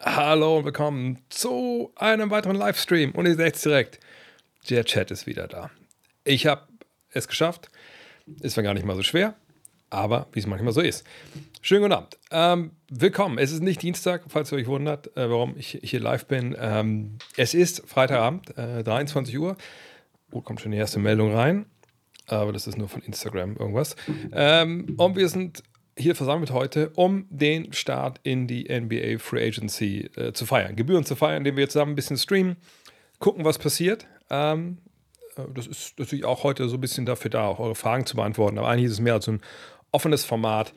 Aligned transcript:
Hallo 0.00 0.56
und 0.56 0.64
willkommen 0.64 1.18
zu 1.28 1.92
einem 1.96 2.30
weiteren 2.30 2.56
Livestream. 2.56 3.10
Und 3.10 3.26
ihr 3.26 3.34
seht 3.34 3.56
es 3.56 3.62
direkt, 3.62 4.00
der 4.70 4.84
Chat 4.84 5.10
ist 5.10 5.26
wieder 5.26 5.46
da. 5.48 5.70
Ich 6.24 6.46
habe 6.46 6.62
es 7.10 7.28
geschafft. 7.28 7.68
Ist 8.40 8.54
zwar 8.54 8.64
gar 8.64 8.72
nicht 8.72 8.86
mal 8.86 8.96
so 8.96 9.02
schwer, 9.02 9.34
aber 9.90 10.28
wie 10.32 10.38
es 10.38 10.46
manchmal 10.46 10.72
so 10.72 10.80
ist. 10.80 11.04
Schönen 11.60 11.82
guten 11.82 11.92
Abend. 11.92 12.18
Ähm, 12.30 12.70
willkommen. 12.88 13.36
Es 13.36 13.52
ist 13.52 13.62
nicht 13.62 13.82
Dienstag, 13.82 14.22
falls 14.28 14.50
ihr 14.52 14.56
euch 14.56 14.66
wundert, 14.66 15.14
äh, 15.14 15.28
warum 15.28 15.56
ich 15.58 15.78
hier 15.82 16.00
live 16.00 16.24
bin. 16.24 16.56
Ähm, 16.58 17.18
es 17.36 17.52
ist 17.52 17.86
Freitagabend, 17.86 18.56
äh, 18.56 18.82
23 18.82 19.38
Uhr. 19.38 19.58
Oh, 20.30 20.40
kommt 20.40 20.62
schon 20.62 20.72
die 20.72 20.78
erste 20.78 21.00
Meldung 21.00 21.34
rein. 21.34 21.66
Aber 22.28 22.52
das 22.52 22.66
ist 22.66 22.78
nur 22.78 22.88
von 22.88 23.02
Instagram 23.02 23.56
irgendwas. 23.56 23.96
Ähm, 24.32 24.94
und 24.96 25.16
wir 25.16 25.28
sind 25.28 25.62
hier 26.02 26.14
versammelt 26.14 26.50
heute, 26.50 26.90
um 26.96 27.26
den 27.30 27.72
Start 27.72 28.20
in 28.22 28.46
die 28.46 28.64
NBA 28.64 29.18
Free 29.18 29.46
Agency 29.46 30.10
äh, 30.16 30.32
zu 30.32 30.46
feiern. 30.46 30.76
Gebühren 30.76 31.04
zu 31.04 31.16
feiern, 31.16 31.38
indem 31.38 31.56
wir 31.56 31.62
jetzt 31.62 31.72
zusammen 31.72 31.92
ein 31.92 31.96
bisschen 31.96 32.18
streamen, 32.18 32.56
gucken, 33.18 33.44
was 33.44 33.58
passiert. 33.58 34.06
Ähm, 34.30 34.78
äh, 35.36 35.42
das 35.54 35.66
ist 35.66 35.98
natürlich 35.98 36.24
auch 36.24 36.44
heute 36.44 36.68
so 36.68 36.76
ein 36.76 36.80
bisschen 36.80 37.06
dafür 37.06 37.30
da, 37.30 37.46
auch 37.46 37.58
eure 37.58 37.74
Fragen 37.74 38.06
zu 38.06 38.16
beantworten. 38.16 38.58
Aber 38.58 38.68
eigentlich 38.68 38.86
ist 38.86 38.92
es 38.92 39.00
mehr 39.00 39.14
als 39.14 39.28
ein 39.28 39.40
offenes 39.92 40.24
Format, 40.24 40.72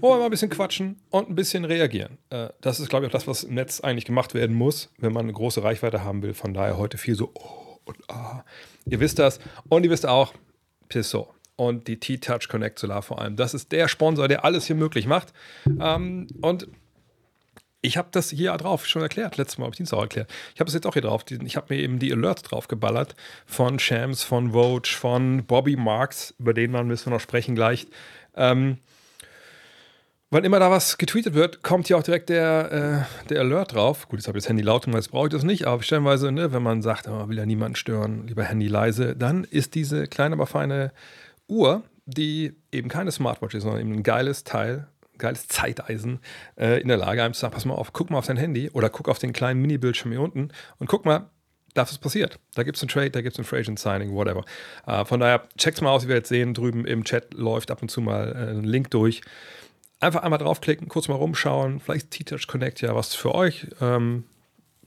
wo 0.00 0.10
wir 0.10 0.18
mal 0.18 0.24
ein 0.24 0.30
bisschen 0.30 0.50
quatschen 0.50 1.00
und 1.10 1.28
ein 1.28 1.34
bisschen 1.34 1.64
reagieren. 1.64 2.18
Äh, 2.30 2.48
das 2.60 2.80
ist, 2.80 2.88
glaube 2.88 3.04
ich, 3.04 3.10
auch 3.10 3.12
das, 3.12 3.26
was 3.26 3.44
im 3.44 3.54
Netz 3.54 3.80
eigentlich 3.80 4.04
gemacht 4.04 4.34
werden 4.34 4.56
muss, 4.56 4.90
wenn 4.98 5.12
man 5.12 5.24
eine 5.24 5.32
große 5.32 5.62
Reichweite 5.62 6.04
haben 6.04 6.22
will. 6.22 6.34
Von 6.34 6.54
daher 6.54 6.78
heute 6.78 6.98
viel 6.98 7.14
so, 7.14 7.30
oh 7.34 7.78
und 7.84 7.98
ah. 8.08 8.44
Ihr 8.86 9.00
wisst 9.00 9.18
das. 9.18 9.40
Und 9.68 9.84
ihr 9.84 9.90
wisst 9.90 10.06
auch, 10.06 10.32
Pissot 10.88 11.28
und 11.60 11.88
die 11.88 12.00
T-Touch 12.00 12.48
Connect 12.48 12.78
Solar 12.78 13.02
vor 13.02 13.20
allem. 13.20 13.36
Das 13.36 13.52
ist 13.52 13.70
der 13.70 13.86
Sponsor, 13.86 14.28
der 14.28 14.46
alles 14.46 14.64
hier 14.64 14.76
möglich 14.76 15.06
macht. 15.06 15.34
Ähm, 15.78 16.26
und 16.40 16.68
ich 17.82 17.98
habe 17.98 18.08
das 18.12 18.30
hier 18.30 18.56
drauf 18.56 18.86
schon 18.86 19.02
erklärt, 19.02 19.36
letztes 19.36 19.58
Mal 19.58 19.66
habe 19.66 19.74
ich 19.74 19.76
Dienstag 19.76 19.98
auch 19.98 20.02
erklärt. 20.02 20.30
Ich 20.54 20.60
habe 20.60 20.68
es 20.68 20.74
jetzt 20.74 20.86
auch 20.86 20.94
hier 20.94 21.02
drauf. 21.02 21.22
Ich 21.28 21.56
habe 21.56 21.74
mir 21.74 21.82
eben 21.82 21.98
die 21.98 22.14
Alerts 22.14 22.44
drauf 22.44 22.66
geballert 22.66 23.14
von 23.44 23.78
Shams, 23.78 24.22
von 24.22 24.52
Vogue, 24.52 24.90
von 24.90 25.44
Bobby 25.44 25.76
Marks, 25.76 26.34
über 26.38 26.54
den 26.54 26.70
Mann 26.70 26.86
müssen 26.86 27.06
wir 27.06 27.12
noch 27.12 27.20
sprechen 27.20 27.54
gleich. 27.54 27.88
Ähm, 28.34 28.78
Wann 30.32 30.44
immer 30.44 30.60
da 30.60 30.70
was 30.70 30.96
getweetet 30.96 31.34
wird, 31.34 31.64
kommt 31.64 31.88
hier 31.88 31.98
auch 31.98 32.04
direkt 32.04 32.28
der, 32.28 33.08
äh, 33.24 33.26
der 33.30 33.40
Alert 33.40 33.74
drauf. 33.74 34.08
Gut, 34.08 34.20
jetzt 34.20 34.28
habe 34.28 34.38
ich 34.38 34.44
das 34.44 34.48
Handy 34.48 34.62
laut 34.62 34.86
und 34.86 34.92
jetzt 34.92 35.10
brauche 35.10 35.26
ich 35.26 35.32
das 35.32 35.42
nicht, 35.42 35.66
aber 35.66 35.82
stellenweise, 35.82 36.30
ne, 36.30 36.52
wenn 36.52 36.62
man 36.62 36.82
sagt, 36.82 37.08
oh, 37.08 37.28
will 37.28 37.36
ja 37.36 37.44
niemanden 37.44 37.74
stören, 37.74 38.28
lieber 38.28 38.44
Handy 38.44 38.68
leise, 38.68 39.16
dann 39.16 39.42
ist 39.42 39.74
diese 39.74 40.06
kleine, 40.06 40.36
aber 40.36 40.46
feine 40.46 40.92
Uhr, 41.50 41.82
die 42.06 42.54
eben 42.72 42.88
keine 42.88 43.12
Smartwatch 43.12 43.54
ist, 43.54 43.64
sondern 43.64 43.80
eben 43.80 43.92
ein 43.92 44.02
geiles 44.02 44.44
Teil, 44.44 44.88
geiles 45.18 45.48
Zeiteisen, 45.48 46.20
äh, 46.56 46.80
in 46.80 46.88
der 46.88 46.96
Lage, 46.96 47.22
einem 47.22 47.34
zu 47.34 47.40
sagen, 47.40 47.52
pass 47.54 47.64
mal 47.64 47.74
auf, 47.74 47.92
guck 47.92 48.10
mal 48.10 48.18
auf 48.18 48.26
dein 48.26 48.36
Handy 48.36 48.70
oder 48.70 48.88
guck 48.88 49.08
auf 49.08 49.18
den 49.18 49.32
kleinen 49.32 49.60
Mini-Bildschirm 49.60 50.12
hier 50.12 50.20
unten 50.20 50.50
und 50.78 50.86
guck 50.86 51.04
mal, 51.04 51.28
das 51.74 51.92
ist 51.92 51.98
passiert. 51.98 52.38
Da 52.54 52.62
gibt 52.62 52.76
es 52.76 52.82
einen 52.82 52.88
Trade, 52.88 53.10
da 53.10 53.20
gibt 53.20 53.34
es 53.34 53.38
ein 53.38 53.44
Free 53.44 53.60
Agent 53.60 53.78
Signing, 53.78 54.12
whatever. 54.12 54.44
Uh, 54.86 55.04
von 55.04 55.20
daher, 55.20 55.42
checkt's 55.56 55.80
mal 55.80 55.90
aus, 55.90 56.04
wie 56.04 56.08
wir 56.08 56.16
jetzt 56.16 56.28
sehen. 56.28 56.52
Drüben 56.52 56.84
im 56.84 57.04
Chat 57.04 57.34
läuft 57.34 57.70
ab 57.70 57.80
und 57.82 57.90
zu 57.90 58.00
mal 58.00 58.32
äh, 58.32 58.50
ein 58.50 58.64
Link 58.64 58.90
durch. 58.90 59.20
Einfach 60.00 60.22
einmal 60.22 60.38
draufklicken, 60.38 60.88
kurz 60.88 61.08
mal 61.08 61.14
rumschauen. 61.14 61.78
Vielleicht 61.78 62.10
T-Touch 62.10 62.48
Connect 62.48 62.80
ja 62.80 62.94
was 62.94 63.14
für 63.14 63.34
euch. 63.34 63.68
Ähm, 63.80 64.24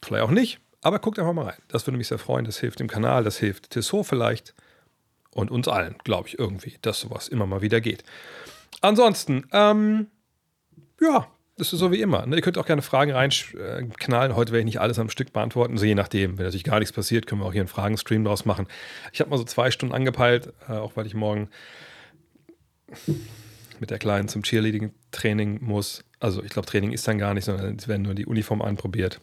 vielleicht 0.01 0.23
auch 0.23 0.31
nicht, 0.31 0.59
aber 0.81 0.99
guckt 0.99 1.19
einfach 1.19 1.33
mal 1.33 1.45
rein. 1.45 1.59
Das 1.69 1.87
würde 1.87 1.97
mich 1.97 2.07
sehr 2.09 2.17
freuen. 2.17 2.45
Das 2.45 2.59
hilft 2.59 2.79
dem 2.79 2.87
Kanal, 2.87 3.23
das 3.23 3.37
hilft 3.37 3.69
Tissot 3.69 4.05
vielleicht 4.05 4.53
und 5.33 5.51
uns 5.51 5.67
allen, 5.67 5.95
glaube 6.03 6.27
ich, 6.27 6.39
irgendwie, 6.39 6.77
dass 6.81 6.99
sowas 6.99 7.27
immer 7.27 7.45
mal 7.45 7.61
wieder 7.61 7.81
geht. 7.81 8.03
Ansonsten, 8.81 9.45
ähm, 9.51 10.07
ja, 11.01 11.27
das 11.57 11.71
ist 11.71 11.79
so 11.79 11.91
wie 11.91 12.01
immer. 12.01 12.25
Ne? 12.25 12.37
Ihr 12.37 12.41
könnt 12.41 12.57
auch 12.57 12.65
gerne 12.65 12.81
Fragen 12.81 13.11
reinknallen. 13.11 14.35
Heute 14.35 14.51
werde 14.51 14.59
ich 14.61 14.65
nicht 14.65 14.81
alles 14.81 14.97
am 14.97 15.09
Stück 15.09 15.33
beantworten. 15.33 15.77
So 15.77 15.85
je 15.85 15.95
nachdem, 15.95 16.37
wenn 16.37 16.45
natürlich 16.45 16.63
gar 16.63 16.79
nichts 16.79 16.93
passiert, 16.93 17.27
können 17.27 17.41
wir 17.41 17.45
auch 17.45 17.51
hier 17.51 17.61
einen 17.61 17.67
Fragenstream 17.67 18.23
draus 18.23 18.45
machen. 18.45 18.67
Ich 19.11 19.19
habe 19.19 19.29
mal 19.29 19.37
so 19.37 19.43
zwei 19.43 19.69
Stunden 19.69 19.93
angepeilt, 19.93 20.51
äh, 20.67 20.73
auch 20.73 20.95
weil 20.95 21.05
ich 21.05 21.13
morgen 21.13 21.49
mit 23.79 23.91
der 23.91 23.99
Kleinen 23.99 24.27
zum 24.27 24.43
Cheerleading-Training 24.43 25.59
muss. 25.63 26.03
Also 26.19 26.43
ich 26.43 26.49
glaube, 26.49 26.67
Training 26.67 26.91
ist 26.91 27.07
dann 27.07 27.19
gar 27.19 27.33
nicht, 27.33 27.45
sondern 27.45 27.75
es 27.75 27.87
werden 27.87 28.01
nur 28.01 28.15
die 28.15 28.25
Uniform 28.25 28.61
anprobiert. 28.61 29.21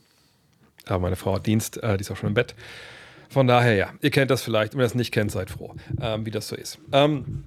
Aber 0.86 1.00
meine 1.00 1.16
Frau 1.16 1.34
hat 1.34 1.46
Dienst, 1.46 1.82
äh, 1.82 1.96
die 1.96 2.02
ist 2.02 2.10
auch 2.10 2.16
schon 2.16 2.28
im 2.28 2.34
Bett. 2.34 2.54
Von 3.30 3.46
daher, 3.46 3.74
ja, 3.74 3.94
ihr 4.02 4.10
kennt 4.10 4.30
das 4.30 4.42
vielleicht. 4.42 4.74
Wenn 4.74 4.80
ihr 4.80 4.84
das 4.84 4.96
nicht 4.96 5.12
kennt, 5.12 5.30
seid 5.30 5.50
froh, 5.50 5.74
ähm, 6.02 6.26
wie 6.26 6.32
das 6.32 6.48
so 6.48 6.56
ist. 6.56 6.78
Ähm, 6.92 7.44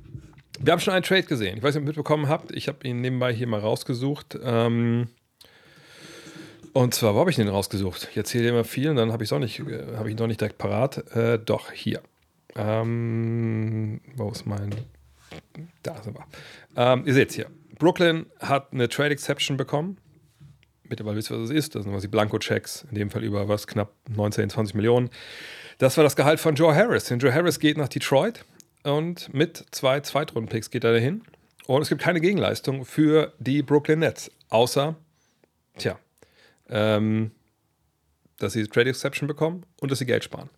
wir 0.59 0.71
haben 0.71 0.79
schon 0.79 0.93
einen 0.93 1.03
Trade 1.03 1.23
gesehen. 1.23 1.57
Ich 1.57 1.63
weiß 1.63 1.75
nicht, 1.75 1.81
ob 1.81 1.83
ihr 1.83 1.87
mitbekommen 1.87 2.29
habt. 2.29 2.51
Ich 2.53 2.69
habe 2.69 2.87
ihn 2.87 3.01
nebenbei 3.01 3.33
hier 3.33 3.47
mal 3.47 3.59
rausgesucht. 3.59 4.39
Ähm, 4.41 5.09
und 6.71 6.93
zwar, 6.93 7.15
wo 7.15 7.19
habe 7.19 7.29
ich 7.29 7.35
den 7.35 7.49
rausgesucht? 7.49 8.07
Ich 8.09 8.17
erzähle 8.17 8.47
immer 8.47 8.63
viel 8.63 8.89
und 8.89 8.95
dann 8.95 9.11
habe 9.11 9.23
nicht, 9.39 9.59
äh, 9.59 10.03
ich 10.05 10.11
ihn 10.11 10.15
noch 10.15 10.27
nicht 10.27 10.39
direkt 10.39 10.57
parat. 10.57 11.05
Äh, 11.15 11.37
doch, 11.37 11.71
hier. 11.71 12.01
Ähm, 12.55 13.99
wo 14.15 14.29
ist 14.29 14.45
mein. 14.45 14.73
Da 15.83 16.01
sind 16.01 16.15
wir. 16.15 16.25
Ähm, 16.77 17.03
ihr 17.05 17.13
seht 17.13 17.31
es 17.31 17.35
hier. 17.35 17.47
Brooklyn 17.77 18.27
hat 18.39 18.71
eine 18.71 18.87
Trade 18.87 19.11
Exception 19.11 19.57
bekommen. 19.57 19.97
Mittlerweile 20.83 21.17
wisst 21.17 21.29
ihr, 21.29 21.41
was 21.41 21.49
es 21.49 21.55
ist. 21.55 21.75
Das 21.75 21.83
sind 21.83 21.91
quasi 21.91 22.07
Blanko-Checks. 22.07 22.85
In 22.89 22.95
dem 22.95 23.09
Fall 23.09 23.23
über 23.23 23.49
was 23.49 23.67
knapp 23.67 23.91
19, 24.09 24.49
20 24.49 24.75
Millionen. 24.75 25.09
Das 25.77 25.97
war 25.97 26.03
das 26.03 26.15
Gehalt 26.15 26.39
von 26.39 26.55
Joe 26.55 26.75
Harris. 26.75 27.05
Denn 27.05 27.19
Joe 27.19 27.33
Harris 27.33 27.59
geht 27.59 27.77
nach 27.77 27.87
Detroit 27.87 28.45
und 28.83 29.33
mit 29.33 29.65
zwei 29.71 29.99
Zweitrunden-Picks 29.99 30.69
geht 30.69 30.83
er 30.83 30.93
dahin. 30.93 31.23
Und 31.65 31.81
es 31.81 31.89
gibt 31.89 32.01
keine 32.01 32.19
Gegenleistung 32.19 32.85
für 32.85 33.33
die 33.39 33.61
Brooklyn 33.63 33.99
Nets, 33.99 34.29
außer, 34.49 34.95
tja, 35.77 35.97
ähm, 36.69 37.31
dass 38.37 38.53
sie 38.53 38.67
Trade 38.67 38.89
Exception 38.89 39.27
bekommen 39.27 39.65
und 39.79 39.91
dass 39.91 39.99
sie 39.99 40.05
Geld 40.05 40.23
sparen. 40.23 40.49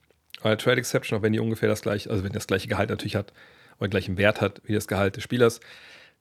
Weil 0.41 0.57
Trade 0.57 0.79
Exception, 0.79 1.19
auch 1.19 1.23
wenn 1.23 1.33
die 1.33 1.39
ungefähr 1.39 1.69
das 1.69 1.81
gleiche, 1.81 2.09
also 2.09 2.23
wenn 2.23 2.31
das 2.31 2.47
gleiche 2.47 2.67
Gehalt 2.67 2.89
natürlich 2.89 3.15
hat 3.15 3.33
oder 3.79 3.89
gleichen 3.89 4.17
Wert 4.17 4.41
hat 4.41 4.61
wie 4.65 4.73
das 4.73 4.87
Gehalt 4.87 5.15
des 5.15 5.23
Spielers, 5.23 5.59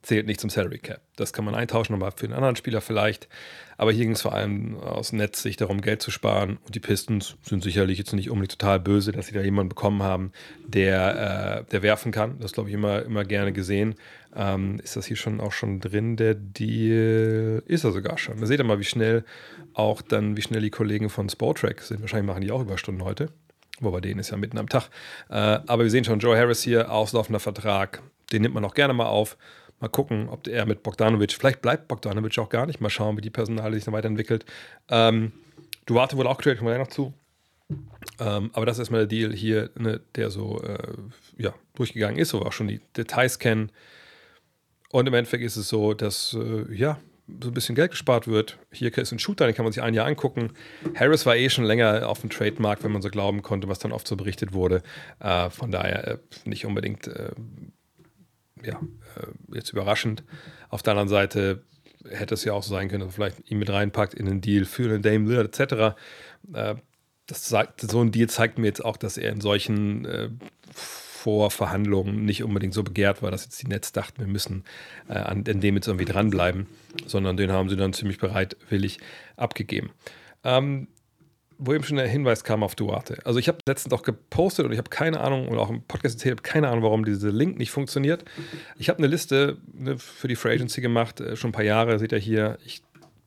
zählt 0.04 0.26
nicht 0.26 0.40
zum 0.40 0.50
Salary 0.50 0.78
Cap. 0.78 1.00
Das 1.16 1.32
kann 1.32 1.44
man 1.44 1.54
eintauschen, 1.54 1.94
aber 1.94 2.12
für 2.12 2.26
einen 2.26 2.34
anderen 2.34 2.56
Spieler 2.56 2.80
vielleicht. 2.80 3.28
Aber 3.76 3.90
hier 3.90 4.04
ging 4.04 4.12
es 4.12 4.22
vor 4.22 4.34
allem 4.34 4.76
aus 4.76 5.12
Netzsicht 5.12 5.60
darum, 5.60 5.80
Geld 5.80 6.02
zu 6.02 6.10
sparen. 6.10 6.58
Und 6.64 6.74
die 6.74 6.80
Pistons 6.80 7.36
sind 7.42 7.62
sicherlich 7.62 7.98
jetzt 7.98 8.12
nicht 8.12 8.30
unbedingt 8.30 8.58
total 8.58 8.78
böse, 8.80 9.12
dass 9.12 9.26
sie 9.26 9.34
da 9.34 9.40
jemanden 9.40 9.70
bekommen 9.70 10.02
haben, 10.02 10.32
der, 10.66 11.64
äh, 11.66 11.70
der 11.70 11.82
werfen 11.82 12.12
kann. 12.12 12.38
Das 12.38 12.52
glaube 12.52 12.68
ich 12.68 12.74
immer, 12.74 13.02
immer 13.02 13.24
gerne 13.24 13.52
gesehen. 13.52 13.94
Ähm, 14.36 14.78
ist 14.82 14.96
das 14.96 15.06
hier 15.06 15.16
schon 15.16 15.40
auch 15.40 15.52
schon 15.52 15.80
drin? 15.80 16.16
Der 16.16 16.34
Deal 16.34 17.62
ist 17.66 17.84
er 17.84 17.92
sogar 17.92 18.18
schon. 18.18 18.38
Da 18.40 18.46
seht 18.46 18.60
ihr 18.60 18.64
mal, 18.64 18.78
wie 18.78 18.84
schnell 18.84 19.24
auch 19.72 20.02
dann, 20.02 20.36
wie 20.36 20.42
schnell 20.42 20.60
die 20.60 20.70
Kollegen 20.70 21.08
von 21.08 21.28
Sportrack 21.28 21.80
sind. 21.80 22.02
Wahrscheinlich 22.02 22.26
machen 22.26 22.42
die 22.42 22.52
auch 22.52 22.60
Überstunden 22.60 23.04
heute. 23.04 23.30
Wobei 23.80 24.00
denen 24.00 24.20
ist 24.20 24.30
ja 24.30 24.36
mitten 24.36 24.58
am 24.58 24.68
Tag. 24.68 24.88
Äh, 25.30 25.34
aber 25.34 25.84
wir 25.84 25.90
sehen 25.90 26.04
schon, 26.04 26.20
Joe 26.20 26.36
Harris 26.36 26.62
hier, 26.62 26.92
auslaufender 26.92 27.40
Vertrag. 27.40 28.02
Den 28.32 28.42
nimmt 28.42 28.54
man 28.54 28.64
auch 28.64 28.74
gerne 28.74 28.94
mal 28.94 29.06
auf. 29.06 29.36
Mal 29.84 29.90
gucken, 29.90 30.30
ob 30.30 30.48
er 30.48 30.64
mit 30.64 30.82
Bogdanovic, 30.82 31.34
vielleicht 31.34 31.60
bleibt 31.60 31.88
Bogdanovic 31.88 32.38
auch 32.38 32.48
gar 32.48 32.64
nicht. 32.64 32.80
Mal 32.80 32.88
schauen, 32.88 33.18
wie 33.18 33.20
die 33.20 33.28
Personale 33.28 33.74
sich 33.74 33.84
dann 33.84 33.92
weiterentwickelt. 33.92 34.46
Ähm, 34.88 35.32
Duarte 35.84 36.16
wurde 36.16 36.30
auch 36.30 36.38
getradet, 36.38 36.58
kommen 36.60 36.70
wir 36.70 36.78
noch 36.78 36.86
zu. 36.86 37.12
Ähm, 38.18 38.48
aber 38.54 38.64
das 38.64 38.76
ist 38.76 38.78
erstmal 38.78 39.06
der 39.06 39.08
Deal 39.08 39.30
hier, 39.34 39.68
ne, 39.76 40.00
der 40.14 40.30
so 40.30 40.62
äh, 40.62 40.94
ja, 41.36 41.52
durchgegangen 41.74 42.16
ist, 42.16 42.32
wo 42.32 42.40
wir 42.40 42.46
auch 42.46 42.52
schon 42.54 42.68
die 42.68 42.80
Details 42.96 43.38
kennen. 43.38 43.70
Und 44.88 45.06
im 45.06 45.12
Endeffekt 45.12 45.44
ist 45.44 45.56
es 45.56 45.68
so, 45.68 45.92
dass 45.92 46.32
äh, 46.32 46.74
ja, 46.74 46.98
so 47.42 47.50
ein 47.50 47.54
bisschen 47.54 47.74
Geld 47.74 47.90
gespart 47.90 48.26
wird. 48.26 48.56
Hier 48.72 48.96
ist 48.96 49.12
ein 49.12 49.18
Shooter, 49.18 49.44
den 49.44 49.54
kann 49.54 49.66
man 49.66 49.72
sich 49.72 49.82
ein 49.82 49.92
Jahr 49.92 50.06
angucken. 50.06 50.54
Harris 50.94 51.26
war 51.26 51.36
eh 51.36 51.50
schon 51.50 51.64
länger 51.64 52.08
auf 52.08 52.22
dem 52.22 52.30
Trademark, 52.30 52.82
wenn 52.84 52.92
man 52.92 53.02
so 53.02 53.10
glauben 53.10 53.42
konnte, 53.42 53.68
was 53.68 53.80
dann 53.80 53.92
oft 53.92 54.08
so 54.08 54.16
berichtet 54.16 54.54
wurde. 54.54 54.82
Äh, 55.20 55.50
von 55.50 55.70
daher 55.70 56.08
äh, 56.08 56.18
nicht 56.46 56.64
unbedingt 56.64 57.06
äh, 57.06 57.32
ja, 58.64 58.80
äh, 59.16 59.56
jetzt 59.56 59.72
überraschend. 59.72 60.24
Auf 60.68 60.82
der 60.82 60.92
anderen 60.92 61.08
Seite 61.08 61.62
hätte 62.08 62.34
es 62.34 62.44
ja 62.44 62.52
auch 62.52 62.62
so 62.62 62.74
sein 62.74 62.88
können, 62.88 63.00
dass 63.00 63.16
man 63.16 63.30
vielleicht 63.30 63.50
ihn 63.50 63.58
mit 63.58 63.70
reinpackt 63.70 64.14
in 64.14 64.26
den 64.26 64.40
Deal 64.40 64.64
für 64.64 64.88
den 64.88 65.02
Dame 65.02 65.28
Lillard 65.28 65.58
etc. 65.58 65.96
Äh, 66.52 66.74
das 67.26 67.48
sagt, 67.48 67.80
so 67.80 68.02
ein 68.02 68.12
Deal 68.12 68.28
zeigt 68.28 68.58
mir 68.58 68.66
jetzt 68.66 68.84
auch, 68.84 68.96
dass 68.96 69.16
er 69.16 69.32
in 69.32 69.40
solchen 69.40 70.04
äh, 70.04 70.28
Vorverhandlungen 70.74 72.26
nicht 72.26 72.42
unbedingt 72.44 72.74
so 72.74 72.82
begehrt 72.82 73.22
war, 73.22 73.30
dass 73.30 73.44
jetzt 73.44 73.62
die 73.62 73.68
Netz 73.68 73.92
dachten, 73.92 74.20
wir 74.20 74.26
müssen 74.26 74.64
an, 75.08 75.42
an 75.48 75.60
dem 75.60 75.74
jetzt 75.74 75.86
irgendwie 75.88 76.04
dranbleiben, 76.04 76.66
sondern 77.06 77.38
den 77.38 77.50
haben 77.50 77.70
sie 77.70 77.76
dann 77.76 77.94
ziemlich 77.94 78.18
bereitwillig 78.18 78.98
abgegeben. 79.36 79.90
Ähm, 80.44 80.88
wo 81.58 81.72
eben 81.72 81.84
schon 81.84 81.96
der 81.96 82.08
Hinweis 82.08 82.44
kam 82.44 82.62
auf 82.62 82.74
Duarte. 82.74 83.18
Also 83.24 83.38
ich 83.38 83.48
habe 83.48 83.58
letztens 83.66 83.92
auch 83.92 84.02
gepostet 84.02 84.66
und 84.66 84.72
ich 84.72 84.78
habe 84.78 84.90
keine 84.90 85.20
Ahnung, 85.20 85.48
oder 85.48 85.60
auch 85.60 85.70
im 85.70 85.82
Podcast 85.82 86.16
erzählt, 86.16 86.42
keine 86.42 86.68
Ahnung, 86.68 86.82
warum 86.82 87.04
dieser 87.04 87.30
Link 87.30 87.58
nicht 87.58 87.70
funktioniert. 87.70 88.24
Ich 88.78 88.88
habe 88.88 88.98
eine 88.98 89.06
Liste 89.06 89.58
ne, 89.72 89.98
für 89.98 90.28
die 90.28 90.36
Free 90.36 90.52
Agency 90.54 90.80
gemacht, 90.80 91.20
äh, 91.20 91.36
schon 91.36 91.50
ein 91.50 91.52
paar 91.52 91.64
Jahre, 91.64 91.98
seht 91.98 92.12
ihr 92.12 92.18
hier. 92.18 92.58
Ich 92.64 92.82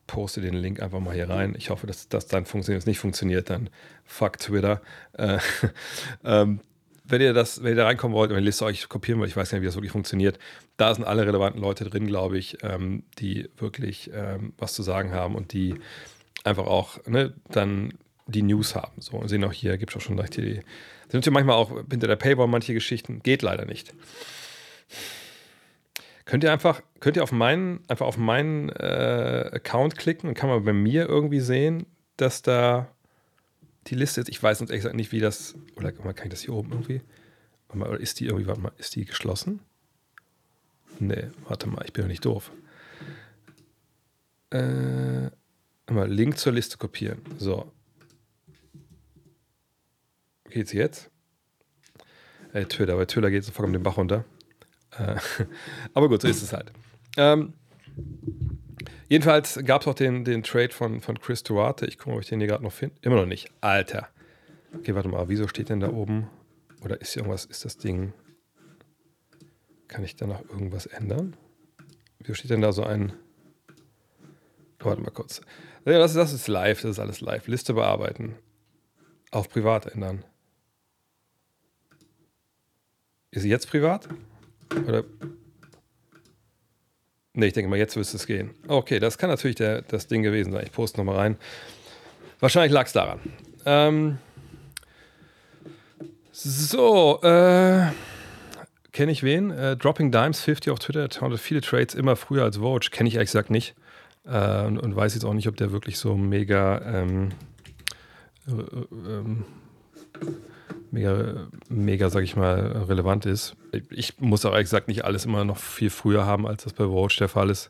poste 0.08 0.42
den 0.42 0.54
Link 0.54 0.82
einfach 0.82 1.00
mal 1.00 1.14
hier 1.14 1.30
rein. 1.30 1.54
Ich 1.58 1.70
hoffe, 1.70 1.86
dass 1.86 2.08
das 2.10 2.28
dann 2.28 2.46
funktioniert. 2.46 2.78
Wenn 2.78 2.84
es 2.84 2.86
nicht 2.88 3.00
funktioniert, 3.00 3.50
dann 3.50 3.70
fuck 4.06 4.40
Twitter. 4.40 4.82
Äh, 5.14 5.40
ähm, 6.24 6.62
wenn 7.04 7.22
ihr 7.22 7.34
das, 7.34 7.64
wenn 7.64 7.72
ihr 7.72 7.76
da 7.76 7.86
reinkommen 7.86 8.16
wollt, 8.16 8.30
wenn 8.30 8.38
ihr 8.38 8.44
Liste 8.44 8.66
euch 8.66 8.90
kopieren 8.90 9.20
wollt, 9.20 9.30
ich 9.30 9.38
weiß 9.38 9.52
nicht, 9.52 9.62
wie 9.62 9.66
das 9.66 9.76
wirklich 9.76 9.92
funktioniert, 9.92 10.40
da 10.76 10.94
sind 10.94 11.06
alle 11.06 11.26
relevanten 11.26 11.62
Leute 11.62 11.86
drin, 11.86 12.08
glaube 12.08 12.38
ich, 12.38 12.58
ähm, 12.64 13.04
die 13.20 13.50
wirklich 13.58 14.12
ähm, 14.14 14.54
was 14.58 14.74
zu 14.74 14.84
sagen 14.84 15.14
haben 15.14 15.36
und 15.36 15.54
die 15.54 15.76
einfach 16.44 16.66
auch 16.66 17.06
ne, 17.06 17.34
dann 17.50 17.94
die 18.28 18.44
News 18.44 18.76
haben. 18.76 19.02
So, 19.02 19.18
und 19.18 19.28
sehen 19.30 19.44
auch 19.44 19.54
hier, 19.54 19.78
gibt 19.78 19.92
es 19.92 19.98
auch 19.98 20.02
schon 20.02 20.16
gleich 20.16 20.30
die. 20.30 20.62
Sind 21.10 21.26
ja 21.26 21.32
manchmal 21.32 21.56
auch 21.56 21.72
hinter 21.90 22.08
der 22.08 22.18
Paywall 22.18 22.48
manche 22.48 22.74
Geschichten, 22.74 23.22
geht 23.24 23.42
leider 23.42 23.66
nicht. 23.66 23.94
Könnt 26.26 26.44
ihr 26.44 26.52
einfach, 26.52 26.82
könnt 27.00 27.16
ihr 27.16 27.24
auf 27.24 27.32
meinen, 27.32 27.80
einfach 27.88 28.06
auf 28.06 28.18
meinen 28.18 28.70
äh, 28.70 29.50
Account 29.54 29.98
klicken 29.98 30.28
und 30.28 30.36
kann 30.36 30.50
man 30.50 30.64
bei 30.66 30.74
mir 30.74 31.08
irgendwie 31.08 31.40
sehen, 31.40 31.86
dass 32.18 32.42
da 32.42 32.92
die 33.88 33.96
Liste 33.96 34.20
ist. 34.20 34.28
Ich 34.28 34.44
weiß 34.44 34.60
uns 34.60 34.70
ehrlich 34.70 34.82
gesagt 34.82 34.98
nicht, 34.98 35.14
wie 35.14 35.22
das. 35.22 35.56
Oder 35.78 35.94
kann 35.94 36.26
ich 36.26 36.32
das 36.32 36.42
hier 36.42 36.54
oben 36.54 36.72
irgendwie? 36.72 37.02
Oder 37.70 38.00
ist 38.00 38.20
die 38.20 38.26
irgendwie, 38.26 38.48
warte 38.48 38.60
mal, 38.60 38.74
ist 38.78 38.96
die 38.96 39.06
geschlossen? 39.06 39.62
Nee, 41.00 41.28
warte 41.48 41.68
mal, 41.68 41.86
ich 41.86 41.94
bin 41.94 42.04
ja 42.04 42.08
nicht 42.10 42.26
doof. 42.26 42.52
Äh, 44.50 45.30
mal 45.90 46.12
Link 46.12 46.38
zur 46.38 46.54
Liste 46.54 46.78
kopieren. 46.78 47.22
So. 47.38 47.72
Geht's 50.50 50.74
jetzt? 50.74 51.10
Ey, 52.54 52.66
Twitter, 52.66 52.96
bei 52.96 53.06
Twitter 53.06 53.30
geht 53.30 53.44
es 53.44 53.50
vollkommen 53.50 53.74
den 53.74 53.84
Bach 53.84 53.98
runter. 53.98 54.26
Äh, 54.98 55.16
aber 55.94 56.10
gut, 56.10 56.22
so 56.22 56.28
ist 56.28 56.42
es 56.42 56.54
halt. 56.54 56.72
Ähm, 57.18 57.54
jedenfalls 59.10 59.60
gab 59.66 59.82
es 59.82 59.88
auch 59.88 59.94
den, 59.94 60.24
den 60.24 60.44
Trade 60.44 60.70
von, 60.70 61.02
von 61.02 61.20
Chris 61.20 61.44
Duarte. 61.44 61.86
Ich 61.86 61.98
gucke, 61.98 62.16
ob 62.16 62.22
ich 62.22 62.30
den 62.30 62.40
hier 62.40 62.48
gerade 62.48 62.64
noch 62.64 62.72
finde. 62.72 62.96
Immer 63.02 63.18
noch 63.18 63.26
nicht. 63.26 63.52
Alter. 63.62 64.08
Okay, 64.74 64.96
warte 64.96 65.10
mal. 65.10 65.30
Wieso 65.30 65.48
steht 65.48 65.70
denn 65.70 65.80
da 65.80 65.90
oben? 65.90 66.30
Oder 66.84 67.02
ist 67.02 67.14
hier 67.14 67.22
irgendwas? 67.22 67.46
Ist 67.46 67.66
das 67.66 67.78
Ding. 67.78 68.14
Kann 69.88 70.04
ich 70.04 70.16
da 70.16 70.28
noch 70.28 70.48
irgendwas 70.50 70.86
ändern? 70.86 71.36
Wieso 72.20 72.34
steht 72.34 72.52
denn 72.52 72.62
da 72.62 72.72
so 72.72 72.84
ein. 72.84 73.14
Warte 74.80 75.02
mal 75.02 75.12
kurz. 75.12 75.42
Das, 75.86 76.14
das 76.14 76.34
ist 76.34 76.48
live. 76.48 76.82
Das 76.82 76.92
ist 76.92 77.00
alles 77.00 77.22
live. 77.22 77.48
Liste 77.48 77.74
bearbeiten. 77.74 78.36
Auf 79.32 79.50
privat 79.50 79.88
ändern. 79.88 80.24
Ist 83.32 83.44
sie 83.44 83.50
jetzt 83.50 83.70
privat? 83.70 84.08
Oder? 84.88 85.04
Ne, 87.34 87.46
ich 87.46 87.54
denke 87.54 87.70
mal, 87.70 87.78
jetzt 87.78 87.96
müsste 87.96 88.18
es 88.18 88.26
gehen. 88.26 88.52
Okay, 88.68 89.00
das 89.00 89.18
kann 89.18 89.30
natürlich 89.30 89.58
der, 89.58 89.84
das 89.84 90.08
Ding 90.08 90.24
gewesen 90.24 90.52
sein. 90.52 90.64
Ich 90.66 90.72
poste 90.72 90.98
nochmal 90.98 91.18
rein. 91.18 91.38
Wahrscheinlich 92.40 92.72
lag 92.72 92.88
es 92.88 92.94
daran. 92.94 93.20
Ähm, 93.66 94.18
so, 96.32 97.20
äh, 97.22 97.92
kenne 98.92 99.12
ich 99.12 99.24
wen? 99.24 99.52
Äh, 99.52 99.78
Dropping 99.78 100.12
Dimes 100.12 100.42
50 100.42 100.72
auf 100.72 100.80
Twitter 100.80 101.10
tauntet 101.10 101.40
viele 101.40 101.62
Trades 101.62 101.94
immer 101.94 102.16
früher 102.16 102.44
als 102.44 102.58
Vogue. 102.58 102.90
Kenne 102.92 103.10
ich 103.10 103.16
ehrlich 103.16 103.30
gesagt 103.30 103.52
nicht. 103.52 103.76
Äh, 104.26 104.66
und, 104.66 104.80
und, 104.80 104.96
weiß 104.96 105.14
jetzt 105.14 105.24
auch 105.24 105.34
nicht, 105.34 105.48
ob 105.48 105.58
der 105.58 105.72
wirklich 105.72 105.98
so 106.00 106.16
mega 106.16 106.82
ähm, 106.82 107.30
äh, 108.48 108.52
ähm, 108.52 109.46
mega, 110.92 111.48
mega, 111.70 112.10
sag 112.10 112.24
ich 112.24 112.36
mal, 112.36 112.84
relevant 112.88 113.26
ist. 113.26 113.56
Ich 113.90 114.20
muss 114.20 114.46
auch 114.46 114.52
ehrlich 114.52 114.66
gesagt 114.66 114.88
nicht 114.88 115.06
alles 115.06 115.26
immer 115.26 115.46
noch 115.46 115.58
viel 115.58 115.90
früher 115.90 116.26
haben, 116.26 116.48
als 116.48 116.64
das 116.64 116.74
bei 116.74 116.86
Vogue 116.86 117.16
der 117.20 117.30
Fall 117.30 117.50
ist. 117.50 117.70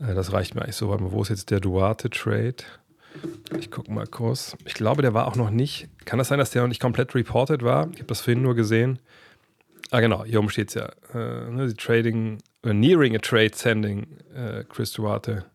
Äh, 0.00 0.14
das 0.14 0.32
reicht 0.32 0.54
mir 0.54 0.62
eigentlich 0.62 0.76
so. 0.76 0.88
Warte 0.88 1.02
mal, 1.02 1.12
wo 1.12 1.22
ist 1.22 1.28
jetzt 1.28 1.50
der 1.50 1.60
Duarte-Trade? 1.60 2.56
Ich 3.58 3.70
gucke 3.70 3.90
mal 3.92 4.06
kurz. 4.06 4.56
Ich 4.64 4.74
glaube, 4.74 5.02
der 5.02 5.14
war 5.14 5.26
auch 5.26 5.36
noch 5.36 5.50
nicht. 5.50 5.88
Kann 6.04 6.18
das 6.18 6.28
sein, 6.28 6.38
dass 6.38 6.50
der 6.50 6.62
noch 6.62 6.68
nicht 6.68 6.80
komplett 6.80 7.14
reported 7.14 7.62
war? 7.62 7.88
Ich 7.92 7.98
habe 7.98 8.06
das 8.06 8.20
vorhin 8.20 8.42
nur 8.42 8.54
gesehen. 8.54 8.98
Ah, 9.90 10.00
genau, 10.00 10.24
hier 10.24 10.38
oben 10.38 10.50
steht 10.50 10.68
es 10.68 10.74
ja. 10.74 10.90
Äh, 11.14 11.50
ne, 11.50 11.74
Trading, 11.74 12.38
uh, 12.64 12.72
nearing 12.72 13.16
a 13.16 13.18
trade 13.18 13.52
sending 13.54 14.06
äh, 14.34 14.64
Chris 14.64 14.92
Duarte 14.92 15.46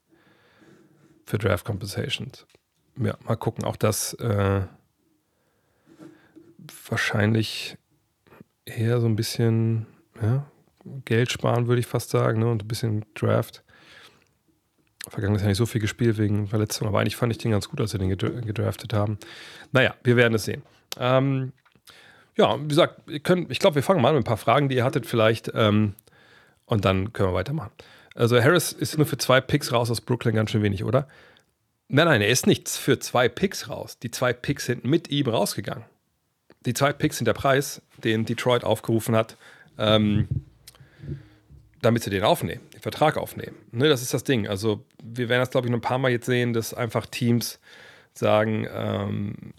für 1.25 1.37
Draft 1.37 1.65
Compensations. 1.65 2.45
Ja, 2.97 3.15
mal 3.25 3.35
gucken. 3.35 3.63
Auch 3.63 3.75
das 3.75 4.13
äh, 4.15 4.61
wahrscheinlich 6.89 7.77
eher 8.65 8.99
so 8.99 9.07
ein 9.07 9.15
bisschen 9.15 9.85
ja, 10.21 10.45
Geld 11.05 11.31
sparen, 11.31 11.67
würde 11.67 11.79
ich 11.79 11.87
fast 11.87 12.09
sagen, 12.09 12.39
ne? 12.39 12.49
und 12.49 12.63
ein 12.63 12.67
bisschen 12.67 13.05
Draft. 13.15 13.63
Vergangenes 15.09 15.41
Jahr 15.41 15.49
nicht 15.49 15.57
so 15.57 15.65
viel 15.65 15.81
gespielt 15.81 16.17
wegen 16.17 16.47
Verletzungen, 16.47 16.87
aber 16.87 16.99
eigentlich 16.99 17.17
fand 17.17 17.31
ich 17.31 17.37
den 17.37 17.51
ganz 17.51 17.67
gut, 17.67 17.81
als 17.81 17.91
sie 17.91 17.97
den 17.97 18.09
gedraftet 18.09 18.93
haben. 18.93 19.17
Naja, 19.73 19.95
wir 20.03 20.15
werden 20.15 20.33
es 20.33 20.45
sehen. 20.45 20.61
Ähm, 20.97 21.51
ja, 22.37 22.57
wie 22.59 22.69
gesagt, 22.69 23.01
können, 23.23 23.47
ich 23.49 23.59
glaube, 23.59 23.75
wir 23.75 23.83
fangen 23.83 24.01
mal 24.01 24.09
an 24.09 24.15
mit 24.15 24.23
ein 24.23 24.27
paar 24.27 24.37
Fragen, 24.37 24.69
die 24.69 24.75
ihr 24.77 24.85
hattet 24.85 25.05
vielleicht 25.05 25.51
ähm, 25.53 25.95
und 26.65 26.85
dann 26.85 27.11
können 27.11 27.29
wir 27.29 27.33
weitermachen. 27.33 27.71
Also 28.15 28.41
Harris 28.41 28.71
ist 28.71 28.97
nur 28.97 29.05
für 29.05 29.17
zwei 29.17 29.41
Picks 29.41 29.73
raus 29.73 29.91
aus 29.91 29.99
Brooklyn 29.99 30.35
ganz 30.35 30.51
schön 30.51 30.63
wenig, 30.63 30.85
oder? 30.85 31.07
Nein, 31.89 32.05
nein, 32.05 32.21
er 32.21 32.29
ist 32.29 32.47
nicht 32.47 32.69
für 32.69 32.97
zwei 32.99 33.27
Picks 33.27 33.69
raus. 33.69 33.99
Die 33.99 34.09
zwei 34.09 34.31
Picks 34.31 34.65
sind 34.65 34.85
mit 34.85 35.09
ihm 35.09 35.27
rausgegangen 35.27 35.83
die 36.65 36.73
zwei 36.73 36.93
Picks 36.93 37.17
sind 37.17 37.25
der 37.25 37.33
Preis, 37.33 37.81
den 38.03 38.25
Detroit 38.25 38.63
aufgerufen 38.63 39.15
hat, 39.15 39.37
ähm, 39.77 40.27
damit 41.81 42.03
sie 42.03 42.09
den 42.09 42.23
aufnehmen, 42.23 42.61
den 42.73 42.81
Vertrag 42.81 43.17
aufnehmen. 43.17 43.57
Ne, 43.71 43.89
das 43.89 44.01
ist 44.01 44.13
das 44.13 44.23
Ding. 44.23 44.47
Also, 44.47 44.85
wir 45.03 45.29
werden 45.29 45.41
das, 45.41 45.51
glaube 45.51 45.67
ich, 45.67 45.71
noch 45.71 45.79
ein 45.79 45.81
paar 45.81 45.97
Mal 45.97 46.11
jetzt 46.11 46.25
sehen, 46.25 46.53
dass 46.53 46.73
einfach 46.73 47.05
Teams 47.05 47.59
sagen, 48.13 48.67
ähm, 48.73 49.53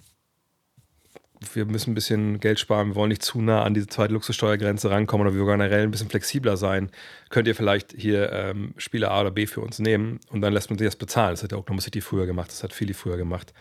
wir 1.52 1.66
müssen 1.66 1.90
ein 1.90 1.94
bisschen 1.94 2.40
Geld 2.40 2.58
sparen, 2.58 2.88
wir 2.88 2.94
wollen 2.94 3.10
nicht 3.10 3.22
zu 3.22 3.40
nah 3.42 3.62
an 3.62 3.74
diese 3.74 3.86
zweite 3.86 4.14
Luxussteuergrenze 4.14 4.90
rankommen 4.90 5.26
oder 5.26 5.36
wir 5.36 5.44
wollen 5.44 5.58
generell 5.58 5.82
ein 5.82 5.90
bisschen 5.90 6.08
flexibler 6.08 6.56
sein. 6.56 6.90
Könnt 7.28 7.48
ihr 7.48 7.54
vielleicht 7.54 7.92
hier 7.92 8.32
ähm, 8.32 8.72
Spieler 8.78 9.10
A 9.10 9.20
oder 9.22 9.30
B 9.30 9.46
für 9.46 9.60
uns 9.60 9.78
nehmen 9.78 10.20
und 10.30 10.40
dann 10.40 10.52
lässt 10.52 10.70
man 10.70 10.78
sich 10.78 10.86
das 10.86 10.96
bezahlen. 10.96 11.32
Das 11.32 11.42
hat 11.42 11.50
der 11.50 11.58
Oklahoma 11.58 11.82
City 11.82 12.00
früher 12.00 12.26
gemacht, 12.26 12.50
das 12.50 12.62
hat 12.62 12.72
Philly 12.72 12.94
früher 12.94 13.16
gemacht. 13.16 13.52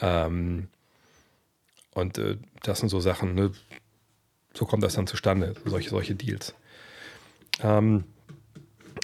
Ähm, 0.00 0.68
und 1.96 2.18
äh, 2.18 2.36
das 2.62 2.80
sind 2.80 2.88
so 2.88 3.00
Sachen, 3.00 3.34
ne? 3.34 3.52
so 4.52 4.66
kommt 4.66 4.82
das 4.82 4.94
dann 4.94 5.06
zustande, 5.06 5.54
solche, 5.64 5.90
solche 5.90 6.14
Deals. 6.14 6.54
Ähm, 7.62 8.04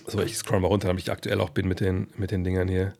so, 0.07 0.21
ich 0.21 0.37
scroll 0.37 0.61
mal 0.61 0.69
runter, 0.69 0.89
damit 0.89 1.03
ich 1.03 1.11
aktuell 1.11 1.41
auch 1.41 1.51
bin 1.51 1.69
mit 1.69 1.81
den, 1.81 2.09
mit 2.17 2.31
den 2.31 2.45
Dingern 2.45 2.69
hier. 2.69 2.95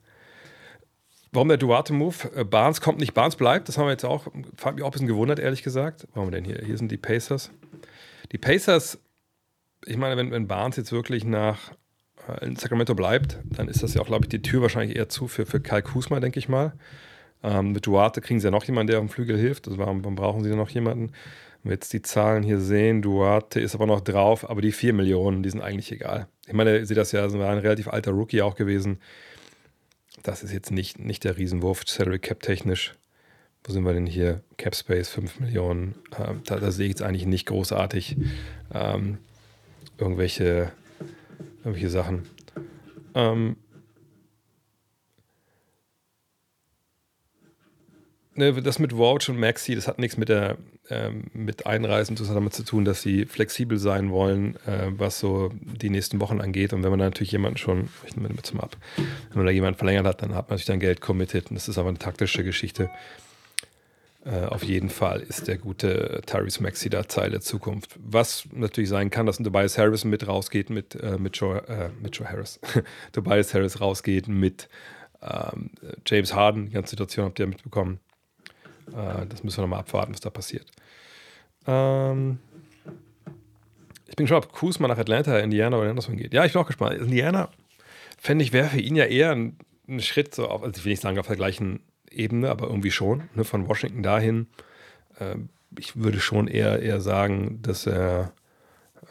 Warum 1.31 1.49
der 1.49 1.57
Duarte-Move? 1.57 2.37
Äh, 2.37 2.45
Barnes 2.45 2.81
kommt 2.81 2.99
nicht, 3.01 3.15
Barnes 3.15 3.37
bleibt. 3.37 3.69
Das 3.69 3.79
haben 3.79 3.87
wir 3.87 3.93
jetzt 3.93 4.05
auch, 4.05 4.29
fand 4.57 4.77
mich 4.77 4.85
auch 4.85 4.89
ein 4.89 4.93
bisschen 4.93 5.07
gewundert, 5.07 5.39
ehrlich 5.39 5.63
gesagt. 5.63 6.07
Warum 6.15 6.31
denn 6.31 6.45
hier? 6.45 6.61
Hier 6.65 6.77
sind 6.77 6.91
die 6.91 6.99
Pacers. 6.99 7.51
Die 8.33 8.39
Pacers, 8.39 8.99
ich 9.85 9.97
meine, 9.97 10.17
wenn, 10.17 10.31
wenn 10.31 10.47
Barnes 10.47 10.77
jetzt 10.77 10.93
wirklich 10.93 11.25
nach 11.25 11.73
äh, 12.29 12.45
in 12.47 12.57
Sacramento 12.57 12.95
bleibt, 12.95 13.39
dann 13.45 13.69
ist 13.69 13.83
das 13.83 13.95
ja 13.95 14.03
auch, 14.03 14.07
glaube 14.07 14.25
ich, 14.25 14.29
die 14.29 14.43
Tür 14.43 14.63
wahrscheinlich 14.63 14.97
eher 14.97 15.09
zu 15.09 15.29
für, 15.29 15.45
für 15.47 15.61
Kai 15.61 15.83
Kusma, 15.83 16.21
denke 16.21 16.39
ich 16.39 16.49
mal. 16.49 16.73
Ähm, 17.43 17.73
mit 17.73 17.87
Duarte 17.87 18.21
kriegen 18.21 18.41
sie 18.41 18.47
ja 18.47 18.51
noch 18.51 18.65
jemanden, 18.65 18.89
der 18.89 18.99
auf 18.99 19.07
dem 19.07 19.09
Flügel 19.09 19.37
hilft. 19.39 19.67
Also 19.67 19.79
warum, 19.79 20.05
warum 20.05 20.15
brauchen 20.15 20.45
sie 20.45 20.51
da 20.51 20.57
noch 20.57 20.71
jemanden? 20.71 21.13
Wenn 21.63 21.71
wir 21.71 21.75
jetzt 21.75 21.93
die 21.93 22.03
Zahlen 22.03 22.43
hier 22.43 22.59
sehen, 22.59 23.03
Duarte 23.03 23.61
ist 23.61 23.75
aber 23.75 23.87
noch 23.87 24.01
drauf, 24.01 24.49
aber 24.49 24.61
die 24.61 24.73
4 24.73 24.93
Millionen, 24.93 25.43
die 25.43 25.51
sind 25.51 25.61
eigentlich 25.61 25.93
egal. 25.93 26.27
Ich 26.47 26.55
meine, 26.55 26.79
ihr 26.79 26.87
seht 26.87 26.97
das 26.97 27.13
ja, 27.13 27.25
es 27.25 27.35
war 27.35 27.51
ein 27.51 27.59
relativ 27.59 27.89
alter 27.89 28.13
Rookie 28.13 28.43
auch 28.43 28.57
gewesen. 28.57 28.99
Das 30.23 30.43
ist 30.43 30.53
jetzt 30.53 30.71
nicht, 30.71 30.99
nicht 30.99 31.25
der 31.25 31.37
Riesenwurf, 31.37 31.83
Salary 31.87 32.19
Cap 32.19 32.41
technisch. 32.41 32.95
Wo 33.65 33.73
sind 33.73 33.85
wir 33.85 33.93
denn 33.93 34.07
hier? 34.07 34.43
Cap 34.57 34.75
Space 34.75 35.09
5 35.09 35.41
Millionen. 35.41 35.95
Ähm, 36.19 36.43
da, 36.45 36.57
da, 36.57 36.73
sehe 36.73 36.87
ich 36.87 36.91
jetzt 36.91 37.03
eigentlich 37.03 37.27
nicht 37.27 37.47
großartig 37.47 38.17
ähm, 38.75 39.19
irgendwelche, 39.99 40.73
irgendwelche 41.61 41.91
Sachen. 41.91 42.25
Ähm, 43.15 43.57
ne, 48.35 48.53
das 48.63 48.79
mit 48.79 48.97
Vouch 48.97 49.29
und 49.29 49.39
Maxi, 49.39 49.75
das 49.75 49.89
hat 49.89 49.99
nichts 49.99 50.17
mit 50.17 50.29
der 50.29 50.57
ähm, 50.91 51.25
mit 51.33 51.65
Einreisen 51.65 52.17
zusammen 52.17 52.51
zu 52.51 52.65
tun, 52.65 52.85
dass 52.85 53.03
sie 53.03 53.25
flexibel 53.25 53.79
sein 53.79 54.11
wollen, 54.11 54.57
äh, 54.67 54.89
was 54.91 55.21
so 55.21 55.51
die 55.63 55.91
nächsten 55.91 56.21
Wochen 56.21 56.41
angeht. 56.41 56.73
Und 56.73 56.83
wenn 56.83 56.91
man 56.91 56.99
da 56.99 57.07
natürlich 57.07 57.33
jemanden 57.33 57.57
schon, 57.57 57.89
ich 58.07 58.17
nehme 58.17 58.29
mit 58.29 58.45
zum 58.45 58.61
Ab, 58.61 58.77
wenn 58.97 59.37
man 59.37 59.47
da 59.47 59.53
jemanden 59.53 59.79
verlängert 59.79 60.07
hat, 60.07 60.23
dann 60.23 60.35
hat 60.35 60.49
man 60.49 60.57
natürlich 60.57 60.67
dann 60.67 60.81
Geld 60.81 61.01
committed. 61.01 61.51
Und 61.51 61.55
das 61.55 61.69
ist 61.69 61.79
aber 61.79 61.89
eine 61.89 61.99
taktische 61.99 62.43
Geschichte. 62.45 62.91
Äh, 64.25 64.47
auf 64.47 64.63
jeden 64.65 64.91
Fall 64.91 65.21
ist 65.21 65.49
der 65.49 65.57
gute 65.57 66.21
Tyrese 66.27 66.63
Maxi 66.63 66.91
da 66.91 67.05
Teil 67.05 67.31
der 67.31 67.41
Zukunft. 67.41 67.97
Was 67.99 68.49
natürlich 68.53 68.91
sein 68.91 69.11
kann, 69.11 69.27
dass 69.27 69.39
ein 69.39 69.45
Tobias 69.45 69.79
Harris 69.79 70.05
mit 70.05 70.27
rausgeht 70.27 70.69
mit, 70.69 70.95
äh, 70.97 71.17
mit, 71.17 71.37
Joe, 71.37 71.67
äh, 71.69 71.91
mit 72.03 72.17
Joe 72.17 72.29
Harris. 72.29 72.61
Tobias 73.13 73.55
Harris 73.55 73.81
rausgeht 73.81 74.29
mit 74.29 74.69
ähm, 75.23 75.71
James 76.07 76.35
Harden. 76.35 76.67
Die 76.67 76.73
ganze 76.73 76.91
Situation 76.91 77.27
habt 77.27 77.39
ihr 77.39 77.47
mitbekommen. 77.47 78.01
Äh, 78.89 79.27
das 79.27 79.43
müssen 79.43 79.59
wir 79.59 79.63
nochmal 79.63 79.81
abwarten, 79.81 80.13
was 80.13 80.21
da 80.21 80.31
passiert. 80.31 80.71
Ähm, 81.67 82.39
ich 84.09 84.17
bin 84.17 84.27
gespannt, 84.27 84.47
ob 84.47 84.53
Kuzma 84.53 84.89
nach 84.89 84.99
Atlanta, 84.99 85.39
Indiana 85.39 85.79
oder 85.79 85.91
anderswo 85.91 86.13
geht. 86.13 86.35
Ja, 86.35 86.45
ich 86.45 86.53
bin 86.53 86.61
auch 86.61 86.67
gespannt. 86.67 87.01
Indiana, 87.01 87.49
fände 88.19 88.45
ich, 88.45 88.53
wäre 88.53 88.69
für 88.69 88.81
ihn 88.81 88.97
ja 88.97 89.05
eher 89.05 89.31
ein, 89.33 89.57
ein, 89.89 90.01
Schritt 90.01 90.35
so 90.35 90.49
auf, 90.49 90.63
also 90.63 90.79
ich 90.79 90.85
will 90.85 90.93
nicht 90.93 91.03
sagen 91.03 91.19
auf 91.19 91.27
der 91.27 91.37
gleichen 91.37 91.81
Ebene, 92.11 92.51
aber 92.51 92.67
irgendwie 92.67 92.91
schon, 92.91 93.29
ne, 93.35 93.45
von 93.45 93.69
Washington 93.69 94.03
dahin. 94.03 94.49
Äh, 95.19 95.37
ich 95.79 95.97
würde 95.97 96.21
schon 96.21 96.47
eher, 96.47 96.81
eher 96.81 97.01
sagen, 97.01 97.61
dass 97.63 97.87
er 97.87 98.33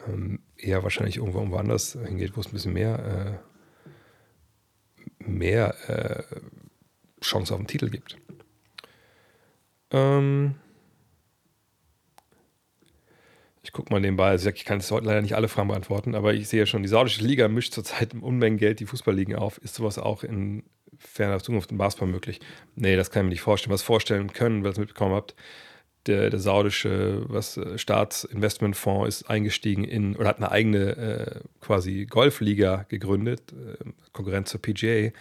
ähm, 0.06 0.40
eher 0.56 0.82
wahrscheinlich 0.82 1.16
irgendwo, 1.16 1.38
irgendwo 1.38 1.56
anders 1.56 1.98
hingeht, 2.06 2.36
wo 2.36 2.40
es 2.40 2.46
ein 2.46 2.52
bisschen 2.52 2.72
mehr, 2.72 3.40
äh, 5.18 5.24
mehr 5.24 5.74
äh, 5.88 6.22
Chance 7.20 7.54
auf 7.54 7.60
den 7.60 7.66
Titel 7.66 7.90
gibt. 7.90 8.16
Ähm 9.92 10.54
ich 13.62 13.72
gucke 13.72 13.92
mal 13.92 14.00
nebenbei, 14.00 14.28
also 14.28 14.50
ich 14.50 14.64
kann 14.64 14.80
jetzt 14.80 14.90
heute 14.90 15.06
leider 15.06 15.22
nicht 15.22 15.34
alle 15.36 15.48
Fragen 15.48 15.68
beantworten, 15.68 16.14
aber 16.14 16.34
ich 16.34 16.48
sehe 16.48 16.60
ja 16.60 16.66
schon, 16.66 16.82
die 16.82 16.88
saudische 16.88 17.24
Liga 17.24 17.48
mischt 17.48 17.72
zurzeit 17.72 18.14
Unmengen 18.20 18.58
Geld 18.58 18.80
die 18.80 18.86
Fußballligen 18.86 19.36
auf. 19.36 19.58
Ist 19.58 19.76
sowas 19.76 19.98
auch 19.98 20.24
in 20.24 20.64
ferner 20.98 21.38
Zukunft 21.38 21.70
im 21.70 21.78
Basketball 21.78 22.08
möglich? 22.08 22.40
Nee, 22.74 22.96
das 22.96 23.10
kann 23.10 23.22
ich 23.22 23.24
mir 23.24 23.30
nicht 23.30 23.40
vorstellen. 23.40 23.72
Was 23.72 23.82
vorstellen 23.82 24.32
können, 24.32 24.62
weil 24.62 24.70
ihr 24.70 24.72
es 24.72 24.78
mitbekommen 24.78 25.14
habt, 25.14 25.34
der, 26.06 26.30
der 26.30 26.40
saudische 26.40 27.24
was, 27.28 27.56
äh, 27.56 27.78
Staatsinvestmentfonds 27.78 29.08
ist 29.08 29.30
eingestiegen 29.30 29.84
in 29.84 30.16
oder 30.16 30.28
hat 30.28 30.38
eine 30.38 30.50
eigene 30.50 30.96
äh, 30.96 31.40
quasi 31.60 32.06
Golfliga 32.06 32.86
gegründet, 32.88 33.52
äh, 33.52 33.84
Konkurrenz 34.12 34.50
zur 34.50 34.60
PGA. 34.60 35.12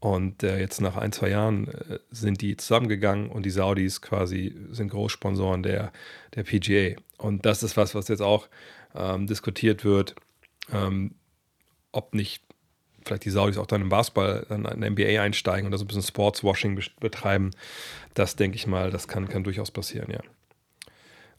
Und 0.00 0.42
äh, 0.42 0.58
jetzt 0.58 0.80
nach 0.80 0.96
ein, 0.96 1.12
zwei 1.12 1.28
Jahren 1.28 1.68
äh, 1.68 1.98
sind 2.10 2.40
die 2.40 2.56
zusammengegangen 2.56 3.28
und 3.28 3.44
die 3.44 3.50
Saudis 3.50 4.00
quasi 4.00 4.56
sind 4.70 4.88
Großsponsoren 4.88 5.62
der, 5.62 5.92
der 6.34 6.44
PGA. 6.44 6.98
Und 7.18 7.44
das 7.44 7.62
ist 7.62 7.76
was, 7.76 7.94
was 7.94 8.08
jetzt 8.08 8.22
auch 8.22 8.48
ähm, 8.94 9.26
diskutiert 9.26 9.84
wird, 9.84 10.14
ähm, 10.72 11.14
ob 11.92 12.14
nicht 12.14 12.42
vielleicht 13.04 13.24
die 13.24 13.30
Saudis 13.30 13.58
auch 13.58 13.66
dann 13.66 13.82
im 13.82 13.88
Basketball 13.90 14.46
dann 14.48 14.64
in 14.64 14.80
der 14.80 14.90
NBA 14.90 15.22
einsteigen 15.22 15.66
und 15.66 15.72
da 15.72 15.78
so 15.78 15.84
ein 15.84 15.88
bisschen 15.88 16.02
Sportswashing 16.02 16.80
betreiben. 17.00 17.50
Das 18.14 18.36
denke 18.36 18.56
ich 18.56 18.66
mal, 18.66 18.90
das 18.90 19.06
kann, 19.06 19.28
kann 19.28 19.44
durchaus 19.44 19.70
passieren, 19.70 20.10
ja. 20.10 20.20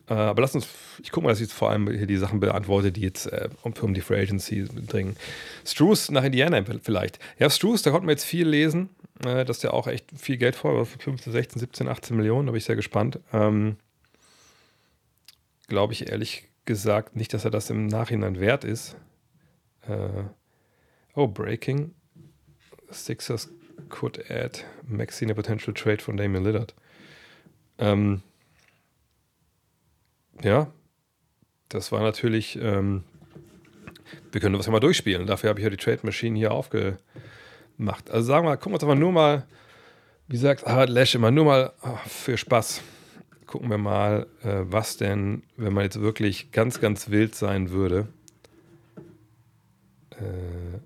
Äh, 0.09 0.13
aber 0.13 0.41
lass 0.41 0.55
uns, 0.55 0.67
ich 1.01 1.11
gucke 1.11 1.25
mal, 1.25 1.29
dass 1.29 1.39
ich 1.39 1.47
jetzt 1.47 1.53
vor 1.53 1.69
allem 1.69 1.89
hier 1.89 2.07
die 2.07 2.17
Sachen 2.17 2.39
beantworte, 2.39 2.91
die 2.91 3.01
jetzt 3.01 3.27
äh, 3.27 3.49
um, 3.63 3.73
um, 3.81 3.93
die 3.93 4.01
Free 4.01 4.21
Agency 4.21 4.65
dringen. 4.65 5.15
Struce 5.65 6.11
nach 6.11 6.23
Indiana 6.23 6.63
vielleicht. 6.81 7.19
Ja, 7.39 7.49
Struce, 7.49 7.81
da 7.81 7.91
konnten 7.91 8.07
wir 8.07 8.13
jetzt 8.13 8.25
viel 8.25 8.47
lesen, 8.47 8.89
äh, 9.25 9.45
dass 9.45 9.59
der 9.59 9.73
auch 9.73 9.87
echt 9.87 10.07
viel 10.17 10.37
Geld 10.37 10.55
vor, 10.55 10.85
15, 10.85 11.31
16, 11.31 11.59
17, 11.59 11.87
18 11.87 12.17
Millionen, 12.17 12.47
da 12.47 12.51
bin 12.51 12.57
ich 12.57 12.65
sehr 12.65 12.75
gespannt. 12.75 13.19
Ähm, 13.33 13.77
Glaube 15.67 15.93
ich 15.93 16.09
ehrlich 16.09 16.49
gesagt 16.65 17.15
nicht, 17.15 17.33
dass 17.33 17.45
er 17.45 17.51
das 17.51 17.69
im 17.69 17.87
Nachhinein 17.87 18.39
wert 18.39 18.63
ist. 18.63 18.97
Äh, 19.87 20.23
oh, 21.15 21.27
Breaking. 21.27 21.93
Sixers 22.89 23.49
could 23.89 24.29
add 24.29 24.65
Maxine 24.85 25.31
a 25.31 25.35
potential 25.35 25.73
trade 25.73 26.01
von 26.01 26.17
Damian 26.17 26.43
Lillard. 26.43 26.75
Ähm, 27.77 28.21
ja, 30.43 30.71
das 31.69 31.91
war 31.91 32.01
natürlich, 32.01 32.59
ähm, 32.61 33.03
wir 34.31 34.41
können 34.41 34.55
das 34.55 34.65
ja 34.65 34.71
mal 34.71 34.79
durchspielen. 34.79 35.27
Dafür 35.27 35.49
habe 35.49 35.59
ich 35.59 35.63
ja 35.63 35.69
die 35.69 35.77
Trade 35.77 35.99
Machine 36.03 36.37
hier 36.37 36.51
aufgemacht. 36.51 36.99
Also 38.09 38.27
sagen 38.27 38.45
wir, 38.45 38.57
gucken 38.57 38.71
wir 38.71 38.75
uns 38.75 38.83
aber 38.83 38.95
nur 38.95 39.11
mal, 39.11 39.45
wie 40.27 40.37
sagt 40.37 40.65
Harald 40.65 40.89
Lesch 40.89 41.15
immer, 41.15 41.31
nur 41.31 41.45
mal 41.45 41.73
ach, 41.81 42.05
für 42.07 42.37
Spaß. 42.37 42.81
Gucken 43.45 43.69
wir 43.69 43.77
mal, 43.77 44.27
äh, 44.43 44.61
was 44.63 44.97
denn, 44.97 45.43
wenn 45.57 45.73
man 45.73 45.83
jetzt 45.83 45.99
wirklich 45.99 46.51
ganz, 46.51 46.79
ganz 46.79 47.09
wild 47.09 47.35
sein 47.35 47.71
würde, 47.71 48.07
äh, 50.11 50.79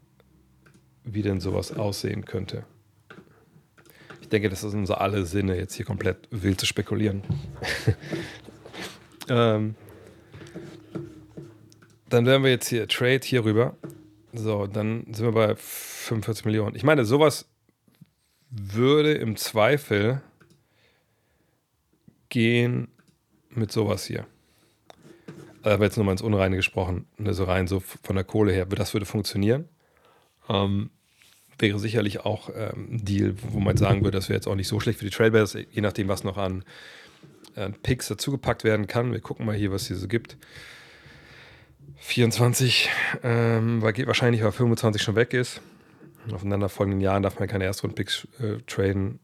wie 1.03 1.21
denn 1.21 1.39
sowas 1.39 1.71
aussehen 1.75 2.25
könnte. 2.25 2.63
Ich 4.21 4.29
denke, 4.29 4.49
das 4.49 4.63
ist 4.63 4.73
unser 4.73 5.01
alle 5.01 5.25
Sinne, 5.25 5.55
jetzt 5.55 5.75
hier 5.75 5.85
komplett 5.85 6.27
wild 6.31 6.59
zu 6.59 6.65
spekulieren. 6.65 7.21
Ähm, 9.29 9.75
dann 12.09 12.25
wären 12.25 12.43
wir 12.43 12.51
jetzt 12.51 12.67
hier 12.67 12.87
Trade 12.87 13.21
hier 13.23 13.43
rüber. 13.43 13.75
So, 14.33 14.67
dann 14.67 15.05
sind 15.13 15.25
wir 15.25 15.31
bei 15.31 15.55
45 15.55 16.45
Millionen. 16.45 16.75
Ich 16.75 16.83
meine, 16.83 17.05
sowas 17.05 17.47
würde 18.49 19.13
im 19.13 19.35
Zweifel 19.37 20.21
gehen 22.29 22.89
mit 23.49 23.71
sowas 23.71 24.05
hier. 24.05 24.25
Aber 25.63 25.85
jetzt 25.85 25.97
nur 25.97 26.05
mal 26.05 26.11
ins 26.11 26.21
Unreine 26.21 26.55
gesprochen, 26.57 27.07
ne, 27.17 27.33
so 27.33 27.45
rein 27.45 27.67
so 27.67 27.79
von 27.79 28.15
der 28.15 28.25
Kohle 28.25 28.53
her, 28.53 28.65
das 28.65 28.93
würde 28.93 29.05
funktionieren. 29.05 29.67
Ähm, 30.47 30.91
wäre 31.57 31.79
sicherlich 31.79 32.19
auch 32.19 32.49
ähm, 32.53 32.89
ein 32.91 33.05
Deal, 33.05 33.33
wo 33.41 33.59
man 33.59 33.77
sagen 33.77 34.03
würde, 34.03 34.17
das 34.17 34.29
wäre 34.29 34.37
jetzt 34.37 34.47
auch 34.47 34.55
nicht 34.55 34.67
so 34.67 34.79
schlecht 34.79 34.99
für 34.99 35.05
die 35.05 35.11
Trailbears, 35.11 35.53
je 35.53 35.81
nachdem, 35.81 36.07
was 36.07 36.23
noch 36.23 36.37
an 36.37 36.63
äh, 37.55 37.69
Picks 37.69 38.07
dazugepackt 38.07 38.63
werden 38.63 38.87
kann. 38.87 39.11
Wir 39.11 39.21
gucken 39.21 39.45
mal 39.45 39.55
hier, 39.55 39.71
was 39.71 39.87
hier 39.87 39.95
so 39.95 40.07
gibt. 40.07 40.37
24, 41.97 42.89
ähm, 43.23 43.81
weil 43.81 43.93
geht 43.93 44.07
wahrscheinlich, 44.07 44.43
weil 44.43 44.51
25 44.51 45.01
schon 45.01 45.15
weg 45.15 45.33
ist. 45.33 45.61
Aufeinanderfolgenden 46.31 47.01
Jahren 47.01 47.23
darf 47.23 47.39
man 47.39 47.47
keine 47.47 47.65
Erstrunden-Picks 47.65 48.27
äh, 48.39 48.57
traden. 48.67 49.19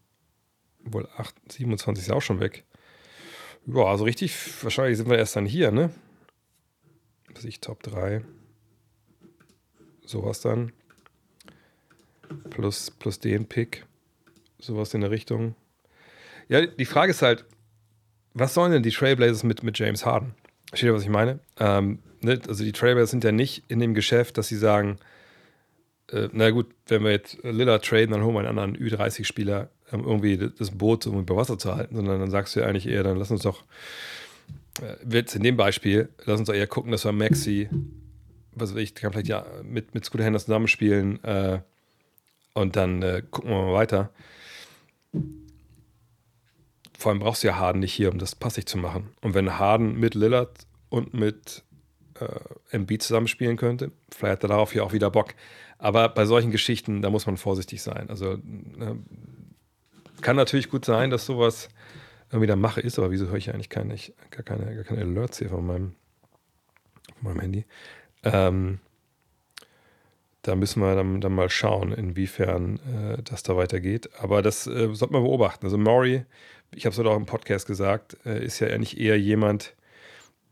Wohl 0.84 1.08
8, 1.16 1.34
27 1.52 2.04
ist 2.04 2.10
auch 2.10 2.22
schon 2.22 2.40
weg. 2.40 2.64
Ja, 3.66 3.84
also 3.84 4.04
richtig, 4.04 4.34
wahrscheinlich 4.62 4.96
sind 4.98 5.08
wir 5.08 5.18
erst 5.18 5.36
dann 5.36 5.46
hier, 5.46 5.70
ne? 5.70 5.90
Was 7.32 7.44
ich, 7.44 7.60
Top 7.60 7.82
3. 7.82 8.22
Sowas 10.04 10.40
dann. 10.40 10.72
Plus, 12.50 12.90
plus 12.90 13.18
den 13.18 13.46
Pick. 13.46 13.86
Sowas 14.58 14.94
in 14.94 15.00
der 15.00 15.10
Richtung. 15.10 15.54
Ja, 16.48 16.66
die 16.66 16.84
Frage 16.84 17.10
ist 17.10 17.22
halt, 17.22 17.44
was 18.34 18.54
sollen 18.54 18.72
denn 18.72 18.82
die 18.82 18.90
Trailblazers 18.90 19.44
mit, 19.44 19.62
mit 19.62 19.78
James 19.78 20.04
Harden? 20.06 20.34
Versteht 20.68 20.88
ihr, 20.88 20.94
was 20.94 21.02
ich 21.02 21.08
meine? 21.08 21.38
Ähm, 21.58 21.98
ne? 22.20 22.40
Also 22.48 22.64
die 22.64 22.72
Trailblazers 22.72 23.10
sind 23.10 23.24
ja 23.24 23.32
nicht 23.32 23.64
in 23.68 23.78
dem 23.78 23.94
Geschäft, 23.94 24.38
dass 24.38 24.48
sie 24.48 24.56
sagen, 24.56 24.98
äh, 26.10 26.28
na 26.32 26.50
gut, 26.50 26.66
wenn 26.88 27.04
wir 27.04 27.10
jetzt 27.10 27.38
Lillard 27.42 27.84
traden, 27.84 28.12
dann 28.12 28.22
holen 28.22 28.34
wir 28.34 28.40
einen 28.40 28.58
anderen 28.58 28.76
Ü30-Spieler, 28.76 29.68
um 29.90 30.06
irgendwie 30.06 30.38
das 30.58 30.70
Boot 30.70 31.06
um 31.06 31.20
über 31.20 31.36
Wasser 31.36 31.58
zu 31.58 31.74
halten, 31.74 31.96
sondern 31.96 32.20
dann 32.20 32.30
sagst 32.30 32.56
du 32.56 32.60
ja 32.60 32.66
eigentlich 32.66 32.88
eher, 32.88 33.02
dann 33.02 33.18
lass 33.18 33.30
uns 33.30 33.42
doch, 33.42 33.64
äh, 34.80 34.96
jetzt 35.08 35.34
in 35.34 35.42
dem 35.42 35.56
Beispiel, 35.56 36.08
lass 36.24 36.38
uns 36.38 36.46
doch 36.46 36.54
eher 36.54 36.66
gucken, 36.66 36.92
dass 36.92 37.04
wir 37.04 37.12
Maxi, 37.12 37.68
was 38.52 38.74
weiß 38.74 38.80
ich, 38.80 38.94
kann 38.94 39.12
vielleicht 39.12 39.28
ja 39.28 39.44
mit, 39.62 39.94
mit 39.94 40.04
Scooter 40.04 40.24
Henderson 40.24 40.46
zusammenspielen 40.46 41.22
äh, 41.24 41.60
und 42.54 42.76
dann 42.76 43.02
äh, 43.02 43.22
gucken 43.30 43.50
wir 43.50 43.62
mal 43.62 43.72
weiter 43.74 44.10
vor 47.02 47.10
allem 47.10 47.18
brauchst 47.18 47.42
du 47.42 47.48
ja 47.48 47.56
Harden 47.56 47.80
nicht 47.80 47.92
hier, 47.92 48.10
um 48.10 48.18
das 48.18 48.34
passig 48.34 48.66
zu 48.66 48.78
machen. 48.78 49.10
Und 49.20 49.34
wenn 49.34 49.58
Harden 49.58 49.98
mit 49.98 50.14
Lillard 50.14 50.66
und 50.88 51.12
mit 51.12 51.64
äh, 52.20 52.26
Embiid 52.70 53.02
zusammenspielen 53.02 53.56
könnte, 53.56 53.92
vielleicht 54.10 54.34
hat 54.34 54.44
er 54.44 54.48
darauf 54.48 54.74
ja 54.74 54.82
auch 54.82 54.92
wieder 54.92 55.10
Bock. 55.10 55.34
Aber 55.78 56.08
bei 56.08 56.24
solchen 56.24 56.52
Geschichten, 56.52 57.02
da 57.02 57.10
muss 57.10 57.26
man 57.26 57.36
vorsichtig 57.36 57.82
sein. 57.82 58.08
Also 58.08 58.34
äh, 58.34 58.94
kann 60.20 60.36
natürlich 60.36 60.70
gut 60.70 60.84
sein, 60.84 61.10
dass 61.10 61.26
sowas 61.26 61.68
irgendwie 62.30 62.46
der 62.46 62.56
Mache 62.56 62.80
ist, 62.80 62.98
aber 62.98 63.10
wieso 63.10 63.26
höre 63.26 63.36
ich 63.36 63.52
eigentlich 63.52 63.68
keine, 63.68 63.94
ich, 63.94 64.14
gar, 64.30 64.44
keine, 64.44 64.74
gar 64.74 64.84
keine 64.84 65.02
Alerts 65.02 65.38
hier 65.38 65.50
von 65.50 65.66
meinem, 65.66 65.94
von 67.18 67.28
meinem 67.28 67.40
Handy? 67.40 67.66
Ähm, 68.22 68.78
da 70.42 70.56
müssen 70.56 70.80
wir 70.80 70.94
dann, 70.94 71.20
dann 71.20 71.34
mal 71.34 71.50
schauen, 71.50 71.92
inwiefern 71.92 72.78
äh, 72.78 73.22
das 73.22 73.42
da 73.42 73.56
weitergeht. 73.56 74.10
Aber 74.20 74.42
das 74.42 74.66
äh, 74.66 74.94
sollte 74.94 75.12
man 75.12 75.22
beobachten. 75.22 75.66
Also 75.66 75.78
Maury 75.78 76.24
ich 76.74 76.86
habe 76.86 76.94
es 76.94 76.98
auch 76.98 77.16
im 77.16 77.26
Podcast 77.26 77.66
gesagt, 77.66 78.16
äh, 78.24 78.44
ist 78.44 78.60
ja 78.60 78.68
eigentlich 78.68 78.98
eher 78.98 79.18
jemand, 79.18 79.74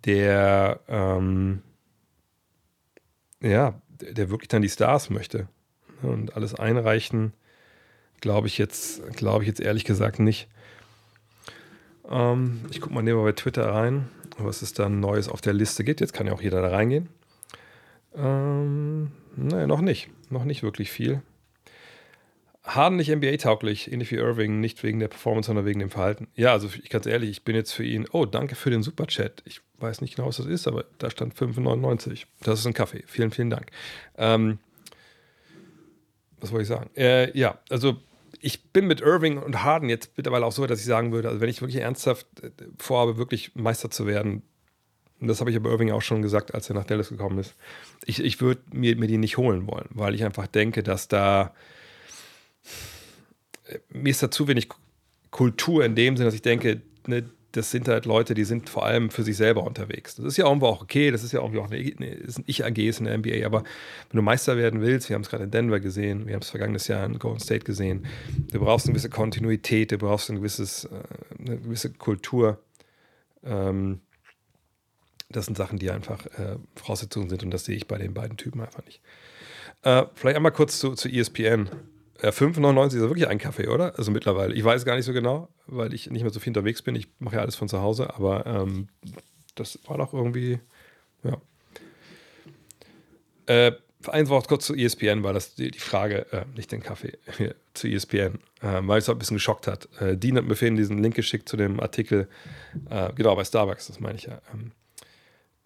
der 0.04 0.80
ähm, 0.88 1.62
ja, 3.42 3.80
der 4.00 4.30
wirklich 4.30 4.48
dann 4.48 4.62
die 4.62 4.68
Stars 4.68 5.10
möchte. 5.10 5.48
Und 6.02 6.36
alles 6.36 6.54
einreichen, 6.54 7.32
glaube 8.20 8.46
ich 8.46 8.58
jetzt, 8.58 9.02
glaube 9.16 9.44
ich 9.44 9.48
jetzt 9.48 9.60
ehrlich 9.60 9.84
gesagt 9.84 10.18
nicht. 10.18 10.48
Ähm, 12.08 12.60
ich 12.70 12.80
gucke 12.80 12.94
mal 12.94 13.02
nebenbei 13.02 13.30
bei 13.30 13.32
Twitter 13.32 13.70
rein, 13.70 14.08
was 14.38 14.62
es 14.62 14.72
dann 14.72 15.00
Neues 15.00 15.28
auf 15.28 15.40
der 15.40 15.52
Liste 15.52 15.84
gibt. 15.84 16.00
Jetzt 16.00 16.12
kann 16.12 16.26
ja 16.26 16.32
auch 16.32 16.42
jeder 16.42 16.62
da 16.62 16.68
reingehen. 16.68 17.08
Ähm, 18.14 19.12
naja, 19.36 19.66
noch 19.66 19.80
nicht. 19.80 20.10
Noch 20.30 20.44
nicht 20.44 20.62
wirklich 20.62 20.90
viel. 20.90 21.22
Harden 22.62 22.96
nicht 22.96 23.10
NBA-tauglich, 23.10 23.90
ähnlich 23.90 24.10
wie 24.10 24.16
Irving, 24.16 24.60
nicht 24.60 24.82
wegen 24.82 24.98
der 24.98 25.08
Performance, 25.08 25.46
sondern 25.46 25.64
wegen 25.64 25.80
dem 25.80 25.90
Verhalten. 25.90 26.28
Ja, 26.34 26.52
also 26.52 26.68
ich 26.82 26.90
ganz 26.90 27.06
ehrlich, 27.06 27.30
ich 27.30 27.44
bin 27.44 27.56
jetzt 27.56 27.72
für 27.72 27.84
ihn, 27.84 28.06
oh, 28.12 28.26
danke 28.26 28.54
für 28.54 28.70
den 28.70 28.82
Superchat. 28.82 29.42
Ich 29.46 29.60
weiß 29.78 30.02
nicht 30.02 30.16
genau, 30.16 30.28
was 30.28 30.36
das 30.36 30.46
ist, 30.46 30.68
aber 30.68 30.84
da 30.98 31.10
stand 31.10 31.34
5,99. 31.34 32.24
Das 32.42 32.60
ist 32.60 32.66
ein 32.66 32.74
Kaffee. 32.74 33.02
Vielen, 33.06 33.30
vielen 33.30 33.48
Dank. 33.48 33.70
Ähm, 34.18 34.58
was 36.38 36.52
wollte 36.52 36.62
ich 36.62 36.68
sagen? 36.68 36.90
Äh, 36.96 37.36
ja, 37.36 37.58
also 37.70 37.96
ich 38.40 38.72
bin 38.72 38.86
mit 38.86 39.00
Irving 39.00 39.38
und 39.38 39.62
Harden 39.62 39.88
jetzt 39.88 40.12
mittlerweile 40.16 40.44
auch 40.44 40.52
so, 40.52 40.66
dass 40.66 40.80
ich 40.80 40.86
sagen 40.86 41.12
würde, 41.12 41.28
also 41.28 41.40
wenn 41.40 41.48
ich 41.48 41.62
wirklich 41.62 41.82
ernsthaft 41.82 42.26
äh, 42.42 42.50
vorhabe, 42.78 43.16
wirklich 43.16 43.54
Meister 43.54 43.90
zu 43.90 44.06
werden, 44.06 44.42
und 45.20 45.28
das 45.28 45.40
habe 45.40 45.50
ich 45.50 45.56
aber 45.56 45.70
Irving 45.70 45.90
auch 45.90 46.02
schon 46.02 46.22
gesagt, 46.22 46.54
als 46.54 46.68
er 46.68 46.74
nach 46.74 46.84
Dallas 46.84 47.10
gekommen 47.10 47.38
ist, 47.38 47.54
ich, 48.04 48.22
ich 48.22 48.40
würde 48.40 48.62
mir, 48.72 48.96
mir 48.96 49.06
die 49.06 49.18
nicht 49.18 49.36
holen 49.36 49.66
wollen, 49.66 49.88
weil 49.90 50.14
ich 50.14 50.24
einfach 50.24 50.46
denke, 50.46 50.82
dass 50.82 51.08
da 51.08 51.54
mir 53.90 54.10
ist 54.10 54.22
da 54.22 54.30
zu 54.30 54.48
wenig 54.48 54.68
Kultur 55.30 55.84
in 55.84 55.94
dem 55.94 56.16
Sinne, 56.16 56.26
dass 56.26 56.34
ich 56.34 56.42
denke, 56.42 56.82
ne, 57.06 57.24
das 57.52 57.70
sind 57.70 57.88
halt 57.88 58.06
Leute, 58.06 58.34
die 58.34 58.44
sind 58.44 58.68
vor 58.68 58.86
allem 58.86 59.10
für 59.10 59.24
sich 59.24 59.36
selber 59.36 59.64
unterwegs. 59.64 60.14
Das 60.14 60.24
ist 60.24 60.36
ja 60.36 60.46
irgendwo 60.46 60.66
auch 60.66 60.82
okay, 60.82 61.10
das 61.10 61.24
ist 61.24 61.32
ja 61.32 61.40
irgendwie 61.40 61.58
auch 61.58 61.70
eine, 61.70 61.78
eine 61.78 62.16
Ich-AGs 62.46 63.00
in 63.00 63.06
der 63.06 63.18
NBA, 63.18 63.44
aber 63.44 63.64
wenn 64.10 64.16
du 64.16 64.22
Meister 64.22 64.56
werden 64.56 64.80
willst, 64.80 65.08
wir 65.08 65.14
haben 65.14 65.22
es 65.22 65.30
gerade 65.30 65.44
in 65.44 65.50
Denver 65.50 65.80
gesehen, 65.80 66.26
wir 66.26 66.34
haben 66.34 66.42
es 66.42 66.50
vergangenes 66.50 66.86
Jahr 66.86 67.04
in 67.04 67.18
Golden 67.18 67.40
State 67.40 67.64
gesehen, 67.64 68.06
du 68.52 68.60
brauchst 68.60 68.86
eine 68.86 68.92
gewisse 68.92 69.10
Kontinuität, 69.10 69.90
du 69.90 69.98
brauchst 69.98 70.30
ein 70.30 70.36
gewisses, 70.36 70.84
äh, 70.84 70.90
eine 71.40 71.58
gewisse 71.58 71.92
Kultur. 71.92 72.60
Ähm, 73.42 74.00
das 75.28 75.46
sind 75.46 75.56
Sachen, 75.56 75.78
die 75.78 75.90
einfach 75.90 76.26
äh, 76.26 76.56
Voraussetzungen 76.76 77.28
sind 77.28 77.42
und 77.42 77.50
das 77.50 77.64
sehe 77.64 77.76
ich 77.76 77.86
bei 77.86 77.98
den 77.98 78.14
beiden 78.14 78.36
Typen 78.36 78.60
einfach 78.60 78.84
nicht. 78.84 79.00
Äh, 79.82 80.04
vielleicht 80.14 80.36
einmal 80.36 80.52
kurz 80.52 80.78
zu, 80.78 80.94
zu 80.94 81.08
ESPN. 81.08 81.68
Äh, 82.22 82.28
5,99 82.28 82.86
ist 82.88 82.94
ja 82.94 83.00
wirklich 83.00 83.28
ein 83.28 83.38
Kaffee, 83.38 83.68
oder? 83.68 83.96
Also 83.98 84.10
mittlerweile. 84.10 84.54
Ich 84.54 84.64
weiß 84.64 84.84
gar 84.84 84.96
nicht 84.96 85.06
so 85.06 85.12
genau, 85.12 85.48
weil 85.66 85.94
ich 85.94 86.10
nicht 86.10 86.22
mehr 86.22 86.32
so 86.32 86.40
viel 86.40 86.50
unterwegs 86.50 86.82
bin. 86.82 86.94
Ich 86.94 87.08
mache 87.18 87.36
ja 87.36 87.42
alles 87.42 87.56
von 87.56 87.68
zu 87.68 87.80
Hause, 87.80 88.14
aber 88.14 88.46
ähm, 88.46 88.88
das 89.54 89.78
war 89.86 89.98
doch 89.98 90.12
irgendwie, 90.12 90.60
ja. 91.24 91.40
Äh, 93.46 93.72
ein 94.06 94.28
Wort 94.28 94.48
kurz 94.48 94.66
zu 94.66 94.74
ESPN, 94.74 95.22
weil 95.22 95.34
das 95.34 95.54
die, 95.54 95.70
die 95.70 95.78
Frage, 95.78 96.26
äh, 96.32 96.44
nicht 96.56 96.72
den 96.72 96.82
Kaffee, 96.82 97.18
zu 97.74 97.86
ESPN, 97.86 98.38
äh, 98.62 98.80
weil 98.82 98.98
es 98.98 99.08
auch 99.08 99.14
ein 99.14 99.18
bisschen 99.18 99.36
geschockt 99.36 99.66
hat. 99.66 99.88
Äh, 100.00 100.16
Dean 100.16 100.36
hat 100.36 100.44
mir 100.44 100.56
vorhin 100.56 100.76
diesen 100.76 101.02
Link 101.02 101.14
geschickt 101.14 101.48
zu 101.48 101.56
dem 101.56 101.80
Artikel, 101.80 102.28
äh, 102.88 103.12
genau, 103.14 103.36
bei 103.36 103.44
Starbucks, 103.44 103.88
das 103.88 104.00
meine 104.00 104.16
ich 104.16 104.24
ja. 104.24 104.40
Ähm, 104.52 104.72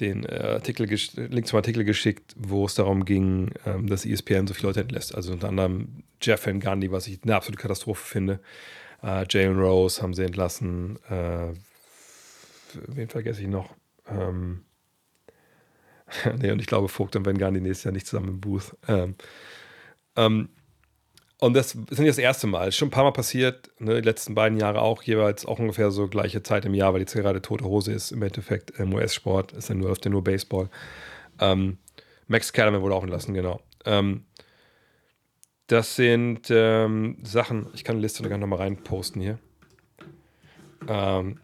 den 0.01 0.25
äh, 0.25 0.55
Artikel, 0.55 0.87
Link 0.87 1.47
zum 1.47 1.57
Artikel 1.57 1.85
geschickt, 1.85 2.35
wo 2.37 2.67
es 2.67 2.75
darum 2.75 3.05
ging, 3.05 3.53
ähm, 3.65 3.87
dass 3.87 4.05
ESPN 4.05 4.47
so 4.47 4.55
viele 4.55 4.69
Leute 4.69 4.81
entlässt. 4.81 5.15
Also 5.15 5.33
unter 5.33 5.49
anderem 5.49 6.03
Jeff 6.21 6.47
Van 6.47 6.61
Gundy, 6.61 6.91
was 6.91 7.07
ich 7.07 7.21
eine 7.23 7.37
absolute 7.37 7.61
Katastrophe 7.61 8.05
finde. 8.05 8.41
Äh, 9.03 9.25
Jalen 9.29 9.59
Rose 9.59 10.03
haben 10.03 10.15
sie 10.15 10.25
entlassen. 10.25 10.99
Äh, 11.09 11.53
wen 12.87 13.09
vergesse 13.09 13.43
ich 13.43 13.49
noch? 13.49 13.75
Ähm, 14.09 14.63
nee, 16.39 16.51
und 16.51 16.61
ich 16.61 16.67
glaube, 16.67 16.89
Vogt 16.89 17.15
und 17.17 17.27
Van 17.27 17.39
Gundy 17.39 17.61
nächstes 17.61 17.85
Jahr 17.85 17.93
nicht 17.93 18.07
zusammen 18.07 18.29
im 18.31 18.41
Booth. 18.41 18.77
Ähm, 18.89 19.15
ähm, 20.17 20.49
und 21.45 21.53
das 21.55 21.75
ist 21.75 21.99
nicht 21.99 22.09
das 22.09 22.19
erste 22.19 22.47
Mal. 22.47 22.69
Ist 22.69 22.77
schon 22.77 22.89
ein 22.89 22.91
paar 22.91 23.05
Mal 23.05 23.13
passiert, 23.13 23.71
ne, 23.79 24.01
die 24.01 24.07
letzten 24.07 24.35
beiden 24.35 24.59
Jahre 24.59 24.81
auch, 24.81 25.03
jeweils 25.03 25.45
auch 25.45 25.59
ungefähr 25.59 25.91
so 25.91 26.09
gleiche 26.09 26.43
Zeit 26.43 26.65
im 26.65 26.73
Jahr, 26.73 26.95
weil 26.95 27.01
jetzt 27.01 27.15
gerade 27.15 27.43
tote 27.43 27.65
Hose 27.65 27.93
ist 27.93 28.13
im 28.13 28.23
Endeffekt 28.23 28.71
im 28.79 28.95
US-Sport, 28.95 29.53
ist 29.53 29.69
ja 29.69 29.75
nur 29.75 29.91
auf 29.91 29.99
der 29.99 30.11
nur 30.11 30.25
Baseball. 30.25 30.71
Ähm, 31.39 31.77
Max 32.29 32.53
Kellerman 32.53 32.81
wurde 32.81 32.95
auch 32.95 33.03
entlassen, 33.03 33.35
genau. 33.35 33.61
Ähm, 33.85 34.25
das 35.67 35.97
sind 35.97 36.49
ähm, 36.51 37.19
Sachen, 37.23 37.67
ich 37.75 37.85
kann 37.85 37.97
eine 37.97 38.03
Liste 38.03 38.23
sogar 38.23 38.39
nochmal 38.39 38.61
reinposten 38.61 39.21
hier. 39.21 39.39
Ähm, 40.89 41.41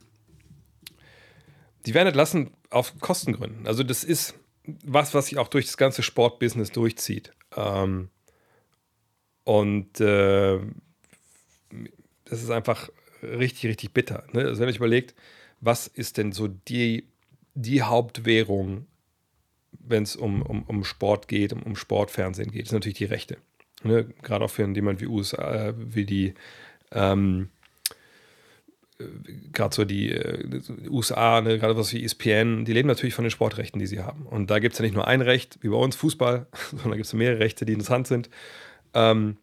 die 1.85 1.93
werden 1.93 2.09
entlassen 2.09 2.51
auf 2.71 2.99
Kostengründen. 3.01 3.67
Also 3.67 3.83
das 3.83 4.03
ist 4.03 4.35
was, 4.65 5.13
was 5.13 5.27
sich 5.27 5.39
auch 5.39 5.49
durch 5.49 5.67
das 5.67 5.77
ganze 5.77 6.03
Sportbusiness 6.03 6.73
durchzieht. 6.73 7.33
Ähm, 7.55 8.09
und 9.45 10.01
äh, 10.01 10.59
das 12.25 12.43
ist 12.43 12.51
einfach 12.51 12.91
richtig, 13.23 13.71
richtig 13.71 13.93
bitter. 13.93 14.25
Ne? 14.33 14.43
Also 14.43 14.61
wenn 14.61 14.69
man 14.69 14.77
überlegt, 14.77 15.15
was 15.61 15.87
ist 15.87 16.19
denn 16.19 16.33
so 16.33 16.49
die, 16.49 17.09
die 17.55 17.83
Hauptwährung, 17.83 18.87
wenn 19.73 20.03
es 20.03 20.17
um, 20.17 20.43
um, 20.43 20.63
um 20.65 20.85
Sport 20.85 21.29
geht, 21.29 21.53
um, 21.53 21.63
um 21.63 21.77
Sportfernsehen 21.77 22.51
geht, 22.51 22.67
ist 22.67 22.73
natürlich 22.73 22.99
die 22.99 23.05
Rechte. 23.05 23.39
Ne? 23.83 24.07
Gerade 24.23 24.45
auch 24.45 24.51
für 24.51 24.67
jemand 24.67 25.01
wie 25.01 25.07
USA, 25.07 25.75
wie 25.77 26.05
die 26.05 26.35
ähm, 26.93 27.51
gerade 29.53 29.75
so 29.75 29.85
die 29.85 30.13
äh, 30.13 30.61
USA, 30.89 31.41
ne, 31.41 31.59
gerade 31.59 31.77
was 31.77 31.93
wie 31.93 32.05
ESPN, 32.05 32.65
die 32.65 32.73
leben 32.73 32.89
natürlich 32.89 33.15
von 33.15 33.25
den 33.25 33.31
Sportrechten, 33.31 33.79
die 33.79 33.87
sie 33.87 34.01
haben. 34.01 34.27
Und 34.27 34.51
da 34.51 34.59
gibt 34.59 34.75
es 34.75 34.79
ja 34.79 34.85
nicht 34.85 34.95
nur 34.95 35.07
ein 35.07 35.21
Recht, 35.21 35.59
wie 35.63 35.69
bei 35.69 35.77
uns 35.77 35.97
Fußball, 35.97 36.47
sondern 36.71 36.91
da 36.91 36.97
gibt 36.97 37.07
es 37.07 37.13
mehrere 37.13 37.41
Rechte, 37.41 37.65
die 37.65 37.73
interessant 37.73 38.07
sind. 38.07 38.31
Ähm, 38.95 39.37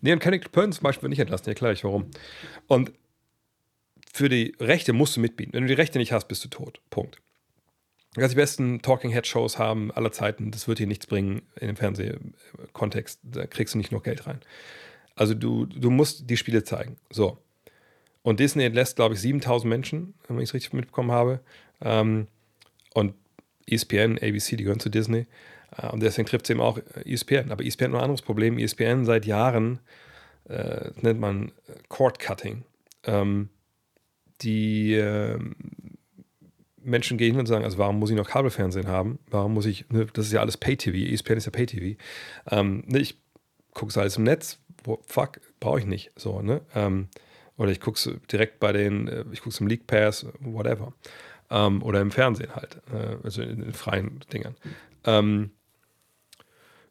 nee, 0.00 0.12
und 0.12 0.20
Kenneth 0.20 0.52
Pern 0.52 0.72
zum 0.72 0.82
Beispiel 0.82 1.02
wird 1.02 1.10
nicht 1.10 1.20
entlassen, 1.20 1.48
erkläre 1.48 1.72
ich 1.72 1.84
warum. 1.84 2.10
Und 2.66 2.92
für 4.12 4.28
die 4.28 4.54
Rechte 4.58 4.92
musst 4.92 5.16
du 5.16 5.20
mitbieten. 5.20 5.52
Wenn 5.52 5.62
du 5.62 5.68
die 5.68 5.74
Rechte 5.74 5.98
nicht 5.98 6.12
hast, 6.12 6.28
bist 6.28 6.44
du 6.44 6.48
tot. 6.48 6.80
Punkt. 6.90 7.20
Du 8.14 8.20
kannst 8.20 8.34
die 8.34 8.40
besten 8.40 8.82
Talking 8.82 9.12
Head 9.12 9.26
Shows 9.26 9.58
haben 9.58 9.92
aller 9.92 10.10
Zeiten. 10.10 10.50
Das 10.50 10.66
wird 10.66 10.80
dir 10.80 10.88
nichts 10.88 11.06
bringen 11.06 11.42
in 11.60 11.68
dem 11.68 11.76
Fernsehkontext. 11.76 13.20
Da 13.22 13.46
kriegst 13.46 13.74
du 13.74 13.78
nicht 13.78 13.92
noch 13.92 14.02
Geld 14.02 14.26
rein. 14.26 14.40
Also 15.14 15.34
du, 15.34 15.66
du 15.66 15.90
musst 15.90 16.28
die 16.28 16.36
Spiele 16.36 16.64
zeigen. 16.64 16.96
So. 17.10 17.38
Und 18.22 18.40
Disney 18.40 18.64
entlässt, 18.64 18.96
glaube 18.96 19.14
ich, 19.14 19.20
7000 19.20 19.68
Menschen, 19.68 20.14
wenn 20.26 20.38
ich 20.38 20.48
es 20.50 20.54
richtig 20.54 20.72
mitbekommen 20.72 21.12
habe. 21.12 21.40
Ähm, 21.80 22.26
und 22.94 23.14
ESPN, 23.66 24.18
ABC, 24.18 24.56
die 24.56 24.64
gehören 24.64 24.80
zu 24.80 24.88
Disney. 24.88 25.26
Äh, 25.76 25.88
und 25.88 26.02
deswegen 26.02 26.26
trifft 26.28 26.46
es 26.46 26.50
eben 26.50 26.60
auch 26.60 26.78
ESPN. 27.04 27.50
Aber 27.50 27.64
ESPN 27.64 27.92
hat 27.92 27.94
ein 27.94 28.02
anderes 28.02 28.22
Problem. 28.22 28.58
ESPN 28.58 29.04
seit 29.04 29.26
Jahren 29.26 29.80
äh, 30.48 30.90
nennt 31.00 31.20
man 31.20 31.52
Cord 31.88 32.18
Cutting. 32.18 32.64
Ähm, 33.04 33.48
die 34.42 34.94
äh, 34.94 35.38
Menschen 36.82 37.18
gehen 37.18 37.32
hin 37.32 37.40
und 37.40 37.46
sagen, 37.46 37.64
also 37.64 37.78
warum 37.78 37.98
muss 37.98 38.10
ich 38.10 38.16
noch 38.16 38.28
Kabelfernsehen 38.28 38.88
haben? 38.88 39.18
Warum 39.30 39.54
muss 39.54 39.66
ich, 39.66 39.88
ne, 39.90 40.06
das 40.12 40.26
ist 40.26 40.32
ja 40.32 40.40
alles 40.40 40.56
Pay-TV, 40.56 41.12
ESPN 41.12 41.36
ist 41.36 41.46
ja 41.46 41.52
Pay-TV. 41.52 41.98
Ähm, 42.50 42.84
ne, 42.86 42.98
ich 42.98 43.18
gucke 43.74 43.90
es 43.90 43.98
alles 43.98 44.16
im 44.16 44.24
Netz, 44.24 44.58
fuck, 45.06 45.40
brauche 45.60 45.78
ich 45.78 45.86
nicht. 45.86 46.10
So, 46.16 46.40
ne? 46.40 46.62
Ähm, 46.74 47.08
oder 47.56 47.70
ich 47.70 47.80
gucke 47.80 47.98
es 47.98 48.10
direkt 48.30 48.60
bei 48.60 48.72
den, 48.72 49.08
äh, 49.08 49.24
ich 49.32 49.40
gucke 49.40 49.50
es 49.50 49.60
im 49.60 49.66
League 49.66 49.86
Pass, 49.86 50.26
whatever. 50.40 50.94
Ähm, 51.50 51.82
oder 51.82 52.00
im 52.00 52.10
Fernsehen 52.10 52.54
halt, 52.54 52.80
äh, 52.92 53.16
also 53.22 53.42
in, 53.42 53.62
in 53.62 53.72
freien 53.72 54.20
Dingern. 54.32 54.56
Ähm, 55.04 55.50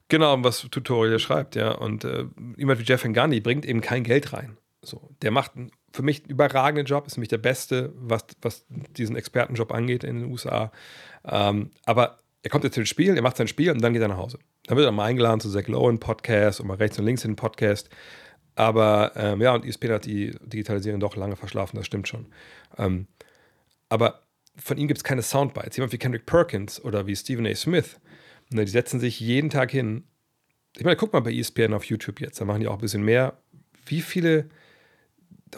genau, 0.09 0.43
was 0.43 0.61
Tutorial 0.69 1.19
schreibt, 1.19 1.55
ja. 1.55 1.71
Und 1.71 2.03
äh, 2.03 2.25
jemand 2.57 2.79
wie 2.79 2.83
Jeff 2.83 3.05
Ngani 3.05 3.39
bringt 3.39 3.65
eben 3.65 3.81
kein 3.81 4.03
Geld 4.03 4.33
rein. 4.33 4.57
So, 4.81 5.09
der 5.21 5.31
macht 5.31 5.51
für 5.91 6.03
mich 6.03 6.21
einen 6.21 6.31
überragenden 6.31 6.85
Job, 6.85 7.07
ist 7.07 7.17
nämlich 7.17 7.29
der 7.29 7.37
beste, 7.37 7.93
was, 7.95 8.25
was 8.41 8.65
diesen 8.69 9.15
Expertenjob 9.15 9.71
angeht 9.73 10.03
in 10.03 10.21
den 10.21 10.31
USA. 10.31 10.71
Ähm, 11.25 11.71
aber 11.85 12.19
er 12.43 12.49
kommt 12.49 12.63
jetzt 12.63 12.77
den 12.77 12.85
Spielen, 12.85 13.15
er 13.15 13.21
macht 13.21 13.37
sein 13.37 13.47
Spiel 13.47 13.71
und 13.71 13.81
dann 13.81 13.93
geht 13.93 14.01
er 14.01 14.07
nach 14.07 14.17
Hause. 14.17 14.39
Dann 14.65 14.77
wird 14.77 14.87
er 14.87 14.91
mal 14.91 15.05
eingeladen 15.05 15.39
zu 15.39 15.49
Zach 15.49 15.67
Lowen 15.67 15.99
Podcast 15.99 16.59
und 16.59 16.67
mal 16.67 16.77
rechts 16.77 16.99
und 16.99 17.05
links 17.05 17.25
in 17.25 17.31
den 17.31 17.35
Podcast. 17.35 17.89
Aber 18.55 19.13
ähm, 19.15 19.41
ja, 19.41 19.53
und 19.53 19.65
ESPN 19.65 19.91
hat 19.91 20.05
die 20.05 20.31
Digitalisierung 20.41 20.99
doch 20.99 21.15
lange 21.15 21.35
verschlafen, 21.35 21.77
das 21.77 21.85
stimmt 21.85 22.07
schon. 22.07 22.27
Ähm, 22.77 23.07
aber 23.89 24.21
von 24.55 24.77
ihm 24.77 24.87
gibt 24.87 24.99
es 24.99 25.03
keine 25.03 25.21
Soundbites. 25.21 25.77
Jemand 25.77 25.93
wie 25.93 25.97
Kendrick 25.97 26.25
Perkins 26.25 26.83
oder 26.83 27.07
wie 27.07 27.15
Stephen 27.15 27.47
A. 27.47 27.55
Smith, 27.55 27.99
ne, 28.49 28.65
die 28.65 28.71
setzen 28.71 28.99
sich 28.99 29.19
jeden 29.19 29.49
Tag 29.49 29.71
hin. 29.71 30.03
Ich 30.75 30.83
meine, 30.83 30.95
guck 30.95 31.13
mal 31.13 31.21
bei 31.21 31.33
ESPN 31.33 31.73
auf 31.73 31.85
YouTube 31.85 32.21
jetzt, 32.21 32.39
da 32.39 32.45
machen 32.45 32.61
die 32.61 32.67
auch 32.67 32.75
ein 32.75 32.81
bisschen 32.81 33.03
mehr. 33.03 33.37
Wie 33.85 34.01
viele 34.01 34.49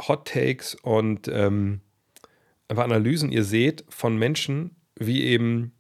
Hot 0.08 0.28
Takes 0.28 0.76
und 0.76 1.28
ähm, 1.28 1.82
einfach 2.68 2.86
Analysen 2.86 3.32
ihr 3.32 3.44
seht 3.44 3.84
von 3.90 4.18
Menschen 4.18 4.76
wie 4.98 5.24
eben 5.24 5.74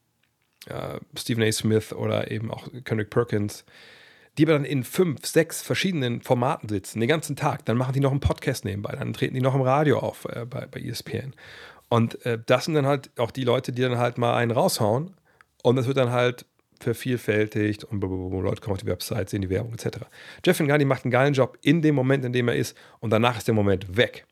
äh, 0.67 1.00
Stephen 1.17 1.43
A. 1.43 1.52
Smith 1.52 1.93
oder 1.93 2.32
eben 2.32 2.52
auch 2.52 2.67
Kendrick 2.84 3.10
Perkins, 3.10 3.65
die 4.38 4.45
aber 4.45 4.54
dann 4.54 4.65
in 4.65 4.84
fünf, 4.84 5.26
sechs 5.26 5.62
verschiedenen 5.62 6.21
Formaten 6.21 6.69
sitzen, 6.69 7.00
den 7.00 7.10
ganzen 7.10 7.36
Tag. 7.36 7.65
Dann 7.65 7.78
machen 7.78 7.93
die 7.93 8.00
noch 8.00 8.12
einen 8.12 8.19
Podcast 8.19 8.65
nebenbei, 8.65 8.95
dann 8.95 9.13
treten 9.13 9.36
die 9.36 9.41
noch 9.41 9.56
im 9.56 9.62
Radio 9.62 10.00
auf 10.00 10.26
äh, 10.26 10.45
bei, 10.45 10.65
bei 10.65 10.80
ESPN. 10.82 11.34
Und 11.89 12.26
äh, 12.26 12.39
das 12.45 12.65
sind 12.65 12.74
dann 12.74 12.86
halt 12.86 13.12
auch 13.17 13.32
die 13.32 13.43
Leute, 13.43 13.71
die 13.71 13.82
dann 13.82 13.97
halt 13.97 14.17
mal 14.17 14.36
einen 14.36 14.52
raushauen 14.52 15.15
und 15.63 15.76
das 15.76 15.88
wird 15.88 15.97
dann 15.97 16.12
halt 16.12 16.45
vervielfältigt 16.84 17.84
und 17.84 18.02
Leute 18.02 18.62
kommen 18.62 18.74
auf 18.74 18.82
die 18.82 18.88
Website, 18.88 19.30
sehen 19.30 19.41
die 19.41 19.50
Werbung 19.50 19.74
etc. 19.74 20.00
Jeff 20.46 20.60
Ngani 20.60 20.86
macht 20.86 21.06
einen 21.06 21.12
geilen 21.12 21.34
Job 21.34 21.58
in 21.62 21.82
dem 21.82 21.96
Moment, 21.96 22.26
in 22.26 22.34
dem 22.34 22.48
er 22.48 22.56
ist 22.56 22.78
und 23.00 23.12
danach 23.12 23.38
ist 23.38 23.48
der 23.48 23.56
Moment 23.56 23.98
weg. 23.98 24.26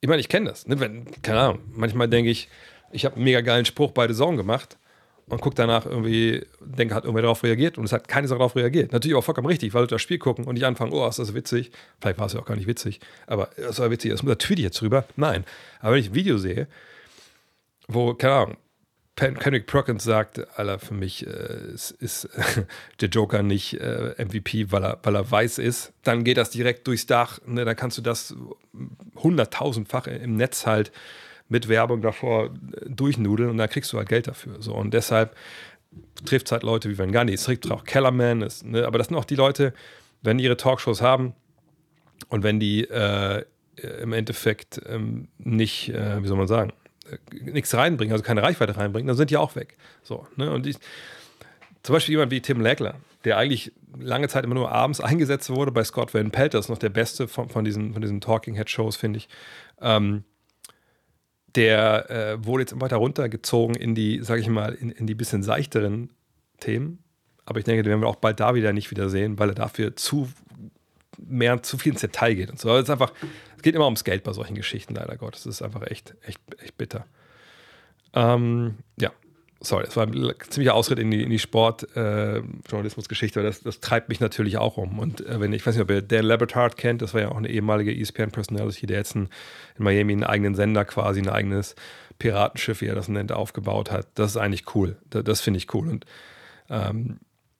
Ich 0.00 0.08
meine, 0.08 0.20
ich 0.20 0.28
kenne 0.28 0.50
das. 0.50 0.66
Ne? 0.66 0.78
Wenn, 0.80 1.06
keine 1.22 1.40
Ahnung, 1.40 1.60
manchmal 1.72 2.08
denke 2.08 2.30
ich, 2.30 2.48
ich 2.92 3.04
habe 3.04 3.16
einen 3.16 3.24
mega 3.24 3.40
geilen 3.40 3.64
Spruch 3.64 3.92
bei 3.92 4.06
The 4.06 4.14
Zone 4.14 4.36
gemacht 4.36 4.76
und 5.26 5.40
gucke 5.40 5.54
danach 5.54 5.86
irgendwie, 5.86 6.44
denke, 6.60 6.94
hat 6.94 7.04
irgendwer 7.04 7.22
darauf 7.22 7.42
reagiert 7.42 7.78
und 7.78 7.84
es 7.84 7.92
hat 7.92 8.08
keine 8.08 8.28
Sache 8.28 8.38
darauf 8.38 8.56
reagiert. 8.56 8.92
Natürlich 8.92 9.16
auch 9.16 9.24
vollkommen 9.24 9.46
richtig, 9.46 9.72
weil 9.72 9.82
Leute 9.82 9.94
das 9.94 10.02
Spiel 10.02 10.18
gucken 10.18 10.44
und 10.44 10.54
nicht 10.54 10.64
anfangen, 10.64 10.92
oh, 10.92 11.08
ist 11.08 11.18
das 11.18 11.34
witzig. 11.34 11.70
Vielleicht 12.00 12.18
war 12.18 12.26
es 12.26 12.34
ja 12.34 12.40
auch 12.40 12.44
gar 12.44 12.56
nicht 12.56 12.66
witzig, 12.66 13.00
aber 13.26 13.48
es 13.56 13.78
war 13.78 13.90
witzig, 13.90 14.10
das 14.10 14.22
muss 14.22 14.36
tweet 14.38 14.58
ich 14.58 14.64
jetzt 14.64 14.80
drüber. 14.80 15.06
Nein. 15.16 15.44
Aber 15.80 15.92
wenn 15.92 16.00
ich 16.00 16.10
ein 16.10 16.14
Video 16.14 16.36
sehe, 16.38 16.68
wo, 17.88 18.14
keine 18.14 18.34
Ahnung, 18.34 18.56
Kendrick 19.16 19.66
Perkins 19.66 20.02
sagt, 20.02 20.40
Alter, 20.58 20.80
für 20.80 20.94
mich 20.94 21.26
äh, 21.26 21.72
ist, 21.72 21.92
ist 21.92 22.28
der 23.00 23.08
Joker 23.08 23.42
nicht 23.42 23.80
äh, 23.80 24.14
MVP, 24.24 24.72
weil 24.72 24.84
er, 24.84 24.98
weil 25.04 25.14
er 25.14 25.30
weiß 25.30 25.58
ist, 25.58 25.92
dann 26.02 26.24
geht 26.24 26.36
das 26.36 26.50
direkt 26.50 26.86
durchs 26.88 27.06
Dach. 27.06 27.40
Ne? 27.46 27.64
Dann 27.64 27.76
kannst 27.76 27.96
du 27.96 28.02
das 28.02 28.34
hunderttausendfach 29.16 30.08
im 30.08 30.36
Netz 30.36 30.66
halt 30.66 30.90
mit 31.48 31.68
Werbung 31.68 32.02
davor 32.02 32.50
durchnudeln 32.86 33.50
und 33.50 33.58
da 33.58 33.68
kriegst 33.68 33.92
du 33.92 33.98
halt 33.98 34.08
Geld 34.08 34.26
dafür. 34.26 34.60
So. 34.60 34.74
Und 34.74 34.92
deshalb 34.94 35.36
trifft 36.24 36.46
es 36.46 36.52
halt 36.52 36.64
Leute 36.64 36.88
wie 36.88 36.98
Van 36.98 37.12
Gundy, 37.12 37.34
es 37.34 37.44
trifft 37.44 37.70
auch 37.70 37.84
Kellerman, 37.84 38.42
es, 38.42 38.64
ne? 38.64 38.86
aber 38.86 38.98
das 38.98 39.08
sind 39.08 39.16
auch 39.16 39.24
die 39.24 39.36
Leute, 39.36 39.74
wenn 40.22 40.38
die 40.38 40.44
ihre 40.44 40.56
Talkshows 40.56 41.02
haben 41.02 41.34
und 42.28 42.42
wenn 42.42 42.58
die 42.58 42.84
äh, 42.84 43.44
äh, 43.76 44.02
im 44.02 44.12
Endeffekt 44.12 44.80
ähm, 44.86 45.28
nicht, 45.38 45.90
äh, 45.90 46.22
wie 46.22 46.26
soll 46.26 46.36
man 46.36 46.46
sagen, 46.46 46.70
äh, 46.70 46.83
nichts 47.30 47.74
reinbringen, 47.74 48.12
also 48.12 48.24
keine 48.24 48.42
Reichweite 48.42 48.76
reinbringen, 48.76 49.06
dann 49.06 49.16
sind 49.16 49.30
die 49.30 49.36
auch 49.36 49.56
weg. 49.56 49.76
So, 50.02 50.26
ne? 50.36 50.50
Und 50.50 50.66
ich, 50.66 50.76
zum 51.82 51.94
Beispiel 51.94 52.12
jemand 52.12 52.30
wie 52.30 52.40
Tim 52.40 52.60
Lagler, 52.60 52.96
der 53.24 53.36
eigentlich 53.36 53.72
lange 53.98 54.28
Zeit 54.28 54.44
immer 54.44 54.54
nur 54.54 54.72
abends 54.72 55.00
eingesetzt 55.00 55.50
wurde 55.50 55.72
bei 55.72 55.84
Scott 55.84 56.14
Van 56.14 56.30
Pelt, 56.30 56.54
das 56.54 56.66
ist 56.66 56.70
noch 56.70 56.78
der 56.78 56.90
beste 56.90 57.28
von, 57.28 57.48
von 57.48 57.64
diesen, 57.64 57.92
von 57.92 58.02
diesen 58.02 58.20
Talking 58.20 58.54
Head 58.54 58.70
Shows, 58.70 58.96
finde 58.96 59.18
ich. 59.18 59.28
Ähm, 59.80 60.24
der 61.54 62.10
äh, 62.10 62.44
wurde 62.44 62.62
jetzt 62.62 62.80
weiter 62.80 62.96
runtergezogen 62.96 63.76
in 63.76 63.94
die, 63.94 64.20
sage 64.22 64.40
ich 64.40 64.48
mal, 64.48 64.74
in, 64.74 64.90
in 64.90 65.06
die 65.06 65.14
bisschen 65.14 65.42
seichteren 65.42 66.10
Themen. 66.58 66.98
Aber 67.46 67.58
ich 67.58 67.64
denke, 67.64 67.82
den 67.82 67.90
werden 67.90 68.00
wir 68.00 68.08
auch 68.08 68.16
bald 68.16 68.40
da 68.40 68.54
wieder 68.54 68.72
nicht 68.72 68.90
wiedersehen, 68.90 69.38
weil 69.38 69.50
er 69.50 69.54
dafür 69.54 69.94
zu 69.94 70.28
mehr 71.18 71.62
zu 71.62 71.78
viel 71.78 71.92
ins 71.92 72.00
Detail 72.00 72.34
geht 72.34 72.50
und 72.50 72.60
so. 72.60 72.74
es 72.76 72.84
ist 72.84 72.90
einfach, 72.90 73.12
es 73.56 73.62
geht 73.62 73.74
immer 73.74 73.86
ums 73.86 74.04
Geld 74.04 74.24
bei 74.24 74.32
solchen 74.32 74.54
Geschichten, 74.54 74.94
leider 74.94 75.16
Gott. 75.16 75.36
Es 75.36 75.46
ist 75.46 75.62
einfach 75.62 75.82
echt, 75.86 76.14
echt, 76.26 76.40
echt 76.62 76.78
bitter. 76.78 77.06
Ähm, 78.14 78.76
ja, 78.98 79.10
sorry, 79.60 79.84
das 79.84 79.96
war 79.96 80.06
ein 80.06 80.34
ziemlicher 80.48 80.74
Ausritt 80.74 80.98
in 80.98 81.10
die, 81.10 81.22
in 81.22 81.30
die 81.30 81.38
Sport-Journalismus-Geschichte, 81.38 83.40
äh, 83.40 83.42
das, 83.42 83.62
das 83.62 83.80
treibt 83.80 84.08
mich 84.08 84.20
natürlich 84.20 84.58
auch 84.58 84.76
um. 84.76 84.98
Und 84.98 85.26
äh, 85.26 85.40
wenn 85.40 85.52
ich 85.52 85.66
weiß 85.66 85.74
nicht, 85.74 85.82
ob 85.82 85.90
ihr 85.90 86.02
Dan 86.02 86.24
Labertard 86.24 86.76
kennt, 86.76 87.02
das 87.02 87.14
war 87.14 87.22
ja 87.22 87.30
auch 87.30 87.36
eine 87.36 87.50
ehemalige 87.50 87.94
ESPN-Personality, 87.94 88.86
der 88.86 88.98
jetzt 88.98 89.16
ein, 89.16 89.28
in 89.76 89.84
Miami 89.84 90.12
einen 90.12 90.24
eigenen 90.24 90.54
Sender 90.54 90.84
quasi, 90.84 91.20
ein 91.20 91.28
eigenes 91.28 91.74
Piratenschiff, 92.18 92.80
wie 92.80 92.86
er 92.86 92.94
das 92.94 93.08
nennt, 93.08 93.32
aufgebaut 93.32 93.90
hat. 93.90 94.06
Das 94.14 94.32
ist 94.32 94.36
eigentlich 94.36 94.74
cool. 94.74 94.96
Das, 95.10 95.24
das 95.24 95.40
finde 95.40 95.58
ich 95.58 95.72
cool. 95.74 95.88
Und, 95.88 96.06
ähm, 96.70 97.18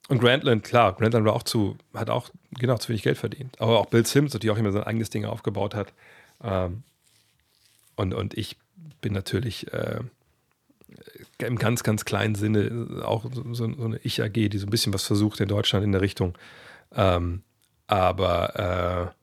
und 0.09 0.19
Grantland, 0.21 0.65
klar, 0.65 0.95
Grantland 0.95 1.25
war 1.25 1.33
auch 1.33 1.43
zu, 1.43 1.77
hat 1.95 2.11
auch 2.11 2.31
genau 2.53 2.77
zu 2.77 2.91
wenig 2.91 3.03
Geld 3.03 3.17
verdient. 3.17 3.59
Aber 3.61 3.79
auch 3.79 3.87
Bill 3.87 4.05
Sims, 4.05 4.33
der 4.33 4.53
auch 4.53 4.59
immer 4.59 4.73
sein 4.73 4.83
eigenes 4.83 5.11
Ding 5.11 5.25
aufgebaut 5.25 5.75
hat. 5.75 5.93
Ähm, 6.43 6.83
und, 7.97 8.13
und 8.13 8.37
ich 8.37 8.57
bin 9.01 9.15
natürlich 9.15 9.73
äh, 9.73 10.01
im 11.39 11.57
ganz, 11.57 11.83
ganz 11.83 12.05
kleinen 12.05 12.35
Sinne 12.35 13.03
auch 13.05 13.25
so, 13.33 13.55
so 13.55 13.65
eine 13.65 13.99
Ich-AG, 14.03 14.33
die 14.33 14.59
so 14.59 14.67
ein 14.67 14.71
bisschen 14.71 14.93
was 14.93 15.05
versucht 15.05 15.41
in 15.41 15.49
Deutschland 15.49 15.85
in 15.85 15.93
der 15.93 16.01
Richtung. 16.03 16.37
Ähm, 16.95 17.43
aber 17.87 19.15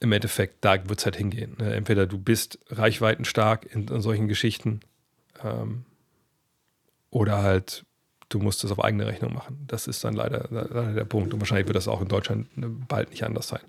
äh, 0.00 0.04
im 0.04 0.12
Endeffekt, 0.12 0.64
da 0.64 0.88
wird 0.88 0.98
es 0.98 1.04
halt 1.04 1.16
hingehen. 1.16 1.56
Ne? 1.58 1.74
Entweder 1.74 2.06
du 2.06 2.18
bist 2.18 2.58
reichweitenstark 2.70 3.66
in, 3.72 3.86
in 3.88 4.00
solchen 4.00 4.28
Geschichten 4.28 4.80
ähm, 5.42 5.84
oder 7.10 7.42
halt 7.42 7.84
du 8.34 8.40
musst 8.40 8.64
es 8.64 8.72
auf 8.72 8.82
eigene 8.82 9.06
Rechnung 9.06 9.32
machen. 9.32 9.64
Das 9.66 9.86
ist 9.86 10.04
dann 10.04 10.14
leider, 10.14 10.46
leider 10.50 10.92
der 10.92 11.04
Punkt. 11.04 11.32
Und 11.32 11.40
wahrscheinlich 11.40 11.66
wird 11.66 11.76
das 11.76 11.88
auch 11.88 12.02
in 12.02 12.08
Deutschland 12.08 12.48
bald 12.88 13.10
nicht 13.10 13.24
anders 13.24 13.48
sein. 13.48 13.62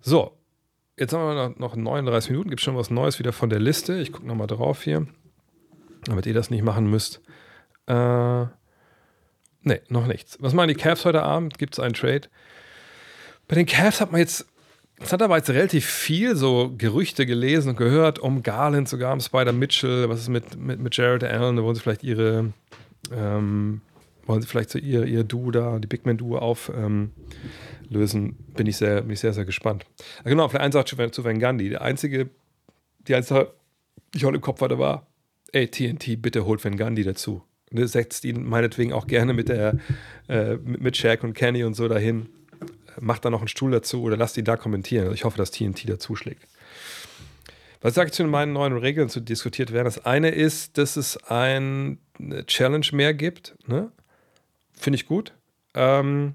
So, 0.00 0.38
Jetzt 0.98 1.12
haben 1.12 1.36
wir 1.36 1.54
noch 1.58 1.76
39 1.76 2.30
Minuten. 2.30 2.50
Gibt 2.50 2.60
es 2.60 2.64
schon 2.64 2.76
was 2.76 2.90
Neues 2.90 3.18
wieder 3.20 3.32
von 3.32 3.50
der 3.50 3.60
Liste? 3.60 4.00
Ich 4.00 4.12
gucke 4.12 4.26
nochmal 4.26 4.48
drauf 4.48 4.82
hier, 4.82 5.06
damit 6.04 6.26
ihr 6.26 6.34
das 6.34 6.50
nicht 6.50 6.64
machen 6.64 6.90
müsst. 6.90 7.20
Äh, 7.86 7.92
ne, 7.94 8.50
noch 9.88 10.06
nichts. 10.08 10.36
Was 10.40 10.54
machen 10.54 10.68
die 10.68 10.74
Cavs 10.74 11.04
heute 11.04 11.22
Abend? 11.22 11.56
Gibt 11.58 11.74
es 11.74 11.80
einen 11.80 11.94
Trade? 11.94 12.22
Bei 13.46 13.54
den 13.54 13.66
Cavs 13.66 14.00
hat 14.00 14.10
man 14.10 14.20
jetzt, 14.20 14.46
es 14.98 15.12
hat 15.12 15.22
aber 15.22 15.36
jetzt 15.36 15.50
relativ 15.50 15.86
viel 15.86 16.34
so 16.34 16.74
Gerüchte 16.76 17.26
gelesen 17.26 17.70
und 17.70 17.76
gehört 17.76 18.18
um 18.18 18.42
Garland, 18.42 18.88
sogar 18.88 19.12
um 19.12 19.20
Spider 19.20 19.52
Mitchell. 19.52 20.08
Was 20.08 20.22
ist 20.22 20.28
mit, 20.28 20.56
mit, 20.58 20.80
mit 20.80 20.96
Jared 20.96 21.22
Allen? 21.22 21.56
Da 21.56 21.62
wollen 21.62 21.76
sie 21.76 21.80
vielleicht 21.80 22.02
ihre, 22.02 22.52
ähm, 23.14 23.80
wollen 24.26 24.42
sie 24.42 24.48
vielleicht 24.48 24.70
so 24.70 24.78
ihr, 24.78 25.04
ihr 25.04 25.24
Duo 25.24 25.50
da, 25.50 25.78
die 25.78 25.88
Big 25.88 26.06
Man 26.06 26.18
Duo 26.18 26.38
auf. 26.38 26.70
Ähm, 26.74 27.12
bin 27.90 28.66
ich 28.66 28.76
sehr, 28.76 29.02
bin 29.02 29.12
ich 29.12 29.20
sehr, 29.20 29.32
sehr 29.32 29.46
gespannt. 29.46 29.86
Genau, 30.24 30.44
auf 30.44 30.52
der 30.52 30.60
einen 30.60 30.72
Seite 30.72 31.10
zu 31.10 31.24
Van 31.24 31.38
Gundy. 31.38 31.70
Der 31.70 31.82
einzige, 31.82 32.28
die 33.06 33.14
einzige, 33.14 33.52
die 34.12 34.18
ich 34.18 34.24
heute 34.24 34.36
im 34.36 34.42
Kopf 34.42 34.60
hatte, 34.60 34.78
war, 34.78 35.06
ey, 35.52 35.68
TNT, 35.68 36.20
bitte 36.20 36.44
holt 36.44 36.62
Van 36.62 36.76
Gundy 36.76 37.02
dazu. 37.04 37.42
Ne, 37.70 37.86
setzt 37.86 38.24
ihn 38.24 38.44
meinetwegen 38.44 38.92
auch 38.92 39.06
gerne 39.06 39.32
mit 39.32 39.48
der, 39.48 39.78
äh, 40.28 40.56
mit 40.56 40.96
Shaq 40.96 41.22
und 41.24 41.34
Kenny 41.34 41.64
und 41.64 41.74
so 41.74 41.88
dahin. 41.88 42.28
Macht 43.00 43.24
da 43.24 43.30
noch 43.30 43.40
einen 43.40 43.48
Stuhl 43.48 43.70
dazu 43.70 44.02
oder 44.02 44.16
lasst 44.16 44.36
ihn 44.36 44.44
da 44.44 44.56
kommentieren. 44.56 45.04
Also 45.04 45.14
ich 45.14 45.24
hoffe, 45.24 45.38
dass 45.38 45.50
TNT 45.50 45.88
dazu 45.88 46.16
schlägt. 46.16 46.46
Was 47.80 47.96
ich 47.96 48.12
zu 48.12 48.24
meinen 48.24 48.52
neuen 48.52 48.76
Regeln 48.76 49.08
zu 49.08 49.20
diskutiert 49.20 49.72
werden? 49.72 49.84
Das 49.84 50.04
eine 50.04 50.30
ist, 50.30 50.78
dass 50.78 50.96
es 50.96 51.16
ein 51.28 51.98
Challenge 52.46 52.86
mehr 52.92 53.14
gibt. 53.14 53.56
Ne? 53.66 53.92
Finde 54.72 54.96
ich 54.96 55.06
gut. 55.06 55.34
Ähm, 55.74 56.34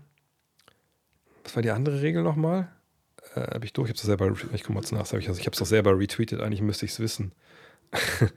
was 1.43 1.55
war 1.55 1.61
die 1.61 1.71
andere 1.71 2.01
Regel 2.01 2.23
nochmal? 2.23 2.69
Äh, 3.35 3.41
habe 3.41 3.65
ich 3.65 3.73
durch, 3.73 3.89
ich 3.89 3.91
habe 3.91 3.97
es 3.97 4.03
selber, 4.03 4.33
ich 4.53 4.63
komme 4.63 4.79
mal 4.79 4.85
zu 4.85 4.95
nach, 4.95 5.11
ich, 5.13 5.27
also 5.27 5.39
ich 5.39 5.45
habe 5.45 5.53
es 5.53 5.59
doch 5.59 5.65
selber 5.65 5.97
retweetet, 5.97 6.39
eigentlich 6.41 6.61
müsste 6.61 6.85
ich 6.85 6.91
es 6.93 6.99
wissen. 6.99 7.33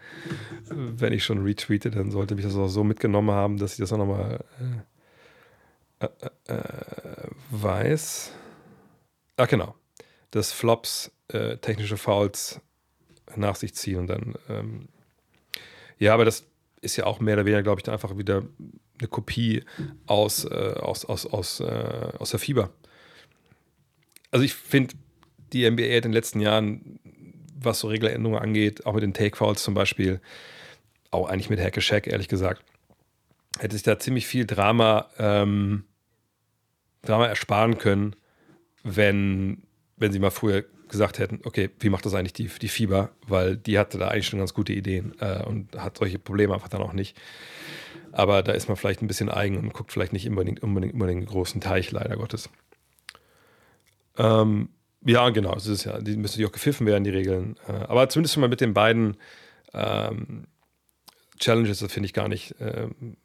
Wenn 0.68 1.12
ich 1.12 1.24
schon 1.24 1.42
retweete, 1.42 1.90
dann 1.90 2.10
sollte 2.10 2.34
mich 2.34 2.44
das 2.44 2.56
auch 2.56 2.68
so 2.68 2.84
mitgenommen 2.84 3.30
haben, 3.30 3.56
dass 3.56 3.72
ich 3.72 3.78
das 3.78 3.92
auch 3.92 3.98
nochmal 3.98 4.44
äh, 6.00 6.08
äh, 6.48 6.54
äh, 6.54 7.28
weiß. 7.50 8.32
Ach 9.36 9.48
genau, 9.48 9.74
dass 10.30 10.52
Flops 10.52 11.12
äh, 11.28 11.56
technische 11.58 11.96
Fouls 11.96 12.60
nach 13.34 13.56
sich 13.56 13.74
ziehen 13.74 13.98
und 13.98 14.06
dann 14.06 14.34
ähm, 14.48 14.88
ja, 15.98 16.14
aber 16.14 16.24
das 16.24 16.46
ist 16.80 16.96
ja 16.96 17.06
auch 17.06 17.20
mehr 17.20 17.34
oder 17.34 17.46
weniger, 17.46 17.62
glaube 17.62 17.80
ich, 17.80 17.90
einfach 17.90 18.16
wieder 18.16 18.42
eine 18.98 19.08
Kopie 19.08 19.64
aus, 20.06 20.44
äh, 20.44 20.74
aus, 20.78 21.04
aus, 21.04 21.26
aus, 21.26 21.60
äh, 21.60 22.12
aus 22.18 22.30
der 22.30 22.40
Fieber. 22.40 22.70
Also 24.30 24.44
ich 24.44 24.54
finde, 24.54 24.94
die 25.52 25.68
NBA 25.68 25.82
hat 25.82 25.96
in 25.96 26.02
den 26.02 26.12
letzten 26.12 26.40
Jahren, 26.40 27.00
was 27.58 27.80
so 27.80 27.88
Regeländerungen 27.88 28.40
angeht, 28.40 28.84
auch 28.86 28.92
mit 28.92 29.02
den 29.02 29.14
Take-Fouls 29.14 29.62
zum 29.62 29.74
Beispiel, 29.74 30.20
auch 31.10 31.28
eigentlich 31.28 31.50
mit 31.50 31.60
Hacke 31.60 31.80
Shack, 31.80 32.06
ehrlich 32.06 32.28
gesagt, 32.28 32.62
hätte 33.58 33.74
sich 33.74 33.82
da 33.82 33.98
ziemlich 33.98 34.26
viel 34.26 34.46
Drama, 34.46 35.08
ähm, 35.18 35.84
Drama 37.02 37.26
ersparen 37.26 37.78
können, 37.78 38.16
wenn, 38.82 39.62
wenn 39.96 40.12
sie 40.12 40.18
mal 40.18 40.30
früher 40.30 40.64
gesagt 40.88 41.18
hätten, 41.18 41.40
okay, 41.44 41.70
wie 41.80 41.90
macht 41.90 42.06
das 42.06 42.14
eigentlich 42.14 42.32
die, 42.32 42.46
die 42.46 42.68
Fieber? 42.68 43.10
Weil 43.26 43.56
die 43.56 43.78
hatte 43.78 43.98
da 43.98 44.08
eigentlich 44.08 44.26
schon 44.26 44.38
ganz 44.38 44.54
gute 44.54 44.72
Ideen 44.72 45.14
äh, 45.20 45.42
und 45.44 45.76
hat 45.76 45.98
solche 45.98 46.18
Probleme 46.18 46.54
einfach 46.54 46.68
dann 46.68 46.82
auch 46.82 46.92
nicht. 46.92 47.16
Aber 48.12 48.42
da 48.42 48.52
ist 48.52 48.68
man 48.68 48.76
vielleicht 48.76 49.02
ein 49.02 49.08
bisschen 49.08 49.28
eigen 49.28 49.58
und 49.58 49.72
guckt 49.72 49.92
vielleicht 49.92 50.12
nicht 50.12 50.28
unbedingt, 50.28 50.62
unbedingt 50.62 50.94
über 50.94 51.06
den 51.06 51.24
großen 51.24 51.60
Teich, 51.60 51.90
leider 51.90 52.16
Gottes. 52.16 52.48
Ähm, 54.16 54.70
ja, 55.04 55.28
genau, 55.30 55.54
es 55.54 55.66
ist 55.66 55.84
ja, 55.84 56.00
die 56.00 56.16
müssen 56.16 56.32
natürlich 56.32 56.48
auch 56.48 56.52
gepfiffen 56.52 56.86
werden, 56.86 57.04
die 57.04 57.10
Regeln. 57.10 57.56
Äh, 57.68 57.72
aber 57.72 58.08
zumindest 58.08 58.36
mal 58.38 58.48
mit 58.48 58.60
den 58.60 58.74
beiden 58.74 59.16
ähm, 59.74 60.46
Challenges, 61.38 61.80
das 61.80 61.92
finde 61.92 62.06
ich 62.06 62.14
gar 62.14 62.28
nicht, 62.28 62.52
äh, 62.60 62.88
finde 62.88 63.16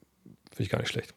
ich 0.59 0.69
gar 0.69 0.79
nicht 0.79 0.89
schlecht. 0.89 1.13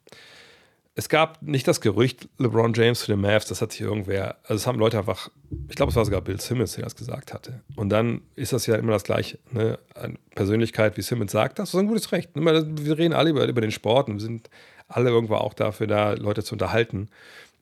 Es 0.97 1.09
gab 1.09 1.43
nicht 1.43 1.67
das 1.67 1.81
Gerücht, 1.81 2.29
LeBron 2.39 2.73
James 2.73 3.01
zu 3.01 3.07
den 3.09 3.21
Mavs, 3.21 3.47
das 3.47 3.61
hat 3.61 3.73
sich 3.73 3.81
irgendwer, 3.81 4.37
also 4.45 4.55
es 4.55 4.67
haben 4.67 4.79
Leute 4.79 4.97
einfach, 4.97 5.29
ich 5.69 5.75
glaube, 5.75 5.91
es 5.91 5.97
war 5.97 6.05
sogar 6.05 6.21
Bill 6.21 6.41
Simmons, 6.41 6.75
der 6.75 6.85
das 6.85 6.95
gesagt 6.95 7.35
hatte. 7.35 7.63
Und 7.75 7.89
dann 7.89 8.23
ist 8.37 8.53
das 8.53 8.67
ja 8.67 8.77
immer 8.77 8.93
das 8.93 9.03
Gleiche. 9.03 9.41
Ne? 9.51 9.77
Eine 9.95 10.15
Persönlichkeit 10.37 10.97
wie 10.97 11.03
Simmons 11.03 11.33
sagt, 11.33 11.59
das 11.59 11.75
ist 11.75 11.81
ein 11.81 11.89
gutes 11.89 12.13
Recht. 12.13 12.31
Wir 12.35 12.97
reden 12.97 13.13
alle 13.13 13.31
über, 13.31 13.45
über 13.47 13.61
den 13.61 13.73
Sport 13.73 14.09
und 14.09 14.15
wir 14.15 14.21
sind 14.21 14.51
alle 14.87 15.11
irgendwo 15.11 15.35
auch 15.35 15.55
dafür 15.55 15.89
da, 15.89 16.13
Leute 16.13 16.45
zu 16.45 16.55
unterhalten. 16.55 17.09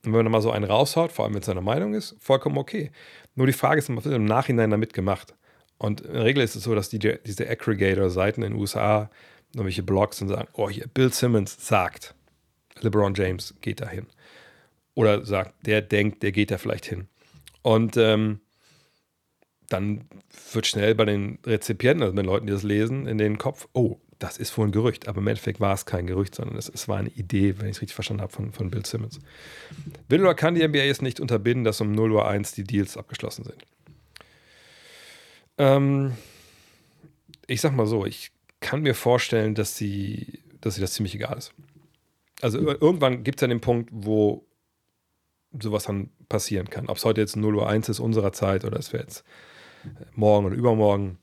Und 0.04 0.12
wenn 0.12 0.24
man 0.24 0.32
mal 0.32 0.42
so 0.42 0.50
einen 0.50 0.64
raushaut, 0.64 1.10
vor 1.10 1.24
allem 1.24 1.34
wenn 1.34 1.40
es 1.40 1.46
seine 1.46 1.62
Meinung 1.62 1.94
ist, 1.94 2.16
vollkommen 2.20 2.58
okay. 2.58 2.90
Nur 3.34 3.46
die 3.46 3.54
Frage 3.54 3.78
ist, 3.78 3.88
was 3.96 4.04
wird 4.04 4.14
im 4.14 4.26
Nachhinein 4.26 4.70
damit 4.70 4.92
gemacht? 4.92 5.34
Und 5.78 6.02
in 6.02 6.12
der 6.12 6.24
Regel 6.24 6.42
ist 6.42 6.54
es 6.54 6.64
so, 6.64 6.74
dass 6.74 6.90
die, 6.90 6.98
diese 6.98 7.48
Aggregator-Seiten 7.48 8.42
in 8.42 8.52
den 8.52 8.60
USA 8.60 9.10
irgendwelche 9.54 9.82
Blogs 9.82 10.20
und 10.20 10.28
sagen, 10.28 10.48
oh 10.52 10.68
hier, 10.68 10.86
Bill 10.92 11.12
Simmons 11.12 11.56
sagt, 11.66 12.14
LeBron 12.82 13.14
James 13.14 13.54
geht 13.60 13.80
da 13.80 13.88
hin. 13.88 14.06
Oder 14.94 15.24
sagt, 15.24 15.66
der 15.66 15.82
denkt, 15.82 16.22
der 16.22 16.32
geht 16.32 16.50
da 16.50 16.58
vielleicht 16.58 16.86
hin. 16.86 17.08
Und 17.62 17.96
ähm, 17.96 18.40
dann 19.68 20.04
wird 20.52 20.66
schnell 20.66 20.94
bei 20.94 21.04
den 21.04 21.38
Rezipienten, 21.46 22.02
also 22.02 22.14
bei 22.14 22.22
den 22.22 22.28
Leuten, 22.28 22.46
die 22.46 22.52
das 22.52 22.62
lesen, 22.62 23.06
in 23.06 23.18
den 23.18 23.38
Kopf, 23.38 23.68
oh, 23.72 23.98
das 24.18 24.38
ist 24.38 24.56
wohl 24.56 24.68
ein 24.68 24.72
Gerücht, 24.72 25.08
aber 25.08 25.20
im 25.20 25.26
Endeffekt 25.26 25.60
war 25.60 25.74
es 25.74 25.84
kein 25.84 26.06
Gerücht, 26.06 26.34
sondern 26.34 26.56
es, 26.56 26.68
es 26.68 26.86
war 26.86 26.98
eine 26.98 27.08
Idee, 27.08 27.58
wenn 27.58 27.66
ich 27.66 27.76
es 27.76 27.82
richtig 27.82 27.94
verstanden 27.94 28.22
habe, 28.22 28.32
von, 28.32 28.52
von 28.52 28.70
Bill 28.70 28.86
Simmons. 28.86 29.18
Will 30.08 30.20
oder 30.20 30.34
kann 30.34 30.54
die 30.54 30.66
NBA 30.66 30.78
jetzt 30.78 31.02
nicht 31.02 31.18
unterbinden, 31.18 31.64
dass 31.64 31.80
um 31.80 31.92
0 31.92 32.12
Uhr 32.12 32.28
1 32.28 32.52
die 32.52 32.64
Deals 32.64 32.96
abgeschlossen 32.96 33.44
sind? 33.44 33.66
Ähm, 35.58 36.12
ich 37.46 37.60
sag 37.60 37.72
mal 37.74 37.86
so, 37.86 38.06
ich 38.06 38.30
kann 38.60 38.82
mir 38.82 38.94
vorstellen, 38.94 39.54
dass 39.54 39.76
sie, 39.76 40.40
dass 40.60 40.76
sie 40.76 40.80
das 40.80 40.92
ziemlich 40.92 41.14
egal 41.14 41.36
ist. 41.36 41.52
Also 42.42 42.58
irgendwann 42.58 43.22
gibt 43.22 43.38
es 43.38 43.42
ja 43.42 43.46
den 43.46 43.60
Punkt, 43.60 43.88
wo 43.92 44.46
sowas 45.60 45.84
dann 45.84 46.10
passieren 46.28 46.68
kann. 46.68 46.88
Ob 46.88 46.96
es 46.96 47.04
heute 47.04 47.20
jetzt 47.20 47.36
0 47.36 47.54
Uhr 47.54 47.68
1 47.68 47.88
ist 47.88 48.00
unserer 48.00 48.32
Zeit 48.32 48.64
oder 48.64 48.78
es 48.78 48.92
wäre 48.92 49.04
jetzt 49.04 49.24
morgen 50.14 50.46
oder 50.46 50.56
übermorgen, 50.56 51.18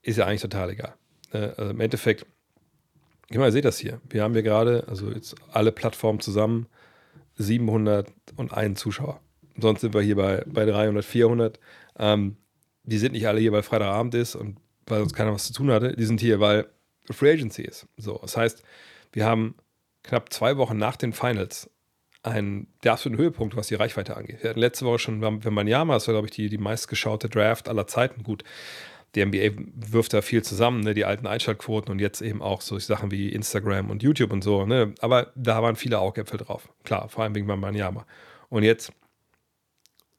ist 0.00 0.16
ja 0.16 0.26
eigentlich 0.26 0.42
total 0.42 0.70
egal. 0.70 0.94
Äh, 1.32 1.50
also 1.56 1.70
im 1.70 1.80
Endeffekt, 1.80 2.24
ich 3.28 3.36
meine, 3.36 3.48
ihr 3.48 3.52
seht 3.52 3.64
das 3.64 3.78
hier. 3.78 4.00
Wir 4.08 4.22
haben 4.22 4.32
hier 4.32 4.44
gerade, 4.44 4.86
also 4.86 5.10
jetzt 5.10 5.34
alle 5.50 5.72
Plattformen 5.72 6.20
zusammen, 6.20 6.66
701 7.34 8.78
Zuschauer. 8.78 9.20
Sonst 9.60 9.80
sind 9.80 9.92
wir 9.92 10.02
hier 10.02 10.16
bei, 10.16 10.44
bei 10.46 10.64
300, 10.66 11.04
400. 11.04 11.58
Ähm, 11.98 12.36
die 12.84 12.98
sind 12.98 13.12
nicht 13.12 13.26
alle 13.26 13.40
hier, 13.40 13.50
weil 13.50 13.64
Freitagabend 13.64 14.14
ist 14.14 14.36
und 14.36 14.58
weil 14.86 15.00
sonst 15.00 15.14
keiner 15.14 15.32
was 15.32 15.46
zu 15.46 15.52
tun 15.52 15.70
hatte. 15.72 15.96
Die 15.96 16.04
sind 16.04 16.20
hier, 16.20 16.38
weil 16.38 16.68
Free 17.10 17.32
Agency 17.32 17.62
ist. 17.62 17.88
So, 17.96 18.18
das 18.22 18.36
heißt, 18.36 18.62
wir 19.12 19.26
haben 19.26 19.56
knapp 20.08 20.32
zwei 20.32 20.56
Wochen 20.56 20.76
nach 20.76 20.96
den 20.96 21.12
Finals 21.12 21.70
einen 22.22 22.66
der 22.82 22.92
absoluten 22.92 23.22
Höhepunkt, 23.22 23.56
was 23.56 23.68
die 23.68 23.74
Reichweite 23.74 24.16
angeht. 24.16 24.42
Wir 24.42 24.50
hatten 24.50 24.60
letzte 24.60 24.84
Woche 24.84 24.98
schon, 24.98 25.20
wenn 25.22 25.54
man 25.54 25.68
Yama, 25.68 25.94
war, 25.94 26.00
glaube 26.00 26.26
ich, 26.26 26.32
die, 26.32 26.48
die 26.48 26.58
meistgeschaute 26.58 27.28
Draft 27.28 27.68
aller 27.68 27.86
Zeiten. 27.86 28.22
Gut, 28.24 28.42
die 29.14 29.24
NBA 29.24 29.62
wirft 29.74 30.12
da 30.12 30.20
viel 30.20 30.42
zusammen, 30.42 30.80
ne? 30.80 30.94
die 30.94 31.04
alten 31.04 31.26
Einschaltquoten 31.26 31.92
und 31.92 31.98
jetzt 32.00 32.20
eben 32.20 32.42
auch 32.42 32.60
so 32.60 32.78
Sachen 32.78 33.10
wie 33.10 33.30
Instagram 33.30 33.90
und 33.90 34.02
YouTube 34.02 34.32
und 34.32 34.42
so. 34.42 34.66
Ne? 34.66 34.94
Aber 35.00 35.32
da 35.36 35.62
waren 35.62 35.76
viele 35.76 35.98
Augäpfel 35.98 36.38
drauf. 36.38 36.68
Klar, 36.84 37.08
vor 37.08 37.24
allem 37.24 37.34
wegen 37.34 37.46
Banyama. 37.46 38.06
Und 38.48 38.64
jetzt 38.64 38.92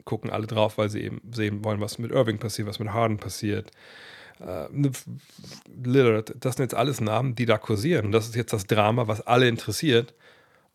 gucken 0.04 0.30
alle 0.30 0.46
drauf, 0.46 0.78
weil 0.78 0.88
sie 0.88 1.02
eben 1.02 1.20
sehen 1.30 1.64
wollen, 1.64 1.80
was 1.80 1.98
mit 1.98 2.10
Irving 2.10 2.38
passiert, 2.38 2.66
was 2.66 2.78
mit 2.78 2.92
Harden 2.92 3.18
passiert. 3.18 3.70
Äh, 4.40 4.68
ne, 4.70 4.90
Lillard, 5.84 6.34
das 6.40 6.56
sind 6.56 6.64
jetzt 6.64 6.74
alles 6.74 7.00
Namen, 7.00 7.34
die 7.34 7.46
da 7.46 7.58
kursieren. 7.58 8.06
Und 8.06 8.12
das 8.12 8.26
ist 8.26 8.36
jetzt 8.36 8.52
das 8.52 8.66
Drama, 8.66 9.06
was 9.06 9.20
alle 9.26 9.48
interessiert. 9.48 10.14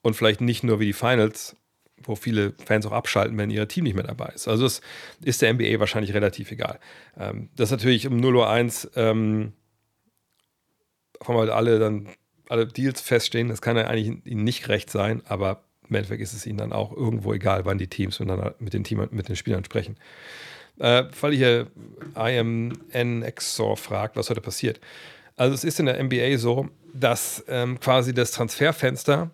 Und 0.01 0.15
vielleicht 0.15 0.41
nicht 0.41 0.63
nur 0.63 0.79
wie 0.79 0.85
die 0.85 0.93
Finals, 0.93 1.55
wo 2.03 2.15
viele 2.15 2.53
Fans 2.65 2.85
auch 2.85 2.91
abschalten, 2.91 3.37
wenn 3.37 3.49
ihr 3.49 3.67
Team 3.67 3.85
nicht 3.85 3.95
mehr 3.95 4.03
dabei 4.03 4.31
ist. 4.35 4.47
Also 4.47 4.63
das 4.63 4.81
ist 5.23 5.41
der 5.41 5.53
NBA 5.53 5.79
wahrscheinlich 5.79 6.13
relativ 6.13 6.51
egal. 6.51 6.79
Ähm, 7.17 7.49
das 7.55 7.69
ist 7.69 7.71
natürlich 7.71 8.07
um 8.07 8.17
0 8.17 8.35
Uhr 8.35 8.49
1 8.49 8.91
ähm, 8.95 9.53
haben 11.25 11.37
halt 11.37 11.49
alle 11.49 11.79
dann 11.79 12.09
alle 12.49 12.67
Deals 12.67 13.01
feststehen. 13.01 13.49
Das 13.49 13.61
kann 13.61 13.77
ja 13.77 13.87
eigentlich 13.87 14.25
ihnen 14.25 14.43
nicht 14.43 14.67
recht 14.69 14.89
sein, 14.89 15.23
aber 15.25 15.63
im 15.89 15.95
Endeffekt 15.95 16.21
ist 16.21 16.33
es 16.33 16.45
ihnen 16.45 16.57
dann 16.57 16.73
auch 16.73 16.95
irgendwo 16.95 17.33
egal, 17.33 17.65
wann 17.65 17.77
die 17.77 17.87
Teams 17.87 18.19
miteinander, 18.19 18.55
mit 18.59 18.73
den 18.73 18.83
Team, 18.83 19.07
mit 19.11 19.27
den 19.27 19.35
Spielern 19.35 19.63
sprechen. 19.63 19.97
Äh, 20.79 21.05
weil 21.21 21.33
hier 21.33 21.67
IMNXOR 22.15 23.77
fragt, 23.77 24.15
was 24.15 24.29
heute 24.29 24.41
passiert. 24.41 24.79
Also 25.37 25.53
es 25.53 25.63
ist 25.63 25.79
in 25.79 25.85
der 25.85 26.01
NBA 26.03 26.37
so, 26.37 26.69
dass 26.93 27.43
ähm, 27.47 27.79
quasi 27.79 28.13
das 28.13 28.31
Transferfenster 28.31 29.31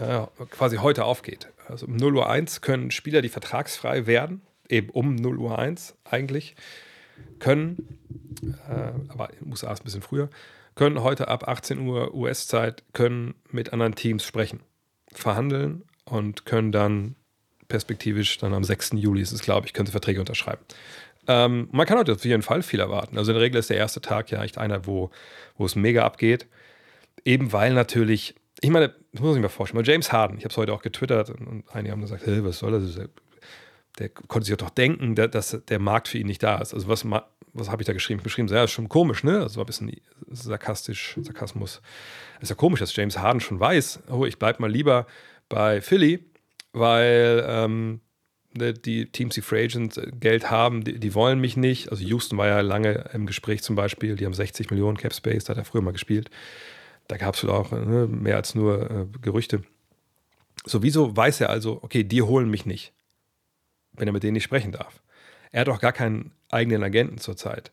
äh, 0.00 0.26
quasi 0.50 0.76
heute 0.76 1.04
aufgeht. 1.04 1.48
Also 1.68 1.86
um 1.86 1.96
0 1.96 2.16
Uhr 2.16 2.28
1 2.28 2.60
können 2.60 2.90
Spieler, 2.90 3.22
die 3.22 3.28
vertragsfrei 3.28 4.06
werden, 4.06 4.42
eben 4.68 4.90
um 4.90 5.14
0 5.14 5.38
Uhr 5.38 5.58
1 5.58 5.96
eigentlich, 6.04 6.54
können, 7.38 7.98
äh, 8.68 8.92
aber 9.08 9.32
in 9.32 9.40
den 9.40 9.50
USA 9.50 9.70
ein 9.70 9.84
bisschen 9.84 10.02
früher, 10.02 10.28
können 10.74 11.02
heute 11.02 11.28
ab 11.28 11.48
18 11.48 11.78
Uhr 11.80 12.14
US-Zeit, 12.14 12.82
können 12.92 13.34
mit 13.50 13.72
anderen 13.72 13.94
Teams 13.94 14.24
sprechen 14.24 14.60
verhandeln 15.12 15.84
und 16.04 16.44
können 16.44 16.72
dann 16.72 17.16
perspektivisch 17.74 18.38
dann 18.38 18.54
am 18.54 18.62
6. 18.62 18.92
Juli, 18.94 19.20
ist 19.20 19.32
es 19.32 19.42
glaube 19.42 19.66
ich, 19.66 19.72
können 19.72 19.86
sie 19.86 19.90
Verträge 19.90 20.20
unterschreiben. 20.20 20.62
Ähm, 21.26 21.68
man 21.72 21.86
kann 21.88 21.98
heute 21.98 22.12
auf 22.12 22.24
jeden 22.24 22.42
Fall 22.42 22.62
viel 22.62 22.78
erwarten. 22.78 23.18
Also 23.18 23.32
in 23.32 23.34
der 23.34 23.42
Regel 23.42 23.58
ist 23.58 23.68
der 23.68 23.78
erste 23.78 24.00
Tag 24.00 24.30
ja 24.30 24.44
echt 24.44 24.58
einer, 24.58 24.86
wo, 24.86 25.10
wo 25.56 25.66
es 25.66 25.74
mega 25.74 26.04
abgeht. 26.04 26.46
Eben 27.24 27.52
weil 27.52 27.74
natürlich, 27.74 28.36
ich 28.60 28.70
meine, 28.70 28.94
das 29.12 29.20
muss 29.20 29.34
ich 29.34 29.42
mir 29.42 29.48
vorstellen, 29.48 29.82
mal 29.82 29.88
James 29.90 30.12
Harden, 30.12 30.38
ich 30.38 30.44
habe 30.44 30.52
es 30.52 30.56
heute 30.56 30.72
auch 30.72 30.82
getwittert 30.82 31.30
und 31.30 31.64
einige 31.72 31.90
haben 31.90 32.00
gesagt, 32.00 32.24
hey, 32.26 32.44
was 32.44 32.60
soll 32.60 32.70
das? 32.70 33.08
Der 33.98 34.08
konnte 34.08 34.46
sich 34.46 34.56
doch 34.56 34.70
denken, 34.70 35.16
dass 35.16 35.60
der 35.68 35.78
Markt 35.80 36.06
für 36.06 36.18
ihn 36.18 36.28
nicht 36.28 36.44
da 36.44 36.58
ist. 36.58 36.74
Also 36.74 36.86
was, 36.86 37.04
was 37.04 37.70
habe 37.70 37.82
ich 37.82 37.86
da 37.86 37.92
geschrieben? 37.92 38.20
Ich 38.20 38.24
geschrieben, 38.24 38.46
ja, 38.46 38.62
ist 38.62 38.70
schon 38.70 38.88
komisch, 38.88 39.24
ne? 39.24 39.40
Also 39.40 39.58
ein 39.58 39.66
bisschen 39.66 40.00
sarkastisch, 40.30 41.16
Sarkasmus. 41.20 41.82
Ist 42.40 42.50
ja 42.50 42.54
komisch, 42.54 42.78
dass 42.78 42.94
James 42.94 43.18
Harden 43.18 43.40
schon 43.40 43.58
weiß, 43.58 44.04
oh, 44.10 44.26
ich 44.26 44.38
bleibe 44.38 44.62
mal 44.62 44.70
lieber 44.70 45.06
bei 45.48 45.80
Philly, 45.80 46.24
weil 46.74 47.44
ähm, 47.48 48.00
ne, 48.52 48.74
die 48.74 49.06
Teams, 49.06 49.34
die 49.34 49.40
Free 49.40 49.64
Agent 49.64 50.00
Geld 50.20 50.50
haben, 50.50 50.84
die, 50.84 50.98
die, 50.98 51.14
wollen 51.14 51.40
mich 51.40 51.56
nicht. 51.56 51.90
Also 51.90 52.04
Houston 52.04 52.36
war 52.36 52.48
ja 52.48 52.60
lange 52.60 53.10
im 53.14 53.26
Gespräch 53.26 53.62
zum 53.62 53.76
Beispiel, 53.76 54.16
die 54.16 54.26
haben 54.26 54.34
60 54.34 54.70
Millionen 54.70 54.98
Cap 54.98 55.14
Space, 55.14 55.44
da 55.44 55.50
hat 55.52 55.58
er 55.58 55.64
früher 55.64 55.82
mal 55.82 55.92
gespielt. 55.92 56.30
Da 57.08 57.16
gab 57.16 57.34
es 57.34 57.44
auch 57.44 57.70
ne, 57.70 58.06
mehr 58.08 58.36
als 58.36 58.54
nur 58.54 58.90
äh, 58.90 59.06
Gerüchte. 59.22 59.62
Sowieso 60.64 61.16
weiß 61.16 61.40
er 61.42 61.50
also, 61.50 61.78
okay, 61.82 62.04
die 62.04 62.22
holen 62.22 62.50
mich 62.50 62.66
nicht, 62.66 62.92
wenn 63.92 64.08
er 64.08 64.12
mit 64.12 64.22
denen 64.22 64.34
nicht 64.34 64.44
sprechen 64.44 64.72
darf. 64.72 65.02
Er 65.52 65.60
hat 65.60 65.68
auch 65.68 65.80
gar 65.80 65.92
keinen 65.92 66.32
eigenen 66.50 66.82
Agenten 66.82 67.18
zurzeit. 67.18 67.72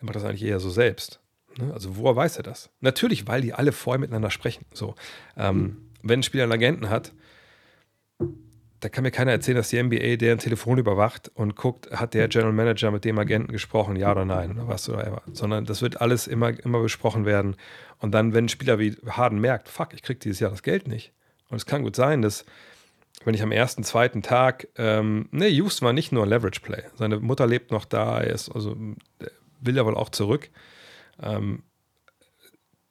Er 0.00 0.06
macht 0.06 0.16
das 0.16 0.24
eigentlich 0.24 0.42
eher 0.42 0.58
so 0.58 0.70
selbst. 0.70 1.20
Ne? 1.58 1.72
Also 1.72 1.96
woher 1.96 2.16
weiß 2.16 2.38
er 2.38 2.42
das? 2.42 2.70
Natürlich, 2.80 3.26
weil 3.26 3.42
die 3.42 3.52
alle 3.52 3.72
vorher 3.72 4.00
miteinander 4.00 4.30
sprechen. 4.30 4.64
So, 4.72 4.94
ähm, 5.36 5.76
wenn 6.02 6.20
ein 6.20 6.22
Spieler 6.24 6.44
einen 6.44 6.52
Agenten 6.52 6.88
hat, 6.88 7.12
da 8.82 8.88
kann 8.88 9.04
mir 9.04 9.12
keiner 9.12 9.30
erzählen, 9.30 9.56
dass 9.56 9.68
die 9.68 9.80
NBA 9.80 10.16
deren 10.16 10.38
Telefon 10.38 10.76
überwacht 10.76 11.30
und 11.34 11.54
guckt, 11.54 11.92
hat 11.92 12.14
der 12.14 12.26
General 12.26 12.52
Manager 12.52 12.90
mit 12.90 13.04
dem 13.04 13.16
Agenten 13.16 13.52
gesprochen, 13.52 13.94
ja 13.94 14.10
oder 14.10 14.24
nein 14.24 14.52
oder 14.52 14.66
was 14.66 14.88
oder 14.88 15.06
ever. 15.06 15.22
Sondern 15.32 15.64
das 15.64 15.82
wird 15.82 16.00
alles 16.00 16.26
immer, 16.26 16.50
immer 16.64 16.82
besprochen 16.82 17.24
werden. 17.24 17.54
Und 17.98 18.10
dann, 18.10 18.34
wenn 18.34 18.46
ein 18.46 18.48
Spieler 18.48 18.80
wie 18.80 18.96
Harden 19.08 19.40
merkt, 19.40 19.68
fuck, 19.68 19.94
ich 19.94 20.02
krieg 20.02 20.18
dieses 20.18 20.40
Jahr 20.40 20.50
das 20.50 20.64
Geld 20.64 20.88
nicht. 20.88 21.12
Und 21.48 21.58
es 21.58 21.66
kann 21.66 21.84
gut 21.84 21.94
sein, 21.94 22.22
dass 22.22 22.44
wenn 23.24 23.34
ich 23.34 23.42
am 23.42 23.52
ersten, 23.52 23.84
zweiten 23.84 24.20
Tag, 24.20 24.66
ähm, 24.76 25.28
ne, 25.30 25.46
Houston 25.46 25.86
war 25.86 25.92
nicht 25.92 26.10
nur 26.10 26.24
ein 26.24 26.28
Leverage-Play. 26.28 26.82
Seine 26.96 27.20
Mutter 27.20 27.46
lebt 27.46 27.70
noch 27.70 27.84
da, 27.84 28.20
er 28.20 28.34
ist, 28.34 28.48
also 28.48 28.76
will 29.60 29.76
er 29.76 29.86
wohl 29.86 29.94
auch 29.94 30.08
zurück. 30.08 30.50
Ähm, 31.22 31.62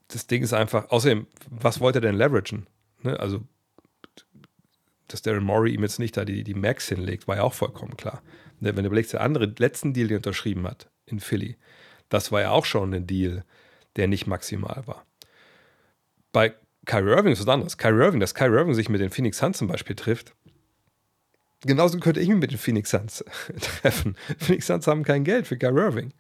das 0.08 0.26
Ding 0.28 0.42
ist 0.42 0.54
einfach, 0.54 0.90
außerdem, 0.90 1.28
was 1.50 1.82
wollte 1.82 2.00
er 2.00 2.04
denn 2.04 2.16
leveragen? 2.16 2.68
Ne, 3.02 3.20
also, 3.20 3.42
dass 5.14 5.22
Darren 5.22 5.44
Morey 5.44 5.74
ihm 5.74 5.84
jetzt 5.84 6.00
nicht 6.00 6.18
da 6.18 6.26
die, 6.26 6.44
die 6.44 6.54
Max 6.54 6.90
hinlegt, 6.90 7.28
war 7.28 7.38
ja 7.38 7.44
auch 7.44 7.54
vollkommen 7.54 7.98
klar. 7.98 8.22
Ne, 8.60 8.76
wenn 8.76 8.84
du 8.84 8.88
überlegst, 8.88 9.14
der 9.14 9.22
andere 9.22 9.54
letzten 9.58 9.94
Deal, 9.94 10.08
den 10.08 10.16
er 10.16 10.20
unterschrieben 10.20 10.68
hat 10.68 10.90
in 11.06 11.20
Philly, 11.20 11.58
das 12.10 12.32
war 12.32 12.42
ja 12.42 12.52
auch 12.52 12.66
schon 12.66 12.94
ein 12.94 13.08
Deal, 13.08 13.44
der 13.96 14.08
nicht 14.08 14.28
maximal 14.28 14.84
war. 14.86 15.06
Bei 16.32 16.54
Kyrie 16.86 17.12
Irving 17.12 17.34
ist 17.34 17.42
was 17.42 17.48
anderes. 17.48 17.78
Kyrie 17.78 18.06
Irving, 18.06 18.20
dass 18.20 18.36
Kyrie 18.36 18.58
Irving 18.58 18.74
sich 18.74 18.90
mit 18.90 19.02
den 19.02 19.10
Phoenix 19.10 19.38
Suns 19.38 19.58
zum 19.58 19.68
Beispiel 19.68 19.96
trifft. 19.96 20.34
Genauso 21.64 22.00
könnte 22.00 22.20
ich 22.20 22.28
mich 22.28 22.38
mit 22.38 22.52
den 22.52 22.58
Phoenix 22.58 22.90
Suns 22.90 23.24
treffen. 23.60 24.16
Phoenix 24.40 24.68
Suns 24.68 24.88
haben 24.88 25.04
kein 25.04 25.24
Geld 25.24 25.48
für 25.48 25.58
Kyrie 25.58 25.82
Irving. 25.82 26.14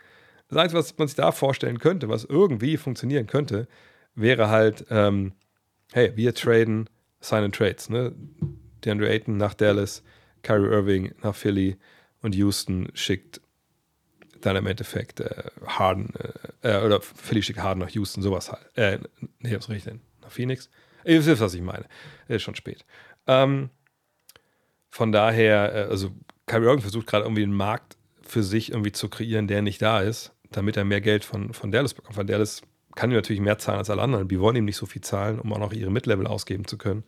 Das 0.49 0.58
Einzige, 0.58 0.80
was 0.80 0.97
man 0.97 1.08
sich 1.08 1.15
da 1.15 1.32
vorstellen 1.32 1.80
könnte, 1.80 2.10
was 2.10 2.25
irgendwie 2.25 2.77
funktionieren 2.77 3.25
könnte, 3.25 3.67
wäre 4.15 4.49
halt, 4.49 4.86
ähm, 4.89 5.34
hey, 5.93 6.12
wir 6.15 6.36
traden 6.36 6.89
Sign 7.21 7.45
and 7.45 7.56
Trades. 7.56 7.89
Ne? 7.89 8.13
DeAndre 8.86 9.10
Ayton 9.10 9.38
nach 9.38 9.54
Dallas, 9.54 10.04
Kyrie 10.44 10.70
Irving 10.70 11.13
nach 11.24 11.36
Philly 11.36 11.78
und 12.22 12.36
Houston 12.36 12.89
schickt 12.94 13.41
dann 14.41 14.56
im 14.56 14.65
Endeffekt 14.65 15.20
äh, 15.20 15.44
Harden, 15.65 16.13
äh, 16.63 16.80
äh 16.80 16.86
oder 16.86 17.02
Philly 17.02 17.44
schickt 17.44 17.60
Harden 17.60 17.80
nach 17.80 17.89
Houston, 17.89 18.22
sowas 18.22 18.52
halt. 18.52 18.65
Äh, 18.76 19.00
nee, 19.39 19.56
was 19.56 19.70
richtig 19.70 19.86
denn? 19.86 20.02
Phoenix. 20.30 20.70
Ihr 21.06 21.26
wisst, 21.26 21.41
was 21.41 21.54
ich 21.54 21.62
meine. 21.62 21.86
Ist 22.28 22.44
schon 22.44 22.56
spät. 22.56 22.86
Ähm, 23.28 23.70
von 24.89 25.12
daher, 25.12 25.76
äh, 25.76 25.89
also 25.89 26.12
Kyrie 26.46 26.65
Irving 26.65 26.82
versucht 26.82 27.08
gerade 27.08 27.26
irgendwie 27.26 27.44
einen 27.44 27.54
Markt 27.54 27.98
für 28.22 28.44
sich 28.44 28.72
irgendwie 28.72 28.91
zu 28.91 29.10
kreieren, 29.10 29.48
der 29.48 29.62
nicht 29.62 29.82
da 29.82 30.02
ist, 30.02 30.34
damit 30.52 30.78
er 30.78 30.86
mehr 30.86 31.02
Geld 31.02 31.26
von, 31.26 31.54
von 31.54 31.72
Dallas 31.72 31.94
bekommt. 31.94 32.15
Von 32.15 32.28
Dallas 32.28 32.62
kann 32.96 33.12
ihm 33.12 33.15
natürlich 33.15 33.41
mehr 33.41 33.58
zahlen 33.58 33.80
als 33.80 33.89
alle 33.89 34.02
anderen. 34.02 34.28
Die 34.28 34.39
wollen 34.39 34.56
ihm 34.56 34.65
nicht 34.65 34.78
so 34.78 34.86
viel 34.86 35.02
zahlen, 35.02 35.39
um 35.39 35.54
auch 35.54 35.60
noch 35.60 35.74
ihre 35.74 35.91
Mid-Level 35.91 36.28
ausgeben 36.28 36.65
zu 36.65 36.78
können. 36.78 37.04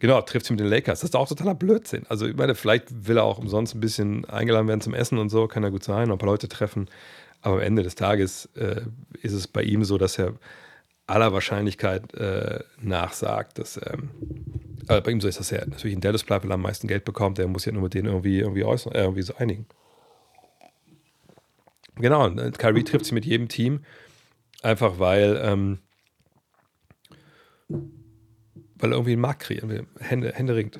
Genau, 0.00 0.20
trifft 0.22 0.46
sich 0.46 0.50
mit 0.50 0.60
den 0.60 0.66
Lakers. 0.66 1.00
Das 1.00 1.10
ist 1.10 1.14
auch 1.14 1.28
totaler 1.28 1.54
Blödsinn. 1.54 2.04
Also, 2.08 2.26
ich 2.26 2.34
meine, 2.34 2.54
vielleicht 2.54 3.06
will 3.06 3.18
er 3.18 3.24
auch 3.24 3.38
umsonst 3.38 3.74
ein 3.74 3.80
bisschen 3.80 4.24
eingeladen 4.24 4.66
werden 4.66 4.80
zum 4.80 4.94
Essen 4.94 5.18
und 5.18 5.28
so, 5.28 5.46
kann 5.46 5.62
ja 5.62 5.68
gut 5.68 5.84
sein, 5.84 6.08
noch 6.08 6.16
ein 6.16 6.18
paar 6.18 6.28
Leute 6.28 6.48
treffen. 6.48 6.88
Aber 7.42 7.56
am 7.56 7.60
Ende 7.60 7.82
des 7.82 7.94
Tages 7.94 8.48
äh, 8.56 8.82
ist 9.22 9.32
es 9.32 9.46
bei 9.46 9.62
ihm 9.62 9.84
so, 9.84 9.98
dass 9.98 10.18
er 10.18 10.34
aller 11.06 11.32
Wahrscheinlichkeit 11.32 12.14
äh, 12.14 12.60
nachsagt, 12.80 13.58
dass 13.58 13.76
ähm, 13.76 14.10
also 14.86 15.02
bei 15.02 15.10
ihm 15.10 15.20
so 15.20 15.28
ist 15.28 15.38
das 15.38 15.50
ja 15.50 15.58
natürlich 15.58 15.94
in 15.94 16.00
Dallas 16.00 16.24
bleibt, 16.24 16.44
weil 16.44 16.50
er 16.50 16.54
am 16.54 16.62
meisten 16.62 16.88
Geld 16.88 17.04
bekommt, 17.04 17.38
der 17.38 17.46
muss 17.46 17.64
ja 17.64 17.72
nur 17.72 17.82
mit 17.82 17.94
denen 17.94 18.08
irgendwie, 18.08 18.40
irgendwie, 18.40 18.64
äußern, 18.64 18.92
äh, 18.92 19.02
irgendwie 19.02 19.22
so 19.22 19.34
einigen. 19.36 19.66
Genau, 21.96 22.24
und 22.24 22.38
äh, 22.38 22.50
Kyrie 22.50 22.84
trifft 22.84 23.04
sich 23.04 23.12
mit 23.12 23.24
jedem 23.26 23.48
Team, 23.48 23.84
einfach 24.62 24.98
weil, 24.98 25.40
ähm, 25.44 25.78
weil 28.80 28.90
er 28.92 28.96
irgendwie 28.96 29.12
einen 29.12 29.22
Markt 29.22 29.42
kreieren 29.42 29.68
will, 29.68 29.86
Hände, 29.98 30.56
ringt. 30.56 30.78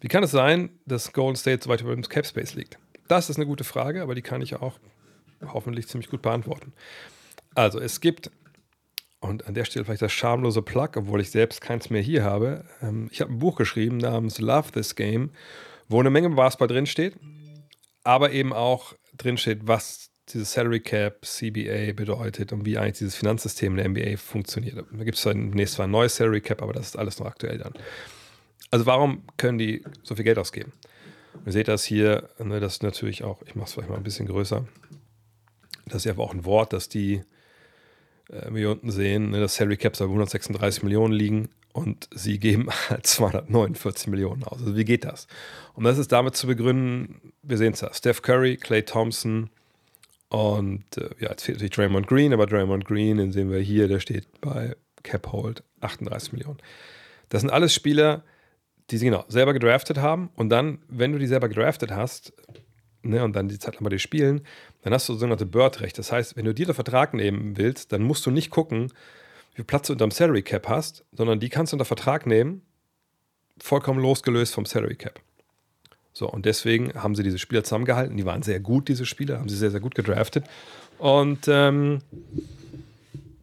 Wie 0.00 0.08
kann 0.08 0.24
es 0.24 0.30
sein, 0.30 0.70
dass 0.86 1.12
Golden 1.12 1.36
State 1.36 1.64
so 1.64 1.70
weit 1.70 1.80
über 1.80 1.94
dem 1.94 2.02
Cap 2.02 2.26
Space 2.26 2.54
liegt? 2.54 2.78
Das 3.08 3.30
ist 3.30 3.36
eine 3.36 3.46
gute 3.46 3.64
Frage, 3.64 4.02
aber 4.02 4.14
die 4.14 4.22
kann 4.22 4.42
ich 4.42 4.56
auch 4.56 4.78
hoffentlich 5.44 5.88
ziemlich 5.88 6.10
gut 6.10 6.22
beantworten. 6.22 6.72
Also, 7.54 7.80
es 7.80 8.00
gibt 8.00 8.30
und 9.22 9.46
an 9.46 9.54
der 9.54 9.64
Stelle 9.64 9.84
vielleicht 9.84 10.02
das 10.02 10.12
schamlose 10.12 10.62
Plug, 10.62 10.90
obwohl 10.96 11.20
ich 11.20 11.30
selbst 11.30 11.60
keins 11.60 11.90
mehr 11.90 12.02
hier 12.02 12.24
habe. 12.24 12.64
Ähm, 12.82 13.08
ich 13.12 13.20
habe 13.20 13.32
ein 13.32 13.38
Buch 13.38 13.56
geschrieben 13.56 13.98
namens 13.98 14.40
Love 14.40 14.72
This 14.72 14.96
Game, 14.96 15.30
wo 15.88 16.00
eine 16.00 16.10
Menge 16.10 16.28
Basketball 16.30 16.68
drinsteht, 16.68 17.14
aber 18.02 18.32
eben 18.32 18.52
auch 18.52 18.94
drinsteht, 19.16 19.60
was 19.62 20.10
dieses 20.32 20.52
Salary 20.52 20.80
Cap, 20.80 21.24
CBA 21.24 21.92
bedeutet 21.94 22.52
und 22.52 22.64
wie 22.64 22.78
eigentlich 22.78 22.98
dieses 22.98 23.14
Finanzsystem 23.14 23.78
in 23.78 23.94
der 23.94 24.04
NBA 24.04 24.16
funktioniert. 24.16 24.76
Da 24.76 25.04
gibt 25.04 25.16
es 25.16 25.24
dann 25.24 25.50
nächstes 25.50 25.78
Mal 25.78 25.84
ein 25.84 25.90
neues 25.90 26.16
Salary 26.16 26.40
Cap, 26.40 26.62
aber 26.62 26.72
das 26.72 26.86
ist 26.86 26.98
alles 26.98 27.18
noch 27.18 27.26
aktuell 27.26 27.58
dann. 27.58 27.72
Also 28.70 28.86
warum 28.86 29.22
können 29.36 29.58
die 29.58 29.84
so 30.02 30.14
viel 30.14 30.24
Geld 30.24 30.38
ausgeben? 30.38 30.72
Ihr 31.44 31.52
seht 31.52 31.68
das 31.68 31.84
hier, 31.84 32.28
ne, 32.38 32.60
das 32.60 32.74
ist 32.74 32.82
natürlich 32.82 33.24
auch, 33.24 33.42
ich 33.46 33.54
mache 33.54 33.66
es 33.66 33.72
vielleicht 33.74 33.90
mal 33.90 33.96
ein 33.96 34.02
bisschen 34.02 34.26
größer. 34.26 34.66
Das 35.86 36.04
ist 36.04 36.10
aber 36.10 36.22
auch 36.22 36.34
ein 36.34 36.44
Wort, 36.44 36.72
dass 36.72 36.88
die 36.88 37.22
äh, 38.30 38.66
unten 38.66 38.90
sehen, 38.90 39.30
ne, 39.30 39.40
dass 39.40 39.56
Salary 39.56 39.76
Caps 39.76 39.98
bei 39.98 40.04
136 40.04 40.82
Millionen 40.82 41.12
liegen 41.12 41.48
und 41.72 42.08
sie 42.14 42.38
geben 42.38 42.68
halt 42.88 43.06
249 43.06 44.08
Millionen 44.08 44.44
aus. 44.44 44.60
Also 44.60 44.76
wie 44.76 44.84
geht 44.84 45.04
das? 45.04 45.26
Und 45.74 45.84
das 45.84 45.98
ist 45.98 46.12
damit 46.12 46.36
zu 46.36 46.46
begründen, 46.46 47.32
wir 47.42 47.58
sehen 47.58 47.72
es 47.72 47.80
ja, 47.80 47.92
Steph 47.92 48.22
Curry, 48.22 48.56
Clay 48.56 48.82
Thompson 48.82 49.50
und 50.32 50.96
äh, 50.96 51.10
ja, 51.18 51.28
jetzt 51.28 51.44
fehlt 51.44 51.58
natürlich 51.58 51.74
Draymond 51.74 52.06
Green, 52.06 52.32
aber 52.32 52.46
Draymond 52.46 52.86
Green, 52.86 53.18
den 53.18 53.32
sehen 53.32 53.50
wir 53.50 53.58
hier, 53.58 53.86
der 53.86 54.00
steht 54.00 54.40
bei 54.40 54.74
Cap 55.02 55.30
Hold 55.30 55.62
38 55.82 56.32
Millionen. 56.32 56.56
Das 57.28 57.42
sind 57.42 57.50
alles 57.50 57.74
Spieler, 57.74 58.24
die 58.90 58.96
sie 58.96 59.04
genau 59.04 59.26
selber 59.28 59.52
gedraftet 59.52 59.98
haben 59.98 60.30
und 60.34 60.48
dann, 60.48 60.78
wenn 60.88 61.12
du 61.12 61.18
die 61.18 61.26
selber 61.26 61.50
gedraftet 61.50 61.90
hast, 61.90 62.32
ne, 63.02 63.22
und 63.22 63.36
dann 63.36 63.48
die 63.48 63.58
Zeit 63.58 63.74
lang 63.74 63.84
bei 63.84 63.90
dir 63.90 63.98
spielen, 63.98 64.40
dann 64.80 64.94
hast 64.94 65.06
du 65.10 65.12
sogenannte 65.12 65.44
Bird-Recht. 65.44 65.98
Das 65.98 66.10
heißt, 66.10 66.34
wenn 66.34 66.46
du 66.46 66.54
dir 66.54 66.64
den 66.64 66.74
Vertrag 66.74 67.12
nehmen 67.12 67.58
willst, 67.58 67.92
dann 67.92 68.02
musst 68.02 68.24
du 68.24 68.30
nicht 68.30 68.48
gucken, 68.48 68.90
wie 69.50 69.56
viel 69.56 69.64
Platz 69.66 69.88
du 69.88 69.92
unterm 69.92 70.12
Salary 70.12 70.42
Cap 70.42 70.66
hast, 70.66 71.04
sondern 71.12 71.40
die 71.40 71.50
kannst 71.50 71.72
du 71.72 71.76
unter 71.76 71.84
Vertrag 71.84 72.26
nehmen, 72.26 72.62
vollkommen 73.60 74.00
losgelöst 74.00 74.54
vom 74.54 74.64
Salary 74.64 74.96
Cap. 74.96 75.20
So, 76.12 76.28
und 76.28 76.44
deswegen 76.44 76.92
haben 76.94 77.14
sie 77.14 77.22
diese 77.22 77.38
Spieler 77.38 77.64
zusammengehalten. 77.64 78.16
Die 78.16 78.26
waren 78.26 78.42
sehr 78.42 78.60
gut, 78.60 78.88
diese 78.88 79.06
Spieler, 79.06 79.38
haben 79.38 79.48
sie 79.48 79.56
sehr, 79.56 79.70
sehr 79.70 79.80
gut 79.80 79.94
gedraftet. 79.94 80.44
Und 80.98 81.48
ähm, 81.48 82.00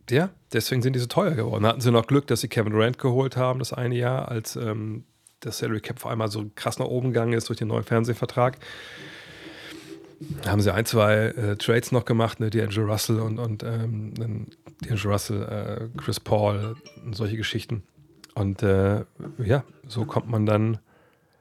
ja, 0.09 0.29
deswegen 0.53 0.81
sind 0.81 0.93
die 0.93 0.99
so 0.99 1.07
teuer 1.07 1.31
geworden. 1.31 1.65
Hatten 1.65 1.81
sie 1.81 1.91
noch 1.91 2.07
Glück, 2.07 2.27
dass 2.27 2.41
sie 2.41 2.47
Kevin 2.47 2.73
Durant 2.73 2.99
geholt 2.99 3.37
haben, 3.37 3.59
das 3.59 3.73
eine 3.73 3.95
Jahr, 3.95 4.29
als 4.29 4.55
ähm, 4.55 5.03
der 5.43 5.51
Salary 5.51 5.81
Cap 5.81 5.99
vor 5.99 6.11
einmal 6.11 6.29
so 6.29 6.49
krass 6.55 6.79
nach 6.79 6.85
oben 6.85 7.09
gegangen 7.09 7.33
ist 7.33 7.49
durch 7.49 7.59
den 7.59 7.69
neuen 7.69 7.83
Fernsehvertrag. 7.83 8.57
Haben 10.45 10.61
sie 10.61 10.73
ein, 10.73 10.85
zwei 10.85 11.27
äh, 11.27 11.55
Trades 11.55 11.91
noch 11.91 12.05
gemacht, 12.05 12.39
ne, 12.39 12.49
D'Angelo 12.49 12.85
Russell 12.85 13.19
und, 13.19 13.39
und 13.39 13.63
ähm, 13.63 14.47
D'Angelo 14.83 15.11
Russell, 15.11 15.43
äh, 15.43 15.97
Chris 15.97 16.19
Paul 16.19 16.75
und 17.05 17.15
solche 17.15 17.37
Geschichten. 17.37 17.83
Und 18.35 18.61
äh, 18.63 19.05
ja, 19.37 19.63
so 19.87 20.05
kommt 20.05 20.29
man 20.29 20.45
dann, 20.45 20.79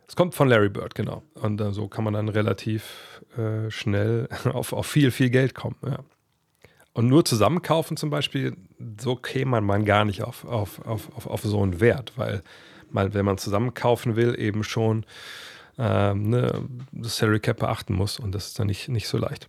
es 0.09 0.17
kommt 0.17 0.35
von 0.35 0.49
Larry 0.49 0.71
Bird, 0.71 0.95
genau. 0.95 1.23
Und 1.35 1.61
äh, 1.61 1.73
so 1.73 1.87
kann 1.87 2.03
man 2.03 2.15
dann 2.15 2.31
relativ 2.31 3.23
äh, 3.37 3.71
schnell 3.71 4.29
auf, 4.53 4.73
auf 4.73 4.87
viel, 4.87 5.11
viel 5.11 5.31
Geld 5.31 5.55
kommen. 5.55 5.77
Ja. 5.85 5.99
Und 6.95 7.07
nur 7.07 7.25
zusammenkaufen 7.25 7.97
zum 7.97 8.11
Beispiel, 8.11 8.57
so 9.01 9.15
käme 9.15 9.61
man 9.61 9.85
gar 9.85 10.05
nicht 10.05 10.23
auf, 10.23 10.45
auf, 10.45 10.85
auf, 10.85 11.27
auf, 11.27 11.43
so 11.43 11.63
einen 11.63 11.81
Wert, 11.81 12.15
weil 12.17 12.43
man, 12.91 13.13
wenn 13.15 13.25
man 13.25 13.39
zusammenkaufen 13.39 14.17
will, 14.17 14.35
eben 14.41 14.65
schon 14.65 15.05
ähm, 15.77 16.31
ne, 16.31 16.67
das 16.91 17.19
Salary 17.19 17.39
Cap 17.39 17.59
beachten 17.59 17.95
muss 17.95 18.19
und 18.19 18.35
das 18.35 18.49
ist 18.49 18.59
dann 18.59 18.67
nicht, 18.67 18.89
nicht 18.89 19.07
so 19.07 19.19
leicht. 19.19 19.49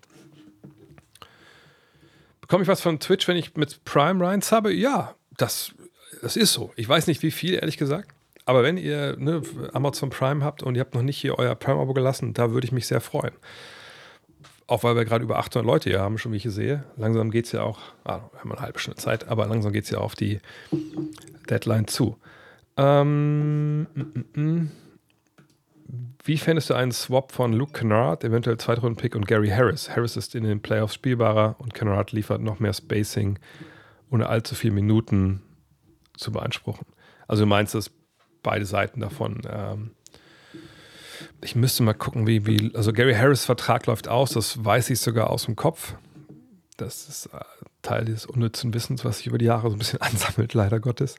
Bekomme 2.42 2.64
ich 2.64 2.68
was 2.68 2.82
von 2.82 3.00
Twitch, 3.00 3.28
wenn 3.28 3.38
ich 3.38 3.56
mit 3.56 3.84
Prime 3.86 4.24
Ryan 4.24 4.42
habe? 4.52 4.74
Ja, 4.74 5.16
das, 5.38 5.72
das 6.22 6.36
ist 6.36 6.54
so. 6.54 6.74
Ich 6.76 6.88
weiß 6.88 7.08
nicht, 7.08 7.24
wie 7.24 7.32
viel, 7.32 7.56
ehrlich 7.56 7.78
gesagt. 7.78 8.14
Aber 8.50 8.64
wenn 8.64 8.78
ihr 8.78 9.16
ne, 9.20 9.44
Amazon 9.74 10.10
Prime 10.10 10.44
habt 10.44 10.64
und 10.64 10.74
ihr 10.74 10.82
habt 10.82 10.96
noch 10.96 11.04
nicht 11.04 11.20
hier 11.20 11.38
euer 11.38 11.54
Prime-Abo 11.54 11.94
gelassen, 11.94 12.34
da 12.34 12.50
würde 12.50 12.66
ich 12.66 12.72
mich 12.72 12.88
sehr 12.88 13.00
freuen. 13.00 13.34
Auch 14.66 14.82
weil 14.82 14.96
wir 14.96 15.06
gerade 15.06 15.24
über 15.24 15.38
800 15.38 15.64
Leute 15.64 15.92
hier 15.92 16.00
haben, 16.00 16.18
schon 16.18 16.32
wie 16.32 16.38
ich 16.38 16.42
hier 16.42 16.52
sehe. 16.52 16.84
Langsam 16.98 17.30
geht 17.30 17.46
es 17.46 17.52
ja 17.52 17.62
auch, 17.62 17.78
ah, 18.06 18.22
wir 18.32 18.40
haben 18.40 18.52
eine 18.52 18.62
halbe 18.62 18.80
Stunde 18.80 19.00
Zeit, 19.00 19.28
aber 19.28 19.46
langsam 19.46 19.72
geht 19.72 19.84
es 19.84 19.92
ja 19.92 20.00
auf 20.00 20.16
die 20.16 20.40
Deadline 21.48 21.86
zu. 21.86 22.18
Ähm, 22.76 23.86
m 23.94 24.14
-m 24.16 24.26
-m. 24.34 24.68
Wie 26.24 26.38
fändest 26.38 26.72
du 26.72 26.74
einen 26.74 26.92
Swap 26.92 27.32
von 27.32 27.54
Luke 27.54 27.74
Kennard, 27.74 28.24
eventuell 28.24 28.58
Zweitrunden-Pick, 28.58 29.16
und 29.16 29.28
Gary 29.28 29.50
Harris? 29.50 29.92
Harris 29.92 30.18
ist 30.18 30.34
in 30.34 30.44
den 30.44 30.60
Playoffs 30.60 30.96
spielbarer 30.96 31.56
und 31.60 31.76
Kennard 31.76 32.14
liefert 32.14 32.42
noch 32.42 32.60
mehr 32.60 32.74
Spacing, 32.74 33.38
ohne 34.10 34.28
allzu 34.28 34.56
viele 34.56 34.74
Minuten 34.74 35.44
zu 36.18 36.32
beanspruchen. 36.32 36.88
Also 37.28 37.44
du 37.44 37.48
meinst, 37.48 37.76
dass 37.76 37.92
beide 38.44 38.66
Seiten 38.66 39.00
davon. 39.00 39.42
Ähm, 39.50 39.92
ich 41.42 41.56
müsste 41.56 41.84
mal 41.84 41.94
gucken, 41.94 42.28
wie, 42.28 42.46
wie. 42.46 42.72
Also 42.76 42.94
Gary 42.94 43.14
Harris 43.14 43.46
Vertrag 43.46 43.86
läuft 43.86 44.08
aus, 44.08 44.32
das 44.32 44.64
weiß 44.64 44.90
ich 44.90 45.00
sogar 45.00 45.30
aus 45.30 45.46
dem 45.46 45.56
Kopf. 45.56 45.96
Das 46.78 47.08
ist 47.08 47.28
äh, 47.28 47.40
Teil 47.82 48.06
dieses 48.06 48.26
unnützen 48.26 48.74
Wissens, 48.74 49.06
was 49.06 49.18
sich 49.18 49.28
über 49.28 49.38
die 49.38 49.46
Jahre 49.46 49.70
so 49.70 49.76
ein 49.76 49.80
bisschen 49.80 50.02
ansammelt, 50.02 50.54
leider 50.54 50.80
Gottes. 50.80 51.16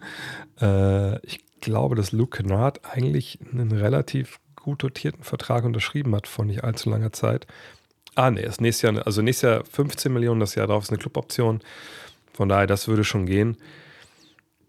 äh, 0.60 1.24
ich 1.26 1.40
glaube, 1.60 1.94
dass 1.94 2.12
Luke 2.12 2.42
Kennard 2.42 2.84
eigentlich 2.84 3.38
einen 3.52 3.72
relativ 3.72 4.40
gut 4.56 4.82
dotierten 4.82 5.24
Vertrag 5.24 5.64
unterschrieben 5.64 6.14
hat 6.14 6.26
vor 6.26 6.44
nicht 6.44 6.64
allzu 6.64 6.90
langer 6.90 7.12
Zeit. 7.12 7.46
Ah, 8.14 8.30
nee, 8.30 8.42
ist 8.42 8.60
nächstes 8.60 8.82
Jahr, 8.82 9.06
also 9.06 9.22
nächstes 9.22 9.48
Jahr 9.48 9.64
15 9.64 10.12
Millionen, 10.12 10.40
das 10.40 10.54
Jahr 10.54 10.66
drauf 10.66 10.84
ist 10.84 10.90
eine 10.90 10.98
Cluboption. 10.98 11.60
Von 12.32 12.48
daher, 12.48 12.66
das 12.66 12.88
würde 12.88 13.04
schon 13.04 13.26
gehen. 13.26 13.56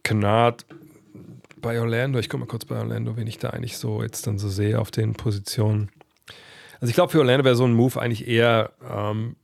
Kennard 0.03 0.65
bei 1.61 1.79
Orlando, 1.79 2.19
ich 2.19 2.29
gucke 2.29 2.41
mal 2.41 2.47
kurz 2.47 2.65
bei 2.65 2.77
Orlando, 2.77 3.17
wen 3.17 3.27
ich 3.27 3.37
da 3.37 3.51
eigentlich 3.51 3.77
so 3.77 4.01
jetzt 4.01 4.27
dann 4.27 4.37
so 4.39 4.49
sehe 4.49 4.79
auf 4.79 4.91
den 4.91 5.13
Positionen. 5.13 5.89
Also 6.79 6.89
ich 6.89 6.95
glaube, 6.95 7.11
für 7.11 7.19
Orlando 7.19 7.45
wäre 7.45 7.55
so 7.55 7.65
ein 7.65 7.73
Move 7.73 7.99
eigentlich 7.99 8.27
eher 8.27 8.71
ähm, 8.89 9.35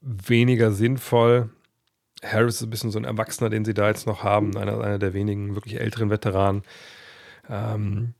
weniger 0.00 0.72
sinnvoll. 0.72 1.50
Harris 2.22 2.56
ist 2.56 2.62
ein 2.62 2.70
bisschen 2.70 2.90
so 2.90 2.98
ein 2.98 3.04
Erwachsener, 3.04 3.50
den 3.50 3.64
sie 3.64 3.74
da 3.74 3.88
jetzt 3.88 4.06
noch 4.06 4.22
haben, 4.22 4.56
einer, 4.56 4.80
einer 4.80 4.98
der 4.98 5.14
wenigen 5.14 5.54
wirklich 5.54 5.80
älteren 5.80 6.10
Veteranen. 6.10 6.62
Ähm, 7.48 8.14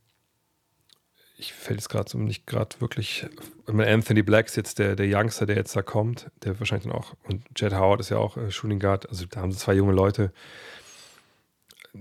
ich 1.37 1.55
fällt 1.55 1.81
jetzt 1.81 1.89
gerade 1.89 2.09
so 2.09 2.19
nicht 2.19 2.47
gerade 2.47 2.81
wirklich. 2.81 3.27
Anthony 3.67 4.23
Black 4.23 4.47
ist 4.47 4.57
jetzt 4.57 4.79
der, 4.79 4.95
der 4.95 5.07
Youngster, 5.09 5.47
der 5.47 5.57
jetzt 5.57 5.75
da 5.75 5.83
kommt, 5.83 6.31
der 6.45 6.59
wahrscheinlich 6.61 6.91
dann 6.91 7.01
auch, 7.01 7.15
und 7.29 7.43
Jed 7.57 7.73
Howard 7.73 8.01
ist 8.01 8.11
ja 8.11 8.19
auch 8.19 8.37
äh, 8.37 8.51
Shooting 8.51 8.79
Guard, 8.79 9.09
also 9.09 9.25
da 9.27 9.41
haben 9.41 9.53
sie 9.53 9.59
zwei 9.59 9.75
junge 9.75 9.93
Leute. 9.93 10.33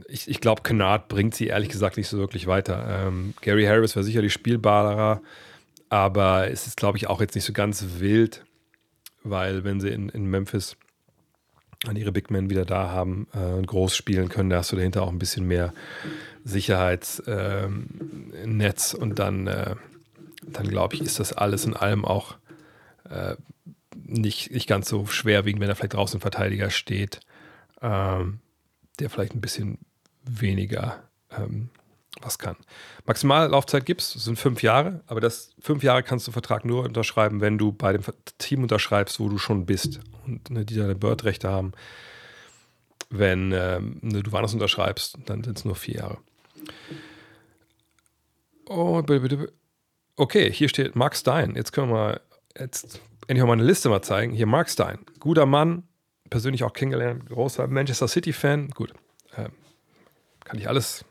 Ich, 0.08 0.30
ich 0.30 0.40
glaube, 0.42 0.62
Kennard 0.62 1.08
bringt 1.08 1.34
sie 1.36 1.48
ehrlich 1.48 1.70
gesagt 1.70 1.98
nicht 1.98 2.08
so 2.08 2.18
wirklich 2.18 2.48
weiter. 2.48 3.08
Ähm, 3.08 3.34
Gary 3.42 3.66
Harris 3.66 3.96
wäre 3.96 4.04
sicherlich 4.04 4.34
spielbarer, 4.34 5.22
aber 5.90 6.50
es 6.52 6.68
ist, 6.68 6.78
glaube 6.78 6.98
ich, 6.98 7.08
auch 7.08 7.22
jetzt 7.22 7.36
nicht 7.36 7.46
so 7.46 7.54
ganz 7.54 7.84
wild, 7.98 8.46
weil 9.24 9.64
wenn 9.64 9.80
sie 9.80 9.90
in, 9.90 10.10
in 10.10 10.26
Memphis 10.26 10.78
an 11.88 11.96
ihre 11.96 12.12
Big 12.12 12.30
Men 12.30 12.50
wieder 12.50 12.66
da 12.66 12.90
haben 12.90 13.28
äh, 13.34 13.40
und 13.40 13.66
groß 13.66 13.96
spielen 13.96 14.30
können, 14.30 14.50
da 14.50 14.58
hast 14.58 14.72
du 14.72 14.76
dahinter 14.76 15.02
auch 15.04 15.10
ein 15.10 15.20
bisschen 15.20 15.48
mehr 15.48 15.74
Sicherheitsnetz 16.44 17.24
ähm, 17.28 19.00
und 19.00 19.20
dann, 19.20 19.48
äh, 19.48 19.76
dann 20.44 20.68
glaube 20.68 20.96
ich, 20.96 21.02
ist 21.02 21.20
das 21.20 21.34
alles 21.34 21.66
in 21.66 21.74
allem 21.76 22.06
auch 22.06 22.36
äh, 23.10 23.36
nicht, 23.96 24.52
nicht 24.52 24.68
ganz 24.68 24.90
so 24.90 25.06
schwerwiegend, 25.06 25.62
wenn 25.62 25.70
da 25.70 25.76
vielleicht 25.76 25.94
draußen 25.94 26.18
ein 26.18 26.22
Verteidiger 26.22 26.70
steht, 26.70 27.22
ähm, 27.82 28.40
der 29.00 29.10
vielleicht 29.10 29.34
ein 29.34 29.42
bisschen 29.42 29.80
weniger 30.24 31.04
ähm, 31.32 31.70
was 32.22 32.38
kann. 32.38 32.58
Maximallaufzeit 33.06 33.86
gibt 33.86 34.02
es, 34.02 34.12
sind 34.12 34.38
fünf 34.38 34.62
Jahre, 34.62 35.02
aber 35.08 35.22
das 35.22 35.54
fünf 35.60 35.84
Jahre 35.84 36.04
kannst 36.04 36.28
du 36.28 36.32
Vertrag 36.32 36.66
nur 36.66 36.84
unterschreiben, 36.84 37.42
wenn 37.42 37.58
du 37.58 37.72
bei 37.72 37.94
dem 37.94 38.04
Team 38.38 38.64
unterschreibst, 38.64 39.20
wo 39.20 39.30
du 39.30 39.38
schon 39.38 39.66
bist 39.66 40.00
und 40.26 40.50
ne, 40.50 40.66
die 40.66 40.76
deine 40.76 40.96
Bird-Rechte 40.96 41.50
haben. 41.50 41.74
Wenn 43.10 43.52
ähm, 43.54 44.00
ne, 44.02 44.22
du 44.22 44.32
woanders 44.32 44.54
unterschreibst, 44.54 45.18
dann 45.26 45.44
sind 45.44 45.58
es 45.58 45.66
nur 45.66 45.76
vier 45.76 45.96
Jahre. 45.96 46.18
Oh. 48.68 49.04
Okay, 50.16 50.52
hier 50.52 50.70
steht 50.70 50.96
Mark 50.96 51.16
Stein. 51.16 51.56
Jetzt 51.56 51.72
können 51.72 51.90
wir 51.90 51.96
mal 51.96 52.22
jetzt 52.58 53.02
endlich 53.28 53.46
mal 53.46 53.54
eine 53.54 53.64
Liste 53.64 53.90
mal 53.90 54.02
zeigen. 54.02 54.34
Hier 54.34 54.46
Mark 54.46 54.70
Stein, 54.70 55.00
guter 55.20 55.46
Mann, 55.46 55.84
persönlich 56.30 56.64
auch 56.64 56.74
kennengelernt, 56.74 57.28
großer 57.30 57.68
Manchester 57.68 58.08
City-Fan. 58.08 58.70
Gut, 58.70 58.94
äh, 59.36 59.50
kann 60.44 60.58
ich 60.58 60.68
alles 60.68 61.06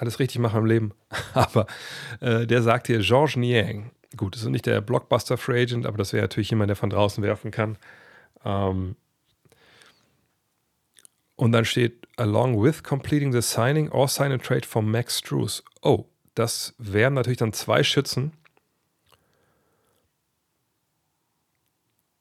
alles 0.00 0.18
richtig 0.18 0.40
mache 0.40 0.58
im 0.58 0.66
Leben. 0.66 0.92
Aber 1.34 1.66
äh, 2.20 2.46
der 2.46 2.62
sagt 2.62 2.86
hier 2.86 3.00
Georges 3.00 3.36
Niang. 3.36 3.90
Gut, 4.16 4.34
das 4.34 4.42
ist 4.42 4.48
nicht 4.48 4.66
der 4.66 4.80
Blockbuster 4.80 5.36
Free 5.36 5.62
Agent, 5.62 5.86
aber 5.86 5.96
das 5.96 6.12
wäre 6.12 6.24
natürlich 6.24 6.50
jemand, 6.50 6.68
der 6.68 6.74
von 6.74 6.90
draußen 6.90 7.22
werfen 7.22 7.52
kann. 7.52 7.78
Ähm 8.44 8.96
und 11.36 11.52
dann 11.52 11.64
steht, 11.64 12.08
along 12.16 12.60
with 12.60 12.82
completing 12.82 13.32
the 13.32 13.40
signing 13.40 13.88
or 13.90 14.08
sign 14.08 14.32
a 14.32 14.38
trade 14.38 14.66
for 14.66 14.82
Max 14.82 15.18
Struess. 15.18 15.62
Oh, 15.80 16.06
das 16.34 16.74
wären 16.78 17.14
natürlich 17.14 17.38
dann 17.38 17.52
zwei 17.52 17.84
Schützen. 17.84 18.32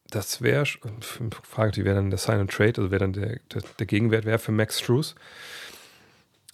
Das 0.09 0.41
wäre, 0.41 0.65
frage 0.65 1.79
ich, 1.79 1.85
wer 1.85 1.93
dann 1.93 2.09
der 2.09 2.17
Sign 2.17 2.39
and 2.39 2.51
Trade, 2.51 2.73
also 2.77 2.91
wer 2.91 2.99
dann 2.99 3.13
der, 3.13 3.39
der, 3.53 3.61
der 3.77 3.85
Gegenwert 3.85 4.25
wäre 4.25 4.39
für 4.39 4.51
Max 4.51 4.79
Struess. 4.79 5.15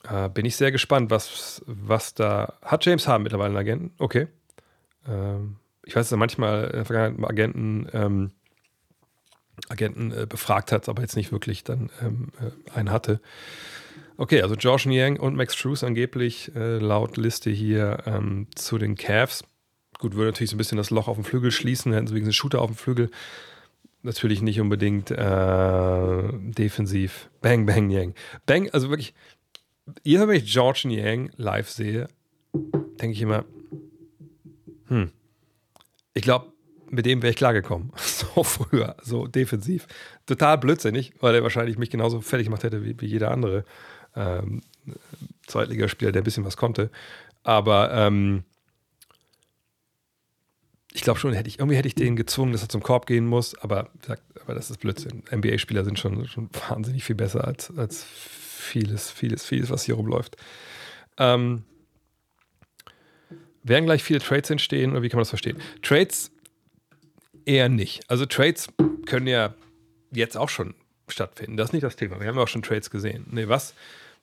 Äh, 0.10 0.30
bin 0.30 0.46
ich 0.46 0.56
sehr 0.56 0.72
gespannt, 0.72 1.10
was, 1.10 1.64
was 1.66 2.14
da. 2.14 2.54
Hat 2.62 2.86
James 2.86 3.08
Harden 3.08 3.24
mittlerweile 3.24 3.50
einen 3.50 3.58
Agenten? 3.58 3.92
Okay. 3.98 4.28
Ähm, 5.08 5.58
ich 5.86 5.96
weiß, 5.96 6.08
dass 6.08 6.12
er 6.12 6.18
manchmal 6.18 6.66
in 6.66 6.72
der 6.74 6.86
Vergangenheit 6.86 7.30
Agenten, 7.30 7.88
ähm, 7.94 8.32
Agenten 9.70 10.12
äh, 10.12 10.26
befragt 10.28 10.72
hat, 10.72 10.90
aber 10.90 11.02
jetzt 11.02 11.16
nicht 11.16 11.32
wirklich 11.32 11.64
dann 11.64 11.90
ähm, 12.02 12.32
äh, 12.40 12.78
einen 12.78 12.92
hatte. 12.92 13.22
Okay, 14.18 14.42
also 14.42 14.56
Josh 14.56 14.86
Niang 14.86 15.20
und 15.20 15.36
Max 15.36 15.56
Trues 15.56 15.84
angeblich 15.84 16.56
äh, 16.56 16.78
laut 16.78 17.18
Liste 17.18 17.50
hier 17.50 18.04
ähm, 18.06 18.48
zu 18.56 18.78
den 18.78 18.96
Cavs. 18.96 19.44
Gut, 20.00 20.16
würde 20.16 20.32
natürlich 20.32 20.50
so 20.50 20.56
ein 20.56 20.58
bisschen 20.58 20.78
das 20.78 20.90
Loch 20.90 21.08
auf 21.08 21.16
dem 21.16 21.24
Flügel 21.24 21.52
schließen, 21.52 21.94
hätten 21.94 22.08
sie 22.08 22.16
wegen 22.16 22.32
Shooter 22.32 22.62
auf 22.62 22.70
dem 22.70 22.76
Flügel. 22.76 23.10
Natürlich 24.04 24.42
nicht 24.42 24.60
unbedingt 24.60 25.10
äh, 25.10 26.24
defensiv. 26.34 27.30
Bang, 27.42 27.66
bang, 27.66 27.90
yang. 27.90 28.14
Bang, 28.46 28.70
also 28.70 28.90
wirklich, 28.90 29.14
ihr, 30.04 30.28
wenn 30.28 30.36
ich 30.36 30.52
George 30.52 30.88
Yang 30.90 31.32
live 31.38 31.70
sehe, 31.70 32.08
denke 32.54 33.14
ich 33.14 33.22
immer, 33.22 33.46
hm, 34.88 35.12
ich 36.14 36.22
glaube, 36.22 36.52
mit 36.90 37.06
dem 37.06 37.22
wäre 37.22 37.32
ich 37.32 37.38
klargekommen. 37.38 37.92
So 38.36 38.44
früher, 38.44 38.98
so 39.02 39.28
defensiv. 39.28 39.88
Total 40.26 40.58
blödsinnig, 40.58 41.14
weil 41.22 41.36
er 41.36 41.44
wahrscheinlich 41.44 41.78
mich 41.78 41.90
genauso 41.90 42.20
fertig 42.20 42.48
gemacht 42.48 42.64
hätte 42.64 42.84
wie, 42.84 43.00
wie 43.00 43.06
jeder 43.06 43.32
andere 43.32 43.64
ähm, 44.16 44.62
Zweitligaspieler, 45.48 46.12
der 46.12 46.22
ein 46.22 46.26
bisschen 46.26 46.44
was 46.44 46.58
konnte. 46.58 46.90
Aber 47.44 47.94
ähm, 47.94 48.44
ich 50.96 51.02
glaube 51.02 51.20
schon, 51.20 51.34
hätte 51.34 51.50
ich, 51.50 51.60
irgendwie 51.60 51.76
hätte 51.76 51.90
ich 51.90 51.96
den 51.96 52.16
gezwungen, 52.16 52.54
dass 52.54 52.62
er 52.62 52.70
zum 52.70 52.82
Korb 52.82 53.06
gehen 53.06 53.28
muss, 53.28 53.54
aber, 53.60 53.90
aber 54.42 54.56
das 54.56 54.70
ist 54.70 54.80
Blödsinn. 54.80 55.24
NBA-Spieler 55.30 55.84
sind 55.84 56.00
schon, 56.00 56.26
schon 56.26 56.50
wahnsinnig 56.70 57.04
viel 57.04 57.18
besser 57.18 57.46
als, 57.46 57.78
als 57.78 58.02
vieles, 58.04 59.12
vieles, 59.12 59.46
vieles, 59.46 59.70
was 59.70 59.84
hier 59.84 59.96
rumläuft. 59.96 60.38
Ähm, 61.18 61.64
werden 63.64 63.84
gleich 63.84 64.04
viele 64.04 64.20
Trades 64.20 64.50
entstehen 64.50 64.92
oder 64.92 65.02
wie 65.02 65.10
kann 65.10 65.18
man 65.18 65.24
das 65.24 65.30
verstehen? 65.30 65.58
Trades 65.82 66.32
eher 67.44 67.68
nicht. 67.68 68.10
Also 68.10 68.26
Trades 68.26 68.70
können 69.06 69.28
ja 69.28 69.54
jetzt 70.12 70.38
auch 70.38 70.50
schon 70.50 70.76
stattfinden. 71.10 71.58
Das 71.58 71.70
ist 71.70 71.74
nicht 71.74 71.84
das 71.84 71.98
Thema. 71.98 72.22
Wir 72.22 72.28
haben 72.30 72.38
ja 72.38 72.44
auch 72.44 72.48
schon 72.48 72.64
Trades 72.64 72.90
gesehen. 72.90 73.26
Nee, 73.32 73.50
was 73.50 73.74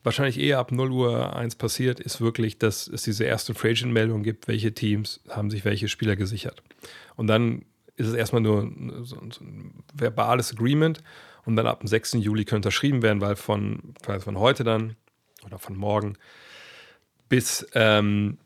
wahrscheinlich 0.02 0.38
eher 0.38 0.58
ab 0.58 0.72
0 0.72 0.90
Uhr 0.90 1.36
1 1.36 1.56
passiert, 1.56 2.00
ist 2.00 2.20
wirklich, 2.20 2.58
dass 2.58 2.88
es 2.88 3.02
diese 3.02 3.24
erste 3.24 3.54
Free 3.54 3.70
Agent-Meldung 3.70 4.22
gibt, 4.22 4.48
welche 4.48 4.72
Teams 4.72 5.20
haben 5.28 5.50
sich 5.50 5.64
welche 5.64 5.88
Spieler 5.88 6.16
gesichert. 6.16 6.62
Und 7.16 7.26
dann 7.26 7.64
ist 7.96 8.08
es 8.08 8.14
erstmal 8.14 8.42
nur 8.42 8.70
so, 9.02 9.16
ein 9.16 9.84
verbales 9.94 10.52
Agreement 10.52 11.02
und 11.44 11.56
dann 11.56 11.66
ab 11.66 11.80
dem 11.80 11.88
6. 11.88 12.14
Juli 12.14 12.44
könnte 12.44 12.68
unterschrieben 12.68 13.02
werden, 13.02 13.20
weil 13.20 13.36
von, 13.36 13.94
von 14.02 14.38
heute 14.38 14.64
dann 14.64 14.96
oder 15.44 15.58
von 15.58 15.76
morgen 15.76 16.16
bis 17.28 17.66
ähm, 17.74 18.38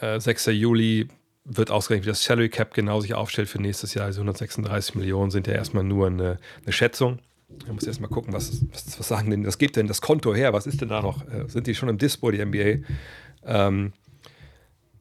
äh, 0.00 0.18
6. 0.20 0.46
Juli 0.46 1.08
wird 1.44 1.70
ausgerechnet, 1.70 2.06
wie 2.06 2.10
das 2.10 2.24
Salary 2.24 2.48
Cap 2.48 2.74
genau 2.74 3.00
sich 3.00 3.14
aufstellt 3.14 3.48
für 3.48 3.60
nächstes 3.60 3.94
Jahr. 3.94 4.06
Also 4.06 4.20
136 4.20 4.94
Millionen 4.94 5.30
sind 5.30 5.46
ja 5.46 5.54
erstmal 5.54 5.84
nur 5.84 6.06
eine, 6.06 6.38
eine 6.62 6.72
Schätzung. 6.72 7.18
Man 7.66 7.74
muss 7.74 7.86
erstmal 7.86 8.10
gucken, 8.10 8.32
was, 8.32 8.64
was, 8.72 8.98
was, 8.98 9.08
sagen 9.08 9.30
denn, 9.30 9.46
was 9.46 9.58
gibt 9.58 9.76
denn 9.76 9.86
das 9.86 10.00
Konto 10.00 10.34
her? 10.34 10.52
Was 10.52 10.66
ist 10.66 10.80
denn 10.80 10.88
da 10.88 11.02
noch? 11.02 11.26
Äh, 11.28 11.48
sind 11.48 11.66
die 11.66 11.74
schon 11.74 11.88
im 11.88 11.98
Dispo, 11.98 12.30
die 12.30 12.44
NBA? 12.44 12.86
Ähm, 13.44 13.92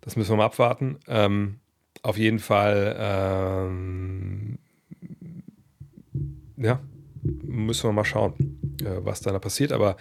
das 0.02 0.16
müssen 0.16 0.32
wir 0.32 0.38
mal 0.38 0.46
abwarten. 0.46 0.98
Ähm, 1.08 1.60
auf 2.02 2.18
jeden 2.18 2.40
Fall, 2.40 2.96
ähm, 3.00 4.58
ja, 6.58 6.80
müssen 7.22 7.90
wir 7.90 7.94
mal 7.94 8.06
schauen, 8.06 8.78
äh, 8.82 9.04
was 9.06 9.22
da 9.22 9.38
passiert. 9.40 9.72
Aber 9.72 9.98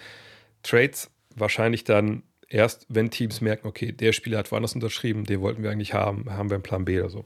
Trades 0.63 1.11
wahrscheinlich 1.35 1.83
dann 1.83 2.23
erst, 2.47 2.85
wenn 2.89 3.09
Teams 3.09 3.41
merken, 3.41 3.67
okay, 3.67 3.91
der 3.91 4.13
Spieler 4.13 4.39
hat 4.39 4.51
woanders 4.51 4.75
unterschrieben, 4.75 5.25
den 5.25 5.41
wollten 5.41 5.63
wir 5.63 5.71
eigentlich 5.71 5.93
haben, 5.93 6.29
haben 6.29 6.49
wir 6.49 6.55
einen 6.55 6.63
Plan 6.63 6.85
B 6.85 6.99
oder 6.99 7.09
so. 7.09 7.25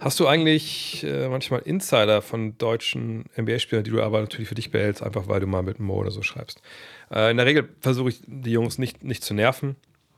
Hast 0.00 0.18
du 0.18 0.26
eigentlich 0.26 1.04
äh, 1.04 1.28
manchmal 1.28 1.60
Insider 1.60 2.22
von 2.22 2.56
deutschen 2.56 3.26
NBA-Spielern, 3.36 3.84
die 3.84 3.90
du 3.90 4.02
aber 4.02 4.20
natürlich 4.20 4.48
für 4.48 4.54
dich 4.54 4.70
behältst, 4.70 5.02
einfach 5.02 5.28
weil 5.28 5.40
du 5.40 5.46
mal 5.46 5.62
mit 5.62 5.78
Mo 5.78 5.96
oder 5.96 6.10
so 6.10 6.22
schreibst? 6.22 6.62
Äh, 7.10 7.30
in 7.30 7.36
der 7.36 7.44
Regel 7.44 7.68
versuche 7.80 8.08
ich 8.08 8.22
die 8.26 8.52
Jungs 8.52 8.78
nicht, 8.78 9.04
nicht 9.04 9.22
zu 9.22 9.34
nerven, 9.34 9.76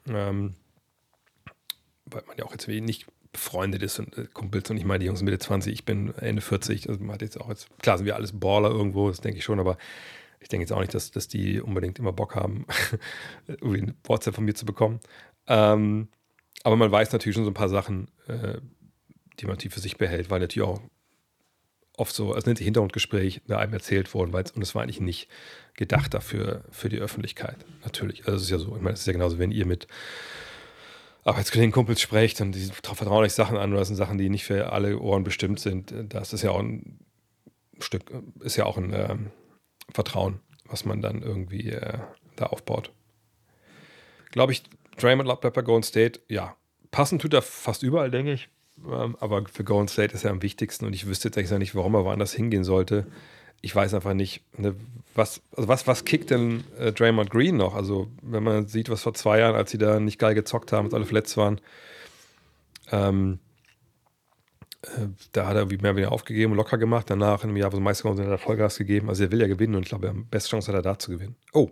ähm, 0.08 0.54
weil 2.04 2.22
man 2.28 2.38
ja 2.38 2.44
auch 2.44 2.52
jetzt 2.52 2.68
nicht 2.68 3.06
befreundet 3.32 3.82
ist 3.82 3.98
und 3.98 4.16
äh, 4.16 4.28
Kumpels 4.32 4.70
und 4.70 4.76
ich 4.76 4.84
meine, 4.84 5.00
die 5.00 5.06
Jungs 5.06 5.18
sind 5.18 5.26
Mitte 5.26 5.40
20, 5.40 5.72
ich 5.72 5.84
bin 5.84 6.14
Ende 6.14 6.42
40, 6.42 6.88
also 6.88 7.00
man 7.00 7.14
hat 7.14 7.22
jetzt 7.22 7.40
auch 7.40 7.48
jetzt, 7.48 7.66
klar 7.78 7.98
sind 7.98 8.06
wir 8.06 8.14
alles 8.14 8.38
Baller 8.38 8.70
irgendwo, 8.70 9.08
das 9.08 9.20
denke 9.20 9.38
ich 9.38 9.44
schon, 9.44 9.58
aber 9.58 9.78
ich 10.38 10.48
denke 10.48 10.62
jetzt 10.62 10.72
auch 10.72 10.80
nicht, 10.80 10.94
dass, 10.94 11.10
dass 11.10 11.26
die 11.26 11.60
unbedingt 11.60 11.98
immer 11.98 12.12
Bock 12.12 12.36
haben, 12.36 12.66
irgendwie 13.48 13.82
ein 13.82 13.94
WhatsApp 14.04 14.36
von 14.36 14.44
mir 14.44 14.54
zu 14.54 14.64
bekommen. 14.64 15.00
Ähm, 15.48 16.08
aber 16.62 16.76
man 16.76 16.92
weiß 16.92 17.12
natürlich 17.12 17.34
schon 17.34 17.44
so 17.44 17.50
ein 17.50 17.54
paar 17.54 17.68
Sachen, 17.68 18.08
äh, 18.28 18.58
die 19.38 19.46
man 19.46 19.54
natürlich 19.54 19.74
für 19.74 19.80
sich 19.80 19.96
behält, 19.96 20.30
weil 20.30 20.40
natürlich 20.40 20.68
auch 20.68 20.80
oft 21.96 22.14
so, 22.14 22.34
es 22.34 22.46
nennt 22.46 22.58
sich 22.58 22.64
Hintergrundgespräch, 22.64 23.42
da 23.46 23.58
einem 23.58 23.72
erzählt 23.74 24.12
worden, 24.14 24.32
weil 24.32 24.44
und 24.54 24.62
es 24.62 24.74
war 24.74 24.82
eigentlich 24.82 25.00
nicht 25.00 25.28
gedacht 25.74 26.14
dafür, 26.14 26.64
für 26.70 26.88
die 26.88 26.98
Öffentlichkeit. 26.98 27.56
Natürlich. 27.84 28.26
Also 28.26 28.36
es 28.36 28.42
ist 28.42 28.50
ja 28.50 28.58
so, 28.58 28.74
ich 28.76 28.82
meine, 28.82 28.94
es 28.94 29.00
ist 29.00 29.06
ja 29.06 29.12
genauso, 29.12 29.38
wenn 29.38 29.52
ihr 29.52 29.66
mit 29.66 29.86
Arbeitskollegen, 31.24 31.72
Kumpels 31.72 32.00
sprecht 32.00 32.40
und 32.40 32.52
die 32.52 32.70
vertrauen 32.82 33.24
euch 33.24 33.32
Sachen 33.32 33.56
an 33.56 33.70
oder 33.70 33.80
das 33.80 33.88
sind 33.88 33.96
Sachen, 33.96 34.18
die 34.18 34.28
nicht 34.28 34.44
für 34.44 34.72
alle 34.72 34.98
Ohren 34.98 35.22
bestimmt 35.22 35.60
sind. 35.60 35.94
Das 36.08 36.32
ist 36.32 36.42
ja 36.42 36.50
auch 36.50 36.60
ein 36.60 36.98
Stück, 37.78 38.10
ist 38.40 38.56
ja 38.56 38.64
auch 38.64 38.76
ein 38.76 38.92
ähm, 38.92 39.30
Vertrauen, 39.92 40.40
was 40.66 40.84
man 40.84 41.00
dann 41.00 41.22
irgendwie 41.22 41.70
äh, 41.70 41.98
da 42.36 42.46
aufbaut. 42.46 42.92
Glaube 44.30 44.52
ich, 44.52 44.62
Draymond 44.96 45.26
bleibt 45.26 45.54
bei 45.54 45.62
Golden 45.62 45.84
State, 45.84 46.20
ja. 46.28 46.56
Passend 46.90 47.22
tut 47.22 47.32
er 47.32 47.42
fast 47.42 47.82
überall, 47.82 48.10
denke 48.10 48.32
ich. 48.32 48.48
Ähm, 48.90 49.16
aber 49.20 49.44
für 49.46 49.64
Golden 49.64 49.88
State 49.88 50.14
ist 50.14 50.24
er 50.24 50.30
am 50.30 50.42
wichtigsten 50.42 50.86
und 50.86 50.94
ich 50.94 51.06
wüsste 51.06 51.28
jetzt 51.28 51.38
eigentlich 51.38 51.58
nicht, 51.58 51.74
warum 51.74 51.94
er 51.94 52.04
woanders 52.04 52.32
hingehen 52.32 52.64
sollte. 52.64 53.06
Ich 53.60 53.74
weiß 53.74 53.94
einfach 53.94 54.14
nicht, 54.14 54.42
ne, 54.58 54.74
was, 55.14 55.40
also 55.56 55.68
was, 55.68 55.86
was 55.86 56.04
kickt 56.04 56.30
denn 56.30 56.64
äh, 56.78 56.92
Draymond 56.92 57.30
Green 57.30 57.56
noch? 57.56 57.74
Also, 57.74 58.08
wenn 58.22 58.42
man 58.42 58.66
sieht, 58.66 58.88
was 58.88 59.02
vor 59.02 59.14
zwei 59.14 59.38
Jahren, 59.38 59.54
als 59.54 59.70
sie 59.70 59.78
da 59.78 60.00
nicht 60.00 60.18
geil 60.18 60.34
gezockt 60.34 60.72
haben, 60.72 60.86
als 60.86 60.94
alle 60.94 61.04
verletzt 61.04 61.36
waren, 61.36 61.60
ähm, 62.90 63.38
äh, 64.82 65.06
da 65.32 65.46
hat 65.46 65.56
er 65.56 65.70
wie 65.70 65.76
mehr 65.76 65.94
weniger 65.94 66.12
aufgegeben 66.12 66.52
und 66.52 66.58
locker 66.58 66.78
gemacht. 66.78 67.08
Danach, 67.08 67.44
in 67.44 67.50
einem 67.50 67.56
Jahr, 67.56 67.72
wo 67.72 67.76
sie 67.76 67.82
Meister 67.82 68.02
geworden 68.02 68.16
sind, 68.16 68.26
hat 68.26 68.32
er 68.32 68.38
Vollgas 68.38 68.78
gegeben. 68.78 69.08
Also, 69.08 69.22
er 69.24 69.30
will 69.30 69.40
ja 69.40 69.46
gewinnen 69.46 69.76
und 69.76 69.82
ich 69.82 69.90
glaube, 69.90 70.12
die 70.12 70.20
beste 70.22 70.50
Chance 70.50 70.68
hat 70.68 70.78
er 70.78 70.82
da 70.82 70.98
zu 70.98 71.12
gewinnen. 71.12 71.36
Oh, 71.52 71.70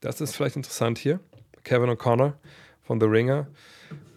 das 0.00 0.20
ist 0.20 0.36
vielleicht 0.36 0.56
interessant 0.56 0.98
hier. 0.98 1.20
Kevin 1.64 1.88
O'Connor 1.88 2.34
von 2.82 3.00
The 3.00 3.06
Ringer 3.06 3.46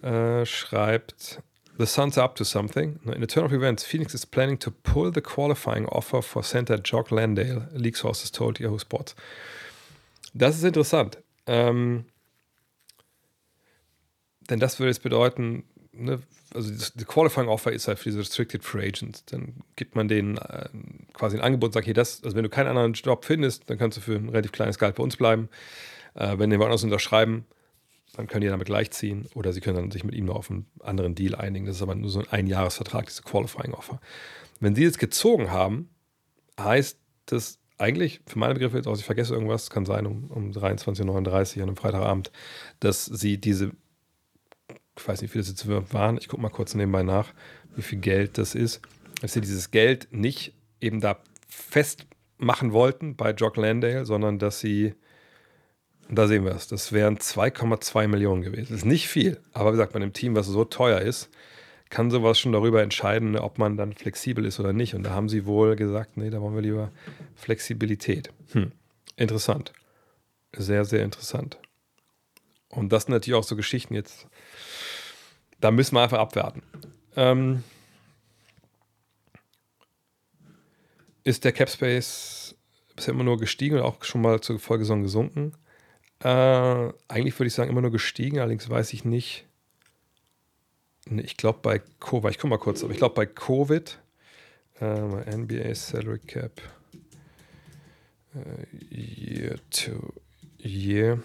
äh, 0.02 0.44
schreibt: 0.44 1.42
The 1.80 1.86
Suns 1.86 2.18
are 2.18 2.24
up 2.24 2.34
to 2.36 2.44
something. 2.44 3.00
In 3.06 3.22
a 3.22 3.26
turn 3.26 3.46
of 3.46 3.54
events, 3.54 3.84
Phoenix 3.84 4.12
is 4.12 4.26
planning 4.26 4.58
to 4.58 4.70
pull 4.70 5.10
the 5.10 5.22
qualifying 5.22 5.86
offer 5.86 6.20
for 6.20 6.42
center 6.42 6.76
Jock 6.76 7.10
Landale, 7.10 7.68
league 7.72 7.96
sources 7.96 8.30
told 8.30 8.60
Yahoo 8.60 8.78
Sports. 8.78 9.14
Das 10.34 10.56
ist 10.56 10.64
interessant. 10.64 11.16
Ähm, 11.46 12.04
denn 14.50 14.60
das 14.60 14.78
würde 14.78 14.90
jetzt 14.90 15.02
bedeuten, 15.02 15.64
ne, 15.92 16.20
also 16.52 16.70
die 16.96 17.04
Qualifying 17.06 17.48
Offer 17.48 17.72
ist 17.72 17.88
halt 17.88 17.98
für 17.98 18.10
diese 18.10 18.18
Restricted 18.18 18.62
Free 18.62 18.86
Agents. 18.86 19.24
Dann 19.24 19.62
gibt 19.76 19.96
man 19.96 20.06
denen 20.06 20.36
äh, 20.36 20.68
quasi 21.14 21.38
ein 21.38 21.42
Angebot 21.42 21.68
und 21.68 21.72
sagt, 21.72 21.86
hier, 21.86 21.94
das, 21.94 22.22
also 22.22 22.36
wenn 22.36 22.42
du 22.42 22.50
keinen 22.50 22.68
anderen 22.68 22.92
Job 22.92 23.24
findest, 23.24 23.70
dann 23.70 23.78
kannst 23.78 23.96
du 23.96 24.02
für 24.02 24.16
ein 24.16 24.28
relativ 24.28 24.52
kleines 24.52 24.78
Gehalt 24.78 24.96
bei 24.96 25.02
uns 25.02 25.16
bleiben. 25.16 25.48
Äh, 26.12 26.36
wenn 26.36 26.50
die 26.50 26.58
woanders 26.58 26.84
unterschreiben, 26.84 27.46
dann 28.20 28.28
können 28.28 28.42
die 28.42 28.48
damit 28.48 28.66
gleichziehen 28.66 29.26
oder 29.34 29.52
sie 29.52 29.60
können 29.60 29.76
dann 29.76 29.90
sich 29.90 30.04
mit 30.04 30.14
ihm 30.14 30.26
noch 30.26 30.36
auf 30.36 30.50
einen 30.50 30.66
anderen 30.80 31.14
Deal 31.14 31.34
einigen. 31.34 31.66
Das 31.66 31.76
ist 31.76 31.82
aber 31.82 31.94
nur 31.94 32.10
so 32.10 32.20
ein 32.20 32.28
Einjahresvertrag, 32.28 33.06
diese 33.06 33.22
Qualifying 33.22 33.72
Offer. 33.72 34.00
Wenn 34.60 34.74
sie 34.74 34.82
jetzt 34.82 34.98
gezogen 34.98 35.50
haben, 35.50 35.90
heißt 36.58 36.98
das 37.26 37.58
eigentlich, 37.78 38.20
für 38.26 38.38
meine 38.38 38.54
Begriffe, 38.54 38.76
jetzt 38.76 38.86
auch, 38.86 38.96
ich 38.96 39.04
vergesse 39.04 39.32
irgendwas, 39.32 39.70
kann 39.70 39.86
sein 39.86 40.06
um, 40.06 40.30
um 40.30 40.50
23.39 40.50 41.56
Uhr 41.56 41.62
an 41.62 41.68
einem 41.68 41.76
Freitagabend, 41.76 42.30
dass 42.78 43.06
sie 43.06 43.38
diese 43.38 43.72
ich 45.00 45.08
weiß 45.08 45.22
nicht, 45.22 45.30
wie 45.30 45.32
viel 45.32 45.40
das 45.40 45.48
jetzt 45.48 45.92
waren, 45.92 46.18
ich 46.18 46.28
gucke 46.28 46.42
mal 46.42 46.50
kurz 46.50 46.74
nebenbei 46.74 47.02
nach, 47.02 47.32
wie 47.74 47.82
viel 47.82 47.98
Geld 47.98 48.36
das 48.38 48.54
ist, 48.54 48.82
dass 49.20 49.32
sie 49.32 49.40
dieses 49.40 49.70
Geld 49.70 50.08
nicht 50.10 50.52
eben 50.80 51.00
da 51.00 51.18
festmachen 51.48 52.72
wollten 52.72 53.16
bei 53.16 53.32
Jock 53.32 53.56
Landale, 53.56 54.04
sondern 54.04 54.38
dass 54.38 54.60
sie, 54.60 54.94
und 56.10 56.16
da 56.16 56.26
sehen 56.26 56.44
wir 56.44 56.50
es, 56.56 56.66
das 56.66 56.90
wären 56.90 57.18
2,2 57.18 58.08
Millionen 58.08 58.42
gewesen. 58.42 58.66
Das 58.70 58.80
ist 58.80 58.84
nicht 58.84 59.06
viel, 59.06 59.40
aber 59.52 59.70
wie 59.70 59.74
gesagt, 59.74 59.92
bei 59.92 59.98
einem 59.98 60.12
Team, 60.12 60.34
was 60.34 60.48
so 60.48 60.64
teuer 60.64 61.00
ist, 61.00 61.30
kann 61.88 62.10
sowas 62.10 62.36
schon 62.36 62.50
darüber 62.50 62.82
entscheiden, 62.82 63.38
ob 63.38 63.58
man 63.58 63.76
dann 63.76 63.92
flexibel 63.92 64.44
ist 64.44 64.58
oder 64.58 64.72
nicht. 64.72 64.96
Und 64.96 65.04
da 65.04 65.10
haben 65.10 65.28
sie 65.28 65.46
wohl 65.46 65.76
gesagt, 65.76 66.16
nee, 66.16 66.28
da 66.28 66.40
wollen 66.40 66.56
wir 66.56 66.62
lieber 66.62 66.90
Flexibilität. 67.36 68.32
Hm. 68.50 68.72
Interessant. 69.14 69.72
Sehr, 70.52 70.84
sehr 70.84 71.04
interessant. 71.04 71.58
Und 72.70 72.92
das 72.92 73.04
sind 73.04 73.12
natürlich 73.12 73.38
auch 73.38 73.44
so 73.44 73.54
Geschichten 73.54 73.94
jetzt, 73.94 74.26
da 75.60 75.70
müssen 75.70 75.94
wir 75.94 76.02
einfach 76.02 76.18
abwarten. 76.18 76.62
Ähm, 77.14 77.62
ist 81.22 81.44
der 81.44 81.52
Cap 81.52 81.70
Space 81.70 82.56
bisher 82.96 83.14
immer 83.14 83.22
nur 83.22 83.38
gestiegen 83.38 83.76
oder 83.76 83.84
auch 83.84 84.02
schon 84.02 84.22
mal 84.22 84.40
zur 84.40 84.58
Folgesaison 84.58 85.04
gesunken? 85.04 85.54
Äh, 86.22 86.92
eigentlich 87.08 87.38
würde 87.38 87.48
ich 87.48 87.54
sagen, 87.54 87.70
immer 87.70 87.80
nur 87.80 87.90
gestiegen, 87.90 88.38
allerdings 88.38 88.68
weiß 88.68 88.92
ich 88.92 89.04
nicht. 89.04 89.46
Ich 91.06 91.36
glaube 91.36 91.60
bei 91.62 91.80
Covid, 91.98 92.30
ich 92.30 92.38
komme 92.38 92.50
mal 92.50 92.58
kurz, 92.58 92.82
aber 92.82 92.92
ich 92.92 92.98
glaube 92.98 93.14
bei 93.14 93.26
Covid, 93.26 93.98
äh, 94.80 95.36
NBA 95.36 95.74
Salary 95.74 96.18
Cap, 96.18 96.60
äh, 98.34 98.94
Year 98.94 99.56
to 99.70 100.12
Year, 100.58 101.22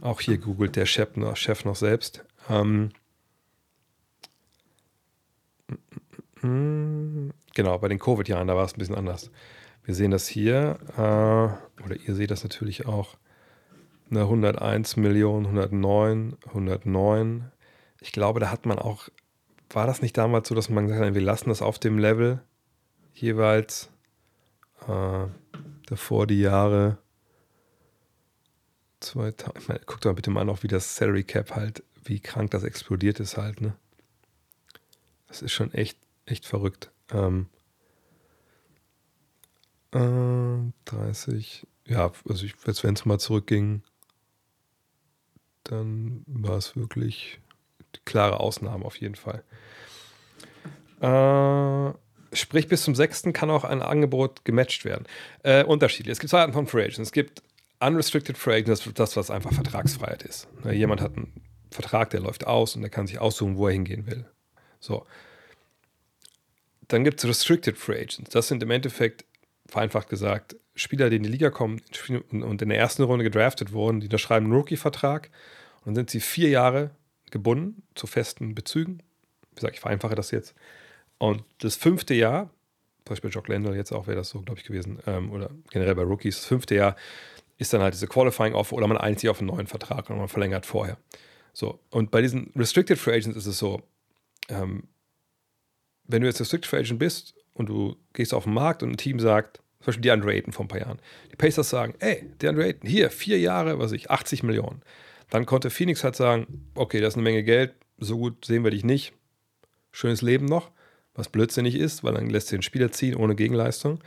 auch 0.00 0.20
hier 0.20 0.38
googelt 0.38 0.76
der 0.76 0.86
Chef 0.86 1.16
noch, 1.16 1.36
Chef 1.36 1.64
noch 1.64 1.76
selbst. 1.76 2.24
Ähm, 2.50 2.90
Hm, 6.40 7.32
genau, 7.54 7.78
bei 7.78 7.88
den 7.88 7.98
Covid-Jahren, 7.98 8.48
da 8.48 8.56
war 8.56 8.64
es 8.64 8.74
ein 8.74 8.78
bisschen 8.78 8.94
anders. 8.94 9.30
Wir 9.84 9.94
sehen 9.94 10.10
das 10.10 10.28
hier, 10.28 10.78
äh, 10.96 11.84
oder 11.84 11.96
ihr 12.06 12.14
seht 12.14 12.30
das 12.30 12.42
natürlich 12.42 12.86
auch. 12.86 13.16
Eine 14.10 14.22
101 14.22 14.96
Millionen, 14.96 15.46
109, 15.46 16.36
109. 16.46 17.50
Ich 18.00 18.12
glaube, 18.12 18.40
da 18.40 18.50
hat 18.50 18.64
man 18.64 18.78
auch, 18.78 19.08
war 19.70 19.86
das 19.86 20.00
nicht 20.00 20.16
damals 20.16 20.48
so, 20.48 20.54
dass 20.54 20.70
man 20.70 20.86
gesagt 20.86 21.04
hat, 21.04 21.14
wir 21.14 21.20
lassen 21.20 21.50
das 21.50 21.62
auf 21.62 21.78
dem 21.78 21.98
Level 21.98 22.42
jeweils 23.12 23.90
äh, 24.86 25.26
davor 25.86 26.26
die 26.26 26.40
Jahre 26.40 26.98
2000, 29.00 29.58
ich 29.58 29.68
meine, 29.68 29.80
guckt 29.80 30.04
doch 30.04 30.14
bitte 30.14 30.30
mal 30.30 30.44
noch, 30.44 30.62
wie 30.62 30.68
das 30.68 30.96
Salary 30.96 31.24
Cap 31.24 31.54
halt, 31.54 31.82
wie 32.04 32.20
krank 32.20 32.50
das 32.50 32.64
explodiert 32.64 33.20
ist 33.20 33.36
halt, 33.36 33.60
ne? 33.60 33.76
Das 35.28 35.42
ist 35.42 35.52
schon 35.52 35.72
echt, 35.74 35.98
echt 36.24 36.46
verrückt. 36.46 36.90
Ähm, 37.10 37.48
äh, 39.92 40.72
30, 40.86 41.66
ja, 41.86 42.12
also 42.28 42.44
ich, 42.44 42.54
wenn 42.64 42.94
es 42.94 43.04
mal 43.04 43.18
zurückging, 43.18 43.82
dann 45.68 46.24
war 46.26 46.56
es 46.56 46.76
wirklich 46.76 47.40
die 47.94 48.00
klare 48.04 48.40
Ausnahme 48.40 48.84
auf 48.84 48.96
jeden 49.00 49.14
Fall. 49.14 49.44
Äh, 51.00 52.36
sprich, 52.36 52.68
bis 52.68 52.82
zum 52.82 52.94
6. 52.94 53.24
kann 53.32 53.50
auch 53.50 53.64
ein 53.64 53.82
Angebot 53.82 54.44
gematcht 54.44 54.84
werden. 54.84 55.06
Äh, 55.42 55.64
unterschiedlich. 55.64 56.12
Es 56.12 56.18
gibt 56.18 56.30
zwei 56.30 56.40
Arten 56.40 56.52
von 56.52 56.66
Free 56.66 56.82
Agents. 56.82 56.98
Es 56.98 57.12
gibt 57.12 57.42
Unrestricted 57.80 58.36
Free 58.36 58.56
Agents, 58.56 58.82
das, 58.84 58.94
das 58.94 59.16
was 59.16 59.30
einfach 59.30 59.52
Vertragsfreiheit 59.52 60.22
ist. 60.24 60.48
Ne, 60.64 60.72
jemand 60.72 61.00
hat 61.00 61.16
einen 61.16 61.32
Vertrag, 61.70 62.10
der 62.10 62.20
läuft 62.20 62.46
aus 62.46 62.74
und 62.74 62.82
der 62.82 62.90
kann 62.90 63.06
sich 63.06 63.20
aussuchen, 63.20 63.56
wo 63.56 63.68
er 63.68 63.72
hingehen 63.72 64.06
will. 64.06 64.26
So. 64.80 65.06
Dann 66.88 67.04
gibt 67.04 67.22
es 67.22 67.28
Restricted 67.28 67.76
Free 67.76 68.00
Agents. 68.00 68.30
Das 68.30 68.48
sind 68.48 68.62
im 68.62 68.70
Endeffekt, 68.70 69.24
vereinfacht 69.66 70.08
gesagt, 70.08 70.56
Spieler, 70.74 71.10
die 71.10 71.16
in 71.16 71.24
die 71.24 71.28
Liga 71.28 71.50
kommen 71.50 71.80
und 72.30 72.62
in 72.62 72.68
der 72.68 72.78
ersten 72.78 73.02
Runde 73.02 73.24
gedraftet 73.24 73.72
wurden, 73.72 74.00
die 74.00 74.06
unterschreiben 74.06 74.46
einen 74.46 74.54
Rookie-Vertrag 74.54 75.30
dann 75.88 75.94
sind 75.94 76.10
sie 76.10 76.20
vier 76.20 76.50
Jahre 76.50 76.90
gebunden 77.30 77.82
zu 77.94 78.06
festen 78.06 78.54
Bezügen. 78.54 79.02
Wie 79.50 79.56
gesagt, 79.56 79.74
ich 79.74 79.80
vereinfache 79.80 80.14
das 80.14 80.30
jetzt. 80.30 80.54
Und 81.18 81.44
das 81.58 81.76
fünfte 81.76 82.14
Jahr, 82.14 82.50
zum 83.04 83.14
Beispiel 83.14 83.30
Jock 83.30 83.48
Landell 83.48 83.74
jetzt 83.74 83.92
auch 83.92 84.06
wäre 84.06 84.16
das 84.16 84.30
so, 84.30 84.40
glaube 84.42 84.60
ich, 84.60 84.66
gewesen, 84.66 84.98
ähm, 85.06 85.32
oder 85.32 85.50
generell 85.70 85.94
bei 85.94 86.02
Rookies, 86.02 86.36
das 86.36 86.46
fünfte 86.46 86.74
Jahr 86.74 86.96
ist 87.56 87.72
dann 87.72 87.82
halt 87.82 87.94
diese 87.94 88.06
Qualifying 88.06 88.54
Offer 88.54 88.76
oder 88.76 88.86
man 88.86 88.96
einigt 88.96 89.20
sich 89.20 89.30
auf 89.30 89.40
einen 89.40 89.48
neuen 89.48 89.66
Vertrag 89.66 90.08
und 90.10 90.18
man 90.18 90.28
verlängert 90.28 90.64
vorher. 90.64 90.96
So, 91.52 91.80
und 91.90 92.10
bei 92.10 92.22
diesen 92.22 92.52
Restricted 92.54 92.98
Free 92.98 93.16
Agents 93.16 93.36
ist 93.36 93.46
es 93.46 93.58
so, 93.58 93.82
ähm, 94.48 94.84
wenn 96.04 96.22
du 96.22 96.28
jetzt 96.28 96.40
Restricted 96.40 96.68
Free 96.68 96.78
Agent 96.78 97.00
bist 97.00 97.34
und 97.54 97.68
du 97.68 97.96
gehst 98.12 98.32
auf 98.32 98.44
den 98.44 98.54
Markt 98.54 98.82
und 98.82 98.90
ein 98.90 98.96
Team 98.96 99.18
sagt, 99.18 99.56
zum 99.80 99.86
Beispiel 99.86 100.02
die 100.02 100.10
Andre 100.10 100.34
Ayton 100.34 100.52
vor 100.52 100.64
ein 100.64 100.68
paar 100.68 100.80
Jahren, 100.80 101.00
die 101.32 101.36
Pacers 101.36 101.68
sagen, 101.68 101.94
ey, 101.98 102.24
der 102.40 102.50
Andre 102.50 102.66
Ayton, 102.66 102.88
hier, 102.88 103.10
vier 103.10 103.40
Jahre, 103.40 103.78
was 103.78 103.86
weiß 103.86 103.92
ich, 103.92 104.10
80 104.10 104.44
Millionen. 104.44 104.82
Dann 105.30 105.46
konnte 105.46 105.70
Phoenix 105.70 106.04
halt 106.04 106.16
sagen, 106.16 106.70
okay, 106.74 107.00
das 107.00 107.14
ist 107.14 107.16
eine 107.16 107.24
Menge 107.24 107.42
Geld, 107.42 107.74
so 107.98 108.18
gut 108.18 108.44
sehen 108.44 108.64
wir 108.64 108.70
dich 108.70 108.84
nicht. 108.84 109.12
Schönes 109.92 110.22
Leben 110.22 110.46
noch, 110.46 110.70
was 111.14 111.28
blödsinnig 111.28 111.74
ist, 111.74 112.04
weil 112.04 112.14
dann 112.14 112.30
lässt 112.30 112.50
du 112.50 112.56
den 112.56 112.62
Spieler 112.62 112.92
ziehen 112.92 113.16
ohne 113.16 113.34
Gegenleistung. 113.34 114.00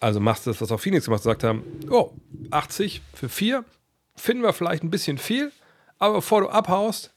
Also 0.00 0.20
machst 0.20 0.46
du 0.46 0.50
das, 0.50 0.60
was 0.60 0.72
auch 0.72 0.80
Phoenix 0.80 1.04
gemacht 1.04 1.20
hat, 1.20 1.38
gesagt 1.38 1.44
haben, 1.44 1.62
oh, 1.90 2.12
80 2.50 3.02
für 3.14 3.28
4, 3.28 3.64
finden 4.16 4.42
wir 4.42 4.52
vielleicht 4.52 4.82
ein 4.82 4.90
bisschen 4.90 5.18
viel, 5.18 5.52
aber 5.98 6.14
bevor 6.14 6.40
du 6.40 6.48
abhaust, 6.48 7.14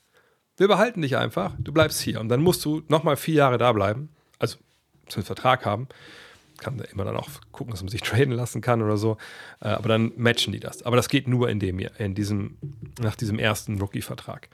wir 0.58 0.68
behalten 0.68 1.02
dich 1.02 1.18
einfach, 1.18 1.54
du 1.60 1.74
bleibst 1.74 2.00
hier. 2.00 2.20
Und 2.20 2.30
dann 2.30 2.42
musst 2.42 2.64
du 2.64 2.84
nochmal 2.88 3.18
vier 3.18 3.36
Jahre 3.36 3.58
da 3.58 3.74
bleiben, 3.74 4.10
also 4.40 4.58
zum 5.08 5.24
Vertrag 5.24 5.66
haben. 5.66 5.88
Kann 6.58 6.80
immer 6.80 7.06
dann 7.06 7.18
auch 7.18 7.30
gucken, 7.52 7.72
dass 7.72 7.82
man 7.82 7.90
sich 7.90 8.02
traden 8.04 8.34
lassen 8.34 8.62
kann 8.62 8.82
oder 8.82 8.98
so. 8.98 9.18
Äh, 9.62 9.70
aber 9.70 9.90
dann 9.90 10.12
matchen 10.16 10.54
die 10.54 10.60
das. 10.60 10.84
Aber 10.84 10.96
das 10.96 11.10
geht 11.10 11.28
nur 11.28 11.50
in 11.50 11.60
dem 11.60 11.80
in 11.80 12.16
diesem, 12.16 12.58
nach 13.00 13.16
diesem 13.16 13.40
ersten 13.40 13.80
Rookie-Vertrag. 13.80 14.50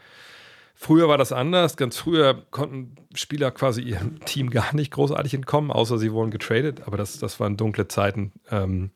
Früher 0.84 1.08
war 1.08 1.20
das 1.20 1.32
anders. 1.32 1.78
Ganz 1.78 1.96
früher 1.98 2.44
konnten 2.50 2.96
Spieler 3.14 3.52
quasi 3.52 3.84
ihrem 3.84 4.20
Team 4.26 4.50
gar 4.50 4.74
nicht 4.74 4.92
großartig 4.92 5.36
entkommen, 5.36 5.70
außer 5.70 6.00
sie 6.00 6.12
wurden 6.12 6.32
getradet. 6.32 6.82
Aber 6.88 6.98
das, 6.98 7.20
das 7.20 7.40
waren 7.40 7.56
dunkle 7.56 7.88
Zeiten. 7.88 8.32
Ähm, 8.50 8.90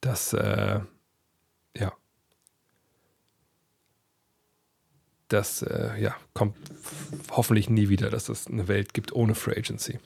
das, 0.00 0.32
äh, 0.32 0.78
ja. 1.76 1.92
Das, 5.26 5.62
äh, 5.62 6.00
ja, 6.00 6.14
kommt 6.34 6.56
hoffentlich 7.32 7.68
nie 7.68 7.88
wieder, 7.88 8.08
dass 8.08 8.28
es 8.28 8.46
eine 8.46 8.68
Welt 8.68 8.94
gibt 8.94 9.12
ohne 9.12 9.34
Free 9.34 9.56
Agency. 9.58 9.98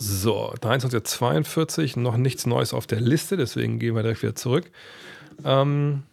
So, 0.00 0.54
2342, 0.60 1.96
noch 1.96 2.16
nichts 2.16 2.46
Neues 2.46 2.72
auf 2.72 2.86
der 2.86 3.00
Liste, 3.00 3.36
deswegen 3.36 3.80
gehen 3.80 3.96
wir 3.96 4.02
direkt 4.02 4.22
wieder 4.22 4.36
zurück. 4.36 4.70
Ähm, 5.44 6.04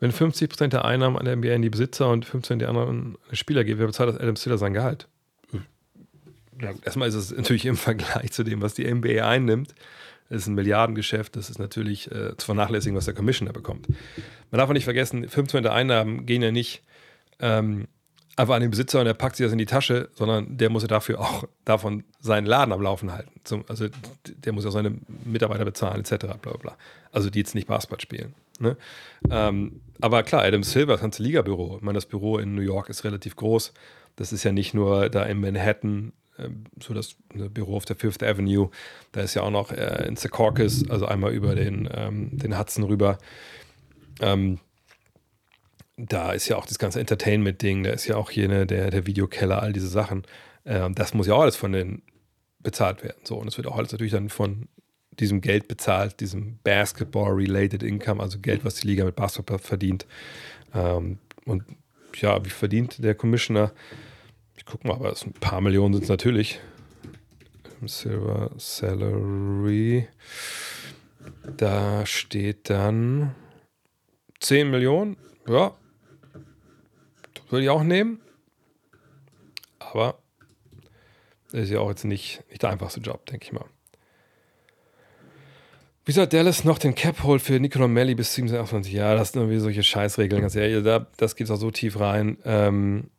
wenn 0.00 0.10
50% 0.10 0.66
der 0.68 0.84
Einnahmen 0.84 1.16
an 1.16 1.24
der 1.24 1.36
NBA 1.36 1.52
in 1.52 1.62
die 1.62 1.70
Besitzer 1.70 2.10
und 2.10 2.26
15% 2.26 2.56
der 2.56 2.68
anderen 2.68 3.16
Spieler 3.30 3.62
geht, 3.62 3.78
wer 3.78 3.86
bezahlt 3.86 4.08
das 4.08 4.18
Adam 4.18 4.34
Stiller 4.34 4.58
sein 4.58 4.74
Gehalt? 4.74 5.06
Ja, 6.60 6.72
erstmal 6.84 7.08
ist 7.08 7.14
es 7.14 7.30
natürlich 7.30 7.66
im 7.66 7.76
Vergleich 7.76 8.32
zu 8.32 8.42
dem, 8.42 8.60
was 8.60 8.74
die 8.74 8.92
NBA 8.92 9.24
einnimmt. 9.24 9.72
Das 10.30 10.42
ist 10.42 10.46
ein 10.48 10.54
Milliardengeschäft, 10.54 11.36
das 11.36 11.48
ist 11.48 11.60
natürlich 11.60 12.10
äh, 12.10 12.36
zu 12.36 12.46
vernachlässigen, 12.46 12.96
was 12.96 13.04
der 13.04 13.14
Commissioner 13.14 13.52
bekommt. 13.52 13.88
Man 14.50 14.58
darf 14.58 14.68
auch 14.68 14.74
nicht 14.74 14.84
vergessen, 14.84 15.24
15% 15.26 15.60
der 15.60 15.74
Einnahmen 15.74 16.26
gehen 16.26 16.42
ja 16.42 16.50
nicht 16.50 16.82
ähm, 17.38 17.86
einfach 18.36 18.54
an 18.54 18.62
den 18.62 18.70
Besitzer 18.70 19.00
und 19.00 19.06
er 19.06 19.14
packt 19.14 19.36
sich 19.36 19.44
das 19.44 19.52
in 19.52 19.58
die 19.58 19.66
Tasche, 19.66 20.08
sondern 20.14 20.56
der 20.56 20.70
muss 20.70 20.82
ja 20.82 20.88
dafür 20.88 21.20
auch 21.20 21.44
davon 21.64 22.04
seinen 22.20 22.46
Laden 22.46 22.72
am 22.72 22.82
Laufen 22.82 23.12
halten. 23.12 23.40
Zum, 23.44 23.64
also 23.68 23.86
der 24.26 24.52
muss 24.52 24.64
ja 24.64 24.70
seine 24.70 24.98
Mitarbeiter 25.24 25.64
bezahlen, 25.64 26.00
etc. 26.00 26.26
Bla, 26.40 26.52
bla. 26.58 26.76
Also 27.10 27.30
die 27.30 27.40
jetzt 27.40 27.54
nicht 27.54 27.68
Basketball 27.68 28.00
spielen. 28.00 28.34
Ne? 28.58 28.76
Ähm, 29.30 29.80
aber 30.00 30.22
klar, 30.22 30.42
Adam 30.42 30.62
Silver, 30.62 30.92
das 30.92 31.00
ganze 31.00 31.22
Liga-Büro. 31.22 31.76
Ich 31.76 31.82
meine, 31.82 31.96
das 31.96 32.06
Büro 32.06 32.38
in 32.38 32.54
New 32.54 32.62
York 32.62 32.88
ist 32.88 33.04
relativ 33.04 33.36
groß. 33.36 33.72
Das 34.16 34.32
ist 34.32 34.44
ja 34.44 34.52
nicht 34.52 34.74
nur 34.74 35.08
da 35.08 35.24
in 35.24 35.40
Manhattan, 35.40 36.12
äh, 36.38 36.48
so 36.80 36.94
das 36.94 37.16
ne, 37.34 37.50
Büro 37.50 37.76
auf 37.76 37.84
der 37.84 37.96
Fifth 37.96 38.22
Avenue. 38.22 38.70
Da 39.12 39.20
ist 39.20 39.34
ja 39.34 39.42
auch 39.42 39.50
noch 39.50 39.72
äh, 39.72 40.06
in 40.06 40.16
Secaucus, 40.16 40.88
also 40.88 41.06
einmal 41.06 41.32
über 41.32 41.54
den, 41.54 41.88
ähm, 41.92 42.30
den 42.32 42.58
Hudson 42.58 42.84
rüber. 42.84 43.18
Ähm, 44.20 44.58
da 46.08 46.32
ist 46.32 46.48
ja 46.48 46.56
auch 46.56 46.66
das 46.66 46.78
ganze 46.78 47.00
Entertainment-Ding, 47.00 47.84
da 47.84 47.90
ist 47.90 48.06
ja 48.06 48.16
auch 48.16 48.30
hier 48.30 48.48
ne, 48.48 48.66
der, 48.66 48.90
der 48.90 49.06
Videokeller, 49.06 49.62
all 49.62 49.72
diese 49.72 49.88
Sachen. 49.88 50.24
Ähm, 50.64 50.94
das 50.94 51.14
muss 51.14 51.26
ja 51.26 51.34
auch 51.34 51.42
alles 51.42 51.56
von 51.56 51.72
den 51.72 52.02
bezahlt 52.58 53.02
werden. 53.02 53.20
So, 53.24 53.36
und 53.36 53.48
es 53.48 53.56
wird 53.56 53.66
auch 53.66 53.76
alles 53.76 53.92
natürlich 53.92 54.12
dann 54.12 54.28
von 54.28 54.68
diesem 55.12 55.40
Geld 55.40 55.68
bezahlt, 55.68 56.20
diesem 56.20 56.58
Basketball-related 56.64 57.82
Income, 57.82 58.22
also 58.22 58.38
Geld, 58.38 58.64
was 58.64 58.76
die 58.76 58.86
Liga 58.86 59.04
mit 59.04 59.14
Basketball 59.14 59.58
verdient. 59.58 60.06
Ähm, 60.74 61.18
und 61.44 61.64
ja, 62.16 62.44
wie 62.44 62.50
verdient 62.50 63.02
der 63.02 63.14
Commissioner? 63.14 63.72
Ich 64.56 64.64
gucke 64.64 64.86
mal, 64.86 64.94
aber 64.94 65.10
ein 65.10 65.32
paar 65.34 65.60
Millionen 65.60 65.94
sind 65.94 66.04
es 66.04 66.08
natürlich. 66.08 66.60
Silver 67.84 68.50
Salary. 68.58 70.08
Da 71.56 72.06
steht 72.06 72.70
dann 72.70 73.34
10 74.40 74.70
Millionen. 74.70 75.16
Ja, 75.48 75.74
würde 77.52 77.64
ich 77.64 77.70
auch 77.70 77.82
nehmen. 77.82 78.20
Aber 79.78 80.18
ist 81.52 81.70
ja 81.70 81.80
auch 81.80 81.90
jetzt 81.90 82.04
nicht, 82.04 82.42
nicht 82.48 82.62
der 82.62 82.70
einfachste 82.70 83.00
Job, 83.00 83.26
denke 83.26 83.44
ich 83.44 83.52
mal. 83.52 83.66
Wie 86.04 86.12
soll 86.12 86.26
Dallas 86.26 86.64
noch 86.64 86.78
den 86.78 86.94
Cap 86.94 87.22
holt 87.22 87.42
für 87.42 87.60
Nicola 87.60 87.86
Melli 87.86 88.14
bis 88.14 88.34
27? 88.34 88.92
Ja, 88.92 89.14
das 89.14 89.32
sind 89.32 89.42
irgendwie 89.42 89.60
solche 89.60 89.84
Scheißregeln, 89.84 90.42
ganz 90.42 90.56
ehrlich. 90.56 90.82
Da, 90.82 91.06
das 91.16 91.36
geht 91.36 91.48
auch 91.50 91.56
so 91.56 91.70
tief 91.70 92.00
rein. 92.00 92.38
Ähm, 92.44 93.10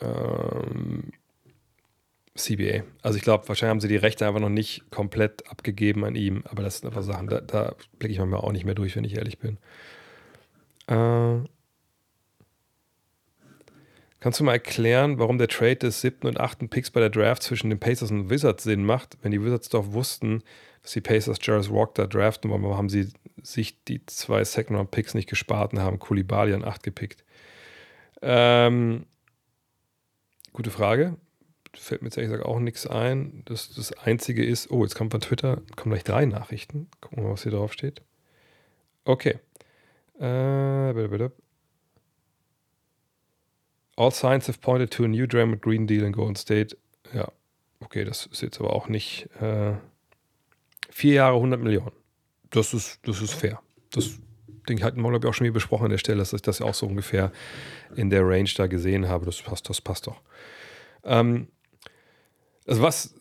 ähm, 0.00 1.12
CBA. 2.36 2.84
Also 3.02 3.18
ich 3.18 3.24
glaube, 3.24 3.48
wahrscheinlich 3.48 3.70
haben 3.70 3.80
sie 3.80 3.88
die 3.88 3.96
Rechte 3.96 4.26
einfach 4.26 4.40
noch 4.40 4.48
nicht 4.48 4.90
komplett 4.90 5.50
abgegeben 5.50 6.04
an 6.04 6.14
ihm, 6.14 6.44
aber 6.48 6.62
das 6.62 6.78
sind 6.78 6.88
einfach 6.88 7.02
Sachen, 7.02 7.26
da, 7.26 7.40
da 7.40 7.74
blicke 7.98 8.12
ich 8.12 8.18
manchmal 8.18 8.40
auch 8.40 8.52
nicht 8.52 8.64
mehr 8.64 8.74
durch, 8.74 8.96
wenn 8.96 9.04
ich 9.04 9.16
ehrlich 9.16 9.38
bin. 9.38 9.58
Äh, 10.86 11.46
Kannst 14.20 14.40
du 14.40 14.44
mal 14.44 14.52
erklären, 14.52 15.18
warum 15.18 15.38
der 15.38 15.48
Trade 15.48 15.76
des 15.76 16.00
siebten 16.00 16.26
und 16.26 16.40
achten 16.40 16.68
Picks 16.68 16.90
bei 16.90 17.00
der 17.00 17.10
Draft 17.10 17.42
zwischen 17.42 17.70
den 17.70 17.78
Pacers 17.78 18.10
und 18.10 18.30
Wizards 18.30 18.64
Sinn 18.64 18.84
macht, 18.84 19.16
wenn 19.22 19.30
die 19.30 19.42
Wizards 19.42 19.68
doch 19.68 19.92
wussten, 19.92 20.42
dass 20.82 20.92
die 20.92 21.00
Pacers 21.00 21.38
Jarvis 21.40 21.70
Walker 21.70 22.08
draften, 22.08 22.50
warum 22.50 22.76
haben 22.76 22.88
sie 22.88 23.12
sich 23.42 23.84
die 23.84 24.04
zwei 24.06 24.42
Second-Round-Picks 24.42 25.14
nicht 25.14 25.28
gespart 25.28 25.72
und 25.72 25.80
haben 25.80 26.00
Koulibaly 26.00 26.52
an 26.52 26.64
8 26.64 26.82
gepickt? 26.82 27.24
Ähm, 28.20 29.06
gute 30.52 30.70
Frage. 30.70 31.16
Fällt 31.74 32.02
mir 32.02 32.08
jetzt 32.08 32.16
ehrlich 32.16 32.30
gesagt 32.30 32.48
auch 32.48 32.58
nichts 32.58 32.86
ein. 32.86 33.42
Das, 33.44 33.72
das 33.72 33.92
Einzige 33.92 34.44
ist, 34.44 34.70
oh, 34.70 34.82
jetzt 34.82 34.96
kommt 34.96 35.12
von 35.12 35.20
Twitter, 35.20 35.62
kommen 35.76 35.92
gleich 35.92 36.04
drei 36.04 36.24
Nachrichten. 36.24 36.88
Gucken 37.00 37.18
wir 37.18 37.24
mal, 37.24 37.32
was 37.34 37.44
hier 37.44 37.52
drauf 37.52 37.72
steht. 37.72 38.02
Okay. 39.04 39.38
Äh, 40.18 40.92
bitte, 40.92 41.08
bitte. 41.08 41.32
All 43.98 44.12
signs 44.12 44.46
have 44.46 44.60
pointed 44.60 44.92
to 44.92 45.04
a 45.04 45.08
new 45.08 45.26
Draymond 45.26 45.60
Green 45.60 45.88
Deal 45.88 46.04
in 46.04 46.12
Golden 46.12 46.36
State. 46.36 46.76
Ja, 47.12 47.32
okay, 47.80 48.04
das 48.04 48.26
ist 48.26 48.42
jetzt 48.42 48.60
aber 48.60 48.72
auch 48.72 48.88
nicht 48.88 49.28
äh, 49.40 49.72
vier 50.88 51.14
Jahre 51.14 51.34
100 51.34 51.60
Millionen. 51.60 51.90
Das 52.50 52.74
ist, 52.74 53.00
das 53.02 53.20
ist 53.20 53.34
fair. 53.34 53.60
Das 53.90 54.20
Ding 54.68 54.84
hatten 54.84 55.02
wir, 55.02 55.10
glaube 55.10 55.26
ich, 55.26 55.28
auch 55.28 55.34
schon 55.34 55.48
mal 55.48 55.52
besprochen 55.52 55.86
an 55.86 55.90
der 55.90 55.98
Stelle, 55.98 56.18
dass 56.18 56.32
ich 56.32 56.42
das 56.42 56.60
ja 56.60 56.66
auch 56.66 56.74
so 56.74 56.86
ungefähr 56.86 57.32
in 57.96 58.08
der 58.08 58.24
Range 58.24 58.48
da 58.56 58.68
gesehen 58.68 59.08
habe. 59.08 59.26
Das 59.26 59.42
passt, 59.42 59.68
das 59.68 59.80
passt 59.80 60.06
doch. 60.06 60.20
Ähm, 61.02 61.48
also 62.68 62.80
was 62.82 63.16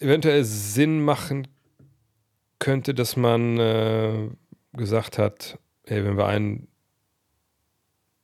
eventuell 0.00 0.42
Sinn 0.42 1.04
machen 1.04 1.46
könnte, 2.58 2.94
dass 2.94 3.16
man 3.16 3.58
äh, 3.58 4.28
gesagt 4.72 5.18
hat, 5.18 5.56
ey, 5.84 6.04
wenn 6.04 6.18
wir 6.18 6.26
einen, 6.26 6.66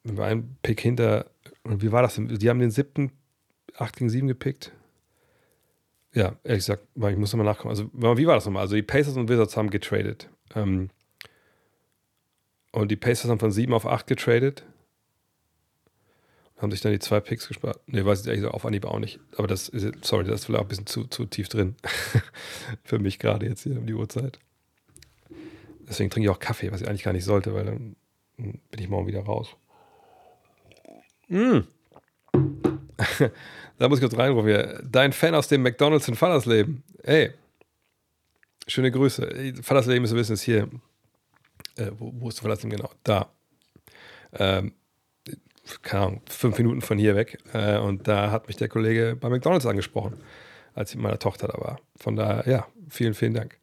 wenn 0.02 0.16
wir 0.16 0.24
einen 0.24 0.58
Pick 0.62 0.80
hinter, 0.80 1.30
wie 1.68 1.92
war 1.92 2.02
das 2.02 2.16
denn? 2.16 2.28
Die 2.28 2.48
haben 2.48 2.58
den 2.58 2.70
siebten 2.70 3.12
8 3.76 3.96
gegen 3.96 4.10
7 4.10 4.28
gepickt. 4.28 4.72
Ja, 6.12 6.36
ehrlich 6.44 6.64
gesagt, 6.64 6.86
ich 6.94 7.16
muss 7.16 7.32
nochmal 7.32 7.46
nachkommen. 7.46 7.70
Also, 7.70 7.90
wie 7.92 8.26
war 8.26 8.34
das 8.34 8.46
nochmal? 8.46 8.62
Also, 8.62 8.74
die 8.74 8.82
Pacers 8.82 9.16
und 9.16 9.28
Wizards 9.28 9.56
haben 9.56 9.70
getradet. 9.70 10.30
Ähm, 10.54 10.90
und 12.72 12.90
die 12.90 12.96
Pacers 12.96 13.30
haben 13.30 13.38
von 13.38 13.50
7 13.50 13.72
auf 13.72 13.86
8 13.86 14.06
getradet. 14.06 14.64
Haben 16.58 16.70
sich 16.70 16.80
dann 16.80 16.92
die 16.92 16.98
zwei 16.98 17.20
Picks 17.20 17.48
gespart. 17.48 17.86
Ne, 17.86 18.04
weiß 18.06 18.20
ich 18.20 18.26
ehrlich 18.26 18.40
gesagt 18.40 18.54
auf 18.54 18.64
Anhieb 18.64 18.86
auch 18.86 18.98
nicht. 18.98 19.20
Aber 19.36 19.46
das 19.46 19.68
ist, 19.68 20.04
sorry, 20.04 20.24
das 20.24 20.40
ist 20.40 20.46
vielleicht 20.46 20.60
auch 20.60 20.64
ein 20.64 20.68
bisschen 20.68 20.86
zu, 20.86 21.04
zu 21.04 21.26
tief 21.26 21.48
drin. 21.50 21.76
Für 22.84 22.98
mich 22.98 23.18
gerade 23.18 23.46
jetzt 23.46 23.64
hier 23.64 23.78
um 23.78 23.86
die 23.86 23.92
Uhrzeit. 23.92 24.38
Deswegen 25.86 26.08
trinke 26.08 26.26
ich 26.26 26.30
auch 26.30 26.38
Kaffee, 26.38 26.72
was 26.72 26.80
ich 26.80 26.88
eigentlich 26.88 27.02
gar 27.02 27.12
nicht 27.12 27.24
sollte, 27.24 27.52
weil 27.52 27.66
dann 27.66 27.96
bin 28.36 28.80
ich 28.80 28.88
morgen 28.88 29.06
wieder 29.06 29.20
raus. 29.20 29.54
Mm. 31.28 31.60
da 33.78 33.88
muss 33.88 33.98
ich 33.98 34.02
kurz 34.02 34.16
reinrufen 34.16 34.48
hier. 34.48 34.82
Dein 34.84 35.12
Fan 35.12 35.34
aus 35.34 35.48
dem 35.48 35.62
McDonalds 35.62 36.08
in 36.08 36.14
Fallersleben. 36.14 36.82
Ey, 37.02 37.32
schöne 38.66 38.90
Grüße. 38.90 39.54
Fallersleben 39.62 40.04
ist, 40.04 40.14
wissen, 40.14 40.34
ist 40.34 40.42
hier. 40.42 40.68
Äh, 41.76 41.90
wo, 41.98 42.12
wo, 42.14 42.28
ist 42.28 42.40
Fallersleben 42.40 42.76
genau? 42.76 42.90
Da. 43.04 43.30
Ähm, 44.32 44.72
keine 45.82 46.04
Ahnung, 46.04 46.22
fünf 46.28 46.58
Minuten 46.58 46.80
von 46.80 46.98
hier 46.98 47.16
weg. 47.16 47.38
Äh, 47.52 47.78
und 47.78 48.06
da 48.06 48.30
hat 48.30 48.48
mich 48.48 48.56
der 48.56 48.68
Kollege 48.68 49.16
bei 49.18 49.28
McDonalds 49.28 49.66
angesprochen, 49.66 50.14
als 50.74 50.90
ich 50.90 50.96
mit 50.96 51.04
meiner 51.04 51.18
Tochter 51.18 51.48
da 51.48 51.58
war. 51.58 51.80
Von 51.96 52.16
daher, 52.16 52.48
ja, 52.48 52.66
vielen, 52.88 53.14
vielen 53.14 53.34
Dank. 53.34 53.58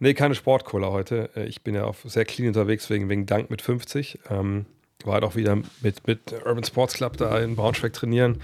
Nee, 0.00 0.14
keine 0.14 0.34
Sportcola 0.34 0.90
heute. 0.90 1.30
Äh, 1.34 1.46
ich 1.46 1.62
bin 1.62 1.74
ja 1.74 1.84
auf 1.84 2.02
sehr 2.04 2.24
clean 2.24 2.48
unterwegs 2.48 2.88
wegen, 2.90 3.08
wegen 3.08 3.26
Dank 3.26 3.50
mit 3.50 3.62
50. 3.62 4.20
Ähm, 4.30 4.66
war 5.04 5.14
halt 5.14 5.24
auch 5.24 5.36
wieder 5.36 5.56
mit, 5.80 6.06
mit 6.06 6.32
Urban 6.44 6.64
Sports 6.64 6.94
Club 6.94 7.16
da 7.16 7.38
in 7.38 7.56
Braunschweig 7.56 7.92
trainieren. 7.92 8.40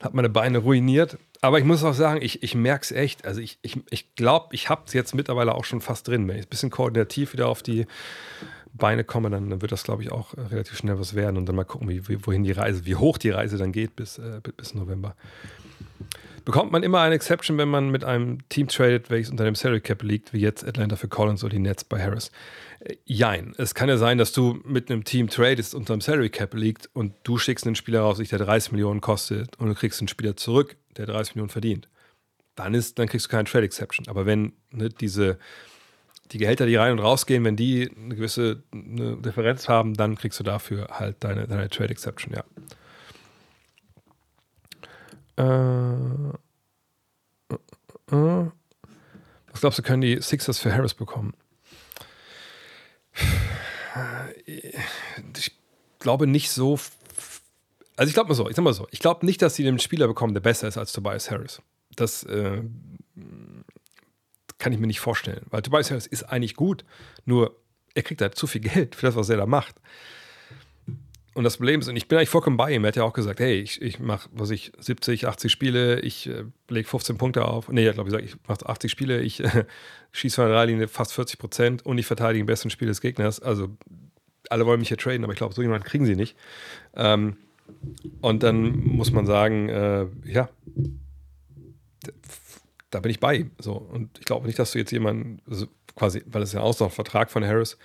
Hat 0.00 0.14
meine 0.14 0.28
Beine 0.28 0.58
ruiniert. 0.58 1.18
Aber 1.40 1.58
ich 1.58 1.64
muss 1.64 1.84
auch 1.84 1.94
sagen, 1.94 2.20
ich, 2.22 2.42
ich 2.42 2.54
merke 2.54 2.82
es 2.82 2.92
echt. 2.92 3.24
Also 3.24 3.40
ich 3.40 3.60
glaube, 3.62 3.86
ich, 3.90 3.92
ich, 3.92 4.14
glaub, 4.14 4.52
ich 4.52 4.68
habe 4.68 4.82
es 4.86 4.92
jetzt 4.92 5.14
mittlerweile 5.14 5.54
auch 5.54 5.64
schon 5.64 5.80
fast 5.80 6.08
drin. 6.08 6.28
Wenn 6.28 6.36
ich 6.36 6.46
ein 6.46 6.50
bisschen 6.50 6.70
koordinativ 6.70 7.32
wieder 7.32 7.48
auf 7.48 7.62
die 7.62 7.86
Beine 8.72 9.04
komme, 9.04 9.30
dann, 9.30 9.60
wird 9.60 9.72
das, 9.72 9.84
glaube 9.84 10.02
ich, 10.02 10.12
auch 10.12 10.34
relativ 10.36 10.76
schnell 10.76 10.98
was 10.98 11.14
werden. 11.14 11.36
Und 11.36 11.46
dann 11.46 11.56
mal 11.56 11.64
gucken, 11.64 11.88
wie, 11.88 12.08
wie, 12.08 12.24
wohin 12.26 12.44
die 12.44 12.52
Reise, 12.52 12.86
wie 12.86 12.96
hoch 12.96 13.18
die 13.18 13.30
Reise 13.30 13.58
dann 13.58 13.72
geht 13.72 13.96
bis, 13.96 14.18
äh, 14.18 14.40
bis 14.56 14.74
November. 14.74 15.16
Bekommt 16.46 16.70
man 16.70 16.84
immer 16.84 17.00
eine 17.00 17.16
Exception, 17.16 17.58
wenn 17.58 17.68
man 17.68 17.90
mit 17.90 18.04
einem 18.04 18.48
Team 18.48 18.68
tradet, 18.68 19.10
welches 19.10 19.30
unter 19.30 19.44
dem 19.44 19.56
Salary 19.56 19.80
Cap 19.80 20.04
liegt, 20.04 20.32
wie 20.32 20.38
jetzt 20.38 20.64
Atlanta 20.64 20.94
für 20.94 21.08
Collins 21.08 21.42
oder 21.42 21.50
die 21.50 21.58
Nets 21.58 21.82
bei 21.82 22.00
Harris? 22.00 22.30
Äh, 22.78 22.94
jein. 23.04 23.52
Es 23.58 23.74
kann 23.74 23.88
ja 23.88 23.96
sein, 23.96 24.16
dass 24.16 24.30
du 24.30 24.60
mit 24.64 24.88
einem 24.88 25.02
Team 25.02 25.28
tradest, 25.28 25.74
unter 25.74 25.92
dem 25.92 26.00
Salary 26.00 26.30
Cap 26.30 26.54
liegt 26.54 26.88
und 26.92 27.14
du 27.24 27.36
schickst 27.36 27.66
einen 27.66 27.74
Spieler 27.74 28.02
raus, 28.02 28.18
der 28.18 28.38
30 28.38 28.70
Millionen 28.70 29.00
kostet 29.00 29.56
und 29.56 29.66
du 29.66 29.74
kriegst 29.74 30.00
einen 30.00 30.06
Spieler 30.06 30.36
zurück, 30.36 30.76
der 30.96 31.06
30 31.06 31.34
Millionen 31.34 31.50
verdient. 31.50 31.88
Dann, 32.54 32.74
ist, 32.74 33.00
dann 33.00 33.08
kriegst 33.08 33.26
du 33.26 33.30
keine 33.30 33.48
Trade 33.48 33.64
Exception. 33.64 34.06
Aber 34.06 34.24
wenn 34.24 34.52
ne, 34.70 34.88
diese 34.88 35.38
die 36.30 36.38
Gehälter, 36.38 36.66
die 36.66 36.76
rein 36.76 36.92
und 36.92 37.00
rausgehen, 37.00 37.44
wenn 37.44 37.56
die 37.56 37.90
eine 37.90 38.14
gewisse 38.14 38.62
eine 38.72 39.16
Differenz 39.16 39.68
haben, 39.68 39.94
dann 39.94 40.14
kriegst 40.14 40.38
du 40.38 40.44
dafür 40.44 40.86
halt 40.92 41.16
deine, 41.24 41.48
deine 41.48 41.68
Trade 41.70 41.90
Exception, 41.90 42.32
ja. 42.32 42.44
Äh, 45.36 45.42
äh, 47.52 47.56
äh. 48.12 48.50
Was 49.50 49.60
glaubst 49.60 49.78
du, 49.78 49.82
können 49.82 50.02
die 50.02 50.20
Sixers 50.20 50.58
für 50.58 50.74
Harris 50.74 50.94
bekommen? 50.94 51.34
Ich 55.34 55.52
glaube 55.98 56.26
nicht 56.26 56.50
so. 56.50 56.78
Also 57.96 58.08
ich 58.08 58.14
glaube 58.14 58.28
mal 58.28 58.34
so, 58.34 58.48
ich 58.48 58.56
sag 58.56 58.62
mal 58.62 58.74
so, 58.74 58.86
ich 58.90 58.98
glaube 58.98 59.24
nicht, 59.24 59.40
dass 59.40 59.54
sie 59.54 59.66
einen 59.66 59.78
Spieler 59.78 60.06
bekommen, 60.06 60.34
der 60.34 60.42
besser 60.42 60.68
ist 60.68 60.76
als 60.76 60.92
Tobias 60.92 61.30
Harris. 61.30 61.62
Das 61.94 62.24
äh, 62.24 62.62
kann 64.58 64.72
ich 64.72 64.78
mir 64.78 64.86
nicht 64.86 65.00
vorstellen. 65.00 65.46
Weil 65.50 65.62
Tobias 65.62 65.90
Harris 65.90 66.06
ist 66.06 66.24
eigentlich 66.24 66.56
gut, 66.56 66.84
nur 67.24 67.56
er 67.94 68.02
kriegt 68.02 68.20
halt 68.20 68.34
zu 68.34 68.46
viel 68.46 68.60
Geld 68.60 68.94
für 68.94 69.06
das, 69.06 69.16
was 69.16 69.30
er 69.30 69.38
da 69.38 69.46
macht. 69.46 69.76
Und 71.36 71.44
das 71.44 71.58
Problem 71.58 71.80
ist, 71.80 71.88
und 71.88 71.96
ich 71.96 72.08
bin 72.08 72.16
eigentlich 72.16 72.30
vollkommen 72.30 72.56
bei 72.56 72.72
ihm, 72.72 72.82
er 72.82 72.88
hat 72.88 72.96
ja 72.96 73.02
auch 73.02 73.12
gesagt, 73.12 73.40
hey, 73.40 73.60
ich, 73.60 73.82
ich 73.82 74.00
mache, 74.00 74.26
was 74.32 74.48
ich, 74.48 74.72
70, 74.78 75.28
80 75.28 75.52
Spiele, 75.52 76.00
ich 76.00 76.30
äh, 76.30 76.44
lege 76.70 76.88
15 76.88 77.18
Punkte 77.18 77.44
auf. 77.44 77.68
Nee, 77.68 77.84
er 77.84 77.88
hat, 77.88 77.96
glaube 77.96 78.08
ich, 78.08 78.16
gesagt, 78.16 78.42
ich 78.42 78.48
mache 78.48 78.66
80 78.66 78.90
Spiele, 78.90 79.20
ich 79.20 79.40
äh, 79.44 79.66
schieße 80.12 80.36
von 80.36 80.46
der 80.46 80.54
Dreilinie 80.54 80.88
fast 80.88 81.12
40 81.12 81.38
Prozent 81.38 81.84
und 81.84 81.98
ich 81.98 82.06
verteidige 82.06 82.42
den 82.42 82.46
besten 82.46 82.70
Spiel 82.70 82.88
des 82.88 83.02
Gegners. 83.02 83.40
Also 83.40 83.68
alle 84.48 84.64
wollen 84.64 84.78
mich 84.78 84.88
hier 84.88 84.96
traden, 84.96 85.24
aber 85.24 85.34
ich 85.34 85.38
glaube, 85.38 85.52
so 85.52 85.60
jemanden 85.60 85.86
kriegen 85.86 86.06
sie 86.06 86.16
nicht. 86.16 86.38
Ähm, 86.94 87.36
und 88.22 88.42
dann 88.42 88.70
muss 88.86 89.12
man 89.12 89.26
sagen, 89.26 89.68
äh, 89.68 90.06
ja, 90.24 90.48
da 92.88 93.00
bin 93.00 93.10
ich 93.10 93.20
bei 93.20 93.34
ihm. 93.34 93.50
So. 93.58 93.74
Und 93.74 94.18
ich 94.18 94.24
glaube 94.24 94.46
nicht, 94.46 94.58
dass 94.58 94.72
du 94.72 94.78
jetzt 94.78 94.90
jemanden, 94.90 95.42
also 95.46 95.66
quasi, 95.96 96.22
weil 96.24 96.40
es 96.40 96.54
ja 96.54 96.62
auch 96.62 96.72
so 96.72 96.86
ein 96.86 96.90
Vertrag 96.90 97.30
von 97.30 97.44
Harris, 97.44 97.72
glaube 97.72 97.84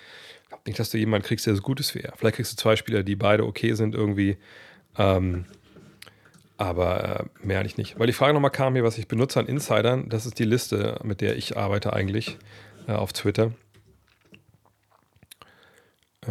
nicht, 0.66 0.80
dass 0.80 0.90
du 0.90 0.98
jemanden 0.98 1.26
kriegst, 1.26 1.48
der 1.48 1.56
so 1.56 1.62
gut 1.62 1.80
ist 1.80 1.96
wie 1.96 2.00
er. 2.00 2.14
Vielleicht 2.16 2.36
kriegst 2.36 2.52
du 2.52 2.58
zwei 2.58 2.76
Spieler, 2.76 3.04
die 3.04 3.16
beide 3.16 3.46
okay 3.46 3.74
sind 3.74 3.96
irgendwie. 3.96 4.38
Ähm, 4.98 5.46
aber 6.58 7.22
äh, 7.42 7.46
mehr 7.46 7.60
eigentlich 7.60 7.78
nicht. 7.78 7.98
Weil 7.98 8.08
die 8.08 8.14
Frage 8.14 8.34
nochmal 8.34 8.52
kam 8.52 8.74
hier, 8.74 8.84
was 8.84 8.98
ich 8.98 9.08
benutze 9.08 9.40
an 9.40 9.48
Insidern, 9.48 10.10
das 10.10 10.26
ist 10.26 10.38
die 10.38 10.46
Liste, 10.46 11.00
mit 11.04 11.22
der 11.22 11.36
ich 11.36 11.58
arbeite 11.58 11.94
eigentlich 11.94 12.38
äh, 12.88 12.92
auf 12.92 13.14
Twitter. 13.14 13.52
Äh, 16.28 16.30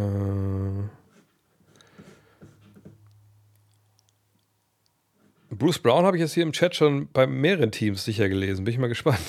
Bruce 5.49 5.79
Brown 5.79 6.05
habe 6.05 6.15
ich 6.15 6.21
jetzt 6.21 6.33
hier 6.33 6.43
im 6.43 6.53
Chat 6.53 6.75
schon 6.75 7.09
bei 7.11 7.27
mehreren 7.27 7.71
Teams 7.71 8.05
sicher 8.05 8.29
gelesen. 8.29 8.63
Bin 8.63 8.73
ich 8.73 8.79
mal 8.79 8.87
gespannt. 8.87 9.19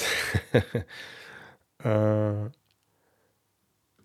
äh, 1.83 2.51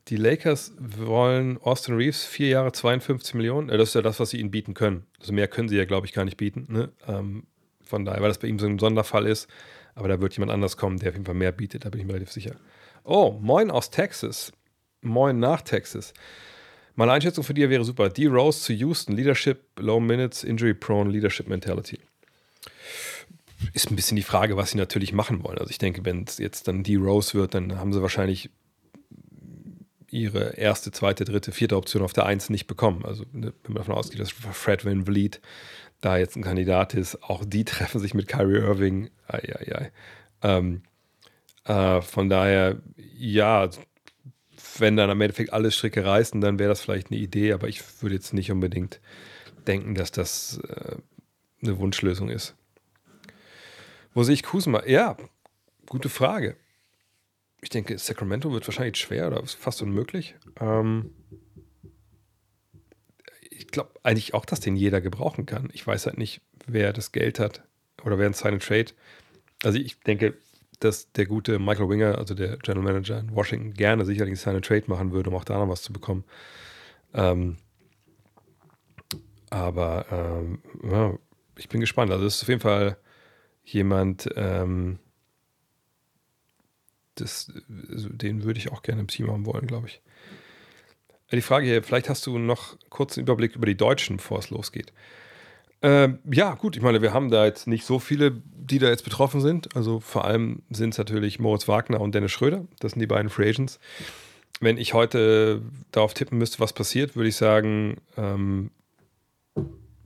die 0.07 0.15
Lakers 0.15 0.73
wollen 0.79 1.57
Austin 1.57 1.95
Reeves 1.95 2.23
vier 2.23 2.49
Jahre 2.49 2.71
52 2.71 3.33
Millionen. 3.33 3.69
Äh, 3.69 3.77
das 3.77 3.89
ist 3.89 3.95
ja 3.95 4.01
das, 4.01 4.19
was 4.19 4.29
sie 4.29 4.39
ihnen 4.39 4.51
bieten 4.51 4.73
können. 4.73 5.05
Also 5.19 5.33
mehr 5.33 5.47
können 5.47 5.69
sie 5.69 5.77
ja, 5.77 5.85
glaube 5.85 6.07
ich, 6.07 6.13
gar 6.13 6.25
nicht 6.25 6.37
bieten. 6.37 6.65
Ne? 6.69 6.89
Ähm, 7.07 7.45
von 7.81 8.05
daher, 8.05 8.21
weil 8.21 8.29
das 8.29 8.37
bei 8.37 8.47
ihm 8.47 8.59
so 8.59 8.65
ein 8.65 8.79
Sonderfall 8.79 9.25
ist. 9.25 9.47
Aber 9.95 10.07
da 10.07 10.21
wird 10.21 10.33
jemand 10.33 10.51
anders 10.51 10.77
kommen, 10.77 10.99
der 10.99 11.09
auf 11.09 11.15
jeden 11.15 11.25
Fall 11.25 11.35
mehr 11.35 11.51
bietet. 11.51 11.85
Da 11.85 11.89
bin 11.89 11.99
ich 11.99 12.05
mir 12.05 12.13
relativ 12.13 12.31
sicher. 12.31 12.55
Oh, 13.03 13.37
moin 13.41 13.71
aus 13.71 13.89
Texas. 13.89 14.51
Moin 15.01 15.39
nach 15.39 15.61
Texas. 15.61 16.13
Meine 16.95 17.11
Einschätzung 17.11 17.43
für 17.43 17.53
dir 17.53 17.69
wäre 17.69 17.83
super. 17.83 18.09
D. 18.09 18.27
Rose 18.27 18.61
zu 18.61 18.73
Houston, 18.73 19.15
Leadership, 19.15 19.61
Low 19.79 19.99
Minutes, 19.99 20.43
Injury 20.43 20.73
Prone, 20.73 21.09
Leadership 21.09 21.47
Mentality. 21.47 21.99
Ist 23.73 23.91
ein 23.91 23.95
bisschen 23.95 24.17
die 24.17 24.23
Frage, 24.23 24.57
was 24.57 24.71
sie 24.71 24.77
natürlich 24.77 25.13
machen 25.13 25.43
wollen. 25.43 25.57
Also 25.57 25.71
ich 25.71 25.77
denke, 25.77 26.05
wenn 26.05 26.23
es 26.23 26.37
jetzt 26.37 26.67
dann 26.67 26.83
D. 26.83 26.95
Rose 26.95 27.33
wird, 27.33 27.53
dann 27.53 27.79
haben 27.79 27.93
sie 27.93 28.01
wahrscheinlich 28.01 28.49
ihre 30.09 30.55
erste, 30.55 30.91
zweite, 30.91 31.25
dritte, 31.25 31.51
vierte 31.51 31.77
Option 31.77 32.01
auf 32.01 32.13
der 32.13 32.25
Eins 32.25 32.49
nicht 32.49 32.67
bekommen. 32.67 33.05
Also 33.05 33.23
ne, 33.31 33.53
wenn 33.63 33.73
man 33.73 33.81
davon 33.81 33.95
ausgeht, 33.95 34.19
dass 34.19 34.31
Fred 34.31 34.85
Van 34.85 35.05
Vliet 35.05 35.41
da 36.01 36.17
jetzt 36.17 36.35
ein 36.35 36.43
Kandidat 36.43 36.93
ist, 36.93 37.23
auch 37.23 37.43
die 37.45 37.65
treffen 37.65 37.99
sich 37.99 38.13
mit 38.13 38.27
Kyrie 38.27 38.59
Irving. 38.59 39.09
Ei, 39.27 39.55
ei, 39.55 39.75
ei. 39.75 39.91
Ähm, 40.43 40.83
äh, 41.65 42.01
von 42.01 42.29
daher, 42.29 42.77
ja, 43.17 43.69
wenn 44.77 44.95
dann 44.95 45.09
am 45.09 45.21
Endeffekt 45.21 45.53
alle 45.53 45.71
Stricke 45.71 46.05
reißen, 46.05 46.39
dann 46.39 46.59
wäre 46.59 46.69
das 46.69 46.81
vielleicht 46.81 47.11
eine 47.11 47.19
Idee, 47.19 47.53
aber 47.53 47.67
ich 47.67 47.81
würde 48.01 48.15
jetzt 48.15 48.33
nicht 48.33 48.51
unbedingt 48.51 48.99
denken, 49.65 49.95
dass 49.95 50.11
das 50.11 50.59
äh, 50.69 50.95
eine 51.61 51.77
Wunschlösung 51.79 52.29
ist. 52.29 52.55
Wo 54.13 54.23
sehe 54.23 54.33
ich 54.33 54.43
Kusma? 54.43 54.83
Ja, 54.85 55.17
gute 55.87 56.09
Frage. 56.09 56.55
Ich 57.61 57.69
denke, 57.69 57.97
Sacramento 57.97 58.51
wird 58.51 58.67
wahrscheinlich 58.67 58.97
schwer 58.97 59.27
oder 59.27 59.45
fast 59.45 59.81
unmöglich. 59.81 60.35
Ähm 60.59 61.11
ich 63.49 63.67
glaube 63.67 63.91
eigentlich 64.03 64.33
auch, 64.33 64.45
dass 64.45 64.59
den 64.59 64.75
jeder 64.75 65.01
gebrauchen 65.01 65.45
kann. 65.45 65.69
Ich 65.73 65.85
weiß 65.85 66.05
halt 66.05 66.17
nicht, 66.17 66.41
wer 66.67 66.93
das 66.93 67.11
Geld 67.11 67.39
hat 67.39 67.63
oder 68.03 68.17
wer 68.19 68.27
ein 68.27 68.33
Sign 68.33 68.59
Trade. 68.59 68.91
Also 69.63 69.79
ich 69.79 69.99
denke, 70.01 70.35
dass 70.79 71.11
der 71.13 71.25
gute 71.25 71.57
Michael 71.57 71.89
Winger, 71.89 72.17
also 72.17 72.35
der 72.35 72.57
General 72.57 72.83
Manager 72.83 73.19
in 73.19 73.33
Washington, 73.33 73.73
gerne 73.73 74.05
sicherlich 74.05 74.39
seine 74.39 74.61
Trade 74.61 74.83
machen 74.87 75.11
würde, 75.11 75.29
um 75.29 75.35
auch 75.35 75.43
da 75.43 75.57
noch 75.57 75.69
was 75.69 75.81
zu 75.81 75.91
bekommen. 75.91 76.23
Ähm, 77.13 77.57
aber 79.49 80.05
ähm, 80.11 80.59
ja, 80.83 81.17
ich 81.57 81.69
bin 81.69 81.81
gespannt. 81.81 82.11
Also, 82.11 82.25
es 82.25 82.35
ist 82.35 82.43
auf 82.43 82.49
jeden 82.49 82.61
Fall 82.61 82.97
jemand, 83.63 84.29
ähm, 84.35 84.99
das, 87.21 87.51
also 87.91 88.09
den 88.09 88.43
würde 88.43 88.59
ich 88.59 88.71
auch 88.71 88.81
gerne 88.81 89.01
im 89.01 89.07
Team 89.07 89.29
haben 89.31 89.45
wollen, 89.45 89.67
glaube 89.67 89.87
ich. 89.87 90.01
Die 91.31 91.41
Frage 91.41 91.65
hier, 91.65 91.83
vielleicht 91.83 92.09
hast 92.09 92.25
du 92.25 92.37
noch 92.37 92.77
kurz 92.89 93.17
einen 93.17 93.25
Überblick 93.25 93.55
über 93.55 93.65
die 93.65 93.75
Deutschen, 93.75 94.17
bevor 94.17 94.39
es 94.39 94.49
losgeht. 94.49 94.93
Ähm, 95.81 96.19
ja, 96.31 96.55
gut, 96.55 96.75
ich 96.75 96.81
meine, 96.81 97.01
wir 97.01 97.13
haben 97.13 97.29
da 97.29 97.45
jetzt 97.45 97.67
nicht 97.67 97.85
so 97.85 97.99
viele, 97.99 98.31
die 98.31 98.79
da 98.79 98.87
jetzt 98.87 99.03
betroffen 99.03 99.41
sind. 99.41 99.75
Also 99.75 99.99
vor 99.99 100.25
allem 100.25 100.63
sind 100.69 100.91
es 100.91 100.97
natürlich 100.97 101.39
Moritz 101.39 101.67
Wagner 101.67 102.01
und 102.01 102.15
Dennis 102.15 102.31
Schröder. 102.31 102.65
Das 102.79 102.93
sind 102.93 102.99
die 102.99 103.07
beiden 103.07 103.29
Free 103.29 103.49
Agents. 103.49 103.79
Wenn 104.59 104.77
ich 104.77 104.93
heute 104.93 105.61
darauf 105.91 106.13
tippen 106.13 106.37
müsste, 106.37 106.59
was 106.59 106.73
passiert, 106.73 107.15
würde 107.15 107.29
ich 107.29 107.35
sagen, 107.35 107.97
ähm, 108.15 108.71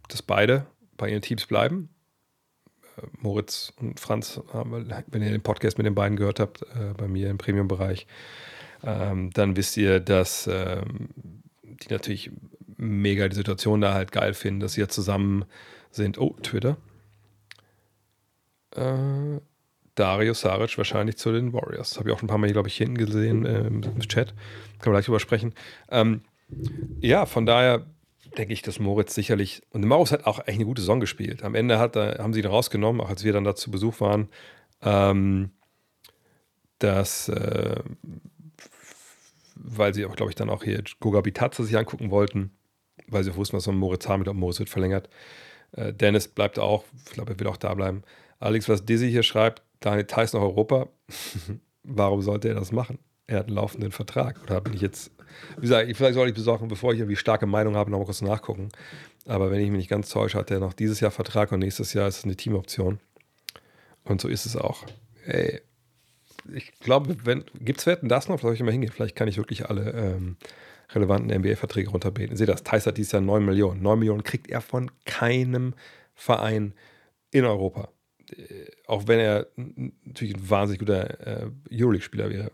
dass 0.10 0.22
beide 0.22 0.66
bei 0.98 1.10
ihren 1.10 1.22
Teams 1.22 1.46
bleiben. 1.46 1.90
Äh, 3.02 3.08
Moritz 3.20 3.74
und 3.80 4.00
Franz, 4.00 4.42
wenn 4.54 5.22
ihr 5.22 5.32
den 5.32 5.42
Podcast 5.42 5.78
mit 5.78 5.86
den 5.86 5.96
beiden 5.96 6.18
gehört 6.18 6.40
habt, 6.40 6.62
äh, 6.64 6.94
bei 6.98 7.08
mir 7.08 7.30
im 7.30 7.38
Premium-Bereich, 7.38 8.08
ähm, 8.84 9.32
dann 9.32 9.56
wisst 9.56 9.78
ihr, 9.78 10.00
dass 10.00 10.48
ähm, 10.52 11.10
die 11.64 11.90
natürlich 11.90 12.32
mega 12.78 13.28
die 13.28 13.36
Situation 13.36 13.82
da 13.82 13.94
halt 13.94 14.12
geil 14.12 14.34
finden, 14.34 14.60
dass 14.60 14.74
sie 14.74 14.82
ja 14.82 14.88
zusammen 14.88 15.46
sind. 15.92 16.18
Oh, 16.18 16.36
Twitter. 16.42 16.78
Äh, 18.76 19.40
Dario 19.96 20.34
Saric 20.34 20.78
wahrscheinlich 20.78 21.18
zu 21.18 21.32
den 21.32 21.54
Warriors. 21.54 22.00
Habe 22.00 22.10
ich 22.10 22.16
auch 22.16 22.22
ein 22.22 22.28
paar 22.28 22.38
Mal, 22.38 22.52
glaube 22.52 22.70
ich, 22.70 22.78
hinten 22.78 22.98
gesehen 22.98 23.46
äh, 23.46 23.68
im 23.68 24.00
Chat. 24.02 24.34
Kann 24.80 24.92
man 24.92 24.94
gleich 24.94 25.06
drüber 25.06 25.20
sprechen. 25.20 25.54
Ähm, 25.90 26.22
ja, 27.02 27.26
von 27.26 27.46
daher 27.46 27.86
denke 28.38 28.54
ich, 28.54 28.62
dass 28.62 28.80
Moritz 28.80 29.14
sicherlich. 29.14 29.62
Und 29.72 29.86
Moritz 29.86 30.12
hat 30.12 30.26
auch 30.26 30.40
echt 30.40 30.58
eine 30.58 30.66
gute 30.66 30.82
Saison 30.82 31.00
gespielt. 31.00 31.44
Am 31.44 31.56
Ende 31.56 31.80
hat, 31.80 31.96
haben 31.96 32.34
sie 32.34 32.40
ihn 32.40 32.46
rausgenommen, 32.46 33.02
auch 33.02 33.10
als 33.10 33.24
wir 33.24 33.34
dann 33.34 33.44
da 33.44 33.56
zu 33.56 33.72
Besuch 33.72 34.00
waren. 34.00 34.30
Ähm, 34.82 35.52
dass 36.80 37.30
äh, 37.30 37.82
weil 39.56 39.94
sie 39.94 40.06
auch, 40.06 40.16
glaube 40.16 40.32
ich, 40.32 40.36
dann 40.36 40.50
auch 40.50 40.64
hier 40.64 40.84
Goga 41.00 41.22
Bitazza 41.22 41.64
sich 41.64 41.78
angucken 41.78 42.10
wollten 42.10 42.52
weil 43.12 43.24
sie 43.24 43.36
wussten, 43.36 43.58
was 43.58 43.66
von 43.66 43.78
Moritz 43.78 44.08
haben 44.08 44.24
mit 44.24 44.34
Moritz 44.34 44.60
wird 44.60 44.70
verlängert. 44.70 45.10
Äh, 45.74 45.94
Dennis 45.94 46.28
bleibt 46.28 46.58
auch, 46.58 46.86
ich 47.06 47.14
glaube, 47.14 47.34
er 47.34 47.40
will 47.40 47.48
auch 47.48 47.58
da 47.58 47.74
bleiben. 47.74 48.04
Alex, 48.40 48.68
was 48.70 48.86
Dizzy 48.86 49.10
hier 49.10 49.24
schreibt, 49.24 49.62
Daniel 49.80 50.06
Theiss 50.06 50.34
nach 50.34 50.42
Europa, 50.42 50.88
warum 51.84 52.22
sollte 52.22 52.50
er 52.50 52.56
das 52.56 52.72
machen? 52.72 53.00
Er 53.28 53.40
hat 53.40 53.48
einen 53.48 53.56
laufenden 53.56 53.92
Vertrag. 53.92 54.42
Oder 54.44 54.62
bin 54.62 54.74
ich 54.74 54.82
jetzt, 54.82 55.12
wie 55.58 55.62
gesagt, 55.62 55.92
vielleicht 55.96 56.14
soll 56.16 56.28
ich 56.28 56.34
besorgen, 56.34 56.68
bevor 56.68 56.94
ich 56.94 57.00
irgendwie 57.00 57.16
starke 57.16 57.46
Meinung 57.46 57.76
habe, 57.76 57.92
noch 57.92 58.00
mal 58.00 58.06
kurz 58.06 58.22
nachgucken. 58.22 58.70
Aber 59.26 59.52
wenn 59.52 59.60
ich 59.60 59.70
mich 59.70 59.80
nicht 59.80 59.90
ganz 59.90 60.10
täusche, 60.10 60.38
hat 60.38 60.52
er 60.52 60.60
noch 60.60 60.74
dieses 60.74 61.00
Jahr 61.00 61.12
Vertrag 61.12 61.52
und 61.52 61.60
nächstes 61.60 61.94
Jahr 61.94 62.08
ist 62.08 62.20
es 62.20 62.24
eine 62.24 62.36
Teamoption. 62.36 63.00
Und 64.04 64.22
so 64.22 64.28
ist 64.28 64.46
es 64.46 64.56
auch. 64.56 64.86
Ey, 65.26 65.62
ich 66.54 66.72
glaube, 66.80 67.16
wenn, 67.24 67.46
gibt 67.60 67.80
es 67.80 67.86
Wetten 67.86 68.10
das 68.10 68.28
noch? 68.28 68.40
Vielleicht 68.40 68.56
ich 68.56 68.66
mal 68.66 68.72
hingehen. 68.72 68.92
Vielleicht 68.92 69.16
kann 69.16 69.28
ich 69.28 69.38
wirklich 69.38 69.70
alle 69.70 69.92
ähm, 69.92 70.38
relevanten 70.94 71.36
NBA-Verträge 71.36 71.90
runterbeten. 71.90 72.36
Seht 72.36 72.50
das, 72.50 72.64
Thais 72.64 72.86
hat 72.86 72.98
dieses 72.98 73.12
Jahr 73.12 73.22
9 73.22 73.46
Millionen. 73.46 73.82
9 73.82 74.00
Millionen 74.00 74.24
kriegt 74.24 74.50
er 74.50 74.62
von 74.62 74.92
keinem 75.06 75.74
Verein 76.16 76.74
in 77.32 77.46
Europa. 77.46 77.90
Äh, 78.36 78.66
auch 78.88 79.08
wenn 79.08 79.20
er 79.20 79.48
natürlich 80.04 80.36
ein 80.36 80.50
wahnsinnig 80.50 80.80
guter 80.80 81.28
äh, 81.28 81.52
Euroleague-Spieler 81.72 82.30
wäre. 82.30 82.52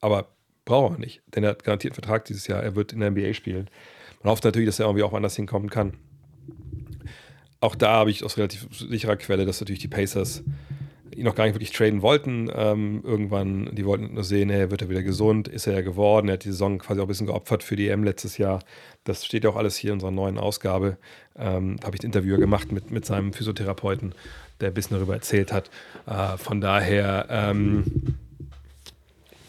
Aber 0.00 0.33
braucht 0.64 0.96
er 0.96 1.00
nicht, 1.00 1.22
denn 1.34 1.44
er 1.44 1.50
hat 1.50 1.64
garantiert 1.64 1.92
einen 1.92 2.02
Vertrag 2.02 2.24
dieses 2.24 2.46
Jahr. 2.46 2.62
Er 2.62 2.74
wird 2.74 2.92
in 2.92 3.00
der 3.00 3.10
NBA 3.10 3.34
spielen. 3.34 3.68
Man 4.22 4.32
hofft 4.32 4.44
natürlich, 4.44 4.66
dass 4.66 4.78
er 4.78 4.86
irgendwie 4.86 5.02
auch 5.02 5.12
anders 5.12 5.36
hinkommen 5.36 5.70
kann. 5.70 5.94
Auch 7.60 7.74
da 7.74 7.92
habe 7.92 8.10
ich 8.10 8.24
aus 8.24 8.36
relativ 8.36 8.66
sicherer 8.70 9.16
Quelle, 9.16 9.46
dass 9.46 9.60
natürlich 9.60 9.80
die 9.80 9.88
Pacers 9.88 10.42
ihn 11.14 11.24
noch 11.24 11.34
gar 11.34 11.44
nicht 11.44 11.54
wirklich 11.54 11.72
traden 11.72 12.02
wollten. 12.02 12.50
Ähm, 12.54 13.02
irgendwann, 13.04 13.74
die 13.74 13.84
wollten 13.84 14.14
nur 14.14 14.24
sehen, 14.24 14.50
hey, 14.50 14.70
wird 14.70 14.82
er 14.82 14.88
wieder 14.88 15.02
gesund, 15.02 15.48
ist 15.48 15.66
er 15.66 15.74
ja 15.74 15.80
geworden. 15.80 16.28
Er 16.28 16.34
hat 16.34 16.44
die 16.44 16.50
Saison 16.50 16.78
quasi 16.78 17.00
auch 17.00 17.04
ein 17.04 17.08
bisschen 17.08 17.26
geopfert 17.26 17.62
für 17.62 17.76
die 17.76 17.88
EM 17.88 18.04
letztes 18.04 18.38
Jahr. 18.38 18.60
Das 19.04 19.24
steht 19.24 19.44
ja 19.44 19.50
auch 19.50 19.56
alles 19.56 19.76
hier 19.76 19.90
in 19.90 19.94
unserer 19.94 20.10
neuen 20.10 20.38
Ausgabe. 20.38 20.98
Ähm, 21.36 21.76
da 21.80 21.86
habe 21.86 21.96
ich 21.96 22.02
ein 22.02 22.06
Interview 22.06 22.38
gemacht 22.38 22.72
mit, 22.72 22.90
mit 22.90 23.04
seinem 23.04 23.32
Physiotherapeuten, 23.32 24.14
der 24.60 24.68
ein 24.68 24.74
bisschen 24.74 24.96
darüber 24.96 25.14
erzählt 25.14 25.52
hat. 25.52 25.70
Äh, 26.06 26.36
von 26.36 26.60
daher, 26.60 27.26
ähm, 27.30 27.84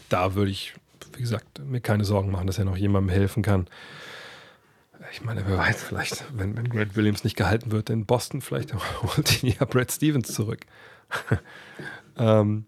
da 0.08 0.34
würde 0.34 0.50
ich, 0.50 0.74
wie 1.16 1.22
gesagt, 1.22 1.60
mir 1.64 1.80
keine 1.80 2.04
Sorgen 2.04 2.30
machen, 2.30 2.46
dass 2.46 2.58
er 2.58 2.64
noch 2.64 2.76
jemandem 2.76 3.14
helfen 3.14 3.42
kann. 3.42 3.66
Ich 5.12 5.22
meine, 5.22 5.46
wer 5.46 5.58
weiß, 5.58 5.82
vielleicht, 5.82 6.24
wenn, 6.36 6.56
wenn 6.56 6.68
Grant 6.68 6.96
Williams 6.96 7.24
nicht 7.24 7.36
gehalten 7.36 7.70
wird 7.70 7.90
in 7.90 8.06
Boston, 8.06 8.40
vielleicht 8.40 8.74
holt 9.02 9.42
ihn 9.42 9.54
ja 9.58 9.64
Brad 9.66 9.92
Stevens 9.92 10.32
zurück. 10.32 10.60
Ähm, 12.18 12.64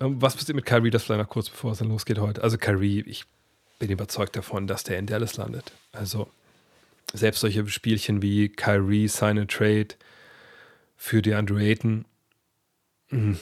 ähm, 0.00 0.20
was 0.20 0.34
passiert 0.34 0.56
mit 0.56 0.66
Kyrie, 0.66 0.90
das 0.90 1.04
vielleicht 1.04 1.20
noch 1.20 1.28
kurz 1.28 1.48
bevor 1.48 1.72
es 1.72 1.78
dann 1.78 1.88
losgeht 1.88 2.18
heute? 2.18 2.42
Also 2.42 2.58
Kyrie, 2.58 3.02
ich 3.02 3.24
bin 3.78 3.90
überzeugt 3.90 4.36
davon, 4.36 4.66
dass 4.66 4.82
der 4.82 4.98
in 4.98 5.06
Dallas 5.06 5.36
landet. 5.36 5.72
Also 5.92 6.28
selbst 7.12 7.40
solche 7.40 7.66
Spielchen 7.68 8.20
wie 8.22 8.48
Kyrie, 8.48 9.08
Sign 9.08 9.38
and 9.38 9.50
Trade 9.50 9.88
für 10.96 11.22
die 11.22 11.32
Ayton. 11.32 12.04
Mh. 13.10 13.36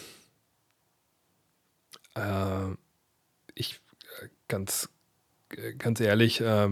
Äh, 2.17 2.77
ich 3.55 3.81
äh, 4.21 4.29
ganz, 4.49 4.89
äh, 5.57 5.75
ganz 5.75 6.01
ehrlich, 6.01 6.41
äh, 6.41 6.69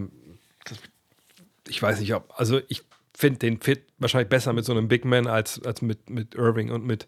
ich 1.69 1.83
weiß 1.83 2.01
nicht, 2.01 2.15
ob, 2.15 2.33
also 2.39 2.61
ich 2.69 2.83
finde 3.17 3.39
den 3.39 3.61
Fit 3.61 3.85
wahrscheinlich 3.99 4.29
besser 4.29 4.53
mit 4.53 4.65
so 4.65 4.73
einem 4.73 4.89
Big 4.89 5.05
Man 5.05 5.27
als, 5.27 5.63
als 5.65 5.83
mit, 5.83 6.11
mit 6.11 6.35
Irving 6.35 6.71
und 6.71 6.85
mit, 6.85 7.07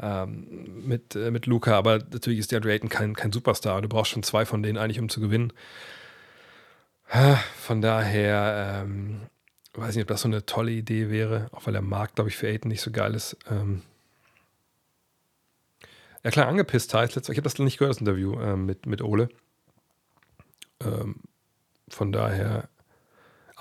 ähm, 0.00 0.86
mit, 0.86 1.16
äh, 1.16 1.30
mit 1.30 1.46
Luca. 1.46 1.76
Aber 1.76 1.98
natürlich 1.98 2.38
ist 2.38 2.52
der 2.52 2.60
Drayton 2.60 2.88
kein, 2.88 3.14
kein 3.14 3.32
Superstar. 3.32 3.82
Du 3.82 3.88
brauchst 3.88 4.12
schon 4.12 4.22
zwei 4.22 4.44
von 4.44 4.62
denen 4.62 4.78
eigentlich, 4.78 5.00
um 5.00 5.08
zu 5.08 5.20
gewinnen. 5.20 5.52
Von 7.60 7.82
daher 7.82 8.84
ähm, 8.84 9.20
weiß 9.74 9.94
nicht, 9.94 10.04
ob 10.04 10.08
das 10.08 10.22
so 10.22 10.28
eine 10.28 10.46
tolle 10.46 10.72
Idee 10.72 11.10
wäre, 11.10 11.48
auch 11.52 11.66
weil 11.66 11.72
der 11.72 11.82
Markt, 11.82 12.14
glaube 12.14 12.30
ich, 12.30 12.36
für 12.36 12.48
Aiden 12.48 12.68
nicht 12.68 12.80
so 12.80 12.90
geil 12.90 13.14
ist. 13.14 13.36
Ähm 13.50 13.82
ja, 16.24 16.30
klar, 16.30 16.46
angepisst 16.46 16.92
heißt 16.94 17.14
letztes 17.14 17.32
Ich 17.32 17.38
habe 17.38 17.44
das 17.44 17.58
nicht 17.58 17.78
gehört, 17.78 17.96
das 17.96 18.00
Interview 18.00 18.40
ähm, 18.40 18.66
mit, 18.66 18.86
mit 18.86 19.02
Ole. 19.02 19.28
Ähm, 20.80 21.16
von 21.88 22.12
daher 22.12 22.68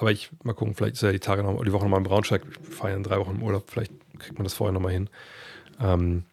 aber 0.02 0.12
ich 0.12 0.32
mal 0.42 0.54
gucken, 0.54 0.74
vielleicht 0.74 0.96
ist 0.96 1.04
ja 1.04 1.12
die 1.12 1.20
Tage 1.20 1.44
noch, 1.44 1.64
die 1.64 1.72
Woche 1.72 1.84
nochmal 1.84 2.00
in 2.00 2.06
Braunschweig. 2.06 2.44
Wir 2.44 2.72
feiern 2.72 2.98
in 2.98 3.04
drei 3.04 3.20
Wochen 3.20 3.36
im 3.36 3.44
Urlaub, 3.44 3.70
vielleicht 3.70 3.94
kriegt 4.18 4.40
man 4.40 4.46
das 4.46 4.56
vorher 4.56 4.74
nochmal 4.74 4.94
hin. 4.94 5.12
Ähm, 5.80 6.26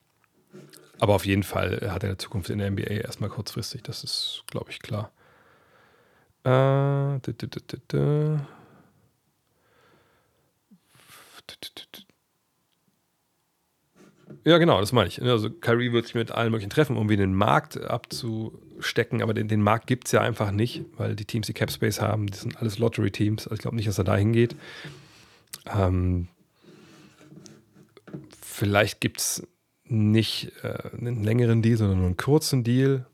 aber 0.99 1.15
auf 1.15 1.27
jeden 1.27 1.43
Fall 1.43 1.79
hat 1.93 2.03
er 2.03 2.09
eine 2.09 2.17
Zukunft 2.17 2.49
in 2.49 2.61
der 2.61 2.71
NBA 2.71 2.85
erstmal 2.85 3.29
kurzfristig, 3.29 3.83
das 3.83 4.05
ist, 4.05 4.43
glaube 4.47 4.71
ich, 4.71 4.81
klar. 4.81 5.13
Äh, 6.45 7.21
ja, 14.45 14.59
genau, 14.59 14.81
das 14.81 14.93
meine 14.93 15.09
ich. 15.09 15.21
Also 15.23 15.51
Kyrie 15.51 15.93
wird 15.93 16.07
sich 16.07 16.15
mit 16.15 16.31
allen 16.31 16.51
möglichen 16.51 16.71
treffen, 16.71 16.97
um 16.97 17.09
wieder 17.09 17.25
den 17.25 17.35
Markt 17.35 17.81
abzustecken, 17.81 19.23
aber 19.23 19.35
den, 19.35 19.49
den 19.49 19.63
Markt 19.63 19.87
gibt 19.87 20.07
es 20.07 20.13
ja 20.13 20.21
einfach 20.21 20.51
nicht, 20.51 20.85
weil 20.97 21.17
die 21.17 21.25
Teams, 21.25 21.47
die 21.47 21.53
Cap 21.53 21.71
Space 21.71 22.01
haben, 22.01 22.27
das 22.29 22.43
sind 22.43 22.57
alles 22.59 22.79
Lottery-Teams. 22.79 23.47
Also 23.47 23.55
ich 23.55 23.61
glaube 23.61 23.77
nicht, 23.77 23.89
dass 23.89 23.99
er 23.99 24.05
da 24.05 24.17
hingeht. 24.17 24.57
Ähm, 25.67 26.29
vielleicht 28.41 29.01
gibt 29.01 29.21
es 29.21 29.47
nicht 29.85 30.53
äh, 30.63 30.97
einen 30.97 31.25
längeren 31.25 31.63
Deal, 31.63 31.77
sondern 31.77 31.99
nur 31.99 32.07
einen 32.07 32.17
kurzen 32.17 32.65
Deal. 32.65 33.07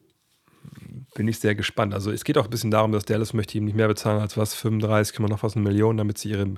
Bin 1.15 1.29
ich 1.29 1.39
sehr 1.39 1.55
gespannt. 1.55 1.95
Also 1.95 2.11
es 2.11 2.25
geht 2.25 2.39
auch 2.39 2.45
ein 2.45 2.51
bisschen 2.51 2.71
darum, 2.71 2.93
dass 2.93 3.05
Dallas 3.05 3.35
möchte 3.35 3.57
ihm 3.59 3.65
nicht 3.65 3.77
mehr 3.77 3.89
bezahlen 3.89 4.21
als 4.21 4.37
was, 4.37 4.55
35, 4.55 5.19
noch 5.21 5.43
was, 5.43 5.55
eine 5.55 5.63
Million, 5.63 5.97
damit 5.97 6.19
sie 6.19 6.31
ihre 6.31 6.55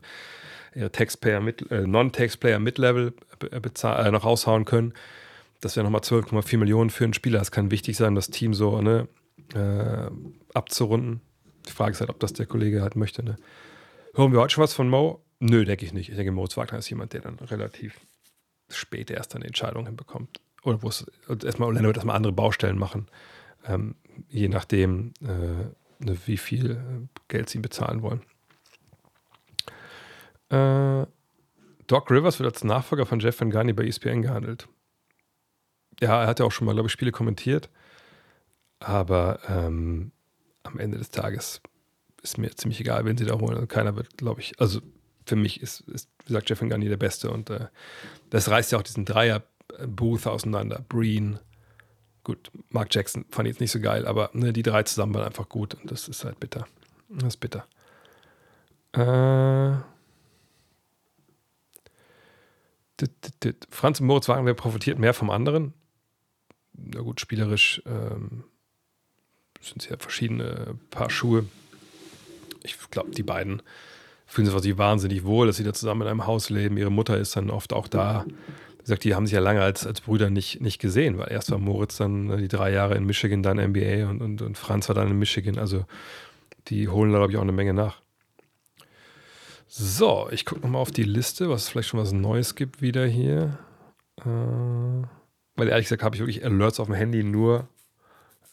ihre 0.77 0.93
Taxpayer 0.93 1.41
mit, 1.41 1.71
äh, 1.71 1.87
Non-Taxpayer 1.87 2.59
Mid-Level 2.59 3.15
äh, 3.51 4.11
noch 4.11 4.25
raushauen 4.25 4.65
können. 4.65 4.93
Das 5.61 5.77
wäre 5.77 5.85
nochmal 5.85 6.03
12,4 6.03 6.59
Millionen 6.59 6.91
für 6.91 7.05
einen 7.05 7.15
Spieler. 7.15 7.41
Es 7.41 7.51
kann 7.51 7.71
wichtig 7.71 7.97
sein, 7.97 8.15
das 8.15 8.29
Team 8.31 8.55
so 8.55 8.81
ne, 8.81 9.09
äh, 9.55 10.11
abzurunden. 10.55 11.21
Die 11.67 11.73
Frage 11.73 11.93
ist 11.93 12.01
halt, 12.01 12.11
ob 12.11 12.21
das 12.21 12.35
der 12.35 12.47
Kollege 12.47 12.83
halt 12.83 12.95
möchte. 12.95 13.25
Ne? 13.25 13.37
Hören 14.15 14.33
wir 14.33 14.41
heute 14.41 14.55
schon 14.55 14.65
was 14.65 14.75
von 14.75 14.89
Mo? 14.89 15.25
Nö, 15.41 15.65
denke 15.65 15.85
ich 15.85 15.93
nicht. 15.93 16.11
Ich 16.11 16.17
denke, 16.17 16.33
Moritz 16.33 16.57
Wagner 16.57 16.79
ist 16.79 16.89
jemand, 16.91 17.13
der 17.13 17.23
dann 17.23 17.39
relativ 17.39 17.99
spät 18.69 19.11
erst 19.11 19.35
eine 19.35 19.47
Entscheidung 19.47 19.87
hinbekommt. 19.87 20.41
Oder 20.63 20.83
wo 20.83 20.89
es 20.89 21.07
erstmal 21.29 21.69
Orlando 21.69 21.89
wird 21.89 21.97
erstmal 21.99 22.17
andere 22.17 22.33
Baustellen 22.33 22.79
machen. 22.79 23.07
Ähm, 23.67 23.95
je 24.29 24.49
nachdem, 24.49 25.13
äh, 25.23 26.05
ne, 26.05 26.19
wie 26.27 26.37
viel 26.37 26.73
äh, 26.73 26.77
Geld 27.29 27.49
sie 27.49 27.59
bezahlen 27.59 28.03
wollen. 28.03 28.23
Äh, 30.51 31.07
Doc 31.87 32.11
Rivers 32.11 32.39
wird 32.39 32.53
als 32.53 32.65
Nachfolger 32.65 33.07
von 33.07 33.21
Jeff 33.21 33.41
Van 33.41 33.51
Gunny 33.51 33.73
bei 33.73 33.85
ESPN 33.85 34.23
gehandelt. 34.23 34.69
Ja, 36.01 36.23
er 36.23 36.27
hat 36.27 36.41
ja 36.41 36.47
auch 36.47 36.53
schon 36.53 36.67
mal, 36.67 36.75
glaube 36.75 36.89
ich, 36.89 36.93
Spiele 36.93 37.13
kommentiert. 37.13 37.71
Aber 38.81 39.41
ähm, 39.49 40.13
am 40.63 40.79
Ende 40.79 40.99
des 40.99 41.11
Tages 41.11 41.61
ist 42.23 42.39
mir 42.39 42.55
ziemlich 42.55 42.81
egal, 42.81 43.05
wen 43.05 43.17
sie 43.17 43.25
da 43.25 43.39
holen. 43.39 43.55
Also 43.55 43.67
keiner 43.67 43.97
wird, 43.97 44.19
glaube 44.19 44.41
ich, 44.41 44.61
also 44.61 44.81
für 45.25 45.37
mich 45.37 45.63
ist, 45.63 45.81
ist 45.89 46.11
wie 46.21 46.29
gesagt, 46.29 46.51
Jeff 46.51 46.61
Garnier 46.61 46.91
der 46.91 46.97
Beste 46.97 47.31
und 47.31 47.51
äh, 47.51 47.67
das 48.31 48.49
reißt 48.49 48.73
ja 48.73 48.79
auch 48.79 48.83
diesen 48.83 49.05
Dreier-Booth 49.05 50.27
auseinander. 50.27 50.85
Breen, 50.89 51.39
gut, 52.25 52.51
Mark 52.71 52.95
Jackson 52.95 53.25
fand 53.31 53.49
ich 53.49 53.55
jetzt 53.55 53.61
nicht 53.61 53.73
so 53.73 53.81
geil, 53.81 54.07
aber 54.07 54.31
ne, 54.33 54.53
die 54.53 54.63
drei 54.63 54.83
zusammen 54.83 55.15
waren 55.15 55.25
einfach 55.25 55.49
gut 55.49 55.75
und 55.75 55.91
das 55.91 56.09
ist 56.09 56.25
halt 56.25 56.39
bitter. 56.41 56.67
Das 57.09 57.29
ist 57.29 57.37
bitter. 57.39 57.67
Äh, 58.93 59.77
Franz 63.71 64.01
und 64.01 64.07
Moritz 64.07 64.29
Wagner 64.29 64.55
profitiert 64.55 64.99
mehr 64.99 65.15
vom 65.15 65.31
anderen. 65.31 65.75
Na 66.73 67.01
gut, 67.01 67.21
spielerisch 67.21 67.83
ähm, 67.87 68.45
sind 69.61 69.83
es 69.83 69.89
ja 69.89 69.97
verschiedene 69.99 70.79
Paar 70.91 71.11
Schuhe. 71.11 71.47
Ich 72.63 72.77
glaube, 72.91 73.11
die 73.11 73.23
beiden 73.23 73.63
fühlen 74.27 74.47
sich 74.47 74.79
wahnsinnig 74.79 75.25
wohl, 75.25 75.47
dass 75.47 75.57
sie 75.57 75.65
da 75.65 75.73
zusammen 75.73 76.03
in 76.03 76.09
einem 76.09 76.27
Haus 76.27 76.51
leben. 76.51 76.77
Ihre 76.77 76.91
Mutter 76.91 77.17
ist 77.17 77.37
dann 77.37 77.51
oft 77.51 77.73
auch 77.73 77.89
da. 77.89 78.25
Wie 78.27 78.83
gesagt, 78.83 79.05
die 79.05 79.15
haben 79.15 79.27
sich 79.27 79.35
ja 79.35 79.41
lange 79.41 79.63
als, 79.63 79.87
als 79.87 80.01
Brüder 80.01 80.31
nicht, 80.31 80.61
nicht 80.61 80.81
gesehen, 80.81 81.19
weil 81.19 81.31
erst 81.31 81.51
war 81.51 81.59
Moritz 81.59 81.97
dann 81.97 82.31
äh, 82.31 82.37
die 82.39 82.49
drei 82.49 82.73
Jahre 82.73 82.97
in 82.97 83.05
Michigan, 83.05 83.43
dann 83.43 83.59
NBA 83.59 84.09
und, 84.09 84.21
und, 84.21 84.43
und 84.43 84.59
Franz 84.59 84.89
war 84.89 84.95
dann 84.95 85.09
in 85.09 85.19
Michigan. 85.19 85.59
Also 85.59 85.85
die 86.69 86.89
holen 86.89 87.13
da, 87.13 87.19
glaube 87.19 87.33
ich, 87.33 87.39
auch 87.39 87.43
eine 87.43 87.53
Menge 87.53 87.75
nach. 87.75 88.01
So, 89.79 90.31
ich 90.31 90.47
gucke 90.47 90.63
nochmal 90.63 90.81
auf 90.81 90.91
die 90.91 91.03
Liste, 91.03 91.51
was 91.51 91.69
vielleicht 91.69 91.91
schon 91.91 92.01
was 92.01 92.11
Neues 92.11 92.55
gibt 92.55 92.81
wieder 92.81 93.05
hier. 93.05 93.59
Äh, 94.17 94.25
weil 94.25 95.69
ehrlich 95.69 95.85
gesagt 95.85 96.03
habe 96.03 96.17
ich 96.17 96.21
wirklich 96.21 96.43
Alerts 96.43 96.81
auf 96.81 96.87
dem 96.87 96.95
Handy 96.95 97.23
nur 97.23 97.69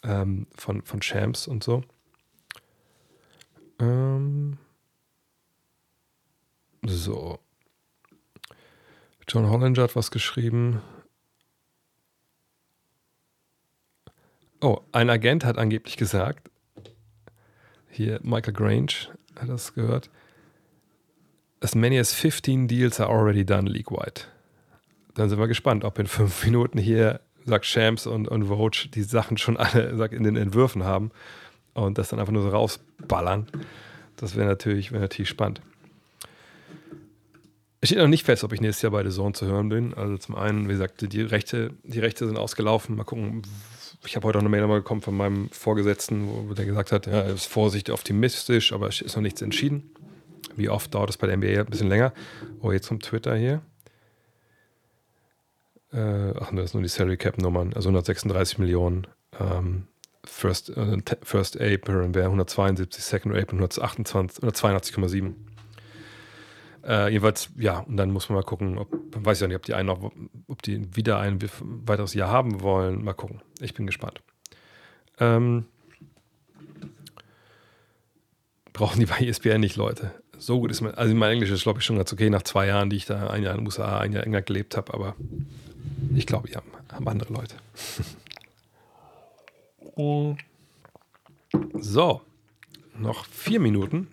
ähm, 0.03 0.47
von, 0.53 0.81
von 0.81 0.99
Champs 0.99 1.47
und 1.47 1.63
so. 1.63 1.81
Ähm, 3.79 4.57
so. 6.85 7.39
John 9.25 9.49
Hollinger 9.49 9.83
hat 9.83 9.95
was 9.95 10.11
geschrieben. 10.11 10.81
Oh, 14.59 14.81
ein 14.91 15.09
Agent 15.09 15.45
hat 15.45 15.57
angeblich 15.57 15.95
gesagt, 15.95 16.51
hier 17.89 18.19
Michael 18.23 18.51
Grange 18.51 19.07
hat 19.39 19.47
das 19.47 19.73
gehört, 19.73 20.09
as 21.63 21.75
many 21.75 21.97
as 21.97 22.13
15 22.13 22.67
deals 22.67 22.99
are 22.99 23.09
already 23.09 23.45
done 23.45 23.69
league-wide. 23.69 24.25
Dann 25.15 25.29
sind 25.29 25.39
wir 25.39 25.47
gespannt, 25.47 25.83
ob 25.83 25.97
in 25.97 26.07
fünf 26.07 26.43
Minuten 26.45 26.77
hier, 26.77 27.21
sagt 27.45 27.65
Shams 27.65 28.05
und, 28.05 28.27
und 28.27 28.45
Vogue, 28.45 28.89
die 28.93 29.03
Sachen 29.03 29.37
schon 29.37 29.57
alle 29.57 29.95
sagt, 29.95 30.13
in 30.13 30.23
den 30.23 30.35
Entwürfen 30.35 30.83
haben 30.83 31.11
und 31.73 31.97
das 31.97 32.09
dann 32.09 32.19
einfach 32.19 32.33
nur 32.33 32.43
so 32.43 32.49
rausballern. 32.49 33.47
Das 34.17 34.35
wäre 34.35 34.47
natürlich, 34.47 34.91
wär 34.91 34.99
natürlich 34.99 35.29
spannend. 35.29 35.61
Es 37.81 37.89
steht 37.89 37.99
noch 37.99 38.07
nicht 38.07 38.23
fest, 38.25 38.45
ob 38.45 38.53
ich 38.53 38.61
nächstes 38.61 38.81
Jahr 38.81 38.93
bei 38.93 39.03
The 39.03 39.13
Zone 39.13 39.33
zu 39.33 39.45
hören 39.45 39.67
bin. 39.67 39.93
Also 39.93 40.17
zum 40.17 40.35
einen, 40.35 40.69
wie 40.69 40.73
gesagt, 40.73 41.01
die 41.11 41.21
Rechte, 41.21 41.71
die 41.83 41.99
Rechte 41.99 42.25
sind 42.25 42.37
ausgelaufen. 42.37 42.95
Mal 42.95 43.03
gucken. 43.03 43.41
Ich 44.05 44.15
habe 44.15 44.25
heute 44.25 44.37
auch 44.37 44.41
eine 44.41 44.49
Mail 44.49 44.65
bekommen 44.67 45.01
von 45.01 45.15
meinem 45.15 45.49
Vorgesetzten, 45.49 46.27
wo 46.49 46.53
der 46.53 46.65
gesagt 46.65 46.93
hat, 46.93 47.07
ja, 47.07 47.21
ist 47.21 47.45
vorsichtig 47.45 47.93
optimistisch, 47.93 48.71
aber 48.71 48.87
es 48.87 49.01
ist 49.01 49.15
noch 49.15 49.21
nichts 49.23 49.41
entschieden. 49.41 49.91
Wie 50.55 50.69
oft 50.69 50.93
dauert 50.93 51.09
es 51.09 51.17
bei 51.17 51.27
der 51.27 51.37
NBA 51.37 51.61
ein 51.61 51.65
bisschen 51.65 51.89
länger? 51.89 52.13
Oh, 52.61 52.71
jetzt 52.71 52.87
kommt 52.87 53.03
Twitter 53.03 53.35
hier. 53.35 53.61
Äh, 55.91 56.33
ach, 56.39 56.51
das 56.51 56.71
sind 56.71 56.73
nur 56.75 56.83
die 56.83 56.89
Salary 56.89 57.17
Cap 57.17 57.37
Nummern, 57.37 57.73
also 57.73 57.89
136 57.89 58.57
Millionen. 58.57 59.07
Ähm, 59.39 59.87
First, 60.25 60.69
äh, 60.69 60.97
First 61.21 61.59
April 61.59 62.13
wäre 62.15 62.25
172, 62.25 63.03
Second 63.03 63.35
April 63.35 63.59
128, 63.59 64.41
182,7. 64.41 65.33
Äh, 66.85 67.09
jedenfalls, 67.09 67.49
ja, 67.57 67.79
und 67.79 67.97
dann 67.97 68.11
muss 68.11 68.29
man 68.29 68.37
mal 68.37 68.43
gucken, 68.43 68.77
ob, 68.77 68.89
weiß 69.15 69.37
ich 69.37 69.41
ja 69.41 69.47
nicht, 69.47 69.57
ob 69.57 69.63
die 69.63 69.73
einen 69.73 69.87
noch, 69.87 70.11
ob 70.47 70.61
die 70.61 70.95
wieder 70.95 71.19
ein 71.19 71.39
weiteres 71.61 72.13
Jahr 72.13 72.29
haben 72.29 72.61
wollen. 72.61 73.03
Mal 73.03 73.13
gucken. 73.13 73.41
Ich 73.59 73.73
bin 73.73 73.85
gespannt. 73.85 74.21
Ähm, 75.19 75.65
brauchen 78.71 78.99
die 78.99 79.05
bei 79.05 79.19
ESPN 79.19 79.59
nicht 79.59 79.75
Leute 79.75 80.22
so 80.37 80.59
gut 80.59 80.71
ist 80.71 80.81
mein, 80.81 80.93
also 80.95 81.13
mein 81.15 81.31
Englisch 81.31 81.51
ist, 81.51 81.63
glaube 81.63 81.79
ich, 81.79 81.85
schon 81.85 81.97
ganz 81.97 82.11
okay 82.11 82.29
nach 82.29 82.43
zwei 82.43 82.67
Jahren, 82.67 82.89
die 82.89 82.97
ich 82.97 83.05
da 83.05 83.27
ein 83.27 83.43
Jahr 83.43 83.53
in 83.53 83.59
den 83.61 83.65
USA, 83.65 83.99
ein 83.99 84.11
Jahr 84.11 84.23
in 84.23 84.27
England 84.27 84.45
gelebt 84.47 84.77
habe, 84.77 84.93
aber 84.93 85.15
ich 86.15 86.25
glaube, 86.25 86.49
ja, 86.49 86.61
haben 86.91 87.07
andere 87.07 87.33
Leute. 87.33 87.55
so, 91.73 92.21
noch 92.97 93.25
vier 93.25 93.59
Minuten. 93.59 94.07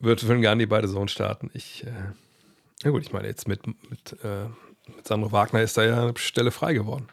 Wird 0.00 0.20
für 0.20 0.40
Gandhi 0.40 0.64
beide 0.64 0.88
Sohn 0.88 1.08
starten. 1.08 1.50
Ich, 1.52 1.86
äh, 1.86 1.92
na 2.82 2.90
gut, 2.90 3.02
ich 3.02 3.12
meine, 3.12 3.28
jetzt 3.28 3.46
mit, 3.46 3.66
mit, 3.66 4.16
äh, 4.24 4.46
mit 4.96 5.06
Sandro 5.06 5.30
Wagner 5.30 5.60
ist 5.60 5.76
da 5.76 5.84
ja 5.84 6.02
eine 6.02 6.16
Stelle 6.16 6.50
frei 6.50 6.72
geworden. 6.72 7.08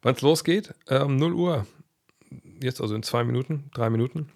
Wann 0.00 0.14
es 0.14 0.22
losgeht? 0.22 0.72
Äh, 0.86 1.00
um 1.00 1.16
0 1.16 1.34
Uhr 1.34 1.66
jetzt, 2.60 2.80
also 2.80 2.94
in 2.94 3.02
zwei 3.02 3.24
Minuten, 3.24 3.70
drei 3.74 3.90
Minuten, 3.90 4.28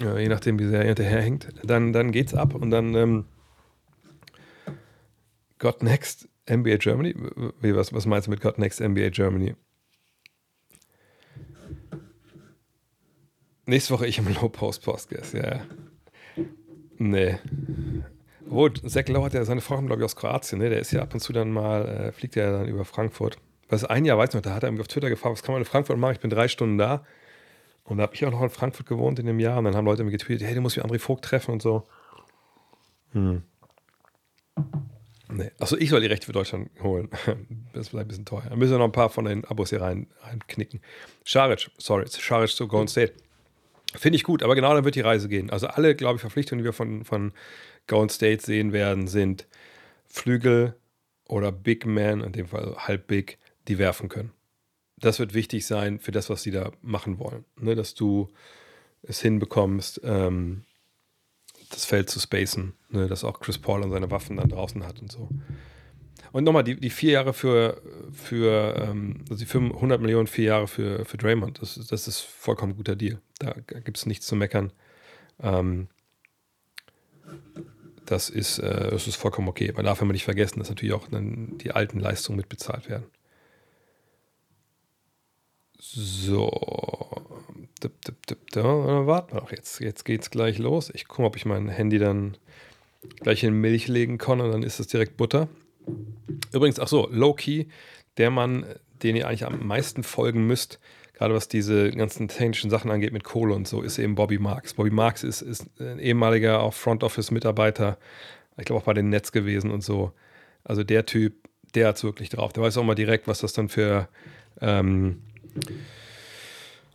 äh, 0.00 0.22
je 0.22 0.28
nachdem, 0.28 0.58
wie 0.58 0.66
sehr 0.66 0.80
er 0.80 0.86
hinterherhängt, 0.86 1.48
dann, 1.62 1.92
dann 1.92 2.12
geht's 2.12 2.34
ab 2.34 2.54
und 2.54 2.70
dann 2.70 2.94
ähm, 2.94 3.24
God 5.58 5.82
Next 5.82 6.28
NBA 6.48 6.76
Germany. 6.76 7.14
Wie, 7.60 7.74
was, 7.76 7.92
was 7.92 8.06
meinst 8.06 8.26
du 8.26 8.30
mit 8.30 8.40
God 8.40 8.58
Next 8.58 8.80
NBA 8.80 9.10
Germany? 9.10 9.54
Nächste 13.66 13.94
Woche 13.94 14.06
ich 14.06 14.18
im 14.18 14.26
Low 14.34 14.48
Post 14.48 14.82
Podcast, 14.82 15.34
ja. 15.34 15.60
Nee. 16.98 17.38
Obwohl, 18.46 18.72
Zach 18.74 19.06
Lowe 19.06 19.26
hat 19.26 19.34
ja 19.34 19.44
seine 19.44 19.60
Frau, 19.60 19.80
glaube 19.80 20.02
ich, 20.02 20.04
aus 20.04 20.16
Kroatien, 20.16 20.58
ne? 20.58 20.70
Der 20.70 20.80
ist 20.80 20.90
ja 20.90 21.02
ab 21.02 21.14
und 21.14 21.20
zu 21.20 21.32
dann 21.32 21.52
mal, 21.52 21.86
äh, 21.86 22.12
fliegt 22.12 22.34
ja 22.34 22.50
dann 22.50 22.66
über 22.66 22.84
Frankfurt. 22.84 23.38
Was 23.68 23.84
ein 23.84 24.04
Jahr, 24.04 24.18
weiß 24.18 24.34
noch, 24.34 24.40
da 24.40 24.54
hat 24.54 24.64
er 24.64 24.68
irgendwie 24.68 24.80
auf 24.80 24.88
Twitter 24.88 25.08
gefragt, 25.08 25.34
was 25.34 25.42
kann 25.44 25.52
man 25.52 25.62
in 25.62 25.66
Frankfurt 25.66 25.98
machen? 25.98 26.14
Ich 26.14 26.20
bin 26.20 26.30
drei 26.30 26.48
Stunden 26.48 26.78
da. 26.78 27.04
Und 27.90 27.98
da 27.98 28.04
habe 28.04 28.14
ich 28.14 28.24
auch 28.24 28.30
noch 28.30 28.42
in 28.42 28.50
Frankfurt 28.50 28.86
gewohnt 28.86 29.18
in 29.18 29.26
dem 29.26 29.40
Jahr. 29.40 29.58
Und 29.58 29.64
dann 29.64 29.74
haben 29.74 29.84
Leute 29.84 30.04
mir 30.04 30.12
getweetet, 30.12 30.46
hey, 30.46 30.54
du 30.54 30.60
musst 30.60 30.76
wie 30.76 30.80
André 30.80 31.00
Vogt 31.00 31.24
treffen 31.24 31.50
und 31.50 31.60
so. 31.60 31.88
Hm. 33.12 33.42
Nee. 35.28 35.50
Achso, 35.58 35.76
ich 35.76 35.90
soll 35.90 36.00
die 36.00 36.06
Rechte 36.06 36.26
für 36.26 36.32
Deutschland 36.32 36.70
holen. 36.82 37.10
das 37.72 37.88
vielleicht 37.88 38.06
ein 38.06 38.08
bisschen 38.08 38.24
teuer. 38.24 38.46
Dann 38.48 38.58
müssen 38.60 38.72
wir 38.72 38.78
noch 38.78 38.84
ein 38.84 38.92
paar 38.92 39.10
von 39.10 39.24
den 39.24 39.44
Abos 39.44 39.70
hier 39.70 39.80
rein, 39.80 40.06
reinknicken. 40.22 40.80
Scharic, 41.24 41.68
sorry, 41.78 42.06
Scharic 42.08 42.50
zu 42.50 42.68
Golden 42.68 42.86
State. 42.86 43.12
Finde 43.96 44.16
ich 44.16 44.22
gut, 44.22 44.44
aber 44.44 44.54
genau 44.54 44.72
dann 44.72 44.84
wird 44.84 44.94
die 44.94 45.00
Reise 45.00 45.28
gehen. 45.28 45.50
Also 45.50 45.66
alle, 45.66 45.96
glaube 45.96 46.16
ich, 46.16 46.20
Verpflichtungen, 46.20 46.60
die 46.60 46.66
wir 46.66 46.72
von, 46.72 47.04
von 47.04 47.32
Golden 47.88 48.08
State 48.08 48.44
sehen 48.44 48.72
werden, 48.72 49.08
sind 49.08 49.48
Flügel 50.06 50.76
oder 51.28 51.50
Big 51.50 51.86
Man, 51.86 52.20
in 52.20 52.32
dem 52.32 52.46
Fall 52.46 52.76
halb 52.78 53.08
Big, 53.08 53.38
die 53.66 53.78
werfen 53.78 54.08
können 54.08 54.32
das 55.00 55.18
wird 55.18 55.34
wichtig 55.34 55.66
sein 55.66 55.98
für 55.98 56.12
das, 56.12 56.30
was 56.30 56.42
sie 56.42 56.50
da 56.50 56.72
machen 56.82 57.18
wollen. 57.18 57.44
Ne? 57.58 57.74
Dass 57.74 57.94
du 57.94 58.28
es 59.02 59.20
hinbekommst, 59.20 60.00
ähm, 60.04 60.64
das 61.70 61.84
Feld 61.84 62.10
zu 62.10 62.20
spacen, 62.20 62.74
ne? 62.90 63.06
dass 63.06 63.24
auch 63.24 63.40
Chris 63.40 63.58
Paul 63.58 63.82
und 63.82 63.90
seine 63.90 64.10
Waffen 64.10 64.36
dann 64.36 64.48
draußen 64.48 64.84
hat 64.86 65.00
und 65.00 65.10
so. 65.10 65.28
Und 66.32 66.44
nochmal, 66.44 66.62
die, 66.64 66.78
die 66.78 66.90
vier 66.90 67.12
Jahre 67.12 67.32
für, 67.32 67.82
für 68.12 68.76
ähm, 68.76 69.24
also 69.30 69.44
die 69.44 69.50
100 69.50 70.00
Millionen, 70.00 70.26
vier 70.26 70.44
Jahre 70.44 70.68
für, 70.68 71.04
für 71.04 71.16
Draymond, 71.16 71.60
das, 71.60 71.74
das 71.88 72.06
ist 72.06 72.20
vollkommen 72.20 72.76
guter 72.76 72.94
Deal. 72.94 73.20
Da 73.38 73.52
gibt 73.52 73.96
es 73.96 74.06
nichts 74.06 74.26
zu 74.26 74.36
meckern. 74.36 74.72
Ähm, 75.42 75.88
das 78.06 78.28
ist, 78.28 78.58
äh, 78.58 78.90
das 78.90 79.08
ist 79.08 79.16
vollkommen 79.16 79.48
okay. 79.48 79.72
Man 79.74 79.84
darf 79.84 80.02
immer 80.02 80.12
nicht 80.12 80.24
vergessen, 80.24 80.58
dass 80.58 80.68
natürlich 80.68 80.94
auch 80.94 81.08
dann 81.08 81.58
die 81.58 81.72
alten 81.72 81.98
Leistungen 81.98 82.38
mitbezahlt 82.38 82.88
werden. 82.88 83.06
So. 85.80 86.50
Dip, 87.82 88.02
dip, 88.02 88.26
dip, 88.26 88.50
da. 88.50 88.62
Warten 89.06 89.34
wir 89.34 89.40
noch. 89.40 89.50
Jetzt, 89.50 89.80
jetzt 89.80 90.04
geht's 90.04 90.30
gleich 90.30 90.58
los. 90.58 90.90
Ich 90.94 91.08
gucke, 91.08 91.24
ob 91.24 91.36
ich 91.36 91.46
mein 91.46 91.68
Handy 91.68 91.98
dann 91.98 92.36
gleich 93.20 93.42
in 93.42 93.54
Milch 93.54 93.88
legen 93.88 94.18
kann 94.18 94.40
und 94.40 94.52
dann 94.52 94.62
ist 94.62 94.78
es 94.78 94.88
direkt 94.88 95.16
Butter. 95.16 95.48
Übrigens, 96.52 96.78
ach 96.78 96.88
so, 96.88 97.08
Low-Key, 97.10 97.66
der 98.18 98.30
Mann, 98.30 98.66
den 99.02 99.16
ihr 99.16 99.26
eigentlich 99.26 99.46
am 99.46 99.66
meisten 99.66 100.02
folgen 100.02 100.46
müsst, 100.46 100.78
gerade 101.14 101.34
was 101.34 101.48
diese 101.48 101.90
ganzen 101.90 102.28
technischen 102.28 102.70
Sachen 102.70 102.90
angeht 102.90 103.14
mit 103.14 103.24
Kohle 103.24 103.54
und 103.54 103.66
so, 103.66 103.80
ist 103.80 103.98
eben 103.98 104.14
Bobby 104.14 104.38
Marks. 104.38 104.74
Bobby 104.74 104.90
Marks 104.90 105.24
ist, 105.24 105.40
ist 105.40 105.66
ein 105.80 105.98
ehemaliger 105.98 106.60
auch 106.60 106.74
Front 106.74 107.02
Office-Mitarbeiter, 107.02 107.98
ich 108.58 108.66
glaube 108.66 108.82
auch 108.82 108.86
bei 108.86 108.92
den 108.92 109.08
Netz 109.08 109.32
gewesen 109.32 109.70
und 109.70 109.82
so. 109.82 110.12
Also 110.62 110.84
der 110.84 111.06
Typ, 111.06 111.34
der 111.74 111.88
hat 111.88 111.96
es 111.96 112.04
wirklich 112.04 112.28
drauf. 112.28 112.52
Der 112.52 112.62
weiß 112.62 112.76
auch 112.76 112.84
mal 112.84 112.94
direkt, 112.94 113.26
was 113.26 113.40
das 113.40 113.54
dann 113.54 113.70
für 113.70 114.08
ähm, 114.60 115.22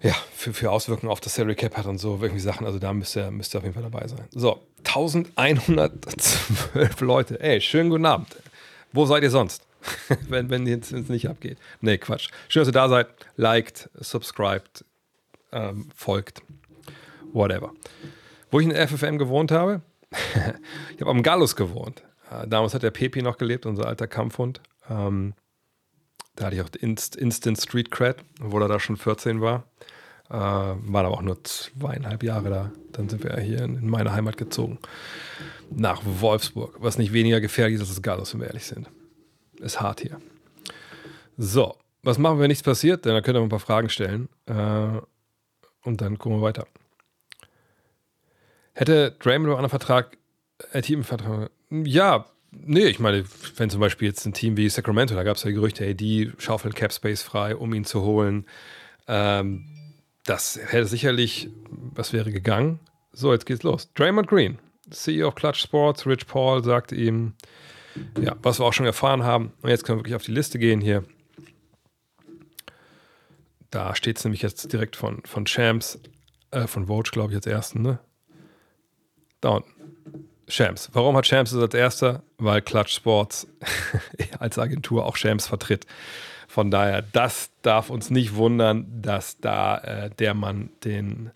ja, 0.01 0.14
für, 0.34 0.53
für 0.53 0.72
Auswirkungen 0.72 1.12
auf 1.12 1.20
das 1.20 1.36
Salary 1.36 1.56
Cap 1.56 1.76
hat 1.78 1.86
und 1.86 1.97
so, 1.97 2.20
irgendwie 2.22 2.39
Sachen. 2.39 2.66
Also 2.66 2.80
da 2.80 2.93
müsst 2.93 3.16
ihr, 3.16 3.32
müsst 3.32 3.56
ihr 3.56 3.58
auf 3.58 3.64
jeden 3.64 3.74
Fall 3.74 3.84
dabei 3.84 4.08
sein. 4.08 4.26
So, 4.32 4.62
1112 4.86 6.99
Leute. 7.01 7.39
Ey, 7.39 7.62
schönen 7.62 7.89
guten 7.89 8.06
Abend. 8.06 8.36
Wo 8.91 9.06
seid 9.06 9.24
ihr 9.24 9.32
sonst? 9.32 9.66
wenn 10.30 10.49
wenn 10.49 10.68
es 10.68 10.91
nicht 10.91 11.30
abgeht. 11.30 11.58
Nee, 11.82 11.97
Quatsch. 11.97 12.30
Schön, 12.47 12.62
dass 12.62 12.70
ihr 12.70 12.74
da 12.74 12.89
seid. 12.89 13.08
Liked, 13.36 13.89
subscribed, 13.95 14.86
ähm, 15.51 15.89
folgt. 15.95 16.41
Whatever. 17.34 17.72
Wo 18.51 18.60
ich 18.60 18.66
in 18.66 18.74
der 18.74 18.88
FFM 18.88 19.18
gewohnt 19.18 19.51
habe, 19.51 19.82
ich 20.95 21.01
habe 21.01 21.12
am 21.12 21.24
Gallus 21.24 21.56
gewohnt. 21.56 22.03
Äh, 22.32 22.47
damals 22.47 22.74
hat 22.74 22.84
der 22.84 22.91
Pepi 22.91 23.22
noch 23.22 23.38
gelebt, 23.38 23.66
unser 23.66 23.88
alter 23.88 24.08
Kampfhund. 24.08 24.62
Ähm, 24.89 25.34
da 26.36 26.45
hatte 26.45 26.55
ich 26.55 26.61
auch 26.61 26.69
Inst 26.79 27.15
Instant 27.15 27.59
Street 27.59 27.91
Cred, 27.91 28.17
obwohl 28.43 28.61
er 28.61 28.67
da 28.67 28.79
schon 28.79 28.97
14 28.97 29.41
war. 29.41 29.63
Äh, 30.29 30.33
waren 30.33 31.05
aber 31.05 31.11
auch 31.11 31.21
nur 31.21 31.43
zweieinhalb 31.43 32.23
Jahre 32.23 32.49
da. 32.49 32.71
Dann 32.91 33.09
sind 33.09 33.23
wir 33.23 33.38
hier 33.39 33.63
in, 33.63 33.77
in 33.77 33.89
meine 33.89 34.11
Heimat 34.11 34.38
gezogen. 34.38 34.79
Nach 35.69 36.01
Wolfsburg, 36.03 36.77
was 36.79 36.97
nicht 36.97 37.13
weniger 37.13 37.41
gefährlich 37.41 37.79
ist 37.79 37.88
als 37.88 38.01
Gallus, 38.01 38.33
wenn 38.33 38.41
wir 38.41 38.47
ehrlich 38.47 38.65
sind. 38.65 38.89
Ist 39.59 39.81
hart 39.81 40.01
hier. 40.01 40.19
So, 41.38 41.77
was 42.01 42.17
machen 42.17 42.38
wir, 42.38 42.43
wenn 42.43 42.49
nichts 42.49 42.63
passiert? 42.63 43.05
Denn 43.05 43.13
da 43.13 43.21
könnt 43.21 43.38
ihr 43.38 43.41
ein 43.41 43.49
paar 43.49 43.59
Fragen 43.59 43.89
stellen. 43.89 44.29
Äh, 44.47 44.99
und 45.83 46.01
dann 46.01 46.17
gucken 46.17 46.39
wir 46.39 46.41
weiter. 46.41 46.67
Hätte 48.73 49.15
Draymond 49.19 49.47
einen 49.47 49.57
anderen 49.57 49.69
Vertrag, 49.69 50.17
äh, 50.71 50.81
Teamvertrag? 50.81 51.51
Ja, 51.69 52.25
nee, 52.64 52.88
ich 52.88 52.99
meine, 52.99 53.24
wenn 53.58 53.70
zum 53.70 53.80
Beispiel 53.80 54.08
jetzt 54.08 54.26
ein 54.26 54.34
Team 54.34 54.58
wie 54.58 54.70
Sacramento, 54.70 55.16
da 55.16 55.24
gab 55.24 55.38
es 55.38 55.43
ja 55.43 55.51
Gerüchte, 55.51 55.84
hey, 55.84 55.95
die 55.95 56.32
schaufeln 56.38 56.74
Cap 56.74 56.93
Space 56.93 57.22
frei, 57.22 57.56
um 57.56 57.74
ihn 57.74 57.86
zu 57.86 58.01
holen. 58.01 58.45
Ähm, 59.08 59.66
das 60.24 60.60
hätte 60.62 60.86
sicherlich, 60.86 61.49
was 61.70 62.14
wäre 62.14 62.32
gegangen? 62.32 62.80
So, 63.12 63.32
jetzt 63.32 63.45
geht's 63.45 63.64
los. 63.64 63.93
Draymond 63.93 64.28
Green, 64.28 64.60
CEO 64.89 65.28
of 65.28 65.36
Clutch 65.36 65.62
Sports, 65.62 66.06
Rich 66.06 66.28
Paul, 66.28 66.64
sagt 66.64 66.91
ihm, 66.91 67.34
ja, 68.20 68.36
was 68.41 68.60
wir 68.60 68.66
auch 68.66 68.74
schon 68.74 68.86
erfahren 68.86 69.24
haben. 69.24 69.53
Und 69.62 69.70
jetzt 69.70 69.86
können 69.86 69.99
wir 69.99 70.01
wirklich 70.01 70.16
auf 70.16 70.24
die 70.24 70.32
Liste 70.34 70.60
gehen 70.60 70.82
hier. 70.82 71.03
Da 73.70 73.95
steht 73.95 74.18
es 74.18 74.24
nämlich 74.24 74.41
jetzt 74.41 74.72
direkt 74.72 74.95
von, 74.95 75.22
von 75.26 75.45
Champs, 75.45 75.99
äh, 76.51 76.68
von 76.68 76.88
Vogue, 76.88 77.12
glaube 77.12 77.32
ich, 77.32 77.36
als 77.36 77.45
ersten, 77.45 77.82
ne? 77.82 77.99
Da 79.41 79.49
unten. 79.49 79.74
Shams. 80.48 80.89
Warum 80.93 81.18
hat 81.18 81.26
Shams 81.28 81.52
das 81.52 81.62
als 81.62 81.74
erster? 81.74 82.24
Weil 82.38 82.62
Clutch 82.62 82.93
Sports 82.93 83.48
als 84.39 84.60
Agentur 84.60 85.06
auch 85.06 85.16
Shams 85.16 85.48
vertritt. 85.48 85.86
Von 86.48 86.72
daher, 86.72 87.02
das 87.02 87.50
darf 87.64 87.89
uns 87.89 88.10
nicht 88.10 88.36
wundern, 88.36 89.02
dass 89.02 89.39
da 89.39 89.78
äh, 89.80 90.10
der 90.12 90.34
Mann 90.34 90.70
den, 90.84 91.32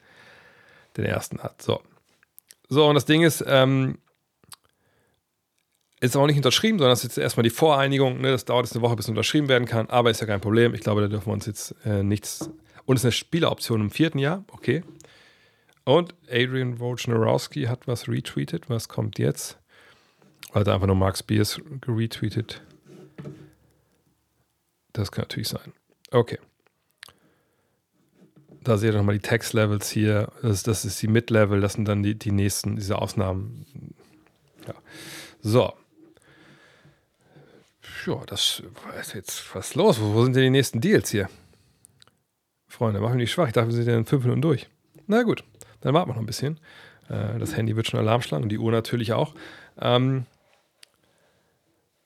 den 0.96 1.06
ersten 1.06 1.40
hat. 1.40 1.62
So. 1.62 1.82
So, 2.70 2.88
und 2.88 2.96
das 2.96 3.06
Ding 3.06 3.24
ist, 3.24 3.44
ähm, 3.48 3.98
ist 6.00 6.16
auch 6.16 6.28
nicht 6.28 6.38
unterschrieben, 6.38 6.78
sondern 6.78 6.92
das 6.92 7.00
ist 7.00 7.16
jetzt 7.16 7.18
erstmal 7.18 7.44
die 7.44 7.50
Voreinigung. 7.50 8.22
Ne? 8.22 8.32
Das 8.32 8.46
dauert 8.46 8.66
jetzt 8.66 8.76
eine 8.76 8.82
Woche, 8.82 8.96
bis 8.96 9.06
es 9.06 9.10
unterschrieben 9.10 9.50
werden 9.50 9.68
kann, 9.68 9.90
aber 9.90 10.10
ist 10.10 10.22
ja 10.22 10.28
kein 10.28 10.40
Problem. 10.40 10.74
Ich 10.74 10.82
glaube, 10.82 11.02
da 11.02 11.08
dürfen 11.08 11.28
wir 11.28 11.34
uns 11.34 11.48
jetzt 11.48 11.76
äh, 11.84 12.04
nichts. 12.04 12.50
Und 12.86 12.96
es 12.96 13.02
ist 13.02 13.06
eine 13.06 13.12
Spieleroption 13.12 13.82
im 13.82 13.92
vierten 13.92 14.20
Jahr, 14.20 14.46
okay. 14.52 14.84
Und 15.90 16.14
Adrian 16.30 16.80
Wojnarowski 16.80 17.64
hat 17.64 17.88
was 17.88 18.08
retweetet. 18.08 18.70
Was 18.70 18.90
kommt 18.90 19.18
jetzt? 19.18 19.58
Hat 20.54 20.68
einfach 20.68 20.86
nur 20.86 20.96
Mark 20.96 21.18
Spears 21.18 21.60
retweetet. 21.88 22.62
Das 24.94 25.12
kann 25.12 25.24
natürlich 25.24 25.48
sein. 25.48 25.74
Okay. 26.12 26.38
Da 28.62 28.78
seht 28.78 28.94
ihr 28.94 28.98
nochmal 29.00 29.18
die 29.18 29.28
Text-Levels 29.28 29.90
hier. 29.90 30.32
Das, 30.44 30.62
das 30.62 30.86
ist 30.86 31.02
die 31.02 31.08
Mid-Level. 31.08 31.60
Das 31.60 31.74
sind 31.74 31.86
dann 31.86 32.04
die, 32.04 32.14
die 32.14 32.34
nächsten, 32.34 32.76
diese 32.76 33.00
Ausnahmen. 33.00 33.66
Ja. 34.68 34.76
So. 35.42 35.74
Ja, 38.06 38.22
das 38.28 38.62
ist 39.02 39.16
jetzt 39.16 39.56
was 39.56 39.74
los. 39.74 40.00
Wo 40.00 40.24
sind 40.24 40.36
denn 40.36 40.44
die 40.44 40.50
nächsten 40.52 40.82
Deals 40.82 41.10
hier? 41.10 41.32
Freunde, 42.68 43.00
machen 43.00 43.14
wir 43.14 43.22
nicht 43.22 43.32
schwach. 43.32 43.48
Ich 43.48 43.54
dachte, 43.54 43.70
wir 43.70 43.76
sind 43.76 43.88
ja 43.88 43.98
in 43.98 44.06
fünf 44.06 44.22
Minuten 44.22 44.44
durch. 44.44 44.70
Na 45.08 45.24
gut. 45.24 45.44
Dann 45.82 45.94
warten 45.94 46.10
wir 46.10 46.14
noch 46.14 46.22
ein 46.22 46.26
bisschen. 46.26 46.60
Äh, 47.10 47.40
das 47.40 47.56
Handy 47.56 47.76
wird 47.76 47.88
schon 47.88 48.00
Alarm 48.00 48.22
schlagen 48.22 48.44
und 48.44 48.50
die 48.50 48.60
Uhr 48.60 48.72
natürlich 48.72 49.14
auch. 49.14 49.34
Ähm, 49.80 50.26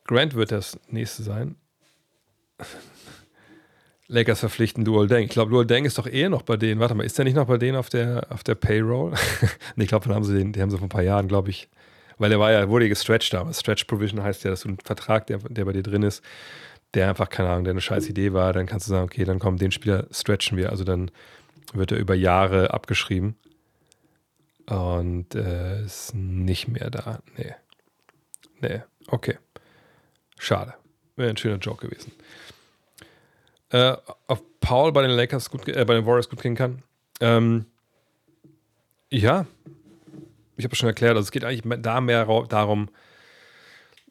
Grant 0.06 0.36
wird 0.36 0.52
das 0.52 0.80
nächste 0.90 1.24
sein. 1.24 1.56
Lakers 4.08 4.42
verpflichten 4.42 4.84
Dual 4.86 5.08
Deng. 5.08 5.24
Ich 5.24 5.32
glaube, 5.32 5.52
Dual 5.52 5.66
Deng 5.66 5.86
ist 5.86 5.98
doch 5.98 6.08
eh 6.08 6.30
noch 6.30 6.42
bei 6.44 6.58
denen. 6.58 6.80
Warte 6.80 6.94
mal, 6.94 7.04
ist 7.04 7.18
der 7.18 7.26
nicht 7.26 7.36
noch 7.36 7.48
bei 7.48 7.58
denen 7.58 7.78
auf 7.78 7.90
der, 7.90 8.28
auf 8.30 8.44
der 8.44 8.56
Payroll? 8.56 9.14
ich 9.76 9.88
glaube, 9.88 10.08
dann 10.08 10.16
haben 10.16 10.24
sie 10.24 10.38
den, 10.38 10.52
die 10.52 10.62
haben 10.62 10.70
sie 10.70 10.78
vor 10.78 10.86
ein 10.86 10.90
paar 10.90 11.04
Jahren, 11.04 11.28
glaube 11.28 11.50
ich. 11.50 11.70
Weil 12.18 12.30
der 12.30 12.40
war 12.40 12.52
ja, 12.52 12.70
wurde 12.70 12.90
gestretched 12.90 13.34
damals. 13.34 13.62
Stretch 13.62 13.86
Provision 13.86 14.22
heißt 14.22 14.44
ja, 14.44 14.52
dass 14.52 14.62
du 14.62 14.70
einen 14.70 14.78
Vertrag, 14.78 15.26
der, 15.28 15.40
der 15.40 15.66
bei 15.66 15.74
dir 15.74 15.84
drin 15.84 16.04
ist, 16.04 16.22
der 16.94 17.10
einfach, 17.10 17.30
keine 17.30 17.50
Ahnung, 17.50 17.64
der 17.64 17.72
eine 17.72 17.82
scheiß 17.82 18.08
Idee 18.08 18.34
war, 18.34 18.54
dann 18.54 18.68
kannst 18.68 18.88
du 18.88 18.92
sagen, 18.92 19.06
okay, 19.06 19.24
dann 19.24 19.40
kommen 19.40 19.58
den 19.58 19.72
Spieler 19.72 20.06
stretchen 20.12 20.58
wir. 20.58 20.70
Also 20.70 20.84
dann 20.84 21.10
wird 21.74 21.92
er 21.92 21.98
über 21.98 22.14
Jahre 22.14 22.72
abgeschrieben. 22.72 23.36
Und 24.68 25.36
äh, 25.36 25.84
ist 25.84 26.14
nicht 26.14 26.68
mehr 26.68 26.90
da. 26.90 27.20
Nee. 27.38 27.54
Nee. 28.62 28.82
Okay. 29.08 29.38
Schade. 30.38 30.74
Wäre 31.16 31.30
ein 31.30 31.38
schöner 31.38 31.58
Joke 31.58 31.88
gewesen. 31.88 32.12
Äh, 33.70 33.98
auf 34.28 34.42
Paul 34.60 34.92
bei 34.92 35.02
den 35.02 35.12
Lakers 35.12 35.50
gut, 35.50 35.68
äh, 35.68 35.86
bei 35.86 35.96
den 35.96 36.06
Warriors 36.06 36.30
gut 36.30 36.42
gehen 36.42 36.56
kann. 36.56 36.84
Ähm, 37.20 37.66
ja. 39.10 39.46
Ich 40.56 40.66
habe 40.66 40.76
schon 40.76 40.88
erklärt, 40.88 41.16
also 41.16 41.26
es 41.26 41.32
geht 41.32 41.44
eigentlich 41.44 41.82
da 41.82 42.00
mehr 42.00 42.26
darum, 42.48 42.90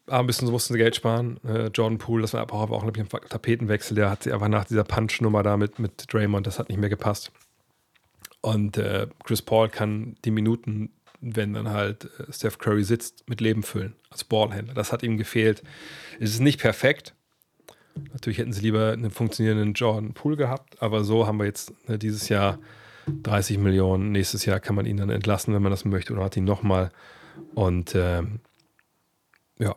ein 0.08 0.26
bisschen 0.26 0.46
so 0.46 0.52
mussten 0.52 0.72
sie 0.72 0.78
Geld 0.78 0.96
sparen. 0.96 1.38
Äh, 1.44 1.68
Jordan 1.68 1.98
Poole, 1.98 2.22
das 2.22 2.34
war 2.34 2.52
auch, 2.52 2.84
ich, 2.84 3.00
ein 3.00 3.08
Tapetenwechsel. 3.08 3.94
Der 3.94 4.10
hat 4.10 4.24
sie 4.24 4.32
einfach 4.32 4.48
nach 4.48 4.64
dieser 4.64 4.84
Punch-Nummer 4.84 5.42
da 5.42 5.56
mit, 5.56 5.78
mit 5.78 6.12
Draymond, 6.12 6.46
das 6.46 6.58
hat 6.58 6.68
nicht 6.68 6.78
mehr 6.78 6.90
gepasst. 6.90 7.30
Und 8.42 8.76
äh, 8.76 9.06
Chris 9.24 9.40
Paul 9.40 9.68
kann 9.68 10.16
die 10.24 10.32
Minuten, 10.32 10.90
wenn 11.20 11.54
dann 11.54 11.70
halt 11.70 12.10
äh, 12.18 12.32
Steph 12.32 12.58
Curry 12.58 12.84
sitzt, 12.84 13.28
mit 13.28 13.40
Leben 13.40 13.62
füllen 13.62 13.94
als 14.10 14.24
Ballhändler. 14.24 14.74
Das 14.74 14.92
hat 14.92 15.02
ihm 15.02 15.16
gefehlt. 15.16 15.62
Es 16.20 16.30
ist 16.30 16.40
nicht 16.40 16.60
perfekt. 16.60 17.14
Natürlich 18.12 18.38
hätten 18.38 18.52
sie 18.52 18.62
lieber 18.62 18.92
einen 18.92 19.10
funktionierenden 19.10 19.74
Jordan 19.74 20.12
Pool 20.12 20.36
gehabt, 20.36 20.82
aber 20.82 21.04
so 21.04 21.26
haben 21.26 21.38
wir 21.38 21.44
jetzt 21.44 21.72
ne, 21.88 21.98
dieses 21.98 22.28
Jahr 22.28 22.58
30 23.22 23.58
Millionen. 23.58 24.12
Nächstes 24.12 24.44
Jahr 24.44 24.60
kann 24.60 24.74
man 24.74 24.86
ihn 24.86 24.96
dann 24.96 25.10
entlassen, 25.10 25.54
wenn 25.54 25.62
man 25.62 25.70
das 25.70 25.84
möchte, 25.84 26.12
oder 26.12 26.24
hat 26.24 26.36
ihn 26.36 26.44
nochmal. 26.44 26.90
Und 27.54 27.94
ähm, 27.94 28.40
ja, 29.58 29.76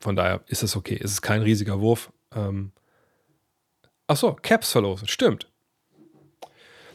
von 0.00 0.16
daher 0.16 0.40
ist 0.46 0.62
es 0.62 0.76
okay. 0.76 0.98
Es 1.02 1.12
ist 1.12 1.22
kein 1.22 1.42
riesiger 1.42 1.80
Wurf. 1.80 2.10
Ähm, 2.34 2.72
Achso, 4.06 4.34
Caps 4.40 4.72
verlosen. 4.72 5.08
Stimmt. 5.08 5.51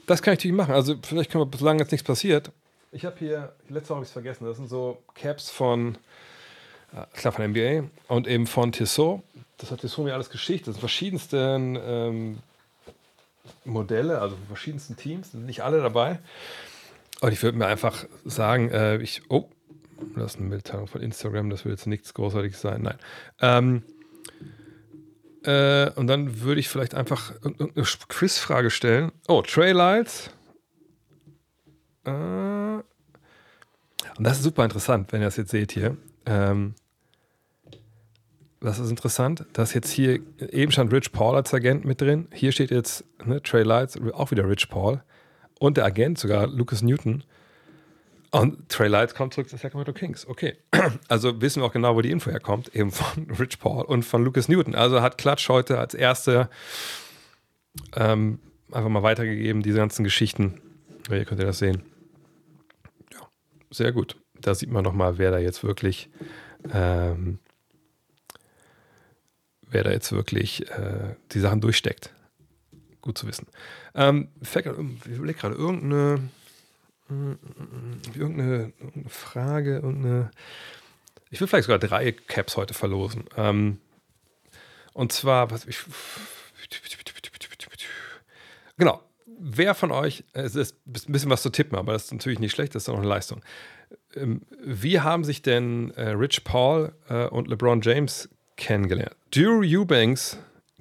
Das 0.08 0.22
kann 0.22 0.34
ich 0.34 0.39
natürlich 0.39 0.58
machen. 0.58 0.74
Also 0.74 0.95
vielleicht 1.03 1.32
können 1.32 1.51
wir, 1.51 1.58
solange 1.58 1.82
jetzt 1.82 1.91
nichts 1.91 2.08
passiert. 2.08 2.51
Ich 2.91 3.05
habe 3.05 3.18
hier, 3.20 3.53
letzte 3.70 3.89
Woche 3.89 3.95
habe 3.97 4.03
ich 4.03 4.10
es 4.10 4.14
vergessen, 4.14 4.45
das 4.45 4.58
sind 4.58 4.70
so 4.70 4.97
Caps 5.14 5.51
von, 5.51 5.97
äh, 6.93 7.05
klar 7.14 7.34
von 7.34 7.51
NBA 7.51 7.84
und 8.08 8.26
eben 8.28 8.47
von 8.47 8.72
Tissot. 8.72 9.22
Das 9.58 9.70
hat 9.70 9.82
Tissot 9.82 10.05
mir 10.05 10.14
alles 10.14 10.30
geschickt. 10.30 10.66
Das 10.66 10.76
sind 10.76 10.80
verschiedenste 10.80 11.58
ähm, 11.60 12.39
Modelle, 13.66 14.22
also 14.22 14.36
von 14.38 14.47
verschiedensten 14.47 14.95
Teams, 14.95 15.32
sind 15.32 15.45
nicht 15.45 15.62
alle 15.62 15.82
dabei. 15.82 16.20
Und 17.20 17.34
ich 17.34 17.43
würde 17.43 17.58
mir 17.58 17.68
einfach 17.68 18.05
sagen, 18.24 18.70
äh, 18.70 18.97
ich, 18.97 19.24
oh, 19.30 19.49
das 20.16 20.36
ist 20.36 20.39
eine 20.39 20.47
Mitteilung 20.47 20.88
von 20.88 21.01
Instagram, 21.01 21.49
das 21.49 21.66
wird 21.66 21.78
jetzt 21.78 21.88
nichts 21.88 22.14
Großartiges 22.14 22.62
sein. 22.62 22.84
Nein. 22.84 22.97
Ähm, 23.41 23.84
äh, 25.48 25.91
und 25.95 26.08
dann 26.08 26.41
würde 26.41 26.60
ich 26.60 26.68
vielleicht 26.68 26.93
einfach 26.93 27.32
eine 27.41 27.84
Quizfrage 28.10 28.70
stellen. 28.70 29.12
Oh, 29.28 29.41
Lyles. 29.56 30.30
Äh, 32.04 32.12
und 32.12 32.84
das 34.20 34.38
ist 34.38 34.43
super 34.43 34.66
interessant, 34.66 35.12
wenn 35.14 35.22
ihr 35.22 35.26
das 35.28 35.38
jetzt 35.38 35.52
seht 35.52 35.72
hier. 35.72 35.95
Ähm, 36.26 36.76
das 38.60 38.80
ist 38.80 38.89
interessant, 38.89 39.45
dass 39.54 39.74
jetzt 39.74 39.89
hier 39.89 40.20
eben 40.52 40.72
stand 40.72 40.91
Rich 40.91 41.14
Paul 41.14 41.36
als 41.36 41.54
Agent 41.54 41.86
mit 41.86 42.02
drin. 42.02 42.28
Hier 42.34 42.52
steht 42.52 42.72
jetzt 42.72 43.06
ne, 43.24 43.41
Trey 43.41 43.64
Lights, 43.64 43.98
auch 44.14 44.32
wieder 44.32 44.50
Rich 44.50 44.68
Paul. 44.70 45.02
Und 45.60 45.78
der 45.78 45.86
Agent 45.86 46.18
sogar, 46.18 46.48
Lucas 46.48 46.82
Newton. 46.82 47.24
Und 48.32 48.69
Trey 48.69 48.88
Lights 48.89 49.15
kommt 49.15 49.34
zurück 49.34 49.49
zu 49.49 49.57
Sacramento 49.57 49.93
Kings. 49.93 50.28
Okay. 50.28 50.57
Also 51.07 51.41
wissen 51.41 51.61
wir 51.61 51.67
auch 51.67 51.73
genau, 51.73 51.95
wo 51.95 52.01
die 52.01 52.11
Info 52.11 52.30
herkommt. 52.30 52.73
Eben 52.75 52.91
von 52.91 53.30
Rich 53.39 53.59
Paul 53.59 53.86
und 53.86 54.03
von 54.03 54.23
Lucas 54.23 54.49
Newton. 54.49 54.75
Also 54.75 55.01
hat 55.01 55.17
Klatsch 55.17 55.47
heute 55.49 55.80
als 55.80 55.93
erste 55.93 56.49
ähm, 57.95 58.39
einfach 58.71 58.89
mal 58.89 59.03
weitergegeben, 59.03 59.61
diese 59.61 59.78
ganzen 59.78 60.03
Geschichten. 60.03 60.61
Hier 61.07 61.25
könnt 61.25 61.39
ihr 61.39 61.45
das 61.45 61.59
sehen. 61.59 61.84
Ja, 63.13 63.28
sehr 63.71 63.91
gut. 63.91 64.17
Da 64.41 64.53
sieht 64.53 64.69
man 64.69 64.84
nochmal, 64.84 65.17
wer 65.17 65.32
da 65.32 65.38
jetzt 65.38 65.63
wirklich, 65.63 66.09
ähm, 66.73 67.39
wer 69.69 69.84
da 69.84 69.91
jetzt 69.91 70.11
wirklich 70.11 70.69
äh, 70.69 71.15
die 71.32 71.39
Sachen 71.39 71.61
durchsteckt. 71.61 72.11
Gut 73.01 73.17
zu 73.17 73.28
wissen. 73.28 73.47
Ähm, 73.95 74.28
ich 74.41 74.55
überlege 75.05 75.39
gerade 75.39 75.55
irgendeine 75.55 76.19
irgendeine, 77.10 78.74
irgendeine 78.80 79.10
Frage, 79.10 79.76
irgendeine. 79.76 80.32
Ich 81.30 81.39
will 81.41 81.47
vielleicht 81.47 81.66
sogar 81.66 81.80
drei 81.80 82.12
Caps 82.12 82.58
heute 82.58 82.74
verlosen. 82.74 83.26
Ähm, 83.36 83.80
und 84.93 85.12
zwar, 85.12 85.51
was 85.51 85.66
ich. 85.66 85.80
Genau. 88.78 89.01
wer 89.39 89.74
von 89.74 89.91
euch, 89.91 90.24
es 90.34 90.55
ist 90.55 90.76
ein 90.86 91.12
bisschen 91.12 91.30
was 91.30 91.41
zu 91.41 91.49
tippen, 91.49 91.78
aber 91.78 91.93
das 91.93 92.05
ist 92.05 92.14
natürlich 92.14 92.39
nicht 92.39 92.51
schlecht, 92.51 92.76
das 92.76 92.84
ist 92.84 92.89
auch 92.89 92.97
eine 92.97 93.08
Leistung. 93.08 93.41
Ähm, 94.16 94.41
wie 94.64 94.99
haben 94.99 95.24
sich 95.24 95.41
denn 95.41 95.91
äh, 95.91 96.10
Rich 96.10 96.43
Paul 96.43 96.93
äh, 97.10 97.28
und 97.28 97.47
LeBron 97.47 97.82
James 97.82 98.30
kennengelernt? 98.55 99.16
Drew 99.32 99.64
Eubanks 99.64 100.38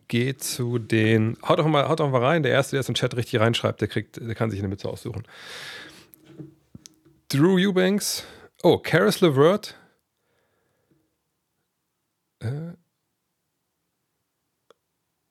geht 0.08 0.42
zu 0.42 0.78
den. 0.78 1.36
Haut 1.46 1.58
doch 1.58 1.66
mal, 1.66 1.88
haut 1.88 2.00
doch 2.00 2.10
mal 2.10 2.24
rein. 2.24 2.42
Der 2.42 2.52
erste, 2.52 2.76
der 2.76 2.80
es 2.80 2.88
im 2.88 2.94
Chat 2.94 3.16
richtig 3.16 3.40
reinschreibt, 3.40 3.80
der 3.80 3.88
kriegt, 3.88 4.16
der 4.16 4.34
kann 4.34 4.50
sich 4.50 4.60
eine 4.60 4.68
Mütze 4.68 4.88
aussuchen. 4.88 5.24
Drew 7.28 7.58
Eubanks. 7.58 8.24
Oh, 8.62 8.78
Karis 8.78 9.20
LeVert. 9.20 9.76
Äh, 12.38 12.74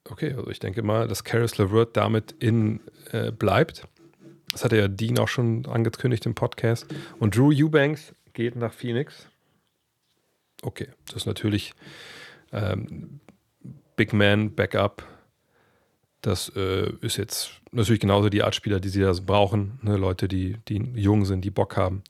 okay, 0.09 0.33
also 0.33 0.49
ich 0.49 0.59
denke 0.59 0.83
mal, 0.83 1.07
dass 1.07 1.23
Karis 1.23 1.57
LeVert 1.57 1.95
damit 1.95 2.33
in 2.33 2.81
äh, 3.11 3.31
bleibt. 3.31 3.87
Das 4.51 4.65
hatte 4.65 4.77
ja 4.77 4.89
Dean 4.89 5.19
auch 5.19 5.29
schon 5.29 5.65
angekündigt 5.67 6.25
im 6.25 6.35
Podcast. 6.35 6.85
Und 7.19 7.37
Drew 7.37 7.51
Eubanks 7.53 8.13
geht 8.33 8.57
nach 8.57 8.73
Phoenix. 8.73 9.27
Okay, 10.61 10.89
das 11.05 11.17
ist 11.17 11.25
natürlich 11.27 11.73
ähm, 12.51 13.21
Big 13.95 14.11
Man 14.11 14.53
Backup. 14.53 15.03
Das 16.21 16.49
äh, 16.55 16.91
ist 17.01 17.17
jetzt 17.17 17.61
natürlich 17.75 17.99
genauso 17.99 18.29
die 18.29 18.43
Art 18.43 18.55
Spieler, 18.55 18.79
die 18.79 18.89
sie 18.89 19.01
da 19.01 19.11
brauchen. 19.25 19.79
Ne? 19.81 19.97
Leute, 19.97 20.27
die, 20.27 20.57
die 20.67 20.77
jung 20.95 21.25
sind, 21.25 21.41
die 21.41 21.51
Bock 21.51 21.77
haben. 21.77 22.03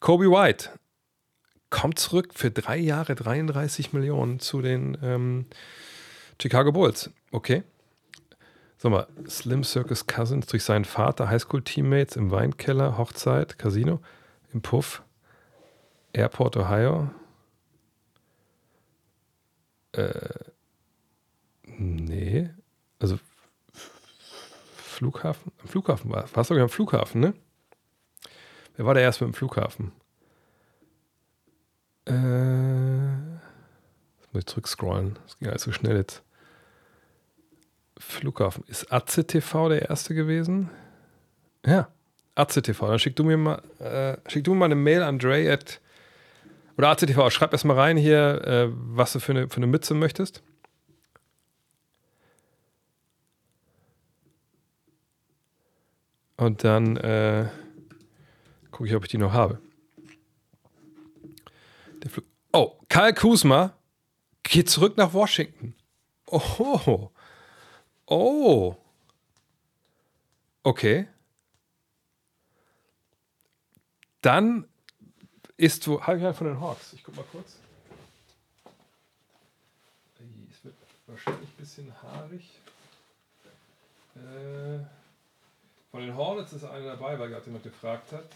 Kobe 0.00 0.30
White 0.30 0.70
kommt 1.70 1.98
zurück 1.98 2.34
für 2.34 2.50
drei 2.50 2.76
Jahre 2.76 3.14
33 3.14 3.92
Millionen 3.92 4.38
zu 4.38 4.62
den 4.62 4.96
ähm, 5.02 5.46
Chicago 6.40 6.72
Bulls. 6.72 7.10
Okay. 7.32 7.62
Sag 8.76 8.92
mal, 8.92 9.06
Slim 9.28 9.64
Circus 9.64 10.06
Cousins 10.06 10.46
durch 10.46 10.62
seinen 10.62 10.84
Vater, 10.84 11.28
Highschool-Teammates 11.28 12.16
im 12.16 12.30
Weinkeller, 12.30 12.98
Hochzeit, 12.98 13.58
Casino, 13.58 14.00
im 14.52 14.60
Puff, 14.60 15.02
Airport, 16.12 16.56
Ohio. 16.56 17.10
Äh, 19.92 20.12
nee. 21.66 22.50
Also 22.98 23.18
Flughafen? 24.94 25.52
Am 25.60 25.68
Flughafen 25.68 26.10
war 26.10 26.24
es. 26.24 26.34
War 26.34 26.42
es 26.42 26.48
sogar 26.48 26.62
am 26.62 26.68
Flughafen, 26.68 27.20
ne? 27.20 27.34
Wer 28.76 28.86
war 28.86 28.94
der 28.94 29.02
erste 29.02 29.24
dem 29.24 29.34
Flughafen? 29.34 29.92
Äh, 32.06 32.12
jetzt 34.20 34.32
muss 34.32 34.40
ich 34.40 34.46
zurückscrollen. 34.46 35.18
Das 35.24 35.38
ging 35.38 35.48
alles 35.48 35.62
so 35.62 35.72
schnell 35.72 35.96
jetzt. 35.96 36.22
Flughafen. 37.98 38.64
Ist 38.66 38.92
ACTV 38.92 39.68
der 39.68 39.88
erste 39.88 40.14
gewesen? 40.14 40.70
Ja, 41.64 41.88
ACTV. 42.34 42.80
Dann 42.80 42.98
schick 42.98 43.16
du 43.16 43.24
mir 43.24 43.36
mal, 43.36 43.62
äh, 43.78 44.16
schick 44.30 44.44
du 44.44 44.52
mir 44.52 44.60
mal 44.60 44.64
eine 44.66 44.74
Mail 44.74 45.02
an 45.02 45.18
Dre 45.18 45.52
at 45.52 45.80
oder 46.76 46.88
ACTV, 46.88 47.30
schreib 47.30 47.52
erst 47.52 47.64
mal 47.64 47.78
rein 47.78 47.96
hier, 47.96 48.44
äh, 48.44 48.68
was 48.70 49.12
du 49.12 49.20
für 49.20 49.32
eine, 49.32 49.48
für 49.48 49.58
eine 49.58 49.68
Mütze 49.68 49.94
möchtest. 49.94 50.42
Und 56.44 56.62
dann 56.62 56.98
äh, 56.98 57.48
gucke 58.70 58.86
ich, 58.86 58.94
ob 58.94 59.04
ich 59.04 59.08
die 59.08 59.16
noch 59.16 59.32
habe. 59.32 59.62
oh, 62.52 62.78
Kyle 62.90 63.14
Kuzma 63.14 63.74
geht 64.42 64.68
zurück 64.68 64.98
nach 64.98 65.14
Washington. 65.14 65.74
Oh. 66.26 67.10
Oh. 68.06 68.76
Okay. 70.62 71.08
Dann 74.20 74.68
ist 75.56 75.86
du. 75.86 76.02
Habe 76.02 76.18
ich 76.18 76.24
halt 76.24 76.36
von 76.36 76.48
den 76.48 76.60
Hawks. 76.60 76.92
Ich 76.92 77.02
guck 77.02 77.16
mal 77.16 77.24
kurz. 77.32 77.56
Es 80.50 80.62
wird 80.62 80.74
wahrscheinlich 81.06 81.48
ein 81.48 81.56
bisschen 81.56 82.02
haarig. 82.02 82.50
Äh, 84.16 84.84
von 85.94 86.02
den 86.02 86.16
Hornets 86.16 86.52
ist 86.52 86.64
einer 86.64 86.86
dabei, 86.86 87.16
weil 87.20 87.28
gerade 87.28 87.46
jemand 87.46 87.62
gefragt 87.62 88.10
hat. 88.10 88.26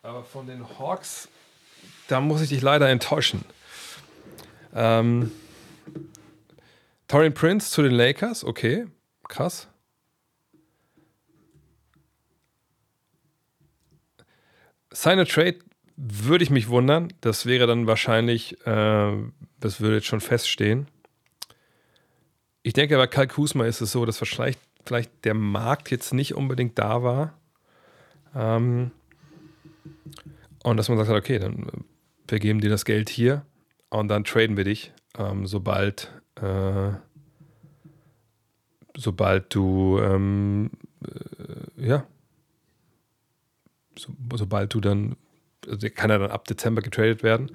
Aber 0.00 0.22
von 0.22 0.46
den 0.46 0.64
Hawks, 0.78 1.28
da 2.06 2.20
muss 2.20 2.40
ich 2.40 2.50
dich 2.50 2.62
leider 2.62 2.88
enttäuschen. 2.88 3.44
Ähm, 4.72 5.32
Torian 7.08 7.34
Prince 7.34 7.72
zu 7.72 7.82
den 7.82 7.90
Lakers, 7.90 8.44
okay, 8.44 8.86
krass. 9.26 9.66
Seine 14.92 15.26
Trade 15.26 15.58
würde 15.96 16.44
ich 16.44 16.50
mich 16.50 16.68
wundern. 16.68 17.12
Das 17.22 17.44
wäre 17.44 17.66
dann 17.66 17.88
wahrscheinlich, 17.88 18.64
äh, 18.68 19.16
das 19.58 19.80
würde 19.80 19.96
jetzt 19.96 20.06
schon 20.06 20.20
feststehen. 20.20 20.86
Ich 22.62 22.72
denke, 22.72 22.96
bei 22.96 23.08
Kyle 23.08 23.26
Kuzma 23.26 23.66
ist 23.66 23.80
es 23.80 23.90
so, 23.90 24.06
dass 24.06 24.18
vielleicht, 24.18 24.60
vielleicht 24.84 25.24
der 25.24 25.34
Markt 25.34 25.90
jetzt 25.90 26.12
nicht 26.12 26.34
unbedingt 26.34 26.78
da 26.78 27.02
war. 27.02 27.38
Ähm, 28.34 28.90
und 30.62 30.76
dass 30.76 30.88
man 30.88 30.98
sagt, 30.98 31.10
okay, 31.10 31.38
dann 31.38 31.68
äh, 31.68 31.72
wir 32.28 32.38
geben 32.38 32.60
dir 32.60 32.70
das 32.70 32.84
Geld 32.84 33.08
hier 33.08 33.44
und 33.90 34.08
dann 34.08 34.24
traden 34.24 34.56
wir 34.56 34.64
dich, 34.64 34.92
ähm, 35.18 35.46
sobald, 35.46 36.12
äh, 36.36 36.92
sobald 38.96 39.54
du, 39.54 39.98
ähm, 40.00 40.70
äh, 41.04 41.86
ja, 41.88 42.06
so, 43.98 44.12
sobald 44.34 44.72
du 44.72 44.80
dann 44.80 45.16
also 45.68 45.88
kann 45.94 46.10
er 46.10 46.18
dann 46.18 46.30
ab 46.30 46.46
Dezember 46.46 46.82
getradet 46.82 47.22
werden. 47.22 47.52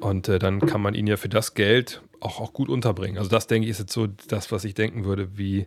Und 0.00 0.28
äh, 0.28 0.38
dann 0.38 0.60
kann 0.60 0.82
man 0.82 0.94
ihn 0.94 1.06
ja 1.06 1.16
für 1.16 1.28
das 1.28 1.54
Geld 1.54 2.02
auch, 2.20 2.40
auch 2.40 2.52
gut 2.52 2.68
unterbringen. 2.68 3.18
Also 3.18 3.30
das, 3.30 3.46
denke 3.46 3.66
ich, 3.66 3.70
ist 3.70 3.78
jetzt 3.78 3.92
so 3.92 4.08
das, 4.28 4.50
was 4.50 4.64
ich 4.64 4.74
denken 4.74 5.04
würde, 5.04 5.38
wie, 5.38 5.66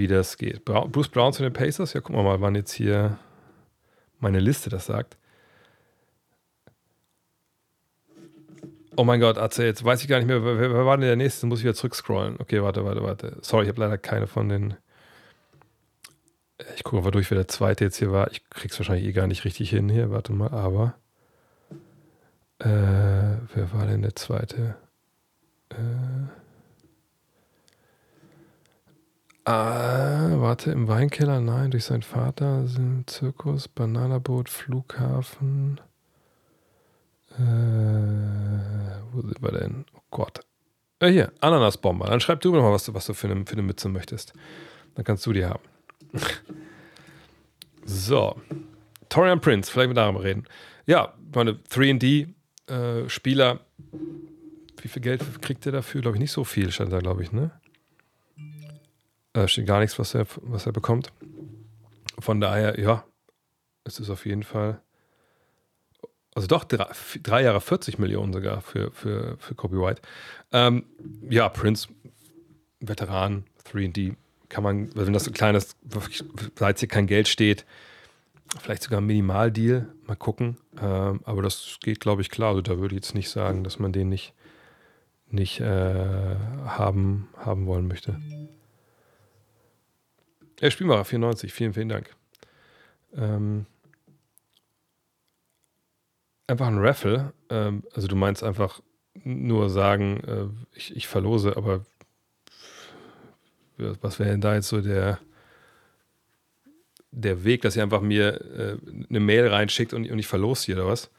wie 0.00 0.08
das 0.08 0.36
geht. 0.36 0.64
Bruce 0.64 1.08
Brown 1.08 1.32
zu 1.32 1.44
den 1.44 1.52
Pacers, 1.52 1.92
ja, 1.92 2.00
wir 2.08 2.22
mal, 2.22 2.40
wann 2.40 2.56
jetzt 2.56 2.72
hier 2.72 3.18
meine 4.18 4.40
Liste 4.40 4.68
das 4.68 4.86
sagt. 4.86 5.16
Oh 8.96 9.04
mein 9.04 9.20
Gott, 9.20 9.38
AC, 9.38 9.58
jetzt 9.58 9.84
weiß 9.84 10.02
ich 10.02 10.08
gar 10.08 10.18
nicht 10.18 10.26
mehr, 10.26 10.44
wer, 10.44 10.58
wer 10.58 10.84
war 10.84 10.96
denn 10.96 11.06
der 11.06 11.16
nächste? 11.16 11.46
Muss 11.46 11.60
ich 11.60 11.64
wieder 11.64 11.74
zurückscrollen. 11.74 12.36
Okay, 12.40 12.62
warte, 12.62 12.84
warte, 12.84 13.02
warte. 13.02 13.38
Sorry, 13.40 13.64
ich 13.64 13.68
habe 13.68 13.80
leider 13.80 13.96
keine 13.96 14.26
von 14.26 14.48
den 14.48 14.74
ich 16.76 16.84
gucke 16.84 17.02
mal 17.02 17.10
durch, 17.10 17.30
wer 17.30 17.36
der 17.38 17.48
zweite 17.48 17.84
jetzt 17.84 17.96
hier 17.96 18.12
war. 18.12 18.30
Ich 18.30 18.48
krieg's 18.50 18.78
wahrscheinlich 18.78 19.06
eh 19.06 19.12
gar 19.12 19.26
nicht 19.26 19.44
richtig 19.44 19.70
hin 19.70 19.88
hier. 19.88 20.10
Warte 20.10 20.32
mal, 20.32 20.50
aber. 20.50 20.94
Äh, 22.58 23.38
wer 23.54 23.72
war 23.72 23.86
denn 23.86 24.02
der 24.02 24.14
zweite? 24.14 24.76
Äh, 25.70 26.39
ah, 29.50 30.40
warte, 30.40 30.70
im 30.70 30.88
Weinkeller, 30.88 31.40
nein, 31.40 31.70
durch 31.70 31.84
seinen 31.84 32.02
Vater, 32.02 32.64
Zirkus, 33.06 33.68
Bananaboot, 33.68 34.48
Flughafen. 34.48 35.80
Äh, 37.32 37.40
wo 39.12 39.22
sind 39.22 39.42
wir 39.42 39.52
denn? 39.52 39.84
Oh 39.94 40.00
Gott. 40.10 40.40
Äh, 40.98 41.10
hier, 41.10 41.32
Ananasbomber. 41.40 42.06
Dann 42.06 42.20
schreib 42.20 42.40
du 42.40 42.52
mir 42.52 42.60
mal, 42.60 42.72
was 42.72 42.84
du, 42.84 42.94
was 42.94 43.06
du 43.06 43.14
für, 43.14 43.28
eine, 43.28 43.46
für 43.46 43.52
eine 43.52 43.62
Mütze 43.62 43.88
möchtest. 43.88 44.32
Dann 44.94 45.04
kannst 45.04 45.24
du 45.26 45.32
die 45.32 45.44
haben 45.44 45.62
so. 47.84 48.40
Torian 49.08 49.40
Prince, 49.40 49.70
vielleicht 49.70 49.88
mit 49.88 49.96
darüber 49.96 50.22
reden. 50.22 50.44
Ja, 50.86 51.14
meine 51.34 51.52
3D-Spieler, 51.52 53.52
äh, 53.52 53.58
wie 54.82 54.88
viel 54.88 55.02
Geld 55.02 55.42
kriegt 55.42 55.66
er 55.66 55.72
dafür? 55.72 56.00
Glaube 56.00 56.16
ich 56.16 56.20
nicht 56.20 56.32
so 56.32 56.44
viel, 56.44 56.70
stand 56.70 56.92
da, 56.92 56.98
glaube 56.98 57.22
ich, 57.22 57.32
ne? 57.32 57.50
Da 59.32 59.46
steht 59.46 59.66
gar 59.66 59.80
nichts, 59.80 59.98
was 59.98 60.14
er, 60.14 60.26
was 60.42 60.66
er 60.66 60.72
bekommt. 60.72 61.12
Von 62.18 62.40
daher, 62.40 62.78
ja, 62.80 63.04
es 63.84 64.00
ist 64.00 64.10
auf 64.10 64.26
jeden 64.26 64.42
Fall. 64.42 64.80
Also 66.34 66.46
doch, 66.46 66.64
drei, 66.64 66.86
drei 67.22 67.42
Jahre 67.42 67.60
40 67.60 67.98
Millionen 67.98 68.32
sogar 68.32 68.60
für, 68.60 68.90
für, 68.92 69.36
für 69.38 69.54
Kobe 69.54 69.80
White. 69.80 70.02
Ähm, 70.52 70.84
ja, 71.28 71.48
Prince, 71.48 71.88
Veteran, 72.80 73.44
3D, 73.66 74.16
kann 74.48 74.64
man, 74.64 74.94
wenn 74.94 75.12
das 75.12 75.24
so 75.24 75.30
klein 75.30 75.54
ist, 75.54 75.76
seit 76.56 76.80
hier 76.80 76.88
kein 76.88 77.06
Geld 77.06 77.28
steht, 77.28 77.64
vielleicht 78.58 78.82
sogar 78.82 79.00
ein 79.00 79.06
Minimaldeal, 79.06 79.88
mal 80.06 80.16
gucken. 80.16 80.56
Ähm, 80.80 81.20
aber 81.24 81.42
das 81.42 81.78
geht, 81.80 82.00
glaube 82.00 82.22
ich, 82.22 82.30
klar. 82.30 82.50
Also 82.50 82.62
da 82.62 82.78
würde 82.78 82.94
ich 82.94 83.02
jetzt 83.02 83.14
nicht 83.14 83.30
sagen, 83.30 83.64
dass 83.64 83.78
man 83.78 83.92
den 83.92 84.08
nicht, 84.08 84.34
nicht 85.28 85.60
äh, 85.60 86.36
haben, 86.66 87.28
haben 87.36 87.66
wollen 87.66 87.86
möchte. 87.86 88.20
Ja, 90.60 90.70
Spielmacher 90.70 91.06
94, 91.06 91.52
vielen, 91.54 91.72
vielen 91.72 91.88
Dank. 91.88 92.14
Ähm, 93.16 93.64
einfach 96.46 96.66
ein 96.66 96.78
Raffle. 96.78 97.32
Ähm, 97.48 97.82
also 97.94 98.08
du 98.08 98.16
meinst 98.16 98.44
einfach 98.44 98.82
nur 99.24 99.70
sagen, 99.70 100.22
äh, 100.24 100.76
ich, 100.76 100.94
ich 100.94 101.08
verlose, 101.08 101.56
aber 101.56 101.86
was 103.78 104.18
wäre 104.18 104.28
denn 104.28 104.42
da 104.42 104.54
jetzt 104.54 104.68
so 104.68 104.82
der, 104.82 105.18
der 107.10 107.42
Weg, 107.44 107.62
dass 107.62 107.76
ihr 107.76 107.82
einfach 107.82 108.02
mir 108.02 108.40
äh, 108.42 108.76
eine 109.08 109.20
Mail 109.20 109.48
reinschickt 109.48 109.94
und, 109.94 110.10
und 110.10 110.18
ich 110.18 110.26
verlos 110.26 110.64
hier 110.64 110.76
oder 110.76 110.88
was? 110.88 111.10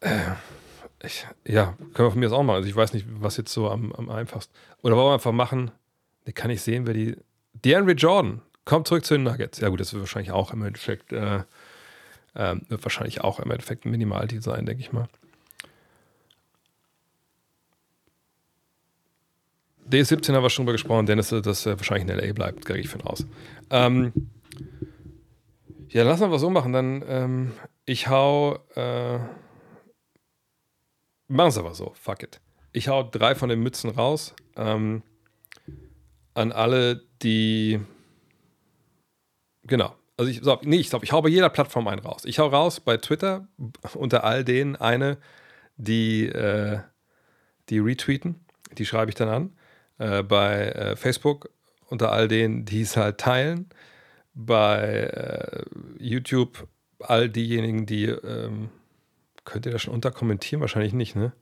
Äh, 0.00 0.32
ich, 1.02 1.26
ja, 1.46 1.74
können 1.94 2.08
wir 2.08 2.10
von 2.10 2.20
mir 2.20 2.26
das 2.26 2.34
auch 2.34 2.42
machen. 2.42 2.56
Also 2.56 2.68
ich 2.68 2.76
weiß 2.76 2.92
nicht, 2.92 3.06
was 3.08 3.38
jetzt 3.38 3.54
so 3.54 3.70
am, 3.70 3.90
am 3.92 4.10
einfachsten. 4.10 4.52
Oder 4.82 4.96
wollen 4.96 5.08
wir 5.08 5.14
einfach 5.14 5.32
machen, 5.32 5.70
kann 6.32 6.50
ich 6.50 6.62
sehen, 6.62 6.86
wer 6.86 6.94
die. 6.94 7.16
DeAndre 7.52 7.92
Jordan 7.92 8.40
kommt 8.64 8.86
zurück 8.86 9.04
zu 9.04 9.14
den 9.14 9.24
Nuggets. 9.24 9.60
Ja, 9.60 9.68
gut, 9.68 9.80
das 9.80 9.92
wird 9.92 10.02
wahrscheinlich 10.02 10.30
auch 10.30 10.52
im 10.52 10.62
Endeffekt, 10.62 11.12
äh, 11.12 11.42
äh, 12.34 12.56
wird 12.68 12.82
wahrscheinlich 12.84 13.22
auch 13.22 13.40
im 13.40 13.50
Endeffekt 13.50 13.84
ein 13.84 13.90
Minimaldeal 13.90 14.42
sein, 14.42 14.66
denke 14.66 14.82
ich 14.82 14.92
mal. 14.92 15.08
D17 19.90 20.32
haben 20.32 20.42
wir 20.42 20.50
schon 20.50 20.64
drüber 20.64 20.74
gesprochen, 20.74 21.06
Dennis, 21.06 21.30
dass 21.30 21.66
er 21.66 21.78
wahrscheinlich 21.78 22.08
in 22.08 22.16
LA 22.16 22.32
bleibt, 22.32 22.64
gehe 22.64 22.76
ich 22.76 22.88
von 22.88 23.02
aus. 23.02 23.26
Ähm, 23.70 24.12
ja, 25.88 26.04
lass 26.04 26.20
mal 26.20 26.30
was 26.30 26.40
so 26.40 26.50
machen. 26.50 26.72
Dann, 26.72 27.04
ähm, 27.08 27.52
ich 27.84 28.08
hau. 28.08 28.58
Äh, 28.76 29.18
machen 31.26 31.48
es 31.48 31.58
aber 31.58 31.74
so, 31.74 31.92
fuck 32.00 32.22
it. 32.22 32.40
Ich 32.72 32.88
hau 32.88 33.02
drei 33.02 33.34
von 33.34 33.48
den 33.48 33.60
Mützen 33.60 33.90
raus. 33.90 34.34
Ähm, 34.56 35.02
an 36.34 36.52
alle, 36.52 37.02
die. 37.22 37.80
Genau. 39.64 39.94
Also 40.16 40.30
ich, 40.30 40.40
so, 40.42 40.58
nee, 40.62 40.76
ich 40.76 40.90
glaube, 40.90 41.04
ich 41.04 41.12
hau 41.12 41.22
bei 41.22 41.28
jeder 41.28 41.48
Plattform 41.48 41.88
einen 41.88 42.00
raus. 42.00 42.24
Ich 42.24 42.38
hau 42.38 42.46
raus 42.46 42.80
bei 42.80 42.96
Twitter 42.98 43.48
unter 43.94 44.24
all 44.24 44.44
denen 44.44 44.76
eine, 44.76 45.18
die, 45.76 46.26
äh, 46.26 46.80
die 47.70 47.78
retweeten. 47.78 48.44
Die 48.76 48.84
schreibe 48.84 49.10
ich 49.10 49.14
dann 49.14 49.28
an 49.28 49.52
äh, 50.00 50.22
bei 50.22 50.68
äh, 50.70 50.96
Facebook 50.96 51.50
unter 51.88 52.12
all 52.12 52.28
denen, 52.28 52.64
die 52.64 52.82
es 52.82 52.96
halt 52.96 53.18
teilen, 53.18 53.68
bei 54.34 54.78
äh, 54.78 55.64
YouTube 55.98 56.66
all 57.00 57.28
diejenigen, 57.28 57.86
die, 57.86 58.06
ähm, 58.06 58.70
könnt 59.44 59.66
ihr 59.66 59.72
das 59.72 59.82
schon 59.82 59.94
unterkommentieren? 59.94 60.60
Wahrscheinlich 60.60 60.92
nicht, 60.92 61.16
ne? 61.16 61.32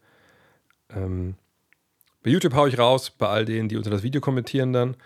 Ähm, 0.90 1.36
bei 2.28 2.32
YouTube 2.32 2.52
haue 2.52 2.68
ich 2.68 2.78
raus, 2.78 3.08
bei 3.08 3.26
all 3.26 3.46
denen, 3.46 3.70
die 3.70 3.78
unter 3.78 3.88
das 3.88 4.02
Video 4.02 4.20
kommentieren 4.20 4.74
dann 4.74 4.96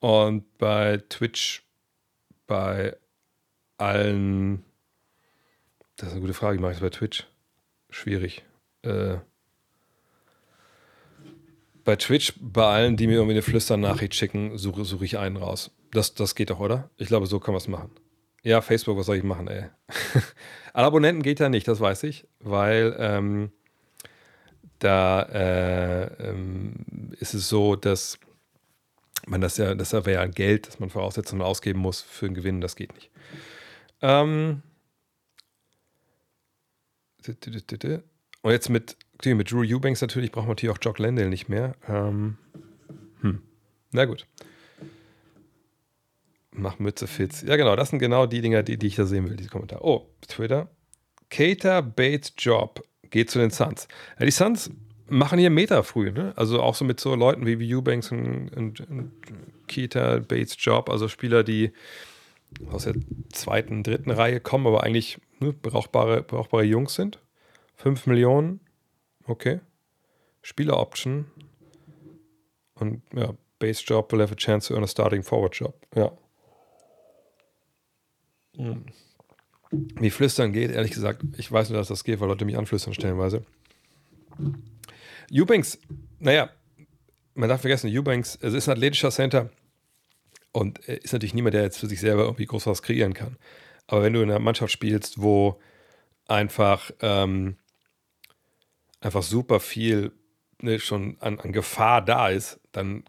und 0.00 0.58
bei 0.58 1.00
Twitch 1.08 1.62
bei 2.48 2.96
allen, 3.78 4.64
das 5.94 6.08
ist 6.08 6.12
eine 6.14 6.22
gute 6.22 6.34
Frage, 6.34 6.58
wie 6.58 6.62
mache 6.62 6.72
ich 6.72 6.78
das 6.78 6.90
bei 6.90 6.90
Twitch? 6.90 7.24
Schwierig. 7.88 8.44
Äh, 8.82 9.18
bei 11.84 11.94
Twitch, 11.94 12.32
bei 12.40 12.66
allen, 12.66 12.96
die 12.96 13.06
mir 13.06 13.14
irgendwie 13.14 13.34
eine 13.34 13.42
Flüsternachricht 13.42 14.16
schicken, 14.16 14.58
suche, 14.58 14.84
suche 14.84 15.04
ich 15.04 15.18
einen 15.18 15.36
raus. 15.36 15.70
Das, 15.92 16.14
das 16.14 16.34
geht 16.34 16.50
doch, 16.50 16.58
oder? 16.58 16.90
Ich 16.96 17.06
glaube, 17.06 17.28
so 17.28 17.38
kann 17.38 17.54
man 17.54 17.60
es 17.60 17.68
machen. 17.68 17.92
Ja, 18.42 18.60
Facebook, 18.60 18.98
was 18.98 19.06
soll 19.06 19.18
ich 19.18 19.22
machen, 19.22 19.46
ey? 19.46 19.66
Alle 20.72 20.86
Abonnenten 20.88 21.22
geht 21.22 21.38
ja 21.38 21.48
nicht, 21.48 21.68
das 21.68 21.78
weiß 21.78 22.02
ich, 22.02 22.26
weil 22.40 22.96
ähm, 22.98 23.52
da 24.78 25.22
äh, 25.22 26.28
ähm, 26.30 27.12
ist 27.18 27.34
es 27.34 27.48
so, 27.48 27.76
dass 27.76 28.18
man 29.26 29.40
das 29.40 29.56
ja, 29.56 29.74
das 29.74 29.92
wäre 29.92 30.12
ja 30.12 30.20
ein 30.20 30.32
Geld, 30.32 30.68
das 30.68 30.78
man 30.78 30.90
Voraussetzungen 30.90 31.42
ausgeben 31.42 31.80
muss 31.80 32.02
für 32.02 32.26
einen 32.26 32.34
Gewinn, 32.34 32.60
das 32.60 32.76
geht 32.76 32.94
nicht. 32.94 33.10
Ähm, 34.02 34.62
und 38.42 38.52
jetzt 38.52 38.68
mit 38.68 38.96
mit 39.24 39.50
Drew 39.50 39.62
Eubanks 39.62 40.02
natürlich 40.02 40.30
braucht 40.30 40.44
man 40.44 40.52
natürlich 40.52 40.76
auch 40.76 40.82
Jock 40.82 40.98
Landale 40.98 41.28
nicht 41.28 41.48
mehr. 41.48 41.74
Ähm, 41.88 42.36
hm. 43.22 43.42
Na 43.92 44.04
gut. 44.04 44.26
Mach 46.52 46.78
Mütze 46.78 47.06
Fitz. 47.06 47.42
Ja, 47.42 47.56
genau, 47.56 47.76
das 47.76 47.90
sind 47.90 47.98
genau 47.98 48.26
die 48.26 48.40
Dinger, 48.40 48.62
die, 48.62 48.78
die 48.78 48.86
ich 48.86 48.96
da 48.96 49.04
sehen 49.04 49.28
will, 49.28 49.36
diese 49.36 49.50
Kommentare. 49.50 49.84
Oh, 49.84 50.08
Twitter. 50.28 50.70
Cater 51.28 51.82
Bates 51.82 52.32
Job 52.38 52.86
geht 53.10 53.30
zu 53.30 53.38
den 53.38 53.50
Suns. 53.50 53.88
Ja, 54.18 54.26
die 54.26 54.32
Suns 54.32 54.70
machen 55.08 55.38
hier 55.38 55.50
Meter 55.50 55.82
früh, 55.84 56.10
ne? 56.10 56.32
Also 56.36 56.60
auch 56.60 56.74
so 56.74 56.84
mit 56.84 57.00
so 57.00 57.14
Leuten 57.14 57.46
wie 57.46 57.74
Eubanks 57.74 58.10
und, 58.10 58.50
und, 58.50 58.80
und 58.80 59.12
Keita, 59.68 60.18
Bates 60.18 60.56
Job, 60.58 60.90
also 60.90 61.08
Spieler, 61.08 61.44
die 61.44 61.72
aus 62.70 62.84
der 62.84 62.94
zweiten, 63.32 63.82
dritten 63.82 64.10
Reihe 64.10 64.40
kommen, 64.40 64.66
aber 64.66 64.84
eigentlich 64.84 65.18
ne, 65.40 65.52
brauchbare, 65.52 66.22
brauchbare 66.22 66.64
Jungs 66.64 66.94
sind. 66.94 67.20
5 67.76 68.06
Millionen 68.06 68.60
Okay. 69.26 69.60
Spieler-Option. 70.42 71.26
Und 72.74 73.02
ja, 73.12 73.34
Base 73.58 73.82
Job 73.84 74.12
will 74.12 74.20
have 74.20 74.32
a 74.32 74.36
chance 74.36 74.68
to 74.68 74.74
earn 74.74 74.84
a 74.84 74.88
starting 74.88 75.22
forward 75.22 75.54
job. 75.54 75.74
Ja. 75.94 76.12
Hm. 78.56 78.86
Wie 79.70 80.10
Flüstern 80.10 80.52
geht, 80.52 80.70
ehrlich 80.70 80.92
gesagt, 80.92 81.22
ich 81.36 81.50
weiß 81.50 81.70
nur, 81.70 81.78
dass 81.78 81.88
das 81.88 82.04
geht, 82.04 82.20
weil 82.20 82.28
Leute 82.28 82.44
mich 82.44 82.56
anflüstern 82.56 82.94
stellenweise. 82.94 83.44
Eubanks, 85.32 85.78
naja, 86.18 86.50
man 87.34 87.48
darf 87.48 87.62
vergessen, 87.62 87.90
Eubanks, 87.90 88.38
es 88.40 88.54
ist 88.54 88.68
ein 88.68 88.72
athletischer 88.72 89.10
Center 89.10 89.50
und 90.52 90.78
ist 90.78 91.12
natürlich 91.12 91.34
niemand, 91.34 91.54
der 91.54 91.62
jetzt 91.62 91.78
für 91.78 91.86
sich 91.86 92.00
selber 92.00 92.22
irgendwie 92.22 92.46
groß 92.46 92.66
was 92.66 92.82
kreieren 92.82 93.14
kann. 93.14 93.36
Aber 93.88 94.02
wenn 94.02 94.12
du 94.12 94.22
in 94.22 94.30
einer 94.30 94.38
Mannschaft 94.38 94.72
spielst, 94.72 95.20
wo 95.20 95.60
einfach 96.26 96.90
ähm, 97.00 97.56
einfach 99.00 99.22
super 99.22 99.60
viel 99.60 100.12
ne, 100.60 100.78
schon 100.78 101.16
an, 101.20 101.38
an, 101.38 101.52
Gefahr 101.52 102.02
da 102.04 102.28
ist, 102.28 102.60
dann 102.72 103.04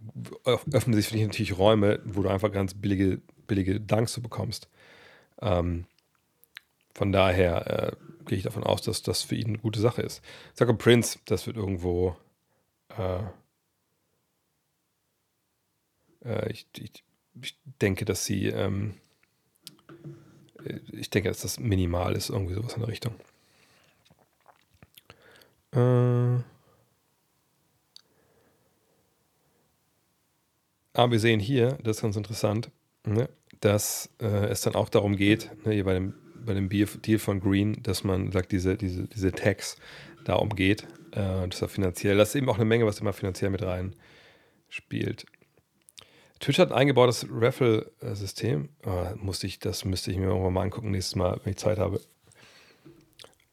öffnen 0.45 0.95
sich 0.95 1.07
für 1.07 1.13
dich 1.13 1.25
natürlich 1.25 1.57
Räume, 1.57 1.99
wo 2.05 2.21
du 2.21 2.29
einfach 2.29 2.51
ganz 2.51 2.73
billige, 2.73 3.21
billige 3.47 3.79
Dunks 3.79 4.19
bekommst. 4.19 4.69
Ähm, 5.41 5.85
von 6.97 7.11
daher 7.11 7.91
äh, 7.91 7.95
gehe 8.25 8.39
ich 8.39 8.43
davon 8.43 8.63
aus, 8.63 8.81
dass 8.81 9.03
das 9.03 9.21
für 9.21 9.35
ihn 9.35 9.49
eine 9.49 9.59
gute 9.59 9.79
Sache 9.79 10.01
ist. 10.01 10.23
Sag 10.55 10.75
Prince, 10.79 11.19
das 11.25 11.45
wird 11.45 11.55
irgendwo. 11.55 12.17
Äh, 12.97 13.19
äh, 16.25 16.51
ich, 16.51 16.65
ich, 16.75 17.03
ich, 17.39 17.59
denke, 17.83 18.03
dass 18.03 18.25
sie. 18.25 18.47
Ähm, 18.47 18.95
ich 20.91 21.11
denke, 21.11 21.29
dass 21.29 21.41
das 21.41 21.59
minimal 21.59 22.15
ist, 22.15 22.31
irgendwie 22.31 22.55
sowas 22.55 22.73
in 22.73 22.79
der 22.79 22.89
Richtung. 22.89 23.13
Äh, 25.73 26.41
aber 30.93 31.11
wir 31.11 31.19
sehen 31.19 31.39
hier, 31.39 31.77
das 31.83 31.97
ist 31.97 32.01
ganz 32.01 32.15
interessant, 32.15 32.71
ne, 33.05 33.29
dass 33.59 34.09
äh, 34.19 34.47
es 34.47 34.61
dann 34.61 34.73
auch 34.73 34.89
darum 34.89 35.15
geht, 35.15 35.51
ne, 35.63 35.73
hier 35.73 35.83
bei 35.83 35.93
dem, 35.93 36.15
bei 36.45 36.53
dem 36.53 36.69
Deal 36.69 37.19
von 37.19 37.39
Green, 37.39 37.81
dass 37.83 38.03
man 38.03 38.31
sagt, 38.31 38.51
diese, 38.51 38.75
diese, 38.75 39.07
diese 39.07 39.31
Tax 39.31 39.77
da 40.23 40.35
umgeht. 40.35 40.83
Äh, 41.11 41.47
das 41.47 41.55
ist 41.55 41.61
ja 41.61 41.67
finanziell. 41.67 42.17
Das 42.17 42.29
ist 42.29 42.35
eben 42.35 42.49
auch 42.49 42.55
eine 42.55 42.65
Menge, 42.65 42.85
was 42.85 42.99
immer 42.99 43.13
finanziell 43.13 43.49
mit 43.49 43.63
rein 43.63 43.95
spielt. 44.69 45.25
Twitch 46.39 46.59
hat 46.59 46.71
ein 46.71 46.77
eingebautes 46.77 47.25
Raffle-System. 47.31 48.69
Oh, 48.85 49.05
musste 49.15 49.47
ich, 49.47 49.59
das 49.59 49.85
müsste 49.85 50.11
ich 50.11 50.17
mir 50.17 50.25
irgendwann 50.25 50.53
mal 50.53 50.61
angucken, 50.61 50.91
nächstes 50.91 51.15
Mal, 51.15 51.39
wenn 51.43 51.51
ich 51.51 51.57
Zeit 51.57 51.79
habe. 51.79 51.99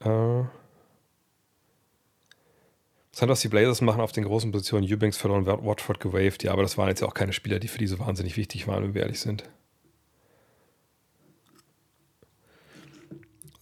Äh, 0.01 0.45
hat, 3.21 3.29
was 3.29 3.41
die 3.41 3.49
Blazers 3.49 3.81
machen 3.81 4.01
auf 4.01 4.13
den 4.13 4.25
großen 4.25 4.53
Positionen. 4.53 4.87
Eubanks 4.91 5.17
verloren, 5.17 5.47
Watford 5.47 6.01
gewaved. 6.01 6.43
Ja, 6.43 6.53
aber 6.53 6.63
das 6.63 6.77
waren 6.79 6.89
jetzt 6.89 7.03
auch 7.03 7.15
keine 7.15 7.33
Spieler, 7.33 7.59
die 7.59 7.69
für 7.69 7.79
die 7.79 7.87
so 7.87 7.99
wahnsinnig 7.99 8.37
wichtig 8.37 8.67
waren, 8.67 8.83
wenn 8.83 8.95
wir 8.95 9.03
ehrlich 9.03 9.21
sind. 9.21 9.45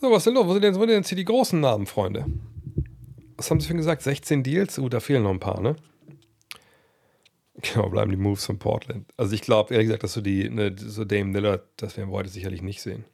So, 0.03 0.11
was 0.11 0.25
sind 0.25 0.35
los? 0.35 0.49
Wo 0.49 0.53
sind 0.53 0.63
denn, 0.63 0.75
wo 0.75 0.81
sind 0.81 0.89
denn 0.89 0.97
jetzt 0.99 1.11
hier 1.11 1.17
die 1.17 1.25
großen 1.25 1.61
Namen, 1.61 1.87
Freunde? 1.87 2.27
Was 3.37 3.49
haben 3.49 3.61
Sie 3.61 3.69
für 3.69 3.75
gesagt? 3.75 4.03
16 4.03 4.43
Deals? 4.43 4.77
Uh, 4.77 4.89
da 4.89 4.99
fehlen 4.99 5.23
noch 5.23 5.31
ein 5.31 5.39
paar, 5.39 5.61
ne? 5.61 5.77
Genau, 7.55 7.89
bleiben 7.89 8.11
die 8.11 8.17
Moves 8.17 8.45
von 8.45 8.59
Portland. 8.59 9.07
Also 9.17 9.33
ich 9.33 9.43
glaube, 9.43 9.73
ehrlich 9.73 9.87
gesagt, 9.87 10.03
dass 10.03 10.15
so 10.15 10.21
die, 10.21 10.51
ne, 10.51 10.75
so 10.77 11.05
Dame 11.05 11.33
Lillard, 11.33 11.63
das 11.77 11.97
werden 11.97 12.11
wir 12.11 12.17
heute 12.17 12.31
sicherlich 12.31 12.63
nicht 12.63 12.83
sehen. 12.83 13.05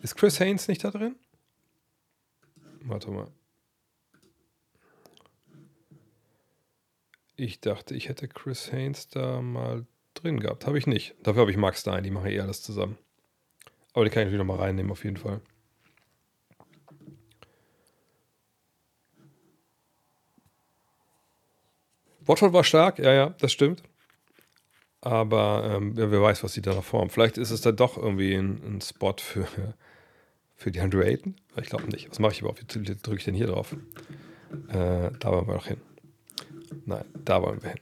Ist 0.00 0.14
Chris 0.14 0.38
Haynes 0.38 0.68
nicht 0.68 0.84
da 0.84 0.92
drin? 0.92 1.16
Warte 2.82 3.10
mal. 3.10 3.26
Ich 7.34 7.58
dachte, 7.58 7.96
ich 7.96 8.08
hätte 8.08 8.28
Chris 8.28 8.70
Haynes 8.70 9.08
da 9.08 9.42
mal 9.42 9.86
drin 10.14 10.38
gehabt. 10.38 10.68
Habe 10.68 10.78
ich 10.78 10.86
nicht. 10.86 11.16
Dafür 11.24 11.40
habe 11.40 11.50
ich 11.50 11.56
Max 11.56 11.80
Stein, 11.80 12.04
die 12.04 12.12
machen 12.12 12.30
eh 12.30 12.38
alles 12.38 12.62
zusammen. 12.62 12.96
Aber 13.94 14.04
die 14.04 14.10
kann 14.10 14.22
ich 14.22 14.26
natürlich 14.26 14.46
noch 14.46 14.56
mal 14.56 14.62
reinnehmen, 14.62 14.92
auf 14.92 15.04
jeden 15.04 15.16
Fall. 15.16 15.40
Watford 22.20 22.52
war 22.52 22.64
stark, 22.64 22.98
ja, 22.98 23.12
ja, 23.12 23.30
das 23.40 23.52
stimmt. 23.52 23.82
Aber 25.00 25.70
ähm, 25.76 25.96
wer 25.96 26.20
weiß, 26.22 26.44
was 26.44 26.52
sie 26.52 26.60
da 26.60 26.74
noch 26.74 26.84
formen. 26.84 27.08
Vielleicht 27.08 27.38
ist 27.38 27.50
es 27.50 27.60
dann 27.62 27.76
doch 27.76 27.96
irgendwie 27.96 28.34
ein, 28.34 28.60
ein 28.64 28.80
Spot 28.80 29.14
für, 29.16 29.46
für 30.56 30.70
die 30.70 30.80
Andrew 30.80 31.00
Ayton. 31.00 31.36
Ich 31.56 31.68
glaube 31.68 31.86
nicht. 31.86 32.10
Was 32.10 32.18
mache 32.18 32.32
ich 32.32 32.40
überhaupt? 32.40 32.62
Wie 32.74 32.84
drücke 32.84 33.16
ich 33.16 33.24
denn 33.24 33.34
hier 33.34 33.46
drauf? 33.46 33.74
Äh, 34.68 35.10
da 35.18 35.30
wollen 35.30 35.46
wir 35.46 35.54
noch 35.54 35.66
hin. 35.66 35.80
Nein, 36.84 37.04
da 37.24 37.40
wollen 37.40 37.62
wir 37.62 37.70
hin. 37.70 37.80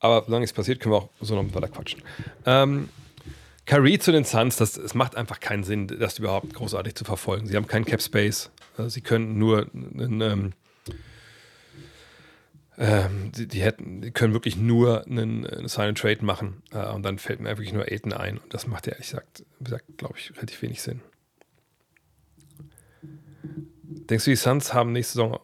Aber 0.00 0.24
solange 0.24 0.44
es 0.44 0.52
passiert, 0.52 0.80
können 0.80 0.94
wir 0.94 0.98
auch 0.98 1.10
so 1.20 1.40
noch 1.40 1.54
weiter 1.54 1.68
quatschen. 1.68 2.02
Ähm, 2.46 2.88
Kyrie 3.68 3.98
zu 3.98 4.12
den 4.12 4.24
Suns, 4.24 4.56
das, 4.56 4.78
es 4.78 4.94
macht 4.94 5.14
einfach 5.14 5.40
keinen 5.40 5.62
Sinn, 5.62 5.88
das 5.88 6.18
überhaupt 6.18 6.54
großartig 6.54 6.94
zu 6.94 7.04
verfolgen. 7.04 7.46
Sie 7.46 7.54
haben 7.54 7.66
keinen 7.66 7.84
Cap 7.84 8.00
Space. 8.00 8.50
Also 8.78 8.88
sie 8.88 9.02
können 9.02 9.38
nur 9.38 9.66
einen, 9.74 10.22
ähm, 10.22 10.52
ähm, 12.78 13.30
die, 13.32 13.46
die, 13.46 13.60
hätten, 13.60 14.00
die 14.00 14.10
können 14.10 14.32
wirklich 14.32 14.56
nur 14.56 15.04
einen, 15.04 15.46
einen 15.46 15.68
Sign 15.68 15.88
and 15.88 15.98
Trade 15.98 16.24
machen 16.24 16.62
äh, 16.72 16.88
und 16.88 17.02
dann 17.02 17.18
fällt 17.18 17.40
mir 17.40 17.50
wirklich 17.50 17.74
nur 17.74 17.84
Aiden 17.84 18.14
ein 18.14 18.38
und 18.38 18.54
das 18.54 18.66
macht 18.66 18.86
ja 18.86 18.92
ehrlich 18.92 19.08
gesagt, 19.10 19.44
gesagt 19.60 19.84
glaube 19.98 20.14
ich, 20.16 20.34
relativ 20.34 20.62
wenig 20.62 20.80
Sinn. 20.80 21.02
Denkst 23.82 24.24
du, 24.24 24.30
die 24.30 24.36
Suns 24.36 24.72
haben 24.72 24.92
nächste 24.92 25.14
Saison 25.14 25.40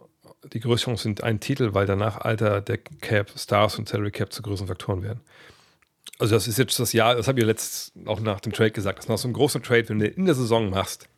die 0.53 0.61
größte 0.61 0.97
sind 0.97 1.23
einen 1.23 1.41
Titel, 1.41 1.75
weil 1.75 1.87
danach 1.87 2.19
Alter 2.19 2.61
der 2.61 2.79
Cap, 2.79 3.31
Stars 3.37 3.79
und 3.79 3.89
Salary 3.89 4.11
Cap 4.11 4.33
zu 4.33 4.43
größeren 4.43 4.69
Faktoren 4.69 5.03
werden? 5.03 5.21
Also 6.19 6.35
das 6.35 6.47
ist 6.47 6.59
jetzt 6.59 6.79
das 6.79 6.93
Jahr, 6.93 7.17
das 7.17 7.27
habe 7.27 7.41
ich 7.41 7.47
letztes 7.47 7.93
auch 8.07 8.21
nach 8.21 8.41
dem 8.41 8.53
Trade 8.53 8.71
gesagt, 8.71 8.99
das 8.99 9.07
ist 9.07 9.09
noch 9.09 9.19
so 9.19 9.29
ein 9.29 9.33
großer 9.33 9.61
Trade, 9.61 9.89
wenn 9.89 9.99
du 9.99 10.07
in 10.07 10.27
der 10.27 10.35
Saison 10.35 10.71
machst. 10.71 11.09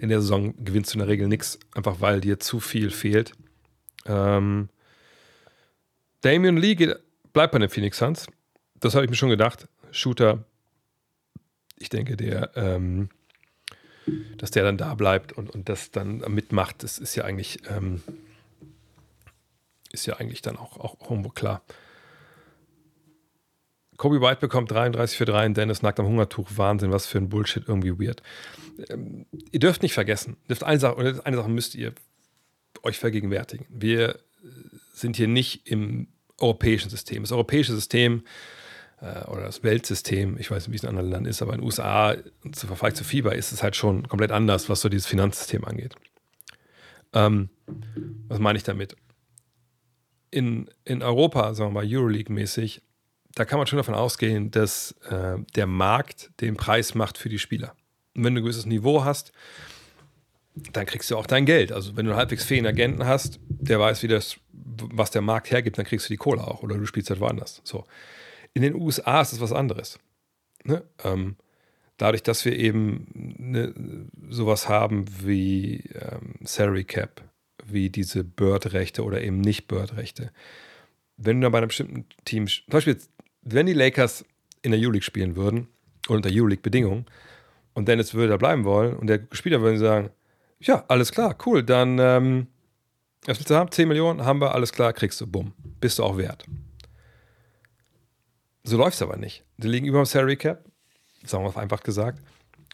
In 0.00 0.08
der 0.08 0.20
Saison 0.20 0.54
gewinnst 0.64 0.92
du 0.92 0.94
in 0.94 1.00
der 1.00 1.08
Regel 1.08 1.28
nichts, 1.28 1.58
einfach 1.74 2.00
weil 2.00 2.20
dir 2.20 2.38
zu 2.40 2.60
viel 2.60 2.90
fehlt. 2.90 3.32
Ähm, 4.06 4.68
Damian 6.22 6.56
Lee 6.56 6.74
geht, 6.74 6.96
bleibt 7.32 7.52
bei 7.52 7.58
den 7.58 7.68
Phoenix 7.68 7.98
Suns. 7.98 8.26
Das 8.80 8.94
habe 8.94 9.04
ich 9.04 9.10
mir 9.10 9.16
schon 9.16 9.30
gedacht. 9.30 9.68
Shooter, 9.90 10.44
ich 11.78 11.88
denke, 11.88 12.16
der, 12.16 12.50
ähm, 12.56 13.10
dass 14.38 14.50
der 14.50 14.64
dann 14.64 14.78
da 14.78 14.94
bleibt 14.94 15.32
und, 15.32 15.50
und 15.50 15.68
das 15.68 15.90
dann 15.90 16.18
mitmacht, 16.28 16.82
das 16.82 16.98
ist 16.98 17.14
ja 17.14 17.24
eigentlich, 17.24 17.58
ähm, 17.68 18.02
ist 19.90 20.06
ja 20.06 20.16
eigentlich 20.16 20.42
dann 20.42 20.56
auch, 20.56 20.78
auch 20.78 21.10
irgendwo 21.10 21.28
klar. 21.30 21.62
Kobe 24.02 24.20
White 24.20 24.40
bekommt 24.40 24.68
33 24.68 25.16
für 25.16 25.26
3 25.26 25.46
und 25.46 25.56
Dennis 25.56 25.82
nackt 25.82 26.00
am 26.00 26.06
Hungertuch. 26.06 26.48
Wahnsinn, 26.56 26.90
was 26.90 27.06
für 27.06 27.18
ein 27.18 27.28
Bullshit, 27.28 27.68
irgendwie 27.68 28.00
weird. 28.00 28.20
Ähm, 28.90 29.26
ihr 29.52 29.60
dürft 29.60 29.84
nicht 29.84 29.94
vergessen, 29.94 30.36
dürft 30.48 30.64
eine 30.64 30.80
Sache, 30.80 31.20
eine 31.24 31.36
Sache 31.36 31.48
müsst 31.48 31.76
ihr 31.76 31.92
euch 32.82 32.98
vergegenwärtigen. 32.98 33.64
Wir 33.68 34.18
sind 34.92 35.14
hier 35.14 35.28
nicht 35.28 35.68
im 35.70 36.08
europäischen 36.38 36.90
System. 36.90 37.22
Das 37.22 37.30
europäische 37.30 37.72
System 37.72 38.24
äh, 39.00 39.24
oder 39.26 39.42
das 39.42 39.62
Weltsystem, 39.62 40.36
ich 40.36 40.50
weiß 40.50 40.66
nicht, 40.66 40.72
wie 40.72 40.78
es 40.78 40.82
in 40.82 40.88
anderen 40.88 41.08
Ländern 41.08 41.26
ist, 41.26 41.40
aber 41.40 41.52
in 41.52 41.60
den 41.60 41.66
USA 41.66 42.16
zu 42.50 42.66
Vergleich 42.66 42.94
zu 42.94 43.04
FIBA 43.04 43.30
ist 43.30 43.52
es 43.52 43.62
halt 43.62 43.76
schon 43.76 44.08
komplett 44.08 44.32
anders, 44.32 44.68
was 44.68 44.80
so 44.80 44.88
dieses 44.88 45.06
Finanzsystem 45.06 45.64
angeht. 45.64 45.94
Ähm, 47.12 47.50
was 48.26 48.40
meine 48.40 48.56
ich 48.56 48.64
damit? 48.64 48.96
In, 50.32 50.68
in 50.84 51.04
Europa, 51.04 51.54
sagen 51.54 51.72
wir 51.72 51.82
mal 51.82 51.86
Euroleague-mäßig, 51.88 52.82
da 53.34 53.44
kann 53.44 53.58
man 53.58 53.66
schon 53.66 53.78
davon 53.78 53.94
ausgehen, 53.94 54.50
dass 54.50 54.92
äh, 55.08 55.38
der 55.54 55.66
Markt 55.66 56.30
den 56.40 56.56
Preis 56.56 56.94
macht 56.94 57.18
für 57.18 57.28
die 57.28 57.38
Spieler. 57.38 57.74
Und 58.14 58.24
wenn 58.24 58.34
du 58.34 58.40
ein 58.40 58.44
gewisses 58.44 58.66
Niveau 58.66 59.04
hast, 59.04 59.32
dann 60.54 60.84
kriegst 60.86 61.10
du 61.10 61.16
auch 61.16 61.26
dein 61.26 61.46
Geld. 61.46 61.72
Also 61.72 61.96
wenn 61.96 62.04
du 62.04 62.12
einen 62.12 62.18
halbwegs 62.18 62.44
fähigen 62.44 62.66
Agenten 62.66 63.06
hast, 63.06 63.40
der 63.48 63.80
weiß, 63.80 64.02
wie 64.02 64.08
das, 64.08 64.36
was 64.52 65.10
der 65.10 65.22
Markt 65.22 65.50
hergibt, 65.50 65.78
dann 65.78 65.86
kriegst 65.86 66.08
du 66.08 66.12
die 66.12 66.18
Kohle 66.18 66.46
auch 66.46 66.62
oder 66.62 66.76
du 66.76 66.84
spielst 66.84 67.08
halt 67.10 67.20
woanders. 67.20 67.62
So. 67.64 67.86
In 68.52 68.62
den 68.62 68.74
USA 68.74 69.22
ist 69.22 69.32
es 69.32 69.40
was 69.40 69.52
anderes. 69.52 69.98
Ne? 70.64 70.82
Ähm, 71.02 71.36
dadurch, 71.96 72.22
dass 72.22 72.44
wir 72.44 72.56
eben 72.58 73.06
ne, 73.14 73.72
sowas 74.28 74.68
haben 74.68 75.06
wie 75.24 75.84
ähm, 75.94 76.34
Salary 76.44 76.84
Cap, 76.84 77.22
wie 77.64 77.88
diese 77.88 78.24
Bird-Rechte 78.24 79.04
oder 79.04 79.22
eben 79.22 79.40
nicht 79.40 79.68
Bird-Rechte. 79.68 80.32
Wenn 81.16 81.40
du 81.40 81.44
dann 81.44 81.52
bei 81.52 81.58
einem 81.58 81.68
bestimmten 81.68 82.06
Team, 82.24 82.46
zum 82.46 82.64
Beispiel, 82.68 82.98
wenn 83.42 83.66
die 83.66 83.72
Lakers 83.72 84.24
in 84.62 84.72
der 84.72 84.80
Euroleague 84.80 85.02
spielen 85.02 85.36
würden, 85.36 85.68
unter 86.08 86.30
Euroleague-Bedingungen, 86.32 87.06
und 87.74 87.88
Dennis 87.88 88.14
würde 88.14 88.28
da 88.28 88.36
bleiben 88.36 88.64
wollen 88.64 88.96
und 88.96 89.06
der 89.06 89.20
Spieler 89.32 89.60
würde 89.60 89.78
sagen, 89.78 90.10
ja, 90.60 90.84
alles 90.88 91.10
klar, 91.10 91.36
cool. 91.46 91.62
Dann, 91.62 91.98
ähm, 91.98 92.46
was 93.24 93.38
willst 93.38 93.50
du 93.50 93.54
haben? 93.54 93.70
10 93.70 93.88
Millionen 93.88 94.24
haben 94.24 94.40
wir, 94.40 94.54
alles 94.54 94.72
klar, 94.72 94.92
kriegst 94.92 95.20
du, 95.20 95.26
bumm. 95.26 95.52
Bist 95.80 95.98
du 95.98 96.04
auch 96.04 96.16
wert. 96.16 96.44
So 98.64 98.76
läuft 98.76 98.94
es 98.94 99.02
aber 99.02 99.16
nicht. 99.16 99.44
Die 99.56 99.68
liegen 99.68 99.86
über 99.86 99.98
dem 99.98 100.06
Salary 100.06 100.36
Cap, 100.36 100.64
sagen 101.24 101.44
wir 101.44 101.56
einfach 101.56 101.82
gesagt, 101.82 102.20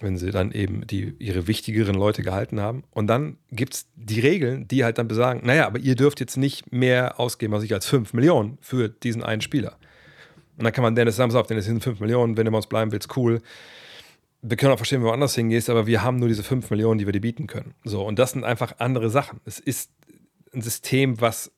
wenn 0.00 0.18
sie 0.18 0.30
dann 0.30 0.52
eben 0.52 0.86
die, 0.86 1.14
ihre 1.18 1.46
wichtigeren 1.46 1.94
Leute 1.94 2.22
gehalten 2.22 2.60
haben. 2.60 2.84
Und 2.90 3.06
dann 3.06 3.38
gibt 3.50 3.74
es 3.74 3.86
die 3.94 4.20
Regeln, 4.20 4.68
die 4.68 4.84
halt 4.84 4.98
dann 4.98 5.08
besagen, 5.08 5.44
naja, 5.44 5.66
aber 5.66 5.78
ihr 5.78 5.96
dürft 5.96 6.20
jetzt 6.20 6.36
nicht 6.36 6.72
mehr 6.72 7.18
ausgeben, 7.18 7.52
was 7.52 7.64
ich 7.64 7.72
als 7.72 7.86
5 7.86 8.12
Millionen 8.12 8.58
für 8.60 8.88
diesen 8.88 9.22
einen 9.24 9.40
Spieler. 9.40 9.78
Und 10.58 10.64
dann 10.64 10.72
kann 10.72 10.82
man 10.82 10.94
Dennis 10.94 11.16
sagen, 11.16 11.34
auf, 11.34 11.46
Dennis 11.46 11.64
sind 11.64 11.82
5 11.82 12.00
Millionen, 12.00 12.36
wenn 12.36 12.44
du 12.44 12.50
bei 12.50 12.56
uns 12.56 12.66
bleiben 12.66 12.92
willst, 12.92 13.16
cool 13.16 13.40
wir 14.42 14.56
können 14.56 14.72
auch 14.72 14.76
verstehen, 14.76 15.00
wenn 15.00 15.06
du 15.06 15.10
woanders 15.10 15.34
hingehst, 15.34 15.68
aber 15.68 15.86
wir 15.86 16.02
haben 16.02 16.18
nur 16.18 16.28
diese 16.28 16.42
5 16.42 16.70
Millionen, 16.70 16.98
die 16.98 17.06
wir 17.06 17.12
dir 17.12 17.20
bieten 17.20 17.46
können. 17.46 17.74
So, 17.84 18.04
und 18.04 18.18
das 18.18 18.32
sind 18.32 18.44
einfach 18.44 18.78
andere 18.78 19.10
Sachen. 19.10 19.40
Es 19.44 19.58
ist 19.58 19.90
ein 20.52 20.62
System, 20.62 21.20
was 21.20 21.52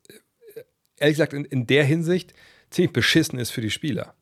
ehrlich 0.98 1.16
gesagt 1.16 1.32
in, 1.32 1.44
in 1.44 1.66
der 1.66 1.85
Hinsicht 1.85 2.35
ziemlich 2.70 2.93
beschissen 2.93 3.39
ist 3.39 3.51
für 3.51 3.60
die 3.60 3.70
Spieler. 3.70 4.14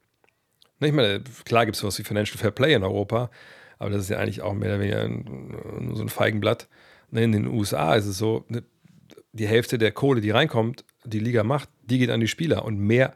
Ich 0.81 0.93
meine, 0.93 1.23
klar 1.45 1.67
gibt 1.67 1.77
es 1.77 1.81
sowas 1.81 1.99
wie 1.99 2.05
Financial 2.05 2.39
Fair 2.39 2.51
Play 2.51 2.75
in 2.75 2.83
Europa, 2.83 3.31
aber 3.79 3.91
das 3.91 4.03
ist 4.03 4.11
ja 4.11 4.19
eigentlich 4.19 4.43
auch 4.43 4.55
mehr 4.55 4.71
oder 4.71 4.81
weniger 4.81 5.09
nur 5.09 5.97
so 5.97 6.03
ein 6.03 6.09
Feigenblatt. 6.09 6.69
In 7.11 7.33
den 7.33 7.47
USA 7.47 7.95
ist 7.95 8.07
es 8.07 8.19
so, 8.19 8.45
ne, 8.49 8.63
die 9.33 9.47
Hälfte 9.47 9.79
der 9.79 9.93
Kohle, 9.93 10.21
die 10.21 10.31
reinkommt, 10.31 10.85
die 11.05 11.21
Liga 11.21 11.43
macht, 11.43 11.69
die 11.83 11.99
geht 11.99 12.11
an 12.11 12.21
die 12.21 12.29
Spieler 12.29 12.65
und 12.65 12.79
mehr 12.79 13.15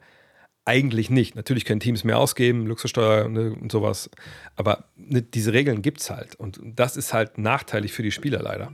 eigentlich 0.64 1.10
nicht. 1.10 1.34
Natürlich 1.34 1.64
können 1.64 1.80
Teams 1.80 2.04
mehr 2.04 2.18
ausgeben, 2.18 2.66
Luxussteuer 2.66 3.28
ne, 3.28 3.52
und 3.52 3.72
sowas. 3.72 4.10
Aber 4.56 4.84
ne, 4.96 5.22
diese 5.22 5.52
Regeln 5.52 5.82
gibt 5.82 6.00
es 6.00 6.10
halt. 6.10 6.36
Und 6.36 6.60
das 6.62 6.96
ist 6.96 7.12
halt 7.12 7.38
nachteilig 7.38 7.92
für 7.92 8.02
die 8.02 8.12
Spieler 8.12 8.42
leider. 8.42 8.72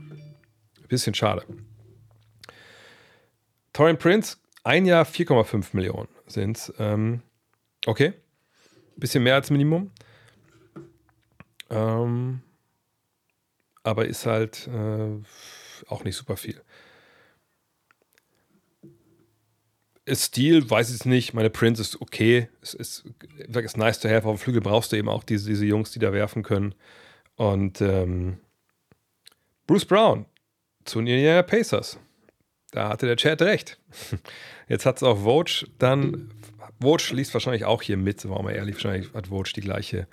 Bisschen 0.89 1.15
schade. 1.15 1.45
Torian 3.73 3.99
Prince, 3.99 4.37
ein 4.65 4.87
Jahr 4.87 5.05
4,5 5.05 5.69
Millionen 5.73 6.09
sind 6.27 6.57
es. 6.57 6.73
Ähm, 6.79 7.23
okay. 7.87 8.15
Bisschen 8.97 9.23
mehr 9.23 9.35
als 9.35 9.51
Minimum. 9.51 9.91
Ähm, 11.71 12.41
aber 13.83 14.07
ist 14.07 14.27
halt 14.27 14.69
äh, 14.69 15.23
auch 15.89 16.05
nicht 16.05 16.17
super 16.17 16.37
viel. 16.37 16.61
Stil, 20.15 20.69
weiß 20.69 20.91
ich 20.91 20.97
es 20.97 21.05
nicht. 21.05 21.35
Meine 21.35 21.51
Prince 21.51 21.83
ist 21.83 22.01
okay. 22.01 22.49
Es 22.63 22.75
ist, 22.75 23.05
ist 23.37 23.77
nice 23.77 24.01
to 24.01 24.09
have. 24.09 24.27
Auf 24.29 24.37
dem 24.37 24.43
Flügel 24.43 24.61
brauchst 24.61 24.93
du 24.93 24.97
eben 24.97 25.09
auch 25.09 25.25
diese, 25.25 25.49
diese 25.49 25.67
Jungs, 25.67 25.91
die 25.91 25.99
da 25.99 26.13
werfen 26.13 26.43
können. 26.43 26.75
Und 27.37 27.81
ähm, 27.81 28.39
Bruce 29.67 29.85
Brown 29.85 30.27
zu 30.85 31.01
den 31.01 31.47
Pacers. 31.47 31.99
Da 32.71 32.89
hatte 32.91 33.07
der 33.07 33.17
Chat 33.17 33.41
recht. 33.43 33.79
Jetzt 34.69 34.87
hat 34.87 34.97
es 34.97 35.03
auch 35.03 35.19
Vogue 35.23 35.69
dann. 35.79 36.31
Vogue 36.81 37.05
liest 37.11 37.35
wahrscheinlich 37.35 37.65
auch 37.65 37.83
hier 37.83 37.97
mit, 37.97 38.29
waren 38.29 38.47
wir 38.47 38.55
ehrlich. 38.55 38.77
Wahrscheinlich 38.77 39.13
hat 39.15 39.29
Vogue 39.29 39.51
die 39.55 39.61
gleiche. 39.61 40.07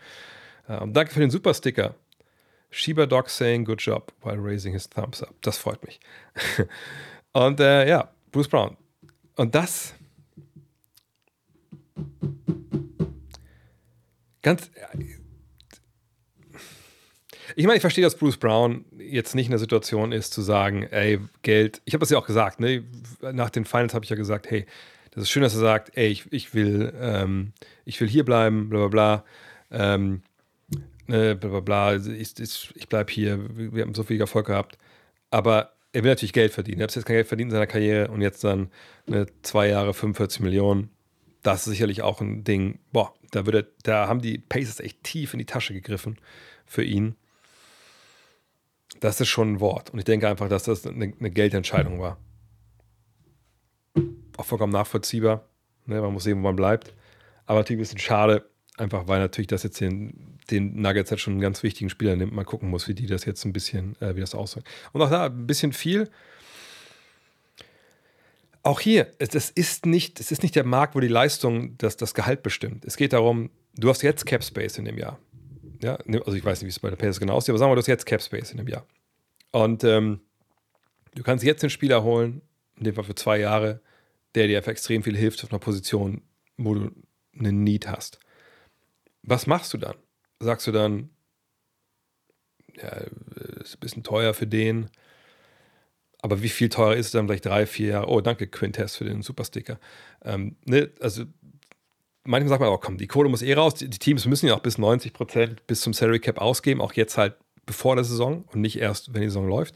Ähm, 0.67 0.93
danke 0.93 1.13
für 1.13 1.19
den 1.19 1.29
Supersticker. 1.29 1.95
Shiba 2.69 3.05
Dog 3.05 3.29
saying 3.29 3.65
good 3.65 3.81
job 3.81 4.11
while 4.23 4.37
raising 4.37 4.73
his 4.73 4.89
thumbs 4.89 5.21
up. 5.23 5.33
Das 5.41 5.57
freut 5.57 5.83
mich. 5.85 5.99
Und 7.33 7.59
äh, 7.59 7.87
ja, 7.87 8.09
Bruce 8.31 8.47
Brown, 8.47 8.77
und 9.35 9.55
das 9.55 9.93
ganz. 14.41 14.69
Ich 17.57 17.65
meine, 17.65 17.77
ich 17.77 17.81
verstehe, 17.81 18.03
dass 18.03 18.15
Bruce 18.15 18.37
Brown 18.37 18.85
jetzt 18.97 19.33
nicht 19.33 19.45
in 19.45 19.51
der 19.51 19.59
Situation 19.59 20.11
ist, 20.11 20.33
zu 20.33 20.41
sagen, 20.41 20.83
ey, 20.83 21.19
Geld. 21.41 21.81
Ich 21.85 21.93
habe 21.93 22.01
das 22.01 22.09
ja 22.09 22.17
auch 22.17 22.25
gesagt, 22.25 22.59
ne? 22.59 22.83
Nach 23.21 23.49
den 23.49 23.65
Finals 23.65 23.93
habe 23.93 24.03
ich 24.03 24.09
ja 24.09 24.15
gesagt, 24.15 24.49
hey, 24.49 24.65
das 25.11 25.23
ist 25.23 25.29
schön, 25.29 25.43
dass 25.43 25.53
er 25.53 25.61
sagt, 25.61 25.95
ey, 25.95 26.07
ich, 26.07 26.31
ich 26.31 26.53
will, 26.53 26.93
ähm, 26.99 27.53
will 27.85 28.09
hier 28.09 28.25
bleiben, 28.25 28.69
bla 28.69 28.79
bla 28.79 28.87
bla. 28.87 29.25
Ähm, 29.71 30.21
ne, 31.07 31.35
bla 31.35 31.49
bla 31.49 31.59
bla. 31.61 31.95
Ich, 31.95 32.37
ich, 32.39 32.73
ich 32.75 32.89
bleibe 32.89 33.11
hier, 33.11 33.39
wir 33.55 33.83
haben 33.83 33.95
so 33.95 34.03
viel 34.03 34.19
Erfolg 34.19 34.47
gehabt. 34.47 34.77
Aber 35.31 35.74
er 35.95 36.03
will 36.03 36.11
natürlich 36.11 36.33
Geld 36.33 36.51
verdienen. 36.51 36.81
Er 36.81 36.83
hat 36.83 36.95
jetzt 36.95 37.05
kein 37.05 37.15
Geld 37.15 37.27
verdient 37.27 37.51
in 37.51 37.53
seiner 37.53 37.67
Karriere 37.67 38.09
und 38.09 38.21
jetzt 38.21 38.43
dann 38.43 38.69
eine 39.07 39.27
zwei 39.43 39.69
Jahre 39.69 39.93
45 39.93 40.41
Millionen. 40.41 40.89
Das 41.41 41.59
ist 41.59 41.71
sicherlich 41.71 42.01
auch 42.01 42.19
ein 42.19 42.43
Ding. 42.43 42.79
Boah, 42.91 43.13
da, 43.31 43.45
würde, 43.45 43.71
da 43.83 44.09
haben 44.09 44.19
die 44.19 44.37
Pacers 44.37 44.81
echt 44.81 45.05
tief 45.05 45.33
in 45.33 45.39
die 45.39 45.45
Tasche 45.45 45.73
gegriffen 45.73 46.17
für 46.65 46.83
ihn. 46.83 47.15
Das 48.99 49.21
ist 49.21 49.29
schon 49.29 49.53
ein 49.53 49.59
Wort. 49.61 49.91
Und 49.91 49.99
ich 49.99 50.05
denke 50.05 50.27
einfach, 50.27 50.49
dass 50.49 50.63
das 50.63 50.85
eine, 50.85 51.13
eine 51.17 51.31
Geldentscheidung 51.31 52.01
war. 52.01 52.17
Auch 54.35 54.45
vollkommen 54.45 54.73
nachvollziehbar. 54.73 55.47
Ne? 55.85 56.01
Man 56.01 56.11
muss 56.11 56.25
sehen, 56.25 56.39
wo 56.39 56.41
man 56.41 56.57
bleibt. 56.57 56.93
Aber 57.45 57.59
natürlich 57.59 57.77
ein 57.77 57.83
bisschen 57.83 57.99
schade, 57.99 58.49
einfach 58.77 59.07
weil 59.07 59.19
natürlich 59.19 59.47
das 59.47 59.63
jetzt 59.63 59.79
den 59.79 60.35
den 60.51 60.79
Nuggets 60.81 61.11
halt 61.11 61.19
schon 61.19 61.33
einen 61.33 61.41
ganz 61.41 61.63
wichtigen 61.63 61.89
Spieler 61.89 62.15
nimmt, 62.15 62.33
mal 62.33 62.43
gucken 62.43 62.69
muss, 62.69 62.87
wie 62.87 62.93
die 62.93 63.07
das 63.07 63.25
jetzt 63.25 63.45
ein 63.45 63.53
bisschen, 63.53 63.99
äh, 64.01 64.15
wie 64.15 64.19
das 64.19 64.35
aussieht. 64.35 64.63
Und 64.93 65.01
auch 65.01 65.09
da 65.09 65.25
ein 65.25 65.47
bisschen 65.47 65.73
viel. 65.73 66.09
Auch 68.63 68.79
hier, 68.79 69.11
es 69.19 69.51
ist 69.51 69.85
nicht, 69.85 70.19
es 70.19 70.31
ist 70.31 70.41
nicht 70.41 70.55
der 70.55 70.63
Markt, 70.63 70.95
wo 70.95 70.99
die 70.99 71.07
Leistung 71.07 71.77
das, 71.77 71.97
das 71.97 72.13
Gehalt 72.15 72.41
bestimmt. 72.41 72.83
Es 72.85 72.97
geht 72.97 73.13
darum, 73.13 73.51
du 73.75 73.89
hast 73.89 74.01
jetzt 74.01 74.25
Cap 74.25 74.43
Space 74.43 74.77
in 74.77 74.85
dem 74.85 74.97
Jahr. 74.97 75.19
Ja, 75.81 75.99
ne, 76.05 76.19
also 76.25 76.33
ich 76.33 76.43
weiß 76.43 76.61
nicht, 76.61 76.67
wie 76.67 76.71
es 76.71 76.79
bei 76.79 76.89
der 76.89 76.95
Pacers 76.95 77.19
genau 77.19 77.33
aussieht, 77.33 77.49
aber 77.49 77.59
sagen 77.59 77.71
wir, 77.71 77.75
du 77.75 77.81
hast 77.81 77.87
jetzt 77.87 78.05
Cap 78.05 78.21
Space 78.21 78.51
in 78.51 78.57
dem 78.57 78.67
Jahr. 78.67 78.85
Und 79.51 79.83
ähm, 79.83 80.21
du 81.13 81.21
kannst 81.21 81.43
jetzt 81.43 81.63
einen 81.63 81.69
Spieler 81.69 82.03
holen, 82.03 82.41
in 82.77 82.85
dem 82.85 82.95
Fall 82.95 83.03
für 83.03 83.15
zwei 83.15 83.39
Jahre, 83.39 83.81
der 84.33 84.47
dir 84.47 84.57
einfach 84.57 84.71
extrem 84.71 85.03
viel 85.03 85.15
hilft 85.15 85.43
auf 85.43 85.51
einer 85.51 85.59
Position, 85.59 86.23
wo 86.57 86.73
du 86.73 86.91
einen 87.37 87.63
Need 87.63 87.87
hast. 87.87 88.19
Was 89.25 89.47
machst 89.47 89.73
du 89.73 89.77
dann? 89.77 89.95
Sagst 90.39 90.67
du 90.67 90.71
dann, 90.71 91.09
ja, 92.75 92.89
ist 93.61 93.75
ein 93.75 93.79
bisschen 93.79 94.03
teuer 94.03 94.33
für 94.33 94.47
den, 94.47 94.89
aber 96.21 96.41
wie 96.41 96.49
viel 96.49 96.69
teurer 96.69 96.95
ist 96.95 97.07
es 97.07 97.11
dann 97.11 97.27
vielleicht 97.27 97.45
drei, 97.45 97.65
vier 97.65 97.87
Jahre? 97.87 98.07
Oh, 98.09 98.19
danke 98.19 98.47
Quintess 98.47 98.95
für 98.95 99.05
den 99.05 99.21
Supersticker. 99.21 99.79
Ähm, 100.23 100.55
ne, 100.65 100.89
also 100.99 101.23
manchmal 102.23 102.49
sagt 102.49 102.61
man 102.61 102.69
auch, 102.69 102.81
komm, 102.81 102.97
die 102.97 103.07
Kohle 103.07 103.29
muss 103.29 103.41
eh 103.41 103.53
raus. 103.53 103.75
Die, 103.75 103.89
die 103.89 103.99
Teams 103.99 104.25
müssen 104.25 104.47
ja 104.47 104.55
auch 104.55 104.61
bis 104.61 104.77
90 104.77 105.13
Prozent 105.13 105.67
bis 105.67 105.81
zum 105.81 105.93
Salary 105.93 106.19
Cap 106.19 106.39
ausgeben, 106.39 106.81
auch 106.81 106.93
jetzt 106.93 107.17
halt 107.17 107.35
bevor 107.65 107.95
der 107.95 108.05
Saison 108.05 108.43
und 108.51 108.61
nicht 108.61 108.79
erst, 108.79 109.13
wenn 109.13 109.21
die 109.21 109.27
Saison 109.27 109.47
läuft. 109.47 109.75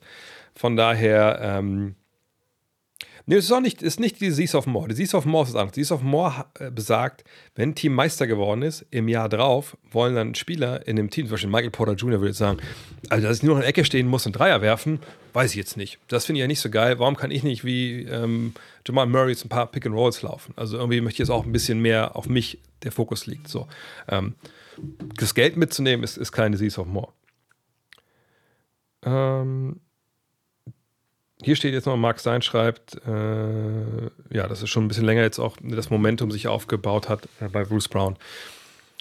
Von 0.55 0.75
daher, 0.75 1.39
ähm, 1.41 1.95
Nee, 3.29 3.35
es 3.35 3.45
ist 3.45 3.51
auch 3.51 3.61
nicht, 3.61 3.83
ist 3.83 3.99
nicht 3.99 4.19
die 4.21 4.31
Seas 4.31 4.55
of 4.55 4.65
More. 4.65 4.87
Die 4.87 4.95
Seas 4.95 5.13
of 5.13 5.25
More 5.25 5.47
ist 5.47 5.53
anders. 5.53 5.73
Die 5.73 5.83
Seas 5.83 5.91
of 5.91 6.01
More 6.01 6.47
äh, 6.57 6.71
besagt, 6.71 7.23
wenn 7.53 7.69
ein 7.69 7.75
Team 7.75 7.93
Meister 7.93 8.25
geworden 8.25 8.63
ist, 8.63 8.87
im 8.89 9.07
Jahr 9.07 9.29
drauf 9.29 9.77
wollen 9.91 10.15
dann 10.15 10.33
Spieler 10.33 10.87
in 10.87 10.95
dem 10.95 11.11
Team, 11.11 11.27
zum 11.27 11.33
Beispiel 11.33 11.51
Michael 11.51 11.69
Porter 11.69 11.93
Jr. 11.93 12.21
würde 12.21 12.29
jetzt 12.29 12.39
sagen, 12.39 12.57
also 13.07 13.27
dass 13.27 13.37
ich 13.37 13.43
nur 13.43 13.53
noch 13.53 13.59
in 13.59 13.61
der 13.61 13.69
Ecke 13.69 13.85
stehen 13.85 14.07
muss 14.07 14.25
und 14.25 14.31
Dreier 14.31 14.63
werfen, 14.63 14.99
weiß 15.33 15.51
ich 15.51 15.57
jetzt 15.57 15.77
nicht. 15.77 15.99
Das 16.07 16.25
finde 16.25 16.39
ich 16.39 16.41
ja 16.41 16.47
nicht 16.47 16.59
so 16.59 16.71
geil. 16.71 16.97
Warum 16.97 17.15
kann 17.15 17.29
ich 17.29 17.43
nicht 17.43 17.63
wie 17.63 18.01
ähm, 18.05 18.55
Jamal 18.87 19.05
Murray 19.05 19.37
ein 19.39 19.49
paar 19.49 19.67
Pick 19.67 19.85
and 19.85 19.93
Rolls 19.93 20.23
laufen? 20.23 20.55
Also 20.55 20.77
irgendwie 20.77 20.99
möchte 20.99 21.21
ich 21.21 21.27
jetzt 21.27 21.29
auch 21.29 21.45
ein 21.45 21.51
bisschen 21.51 21.83
mehr 21.83 22.15
auf 22.15 22.27
mich 22.27 22.57
der 22.81 22.91
Fokus 22.91 23.27
liegt. 23.27 23.47
So, 23.47 23.67
ähm, 24.07 24.33
das 25.17 25.35
Geld 25.35 25.55
mitzunehmen 25.55 26.03
ist, 26.03 26.17
ist 26.17 26.31
keine 26.31 26.57
Seas 26.57 26.79
of 26.79 26.87
More. 26.87 27.13
Ähm, 29.03 29.81
hier 31.41 31.55
steht 31.55 31.73
jetzt 31.73 31.85
noch, 31.85 31.95
Mark 31.95 32.19
Stein 32.19 32.41
schreibt, 32.41 32.95
äh, 33.07 34.09
ja, 34.29 34.47
dass 34.47 34.61
es 34.61 34.69
schon 34.69 34.85
ein 34.85 34.87
bisschen 34.89 35.05
länger 35.05 35.21
jetzt 35.21 35.39
auch 35.39 35.57
das 35.61 35.89
Momentum 35.89 36.31
sich 36.31 36.47
aufgebaut 36.47 37.07
hat 37.07 37.27
äh, 37.39 37.47
bei 37.47 37.63
Bruce 37.63 37.87
Brown. 37.87 38.17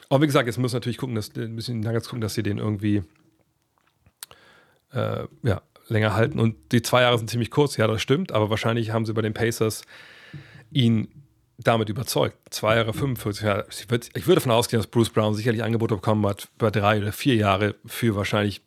Aber 0.09 0.23
wie 0.23 0.27
gesagt, 0.27 0.47
jetzt 0.47 0.59
muss 0.59 0.73
natürlich 0.73 0.99
gucken, 0.99 1.17
dass, 1.17 1.35
ein 1.37 1.57
bisschen 1.57 1.81
Nuggets 1.81 2.09
gucken, 2.09 2.21
dass 2.21 2.35
sie 2.35 2.43
den 2.43 2.59
irgendwie 2.59 3.03
äh, 4.93 5.25
ja, 5.43 5.63
länger 5.89 6.15
halten. 6.15 6.39
Und 6.39 6.55
die 6.73 6.83
zwei 6.83 7.03
Jahre 7.03 7.19
sind 7.19 7.29
ziemlich 7.29 7.51
kurz, 7.51 7.77
ja, 7.77 7.87
das 7.87 8.01
stimmt, 8.01 8.33
aber 8.33 8.51
wahrscheinlich 8.51 8.93
haben 8.93 9.05
sie 9.05 9.13
bei 9.13 9.23
den 9.23 9.35
Pacers 9.35 9.83
ihn 10.71 11.09
damit 11.59 11.89
überzeugt. 11.89 12.37
Zwei 12.51 12.77
Jahre, 12.77 12.93
45 12.95 13.43
Jahre. 13.43 13.67
Ich 13.69 13.91
würde, 13.91 14.07
ich 14.15 14.25
davon 14.25 14.53
ausgehen, 14.53 14.79
dass 14.81 14.87
Bruce 14.87 15.11
Brown 15.11 15.35
sicherlich 15.35 15.65
Angebote 15.65 15.97
bekommen 15.97 16.25
hat, 16.27 16.49
über 16.57 16.71
drei 16.71 16.99
oder 16.99 17.13
vier 17.13 17.35
Jahre 17.35 17.75
für 17.85 18.15
wahrscheinlich 18.15 18.63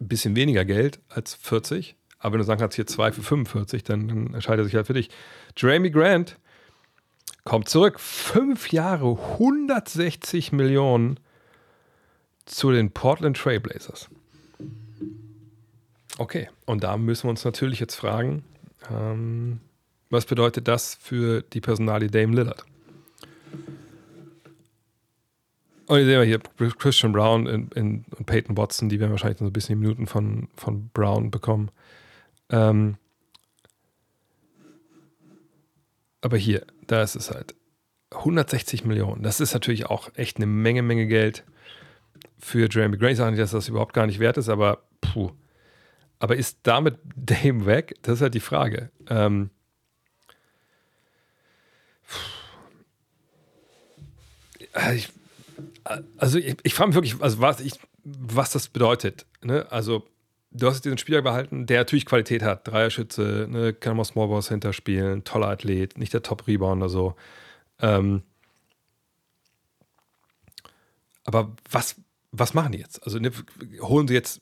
ein 0.00 0.08
bisschen 0.08 0.34
weniger 0.34 0.64
Geld 0.64 0.98
als 1.08 1.34
40. 1.34 1.97
Aber 2.18 2.32
wenn 2.32 2.38
du 2.38 2.44
sagen 2.44 2.60
kannst, 2.60 2.76
hier 2.76 2.86
2 2.86 3.12
für 3.12 3.22
45, 3.22 3.84
dann, 3.84 4.08
dann 4.08 4.34
entscheidet 4.34 4.60
er 4.60 4.64
sich 4.64 4.74
halt 4.74 4.86
für 4.86 4.94
dich. 4.94 5.10
Jeremy 5.56 5.90
Grant 5.90 6.36
kommt 7.44 7.68
zurück. 7.68 8.00
Fünf 8.00 8.72
Jahre, 8.72 9.18
160 9.34 10.52
Millionen 10.52 11.20
zu 12.44 12.72
den 12.72 12.90
Portland 12.90 13.36
Trailblazers. 13.36 14.08
Okay, 16.18 16.48
und 16.66 16.82
da 16.82 16.96
müssen 16.96 17.24
wir 17.24 17.30
uns 17.30 17.44
natürlich 17.44 17.78
jetzt 17.78 17.94
fragen, 17.94 18.42
ähm, 18.90 19.60
was 20.10 20.26
bedeutet 20.26 20.66
das 20.66 20.96
für 21.00 21.42
die 21.42 21.60
Personalie 21.60 22.08
Dame 22.08 22.34
Lillard? 22.34 22.64
Und 25.86 25.96
hier 25.96 26.06
sehen 26.06 26.20
wir 26.20 26.24
hier 26.24 26.40
Christian 26.72 27.12
Brown 27.12 27.46
und 27.46 28.26
Peyton 28.26 28.56
Watson, 28.56 28.88
die 28.88 29.00
werden 29.00 29.12
wahrscheinlich 29.12 29.38
so 29.38 29.46
ein 29.46 29.52
bisschen 29.52 29.76
die 29.76 29.86
Minuten 29.86 30.06
von, 30.06 30.48
von 30.54 30.90
Brown 30.92 31.30
bekommen. 31.30 31.70
Ähm, 32.50 32.96
aber 36.20 36.36
hier, 36.36 36.66
da 36.86 37.02
ist 37.02 37.16
es 37.16 37.30
halt 37.30 37.54
160 38.10 38.84
Millionen. 38.84 39.22
Das 39.22 39.40
ist 39.40 39.52
natürlich 39.52 39.86
auch 39.86 40.10
echt 40.14 40.38
eine 40.38 40.46
Menge, 40.46 40.82
Menge 40.82 41.06
Geld 41.06 41.44
für 42.38 42.68
Jeremy 42.70 42.96
Grant. 42.96 43.12
Ich 43.12 43.18
sage 43.18 43.32
nicht, 43.32 43.40
dass 43.40 43.50
das 43.50 43.68
überhaupt 43.68 43.94
gar 43.94 44.06
nicht 44.06 44.18
wert 44.18 44.36
ist, 44.38 44.48
aber 44.48 44.82
puh. 45.00 45.32
Aber 46.18 46.36
ist 46.36 46.58
damit 46.62 46.98
Dame 47.16 47.66
weg? 47.66 47.94
Das 48.02 48.14
ist 48.14 48.22
halt 48.22 48.34
die 48.34 48.40
Frage. 48.40 48.90
Ähm, 49.08 49.50
ich, 54.94 55.08
also 56.16 56.38
ich, 56.38 56.56
ich 56.62 56.74
frage 56.74 56.88
mich 56.88 56.94
wirklich, 56.96 57.22
also 57.22 57.40
was, 57.40 57.60
ich, 57.60 57.74
was 58.04 58.50
das 58.50 58.68
bedeutet. 58.68 59.26
Ne? 59.42 59.66
Also 59.70 60.06
du 60.50 60.66
hast 60.66 60.84
diesen 60.84 60.98
Spieler 60.98 61.22
behalten, 61.22 61.66
der 61.66 61.80
natürlich 61.80 62.06
Qualität 62.06 62.42
hat. 62.42 62.66
Dreierschütze, 62.66 63.46
ne, 63.48 63.72
kann 63.72 63.96
mal 63.96 64.04
Small 64.04 64.28
Balls 64.28 64.48
hinterspielen, 64.48 65.24
toller 65.24 65.48
Athlet, 65.48 65.98
nicht 65.98 66.12
der 66.12 66.22
Top-Rebounder 66.22 66.88
so. 66.88 67.14
Ähm, 67.80 68.22
aber 71.24 71.54
was, 71.70 71.96
was 72.32 72.54
machen 72.54 72.72
die 72.72 72.78
jetzt? 72.78 73.02
Also 73.04 73.18
ne, 73.18 73.30
holen 73.80 74.08
sie 74.08 74.14
jetzt 74.14 74.40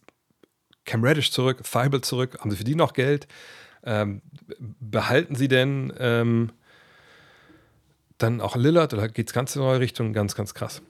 Cam 0.85 1.03
Reddish 1.03 1.33
zurück, 1.33 1.61
Feibel 1.65 2.01
zurück, 2.01 2.39
haben 2.41 2.51
sie 2.51 2.57
für 2.57 2.65
die 2.65 2.77
noch 2.77 2.93
Geld? 2.93 3.27
Ähm, 3.83 4.23
behalten 4.59 5.35
sie 5.35 5.49
denn 5.49 5.93
ähm, 5.99 6.53
dann 8.19 8.41
auch 8.41 8.57
Lillard 8.57 8.95
oder 8.95 9.09
geht 9.09 9.29
es 9.29 9.33
ganz 9.33 9.55
in 9.57 9.63
neue 9.63 9.81
Richtung? 9.81 10.13
Ganz, 10.13 10.35
ganz 10.35 10.55
krass 10.55 10.83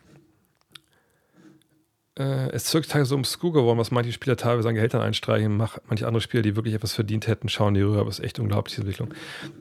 äh, 2.18 2.50
es 2.50 2.64
zirkt 2.64 2.90
teilweise 2.90 3.14
ums 3.14 3.32
Skur 3.32 3.52
geworden, 3.52 3.78
was 3.78 3.90
manche 3.90 4.10
Spieler 4.12 4.36
teilweise 4.36 4.68
an 4.68 4.74
Gehältern 4.74 5.02
einstreichen. 5.02 5.56
Manche 5.56 6.06
andere 6.06 6.20
Spieler, 6.20 6.42
die 6.42 6.56
wirklich 6.56 6.74
etwas 6.74 6.94
verdient 6.94 7.26
hätten, 7.26 7.48
schauen 7.48 7.74
die 7.74 7.82
rüber. 7.82 8.00
Aber 8.00 8.08
es 8.08 8.18
ist 8.18 8.24
echt 8.24 8.38
unglaubliche 8.38 8.80
Entwicklung. 8.80 9.12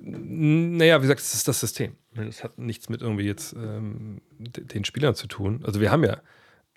Naja, 0.01 0.99
wie 0.99 1.03
gesagt, 1.03 1.19
es 1.19 1.33
ist 1.33 1.47
das 1.47 1.59
System. 1.59 1.95
Das 2.13 2.43
hat 2.43 2.57
nichts 2.57 2.87
mit 2.87 3.01
irgendwie 3.01 3.25
jetzt 3.25 3.53
ähm, 3.53 4.21
den 4.39 4.85
Spielern 4.85 5.15
zu 5.15 5.27
tun. 5.27 5.61
Also 5.65 5.81
wir 5.81 5.91
haben 5.91 6.03
ja, 6.05 6.21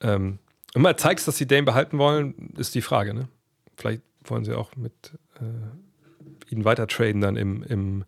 ähm, 0.01 0.41
man 0.75 0.99
zeigt, 0.99 1.27
dass 1.29 1.37
sie 1.37 1.47
Dame 1.47 1.63
behalten 1.63 1.99
wollen, 1.99 2.53
ist 2.57 2.75
die 2.75 2.83
Frage. 2.83 3.15
Ne? 3.15 3.29
Vielleicht 3.77 4.03
wollen 4.25 4.45
sie 4.45 4.55
auch 4.55 4.75
mit 4.75 5.13
äh, 5.41 6.53
ihnen 6.53 6.65
weiter 6.65 6.89
traden 6.89 7.21
dann 7.21 7.37
im, 7.37 7.63
im, 7.63 8.05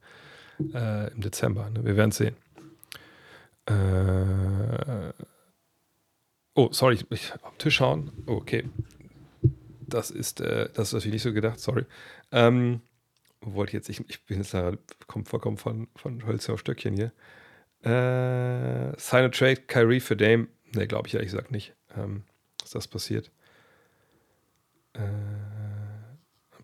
äh, 0.74 1.12
im 1.12 1.20
Dezember. 1.20 1.70
Ne? 1.70 1.84
Wir 1.84 1.96
werden 1.96 2.10
es 2.10 2.16
sehen. 2.16 2.34
Äh, 3.66 5.12
Oh, 6.54 6.68
sorry, 6.72 6.94
ich, 6.94 7.10
ich 7.10 7.32
auf 7.42 7.52
den 7.52 7.58
Tisch 7.58 7.76
schauen. 7.76 8.12
Oh, 8.26 8.32
okay. 8.32 8.68
Das 9.80 10.10
ist, 10.10 10.40
äh, 10.40 10.68
das 10.72 10.88
ist 10.88 10.94
natürlich 10.94 11.14
nicht 11.14 11.22
so 11.22 11.32
gedacht, 11.32 11.60
sorry. 11.60 11.84
Ähm, 12.32 12.80
wollte 13.40 13.72
jetzt, 13.72 13.88
ich, 13.88 14.00
ich 14.08 14.24
bin 14.24 14.38
jetzt 14.38 14.54
da, 14.54 14.72
kommt 15.06 15.28
vollkommen 15.28 15.56
von, 15.56 15.88
von 15.96 16.26
Hölzer 16.26 16.54
auf 16.54 16.60
Stöckchen 16.60 16.94
hier. 16.94 17.12
Äh, 17.82 18.98
Sign 18.98 19.24
a 19.24 19.28
Trade, 19.28 19.56
Kyrie 19.56 20.00
für 20.00 20.16
Dame. 20.16 20.48
Ne, 20.74 20.86
glaube 20.86 21.08
ich 21.08 21.14
ehrlich 21.14 21.30
gesagt 21.30 21.50
nicht, 21.50 21.74
ähm, 21.96 22.22
dass 22.58 22.70
das 22.70 22.86
passiert. 22.86 23.30
Äh, 24.92 25.00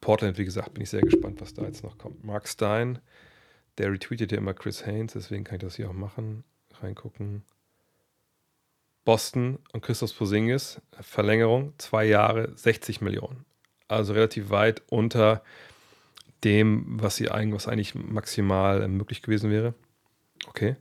Portland, 0.00 0.38
wie 0.38 0.44
gesagt, 0.44 0.74
bin 0.74 0.82
ich 0.82 0.90
sehr 0.90 1.00
gespannt, 1.00 1.40
was 1.40 1.54
da 1.54 1.62
jetzt 1.62 1.82
noch 1.82 1.98
kommt. 1.98 2.22
Mark 2.22 2.46
Stein, 2.46 3.00
der 3.78 3.90
retweetet 3.90 4.30
ja 4.30 4.38
immer 4.38 4.54
Chris 4.54 4.86
Haynes, 4.86 5.14
deswegen 5.14 5.42
kann 5.42 5.56
ich 5.56 5.62
das 5.62 5.76
hier 5.76 5.90
auch 5.90 5.94
machen. 5.94 6.44
Reingucken. 6.80 7.42
Boston 9.06 9.60
und 9.72 9.82
Christoph 9.82 10.18
Posingis, 10.18 10.82
Verlängerung, 11.00 11.72
zwei 11.78 12.04
Jahre, 12.04 12.52
60 12.56 13.00
Millionen. 13.00 13.46
Also 13.88 14.12
relativ 14.12 14.50
weit 14.50 14.82
unter 14.90 15.42
dem, 16.44 17.00
was, 17.00 17.16
sie 17.16 17.30
eigentlich, 17.30 17.54
was 17.54 17.68
eigentlich 17.68 17.94
maximal 17.94 18.86
möglich 18.88 19.22
gewesen 19.22 19.50
wäre. 19.50 19.74
Okay. 20.48 20.76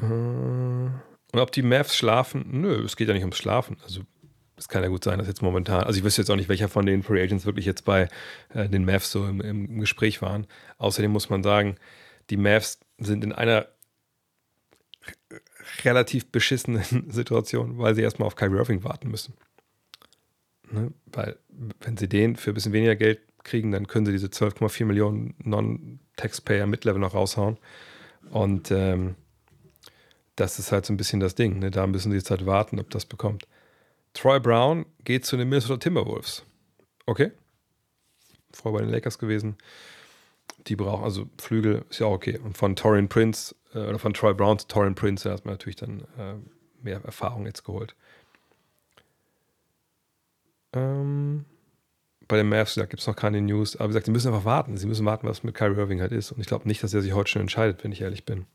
Äh, 0.00 0.04
und 0.04 1.40
ob 1.40 1.52
die 1.52 1.62
Mavs 1.62 1.96
schlafen? 1.96 2.44
Nö, 2.50 2.84
es 2.84 2.96
geht 2.96 3.06
ja 3.06 3.14
nicht 3.14 3.22
ums 3.22 3.38
Schlafen. 3.38 3.76
Also 3.84 4.02
es 4.56 4.68
kann 4.68 4.82
ja 4.82 4.88
gut 4.88 5.04
sein, 5.04 5.20
dass 5.20 5.28
jetzt 5.28 5.42
momentan, 5.42 5.84
also 5.84 5.96
ich 5.96 6.04
wüsste 6.04 6.22
jetzt 6.22 6.30
auch 6.30 6.36
nicht, 6.36 6.48
welcher 6.48 6.68
von 6.68 6.86
den 6.86 7.04
Free 7.04 7.22
Agents 7.22 7.46
wirklich 7.46 7.66
jetzt 7.66 7.84
bei 7.84 8.08
äh, 8.52 8.68
den 8.68 8.84
Mavs 8.84 9.12
so 9.12 9.26
im, 9.26 9.40
im, 9.40 9.78
Gespräch 9.78 10.20
waren. 10.22 10.48
Außerdem 10.78 11.12
muss 11.12 11.30
man 11.30 11.44
sagen, 11.44 11.76
die 12.30 12.36
Mavs 12.36 12.80
sind 12.98 13.22
in 13.22 13.32
einer 13.32 13.68
relativ 15.84 16.30
beschissenen 16.30 17.10
Situation, 17.10 17.78
weil 17.78 17.94
sie 17.94 18.02
erstmal 18.02 18.26
auf 18.26 18.36
Kyrie 18.36 18.56
Irving 18.58 18.84
warten 18.84 19.10
müssen. 19.10 19.34
Ne? 20.70 20.92
Weil, 21.06 21.38
wenn 21.80 21.96
sie 21.96 22.08
den 22.08 22.36
für 22.36 22.50
ein 22.50 22.54
bisschen 22.54 22.72
weniger 22.72 22.96
Geld 22.96 23.20
kriegen, 23.44 23.72
dann 23.72 23.86
können 23.86 24.06
sie 24.06 24.12
diese 24.12 24.28
12,4 24.28 24.84
Millionen 24.84 25.34
Non-Taxpayer 25.42 26.66
Mid-Level 26.66 27.00
noch 27.00 27.14
raushauen. 27.14 27.58
Und 28.30 28.70
ähm, 28.70 29.14
das 30.36 30.58
ist 30.58 30.72
halt 30.72 30.86
so 30.86 30.92
ein 30.92 30.96
bisschen 30.96 31.20
das 31.20 31.34
Ding. 31.34 31.58
Ne? 31.58 31.70
Da 31.70 31.86
müssen 31.86 32.10
sie 32.10 32.18
jetzt 32.18 32.30
halt 32.30 32.46
warten, 32.46 32.78
ob 32.78 32.90
das 32.90 33.06
bekommt. 33.06 33.46
Troy 34.14 34.40
Brown 34.40 34.86
geht 35.04 35.24
zu 35.24 35.36
den 35.36 35.48
Minnesota 35.48 35.78
Timberwolves. 35.78 36.44
Okay. 37.06 37.32
Vorher 38.52 38.80
bei 38.80 38.84
den 38.84 38.92
Lakers 38.92 39.18
gewesen. 39.18 39.56
Die 40.66 40.76
brauchen, 40.76 41.04
also 41.04 41.28
Flügel 41.38 41.84
ist 41.88 42.00
ja 42.00 42.06
auch 42.06 42.12
okay. 42.12 42.38
Und 42.38 42.56
von 42.56 42.76
Torian 42.76 43.08
Prince 43.08 43.54
äh, 43.74 43.78
oder 43.78 43.98
von 43.98 44.14
Troy 44.14 44.34
Brown 44.34 44.58
zu 44.58 44.66
Torrin 44.68 44.94
Prince, 44.94 45.28
da 45.28 45.34
hat 45.34 45.44
man 45.44 45.54
natürlich 45.54 45.76
dann 45.76 46.00
äh, 46.18 46.34
mehr 46.82 47.00
Erfahrung 47.04 47.46
jetzt 47.46 47.64
geholt. 47.64 47.94
Ähm, 50.72 51.44
bei 52.28 52.36
den 52.36 52.48
Mavs 52.48 52.74
gibt 52.74 53.00
es 53.00 53.06
noch 53.06 53.16
keine 53.16 53.40
News, 53.40 53.76
aber 53.76 53.84
wie 53.84 53.88
gesagt, 53.88 54.06
sie 54.06 54.12
müssen 54.12 54.28
einfach 54.28 54.44
warten. 54.44 54.76
Sie 54.76 54.86
müssen 54.86 55.06
warten, 55.06 55.26
was 55.26 55.42
mit 55.42 55.54
Kyrie 55.54 55.76
Irving 55.76 56.00
halt 56.00 56.12
ist. 56.12 56.30
Und 56.30 56.40
ich 56.40 56.46
glaube 56.46 56.68
nicht, 56.68 56.82
dass 56.82 56.92
er 56.92 57.00
sich 57.00 57.14
heute 57.14 57.30
schon 57.30 57.42
entscheidet, 57.42 57.82
wenn 57.82 57.92
ich 57.92 58.02
ehrlich 58.02 58.24
bin. 58.26 58.46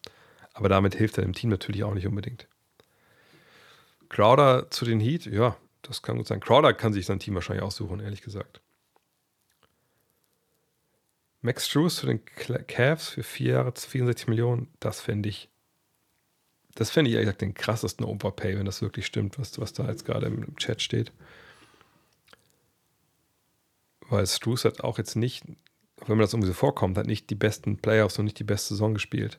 Aber 0.54 0.70
damit 0.70 0.94
hilft 0.94 1.18
er 1.18 1.24
dem 1.24 1.34
Team 1.34 1.50
natürlich 1.50 1.84
auch 1.84 1.96
nicht 1.96 2.06
unbedingt. 2.06 2.48
Crowder 4.10 4.70
zu 4.70 4.86
den 4.86 5.00
Heat, 5.00 5.26
ja, 5.26 5.58
das 5.82 6.04
kann 6.04 6.18
gut 6.18 6.28
sein. 6.28 6.40
Crowder 6.40 6.74
kann 6.74 6.94
sich 6.94 7.08
sein 7.08 7.18
Team 7.18 7.34
wahrscheinlich 7.34 7.64
aussuchen, 7.64 8.00
ehrlich 8.00 8.22
gesagt. 8.22 8.62
Max 11.44 11.68
Struess 11.68 11.98
zu 11.98 12.08
den 12.08 12.24
Cavs 12.26 13.10
für 13.10 13.22
vier 13.22 13.54
Jahre 13.56 13.74
64 13.76 14.30
Millionen, 14.30 14.70
das 14.80 15.02
fände 15.02 15.28
ich, 15.28 15.50
das 16.74 16.90
fände 16.90 17.10
ich 17.10 17.16
ehrlich 17.16 17.28
gesagt 17.28 17.42
den 17.42 17.54
krassesten 17.54 18.06
Overpay, 18.06 18.58
wenn 18.58 18.66
das 18.66 18.82
wirklich 18.82 19.06
stimmt, 19.06 19.38
was, 19.38 19.60
was 19.60 19.74
da 19.74 19.88
jetzt 19.88 20.06
gerade 20.06 20.28
im 20.28 20.56
Chat 20.56 20.82
steht. 20.82 21.12
Weil 24.10 24.26
Struess 24.26 24.64
hat 24.64 24.82
auch 24.86 24.98
jetzt 24.98 25.16
nicht, 25.18 25.44
wenn 25.46 26.18
man 26.18 26.20
das 26.20 26.34
irgendwie 26.34 26.48
so 26.48 26.54
vorkommt, 26.54 26.98
hat 26.98 27.08
nicht 27.08 27.30
die 27.30 27.36
besten 27.36 27.78
Playoffs 27.78 28.18
und 28.18 28.26
nicht 28.26 28.40
die 28.40 28.46
beste 28.46 28.70
Saison 28.70 28.94
gespielt, 28.94 29.38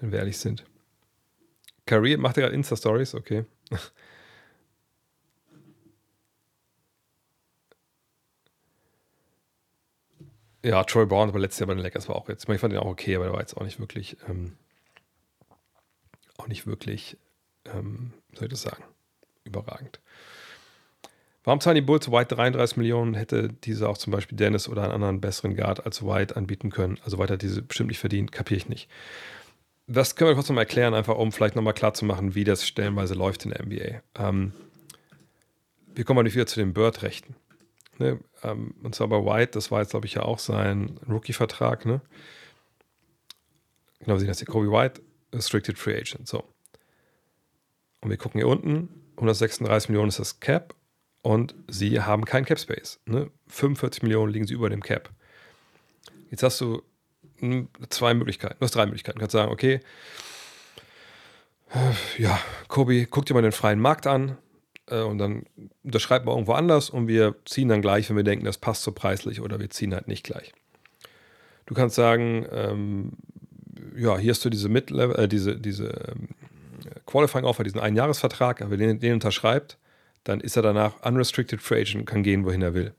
wenn 0.00 0.12
wir 0.12 0.20
ehrlich 0.20 0.38
sind. 0.38 0.64
Career, 1.84 2.16
macht 2.16 2.38
er 2.38 2.44
gerade 2.44 2.54
Insta-Stories? 2.54 3.14
Okay. 3.14 3.44
Ja, 10.68 10.84
Troy 10.84 11.06
Brown, 11.06 11.30
aber 11.30 11.38
letztes 11.38 11.60
Jahr 11.60 11.66
bei 11.68 11.72
den 11.72 11.82
Lakers 11.82 12.10
war 12.10 12.16
auch 12.16 12.28
jetzt, 12.28 12.46
ich 12.46 12.60
fand 12.60 12.74
ihn 12.74 12.78
auch 12.78 12.84
okay, 12.84 13.16
aber 13.16 13.24
der 13.24 13.32
war 13.32 13.40
jetzt 13.40 13.56
auch 13.56 13.62
nicht 13.62 13.80
wirklich, 13.80 14.18
ähm, 14.28 14.52
auch 16.36 16.46
nicht 16.46 16.66
wirklich, 16.66 17.16
ähm, 17.64 18.12
soll 18.34 18.48
ich 18.48 18.50
das 18.50 18.60
sagen, 18.60 18.84
überragend. 19.44 19.98
Warum 21.42 21.62
zahlen 21.62 21.76
die 21.76 21.80
Bulls 21.80 22.12
White 22.12 22.34
33 22.34 22.76
Millionen? 22.76 23.14
Hätte 23.14 23.48
diese 23.48 23.88
auch 23.88 23.96
zum 23.96 24.10
Beispiel 24.10 24.36
Dennis 24.36 24.68
oder 24.68 24.82
einen 24.82 24.92
anderen 24.92 25.22
besseren 25.22 25.56
Guard 25.56 25.86
als 25.86 26.04
White 26.04 26.36
anbieten 26.36 26.68
können? 26.68 26.98
Also 27.02 27.18
White 27.18 27.32
hat 27.32 27.40
diese 27.40 27.62
bestimmt 27.62 27.88
nicht 27.88 28.00
verdient, 28.00 28.30
kapiere 28.30 28.58
ich 28.58 28.68
nicht. 28.68 28.90
Das 29.86 30.16
können 30.16 30.28
wir 30.28 30.34
kurz 30.34 30.50
nochmal 30.50 30.64
erklären, 30.64 30.92
einfach 30.92 31.16
um 31.16 31.32
vielleicht 31.32 31.56
nochmal 31.56 31.72
klarzumachen, 31.72 32.34
wie 32.34 32.44
das 32.44 32.66
stellenweise 32.66 33.14
läuft 33.14 33.46
in 33.46 33.52
der 33.52 33.64
NBA. 33.64 34.02
Ähm, 34.22 34.52
wir 35.94 36.04
kommen 36.04 36.18
natürlich 36.18 36.34
wieder 36.34 36.46
zu 36.46 36.60
den 36.60 36.74
Bird-Rechten. 36.74 37.36
Ne? 37.96 38.20
Ähm, 38.42 38.74
und 38.82 38.94
zwar 38.94 39.08
bei 39.08 39.24
White, 39.24 39.52
das 39.52 39.70
war 39.70 39.80
jetzt, 39.80 39.90
glaube 39.90 40.06
ich, 40.06 40.14
ja 40.14 40.22
auch 40.22 40.38
sein 40.38 40.98
Rookie-Vertrag. 41.08 41.86
Ne? 41.86 42.00
Genau, 44.00 44.20
wie 44.20 44.26
das 44.26 44.38
hier 44.38 44.46
Kobe 44.46 44.70
White, 44.70 45.02
Restricted 45.32 45.78
Free 45.78 45.96
Agent. 45.96 46.28
So. 46.28 46.44
Und 48.00 48.10
wir 48.10 48.16
gucken 48.16 48.40
hier 48.40 48.48
unten, 48.48 48.88
136 49.16 49.88
Millionen 49.88 50.08
ist 50.08 50.18
das 50.18 50.40
Cap 50.40 50.74
und 51.22 51.54
sie 51.66 52.00
haben 52.00 52.24
keinen 52.24 52.44
Cap 52.44 52.58
Space. 52.58 53.00
Ne? 53.06 53.30
45 53.48 54.02
Millionen 54.02 54.32
liegen 54.32 54.46
sie 54.46 54.54
über 54.54 54.70
dem 54.70 54.82
Cap. 54.82 55.10
Jetzt 56.30 56.42
hast 56.42 56.60
du 56.60 56.82
zwei 57.88 58.14
Möglichkeiten, 58.14 58.56
du 58.58 58.64
hast 58.64 58.74
drei 58.74 58.86
Möglichkeiten. 58.86 59.18
Du 59.18 59.22
kannst 59.22 59.32
sagen, 59.32 59.52
okay, 59.52 59.80
ja, 62.16 62.38
Kobe, 62.68 63.06
guck 63.06 63.26
dir 63.26 63.34
mal 63.34 63.42
den 63.42 63.52
freien 63.52 63.80
Markt 63.80 64.06
an, 64.06 64.38
äh, 64.90 65.02
und 65.02 65.18
dann 65.18 65.44
unterschreiben 65.82 66.26
wir 66.26 66.32
irgendwo 66.32 66.52
anders 66.52 66.90
und 66.90 67.08
wir 67.08 67.34
ziehen 67.44 67.68
dann 67.68 67.82
gleich, 67.82 68.08
wenn 68.08 68.16
wir 68.16 68.24
denken, 68.24 68.44
das 68.44 68.58
passt 68.58 68.82
so 68.82 68.92
preislich 68.92 69.40
oder 69.40 69.60
wir 69.60 69.70
ziehen 69.70 69.94
halt 69.94 70.08
nicht 70.08 70.24
gleich. 70.24 70.52
Du 71.66 71.74
kannst 71.74 71.96
sagen, 71.96 72.46
ähm, 72.50 73.12
ja, 73.96 74.16
hier 74.18 74.30
hast 74.30 74.44
du 74.44 74.50
diese 74.50 74.68
Mid-Level, 74.68 75.16
äh, 75.16 75.28
diese, 75.28 75.56
diese 75.56 75.88
ähm, 75.88 76.28
Qualifying 77.06 77.44
Offer, 77.44 77.64
diesen 77.64 77.80
Einjahresvertrag, 77.80 78.62
aber 78.62 78.72
wenn 78.72 78.80
den, 78.80 79.00
den 79.00 79.14
unterschreibt, 79.14 79.78
dann 80.24 80.40
ist 80.40 80.56
er 80.56 80.62
danach 80.62 81.02
unrestricted 81.04 81.60
free 81.60 81.80
agent 81.80 82.00
und 82.00 82.04
kann 82.06 82.22
gehen, 82.22 82.44
wohin 82.44 82.62
er 82.62 82.74
will. 82.74 82.94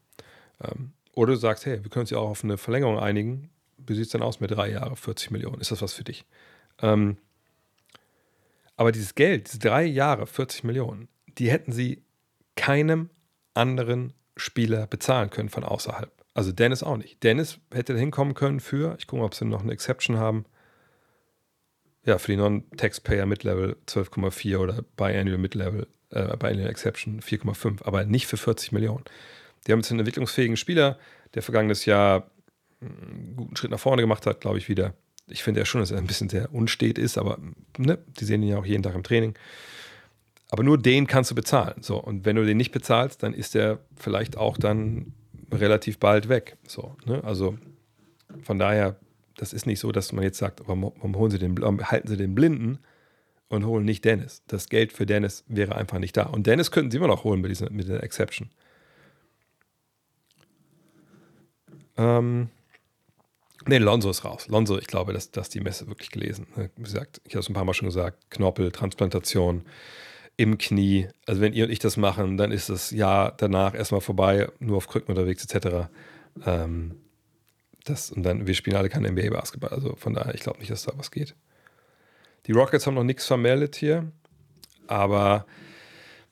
Ähm, 0.64 0.92
oder 1.14 1.34
du 1.34 1.40
sagst, 1.40 1.66
hey, 1.66 1.84
wir 1.84 1.90
können 1.90 2.02
uns 2.02 2.10
ja 2.10 2.18
auch 2.18 2.30
auf 2.30 2.44
eine 2.44 2.58
Verlängerung 2.58 3.00
einigen. 3.00 3.50
Wie 3.78 3.94
sieht 3.96 4.06
es 4.06 4.12
denn 4.12 4.22
aus 4.22 4.40
mit 4.40 4.52
drei 4.52 4.72
Jahren, 4.72 4.96
40 4.96 5.32
Millionen? 5.32 5.62
Ist 5.62 5.72
das 5.72 5.82
was 5.82 5.94
für 5.94 6.04
dich? 6.04 6.26
Ähm, 6.82 7.18
aber 8.78 8.92
dieses 8.92 9.16
Geld, 9.16 9.48
diese 9.48 9.60
drei 9.60 9.84
Jahre, 9.84 10.26
40 10.26 10.64
Millionen, 10.64 11.10
die 11.40 11.50
hätten 11.50 11.72
sie 11.72 12.04
keinem 12.56 13.10
anderen 13.54 14.14
Spieler 14.38 14.88
bezahlen 14.88 15.30
können 15.30 15.50
von 15.50 15.64
außerhalb. 15.64 16.12
Also 16.34 16.52
Dennis 16.52 16.84
auch 16.84 16.98
nicht. 16.98 17.24
Dennis 17.24 17.60
hätte 17.72 17.98
hinkommen 17.98 18.34
können 18.34 18.60
für, 18.60 18.96
ich 19.00 19.08
gucke 19.08 19.22
mal, 19.22 19.26
ob 19.26 19.36
sie 19.36 19.46
noch 19.46 19.64
eine 19.64 19.74
Exception 19.74 20.18
haben. 20.18 20.46
Ja, 22.06 22.18
für 22.18 22.32
die 22.32 22.38
Non-Taxpayer 22.38 23.26
Mid-Level 23.26 23.78
12,4 23.88 24.58
oder 24.58 24.84
Biannual 24.96 25.38
Mid-Level, 25.38 25.88
äh, 26.12 26.38
Biannual 26.38 26.70
Exception 26.70 27.22
4,5, 27.22 27.84
aber 27.84 28.06
nicht 28.06 28.28
für 28.28 28.38
40 28.38 28.72
Millionen. 28.72 29.04
Die 29.68 29.72
haben 29.72 29.80
jetzt 29.80 29.92
einen 29.92 30.00
entwicklungsfähigen 30.00 30.56
Spieler, 30.56 30.98
der 31.34 31.42
vergangenes 31.42 31.86
Jahr 31.86 32.32
einen 32.82 33.34
guten 33.36 33.56
Schritt 33.58 33.72
nach 33.72 33.80
vorne 33.80 34.02
gemacht 34.02 34.26
hat, 34.26 34.40
glaube 34.40 34.58
ich, 34.58 34.70
wieder. 34.70 34.94
Ich 35.28 35.44
finde 35.44 35.60
ja 35.60 35.66
schon, 35.66 35.82
dass 35.82 35.92
er 35.92 35.98
ein 35.98 36.08
bisschen 36.08 36.30
sehr 36.30 36.54
unstet 36.54 36.98
ist, 36.98 37.18
aber 37.18 37.38
ne, 37.78 38.00
die 38.20 38.26
sehen 38.26 38.42
ihn 38.44 38.50
ja 38.50 38.58
auch 38.58 38.66
jeden 38.66 38.84
Tag 38.84 38.96
im 38.96 39.04
Training. 39.04 39.36
Aber 40.52 40.64
nur 40.64 40.78
den 40.78 41.08
kannst 41.08 41.32
du 41.32 41.36
bezahlen. 41.36 41.82
So, 41.82 41.98
und 41.98 42.26
wenn 42.26 42.36
du 42.36 42.46
den 42.46 42.58
nicht 42.58 42.72
bezahlst, 42.72 43.22
dann 43.24 43.34
ist 43.34 43.54
der 43.54 43.80
vielleicht 43.96 44.38
auch 44.38 44.58
dann 44.58 45.14
relativ 45.52 46.00
bald 46.00 46.30
weg. 46.30 46.58
So, 46.68 46.96
ne? 47.06 47.24
Also 47.24 47.58
von 48.44 48.58
daher, 48.58 48.96
das 49.38 49.54
ist 49.54 49.66
nicht 49.66 49.80
so, 49.80 49.92
dass 49.92 50.12
man 50.12 50.24
jetzt 50.24 50.38
sagt, 50.38 50.62
warum, 50.66 51.16
holen 51.16 51.32
sie 51.32 51.40
den, 51.40 51.60
warum 51.60 51.80
halten 51.84 52.08
sie 52.08 52.18
den 52.18 52.36
Blinden 52.36 52.80
und 53.48 53.66
holen 53.66 53.86
nicht 53.86 54.06
Dennis. 54.06 54.44
Das 54.48 54.70
Geld 54.70 54.92
für 54.92 55.06
Dennis 55.06 55.44
wäre 55.48 55.76
einfach 55.76 56.00
nicht 56.00 56.18
da. 56.18 56.24
Und 56.24 56.48
Dennis 56.48 56.72
könnten 56.72 56.92
sie 56.92 56.98
immer 56.98 57.08
noch 57.08 57.24
holen 57.24 57.42
mit, 57.42 57.52
dieser, 57.52 57.70
mit 57.70 57.88
der 57.88 58.04
Exception. 58.04 58.50
Ähm, 61.98 62.50
Nee, 63.68 63.78
Lonzo 63.78 64.10
ist 64.10 64.24
raus. 64.24 64.48
Lonzo, 64.48 64.80
ich 64.80 64.88
glaube, 64.88 65.14
dass, 65.14 65.32
dass 65.32 65.50
die 65.50 65.60
Messe 65.60 65.88
wirklich 65.88 66.12
gelesen. 66.12 66.48
Wie 66.56 66.84
gesagt, 66.84 67.22
ich 67.26 67.36
habe 67.36 67.42
es 67.42 67.50
ein 67.50 67.54
paar 67.54 67.66
Mal 67.66 67.74
schon 67.74 67.88
gesagt, 67.88 68.32
Knorpel, 68.32 68.72
Transplantation, 68.72 69.64
im 70.38 70.58
Knie. 70.58 71.08
Also 71.26 71.42
wenn 71.42 71.54
ihr 71.54 71.66
und 71.66 71.72
ich 71.72 71.80
das 71.80 71.98
machen, 71.98 72.38
dann 72.38 72.52
ist 72.52 72.70
das 72.70 72.92
Jahr 72.92 73.34
danach 73.38 73.74
erstmal 73.74 74.02
vorbei, 74.02 74.48
nur 74.60 74.78
auf 74.78 74.88
Krücken 74.88 75.10
unterwegs 75.10 75.46
etc. 75.46 75.90
Ähm, 76.46 76.96
das, 77.86 78.12
und 78.12 78.24
dann, 78.24 78.48
wir 78.48 78.54
spielen 78.54 78.76
alle 78.76 78.90
kein 78.90 79.04
NBA-Basketball. 79.04 79.72
Also 79.72 79.96
von 79.96 80.14
daher, 80.14 80.34
ich 80.34 80.42
glaube 80.42 80.60
nicht, 80.60 80.72
dass 80.72 80.84
da 80.84 80.94
was 80.96 81.12
geht. 81.12 81.36
Die 82.46 82.52
Rockets 82.52 82.88
haben 82.88 82.96
noch 82.96 83.04
nichts 83.04 83.26
vermeldet 83.26 83.76
hier, 83.76 84.12
aber 84.88 85.46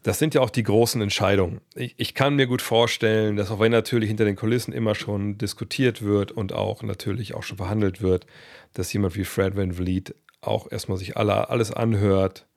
das 0.03 0.19
sind 0.19 0.33
ja 0.33 0.41
auch 0.41 0.49
die 0.49 0.63
großen 0.63 1.01
Entscheidungen. 1.01 1.59
Ich, 1.75 1.95
ich, 1.97 2.13
kann 2.13 2.35
mir 2.35 2.47
gut 2.47 2.61
vorstellen, 2.61 3.35
dass 3.35 3.51
auch 3.51 3.59
wenn 3.59 3.71
natürlich 3.71 4.07
hinter 4.07 4.23
den 4.23 4.37
Kulissen 4.37 4.73
immer 4.73 4.95
schon 4.95 5.37
diskutiert 5.37 6.01
wird 6.01 6.31
und 6.31 6.53
auch 6.53 6.81
natürlich 6.81 7.33
auch 7.33 7.43
schon 7.43 7.57
verhandelt 7.57 8.01
wird, 8.01 8.25
dass 8.73 8.93
jemand 8.93 9.15
wie 9.15 9.25
Fred 9.25 9.57
Van 9.57 9.73
Vliet 9.73 10.15
auch 10.39 10.71
erstmal 10.71 10.97
sich 10.97 11.17
alle, 11.17 11.49
alles 11.49 11.71
anhört, 11.73 12.47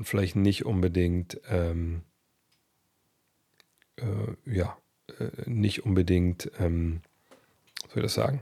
und 0.00 0.06
vielleicht 0.06 0.34
nicht 0.34 0.64
unbedingt, 0.64 1.38
ähm, 1.50 2.00
äh, 3.96 4.04
ja, 4.50 4.78
äh, 5.18 5.28
nicht 5.44 5.84
unbedingt, 5.84 6.50
ähm, 6.58 7.02
soll 7.88 7.98
ich 7.98 8.04
das 8.04 8.14
sagen, 8.14 8.40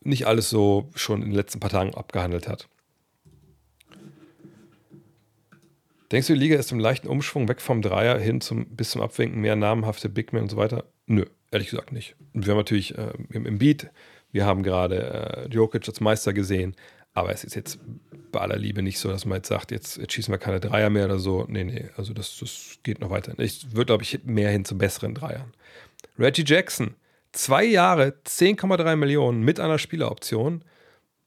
nicht 0.00 0.26
alles 0.26 0.48
so 0.48 0.90
schon 0.94 1.20
in 1.20 1.28
den 1.28 1.34
letzten 1.34 1.60
paar 1.60 1.68
Tagen 1.68 1.94
abgehandelt 1.94 2.48
hat. 2.48 2.66
Denkst 6.10 6.28
du, 6.28 6.32
die 6.32 6.40
Liga 6.40 6.56
ist 6.56 6.72
im 6.72 6.78
leichten 6.78 7.08
Umschwung 7.08 7.46
weg 7.46 7.60
vom 7.60 7.82
Dreier 7.82 8.18
hin 8.18 8.40
zum, 8.40 8.74
bis 8.74 8.92
zum 8.92 9.02
Abwinken, 9.02 9.42
mehr 9.42 9.54
namenhafte 9.54 10.08
Big 10.08 10.32
Men 10.32 10.44
und 10.44 10.48
so 10.48 10.56
weiter? 10.56 10.84
Nö, 11.04 11.26
ehrlich 11.50 11.68
gesagt 11.68 11.92
nicht. 11.92 12.16
Wir 12.32 12.52
haben 12.52 12.58
natürlich 12.58 12.96
äh, 12.96 13.12
im, 13.28 13.44
im 13.44 13.58
Beat, 13.58 13.90
wir 14.32 14.46
haben 14.46 14.62
gerade 14.62 15.46
äh, 15.46 15.48
Jokic 15.48 15.86
als 15.86 16.00
Meister 16.00 16.32
gesehen, 16.32 16.74
aber 17.18 17.32
es 17.32 17.44
ist 17.44 17.54
jetzt 17.54 17.78
bei 18.30 18.40
aller 18.40 18.56
Liebe 18.56 18.82
nicht 18.82 18.98
so, 18.98 19.08
dass 19.08 19.24
man 19.24 19.36
jetzt 19.36 19.48
sagt, 19.48 19.70
jetzt, 19.70 19.96
jetzt 19.96 20.12
schießen 20.12 20.32
wir 20.32 20.38
keine 20.38 20.60
Dreier 20.60 20.90
mehr 20.90 21.06
oder 21.06 21.18
so. 21.18 21.46
Nee, 21.48 21.64
nee, 21.64 21.88
also 21.96 22.12
das, 22.12 22.38
das 22.38 22.78
geht 22.82 23.00
noch 23.00 23.10
weiter. 23.10 23.32
Ich 23.38 23.72
würde, 23.72 23.86
glaube 23.86 24.02
ich, 24.02 24.20
mehr 24.24 24.50
hin 24.50 24.64
zu 24.64 24.76
besseren 24.76 25.14
Dreiern. 25.14 25.52
Reggie 26.18 26.44
Jackson, 26.46 26.94
zwei 27.32 27.64
Jahre, 27.64 28.14
10,3 28.26 28.96
Millionen 28.96 29.42
mit 29.42 29.60
einer 29.60 29.78
Spieleroption 29.78 30.64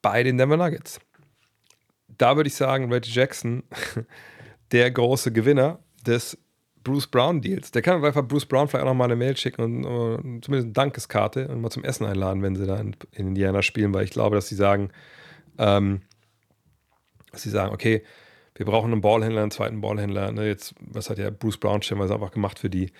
bei 0.01 0.23
den 0.23 0.37
Denver 0.37 0.57
Nuggets. 0.57 0.99
Da 2.07 2.35
würde 2.35 2.47
ich 2.47 2.55
sagen, 2.55 2.91
Reggie 2.91 3.11
Jackson, 3.11 3.63
der 4.71 4.91
große 4.91 5.31
Gewinner 5.31 5.79
des 6.05 6.37
Bruce 6.83 7.07
Brown 7.07 7.41
Deals. 7.41 7.71
Der 7.71 7.81
kann 7.81 8.03
einfach 8.03 8.27
Bruce 8.27 8.45
Brown 8.45 8.67
vielleicht 8.67 8.83
auch 8.83 8.89
noch 8.89 8.95
mal 8.95 9.05
eine 9.05 9.15
Mail 9.15 9.37
schicken 9.37 9.61
und, 9.61 9.85
und 9.85 10.45
zumindest 10.45 10.65
eine 10.65 10.73
Dankeskarte 10.73 11.47
und 11.47 11.61
mal 11.61 11.69
zum 11.69 11.83
Essen 11.83 12.05
einladen, 12.05 12.41
wenn 12.41 12.55
sie 12.55 12.65
da 12.65 12.79
in, 12.79 12.95
in 13.11 13.29
Indiana 13.29 13.61
spielen, 13.61 13.93
weil 13.93 14.03
ich 14.03 14.11
glaube, 14.11 14.35
dass 14.35 14.47
sie 14.47 14.55
sagen, 14.55 14.89
ähm, 15.61 16.01
dass 17.31 17.43
sie 17.43 17.49
sagen, 17.49 17.73
okay, 17.73 18.03
wir 18.55 18.65
brauchen 18.65 18.91
einen 18.91 19.01
Ballhändler, 19.01 19.43
einen 19.43 19.51
zweiten 19.51 19.79
Ballhändler. 19.79 20.31
Ne? 20.31 20.47
Jetzt, 20.47 20.75
was 20.79 21.09
hat 21.09 21.19
ja 21.19 21.29
Bruce 21.29 21.57
Brown 21.57 21.81
stellenweise 21.81 22.13
einfach 22.13 22.31
gemacht 22.31 22.59
für 22.59 22.69
die. 22.69 22.91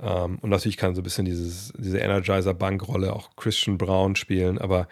Ähm, 0.00 0.38
und 0.40 0.50
natürlich 0.50 0.76
kann 0.76 0.94
so 0.94 1.02
ein 1.02 1.04
bisschen 1.04 1.26
dieses, 1.26 1.72
diese 1.76 1.98
Energizer-Bankrolle 1.98 3.12
auch 3.12 3.36
Christian 3.36 3.78
Brown 3.78 4.16
spielen, 4.16 4.58
aber 4.58 4.88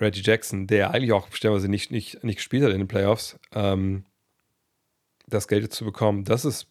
Reggie 0.00 0.22
Jackson, 0.22 0.66
der 0.66 0.90
eigentlich 0.90 1.12
auch 1.12 1.28
stellenweise 1.32 1.68
nicht, 1.68 1.90
nicht, 1.90 2.24
nicht 2.24 2.36
gespielt 2.36 2.64
hat 2.64 2.72
in 2.72 2.78
den 2.78 2.88
Playoffs, 2.88 3.38
ähm, 3.52 4.04
das 5.26 5.48
Geld 5.48 5.72
zu 5.72 5.84
bekommen, 5.84 6.24
das 6.24 6.44
ist, 6.44 6.66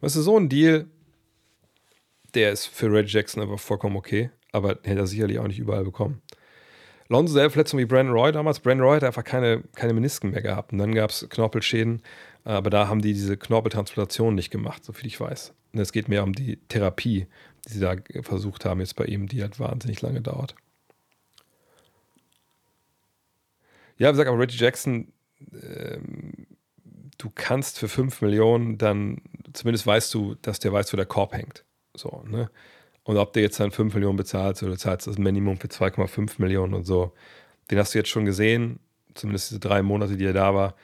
weißt 0.00 0.16
du, 0.16 0.22
so 0.22 0.36
ein 0.36 0.48
Deal, 0.48 0.86
der 2.34 2.52
ist 2.52 2.66
für 2.66 2.92
Reggie 2.92 3.12
Jackson 3.12 3.42
aber 3.42 3.58
vollkommen 3.58 3.96
okay, 3.96 4.30
aber 4.50 4.78
hätte 4.82 5.00
er 5.00 5.06
sicherlich 5.06 5.38
auch 5.38 5.46
nicht 5.46 5.58
überall 5.58 5.84
bekommen. 5.84 6.22
Lonzo 7.14 7.34
selber 7.34 7.50
Verletzung 7.50 7.78
wie 7.78 7.84
Brandon 7.84 8.12
Roy 8.12 8.32
damals. 8.32 8.58
Brandon 8.58 8.84
Roy 8.84 8.96
hat 8.96 9.04
einfach 9.04 9.22
keine, 9.22 9.62
keine 9.76 9.92
Menisken 9.92 10.32
mehr 10.32 10.42
gehabt. 10.42 10.72
Und 10.72 10.78
dann 10.78 10.92
gab 10.92 11.10
es 11.10 11.24
Knorpelschäden, 11.28 12.02
aber 12.42 12.70
da 12.70 12.88
haben 12.88 13.02
die 13.02 13.12
diese 13.12 13.36
Knorpeltransplantation 13.36 14.34
nicht 14.34 14.50
gemacht, 14.50 14.84
soviel 14.84 15.06
ich 15.06 15.20
weiß. 15.20 15.54
Und 15.72 15.78
es 15.78 15.92
geht 15.92 16.08
mehr 16.08 16.24
um 16.24 16.32
die 16.32 16.56
Therapie, 16.68 17.28
die 17.66 17.72
sie 17.72 17.78
da 17.78 17.94
versucht 18.22 18.64
haben 18.64 18.80
jetzt 18.80 18.96
bei 18.96 19.04
ihm, 19.04 19.28
die 19.28 19.42
halt 19.42 19.60
wahnsinnig 19.60 20.02
lange 20.02 20.22
dauert. 20.22 20.56
Ja, 23.96 24.08
wie 24.08 24.12
gesagt, 24.12 24.28
aber 24.28 24.40
Reggie 24.40 24.58
Jackson, 24.58 25.12
ähm, 25.52 26.48
du 27.16 27.30
kannst 27.32 27.78
für 27.78 27.86
5 27.88 28.22
Millionen 28.22 28.76
dann, 28.76 29.22
zumindest 29.52 29.86
weißt 29.86 30.12
du, 30.14 30.34
dass 30.42 30.58
der 30.58 30.72
weiß, 30.72 30.92
wo 30.92 30.96
der 30.96 31.06
Korb 31.06 31.32
hängt. 31.32 31.64
So, 31.94 32.24
ne? 32.26 32.50
Und 33.04 33.18
ob 33.18 33.32
der 33.34 33.42
jetzt 33.42 33.60
dann 33.60 33.70
5 33.70 33.94
Millionen 33.94 34.16
bezahlt 34.16 34.62
oder 34.62 34.76
zahlst 34.76 35.06
das 35.06 35.18
Minimum 35.18 35.58
für 35.58 35.68
2,5 35.68 36.34
Millionen 36.38 36.74
und 36.74 36.84
so, 36.84 37.12
den 37.70 37.78
hast 37.78 37.94
du 37.94 37.98
jetzt 37.98 38.08
schon 38.08 38.24
gesehen, 38.24 38.80
zumindest 39.14 39.50
diese 39.50 39.60
drei 39.60 39.82
Monate, 39.82 40.16
die 40.16 40.24
er 40.24 40.32
da 40.32 40.54
war. 40.54 40.74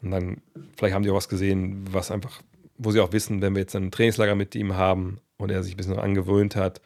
Und 0.00 0.12
dann, 0.12 0.40
vielleicht 0.76 0.94
haben 0.94 1.02
die 1.02 1.10
auch 1.10 1.16
was 1.16 1.28
gesehen, 1.28 1.84
was 1.90 2.10
einfach, 2.10 2.42
wo 2.78 2.92
sie 2.92 3.00
auch 3.00 3.12
wissen, 3.12 3.42
wenn 3.42 3.54
wir 3.54 3.60
jetzt 3.60 3.74
ein 3.74 3.90
Trainingslager 3.90 4.34
mit 4.34 4.54
ihm 4.54 4.76
haben 4.76 5.20
und 5.36 5.50
er 5.50 5.62
sich 5.62 5.74
ein 5.74 5.76
bisschen 5.76 5.98
angewöhnt 5.98 6.56
hat, 6.56 6.80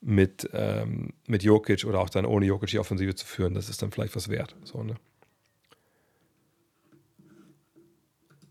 mit, 0.00 0.48
ähm, 0.52 1.10
mit 1.26 1.42
Jokic 1.42 1.84
oder 1.84 2.00
auch 2.00 2.10
dann 2.10 2.26
ohne 2.26 2.46
Jokic 2.46 2.70
die 2.70 2.78
Offensive 2.78 3.14
zu 3.14 3.26
führen, 3.26 3.54
das 3.54 3.68
ist 3.68 3.82
dann 3.82 3.90
vielleicht 3.90 4.14
was 4.14 4.28
wert. 4.28 4.54
So, 4.64 4.82
ne? 4.82 4.96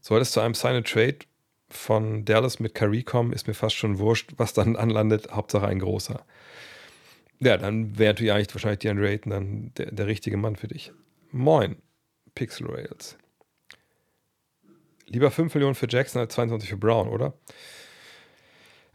Sollte 0.02 0.24
es 0.24 0.32
zu 0.32 0.40
einem 0.40 0.54
Sign-and-Trade 0.54 1.20
von 1.76 2.26
Dallas 2.26 2.60
mit 2.60 2.76
kommen, 3.06 3.34
ist 3.34 3.48
mir 3.48 3.54
fast 3.54 3.76
schon 3.76 4.00
wurscht, 4.00 4.34
was 4.38 4.54
dann 4.54 4.76
anlandet. 4.76 5.32
Hauptsache 5.32 5.68
ein 5.68 5.80
großer. 5.80 6.26
Ja, 7.40 7.58
dann 7.58 7.98
wäre 7.98 8.14
natürlich 8.14 8.32
eigentlich 8.32 8.54
wahrscheinlich 8.56 8.80
Deandre 8.80 9.06
Drayton 9.06 9.30
dann 9.30 9.72
der, 9.78 9.92
der 9.92 10.08
richtige 10.08 10.38
Mann 10.38 10.56
für 10.56 10.68
dich. 10.68 10.92
Moin, 11.32 11.76
Pixel 12.34 12.68
Rails. 12.68 13.18
Lieber 15.08 15.30
5 15.30 15.54
Millionen 15.54 15.76
für 15.76 15.88
Jackson 15.90 16.22
als 16.22 16.34
22 16.34 16.70
für 16.70 16.78
Brown, 16.78 17.10
oder? 17.10 17.34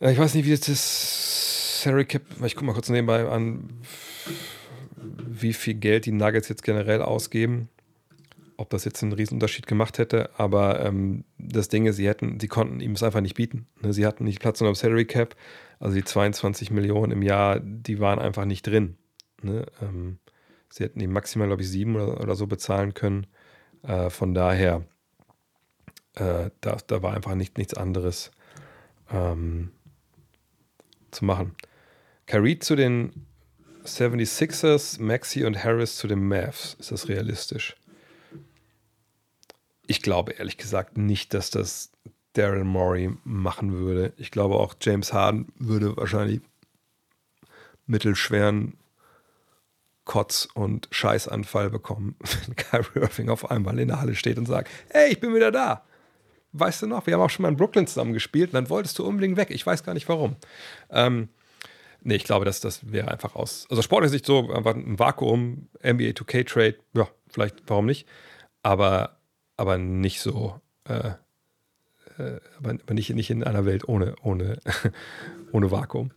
Ich 0.01 0.19
weiß 0.19 0.35
nicht, 0.35 0.47
wie 0.47 0.57
das 0.57 1.83
Salary 1.83 2.07
Cap, 2.07 2.23
ich 2.45 2.55
gucke 2.55 2.65
mal 2.67 2.73
kurz 2.73 2.89
nebenbei 2.89 3.29
an, 3.29 3.69
wie 4.97 5.53
viel 5.53 5.75
Geld 5.75 6.07
die 6.07 6.13
Nuggets 6.13 6.49
jetzt 6.49 6.63
generell 6.63 7.03
ausgeben 7.03 7.69
ob 8.61 8.69
das 8.71 8.85
jetzt 8.85 9.03
einen 9.03 9.13
Riesenunterschied 9.13 9.67
gemacht 9.67 9.99
hätte, 9.99 10.31
aber 10.39 10.85
ähm, 10.85 11.25
das 11.39 11.69
Ding 11.69 11.87
ist, 11.87 11.97
sie 11.97 12.07
hätten, 12.07 12.39
sie 12.39 12.49
konnten 12.49 12.81
ihm 12.81 12.93
es 12.93 13.03
einfach 13.03 13.23
nicht 13.23 13.35
bieten. 13.35 13.67
Ne? 13.81 13.93
Sie 13.95 14.07
hatten 14.07 14.25
nicht 14.25 14.41
Platz 14.41 14.61
unter 14.61 14.73
dem 14.73 14.77
Salary 14.77 15.07
Cap, 15.07 15.35
also 15.79 15.95
die 15.95 16.05
22 16.05 16.71
Millionen 16.71 17.13
im 17.13 17.23
Jahr, 17.23 17.59
die 17.59 18.01
waren 18.01 18.19
einfach 18.19 18.45
nicht 18.45 18.67
drin. 18.67 18.99
Ne? 19.43 19.65
Ähm, 19.81 20.19
sie 20.69 20.85
hätten 20.85 21.01
ihm 21.01 21.11
maximal, 21.11 21.49
glaube 21.49 21.63
ich, 21.63 21.71
sieben 21.71 21.97
oder, 21.97 22.21
oder 22.21 22.37
so 22.37 22.47
bezahlen 22.47 22.93
können. 22.93 23.27
Äh, 23.83 24.11
von 24.11 24.35
daher, 24.35 24.85
äh, 26.17 26.51
da, 26.61 26.77
da 26.87 27.03
war 27.03 27.15
einfach 27.15 27.35
nicht, 27.35 27.57
nichts 27.57 27.75
anderes 27.75 28.31
ähm, 29.11 29.71
zu 31.11 31.25
machen. 31.25 31.55
Kyrie 32.27 32.59
zu 32.59 32.77
den 32.77 33.27
76ers, 33.85 35.01
Maxi 35.01 35.45
und 35.45 35.65
Harris 35.65 35.97
zu 35.97 36.07
den 36.07 36.29
Mavs. 36.29 36.77
Ist 36.79 36.93
das 36.93 37.09
realistisch? 37.09 37.75
Ich 39.91 40.03
glaube 40.03 40.35
ehrlich 40.35 40.57
gesagt 40.57 40.99
nicht, 40.99 41.35
dass 41.35 41.51
das 41.51 41.91
Daryl 42.35 42.63
Morey 42.63 43.11
machen 43.25 43.73
würde. 43.73 44.13
Ich 44.19 44.31
glaube 44.31 44.55
auch 44.55 44.77
James 44.81 45.13
Harden 45.13 45.49
würde 45.59 45.97
wahrscheinlich 45.97 46.43
mittelschweren 47.89 48.75
Kotz- 50.05 50.49
und 50.55 50.87
Scheißanfall 50.93 51.71
bekommen, 51.71 52.15
wenn 52.47 52.55
Kyrie 52.55 53.01
Irving 53.01 53.31
auf 53.31 53.51
einmal 53.51 53.81
in 53.81 53.89
der 53.89 54.01
Halle 54.01 54.15
steht 54.15 54.39
und 54.39 54.47
sagt, 54.47 54.71
hey, 54.91 55.11
ich 55.11 55.19
bin 55.19 55.35
wieder 55.35 55.51
da. 55.51 55.85
Weißt 56.53 56.83
du 56.83 56.87
noch, 56.87 57.09
wir 57.09 57.15
haben 57.15 57.23
auch 57.23 57.31
schon 57.31 57.43
mal 57.43 57.49
in 57.49 57.57
Brooklyn 57.57 57.89
zusammen 57.89 58.13
gespielt 58.13 58.51
und 58.51 58.55
dann 58.55 58.71
wolltest 58.71 58.97
du 58.97 59.05
unbedingt 59.05 59.37
weg. 59.37 59.51
Ich 59.51 59.67
weiß 59.67 59.83
gar 59.83 59.95
nicht 59.95 60.09
warum. 60.09 60.37
Ähm, 60.91 61.31
nee, 62.01 62.15
ich 62.15 62.23
glaube, 62.23 62.45
dass 62.45 62.61
das 62.61 62.93
wäre 62.93 63.11
einfach 63.11 63.35
aus. 63.35 63.67
Also 63.71 63.83
sportlich 63.83 64.13
Sicht 64.13 64.25
so 64.25 64.53
einfach 64.53 64.77
ein 64.77 65.01
Vakuum, 65.01 65.67
NBA 65.83 66.11
2K 66.11 66.47
Trade, 66.47 66.77
ja, 66.93 67.09
vielleicht, 67.29 67.65
warum 67.67 67.87
nicht. 67.87 68.07
Aber 68.63 69.20
aber 69.61 69.77
nicht 69.77 70.23
so, 70.23 70.59
äh, 70.85 71.11
äh, 72.19 72.41
aber, 72.57 72.95
nicht, 72.95 73.11
nicht 73.11 73.29
in 73.29 73.45
einer 73.45 73.67
Welt 73.67 73.87
ohne, 73.87 74.17
ohne, 74.23 74.59
ohne 75.53 75.71
Vakuum. 75.71 76.13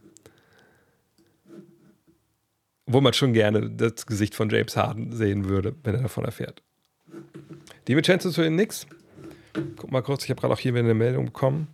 Wo 2.86 3.02
man 3.02 3.12
schon 3.12 3.34
gerne 3.34 3.70
das 3.70 4.06
Gesicht 4.06 4.34
von 4.34 4.50
James 4.50 4.78
Harden 4.78 5.12
sehen 5.12 5.50
würde, 5.50 5.76
wenn 5.84 5.94
er 5.94 6.04
davon 6.04 6.24
erfährt. 6.24 6.64
Die 7.88 7.98
Vincenzo 7.98 8.32
zu 8.32 8.42
den 8.42 8.54
Knicks. 8.54 8.88
Guck 9.76 9.92
mal 9.92 10.02
kurz, 10.02 10.24
ich 10.24 10.30
habe 10.30 10.40
gerade 10.40 10.54
auch 10.54 10.60
hier 10.60 10.74
wieder 10.74 10.86
eine 10.86 10.94
Meldung 10.94 11.26
bekommen. 11.26 11.68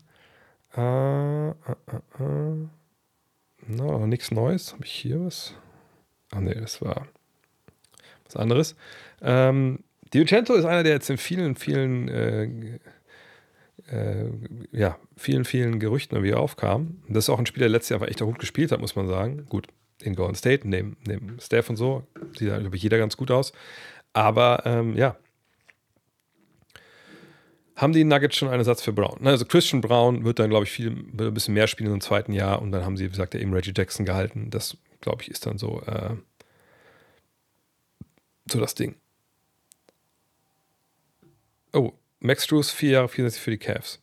Äh, 0.75 1.49
äh, 1.49 1.53
äh, 2.17 2.23
äh. 2.23 2.67
no, 3.67 4.07
nichts 4.07 4.31
Neues. 4.31 4.73
Habe 4.73 4.85
ich 4.85 4.91
hier 4.91 5.23
was? 5.23 5.53
Ach 6.31 6.39
nee, 6.39 6.55
das 6.55 6.81
war 6.81 7.07
was 8.25 8.35
anderes. 8.35 8.75
Ähm, 9.21 9.83
DiVincenzo 10.13 10.53
ist 10.53 10.65
einer, 10.65 10.83
der 10.83 10.93
jetzt 10.93 11.09
in 11.09 11.17
vielen, 11.17 11.55
vielen, 11.55 12.07
äh, 12.07 12.79
äh, 13.91 14.31
ja, 14.71 14.97
vielen, 15.17 15.45
vielen 15.45 15.79
Gerüchten 15.79 16.15
irgendwie 16.15 16.33
aufkam. 16.33 17.01
Das 17.07 17.25
ist 17.25 17.29
auch 17.29 17.39
ein 17.39 17.45
Spieler, 17.45 17.65
der 17.65 17.69
letztes 17.69 17.89
Jahr 17.89 17.97
einfach 17.97 18.09
echt 18.09 18.19
gut 18.19 18.39
gespielt 18.39 18.71
hat, 18.71 18.79
muss 18.79 18.95
man 18.95 19.07
sagen. 19.07 19.45
Gut, 19.49 19.67
in 20.01 20.15
Golden 20.15 20.35
State, 20.35 20.67
neben, 20.67 20.97
neben 21.05 21.39
Steph 21.39 21.69
und 21.69 21.75
so, 21.75 22.03
sieht 22.37 22.49
da, 22.49 22.57
glaube 22.59 22.75
ich, 22.75 22.83
jeder 22.83 22.97
ganz 22.97 23.17
gut 23.17 23.31
aus. 23.31 23.53
Aber 24.13 24.63
ähm, 24.65 24.95
ja, 24.95 25.17
haben 27.79 27.93
die 27.93 28.03
Nuggets 28.03 28.35
schon 28.35 28.49
einen 28.49 28.59
Ersatz 28.59 28.81
für 28.81 28.91
Brown. 28.91 29.25
Also 29.25 29.45
Christian 29.45 29.81
Brown 29.81 30.25
wird 30.25 30.39
dann, 30.39 30.49
glaube 30.49 30.65
ich, 30.65 30.71
viel, 30.71 30.89
ein 30.89 31.33
bisschen 31.33 31.53
mehr 31.53 31.67
spielen 31.67 31.93
im 31.93 32.01
zweiten 32.01 32.33
Jahr 32.33 32.61
und 32.61 32.71
dann 32.71 32.83
haben 32.83 32.97
sie, 32.97 33.05
wie 33.05 33.09
gesagt, 33.09 33.35
eben 33.35 33.53
Reggie 33.53 33.73
Jackson 33.75 34.05
gehalten. 34.05 34.49
Das, 34.49 34.77
glaube 34.99 35.23
ich, 35.23 35.31
ist 35.31 35.45
dann 35.45 35.57
so, 35.57 35.81
äh, 35.83 36.15
so 38.51 38.59
das 38.59 38.75
Ding. 38.75 38.95
Oh, 41.73 41.93
Max 42.19 42.47
Drews 42.47 42.71
vier 42.71 42.91
Jahre 42.91 43.09
64 43.09 43.41
für 43.41 43.51
die 43.51 43.57
Cavs. 43.57 44.01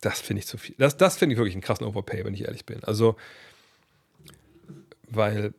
Das 0.00 0.20
finde 0.20 0.40
ich 0.40 0.46
zu 0.46 0.58
viel. 0.58 0.76
Das, 0.78 0.96
das 0.96 1.16
finde 1.16 1.34
ich 1.34 1.38
wirklich 1.38 1.54
einen 1.54 1.62
krassen 1.62 1.86
Overpay, 1.86 2.24
wenn 2.24 2.34
ich 2.34 2.44
ehrlich 2.44 2.64
bin. 2.64 2.82
Also, 2.84 3.16
weil 5.08 5.54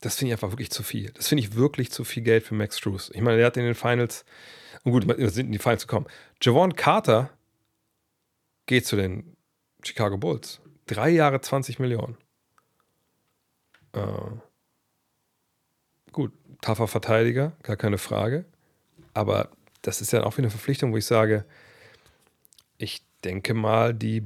das 0.00 0.16
finde 0.16 0.30
ich 0.30 0.32
einfach 0.34 0.50
wirklich 0.50 0.70
zu 0.70 0.82
viel. 0.82 1.10
Das 1.12 1.28
finde 1.28 1.44
ich 1.44 1.54
wirklich 1.54 1.90
zu 1.92 2.04
viel 2.04 2.22
Geld 2.22 2.44
für 2.44 2.54
Max 2.54 2.78
Drews. 2.78 3.10
Ich 3.14 3.20
meine, 3.20 3.38
der 3.38 3.46
hat 3.46 3.56
in 3.56 3.64
den 3.64 3.74
Finals, 3.74 4.24
und 4.82 4.92
gut, 4.92 5.06
wir 5.06 5.30
sind 5.30 5.46
in 5.46 5.52
die 5.52 5.58
Finals 5.58 5.86
gekommen. 5.86 6.06
Javon 6.42 6.74
Carter 6.74 7.30
geht 8.66 8.84
zu 8.84 8.96
den 8.96 9.36
Chicago 9.84 10.18
Bulls. 10.18 10.60
Drei 10.86 11.08
Jahre 11.10 11.40
20 11.40 11.78
Millionen. 11.78 12.18
Äh, 13.92 14.00
gut, 16.10 16.32
tougher 16.60 16.88
Verteidiger, 16.88 17.52
gar 17.62 17.76
keine 17.76 17.98
Frage. 17.98 18.44
Aber 19.14 19.50
das 19.82 20.00
ist 20.00 20.12
ja 20.12 20.22
auch 20.22 20.32
wieder 20.38 20.46
eine 20.46 20.50
Verpflichtung, 20.50 20.92
wo 20.92 20.96
ich 20.96 21.06
sage, 21.06 21.44
ich 22.78 23.04
denke 23.24 23.54
mal, 23.54 23.94
die 23.94 24.22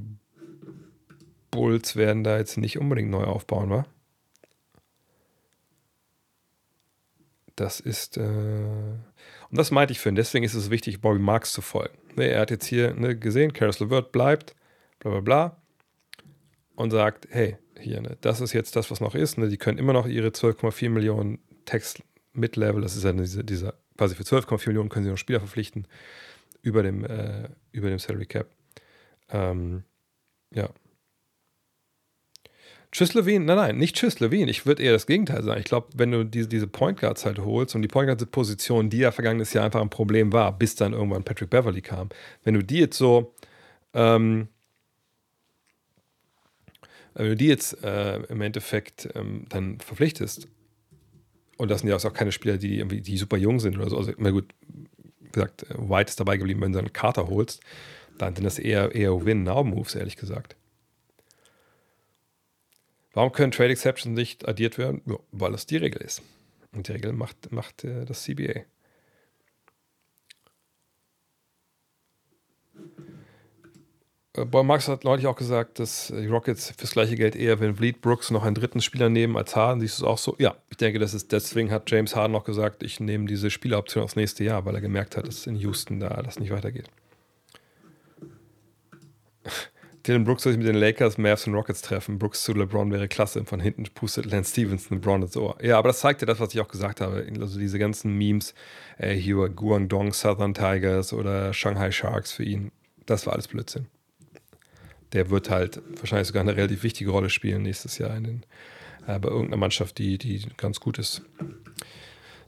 Bulls 1.51 1.97
werden 1.97 2.25
da 2.25 2.39
jetzt 2.39 2.59
nicht 2.59 2.79
unbedingt 2.79 3.11
neu 3.11 3.25
aufbauen, 3.25 3.71
wa? 3.71 3.87
Das 7.57 7.81
ist, 7.81 8.19
äh 8.19 8.25
und 9.51 9.59
das 9.59 9.71
meinte 9.71 9.93
ich 9.93 10.01
für 10.01 10.11
ihn. 10.11 10.15
Deswegen 10.15 10.45
ist 10.45 10.55
es 10.55 10.71
wichtig, 10.71 11.01
Bobby 11.01 11.19
Marks 11.19 11.53
zu 11.53 11.63
folgen. 11.63 11.97
Ne, 12.17 12.29
er 12.29 12.41
hat 12.41 12.51
jetzt 12.51 12.67
hier 12.67 12.95
ne, 12.95 13.17
gesehen, 13.17 13.53
Karis 13.53 13.79
LeVert 13.81 14.13
bleibt, 14.13 14.55
bla 14.99 15.13
bla 15.13 15.21
bla, 15.21 15.57
und 16.75 16.91
sagt, 16.91 17.29
hey, 17.31 17.57
hier, 17.79 18.01
ne, 18.01 18.19
das 18.21 18.41
ist 18.41 18.53
jetzt 18.53 18.77
das, 18.77 18.91
was 18.91 19.01
noch 19.01 19.15
ist. 19.15 19.39
Ne, 19.39 19.49
die 19.49 19.57
können 19.57 19.79
immer 19.79 19.93
noch 19.93 20.07
ihre 20.07 20.29
12,4 20.29 20.91
Millionen 20.91 21.39
Text 21.65 22.03
Mid-Level, 22.33 22.83
das 22.83 22.97
ist 22.97 23.05
ja 23.05 23.13
diese, 23.13 23.45
dieser 23.45 23.75
quasi 23.97 24.15
für 24.15 24.23
12,4 24.23 24.69
Millionen 24.69 24.89
können 24.89 25.05
sie 25.05 25.11
noch 25.11 25.19
Spieler 25.19 25.41
verpflichten 25.41 25.87
über 26.63 26.83
dem, 26.83 27.05
äh, 27.05 27.49
über 27.73 27.89
dem 27.89 27.99
Salary 27.99 28.27
Cap. 28.27 28.49
Ähm, 29.31 29.85
ja. 30.53 30.69
Tschüss 32.93 33.15
Levine, 33.15 33.45
nein, 33.45 33.57
nein, 33.57 33.79
nicht 33.79 33.97
Tschüss 33.97 34.21
Levine. 34.21 34.51
Ich 34.51 34.65
würde 34.65 34.83
eher 34.83 34.93
das 34.93 35.07
Gegenteil 35.07 35.43
sagen. 35.43 35.61
Ich 35.61 35.67
glaube, 35.67 35.89
wenn 35.95 36.13
du 36.13 36.25
diese, 36.25 36.49
diese 36.49 36.67
Point 36.67 36.99
Guards 36.99 37.25
halt 37.25 37.39
holst 37.39 37.75
und 37.75 37.83
die 37.83 37.89
Point 37.89 38.09
Guards 38.09 38.25
Position, 38.27 38.91
die 38.91 38.99
ja 38.99 39.13
vergangenes 39.13 39.53
Jahr 39.53 39.65
einfach 39.65 39.83
ein 39.83 39.91
Problem 39.91 40.33
war, 40.33 40.57
bis 40.57 40.77
dann 40.77 40.93
irgendwann 40.93 41.25
Patrick 41.25 41.51
Beverly 41.51 41.83
kam, 41.83 42.09
wenn 42.45 42.55
du 42.55 42.63
die 42.65 42.79
jetzt 42.79 42.97
so, 42.97 43.35
ähm, 43.93 44.49
wenn 47.15 47.27
du 47.27 47.37
die 47.37 47.49
jetzt 47.49 47.83
äh, 47.85 48.17
im 48.17 48.41
Endeffekt 48.41 49.09
ähm, 49.15 49.45
dann 49.49 49.79
verpflichtest 49.81 50.49
Und 51.57 51.71
das 51.71 51.81
sind 51.81 51.91
ja 51.91 51.97
auch 51.97 52.13
keine 52.13 52.33
Spieler, 52.33 52.59
die 52.59 52.79
irgendwie 52.79 53.01
die 53.01 53.17
super 53.17 53.37
jung 53.37 53.61
sind 53.61 53.77
oder 53.77 53.89
so. 53.89 53.97
Also, 53.97 54.13
na 54.19 54.31
gut, 54.31 54.47
wie 55.21 55.31
gesagt, 55.31 55.67
White 55.71 56.11
ist 56.11 56.21
dabei 56.21 56.37
geblieben, 56.37 56.61
wenn 56.61 56.73
du 56.73 56.79
einen 56.79 56.93
Carter 56.93 57.29
holst, 57.29 57.61
dann 58.19 58.35
sind 58.35 58.45
das 58.45 58.59
eher, 58.59 58.95
eher 58.95 59.25
Win-Now-Moves, 59.25 59.95
ehrlich 59.95 60.17
gesagt. 60.17 60.57
Warum 63.13 63.33
können 63.33 63.53
Trade 63.53 63.71
Exceptions 63.71 64.15
nicht 64.15 64.47
addiert 64.47 64.77
werden? 64.77 65.01
Ja, 65.07 65.17
weil 65.33 65.55
es 65.55 65.65
die 65.65 65.79
Regel 65.79 66.03
ist. 66.03 66.23
Und 66.73 66.89
die 66.89 66.93
Regel 66.93 67.13
macht, 67.13 67.51
macht 67.51 67.85
äh, 67.85 68.05
das 68.05 68.25
CBA. 68.25 68.65
Boy 74.45 74.65
Marks 74.65 74.89
hat 74.89 75.05
neulich 75.05 75.27
auch 75.27 75.37
gesagt, 75.37 75.79
dass 75.79 76.09
die 76.09 76.27
Rockets 76.27 76.75
fürs 76.77 76.91
gleiche 76.93 77.17
Geld 77.17 77.35
eher, 77.35 77.59
wenn 77.61 77.77
Vliet 77.77 78.03
Brooks 78.03 78.31
noch 78.31 78.45
einen 78.45 78.55
dritten 78.55 78.83
Spieler 78.83 79.09
nehmen 79.09 79.37
als 79.37 79.57
Harden. 79.57 79.81
Siehst 79.81 79.99
du 79.99 80.05
es 80.05 80.09
auch 80.09 80.19
so? 80.19 80.37
Ja, 80.39 80.57
ich 80.69 80.77
denke, 80.77 80.99
das 80.99 81.15
ist 81.15 81.33
deswegen 81.33 81.71
hat 81.71 81.91
James 81.91 82.15
Harden 82.15 82.33
noch 82.33 82.45
gesagt, 82.45 82.83
ich 82.83 83.01
nehme 83.01 83.27
diese 83.27 83.51
Spieleroption 83.51 84.05
aufs 84.05 84.17
nächste 84.17 84.45
Jahr, 84.45 84.67
weil 84.67 84.75
er 84.75 84.83
gemerkt 84.83 85.17
hat, 85.17 85.27
dass 85.27 85.47
in 85.47 85.57
Houston 85.57 86.01
da 86.01 86.23
das 86.23 86.39
nicht 86.39 86.51
weitergeht. 86.51 86.91
Dylan 90.07 90.25
Brooks 90.25 90.43
soll 90.43 90.53
sich 90.53 90.59
mit 90.59 90.69
den 90.69 90.77
Lakers, 90.77 91.19
Mavs 91.19 91.47
und 91.47 91.55
Rockets 91.55 91.83
treffen. 91.83 92.19
Brooks 92.19 92.45
zu 92.45 92.53
LeBron 92.53 92.93
wäre 92.93 93.09
klasse. 93.09 93.45
Von 93.45 93.59
hinten 93.59 93.85
pustet 93.95 94.27
Lance 94.27 94.53
Stevenson 94.53 94.99
LeBron 94.99 95.23
ins 95.23 95.37
Ohr. 95.37 95.57
Ja, 95.61 95.79
aber 95.79 95.89
das 95.89 96.01
zeigt 96.01 96.21
ja 96.21 96.27
das, 96.27 96.39
was 96.39 96.55
ich 96.55 96.61
auch 96.61 96.69
gesagt 96.69 97.01
habe. 97.01 97.27
Also 97.41 97.59
diese 97.59 97.79
ganzen 97.79 98.17
Memes, 98.17 98.55
äh, 98.99 99.15
hier 99.15 99.49
Guangdong 99.49 100.13
Southern 100.13 100.55
Tigers 100.55 101.13
oder 101.13 101.53
Shanghai 101.53 101.91
Sharks 101.91 102.31
für 102.33 102.45
ihn. 102.45 102.71
Das 103.07 103.27
war 103.27 103.33
alles 103.33 103.49
Blödsinn 103.49 103.87
der 105.17 105.31
wird 105.31 105.49
halt 105.49 105.81
wahrscheinlich 105.99 106.29
sogar 106.29 106.43
eine 106.43 106.57
relativ 106.57 106.83
wichtige 106.83 107.11
Rolle 107.11 107.31
spielen 107.31 107.63
nächstes 107.63 107.97
Jahr 107.97 108.15
in 108.15 108.25
den, 108.25 108.43
äh, 109.07 109.19
bei 109.19 109.29
irgendeiner 109.29 109.57
Mannschaft, 109.57 109.97
die, 109.97 110.19
die 110.19 110.47
ganz 110.59 110.79
gut 110.79 110.99
ist. 110.99 111.23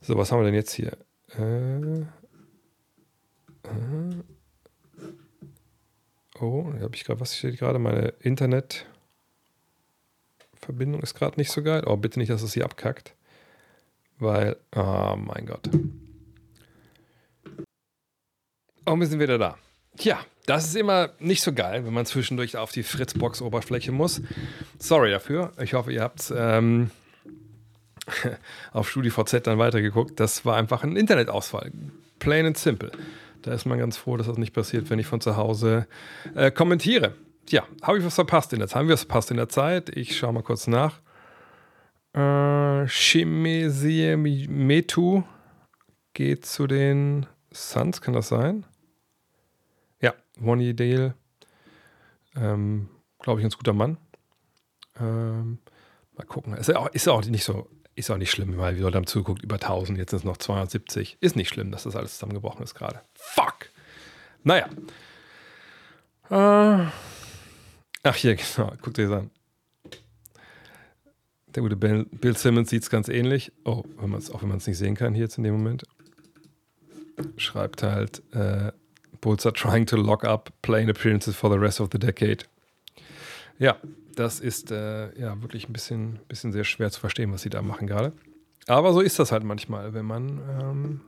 So, 0.03 0.19
was 0.19 0.31
haben 0.31 0.41
wir 0.41 0.45
denn 0.45 0.55
jetzt 0.55 0.75
hier? 0.75 0.99
Äh, 1.39 2.01
äh, 2.01 2.05
oh, 6.39 6.71
da 6.75 6.81
habe 6.83 6.95
ich 6.95 7.05
gerade, 7.05 7.21
was 7.21 7.39
steht 7.39 7.59
gerade? 7.59 7.79
Meine 7.79 8.09
Internetverbindung 8.21 11.01
ist 11.01 11.15
gerade 11.15 11.41
nicht 11.41 11.51
so 11.51 11.63
geil. 11.63 11.85
Oh, 11.87 11.97
bitte 11.97 12.19
nicht, 12.19 12.31
dass 12.31 12.43
es 12.43 12.53
hier 12.53 12.67
abkackt. 12.67 13.15
Weil, 14.19 14.57
oh 14.77 15.17
mein 15.17 15.47
Gott. 15.47 15.71
Oh, 18.85 18.95
wir 18.95 19.07
sind 19.07 19.21
wieder 19.21 19.39
da. 19.39 19.57
Tja, 19.99 20.21
das 20.47 20.69
ist 20.69 20.77
immer 20.77 21.11
nicht 21.19 21.43
so 21.43 21.53
geil, 21.53 21.85
wenn 21.85 21.93
man 21.93 22.07
zwischendurch 22.07 22.57
auf 22.57 22.71
die 22.71 22.85
Fritzbox-Oberfläche 22.85 23.93
muss. 23.93 24.23
Sorry 24.79 25.11
dafür. 25.11 25.53
Ich 25.61 25.75
hoffe, 25.75 25.93
ihr 25.93 26.03
habt 26.03 26.33
ähm, 26.35 26.91
auf 28.73 28.89
StudiVZ 28.89 29.43
dann 29.43 29.59
weitergeguckt. 29.59 30.21
Das 30.21 30.45
war 30.45 30.57
einfach 30.57 30.85
ein 30.85 30.97
Internetausfall. 30.97 31.73
Plain 32.21 32.47
and 32.47 32.57
simple. 32.57 32.93
Da 33.43 33.53
ist 33.53 33.67
man 33.67 33.79
ganz 33.79 33.97
froh, 33.97 34.17
dass 34.17 34.29
das 34.29 34.39
nicht 34.39 34.55
passiert, 34.55 34.89
wenn 34.89 34.99
ich 35.01 35.07
von 35.07 35.21
zu 35.21 35.37
Hause 35.37 35.87
äh, 36.35 36.51
kommentiere. 36.51 37.15
Tja, 37.47 37.65
habe 37.83 37.99
ich 37.99 38.05
was 38.05 38.15
verpasst 38.15 38.53
in 38.53 38.61
der 38.61 38.69
Zeit? 38.69 38.77
Haben 38.77 38.89
wir 38.89 38.95
was 38.95 39.03
verpasst 39.03 39.31
in 39.33 39.37
der 39.37 39.49
Zeit? 39.49 39.91
Ich 39.97 40.17
schaue 40.17 40.33
mal 40.33 40.43
kurz 40.43 40.67
nach. 40.69 41.01
Äh, 42.15 42.87
Metu 44.49 45.23
geht 46.15 46.47
zu 46.47 46.67
den 46.67 47.27
Suns, 47.51 48.01
kann 48.01 48.15
das 48.15 48.29
sein? 48.29 48.65
Ronnie 50.43 50.75
Dale, 50.75 51.15
ähm, 52.37 52.89
glaube 53.21 53.41
ich, 53.41 53.45
ein 53.45 53.49
ganz 53.49 53.57
guter 53.57 53.73
Mann. 53.73 53.99
Ähm, 55.01 55.59
mal 56.17 56.25
gucken. 56.27 56.55
Ist 56.55 56.75
auch, 56.75 56.89
ist 56.89 57.09
auch 57.09 57.25
nicht 57.25 57.45
so, 57.45 57.69
ist 57.95 58.11
auch 58.11 58.17
nicht 58.17 58.31
schlimm, 58.31 58.59
weil 58.59 58.77
wir 58.77 58.83
Leute 58.83 58.97
haben 58.97 59.07
zugeguckt, 59.07 59.43
über 59.43 59.57
1000, 59.57 59.99
jetzt 59.99 60.11
sind 60.11 60.19
es 60.19 60.25
noch 60.25 60.37
270. 60.37 61.19
Ist 61.21 61.37
nicht 61.37 61.49
schlimm, 61.49 61.71
dass 61.71 61.85
das 61.85 61.97
alles 61.97 62.15
zusammengebrochen 62.15 62.63
ist 62.63 62.75
gerade. 62.75 63.03
Fuck! 63.15 63.71
Naja. 64.45 64.69
Äh, 66.31 66.91
ach, 68.03 68.15
hier, 68.15 68.37
genau, 68.57 68.73
guckt 68.83 68.99
euch 68.99 69.09
das 69.09 69.19
an. 69.21 69.31
Der 71.55 71.63
gute 71.63 71.77
Bill, 71.77 72.05
Bill 72.05 72.37
Simmons 72.37 72.71
sieht 72.71 72.83
es 72.83 72.91
ganz 72.91 73.09
ähnlich. 73.09 73.53
Oh, 73.65 73.83
wenn 73.97 74.15
auch 74.15 74.43
wenn 74.43 74.49
man 74.49 74.59
es 74.59 74.67
nicht 74.67 74.79
sehen 74.79 74.95
kann, 74.95 75.15
hier 75.15 75.25
jetzt 75.25 75.39
in 75.39 75.45
dem 75.45 75.55
Moment. 75.55 75.85
Schreibt 77.37 77.83
halt, 77.83 78.23
äh, 78.33 78.71
Bulls 79.21 79.47
are 79.47 79.53
trying 79.53 79.87
to 79.87 79.97
lock 79.97 80.25
up 80.25 80.51
playing 80.63 80.89
appearances 80.89 81.37
for 81.37 81.51
the 81.51 81.59
rest 81.59 81.81
of 81.81 81.89
the 81.93 81.99
decade. 81.99 82.45
Ja, 83.59 83.77
das 84.15 84.41
ist 84.41 84.71
äh, 84.71 85.19
ja 85.19 85.41
wirklich 85.43 85.69
ein 85.69 85.73
bisschen, 85.73 86.21
bisschen 86.29 86.53
sehr 86.53 86.65
schwer 86.65 86.91
zu 86.91 87.01
verstehen, 87.01 87.33
was 87.33 87.43
sie 87.43 87.51
da 87.51 87.63
machen 87.63 87.87
gerade. 87.87 88.13
Aber 88.67 88.93
so 88.93 89.01
ist 89.01 89.19
das 89.19 89.33
halt 89.33 89.45
manchmal, 89.45 89.95
wenn 89.95 90.05
man 90.05 90.41
ähm, 90.61 91.01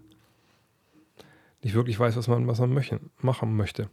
nicht 1.62 1.74
wirklich 1.74 1.98
weiß, 1.98 2.16
was 2.16 2.28
man, 2.28 2.46
was 2.46 2.58
man 2.58 2.72
möchte, 2.72 3.00
machen 3.20 3.56
möchte. 3.56 3.90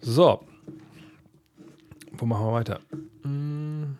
So. 0.00 0.44
Wo 2.12 2.26
machen 2.26 2.46
wir 2.46 2.52
weiter? 2.52 2.80
Hm. 3.22 3.98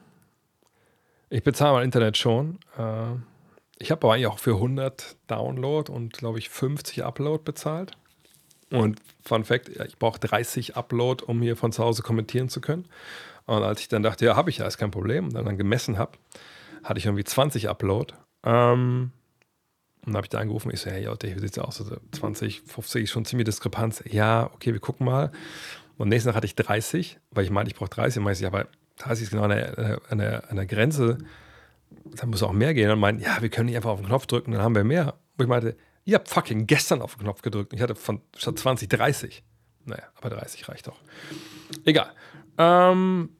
Ich 1.30 1.42
bezahle 1.42 1.72
mein 1.72 1.84
Internet 1.84 2.16
schon. 2.16 2.58
Äh, 2.78 3.16
ich 3.78 3.90
habe 3.90 4.06
aber 4.06 4.14
eigentlich 4.14 4.28
auch 4.28 4.38
für 4.38 4.54
100 4.54 5.16
Download 5.26 5.90
und 5.90 6.12
glaube 6.12 6.38
ich 6.38 6.48
50 6.48 7.04
Upload 7.04 7.42
bezahlt. 7.42 7.96
Und 8.74 9.00
Fun 9.22 9.44
Fact, 9.44 9.68
ich 9.68 9.98
brauche 9.98 10.18
30 10.18 10.76
Upload, 10.76 11.24
um 11.24 11.40
hier 11.40 11.56
von 11.56 11.70
zu 11.70 11.84
Hause 11.84 12.02
kommentieren 12.02 12.48
zu 12.48 12.60
können. 12.60 12.86
Und 13.46 13.62
als 13.62 13.80
ich 13.80 13.88
dann 13.88 14.02
dachte, 14.02 14.24
ja, 14.24 14.34
habe 14.34 14.50
ich 14.50 14.58
ja, 14.58 14.66
ist 14.66 14.78
kein 14.78 14.90
Problem, 14.90 15.26
und 15.26 15.34
dann, 15.34 15.44
dann 15.44 15.56
gemessen 15.56 15.96
habe, 15.96 16.18
hatte 16.82 16.98
ich 16.98 17.06
irgendwie 17.06 17.22
20 17.22 17.68
Upload. 17.68 18.14
Ähm, 18.42 19.12
und 20.00 20.06
dann 20.06 20.16
habe 20.16 20.24
ich 20.24 20.30
da 20.30 20.38
angerufen, 20.38 20.72
ich 20.72 20.80
so, 20.80 20.90
hey, 20.90 21.06
wie 21.06 21.38
sieht 21.38 21.52
es 21.52 21.58
aus? 21.58 21.80
Also 21.80 21.96
20, 22.12 22.62
50 22.62 23.04
ist 23.04 23.10
schon 23.10 23.24
ziemlich 23.24 23.44
Diskrepanz. 23.44 24.02
Ja, 24.10 24.50
okay, 24.52 24.72
wir 24.72 24.80
gucken 24.80 25.06
mal. 25.06 25.30
Und 25.96 26.08
nächsten 26.08 26.28
Tag 26.28 26.36
hatte 26.36 26.46
ich 26.46 26.56
30, 26.56 27.20
weil 27.30 27.44
ich 27.44 27.50
meinte, 27.50 27.70
ich 27.70 27.76
brauche 27.76 27.90
30. 27.90 28.18
Und 28.18 28.24
meinte 28.24 28.40
ich, 28.40 28.46
aber 28.46 28.66
30 28.98 29.24
ist 29.24 29.30
genau 29.30 29.44
an 29.44 29.50
der, 29.50 30.00
an 30.10 30.18
der, 30.18 30.50
an 30.50 30.56
der 30.56 30.66
Grenze. 30.66 31.18
Da 32.16 32.26
muss 32.26 32.42
auch 32.42 32.52
mehr 32.52 32.74
gehen. 32.74 32.90
Und 32.90 32.98
meinen, 32.98 33.20
ja, 33.20 33.40
wir 33.40 33.50
können 33.50 33.66
nicht 33.66 33.76
einfach 33.76 33.90
auf 33.90 34.00
den 34.00 34.08
Knopf 34.08 34.26
drücken, 34.26 34.50
dann 34.50 34.62
haben 34.62 34.74
wir 34.74 34.82
mehr. 34.82 35.14
Und 35.38 35.44
ich 35.44 35.48
meinte, 35.48 35.76
Ihr 36.04 36.16
habt 36.16 36.28
fucking 36.28 36.66
gestern 36.66 37.00
auf 37.02 37.16
den 37.16 37.22
Knopf 37.24 37.42
gedrückt. 37.42 37.72
Ich 37.72 37.80
hatte 37.80 37.94
von 37.94 38.20
statt 38.36 38.58
20 38.58 38.88
30. 38.88 39.42
Naja, 39.86 40.04
aber 40.16 40.30
30 40.30 40.68
reicht 40.68 40.86
doch. 40.86 40.98
Egal. 41.84 42.12
Ähm, 42.58 43.30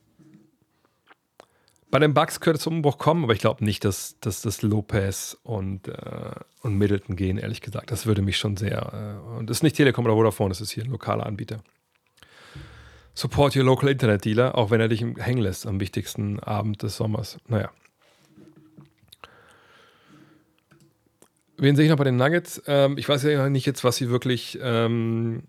bei 1.90 1.98
den 2.00 2.12
Bugs 2.12 2.40
könnte 2.40 2.56
es 2.56 2.62
zum 2.62 2.76
Umbruch 2.76 2.98
kommen, 2.98 3.24
aber 3.24 3.34
ich 3.34 3.38
glaube 3.38 3.64
nicht, 3.64 3.84
dass, 3.84 4.18
dass 4.20 4.42
das 4.42 4.62
Lopez 4.62 5.36
und, 5.42 5.88
äh, 5.88 6.32
und 6.62 6.76
Middleton 6.76 7.16
gehen, 7.16 7.38
ehrlich 7.38 7.60
gesagt. 7.60 7.90
Das 7.90 8.06
würde 8.06 8.20
mich 8.20 8.36
schon 8.36 8.56
sehr. 8.56 9.20
Äh, 9.22 9.38
und 9.38 9.48
das 9.48 9.58
ist 9.58 9.62
nicht 9.62 9.76
Telekom 9.76 10.04
oder 10.04 10.14
Vodafone, 10.14 10.48
das 10.48 10.60
ist 10.60 10.72
hier 10.72 10.84
ein 10.84 10.90
lokaler 10.90 11.24
Anbieter. 11.24 11.62
Support 13.14 13.54
your 13.54 13.62
local 13.62 13.88
Internet 13.88 14.24
Dealer, 14.24 14.58
auch 14.58 14.70
wenn 14.70 14.80
er 14.80 14.88
dich 14.88 15.02
hängen 15.02 15.42
lässt 15.42 15.66
am 15.66 15.78
wichtigsten 15.78 16.40
Abend 16.40 16.82
des 16.82 16.96
Sommers. 16.96 17.38
Naja. 17.46 17.70
Wen 21.56 21.76
sehe 21.76 21.84
ich 21.84 21.90
noch 21.90 21.98
bei 21.98 22.04
den 22.04 22.16
Nuggets? 22.16 22.62
Ähm, 22.66 22.98
ich 22.98 23.08
weiß 23.08 23.22
ja 23.24 23.48
nicht 23.48 23.66
jetzt, 23.66 23.84
was 23.84 23.96
sie 23.96 24.10
wirklich. 24.10 24.58
Ähm, 24.60 25.44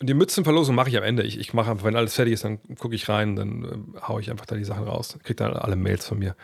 die 0.00 0.14
Mützenverlosung 0.14 0.74
mache 0.74 0.88
ich 0.88 0.96
am 0.96 1.04
Ende. 1.04 1.22
Ich, 1.22 1.38
ich 1.38 1.54
mache 1.54 1.70
einfach, 1.70 1.84
wenn 1.84 1.94
alles 1.94 2.14
fertig 2.14 2.34
ist, 2.34 2.44
dann 2.44 2.58
gucke 2.76 2.94
ich 2.94 3.08
rein, 3.08 3.36
dann 3.36 3.94
äh, 3.94 4.00
haue 4.00 4.20
ich 4.20 4.30
einfach 4.30 4.46
da 4.46 4.56
die 4.56 4.64
Sachen 4.64 4.84
raus. 4.84 5.18
Kriege 5.22 5.36
dann 5.36 5.52
alle 5.52 5.76
Mails 5.76 6.06
von 6.06 6.18
mir. 6.18 6.34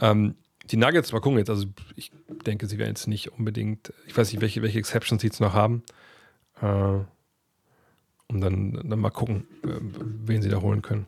Ähm, 0.00 0.34
die 0.70 0.76
Nuggets, 0.76 1.12
mal 1.12 1.20
gucken 1.20 1.38
jetzt. 1.38 1.50
Also, 1.50 1.66
ich 1.96 2.12
denke, 2.46 2.66
sie 2.66 2.78
werden 2.78 2.90
jetzt 2.90 3.06
nicht 3.06 3.32
unbedingt. 3.32 3.92
Ich 4.06 4.16
weiß 4.16 4.32
nicht, 4.32 4.40
welche, 4.40 4.62
welche 4.62 4.78
Exceptions 4.78 5.20
sie 5.22 5.28
jetzt 5.28 5.40
noch 5.40 5.54
haben. 5.54 5.82
Äh, 6.60 6.98
und 8.28 8.40
dann, 8.40 8.80
dann 8.84 9.00
mal 9.00 9.10
gucken, 9.10 9.46
äh, 9.64 9.68
wen 10.24 10.42
sie 10.42 10.48
da 10.48 10.60
holen 10.60 10.82
können. 10.82 11.06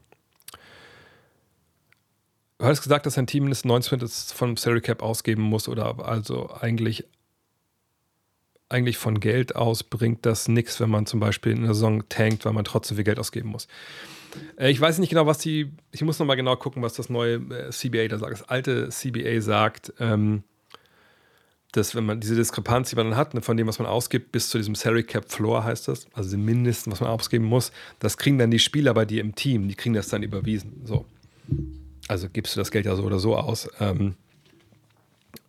Du 2.59 2.67
hast 2.67 2.83
gesagt, 2.83 3.07
dass 3.07 3.19
ein 3.19 3.27
Team 3.27 3.45
mindestens 3.45 3.69
90 3.91 4.37
von 4.37 4.57
Salary 4.57 4.81
Cap 4.81 5.03
ausgeben 5.03 5.43
muss 5.43 5.69
oder 5.69 5.99
also 6.07 6.53
eigentlich 6.55 7.05
eigentlich 8.73 8.99
von 8.99 9.21
Geld 9.21 9.55
aus 9.55 9.83
bringt 9.83 10.27
das 10.27 10.49
nichts, 10.49 10.81
wenn 10.81 10.91
man 10.91 11.07
zum 11.07 11.21
Beispiel 11.21 11.53
in 11.53 11.59
einer 11.59 11.75
Saison 11.75 12.03
tankt, 12.09 12.45
weil 12.45 12.53
man 12.53 12.65
trotzdem 12.65 12.97
viel 12.97 13.05
Geld 13.05 13.19
ausgeben 13.19 13.51
muss. 13.51 13.69
Äh, 14.57 14.71
ich 14.71 14.81
weiß 14.81 14.99
nicht 14.99 15.11
genau, 15.11 15.27
was 15.27 15.39
die, 15.39 15.71
ich 15.91 16.03
muss 16.03 16.19
nochmal 16.19 16.37
genau 16.37 16.57
gucken, 16.57 16.83
was 16.83 16.95
das 16.95 17.09
neue 17.09 17.35
äh, 17.35 17.71
CBA 17.71 18.09
da 18.09 18.19
sagt. 18.19 18.33
Das 18.33 18.49
alte 18.49 18.89
CBA 18.89 19.41
sagt, 19.41 19.93
ähm, 20.01 20.43
dass 21.73 21.95
wenn 21.95 22.05
man 22.05 22.21
diese 22.21 22.37
Diskrepanz, 22.37 22.91
die 22.91 22.97
man 22.97 23.11
dann 23.11 23.17
hat, 23.17 23.33
ne, 23.35 23.41
von 23.41 23.57
dem, 23.57 23.67
was 23.67 23.79
man 23.79 23.89
ausgibt, 23.89 24.31
bis 24.31 24.51
zu 24.51 24.59
diesem 24.59 24.75
Salary 24.75 25.05
Cap 25.05 25.31
Floor 25.31 25.65
heißt 25.65 25.89
das, 25.89 26.07
also 26.13 26.31
dem 26.31 26.45
Mindesten, 26.45 26.93
was 26.93 27.01
man 27.01 27.09
ausgeben 27.09 27.47
muss, 27.47 27.73
das 27.99 28.19
kriegen 28.19 28.39
dann 28.39 28.51
die 28.51 28.59
Spieler 28.59 28.93
bei 28.93 29.07
dir 29.07 29.23
im 29.23 29.35
Team, 29.35 29.69
die 29.69 29.75
kriegen 29.75 29.95
das 29.95 30.09
dann 30.09 30.23
überwiesen. 30.23 30.83
So. 30.85 31.07
Also 32.09 32.29
gibst 32.29 32.55
du 32.55 32.61
das 32.61 32.71
Geld 32.71 32.85
ja 32.85 32.95
so 32.95 33.05
oder 33.05 33.19
so 33.19 33.37
aus. 33.37 33.71
Ähm, 33.81 34.17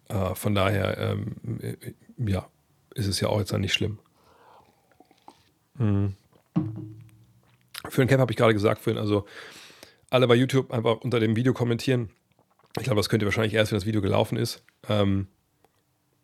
äh, 0.07 0.33
von 0.35 0.55
daher, 0.55 0.97
ähm, 0.97 1.35
äh, 1.59 1.75
ja, 2.17 2.47
ist 2.95 3.07
es 3.07 3.19
ja 3.19 3.29
auch 3.29 3.39
jetzt 3.39 3.51
dann 3.51 3.61
nicht 3.61 3.73
schlimm. 3.73 3.99
Mhm. 5.77 6.15
Für 7.89 8.01
den 8.01 8.07
Cap 8.07 8.19
habe 8.19 8.31
ich 8.31 8.37
gerade 8.37 8.53
gesagt, 8.53 8.81
für 8.81 8.97
also 8.97 9.25
alle 10.09 10.27
bei 10.27 10.35
YouTube 10.35 10.71
einfach 10.71 11.01
unter 11.01 11.19
dem 11.19 11.35
Video 11.35 11.53
kommentieren. 11.53 12.09
Ich 12.77 12.83
glaube, 12.83 12.97
das 12.97 13.09
könnt 13.09 13.23
ihr 13.23 13.27
wahrscheinlich 13.27 13.53
erst, 13.53 13.71
wenn 13.71 13.77
das 13.77 13.85
Video 13.85 14.01
gelaufen 14.01 14.37
ist. 14.37 14.63
Ähm, 14.87 15.27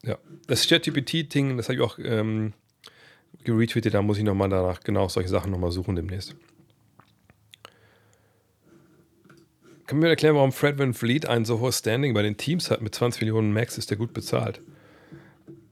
Ja, 0.03 0.17
das 0.47 0.67
ChatGPT-Ding, 0.67 1.57
das 1.57 1.67
habe 1.67 1.75
ich 1.75 1.81
auch 1.81 1.99
ähm, 1.99 2.53
geretweetet, 3.43 3.93
da 3.93 4.01
muss 4.01 4.17
ich 4.17 4.23
nochmal 4.23 4.49
danach 4.49 4.79
genau 4.81 5.07
solche 5.09 5.29
Sachen 5.29 5.51
nochmal 5.51 5.71
suchen 5.71 5.95
demnächst. 5.95 6.35
Kann 9.87 9.99
mir 9.99 10.07
erklären, 10.07 10.35
warum 10.35 10.51
Fred 10.51 10.77
Van 10.77 10.93
Fleet 10.93 11.25
ein 11.25 11.45
so 11.45 11.59
hohes 11.59 11.79
Standing 11.79 12.13
bei 12.13 12.21
den 12.21 12.37
Teams 12.37 12.69
hat? 12.69 12.81
Mit 12.81 12.93
20 12.93 13.21
Millionen 13.21 13.51
Max 13.51 13.77
ist 13.77 13.89
der 13.89 13.97
gut 13.97 14.13
bezahlt. 14.13 14.61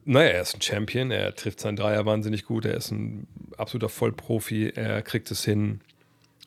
Naja, 0.10 0.30
er 0.30 0.42
ist 0.42 0.56
ein 0.56 0.62
Champion, 0.62 1.12
er 1.12 1.36
trifft 1.36 1.60
seinen 1.60 1.76
Dreier 1.76 2.06
wahnsinnig 2.06 2.46
gut, 2.46 2.64
er 2.64 2.76
ist 2.76 2.92
ein 2.92 3.28
absoluter 3.58 3.90
Vollprofi, 3.90 4.72
er 4.74 5.02
kriegt 5.02 5.30
es 5.32 5.44
hin, 5.44 5.82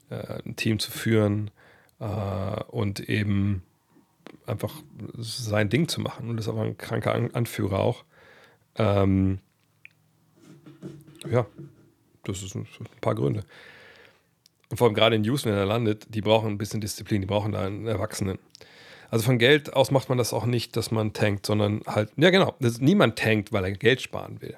äh, 0.09 0.41
ein 0.47 0.57
Team 0.57 0.79
zu 0.79 0.91
führen 0.91 1.51
äh, 1.99 2.05
und 2.69 3.01
eben 3.01 3.63
einfach 4.47 4.73
sein 5.19 5.69
Ding 5.69 5.89
zu 5.89 6.01
machen. 6.01 6.31
Und 6.31 6.39
ist 6.39 6.49
aber 6.49 6.63
ein 6.63 6.79
kranker 6.79 7.13
Anführer 7.35 7.81
auch. 7.81 8.05
Ähm, 8.77 9.41
ja, 11.31 11.45
das 12.25 12.43
ist 12.43 12.55
ein, 12.55 12.67
paar 13.03 13.15
Gründe. 13.15 13.45
Und 14.71 14.79
vor 14.79 14.87
allem 14.87 14.95
gerade 14.95 15.17
in 15.17 15.25
Houston, 15.25 15.53
wenn 15.53 15.59
er 15.59 15.67
landet, 15.67 16.07
die 16.15 16.23
brauchen 16.23 16.49
ein 16.49 16.57
bisschen 16.57 16.81
Disziplin, 16.81 17.21
die 17.21 17.27
brauchen 17.27 17.53
da 17.53 17.67
einen 17.67 17.87
Erwachsenen. 17.87 18.39
Also 19.11 19.25
von 19.25 19.39
Geld 19.39 19.73
aus 19.73 19.91
macht 19.91 20.09
man 20.09 20.19
das 20.19 20.33
auch 20.33 20.47
nicht, 20.47 20.77
dass 20.77 20.93
man 20.93 21.13
tankt, 21.13 21.45
sondern 21.45 21.83
halt, 21.87 22.11
ja 22.17 22.31
genau, 22.31 22.55
niemand 22.79 23.19
tankt, 23.19 23.53
weil 23.53 23.65
er 23.65 23.73
Geld 23.73 24.01
sparen 24.01 24.41
will. 24.41 24.57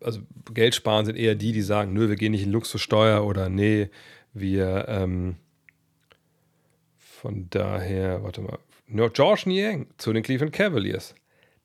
Also 0.00 0.20
Geld 0.52 0.74
sparen 0.74 1.06
sind 1.06 1.16
eher 1.16 1.34
die, 1.34 1.52
die 1.52 1.62
sagen, 1.62 1.92
nö, 1.94 2.08
wir 2.08 2.16
gehen 2.16 2.32
nicht 2.32 2.42
in 2.42 2.52
Luxussteuer 2.52 3.24
oder 3.24 3.48
nee, 3.48 3.88
wir 4.34 4.86
ähm, 4.88 5.36
von 6.98 7.48
daher, 7.48 8.22
warte 8.22 8.42
mal, 8.42 8.58
no, 8.86 9.08
George 9.08 9.44
Niang 9.46 9.86
zu 9.96 10.12
den 10.12 10.22
Cleveland 10.22 10.52
Cavaliers. 10.52 11.14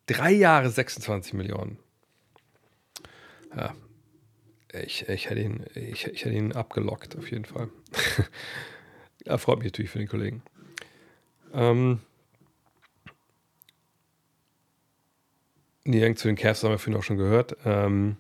Drei 0.05 0.31
Jahre 0.31 0.69
26 0.69 1.33
Millionen. 1.33 1.79
Ja, 3.55 3.75
ich, 4.71 5.09
ich, 5.09 5.29
hätte, 5.29 5.41
ihn, 5.41 5.65
ich, 5.73 6.05
ich 6.05 6.23
hätte 6.23 6.35
ihn 6.35 6.53
abgelockt, 6.53 7.17
auf 7.17 7.29
jeden 7.31 7.45
Fall. 7.45 7.69
ja, 9.25 9.37
freut 9.37 9.57
mich 9.57 9.65
natürlich 9.65 9.91
für 9.91 9.99
den 9.99 10.07
Kollegen. 10.07 10.43
Ähm, 11.57 11.99
Niang 15.83 16.15
zu 16.15 16.27
den 16.27 16.35
Cavs 16.35 16.63
haben 16.63 16.71
wir 16.71 16.77
vorhin 16.77 16.99
auch 16.99 17.03
schon 17.03 17.17
gehört. 17.17 17.57
Ähm, 17.65 18.17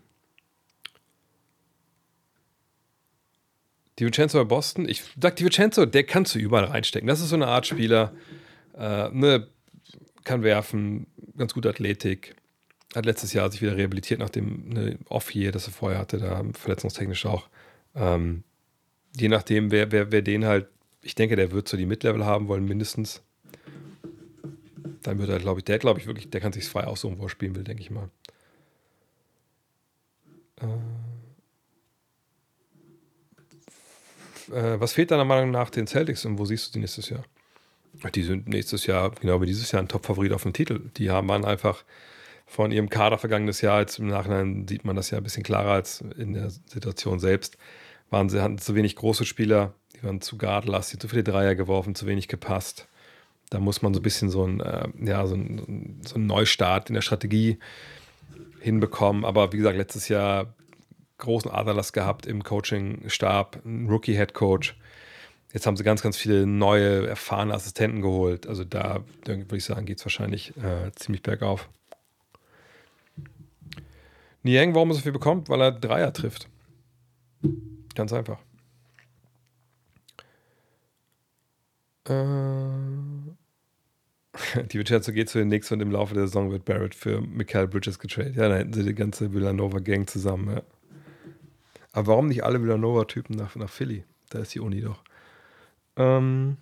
DiVincenzo 3.99 4.39
bei 4.39 4.43
Boston, 4.45 4.89
ich 4.89 5.03
sag 5.21 5.35
DiVincenzo, 5.35 5.85
der 5.85 6.03
kannst 6.03 6.33
du 6.33 6.39
überall 6.39 6.65
reinstecken. 6.65 7.07
Das 7.07 7.19
ist 7.19 7.29
so 7.29 7.35
eine 7.35 7.47
Art 7.47 7.67
Spieler, 7.67 8.13
äh, 8.75 9.09
ne, 9.09 9.47
kann 10.23 10.43
werfen, 10.43 11.07
ganz 11.37 11.53
gute 11.53 11.69
Athletik, 11.69 12.35
hat 12.95 13.05
letztes 13.05 13.33
Jahr 13.33 13.51
sich 13.51 13.61
wieder 13.61 13.77
rehabilitiert 13.77 14.19
nach 14.19 14.29
dem 14.29 14.69
ne, 14.69 14.97
Off-Year, 15.09 15.51
das 15.51 15.67
er 15.67 15.73
vorher 15.73 15.99
hatte, 15.99 16.17
da 16.17 16.43
verletzungstechnisch 16.53 17.25
auch. 17.25 17.49
Ähm, 17.95 18.43
je 19.15 19.29
nachdem, 19.29 19.71
wer, 19.71 19.91
wer, 19.91 20.11
wer 20.11 20.21
den 20.21 20.45
halt, 20.45 20.67
ich 21.01 21.15
denke, 21.15 21.35
der 21.35 21.51
wird 21.51 21.67
so 21.67 21.77
die 21.77 21.85
Mid-Level 21.85 22.25
haben 22.25 22.47
wollen, 22.47 22.65
mindestens. 22.65 23.23
Dann 25.07 25.19
wird 25.19 25.29
er, 25.29 25.39
glaube 25.39 25.61
ich, 25.61 25.63
der, 25.63 25.79
glaube 25.79 26.01
ich, 26.01 26.05
wirklich, 26.05 26.29
der 26.31 26.41
kann 26.41 26.51
sich 26.51 26.67
frei 26.67 26.83
aussuchen, 26.83 27.17
wo 27.17 27.23
er 27.23 27.29
spielen 27.29 27.55
will, 27.55 27.63
denke 27.63 27.81
ich 27.81 27.89
mal. 27.89 28.09
Äh, 30.59 30.65
äh, 34.53 34.81
was 34.81 34.91
fehlt 34.91 35.11
deiner 35.11 35.23
Meinung 35.23 35.49
nach 35.49 35.69
den 35.69 35.87
Celtics 35.87 36.25
und 36.25 36.37
wo 36.37 36.43
siehst 36.43 36.67
du 36.67 36.73
die 36.73 36.79
nächstes 36.79 37.07
Jahr? 37.07 37.23
Die 38.15 38.23
sind 38.23 38.49
nächstes 38.49 38.85
Jahr, 38.85 39.11
genau 39.11 39.41
wie 39.41 39.45
dieses 39.45 39.71
Jahr, 39.71 39.81
ein 39.81 39.87
Top-Favorit 39.87 40.33
auf 40.33 40.43
den 40.43 40.51
Titel. 40.51 40.91
Die 40.97 41.09
haben 41.09 41.29
waren 41.29 41.45
einfach 41.45 41.85
von 42.45 42.73
ihrem 42.73 42.89
Kader 42.89 43.17
vergangenes 43.17 43.61
Jahr, 43.61 43.79
jetzt 43.79 43.99
im 43.99 44.07
Nachhinein 44.07 44.67
sieht 44.67 44.83
man 44.83 44.97
das 44.97 45.09
ja 45.11 45.19
ein 45.19 45.23
bisschen 45.23 45.43
klarer 45.43 45.71
als 45.71 46.01
in 46.17 46.33
der 46.33 46.49
Situation 46.49 47.21
selbst, 47.21 47.57
waren 48.09 48.27
sie, 48.27 48.41
hatten 48.41 48.57
zu 48.57 48.75
wenig 48.75 48.97
große 48.97 49.23
Spieler, 49.23 49.73
die 49.95 50.03
waren 50.03 50.19
zu 50.19 50.37
guardlastig, 50.37 50.99
zu 50.99 51.07
viele 51.07 51.23
Dreier 51.23 51.55
geworfen, 51.55 51.95
zu 51.95 52.07
wenig 52.07 52.27
gepasst. 52.27 52.89
Da 53.49 53.59
muss 53.59 53.81
man 53.81 53.93
so 53.93 53.99
ein 53.99 54.03
bisschen 54.03 54.29
so 54.29 54.45
ein, 54.45 54.59
äh, 54.59 54.87
ja, 55.01 55.25
so 55.25 55.35
ein, 55.35 56.01
so 56.05 56.15
ein 56.15 56.25
Neustart 56.25 56.89
in 56.89 56.95
der 56.95 57.01
Strategie 57.01 57.59
hinbekommen. 58.59 59.23
Aber 59.23 59.53
wie 59.53 59.57
gesagt, 59.57 59.77
letztes 59.77 60.09
Jahr 60.09 60.53
großen 61.17 61.49
Aderlass 61.49 61.93
gehabt 61.93 62.25
im 62.25 62.43
Coaching-Stab, 62.43 63.61
ein 63.65 63.87
Rookie-Head-Coach. 63.87 64.77
Jetzt 65.53 65.65
haben 65.65 65.77
sie 65.77 65.83
ganz, 65.83 66.01
ganz 66.01 66.17
viele 66.17 66.45
neue, 66.45 67.07
erfahrene 67.07 67.53
Assistenten 67.53 68.01
geholt. 68.01 68.47
Also 68.47 68.63
da 68.63 69.03
würde 69.25 69.57
ich 69.57 69.63
sagen, 69.63 69.85
geht 69.85 69.99
es 69.99 70.05
wahrscheinlich 70.05 70.55
äh, 70.57 70.91
ziemlich 70.95 71.23
bergauf. 71.23 71.69
Niang, 74.43 74.75
warum 74.75 74.91
er 74.91 74.95
so 74.95 75.01
viel 75.01 75.11
bekommt? 75.11 75.49
Weil 75.49 75.61
er 75.61 75.71
Dreier 75.71 76.13
trifft. 76.13 76.49
Ganz 77.95 78.13
einfach. 78.13 78.39
Äh, 82.07 83.16
die 84.71 84.77
Vincenzo 84.77 85.11
geht 85.11 85.29
zu 85.29 85.37
den 85.37 85.49
Knicks 85.49 85.71
und 85.71 85.81
im 85.81 85.91
Laufe 85.91 86.13
der 86.13 86.27
Saison 86.27 86.51
wird 86.51 86.65
Barrett 86.65 86.95
für 86.95 87.21
Michael 87.21 87.67
Bridges 87.67 87.99
getradet. 87.99 88.35
Ja, 88.35 88.49
da 88.49 88.55
hätten 88.55 88.73
sie 88.73 88.83
die 88.83 88.95
ganze 88.95 89.33
Villanova-Gang 89.33 90.09
zusammen. 90.09 90.55
Ja. 90.55 90.61
Aber 91.91 92.07
warum 92.07 92.27
nicht 92.27 92.43
alle 92.43 92.61
Villanova-Typen 92.61 93.35
nach, 93.35 93.55
nach 93.55 93.69
Philly? 93.69 94.03
Da 94.29 94.39
ist 94.39 94.53
die 94.53 94.59
Uni 94.59 94.81
doch. 94.81 95.03
Ähm 95.95 96.57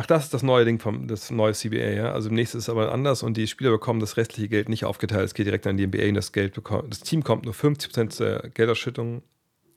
Ach, 0.00 0.06
das 0.06 0.24
ist 0.24 0.34
das 0.34 0.44
neue 0.44 0.64
Ding 0.64 0.78
vom 0.78 1.08
das 1.08 1.28
neue 1.32 1.54
CBA, 1.54 1.90
ja. 1.90 2.12
Also 2.12 2.30
nächstes 2.30 2.64
ist 2.64 2.68
aber 2.68 2.92
anders 2.92 3.24
und 3.24 3.36
die 3.36 3.48
Spieler 3.48 3.70
bekommen 3.72 3.98
das 3.98 4.16
restliche 4.16 4.48
Geld 4.48 4.68
nicht 4.68 4.84
aufgeteilt. 4.84 5.24
Es 5.24 5.34
geht 5.34 5.46
direkt 5.46 5.66
an 5.66 5.76
die 5.76 5.88
NBA 5.88 6.08
und 6.10 6.14
das 6.14 6.30
Geld 6.30 6.54
bekommt. 6.54 6.92
Das 6.92 7.00
Team 7.00 7.24
kommt 7.24 7.46
nur 7.46 7.54
50% 7.54 8.18
der 8.18 8.48
Geldausschüttung 8.50 9.22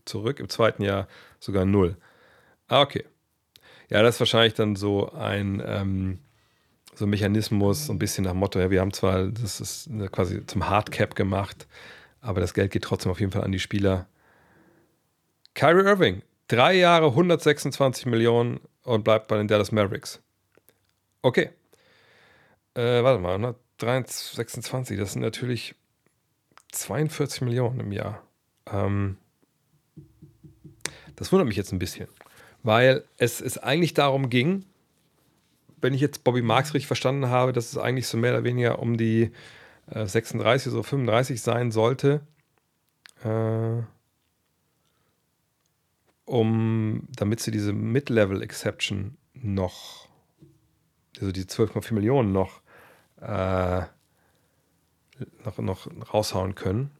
zurück, 0.06 0.40
im 0.40 0.48
zweiten 0.48 0.84
Jahr 0.84 1.08
sogar 1.40 1.66
null. 1.66 1.98
Ah, 2.68 2.82
okay. 2.82 3.04
Ja, 3.92 4.02
das 4.02 4.16
ist 4.16 4.20
wahrscheinlich 4.22 4.54
dann 4.54 4.78
so 4.78 5.12
ein, 5.12 5.62
ähm, 5.66 6.20
so 6.96 7.06
ein 7.06 7.10
Mechanismus, 7.10 7.88
so 7.88 7.94
ein 7.94 8.00
bisschen 8.00 8.24
nach 8.24 8.34
Motto, 8.34 8.58
ja, 8.58 8.72
wir 8.72 8.80
haben 8.80 8.94
zwar, 8.94 9.28
das 9.28 9.60
ist 9.60 9.90
quasi 10.14 10.46
zum 10.46 10.70
Hardcap 10.70 11.14
gemacht, 11.14 11.68
aber 12.22 12.40
das 12.40 12.54
Geld 12.54 12.72
geht 12.72 12.86
trotzdem 12.86 13.12
auf 13.12 13.20
jeden 13.20 13.34
Fall 13.34 13.44
an 13.44 13.52
die 13.52 13.60
Spieler. 13.60 14.08
Kyrie 15.56 15.84
Irving, 15.84 16.22
drei 16.48 16.76
Jahre 16.76 17.08
126 17.08 18.06
Millionen 18.06 18.62
und 18.84 19.04
bleibt 19.04 19.28
bei 19.28 19.36
den 19.36 19.50
Dallas 19.50 19.74
Mavericks. 19.74 20.22
Okay. 21.22 21.50
Äh, 22.76 23.04
warte 23.04 23.20
mal, 23.20 23.36
126, 23.36 24.98
das 24.98 25.12
sind 25.12 25.22
natürlich 25.22 25.76
42 26.72 27.42
Millionen 27.42 27.82
im 27.82 27.92
Jahr. 27.92 28.24
Ähm, 28.72 29.18
das 31.18 31.34
wundert 31.34 31.50
mich 31.50 31.58
jetzt 31.58 31.74
ein 31.74 31.80
bisschen, 31.80 32.08
weil 32.64 33.04
es, 33.18 33.42
es 33.42 33.58
eigentlich 33.58 33.94
darum 33.94 34.30
ging, 34.30 34.66
wenn 35.82 35.94
ich 35.94 36.02
jetzt 36.02 36.24
Bobby 36.24 36.42
Marks 36.42 36.74
richtig 36.74 36.88
verstanden 36.88 37.28
habe, 37.28 37.54
dass 37.54 37.72
es 37.72 37.78
eigentlich 37.78 38.08
so 38.08 38.18
mehr 38.18 38.34
oder 38.34 38.44
weniger 38.44 38.80
um 38.80 38.98
die 38.98 39.32
äh, 39.88 40.06
36, 40.06 40.72
so 40.72 40.84
35 40.84 41.42
sein 41.42 41.72
sollte. 41.72 42.22
Äh, 43.24 43.84
um, 46.26 47.08
damit 47.10 47.42
sie 47.42 47.52
diese 47.52 47.74
Mid-Level-Exception 47.74 49.18
noch, 49.34 50.08
also 51.20 51.32
die 51.32 51.44
12,4 51.44 51.94
Millionen 51.94 52.32
noch, 52.32 52.62
äh, 53.20 53.82
noch, 55.44 55.58
noch 55.58 55.88
raushauen 56.14 56.56
können. 56.56 56.92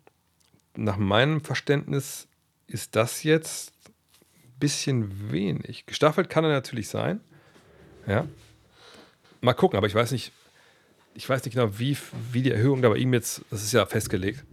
Nach 0.76 0.98
meinem 0.98 1.42
Verständnis 1.42 2.28
ist 2.68 2.96
das 2.96 3.24
jetzt 3.24 3.74
bisschen 4.62 5.32
wenig. 5.32 5.86
Gestaffelt 5.86 6.30
kann 6.30 6.46
er 6.46 6.52
natürlich 6.52 6.88
sein. 6.88 7.20
Ja. 8.08 8.26
Mal 9.42 9.54
gucken, 9.54 9.76
aber 9.76 9.88
ich 9.88 9.96
weiß 9.96 10.12
nicht, 10.14 10.32
ich 11.14 11.28
weiß 11.28 11.44
nicht 11.44 11.56
genau, 11.56 11.78
wie, 11.78 11.98
wie 12.32 12.42
die 12.42 12.52
Erhöhung 12.52 12.82
da 12.82 12.90
bei 12.90 12.98
ihm 12.98 13.14
jetzt, 13.14 13.44
das 13.50 13.64
ist 13.64 13.74
ja 13.74 13.86
festgelegt. 13.86 14.46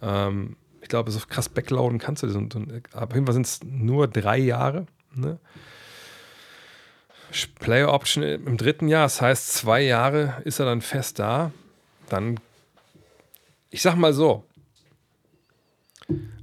Ähm, 0.00 0.56
ich 0.80 0.88
glaube, 0.88 1.10
so 1.10 1.20
krass 1.28 1.50
backloaden 1.50 1.98
kannst 1.98 2.22
du 2.22 2.26
das. 2.26 2.36
Und, 2.36 2.54
und, 2.54 2.94
auf 2.94 3.12
jeden 3.12 3.26
Fall 3.26 3.34
sind 3.34 3.46
es 3.46 3.60
nur 3.62 4.08
drei 4.08 4.38
Jahre. 4.38 4.86
Ne? 5.14 5.38
Player 7.58 7.92
Option 7.92 8.24
im 8.24 8.56
dritten 8.56 8.88
Jahr, 8.88 9.04
das 9.04 9.20
heißt, 9.20 9.52
zwei 9.52 9.82
Jahre 9.82 10.42
ist 10.44 10.58
er 10.58 10.66
dann 10.66 10.80
fest 10.80 11.18
da. 11.18 11.52
Dann, 12.08 12.40
ich 13.70 13.82
sag 13.82 13.96
mal 13.96 14.12
so, 14.12 14.44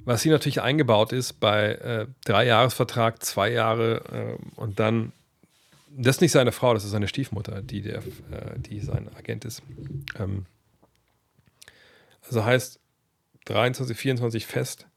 was 0.07 0.23
hier 0.23 0.31
natürlich 0.31 0.61
eingebaut 0.61 1.11
ist 1.11 1.33
bei 1.41 1.73
äh, 1.73 2.07
drei 2.23 2.45
Jahresvertrag, 2.45 3.21
zwei 3.25 3.51
Jahre 3.51 4.37
äh, 4.37 4.59
und 4.59 4.79
dann, 4.79 5.11
das 5.89 6.15
ist 6.15 6.21
nicht 6.21 6.31
seine 6.31 6.53
Frau, 6.53 6.73
das 6.73 6.85
ist 6.85 6.91
seine 6.91 7.09
Stiefmutter, 7.09 7.61
die, 7.61 7.81
der, 7.81 7.97
äh, 7.97 8.57
die 8.57 8.79
sein 8.79 9.13
Agent 9.17 9.43
ist. 9.43 9.61
Ähm, 10.17 10.45
also 12.23 12.45
heißt, 12.45 12.79
23, 13.45 13.97
24 13.97 14.45
fest 14.45 14.87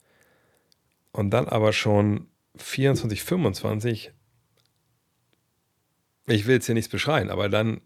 und 1.11 1.31
dann 1.31 1.49
aber 1.49 1.73
schon 1.73 2.29
24, 2.59 3.25
25. 3.25 4.13
ich 6.29 6.47
will 6.47 6.55
jetzt 6.55 6.67
hier 6.67 6.77
nichts 6.77 6.91
beschreien, 6.91 7.31
aber 7.31 7.49
dann 7.49 7.81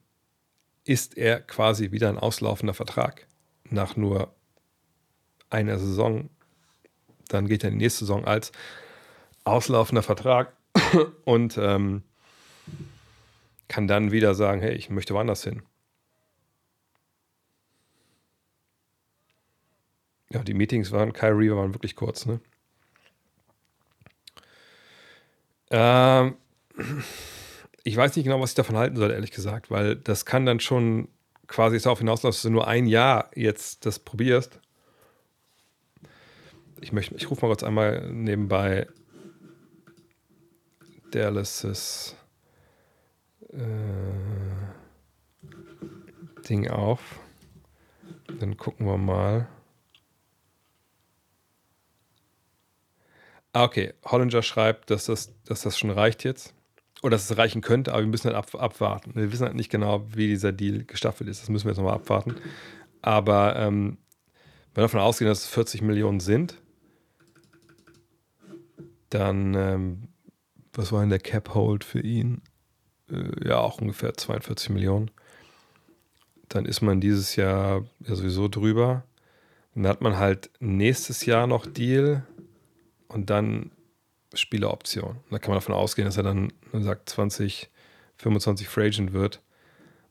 ist 0.85 1.17
er 1.17 1.41
quasi 1.41 1.91
wieder 1.91 2.11
ein 2.11 2.19
auslaufender 2.19 2.75
Vertrag 2.75 3.27
nach 3.71 3.97
nur 3.97 4.35
einer 5.49 5.79
Saison. 5.79 6.29
Dann 7.29 7.49
geht 7.49 7.65
er 7.65 7.71
in 7.71 7.79
die 7.79 7.85
nächste 7.85 8.01
Saison 8.01 8.25
als 8.25 8.53
auslaufender 9.45 10.03
Vertrag 10.03 10.53
und 11.25 11.59
ähm, 11.59 12.03
kann 13.69 13.87
dann 13.87 14.13
wieder 14.13 14.35
sagen, 14.35 14.61
hey, 14.61 14.75
ich 14.75 14.91
möchte 14.91 15.15
woanders 15.15 15.45
hin. 15.45 15.63
Ja, 20.31 20.43
die 20.43 20.55
Meetings 20.55 20.91
waren, 20.91 21.13
Kyrie 21.13 21.51
waren 21.51 21.75
wirklich 21.75 21.95
kurz, 21.95 22.27
ne? 22.27 22.41
Ähm, 25.71 26.37
ich 27.85 27.97
weiß 27.97 28.17
nicht 28.17 28.25
genau, 28.25 28.41
was 28.41 28.51
ich 28.51 28.57
davon 28.57 28.77
halten 28.77 28.97
soll, 28.97 29.11
ehrlich 29.11 29.31
gesagt, 29.33 29.71
weil 29.71 29.97
das 29.97 30.25
kann 30.25 30.47
dann 30.47 30.61
schon 30.61 31.09
quasi 31.47 31.79
darauf 31.79 31.99
hinauslaufen, 31.99 32.35
dass 32.35 32.43
du 32.43 32.51
nur 32.51 32.67
ein 32.67 32.87
Jahr 32.87 33.31
jetzt 33.35 33.87
das 33.87 33.99
probierst. 33.99 34.61
Ich, 36.85 36.93
möchte, 36.93 37.15
ich 37.15 37.31
rufe 37.31 37.41
mal 37.41 37.49
kurz 37.49 37.63
einmal 37.63 38.13
nebenbei 38.13 38.87
Dallas' 41.13 42.15
äh, 43.49 43.57
Ding 46.47 46.69
auf. 46.69 47.21
Dann 48.39 48.59
gucken 48.59 48.85
wir 48.85 48.99
mal. 48.99 49.49
Ah, 53.55 53.65
okay. 53.65 53.95
Hollinger 54.05 54.43
schreibt, 54.43 54.91
dass 54.91 55.07
das, 55.07 55.33
dass 55.45 55.63
das 55.63 55.79
schon 55.79 55.89
reicht 55.89 56.23
jetzt. 56.23 56.53
Oder 57.03 57.13
dass 57.13 57.31
es 57.31 57.39
reichen 57.39 57.63
könnte, 57.63 57.95
aber 57.95 58.03
wir 58.03 58.09
müssen 58.09 58.27
halt 58.27 58.37
ab, 58.37 58.55
abwarten. 58.55 59.15
Wir 59.15 59.33
wissen 59.33 59.47
halt 59.47 59.55
nicht 59.55 59.71
genau, 59.71 60.05
wie 60.15 60.27
dieser 60.27 60.53
Deal 60.53 60.85
gestaffelt 60.85 61.31
ist. 61.31 61.41
Das 61.41 61.49
müssen 61.49 61.65
wir 61.65 61.71
jetzt 61.71 61.79
nochmal 61.79 61.95
abwarten. 61.95 62.35
Aber 63.01 63.57
ähm, 63.57 63.97
wenn 64.75 64.83
wir 64.83 64.89
davon 64.89 65.01
ausgehen, 65.01 65.31
dass 65.31 65.45
es 65.45 65.47
40 65.47 65.81
Millionen 65.81 66.21
sind, 66.21 66.61
dann, 69.11 69.55
ähm, 69.55 70.09
was 70.73 70.93
war 70.93 71.01
denn 71.01 71.11
der 71.11 71.21
Cap-Hold 71.21 71.85
für 71.85 72.01
ihn? 72.01 72.43
Äh, 73.11 73.49
ja, 73.49 73.59
auch 73.59 73.81
ungefähr 73.81 74.15
42 74.15 74.71
Millionen. 74.71 75.11
Dann 76.49 76.67
ist 76.67 76.83
man 76.83 77.01
dieses 77.01 77.37
Jahr 77.37 77.85
ja 78.01 78.15
sowieso 78.15 78.49
drüber. 78.49 79.05
Dann 79.75 79.87
hat 79.87 80.03
man 80.03 80.19
halt 80.19 80.51
nächstes 80.61 81.27
Jahr 81.27 81.47
noch 81.47 81.67
Deal 81.67 82.25
und 83.09 83.31
dann 83.31 83.71
Spieleroption. 84.35 85.17
Da 85.31 85.39
kann 85.39 85.51
man 85.51 85.59
davon 85.59 85.75
ausgehen, 85.75 86.07
dass 86.07 86.17
er 86.17 86.23
dann, 86.23 86.53
sagt, 86.73 87.09
20, 87.09 87.71
25 88.17 88.69
Free 88.69 88.87
Agent 88.87 89.13
wird. 89.13 89.41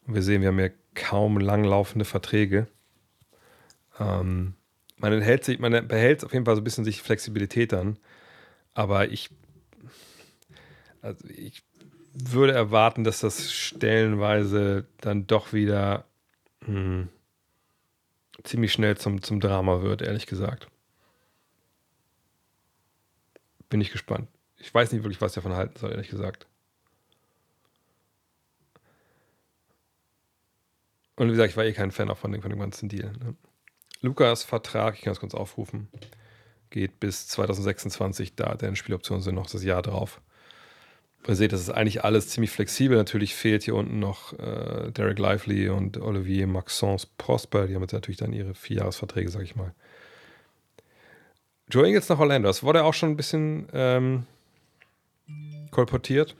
Und 0.05 0.15
wir 0.15 0.23
sehen, 0.23 0.41
wir 0.41 0.49
haben 0.49 0.59
ja 0.59 0.69
kaum 0.95 1.37
langlaufende 1.37 2.05
Verträge. 2.05 2.67
Ähm, 3.99 4.55
man, 4.97 5.13
enthält 5.13 5.43
sich, 5.43 5.59
man 5.59 5.87
behält 5.87 6.23
auf 6.23 6.33
jeden 6.33 6.45
Fall 6.45 6.55
so 6.55 6.61
ein 6.61 6.63
bisschen 6.63 6.85
sich 6.85 7.01
Flexibilität 7.01 7.71
dann. 7.71 7.97
Aber 8.73 9.09
ich, 9.09 9.29
also 11.01 11.27
ich 11.29 11.63
würde 12.13 12.53
erwarten, 12.53 13.03
dass 13.03 13.19
das 13.19 13.51
stellenweise 13.51 14.87
dann 15.01 15.27
doch 15.27 15.53
wieder 15.53 16.05
mh, 16.61 16.67
hm, 16.67 17.09
ziemlich 18.43 18.73
schnell 18.73 18.97
zum, 18.97 19.21
zum 19.21 19.39
Drama 19.39 19.81
wird, 19.81 20.01
ehrlich 20.01 20.27
gesagt. 20.27 20.67
bin 23.73 23.81
ich 23.81 23.91
gespannt. 23.91 24.29
Ich 24.57 24.71
weiß 24.71 24.91
nicht 24.91 25.03
wirklich, 25.03 25.19
was 25.19 25.31
ich 25.31 25.35
davon 25.35 25.57
halten 25.57 25.79
soll, 25.79 25.89
ehrlich 25.89 26.09
gesagt. 26.09 26.45
Und 31.15 31.27
wie 31.27 31.31
gesagt, 31.31 31.49
ich 31.49 31.57
war 31.57 31.65
eh 31.65 31.73
kein 31.73 31.89
Fan 31.89 32.11
auch 32.11 32.19
von 32.19 32.31
dem, 32.31 32.43
von 32.43 32.51
dem 32.51 32.59
ganzen 32.59 32.87
Deal. 32.87 33.11
Ne? 33.13 33.35
Lukas 34.01 34.43
Vertrag, 34.43 34.93
ich 34.93 35.01
kann 35.01 35.09
das 35.09 35.19
kurz 35.19 35.33
aufrufen, 35.33 35.89
geht 36.73 36.99
bis 36.99 37.27
2026, 37.29 38.35
da 38.35 38.55
deren 38.55 38.75
Spieloptionen 38.75 39.23
sind 39.23 39.35
noch 39.35 39.49
das 39.49 39.63
Jahr 39.63 39.81
drauf. 39.81 40.19
Ihr 41.25 41.35
seht, 41.35 41.53
das 41.53 41.61
ist 41.61 41.69
eigentlich 41.69 42.03
alles 42.03 42.27
ziemlich 42.27 42.51
flexibel. 42.51 42.97
Natürlich 42.97 43.33
fehlt 43.33 43.63
hier 43.63 43.75
unten 43.75 43.99
noch 43.99 44.33
äh, 44.33 44.91
Derek 44.91 45.19
Lively 45.19 45.69
und 45.69 45.97
Olivier 46.01 46.47
Maxence 46.47 47.05
Prosper. 47.05 47.67
Die 47.67 47.75
haben 47.75 47.81
jetzt 47.81 47.93
natürlich 47.93 48.17
dann 48.17 48.33
ihre 48.33 48.53
Vierjahresverträge, 48.55 49.29
sag 49.29 49.43
ich 49.43 49.55
mal. 49.55 49.73
Joe 51.69 51.87
Ingles 51.87 52.09
nach 52.09 52.19
Orlando. 52.19 52.49
Das 52.49 52.63
wurde 52.63 52.83
auch 52.83 52.93
schon 52.93 53.11
ein 53.11 53.15
bisschen 53.17 53.67
ähm, 53.71 54.25
kolportiert, 55.71 56.35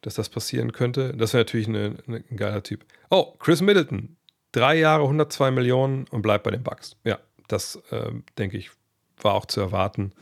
dass 0.00 0.14
das 0.14 0.28
passieren 0.28 0.72
könnte. 0.72 1.14
Das 1.14 1.32
wäre 1.32 1.42
natürlich 1.42 1.68
eine, 1.68 1.96
eine, 2.08 2.24
ein 2.28 2.36
geiler 2.36 2.64
Typ. 2.64 2.84
Oh, 3.10 3.34
Chris 3.38 3.60
Middleton. 3.60 4.16
Drei 4.50 4.78
Jahre, 4.78 5.04
102 5.04 5.52
Millionen 5.52 6.06
und 6.10 6.22
bleibt 6.22 6.42
bei 6.42 6.50
den 6.50 6.62
Bucks. 6.64 6.96
Ja, 7.04 7.20
das 7.48 7.76
äh, 7.90 8.12
denke 8.38 8.56
ich 8.56 8.70
war 9.18 9.34
auch 9.34 9.46
zu 9.46 9.60
erwarten. 9.60 10.12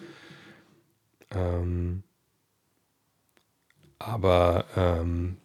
Ähm, 1.30 2.02
aber 3.98 4.66
ähm, 4.76 5.38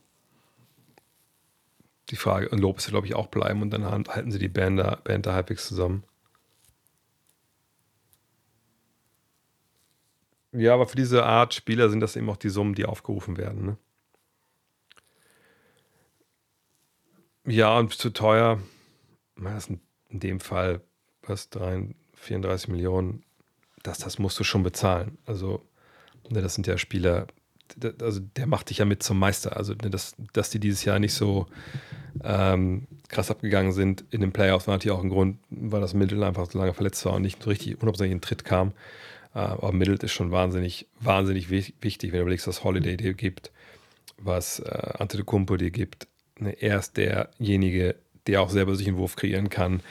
die 2.10 2.16
Frage, 2.16 2.50
und 2.50 2.60
Lopez 2.60 2.86
wird, 2.86 2.94
glaube 2.94 3.08
ich, 3.08 3.16
auch 3.16 3.28
bleiben 3.28 3.62
und 3.62 3.72
dann 3.72 3.86
halten 3.86 4.32
sie 4.32 4.40
die 4.40 4.48
Band 4.48 4.80
da, 4.80 4.96
Band 4.96 5.26
da 5.26 5.34
halbwegs 5.34 5.68
zusammen. 5.68 6.04
Ja, 10.54 10.74
aber 10.74 10.88
für 10.88 10.96
diese 10.96 11.26
Art 11.26 11.54
Spieler 11.54 11.90
sind 11.90 12.00
das 12.00 12.16
eben 12.16 12.30
auch 12.30 12.38
die 12.38 12.50
Summen, 12.50 12.74
die 12.74 12.86
aufgerufen 12.86 13.38
werden. 13.38 13.66
Ne? 13.66 13.78
Ja, 17.46 17.78
und 17.78 17.94
zu 17.94 18.10
teuer. 18.10 18.60
Das 19.36 19.66
sind 19.66 19.82
in 20.10 20.20
dem 20.20 20.40
Fall 20.40 20.82
was 21.30 21.50
34 21.50 22.70
Millionen. 22.70 23.24
Das, 23.84 24.00
das 24.00 24.20
musst 24.20 24.40
du 24.40 24.44
schon 24.44 24.64
bezahlen. 24.64 25.18
Also, 25.26 25.62
ne, 26.30 26.42
das 26.42 26.56
sind 26.56 26.68
ja 26.68 26.78
Spieler, 26.78 27.28
also 28.02 28.20
der 28.20 28.48
macht 28.48 28.70
dich 28.70 28.80
ja 28.80 28.86
mit 28.86 29.04
zum 29.04 29.20
Meister. 29.20 29.56
Also, 29.56 29.74
ne, 29.74 29.90
dass, 29.90 30.16
dass 30.34 30.50
die 30.50 30.60
dieses 30.60 30.84
Jahr 30.84 31.00
nicht 31.00 31.14
so 31.14 31.48
ähm, 32.24 32.88
krass 33.08 33.32
abgegangen 33.32 33.72
sind 33.72 34.04
in 34.10 34.22
den 34.22 34.32
Playoffs, 34.32 34.68
war 34.68 34.76
natürlich 34.76 34.98
auch 34.98 35.04
ein 35.04 35.10
Grund, 35.10 35.38
weil 35.50 35.82
das 35.82 35.94
Mittel 35.94 36.24
einfach 36.24 36.50
so 36.50 36.58
lange 36.58 36.74
verletzt 36.74 37.06
war 37.06 37.14
und 37.14 37.22
nicht 37.22 37.46
richtig 37.46 37.74
hundertprozentig 37.74 38.12
in 38.12 38.18
den 38.18 38.22
Tritt 38.22 38.46
kam. 38.46 38.74
Äh, 39.34 39.40
aber 39.40 39.72
Middlet 39.72 40.04
ist 40.04 40.14
schon 40.14 40.32
wahnsinnig, 40.32 40.88
wahnsinnig 41.00 41.50
wichtig, 41.50 42.12
wenn 42.12 42.20
du 42.20 42.24
überlegst, 42.24 42.48
was 42.48 42.64
Holiday 42.64 42.98
dir 42.98 43.14
gibt, 43.14 43.52
was 44.18 44.60
äh, 44.60 44.94
Antetokounmpo 44.98 45.58
dir 45.58 45.72
gibt. 45.72 46.08
Ne, 46.40 46.52
er 46.60 46.80
ist 46.80 46.98
derjenige, 46.98 47.96
der 48.26 48.42
auch 48.42 48.50
selber 48.50 48.76
sich 48.76 48.88
einen 48.88 48.98
Wurf 48.98 49.16
kreieren 49.16 49.50
kann, 49.50 49.82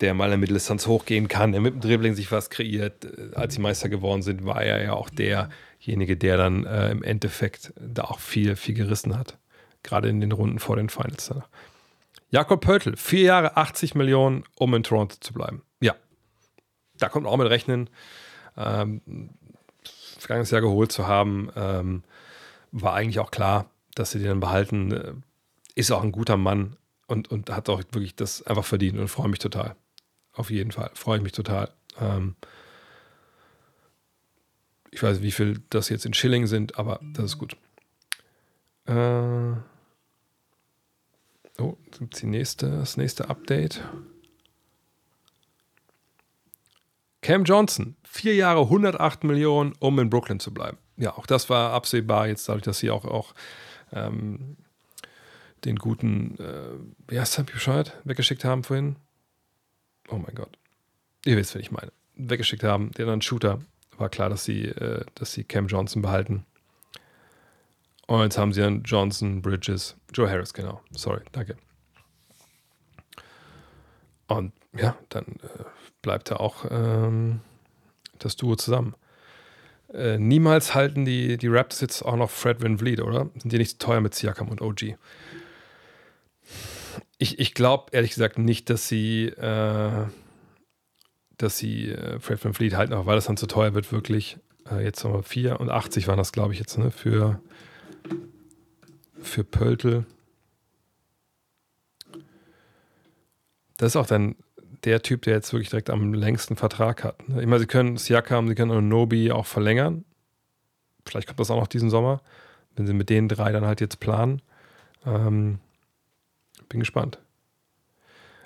der 0.00 0.14
mal 0.14 0.32
in 0.32 0.40
Mitteldistanz 0.40 0.86
hochgehen 0.86 1.28
kann, 1.28 1.52
der 1.52 1.60
mit 1.60 1.74
dem 1.74 1.80
Dribbling 1.80 2.14
sich 2.14 2.30
was 2.32 2.50
kreiert. 2.50 3.04
Äh, 3.04 3.34
als 3.34 3.54
sie 3.54 3.60
Meister 3.60 3.88
geworden 3.88 4.22
sind, 4.22 4.44
war 4.44 4.62
er 4.62 4.82
ja 4.82 4.92
auch 4.92 5.10
derjenige, 5.10 6.16
der 6.16 6.36
dann 6.36 6.64
äh, 6.64 6.90
im 6.90 7.02
Endeffekt 7.02 7.72
da 7.80 8.04
auch 8.04 8.20
viel, 8.20 8.56
viel 8.56 8.74
gerissen 8.74 9.18
hat. 9.18 9.38
Gerade 9.82 10.08
in 10.08 10.20
den 10.20 10.32
Runden 10.32 10.58
vor 10.58 10.76
den 10.76 10.88
Finals 10.88 11.28
danach. 11.28 11.48
Jakob 12.30 12.60
Pöltl, 12.60 12.96
vier 12.96 13.22
Jahre 13.22 13.56
80 13.56 13.94
Millionen, 13.94 14.44
um 14.56 14.74
in 14.74 14.82
Toronto 14.82 15.16
zu 15.20 15.32
bleiben. 15.32 15.62
Ja, 15.80 15.94
da 16.98 17.08
kommt 17.08 17.24
man 17.24 17.32
auch 17.32 17.38
mit 17.38 17.48
rechnen 17.48 17.88
ähm, 18.56 19.00
vergangenes 20.18 20.50
Jahr 20.50 20.60
geholt 20.60 20.92
zu 20.92 21.06
haben, 21.06 21.50
ähm, 21.56 22.02
war 22.72 22.94
eigentlich 22.94 23.20
auch 23.20 23.30
klar, 23.30 23.70
dass 23.94 24.10
sie 24.10 24.18
den 24.18 24.28
dann 24.28 24.40
behalten. 24.40 24.92
Äh, 24.92 25.12
ist 25.74 25.90
auch 25.90 26.02
ein 26.02 26.12
guter 26.12 26.36
Mann 26.36 26.76
und, 27.06 27.30
und 27.30 27.50
hat 27.50 27.68
auch 27.68 27.82
wirklich 27.92 28.16
das 28.16 28.42
einfach 28.42 28.64
verdient 28.64 28.98
und 28.98 29.08
freue 29.08 29.28
mich 29.28 29.38
total. 29.38 29.76
Auf 30.36 30.50
jeden 30.50 30.70
Fall. 30.70 30.90
Freue 30.94 31.16
ich 31.16 31.22
mich 31.22 31.32
total. 31.32 31.70
Ähm, 31.98 32.36
ich 34.90 35.02
weiß 35.02 35.22
wie 35.22 35.32
viel 35.32 35.62
das 35.70 35.88
jetzt 35.88 36.06
in 36.06 36.14
Schilling 36.14 36.46
sind, 36.46 36.78
aber 36.78 37.00
das 37.14 37.24
ist 37.24 37.38
gut. 37.38 37.56
Äh, 38.84 39.52
oh, 41.58 41.76
die 42.00 42.26
nächste, 42.26 42.70
das 42.70 42.96
nächste 42.98 43.28
Update. 43.30 43.82
Cam 47.22 47.44
Johnson, 47.44 47.96
vier 48.04 48.34
Jahre 48.34 48.60
108 48.60 49.24
Millionen, 49.24 49.72
um 49.80 49.98
in 49.98 50.10
Brooklyn 50.10 50.38
zu 50.38 50.52
bleiben. 50.52 50.76
Ja, 50.98 51.16
auch 51.16 51.26
das 51.26 51.50
war 51.50 51.72
absehbar, 51.72 52.28
jetzt 52.28 52.48
dadurch, 52.48 52.64
dass 52.64 52.78
sie 52.78 52.90
auch, 52.90 53.04
auch 53.04 53.34
ähm, 53.92 54.58
den 55.64 55.76
guten, 55.76 56.38
äh, 56.38 57.10
wie 57.10 57.18
heißt 57.18 57.38
der 57.38 57.42
Bescheid, 57.44 57.98
weggeschickt 58.04 58.44
haben 58.44 58.64
vorhin. 58.64 58.96
Oh 60.08 60.16
mein 60.16 60.34
Gott. 60.34 60.56
Ihr 61.24 61.36
wisst, 61.36 61.54
wen 61.54 61.62
ich 61.62 61.70
meine. 61.70 61.92
Weggeschickt 62.14 62.62
haben, 62.62 62.92
den 62.92 63.04
anderen 63.04 63.22
Shooter. 63.22 63.60
War 63.98 64.08
klar, 64.08 64.28
dass 64.28 64.44
sie, 64.44 64.66
äh, 64.66 65.04
dass 65.14 65.32
sie 65.32 65.44
Cam 65.44 65.66
Johnson 65.66 66.02
behalten. 66.02 66.44
Und 68.06 68.22
jetzt 68.22 68.38
haben 68.38 68.52
sie 68.52 68.60
dann 68.60 68.82
Johnson, 68.82 69.42
Bridges, 69.42 69.96
Joe 70.14 70.30
Harris, 70.30 70.54
genau. 70.54 70.80
Sorry, 70.92 71.22
danke. 71.32 71.56
Und 74.28 74.52
ja, 74.76 74.96
dann 75.08 75.24
äh, 75.24 75.64
bleibt 76.02 76.30
ja 76.30 76.36
auch 76.38 76.66
ähm, 76.70 77.40
das 78.18 78.36
Duo 78.36 78.56
zusammen. 78.56 78.94
Äh, 79.92 80.18
niemals 80.18 80.74
halten 80.74 81.04
die, 81.04 81.36
die 81.36 81.48
Raptors 81.48 81.80
jetzt 81.80 82.02
auch 82.02 82.16
noch 82.16 82.30
Fred 82.30 82.62
Van 82.62 82.78
Vliet, 82.78 83.00
oder? 83.00 83.30
Sind 83.36 83.52
die 83.52 83.58
nicht 83.58 83.78
teuer 83.78 84.00
mit 84.00 84.14
Siakam 84.14 84.48
und 84.48 84.60
OG? 84.60 84.96
Ich, 87.18 87.38
ich 87.38 87.54
glaube 87.54 87.86
ehrlich 87.92 88.10
gesagt 88.10 88.38
nicht, 88.38 88.68
dass 88.68 88.88
sie, 88.88 89.26
äh, 89.26 90.06
dass 91.38 91.58
sie 91.58 91.90
äh, 91.90 92.20
Fred 92.20 92.44
Van 92.44 92.54
Vliet 92.54 92.74
halten, 92.74 92.92
auch 92.92 93.06
weil 93.06 93.16
das 93.16 93.26
dann 93.26 93.36
zu 93.36 93.46
teuer 93.46 93.74
wird, 93.74 93.90
wirklich. 93.92 94.38
Äh, 94.70 94.84
jetzt 94.84 95.02
nochmal 95.02 95.22
84 95.22 96.08
waren 96.08 96.18
das, 96.18 96.32
glaube 96.32 96.52
ich, 96.52 96.58
jetzt, 96.58 96.76
ne? 96.78 96.90
Für, 96.90 97.40
für 99.20 99.44
Pöltl. 99.44 100.04
Das 103.78 103.92
ist 103.92 103.96
auch 103.96 104.06
dann 104.06 104.36
der 104.84 105.02
Typ, 105.02 105.22
der 105.22 105.34
jetzt 105.34 105.52
wirklich 105.52 105.70
direkt 105.70 105.90
am 105.90 106.14
längsten 106.14 106.56
Vertrag 106.56 107.04
hat. 107.04 107.28
Ne? 107.28 107.40
Ich 107.40 107.46
meine, 107.46 107.60
sie 107.60 107.66
können 107.66 107.96
Siakam, 107.96 108.48
sie 108.48 108.54
können 108.54 108.88
Nobi 108.88 109.32
auch 109.32 109.46
verlängern. 109.46 110.04
Vielleicht 111.04 111.28
kommt 111.28 111.40
das 111.40 111.50
auch 111.50 111.60
noch 111.60 111.66
diesen 111.66 111.90
Sommer, 111.90 112.22
wenn 112.74 112.86
sie 112.86 112.92
mit 112.94 113.10
den 113.10 113.28
drei 113.28 113.52
dann 113.52 113.64
halt 113.64 113.80
jetzt 113.80 114.00
planen. 114.00 114.42
Ähm, 115.04 115.58
bin 116.68 116.80
gespannt. 116.80 117.18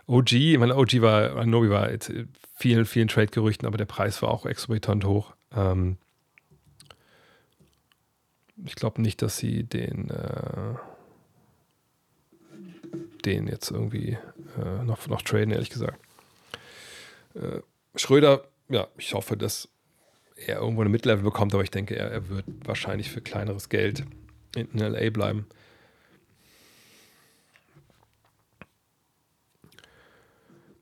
OG, 0.07 0.33
ich 0.33 0.59
meine, 0.59 0.77
OG 0.77 1.01
war, 1.01 1.47
Nobi 1.47 1.71
war 1.71 1.91
jetzt 1.91 2.13
vielen, 2.57 2.85
vielen 2.85 3.09
Trade-Gerüchten, 3.09 3.67
aber 3.67 3.79
der 3.79 3.85
Preis 3.85 4.21
war 4.23 4.31
auch 4.31 4.45
exorbitant 4.45 5.05
hoch. 5.05 5.35
Ähm, 5.55 5.99
ich 8.65 8.75
glaube 8.75 9.01
nicht, 9.01 9.23
dass 9.23 9.39
sie 9.39 9.63
den, 9.63 10.11
äh, 10.11 10.75
den 13.25 13.47
jetzt 13.47 13.71
irgendwie 13.71 14.19
äh, 14.59 14.85
noch, 14.85 15.07
noch 15.07 15.23
traden, 15.23 15.53
ehrlich 15.53 15.71
gesagt. 15.71 15.99
Äh, 17.35 17.61
Schröder, 17.95 18.45
ja, 18.69 18.89
ich 18.99 19.15
hoffe, 19.15 19.37
dass 19.37 19.69
er 20.37 20.59
irgendwo 20.59 20.81
eine 20.81 20.91
Mittellevel 20.91 21.25
bekommt, 21.25 21.55
aber 21.55 21.63
ich 21.63 21.71
denke, 21.71 21.97
er, 21.97 22.11
er 22.11 22.29
wird 22.29 22.47
wahrscheinlich 22.65 23.11
für 23.11 23.21
kleineres 23.21 23.69
Geld 23.69 24.05
in 24.57 24.79
LA 24.79 25.11
bleiben. 25.11 25.47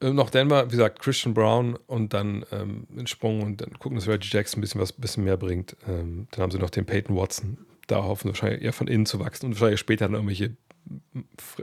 Noch 0.00 0.30
Denver, 0.30 0.66
wie 0.66 0.76
gesagt, 0.76 1.00
Christian 1.00 1.34
Brown 1.34 1.76
und 1.86 2.14
dann 2.14 2.44
ähm, 2.52 2.86
einen 2.90 3.06
Sprung 3.06 3.42
und 3.42 3.60
dann 3.60 3.78
gucken, 3.78 3.96
dass 3.96 4.06
Reggie 4.06 4.28
Jackson 4.30 4.58
ein 4.58 4.60
bisschen 4.62 4.80
was 4.80 4.92
bisschen 4.92 5.24
mehr 5.24 5.36
bringt. 5.36 5.76
Ähm, 5.86 6.28
dann 6.30 6.42
haben 6.42 6.50
sie 6.50 6.58
noch 6.58 6.70
den 6.70 6.86
Peyton 6.86 7.16
Watson. 7.16 7.58
Da 7.86 8.04
hoffen 8.04 8.28
wahrscheinlich 8.28 8.62
eher 8.62 8.72
von 8.72 8.86
innen 8.86 9.06
zu 9.06 9.18
wachsen 9.18 9.46
und 9.46 9.52
wahrscheinlich 9.54 9.80
später 9.80 10.04
dann 10.06 10.14
irgendwelche 10.14 10.56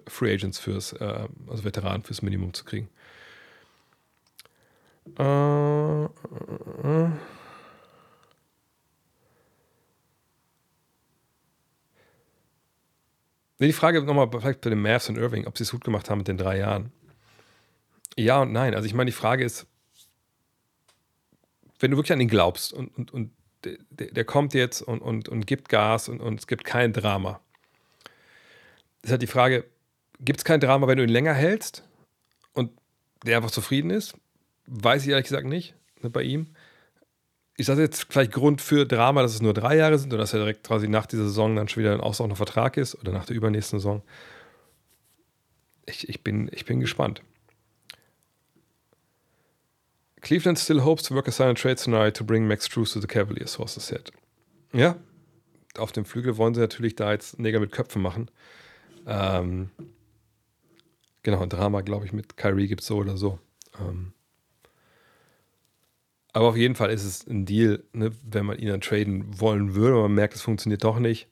Free 0.08 0.34
Agents 0.34 0.60
fürs, 0.60 0.94
äh, 0.94 1.28
also 1.48 1.64
Veteranen 1.64 2.04
fürs 2.04 2.22
Minimum 2.22 2.54
zu 2.54 2.66
kriegen. 2.66 2.90
Äh, 5.18 6.04
äh, 6.04 6.08
äh. 6.84 7.10
Die 13.60 13.72
Frage 13.72 14.04
nochmal 14.04 14.30
vielleicht 14.30 14.62
bei 14.62 14.70
den 14.70 14.82
Mavs 14.82 15.08
und 15.10 15.18
Irving, 15.18 15.48
ob 15.48 15.58
sie 15.58 15.64
es 15.64 15.72
gut 15.72 15.84
gemacht 15.84 16.10
haben 16.10 16.20
mit 16.20 16.28
den 16.28 16.38
drei 16.38 16.58
Jahren. 16.58 16.92
Ja 18.18 18.42
und 18.42 18.52
nein. 18.52 18.74
Also 18.76 18.86
ich 18.86 18.94
meine, 18.94 19.10
die 19.10 19.16
Frage 19.16 19.44
ist, 19.44 19.68
wenn 21.80 21.92
du 21.92 21.98
wirklich 21.98 22.14
an 22.14 22.22
ihn 22.22 22.28
glaubst 22.28 22.74
und, 22.74 22.96
und, 22.98 23.14
und 23.14 23.32
der, 23.64 23.78
der 24.12 24.26
kommt 24.26 24.54
jetzt 24.54 24.82
und, 24.82 25.02
und, 25.02 25.28
und 25.28 25.48
gibt 25.48 25.70
Gas 25.70 26.08
und, 26.08 26.22
und 26.22 26.40
es 26.40 26.48
gibt 26.48 26.64
kein 26.64 26.94
Drama. 26.94 27.42
Ist 29.02 29.12
halt 29.12 29.22
die 29.22 29.28
Frage, 29.28 29.66
gibt 30.20 30.40
es 30.40 30.46
kein 30.46 30.60
Drama, 30.60 30.88
wenn 30.88 30.98
du 30.98 31.04
ihn 31.04 31.10
länger 31.10 31.34
hältst 31.34 31.84
und 32.54 32.72
der 33.26 33.38
einfach 33.38 33.52
zufrieden 33.52 33.90
ist? 33.90 34.16
Weiß 34.68 35.04
ich 35.04 35.10
ehrlich 35.10 35.28
gesagt 35.28 35.48
nicht 35.48 35.76
ne, 36.02 36.10
bei 36.10 36.24
ihm. 36.24 36.48
Ist 37.58 37.70
das 37.70 37.80
jetzt 37.80 38.08
vielleicht 38.10 38.34
Grund 38.34 38.62
für 38.62 38.86
Drama, 38.86 39.22
dass 39.22 39.34
es 39.34 39.42
nur 39.42 39.54
drei 39.54 39.78
Jahre 39.78 39.98
sind 39.98 40.12
oder 40.12 40.22
dass 40.22 40.34
er 40.34 40.40
direkt 40.40 40.66
quasi 40.68 40.88
nach 40.88 41.06
dieser 41.06 41.24
Saison 41.24 41.56
dann 41.56 41.68
schon 41.68 41.84
wieder 41.84 41.94
ein 41.94 42.02
auslaufender 42.02 42.36
Vertrag 42.36 42.78
ist 42.78 42.96
oder 42.96 43.12
nach 43.12 43.26
der 43.26 43.36
übernächsten 43.36 43.80
Saison? 43.80 44.02
Ich, 45.86 46.10
ich, 46.10 46.24
bin, 46.24 46.50
ich 46.52 46.66
bin 46.66 46.80
gespannt. 46.80 47.22
Cleveland 50.26 50.58
still 50.58 50.84
hopes 50.84 51.04
to 51.04 51.14
work 51.14 51.28
a 51.28 51.32
silent 51.32 51.60
trade 51.60 51.78
tonight 51.78 52.16
to 52.16 52.24
bring 52.24 52.48
Max 52.48 52.68
Drews 52.68 52.94
to 52.94 53.00
the 53.00 53.06
Cavaliers, 53.06 53.52
sources 53.52 53.86
said. 53.86 54.12
Ja, 54.74 54.96
auf 55.78 55.92
dem 55.92 56.04
Flügel 56.04 56.36
wollen 56.38 56.56
sie 56.56 56.62
natürlich 56.62 56.96
da 56.96 57.12
jetzt 57.12 57.38
Neger 57.38 57.60
mit 57.60 57.72
Köpfen 57.72 58.02
machen. 58.02 58.32
Ähm, 59.06 59.70
genau, 61.22 61.42
ein 61.42 61.50
Drama, 61.50 61.82
glaube 61.82 62.08
ich, 62.08 62.12
mit 62.12 62.38
Kyrie 62.38 62.68
gibt 62.68 62.82
es 62.82 62.88
so 62.88 62.98
oder 62.98 63.18
so. 63.18 63.38
Ähm, 63.80 64.14
aber 66.34 66.48
auf 66.48 66.58
jeden 66.58 66.74
Fall 66.74 66.90
ist 66.90 67.04
es 67.04 67.28
ein 67.28 67.46
Deal, 67.46 67.84
ne, 67.94 68.12
wenn 68.24 68.48
man 68.48 68.58
ihn 68.58 68.70
dann 68.70 68.82
traden 68.82 69.40
wollen 69.40 69.76
würde, 69.76 69.96
und 69.96 70.02
man 70.02 70.16
merkt, 70.16 70.34
es 70.34 70.42
funktioniert 70.42 70.84
doch 70.84 70.98
nicht 70.98 71.28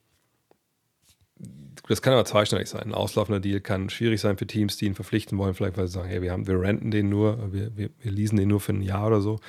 das 1.88 2.02
kann 2.02 2.14
aber 2.14 2.26
zweischneidig 2.26 2.70
sein. 2.70 2.84
Ein 2.84 2.94
auslaufender 2.94 3.42
Deal 3.42 3.60
kann 3.60 3.90
schwierig 3.90 4.22
sein 4.22 4.38
für 4.38 4.48
Teams, 4.48 4.78
die 4.78 4.86
ihn 4.86 4.96
verpflichten 4.96 5.38
wollen, 5.38 5.54
vielleicht 5.54 5.78
weil 5.78 5.88
sie 5.88 5.94
sagen, 5.94 6.08
hey, 6.08 6.22
wir, 6.22 6.32
haben, 6.32 6.48
wir 6.48 6.60
renten 6.60 6.92
den 6.92 7.10
nur, 7.10 7.52
wir, 7.52 7.76
wir, 7.76 7.90
wir 8.00 8.12
leasen 8.12 8.38
den 8.38 8.48
nur 8.48 8.62
für 8.62 8.74
ein 8.74 8.82
Jahr 8.82 9.08
oder 9.08 9.20
so. 9.20 9.40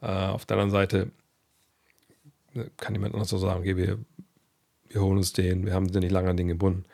Äh, 0.00 0.06
auf 0.06 0.46
der 0.46 0.56
anderen 0.56 0.70
Seite 0.70 1.10
ne, 2.54 2.70
kann 2.76 2.94
jemand 2.94 3.14
anders 3.14 3.30
so 3.30 3.38
sagen, 3.38 3.60
okay, 3.60 3.76
wir, 3.76 3.98
wir 4.88 5.00
holen 5.00 5.18
uns 5.18 5.32
den, 5.32 5.66
wir 5.66 5.74
haben 5.74 5.90
den 5.90 6.02
nicht 6.02 6.12
lange 6.12 6.30
an 6.30 6.36
den 6.36 6.48
gebunden. 6.48 6.84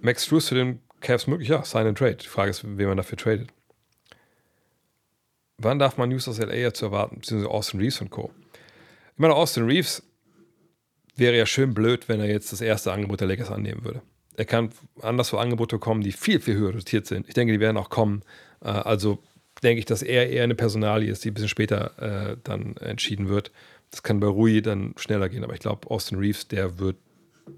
Max 0.00 0.26
Drews 0.26 0.48
für 0.48 0.56
den 0.56 0.80
Cavs 1.00 1.26
möglich? 1.26 1.48
Ja, 1.48 1.64
sign 1.64 1.86
and 1.86 1.96
trade. 1.96 2.16
Die 2.16 2.28
Frage 2.28 2.50
ist, 2.50 2.64
wen 2.64 2.88
man 2.88 2.96
dafür 2.96 3.16
tradet. 3.16 3.48
Wann 5.56 5.78
darf 5.78 5.96
man 5.96 6.08
News 6.08 6.28
aus 6.28 6.38
LA 6.38 6.54
jetzt 6.54 6.82
erwarten, 6.82 7.20
beziehungsweise 7.20 7.50
Austin 7.50 7.80
Reeves 7.80 8.00
und 8.00 8.10
Co.? 8.10 8.32
Ich 9.14 9.18
meine, 9.18 9.34
Austin 9.34 9.64
Reeves 9.64 10.02
wäre 11.16 11.36
ja 11.36 11.46
schön 11.46 11.74
blöd, 11.74 12.08
wenn 12.08 12.20
er 12.20 12.28
jetzt 12.28 12.52
das 12.52 12.60
erste 12.60 12.92
Angebot 12.92 13.20
der 13.20 13.28
Lakers 13.28 13.50
annehmen 13.50 13.84
würde. 13.84 14.02
Er 14.36 14.44
kann 14.44 14.70
anderswo 15.00 15.36
Angebote 15.36 15.78
kommen, 15.78 16.00
die 16.02 16.12
viel, 16.12 16.40
viel 16.40 16.56
höher 16.56 16.72
dotiert 16.72 17.06
sind. 17.06 17.28
Ich 17.28 17.34
denke, 17.34 17.52
die 17.52 17.60
werden 17.60 17.76
auch 17.76 17.90
kommen. 17.90 18.22
Äh, 18.62 18.68
also 18.68 19.18
denke 19.62 19.78
ich, 19.78 19.84
dass 19.84 20.02
er 20.02 20.30
eher 20.30 20.44
eine 20.44 20.54
Personalie 20.54 21.10
ist, 21.10 21.24
die 21.24 21.30
ein 21.30 21.34
bisschen 21.34 21.48
später 21.48 22.32
äh, 22.32 22.36
dann 22.42 22.76
entschieden 22.78 23.28
wird. 23.28 23.52
Das 23.90 24.02
kann 24.02 24.20
bei 24.20 24.26
Rui 24.26 24.62
dann 24.62 24.94
schneller 24.96 25.28
gehen, 25.28 25.44
aber 25.44 25.52
ich 25.52 25.60
glaube, 25.60 25.90
Austin 25.90 26.18
Reeves, 26.18 26.48
der 26.48 26.78
wird 26.78 26.96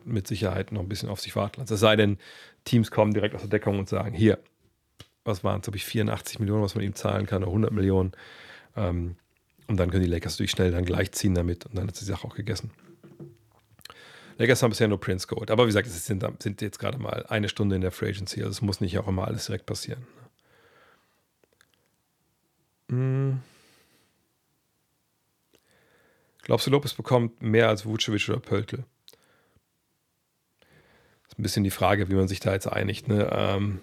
mit 0.05 0.27
Sicherheit 0.27 0.73
noch 0.73 0.81
ein 0.81 0.89
bisschen 0.89 1.09
auf 1.09 1.21
sich 1.21 1.37
warten 1.37 1.61
lassen. 1.61 1.73
Es 1.73 1.81
sei 1.81 1.95
denn, 1.95 2.19
Teams 2.65 2.91
kommen 2.91 3.15
direkt 3.15 3.35
aus 3.35 3.43
der 3.43 3.51
Deckung 3.51 3.79
und 3.79 3.89
sagen, 3.89 4.15
hier, 4.15 4.39
was 5.25 5.45
waren 5.45 5.61
es, 5.61 5.65
glaube 5.65 5.77
ich, 5.77 5.85
84 5.85 6.41
Millionen, 6.41 6.63
was 6.63 6.75
man 6.75 6.85
ihm 6.85 6.95
zahlen 6.95 7.27
kann, 7.27 7.43
oder 7.43 7.53
100 7.53 7.73
Millionen. 7.73 8.13
Ähm, 8.77 9.17
und 9.67 9.79
dann 9.79 9.91
können 9.91 10.03
die 10.03 10.11
Lakers 10.11 10.35
natürlich 10.35 10.51
schnell 10.51 10.73
dann 10.73 10.85
gleichziehen 10.85 11.35
damit 11.35 11.67
und 11.67 11.77
dann 11.77 11.89
ist 11.89 12.01
die 12.01 12.05
Sache 12.05 12.27
auch 12.27 12.35
gegessen. 12.35 12.71
Lakers 14.39 14.63
haben 14.63 14.71
bisher 14.71 14.89
nur 14.89 15.01
Prince 15.01 15.27
geholt. 15.27 15.51
Aber 15.51 15.65
wie 15.65 15.69
gesagt, 15.69 15.87
es 15.87 16.07
sind, 16.07 16.25
sind 16.43 16.61
jetzt 16.61 16.79
gerade 16.79 16.99
mal 16.99 17.25
eine 17.27 17.49
Stunde 17.49 17.77
in 17.77 17.83
der 17.83 17.93
Free 17.93 18.09
Agency. 18.09 18.41
Also 18.41 18.51
es 18.51 18.63
muss 18.63 18.81
nicht 18.81 18.99
auch 18.99 19.09
immer 19.09 19.27
alles 19.27 19.47
direkt 19.47 19.67
passieren. 19.67 20.07
Hm. 22.91 23.41
Glaubst 26.43 26.67
du, 26.67 26.71
Lopez 26.71 26.93
bekommt 26.95 27.41
mehr 27.43 27.69
als 27.69 27.87
Vucevic 27.87 28.29
oder 28.29 28.41
Pöltl? 28.41 28.85
Ist 31.27 31.39
ein 31.39 31.43
bisschen 31.43 31.65
die 31.65 31.71
Frage, 31.71 32.11
wie 32.11 32.15
man 32.15 32.29
sich 32.29 32.41
da 32.41 32.53
jetzt 32.53 32.67
einigt. 32.67 33.09
Ne? 33.09 33.31
Ähm, 33.33 33.81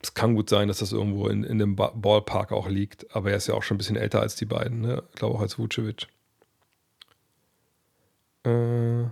es 0.00 0.14
kann 0.14 0.34
gut 0.34 0.48
sein, 0.48 0.68
dass 0.68 0.78
das 0.78 0.92
irgendwo 0.92 1.26
in, 1.28 1.42
in 1.44 1.58
dem 1.58 1.76
Ballpark 1.76 2.52
auch 2.52 2.68
liegt, 2.68 3.14
aber 3.14 3.30
er 3.30 3.36
ist 3.36 3.48
ja 3.48 3.54
auch 3.54 3.62
schon 3.62 3.76
ein 3.76 3.78
bisschen 3.78 3.96
älter 3.96 4.20
als 4.20 4.36
die 4.36 4.44
beiden. 4.44 4.80
Ne? 4.80 5.02
Ich 5.10 5.16
glaube 5.16 5.36
auch 5.36 5.40
als 5.40 5.58
Vucevic. 5.58 6.08
Äh, 8.44 9.04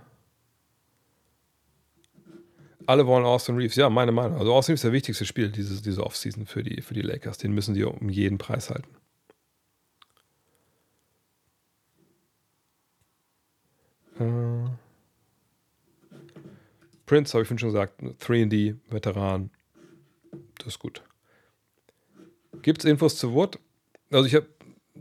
alle 2.86 3.06
wollen 3.06 3.24
Austin 3.24 3.56
Reeves. 3.56 3.76
Ja, 3.76 3.88
meine 3.88 4.12
Meinung. 4.12 4.38
Also 4.38 4.52
Austin 4.52 4.72
Reeves 4.72 4.80
ist 4.80 4.84
der 4.84 4.92
wichtigste 4.92 5.24
Spiel 5.24 5.50
diese, 5.50 5.80
diese 5.80 6.04
Offseason 6.04 6.46
für 6.46 6.62
die, 6.62 6.82
für 6.82 6.94
die 6.94 7.02
Lakers. 7.02 7.38
Den 7.38 7.52
müssen 7.52 7.74
die 7.74 7.84
um 7.84 8.08
jeden 8.08 8.38
Preis 8.38 8.70
halten. 8.70 8.88
Äh, 14.18 14.70
Prince, 17.06 17.32
habe 17.34 17.42
ich 17.42 17.48
schon 17.48 17.56
gesagt, 17.56 18.02
3D, 18.02 18.76
Veteran. 18.88 19.50
Das 20.58 20.68
ist 20.68 20.78
gut. 20.78 21.02
Gibt 22.62 22.80
es 22.80 22.90
Infos 22.90 23.16
zu 23.16 23.32
Wood? 23.32 23.58
Also 24.10 24.26
ich 24.26 24.34
habe 24.34 24.48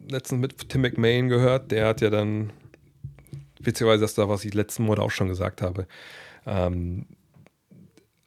letztens 0.07 0.41
mit 0.41 0.69
Tim 0.69 0.81
McMahon 0.81 1.27
gehört, 1.27 1.71
der 1.71 1.87
hat 1.87 2.01
ja 2.01 2.09
dann 2.09 2.53
witzigerweise 3.59 4.01
das 4.01 4.15
da, 4.15 4.29
was 4.29 4.45
ich 4.45 4.53
letzten 4.53 4.83
Monat 4.83 4.99
auch 4.99 5.11
schon 5.11 5.27
gesagt 5.27 5.61
habe. 5.61 5.87
Ähm, 6.45 7.05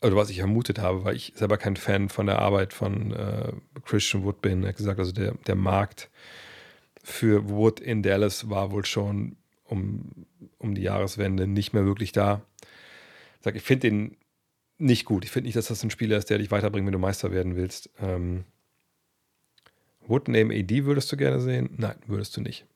oder 0.02 0.16
was 0.16 0.30
ich 0.30 0.38
vermutet 0.38 0.78
habe, 0.78 1.04
weil 1.04 1.16
ich 1.16 1.32
selber 1.36 1.56
kein 1.58 1.76
Fan 1.76 2.08
von 2.08 2.26
der 2.26 2.40
Arbeit 2.40 2.72
von 2.72 3.12
äh, 3.12 3.52
Christian 3.84 4.24
Wood 4.24 4.42
bin. 4.42 4.62
Er 4.62 4.70
hat 4.70 4.76
gesagt, 4.76 4.98
also 4.98 5.12
der, 5.12 5.34
der 5.46 5.54
Markt 5.54 6.10
für 7.04 7.48
Wood 7.48 7.80
in 7.80 8.02
Dallas 8.02 8.50
war 8.50 8.72
wohl 8.72 8.84
schon 8.84 9.36
um, 9.64 10.26
um 10.58 10.74
die 10.74 10.82
Jahreswende 10.82 11.46
nicht 11.46 11.72
mehr 11.72 11.84
wirklich 11.84 12.12
da. 12.12 12.42
Ich, 13.38 13.44
sag, 13.44 13.54
ich 13.56 13.62
finde 13.62 13.90
den 13.90 14.16
nicht 14.78 15.04
gut. 15.04 15.24
Ich 15.24 15.30
finde 15.30 15.46
nicht, 15.46 15.56
dass 15.56 15.68
das 15.68 15.82
ein 15.84 15.90
Spieler 15.90 16.16
ist, 16.16 16.30
der 16.30 16.38
dich 16.38 16.50
weiterbringt, 16.50 16.86
wenn 16.86 16.92
du 16.92 16.98
Meister 16.98 17.30
werden 17.30 17.56
willst. 17.56 17.90
Ähm, 18.00 18.44
Wood 20.06 20.26
neben 20.28 20.50
AD 20.50 20.84
würdest 20.84 21.12
du 21.12 21.16
gerne 21.16 21.40
sehen? 21.40 21.70
Nein, 21.76 21.96
würdest 22.06 22.36
du 22.36 22.40
nicht. 22.40 22.66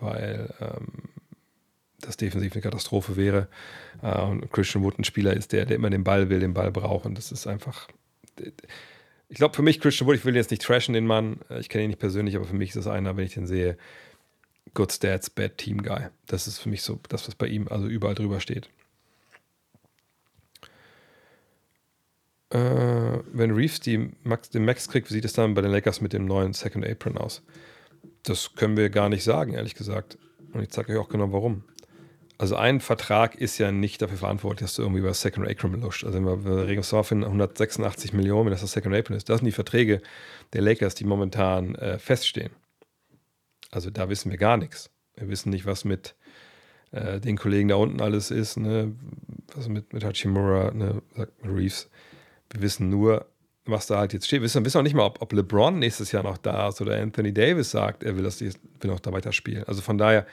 weil 0.00 0.52
ähm, 0.60 1.10
das 2.00 2.16
defensiv 2.16 2.52
eine 2.52 2.62
Katastrophe 2.62 3.16
wäre. 3.16 3.48
Äh, 4.02 4.20
und 4.20 4.50
Christian 4.52 4.84
Wood 4.84 4.98
ein 4.98 5.04
Spieler 5.04 5.34
ist, 5.34 5.52
der, 5.52 5.66
der 5.66 5.76
immer 5.76 5.90
den 5.90 6.04
Ball 6.04 6.28
will, 6.28 6.40
den 6.40 6.54
Ball 6.54 6.70
braucht. 6.70 7.06
Und 7.06 7.16
das 7.16 7.32
ist 7.32 7.46
einfach. 7.46 7.88
Ich 9.28 9.36
glaube, 9.36 9.54
für 9.54 9.62
mich, 9.62 9.80
Christian 9.80 10.08
Wood, 10.08 10.16
ich 10.16 10.24
will 10.24 10.36
jetzt 10.36 10.50
nicht 10.50 10.62
trashen, 10.62 10.94
den 10.94 11.06
Mann. 11.06 11.40
Äh, 11.48 11.60
ich 11.60 11.68
kenne 11.68 11.84
ihn 11.84 11.90
nicht 11.90 12.00
persönlich, 12.00 12.36
aber 12.36 12.44
für 12.44 12.56
mich 12.56 12.70
ist 12.70 12.76
das 12.76 12.86
einer, 12.86 13.16
wenn 13.16 13.24
ich 13.24 13.34
den 13.34 13.46
sehe, 13.46 13.76
Good 14.74 14.92
Stats, 14.92 15.30
Bad 15.30 15.58
Team 15.58 15.82
Guy. 15.82 16.06
Das 16.26 16.46
ist 16.46 16.58
für 16.58 16.68
mich 16.68 16.82
so 16.82 17.00
das, 17.08 17.26
was 17.26 17.34
bei 17.34 17.46
ihm 17.46 17.68
also 17.68 17.86
überall 17.86 18.14
drüber 18.14 18.40
steht. 18.40 18.68
Äh, 22.50 23.18
wenn 23.32 23.52
Reeves 23.52 23.80
die 23.80 24.10
Max, 24.24 24.50
den 24.50 24.64
Max 24.64 24.88
kriegt, 24.88 25.08
wie 25.08 25.14
sieht 25.14 25.24
es 25.24 25.32
dann 25.32 25.54
bei 25.54 25.62
den 25.62 25.70
Lakers 25.70 26.00
mit 26.00 26.12
dem 26.12 26.24
neuen 26.24 26.52
Second 26.52 26.84
Apron 26.84 27.16
aus? 27.16 27.42
Das 28.24 28.54
können 28.54 28.76
wir 28.76 28.90
gar 28.90 29.08
nicht 29.08 29.24
sagen, 29.24 29.54
ehrlich 29.54 29.74
gesagt. 29.74 30.18
Und 30.52 30.62
ich 30.62 30.70
zeige 30.70 30.92
euch 30.92 30.98
auch 30.98 31.08
genau 31.08 31.32
warum. 31.32 31.64
Also 32.40 32.56
ein 32.56 32.80
Vertrag 32.80 33.34
ist 33.34 33.58
ja 33.58 33.70
nicht 33.70 34.00
dafür 34.00 34.16
verantwortlich, 34.16 34.62
dass 34.62 34.74
du 34.74 34.80
irgendwie 34.80 35.00
über 35.00 35.12
Second 35.12 35.46
Apron 35.46 35.78
luscht. 35.78 36.04
Also 36.04 36.16
wenn 36.16 36.24
wir 36.42 36.66
reden 36.66 36.82
auf 36.82 37.12
186 37.12 38.14
Millionen, 38.14 38.46
wenn 38.46 38.52
das 38.52 38.62
das 38.62 38.72
Second 38.72 38.94
Apron 38.94 39.14
ist. 39.14 39.28
Das 39.28 39.40
sind 39.40 39.46
die 39.46 39.52
Verträge 39.52 40.00
der 40.54 40.62
Lakers, 40.62 40.94
die 40.94 41.04
momentan 41.04 41.74
äh, 41.74 41.98
feststehen. 41.98 42.48
Also 43.70 43.90
da 43.90 44.08
wissen 44.08 44.30
wir 44.30 44.38
gar 44.38 44.56
nichts. 44.56 44.88
Wir 45.16 45.28
wissen 45.28 45.50
nicht, 45.50 45.66
was 45.66 45.84
mit 45.84 46.14
äh, 46.92 47.20
den 47.20 47.36
Kollegen 47.36 47.68
da 47.68 47.74
unten 47.74 48.00
alles 48.00 48.30
ist, 48.30 48.56
ne? 48.56 48.94
was 49.54 49.68
mit, 49.68 49.92
mit 49.92 50.02
Hachimura, 50.02 50.70
ne? 50.70 51.02
sagt 51.14 51.32
Reeves. 51.44 51.90
Wir 52.48 52.62
wissen 52.62 52.88
nur, 52.88 53.26
was 53.66 53.86
da 53.86 53.98
halt 53.98 54.14
jetzt 54.14 54.26
steht. 54.26 54.40
Wir 54.40 54.44
wissen, 54.44 54.64
wissen 54.64 54.78
auch 54.78 54.82
nicht 54.82 54.94
mal, 54.94 55.04
ob, 55.04 55.20
ob, 55.20 55.34
LeBron 55.34 55.78
nächstes 55.78 56.10
Jahr 56.10 56.22
noch 56.22 56.38
da 56.38 56.68
ist 56.68 56.80
oder 56.80 56.98
Anthony 56.98 57.34
Davis 57.34 57.70
sagt, 57.70 58.02
er 58.02 58.16
will, 58.16 58.24
das, 58.24 58.40
will 58.40 58.54
noch 58.84 59.00
da 59.00 59.12
weiterspielen. 59.12 59.64
Also 59.64 59.82
von 59.82 59.98
daher, 59.98 60.26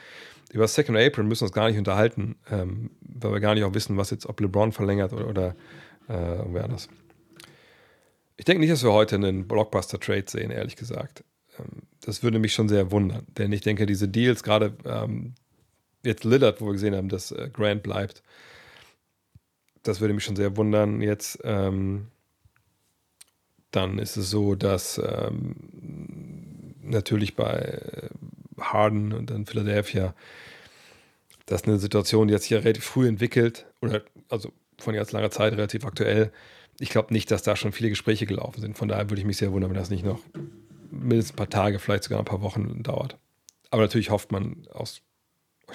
über 0.52 0.66
Second 0.66 0.96
Apron 0.98 1.28
müssen 1.28 1.42
wir 1.42 1.46
uns 1.46 1.54
gar 1.54 1.68
nicht 1.68 1.78
unterhalten, 1.78 2.36
ähm, 2.50 2.90
weil 3.00 3.32
wir 3.32 3.40
gar 3.40 3.54
nicht 3.54 3.64
auch 3.64 3.74
wissen, 3.74 3.96
was 3.96 4.10
jetzt, 4.10 4.26
ob 4.26 4.40
LeBron 4.40 4.72
verlängert 4.72 5.12
oder, 5.12 5.28
oder 5.28 5.56
äh, 6.08 6.36
irgendwer 6.36 6.64
anders. 6.64 6.88
Ich 8.36 8.44
denke 8.44 8.60
nicht, 8.60 8.72
dass 8.72 8.82
wir 8.82 8.92
heute 8.92 9.16
einen 9.16 9.46
Blockbuster-Trade 9.46 10.24
sehen, 10.26 10.50
ehrlich 10.50 10.76
gesagt. 10.76 11.24
Ähm, 11.58 11.82
das 12.00 12.22
würde 12.22 12.38
mich 12.38 12.54
schon 12.54 12.68
sehr 12.68 12.90
wundern, 12.90 13.26
denn 13.36 13.52
ich 13.52 13.60
denke, 13.60 13.84
diese 13.84 14.08
Deals, 14.08 14.42
gerade 14.42 14.74
ähm, 14.84 15.34
jetzt 16.04 16.24
Lillard, 16.24 16.60
wo 16.60 16.66
wir 16.66 16.72
gesehen 16.72 16.94
haben, 16.94 17.08
dass 17.08 17.32
äh, 17.32 17.50
Grant 17.52 17.82
bleibt, 17.82 18.22
das 19.82 20.00
würde 20.00 20.14
mich 20.14 20.24
schon 20.24 20.36
sehr 20.36 20.56
wundern. 20.56 21.00
Jetzt, 21.00 21.40
ähm, 21.44 22.08
dann 23.70 23.98
ist 23.98 24.16
es 24.16 24.30
so, 24.30 24.54
dass 24.54 24.98
ähm, 24.98 25.56
natürlich 26.82 27.36
bei 27.36 28.10
Harden 28.60 29.12
und 29.12 29.30
dann 29.30 29.46
Philadelphia, 29.46 30.14
das 31.46 31.62
ist 31.62 31.68
eine 31.68 31.78
Situation, 31.78 32.28
die 32.28 32.34
jetzt 32.34 32.44
hier 32.44 32.64
relativ 32.64 32.84
früh 32.84 33.08
entwickelt, 33.08 33.66
oder 33.80 34.02
also 34.28 34.52
von 34.78 34.94
jetzt 34.94 35.12
langer 35.12 35.30
Zeit 35.30 35.52
relativ 35.54 35.84
aktuell. 35.84 36.30
Ich 36.78 36.90
glaube 36.90 37.12
nicht, 37.12 37.30
dass 37.30 37.42
da 37.42 37.56
schon 37.56 37.72
viele 37.72 37.88
Gespräche 37.88 38.26
gelaufen 38.26 38.60
sind. 38.60 38.78
Von 38.78 38.88
daher 38.88 39.10
würde 39.10 39.20
ich 39.20 39.26
mich 39.26 39.38
sehr 39.38 39.52
wundern, 39.52 39.70
wenn 39.70 39.78
das 39.78 39.90
nicht 39.90 40.04
noch 40.04 40.20
mindestens 40.90 41.32
ein 41.32 41.36
paar 41.36 41.50
Tage, 41.50 41.78
vielleicht 41.78 42.04
sogar 42.04 42.18
ein 42.18 42.24
paar 42.24 42.42
Wochen 42.42 42.82
dauert. 42.82 43.18
Aber 43.70 43.82
natürlich 43.82 44.10
hofft 44.10 44.32
man 44.32 44.66
aus, 44.72 45.02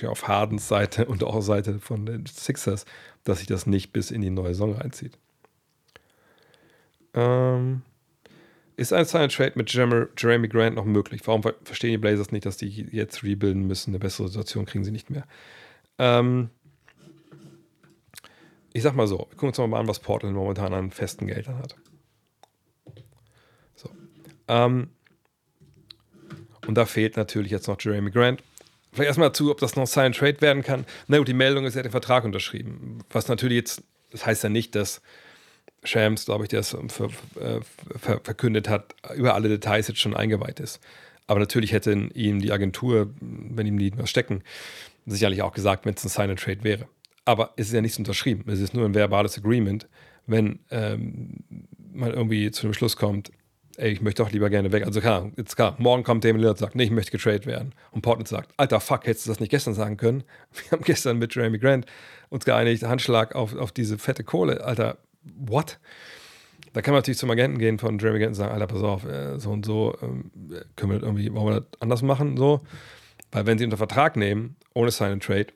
auf 0.05 0.27
Hardens 0.27 0.67
Seite 0.67 1.05
und 1.05 1.23
auch 1.23 1.41
Seite 1.41 1.79
von 1.79 2.05
den 2.05 2.25
Sixers, 2.25 2.85
dass 3.23 3.39
sich 3.39 3.47
das 3.47 3.67
nicht 3.67 3.93
bis 3.93 4.11
in 4.11 4.21
die 4.21 4.29
neue 4.29 4.49
Saison 4.49 4.73
reinzieht. 4.73 5.17
Ähm, 7.13 7.83
ist 8.75 8.93
ein 8.93 9.05
Sign 9.05 9.29
Trade 9.29 9.53
mit 9.55 9.71
Jeremy 9.73 10.47
Grant 10.47 10.75
noch 10.75 10.85
möglich? 10.85 11.21
Warum 11.25 11.43
verstehen 11.63 11.91
die 11.91 11.97
Blazers 11.97 12.31
nicht, 12.31 12.45
dass 12.45 12.57
die 12.57 12.69
jetzt 12.91 13.23
rebuilden 13.23 13.67
müssen? 13.67 13.91
Eine 13.91 13.99
bessere 13.99 14.27
Situation 14.27 14.65
kriegen 14.65 14.83
sie 14.83 14.91
nicht 14.91 15.09
mehr. 15.09 15.25
Ähm, 15.99 16.49
ich 18.73 18.81
sag 18.81 18.95
mal 18.95 19.07
so, 19.07 19.19
wir 19.19 19.37
gucken 19.37 19.49
uns 19.49 19.57
mal 19.57 19.79
an, 19.79 19.87
was 19.87 19.99
Portland 19.99 20.35
momentan 20.35 20.73
an 20.73 20.91
festen 20.91 21.27
Geldern 21.27 21.59
hat. 21.59 21.75
So. 23.75 23.89
Ähm, 24.47 24.89
und 26.65 26.75
da 26.75 26.85
fehlt 26.85 27.17
natürlich 27.17 27.51
jetzt 27.51 27.67
noch 27.67 27.79
Jeremy 27.79 28.09
Grant. 28.09 28.41
Vielleicht 28.91 29.07
erstmal 29.07 29.29
dazu, 29.29 29.51
ob 29.51 29.59
das 29.59 29.75
noch 29.75 29.87
Sign 29.87 30.13
Trade 30.13 30.41
werden 30.41 30.63
kann. 30.63 30.85
Na 31.07 31.17
gut, 31.17 31.27
die 31.27 31.33
Meldung 31.33 31.65
ist, 31.65 31.75
er 31.75 31.79
hat 31.79 31.85
den 31.85 31.91
Vertrag 31.91 32.23
unterschrieben. 32.23 32.99
Was 33.09 33.27
natürlich 33.27 33.57
jetzt, 33.57 33.83
das 34.11 34.25
heißt 34.25 34.43
ja 34.43 34.49
nicht, 34.49 34.75
dass 34.75 35.01
Shams, 35.83 36.25
glaube 36.25 36.45
ich, 36.45 36.49
der 36.49 36.61
es 36.61 36.75
ver, 36.87 37.09
äh, 37.39 37.59
ver, 37.97 38.19
verkündet 38.23 38.69
hat, 38.69 38.95
über 39.15 39.35
alle 39.35 39.49
Details 39.49 39.87
jetzt 39.87 39.99
schon 39.99 40.15
eingeweiht 40.15 40.59
ist. 40.59 40.79
Aber 41.27 41.39
natürlich 41.39 41.71
hätte 41.71 41.91
ihm 42.13 42.39
die 42.39 42.51
Agentur, 42.51 43.09
wenn 43.19 43.65
ihm 43.65 43.77
die 43.77 43.97
was 43.97 44.09
stecken, 44.09 44.43
sicherlich 45.05 45.41
auch 45.41 45.53
gesagt, 45.53 45.85
wenn 45.85 45.93
es 45.93 46.03
ein 46.03 46.09
Sign 46.09 46.35
Trade 46.35 46.63
wäre. 46.63 46.87
Aber 47.25 47.53
es 47.55 47.67
ist 47.67 47.73
ja 47.73 47.81
nichts 47.81 47.97
unterschrieben. 47.97 48.49
Es 48.51 48.59
ist 48.59 48.73
nur 48.73 48.85
ein 48.85 48.93
verbales 48.93 49.37
Agreement. 49.37 49.87
Wenn 50.25 50.59
ähm, 50.71 51.43
man 51.93 52.13
irgendwie 52.13 52.51
zu 52.51 52.63
dem 52.63 52.73
Schluss 52.73 52.97
kommt, 52.97 53.31
ey, 53.77 53.91
ich 53.91 54.01
möchte 54.01 54.23
doch 54.23 54.31
lieber 54.31 54.49
gerne 54.49 54.71
weg. 54.71 54.85
Also 54.85 55.01
klar, 55.01 55.31
jetzt 55.37 55.55
klar, 55.55 55.75
morgen 55.79 56.03
kommt 56.03 56.23
Damon 56.23 56.39
Lillard 56.39 56.57
und 56.57 56.59
sagt, 56.59 56.75
nee, 56.75 56.83
ich 56.83 56.91
möchte 56.91 57.11
getradet 57.11 57.45
werden. 57.45 57.73
Und 57.91 58.01
Portland 58.01 58.27
sagt, 58.27 58.51
alter 58.57 58.79
Fuck, 58.79 59.05
hättest 59.05 59.25
du 59.25 59.31
das 59.31 59.39
nicht 59.39 59.49
gestern 59.49 59.73
sagen 59.73 59.97
können? 59.97 60.23
Wir 60.51 60.71
haben 60.71 60.83
gestern 60.83 61.17
mit 61.17 61.33
Jeremy 61.33 61.59
Grant 61.59 61.85
uns 62.29 62.45
geeinigt, 62.45 62.83
Handschlag 62.83 63.35
auf, 63.35 63.55
auf 63.55 63.71
diese 63.71 63.97
fette 63.97 64.23
Kohle. 64.23 64.63
Alter, 64.63 64.97
what? 65.23 65.79
Da 66.73 66.81
kann 66.81 66.93
man 66.93 66.99
natürlich 66.99 67.19
zum 67.19 67.29
Agenten 67.29 67.59
gehen 67.59 67.77
von 67.77 67.99
Jeremy 67.99 68.19
Grant 68.19 68.29
und 68.29 68.35
sagen, 68.35 68.51
Alter, 68.51 68.67
pass 68.67 68.81
auf, 68.81 69.05
äh, 69.05 69.39
so 69.39 69.51
und 69.51 69.65
so, 69.65 69.95
ähm, 70.01 70.31
können 70.75 70.91
wir 70.91 70.99
das 70.99 71.07
irgendwie, 71.07 71.33
wollen 71.33 71.55
wir 71.55 71.61
das 71.61 71.81
anders 71.81 72.01
machen, 72.01 72.35
so? 72.35 72.61
Weil 73.31 73.45
wenn 73.45 73.57
sie 73.57 73.65
unter 73.65 73.77
Vertrag 73.77 74.15
nehmen, 74.15 74.55
ohne 74.73 74.91
Sign 74.91 75.13
and 75.13 75.23
Trade, 75.23 75.47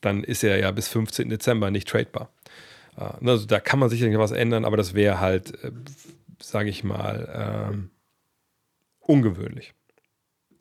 dann 0.00 0.24
ist 0.24 0.44
er 0.44 0.58
ja 0.58 0.70
bis 0.70 0.88
15. 0.88 1.28
Dezember 1.28 1.70
nicht 1.70 1.88
tradebar. 1.88 2.30
Äh, 2.96 3.26
also 3.26 3.46
da 3.46 3.60
kann 3.60 3.78
man 3.78 3.88
sicherlich 3.88 4.18
was 4.18 4.32
ändern, 4.32 4.64
aber 4.64 4.76
das 4.76 4.94
wäre 4.94 5.20
halt, 5.20 5.62
äh, 5.62 5.70
sage 6.40 6.70
ich 6.70 6.82
mal, 6.82 7.70
ähm, 7.72 7.90
ungewöhnlich. 9.00 9.74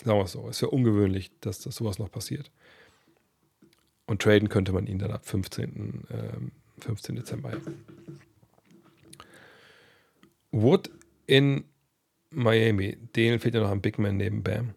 Sagen 0.03 0.19
wir 0.19 0.25
es 0.25 0.31
so. 0.31 0.47
Es 0.47 0.61
wäre 0.61 0.71
ungewöhnlich, 0.71 1.31
dass 1.41 1.59
das 1.59 1.75
sowas 1.75 1.97
noch 1.97 2.11
passiert. 2.11 2.51
Und 4.05 4.21
traden 4.21 4.49
könnte 4.49 4.71
man 4.71 4.87
ihn 4.87 4.99
dann 4.99 5.11
ab 5.11 5.25
15. 5.25 6.05
Ähm, 6.11 6.51
15. 6.79 7.15
Dezember. 7.15 7.51
Wood 10.51 10.89
in 11.25 11.65
Miami. 12.29 12.97
Denen 13.15 13.39
fehlt 13.39 13.55
ja 13.55 13.61
noch 13.61 13.71
ein 13.71 13.81
Big 13.81 13.99
Man 13.99 14.17
neben 14.17 14.43
Bam. 14.43 14.75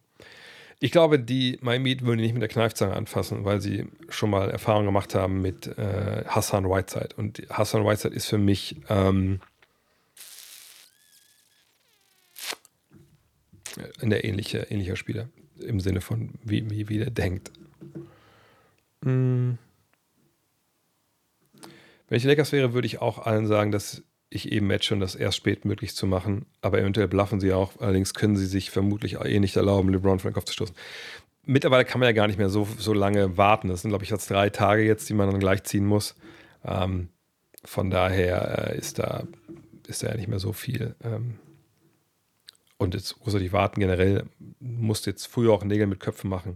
Ich 0.83 0.93
glaube, 0.93 1.19
die 1.19 1.59
Miami 1.61 2.01
würden 2.01 2.21
nicht 2.21 2.33
mit 2.33 2.41
der 2.41 2.49
Kneifzange 2.49 2.95
anfassen, 2.97 3.45
weil 3.45 3.61
sie 3.61 3.87
schon 4.09 4.31
mal 4.31 4.51
Erfahrung 4.51 4.87
gemacht 4.87 5.15
haben 5.15 5.43
mit 5.43 5.67
äh, 5.67 6.25
Hassan 6.27 6.65
Whiteside. 6.65 7.11
Und 7.17 7.43
Hassan 7.51 7.85
Whiteside 7.85 8.15
ist 8.15 8.27
für 8.27 8.39
mich 8.39 8.77
ähm, 8.89 9.41
ein 14.01 14.13
ähnliche, 14.13 14.61
ähnlicher 14.71 14.97
Spieler 14.97 15.29
im 15.61 15.81
Sinne 15.81 16.01
von, 16.01 16.31
wie, 16.43 16.69
wie, 16.71 16.89
wie 16.89 16.99
der 16.99 17.11
denkt. 17.11 17.53
Hm. 19.05 19.59
Wenn 22.09 22.17
ich 22.17 22.25
Lakers 22.25 22.53
wäre, 22.53 22.73
würde 22.73 22.87
ich 22.87 23.01
auch 23.01 23.19
allen 23.19 23.47
sagen, 23.47 23.71
dass 23.71 24.03
ich 24.31 24.53
eben 24.53 24.69
matche 24.69 24.95
und 24.95 25.01
das 25.01 25.17
erst 25.17 25.37
spät 25.37 25.65
möglich 25.65 25.95
zu 25.95 26.07
machen. 26.07 26.47
Aber 26.63 26.79
eventuell 26.79 27.09
bluffen 27.09 27.41
sie 27.41 27.53
auch. 27.53 27.73
Allerdings 27.81 28.15
können 28.15 28.37
sie 28.37 28.47
sich 28.47 28.71
vermutlich 28.71 29.21
eh 29.21 29.41
nicht 29.41 29.57
erlauben, 29.57 29.91
LeBron 29.91 30.21
von 30.21 30.31
den 30.31 30.35
Kopf 30.35 30.45
zu 30.45 30.53
stoßen. 30.53 30.75
Mittlerweile 31.45 31.85
kann 31.85 31.99
man 31.99 32.09
ja 32.09 32.13
gar 32.13 32.29
nicht 32.29 32.39
mehr 32.39 32.49
so, 32.49 32.67
so 32.79 32.93
lange 32.93 33.37
warten. 33.37 33.69
Das 33.69 33.83
sind, 33.83 33.91
glaube 33.91 34.05
ich, 34.05 34.11
jetzt 34.11 34.31
drei 34.31 34.49
Tage 34.49 34.83
jetzt, 34.85 35.09
die 35.09 35.15
man 35.15 35.29
dann 35.29 35.41
gleich 35.41 35.65
ziehen 35.65 35.85
muss. 35.85 36.15
Ähm, 36.65 37.09
von 37.65 37.91
daher 37.91 38.71
äh, 38.71 38.79
ist, 38.79 39.01
da, 39.01 39.25
ist 39.89 40.03
da 40.03 40.09
ja 40.09 40.17
nicht 40.17 40.29
mehr 40.29 40.39
so 40.39 40.53
viel. 40.53 40.95
Ähm, 41.03 41.39
und 42.79 42.95
jetzt 42.95 43.19
großartig 43.19 43.53
warten 43.53 43.81
generell. 43.81 44.27
Musst 44.61 45.07
jetzt 45.07 45.27
früher 45.27 45.53
auch 45.53 45.65
Nägel 45.65 45.89
mit 45.89 45.99
Köpfen 45.99 46.31
machen, 46.31 46.55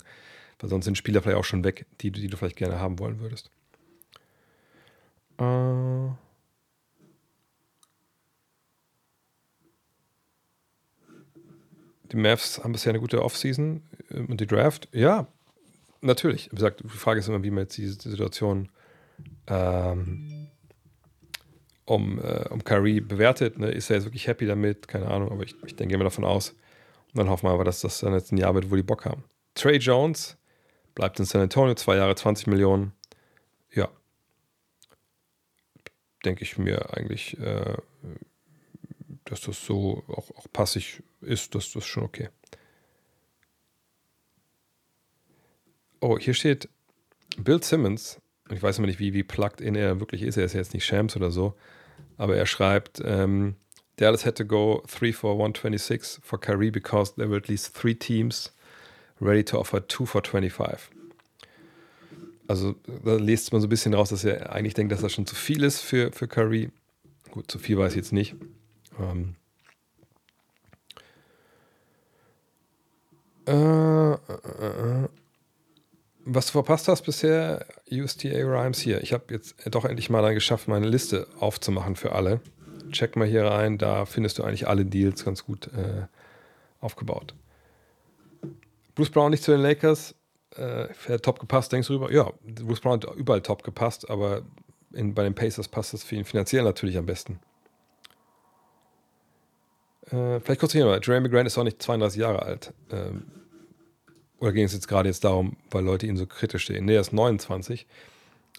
weil 0.60 0.70
sonst 0.70 0.84
sind 0.84 0.96
Spieler 0.96 1.22
vielleicht 1.22 1.38
auch 1.38 1.44
schon 1.44 1.64
weg, 1.64 1.86
die, 2.00 2.12
die 2.12 2.28
du 2.28 2.36
vielleicht 2.36 2.56
gerne 2.56 2.78
haben 2.78 3.00
wollen 3.00 3.18
würdest. 3.18 3.50
Äh. 5.38 6.14
Die 12.12 12.16
Mavs 12.16 12.62
haben 12.62 12.72
bisher 12.72 12.90
eine 12.90 13.00
gute 13.00 13.22
Offseason 13.22 13.82
äh, 14.10 14.20
und 14.20 14.40
die 14.40 14.46
Draft, 14.46 14.88
ja, 14.92 15.26
natürlich. 16.00 16.50
Wie 16.50 16.56
gesagt, 16.56 16.82
die 16.84 16.88
Frage 16.88 17.20
ist 17.20 17.28
immer, 17.28 17.42
wie 17.42 17.50
man 17.50 17.64
jetzt 17.64 17.76
diese 17.76 18.10
Situation 18.10 18.68
ähm, 19.46 20.48
um, 21.86 22.18
äh, 22.20 22.48
um 22.50 22.62
Kyrie 22.64 23.00
bewertet. 23.00 23.58
Ne? 23.58 23.70
Ist 23.70 23.90
er 23.90 23.96
jetzt 23.96 24.04
wirklich 24.04 24.26
happy 24.26 24.46
damit? 24.46 24.88
Keine 24.88 25.08
Ahnung, 25.08 25.32
aber 25.32 25.42
ich, 25.42 25.54
ich 25.66 25.76
denke 25.76 25.94
immer 25.94 26.04
davon 26.04 26.24
aus. 26.24 26.50
Und 26.50 27.18
dann 27.18 27.28
hoffen 27.28 27.46
wir 27.46 27.52
aber, 27.52 27.64
dass 27.64 27.80
das 27.80 28.00
dann 28.00 28.12
jetzt 28.12 28.32
ein 28.32 28.38
Jahr 28.38 28.54
wird, 28.54 28.70
wo 28.70 28.76
die 28.76 28.82
Bock 28.82 29.04
haben. 29.04 29.24
Trey 29.54 29.76
Jones 29.76 30.36
bleibt 30.94 31.18
in 31.18 31.24
San 31.24 31.42
Antonio, 31.42 31.74
zwei 31.74 31.96
Jahre, 31.96 32.14
20 32.14 32.46
Millionen. 32.46 32.92
Ja. 33.72 33.88
Denke 36.24 36.42
ich 36.42 36.58
mir 36.58 36.94
eigentlich, 36.96 37.38
äh, 37.38 37.76
dass 39.24 39.40
das 39.40 39.64
so 39.64 40.04
auch, 40.08 40.30
auch 40.36 40.46
passig 40.52 41.02
ist, 41.20 41.54
das, 41.54 41.72
das 41.72 41.86
schon 41.86 42.04
okay. 42.04 42.28
Oh, 46.00 46.18
hier 46.18 46.34
steht 46.34 46.68
Bill 47.38 47.62
Simmons. 47.62 48.20
Ich 48.50 48.62
weiß 48.62 48.78
immer 48.78 48.86
nicht, 48.86 48.98
wie, 48.98 49.14
wie 49.14 49.22
plugged 49.22 49.60
in 49.60 49.74
er 49.74 50.00
wirklich 50.00 50.22
ist. 50.22 50.36
Er 50.36 50.44
ist 50.44 50.52
jetzt 50.52 50.74
nicht 50.74 50.84
Shams 50.84 51.16
oder 51.16 51.30
so. 51.30 51.54
Aber 52.18 52.36
er 52.36 52.46
schreibt, 52.46 53.00
ähm, 53.04 53.56
Dallas 53.96 54.26
had 54.26 54.36
to 54.36 54.44
go 54.44 54.82
3 54.86 55.12
for 55.12 55.32
126 55.32 56.20
for 56.22 56.38
Kyrie 56.38 56.70
because 56.70 57.14
there 57.14 57.28
were 57.28 57.38
at 57.38 57.48
least 57.48 57.74
three 57.74 57.94
teams 57.94 58.52
ready 59.20 59.44
to 59.44 59.58
offer 59.58 59.80
2 59.86 60.04
for 60.04 60.22
25. 60.22 60.90
Also 62.46 62.74
da 63.04 63.14
liest 63.14 63.52
man 63.52 63.62
so 63.62 63.66
ein 63.66 63.70
bisschen 63.70 63.94
raus, 63.94 64.10
dass 64.10 64.24
er 64.24 64.52
eigentlich 64.52 64.74
denkt, 64.74 64.92
dass 64.92 65.00
das 65.00 65.12
schon 65.12 65.26
zu 65.26 65.34
viel 65.34 65.62
ist 65.62 65.80
für, 65.80 66.12
für 66.12 66.28
Curry. 66.28 66.70
Gut, 67.30 67.50
zu 67.50 67.58
viel 67.58 67.78
weiß 67.78 67.92
ich 67.92 67.96
jetzt 67.96 68.12
nicht. 68.12 68.34
Ähm, 69.00 69.36
äh, 73.46 74.12
äh, 74.12 74.14
äh, 74.14 75.08
was 76.26 76.46
du 76.46 76.52
verpasst 76.52 76.88
hast 76.88 77.02
bisher, 77.02 77.66
USTA 77.90 78.30
Rhymes 78.30 78.80
hier. 78.80 79.02
Ich 79.02 79.12
habe 79.12 79.24
jetzt 79.34 79.56
doch 79.66 79.84
endlich 79.84 80.08
mal 80.08 80.22
dann 80.22 80.34
geschafft, 80.34 80.68
meine 80.68 80.88
Liste 80.88 81.26
aufzumachen 81.38 81.96
für 81.96 82.12
alle. 82.12 82.40
Check 82.90 83.16
mal 83.16 83.26
hier 83.26 83.44
rein, 83.44 83.76
da 83.76 84.06
findest 84.06 84.38
du 84.38 84.44
eigentlich 84.44 84.66
alle 84.66 84.86
Deals 84.86 85.24
ganz 85.24 85.44
gut 85.44 85.66
äh, 85.68 86.06
aufgebaut. 86.80 87.34
Bruce 88.94 89.10
Brown 89.10 89.32
nicht 89.32 89.42
zu 89.42 89.50
den 89.50 89.60
Lakers, 89.60 90.14
äh, 90.56 91.18
top 91.18 91.40
gepasst, 91.40 91.72
denkst 91.72 91.88
du 91.88 91.94
rüber? 91.94 92.12
Ja, 92.12 92.32
Bruce 92.42 92.80
Brown 92.80 93.00
hat 93.02 93.14
überall 93.16 93.42
top 93.42 93.62
gepasst, 93.62 94.08
aber 94.08 94.42
in, 94.92 95.14
bei 95.14 95.24
den 95.24 95.34
Pacers 95.34 95.68
passt 95.68 95.92
das 95.92 96.04
für 96.04 96.14
ihn 96.14 96.24
finanziell 96.24 96.62
natürlich 96.62 96.96
am 96.96 97.06
besten. 97.06 97.40
Äh, 100.10 100.40
vielleicht 100.40 100.60
kurz 100.60 100.72
hier 100.72 100.84
mal, 100.84 101.00
Jeremy 101.02 101.28
Grant 101.28 101.46
ist 101.46 101.56
auch 101.58 101.64
nicht 101.64 101.82
32 101.82 102.20
Jahre 102.20 102.42
alt. 102.42 102.72
Ähm, 102.90 103.24
oder 104.38 104.52
ging 104.52 104.64
es 104.64 104.72
jetzt 104.72 104.88
gerade 104.88 105.08
jetzt 105.08 105.24
darum, 105.24 105.56
weil 105.70 105.84
Leute 105.84 106.06
ihn 106.06 106.16
so 106.16 106.26
kritisch 106.26 106.66
sehen? 106.66 106.84
Nee, 106.84 106.94
er 106.94 107.00
ist 107.00 107.12
29. 107.12 107.86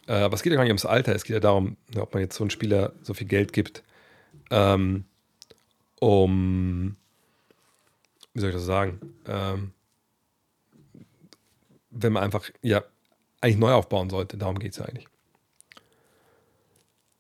Äh, 0.07 0.13
aber 0.13 0.35
es 0.35 0.43
geht 0.43 0.51
ja 0.51 0.57
gar 0.57 0.63
nicht 0.63 0.71
ums 0.71 0.85
Alter, 0.85 1.13
es 1.13 1.23
geht 1.23 1.33
ja 1.35 1.39
darum, 1.39 1.77
ob 1.97 2.13
man 2.13 2.23
jetzt 2.23 2.35
so 2.35 2.43
einen 2.43 2.51
Spieler 2.51 2.93
so 3.01 3.13
viel 3.13 3.27
Geld 3.27 3.53
gibt, 3.53 3.83
ähm, 4.51 5.05
um, 5.99 6.95
wie 8.33 8.39
soll 8.39 8.49
ich 8.49 8.55
das 8.55 8.65
sagen, 8.65 8.99
ähm, 9.27 9.71
wenn 11.89 12.13
man 12.13 12.23
einfach, 12.23 12.49
ja, 12.61 12.83
eigentlich 13.41 13.57
neu 13.57 13.73
aufbauen 13.73 14.09
sollte. 14.09 14.37
Darum 14.37 14.59
geht 14.59 14.71
es 14.71 14.79
ja 14.79 14.85
eigentlich. 14.85 15.07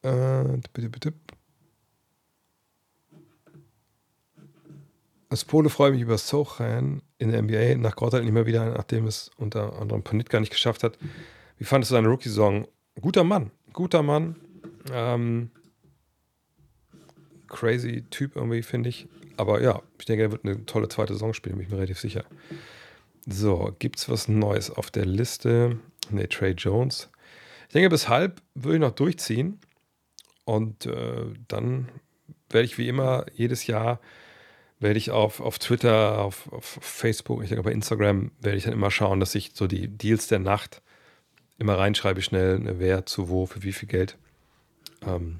Äh, 0.01 0.59
Als 5.35 5.43
Pole 5.43 5.69
freue 5.69 5.89
ich 5.89 5.95
mich 5.95 6.03
über 6.03 6.17
Sochan 6.17 7.01
in 7.17 7.29
der 7.29 7.41
NBA 7.41 7.75
nach 7.75 7.97
Gotthard 7.97 8.23
nicht 8.23 8.31
mehr 8.31 8.45
wieder, 8.45 8.69
nachdem 8.69 9.05
es 9.05 9.31
unter 9.35 9.77
anderem 9.81 10.01
Panitka 10.01 10.39
nicht 10.39 10.49
geschafft 10.49 10.81
hat. 10.81 10.97
Wie 11.57 11.65
fandest 11.65 11.91
du 11.91 11.95
seine 11.95 12.07
Rookie-Saison? 12.07 12.65
Guter 13.01 13.25
Mann, 13.25 13.51
guter 13.73 14.01
Mann. 14.01 14.37
Ähm, 14.93 15.51
crazy 17.49 18.05
Typ 18.09 18.37
irgendwie, 18.37 18.63
finde 18.63 18.87
ich. 18.87 19.09
Aber 19.35 19.61
ja, 19.61 19.81
ich 19.99 20.05
denke, 20.05 20.23
er 20.23 20.31
wird 20.31 20.45
eine 20.45 20.65
tolle 20.65 20.87
zweite 20.87 21.11
Saison 21.11 21.33
spielen, 21.33 21.57
bin 21.57 21.65
ich 21.65 21.69
mir 21.69 21.79
relativ 21.79 21.99
sicher. 21.99 22.23
So, 23.27 23.75
gibt 23.77 23.99
es 23.99 24.07
was 24.07 24.29
Neues 24.29 24.71
auf 24.71 24.89
der 24.89 25.05
Liste? 25.05 25.79
Ne, 26.11 26.29
Trey 26.29 26.53
Jones. 26.53 27.09
Ich 27.67 27.73
denke, 27.73 27.89
bis 27.89 28.07
halb 28.07 28.41
würde 28.53 28.75
ich 28.75 28.81
noch 28.81 28.95
durchziehen. 28.95 29.59
Und 30.45 30.85
äh, 30.85 31.25
dann 31.49 31.89
werde 32.49 32.63
ich 32.63 32.77
wie 32.77 32.87
immer 32.87 33.25
jedes 33.33 33.67
Jahr 33.67 33.99
werde 34.85 34.99
ich 34.99 35.09
auf, 35.09 35.41
auf 35.41 35.57
Twitter, 35.57 36.19
auf, 36.19 36.51
auf 36.53 36.77
Facebook, 36.79 37.41
ich 37.41 37.49
denke 37.49 37.63
bei 37.63 37.71
Instagram, 37.71 38.31
werde 38.39 38.57
ich 38.57 38.65
dann 38.65 38.73
immer 38.73 38.91
schauen, 38.91 39.19
dass 39.19 39.33
ich 39.33 39.51
so 39.53 39.65
die 39.65 39.87
Deals 39.87 40.27
der 40.27 40.39
Nacht 40.39 40.81
immer 41.57 41.77
reinschreibe 41.77 42.21
schnell, 42.21 42.59
ne, 42.59 42.75
wer 42.77 43.05
zu 43.07 43.27
wo, 43.27 43.47
für 43.47 43.63
wie 43.63 43.73
viel 43.73 43.89
Geld. 43.89 44.17
Ähm, 45.07 45.39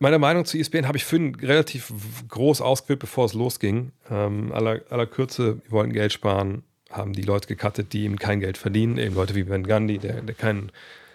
meine 0.00 0.18
Meinung 0.18 0.44
zu 0.44 0.58
ESPN 0.58 0.88
habe 0.88 0.96
ich 0.96 1.04
Finn 1.04 1.36
relativ 1.36 1.92
groß 2.28 2.60
ausgewählt, 2.60 2.98
bevor 2.98 3.26
es 3.26 3.34
losging. 3.34 3.92
Ähm, 4.10 4.52
aller, 4.52 4.80
aller 4.90 5.06
Kürze, 5.06 5.60
wir 5.64 5.70
wollten 5.70 5.92
Geld 5.92 6.12
sparen, 6.12 6.64
haben 6.90 7.12
die 7.12 7.22
Leute 7.22 7.46
gecuttet, 7.46 7.92
die 7.92 8.04
eben 8.04 8.16
kein 8.16 8.40
Geld 8.40 8.58
verdienen. 8.58 8.98
Eben 8.98 9.14
Leute 9.14 9.36
wie 9.36 9.44
Ben 9.44 9.64
Gandhi, 9.64 9.98
der, 9.98 10.22
der 10.22 10.34
keinen 10.34 10.72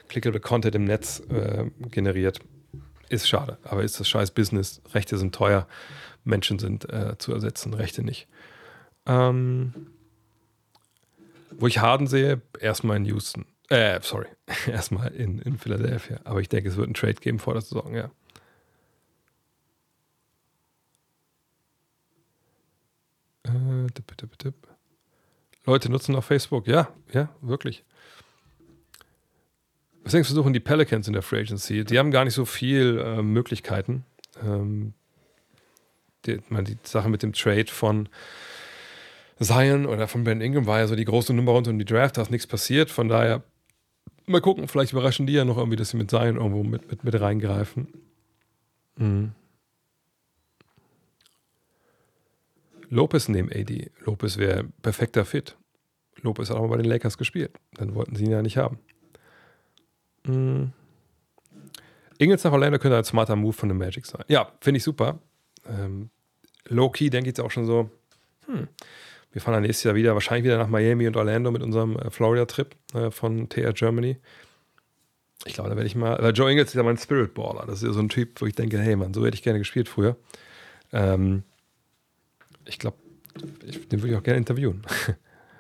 clickable 0.08 0.40
Content 0.40 0.76
im 0.76 0.86
Netz 0.86 1.22
äh, 1.30 1.66
generiert. 1.90 2.40
Ist 3.14 3.30
schade, 3.30 3.60
aber 3.64 3.84
ist 3.84 4.00
das 4.00 4.10
scheiß 4.10 4.32
Business. 4.32 4.82
Rechte 4.92 5.20
sind 5.20 5.36
teuer, 5.36 5.68
Menschen 6.24 6.58
sind 6.58 6.92
äh, 6.92 7.16
zu 7.20 7.32
ersetzen, 7.32 7.76
Rechte 7.76 8.02
nicht. 8.02 8.28
Ähm, 9.06 9.92
wo 11.52 11.68
ich 11.68 11.78
Harden 11.78 12.08
sehe, 12.08 12.42
erstmal 12.60 12.98
in 12.98 13.06
Houston. 13.06 13.46
Äh, 13.70 14.00
sorry, 14.02 14.26
erstmal 14.68 15.10
in, 15.10 15.38
in 15.38 15.60
Philadelphia. 15.60 16.22
Aber 16.24 16.42
ich 16.42 16.50
denke, 16.50 16.70
es 16.70 16.76
wird 16.76 16.88
einen 16.88 16.96
Trade 16.96 17.14
geben 17.14 17.38
vor 17.38 17.54
der 17.54 17.62
Saison, 17.62 17.94
ja. 17.94 18.10
Äh, 23.44 23.92
tipp, 23.94 24.18
tipp, 24.18 24.40
tipp. 24.40 24.56
Leute 25.68 25.92
nutzen 25.92 26.14
noch 26.14 26.24
Facebook. 26.24 26.66
Ja, 26.66 26.88
ja, 27.14 27.30
wirklich. 27.42 27.84
Deswegen 30.06 30.26
versuchen 30.26 30.54
die 30.54 30.60
Pelicans 30.60 31.08
in 31.08 31.14
der 31.14 31.22
Free 31.22 31.40
Agency. 31.42 31.86
Die 31.86 31.98
haben 31.98 32.12
gar 32.12 32.26
nicht 32.26 32.34
so 32.34 32.46
viel 32.46 33.00
äh, 33.00 33.22
Möglichkeiten. 33.22 34.04
Ähm, 34.44 34.94
die, 36.26 36.40
man, 36.50 36.66
die 36.66 36.78
Sache 36.84 37.10
mit 37.10 37.24
dem 37.24 37.34
Trade 37.34 37.68
von 37.68 38.10
Zion 39.40 39.86
oder 39.86 40.08
von 40.08 40.24
Ben 40.24 40.42
Ingram 40.42 40.66
war 40.66 40.80
ja 40.80 40.88
so 40.88 40.96
die 40.96 41.06
große 41.06 41.34
Nummer 41.34 41.54
rund 41.54 41.68
um 41.68 41.80
die 41.80 41.86
Draft. 41.86 42.18
Da 42.18 42.22
ist 42.22 42.32
nichts 42.32 42.48
passiert. 42.48 42.90
Von 42.90 43.08
daher, 43.08 43.44
mal 44.26 44.42
gucken, 44.42 44.68
vielleicht 44.68 44.92
überraschen 44.92 45.26
die 45.26 45.34
ja 45.34 45.46
noch 45.46 45.58
irgendwie, 45.58 45.78
dass 45.78 45.90
sie 45.90 45.98
mit 45.98 46.10
Zion 46.10 46.38
irgendwo 46.38 46.64
mit, 46.64 46.90
mit, 46.90 47.04
mit 47.04 47.20
reingreifen. 47.20 47.88
Mhm. 48.98 49.32
Lopez 52.90 53.28
nehmen 53.28 53.52
AD. 53.52 53.90
Lopez 54.06 54.38
wäre 54.38 54.66
perfekter 54.82 55.26
Fit. 55.26 55.58
Lopez 56.22 56.50
hat 56.50 56.58
auch 56.58 56.62
mal 56.62 56.68
bei 56.68 56.78
den 56.78 56.86
Lakers 56.86 57.18
gespielt. 57.18 57.52
Dann 57.74 57.96
wollten 57.96 58.16
sie 58.16 58.26
ihn 58.26 58.32
ja 58.32 58.42
nicht 58.42 58.58
haben. 58.58 58.80
Mhm. 60.26 60.72
Ingels 62.18 62.44
nach 62.44 62.52
Orlando 62.52 62.80
könnte 62.80 62.98
ein 62.98 63.04
smarter 63.04 63.36
Move 63.36 63.54
von 63.54 63.70
den 63.70 63.78
Magic 63.78 64.06
sein. 64.06 64.24
Ja, 64.28 64.52
finde 64.62 64.78
ich 64.78 64.84
super. 64.84 65.20
Ähm, 65.68 66.10
Low-key 66.68 67.10
denke 67.10 67.30
ich 67.30 67.38
jetzt 67.38 67.42
auch 67.42 67.52
schon 67.52 67.66
so, 67.66 67.90
hm, 68.46 68.68
wir 69.32 69.42
fahren 69.42 69.56
dann 69.56 69.64
nächstes 69.64 69.84
Jahr 69.84 69.96
wieder, 69.96 70.14
wahrscheinlich 70.14 70.46
wieder 70.46 70.58
nach 70.58 70.68
Miami 70.68 71.08
und 71.08 71.18
Orlando 71.18 71.52
mit 71.52 71.62
unserem 71.62 71.98
äh, 71.98 72.10
Florida-Trip 72.10 72.76
äh, 72.94 73.12
von 73.12 73.50
TR 73.50 73.74
Germany. 73.74 74.18
Ich 75.46 75.56
glaube, 75.56 75.70
da 75.70 75.76
werde 75.76 75.88
ich 75.88 75.96
mal, 75.96 76.18
weil 76.22 76.34
Joe 76.34 76.50
Ingles 76.50 76.70
ist 76.70 76.76
ja 76.76 76.84
mein 76.84 76.98
Spirit-Baller. 76.98 77.66
Das 77.66 77.82
ist 77.82 77.88
ja 77.88 77.92
so 77.92 78.00
ein 78.00 78.10
Typ, 78.10 78.40
wo 78.40 78.46
ich 78.46 78.56
denke, 78.56 78.80
hey 78.80 78.96
Mann, 78.96 79.14
so 79.14 79.26
hätte 79.26 79.36
ich 79.36 79.44
gerne 79.44 79.60
gespielt 79.60 79.90
früher. 79.90 80.16
Ähm, 80.94 81.44
ich 82.66 82.80
glaube, 82.80 82.98
den 83.36 84.02
würde 84.02 84.14
ich 84.14 84.16
auch 84.16 84.24
gerne 84.24 84.38
interviewen. 84.38 84.84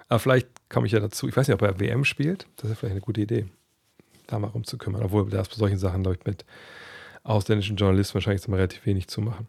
Aber 0.07 0.19
vielleicht 0.19 0.48
komme 0.69 0.85
ich 0.85 0.94
ja 0.94 0.99
dazu. 0.99 1.27
Ich 1.27 1.35
weiß 1.35 1.48
nicht, 1.48 1.56
ob 1.56 1.61
er 1.64 1.80
WM 1.80 2.06
spielt. 2.06 2.48
Das 2.57 2.69
ist 2.69 2.77
vielleicht 2.77 2.94
eine 2.94 3.02
gute 3.02 3.22
Idee, 3.22 3.48
da 4.28 4.40
mal 4.40 4.48
rumzukümmern. 4.48 5.04
Obwohl 5.04 5.30
da 5.30 5.41
ist 5.41 5.50
bei 5.50 5.56
solchen 5.56 5.78
Sachen, 5.78 6.04
ich, 6.14 6.26
mit 6.26 6.45
ausländischen 7.24 7.76
Journalisten 7.76 8.16
wahrscheinlich 8.16 8.45
immer 8.48 8.58
relativ 8.58 8.86
wenig 8.86 9.08
zu 9.08 9.22
machen. 9.22 9.48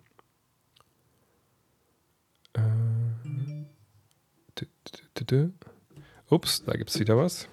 Äh, 2.54 2.60
Ups, 6.30 6.64
da 6.64 6.72
gibt 6.72 6.90
es 6.90 6.98
wieder 6.98 7.16
was. 7.16 7.48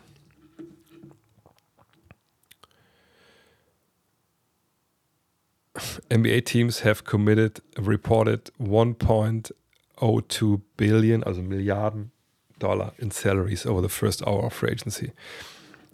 NBA 6.09 6.41
teams 6.41 6.83
have 6.83 7.03
committed, 7.03 7.61
reported 7.77 8.51
1.8 8.59 9.53
0.02 10.01 10.61
Billion, 10.77 11.23
also 11.23 11.41
Milliarden 11.41 12.11
Dollar 12.59 12.93
in 12.97 13.11
Salaries 13.11 13.65
over 13.65 13.81
the 13.81 13.89
first 13.89 14.25
hour 14.25 14.45
of 14.45 14.53
free 14.53 14.71
agency. 14.71 15.11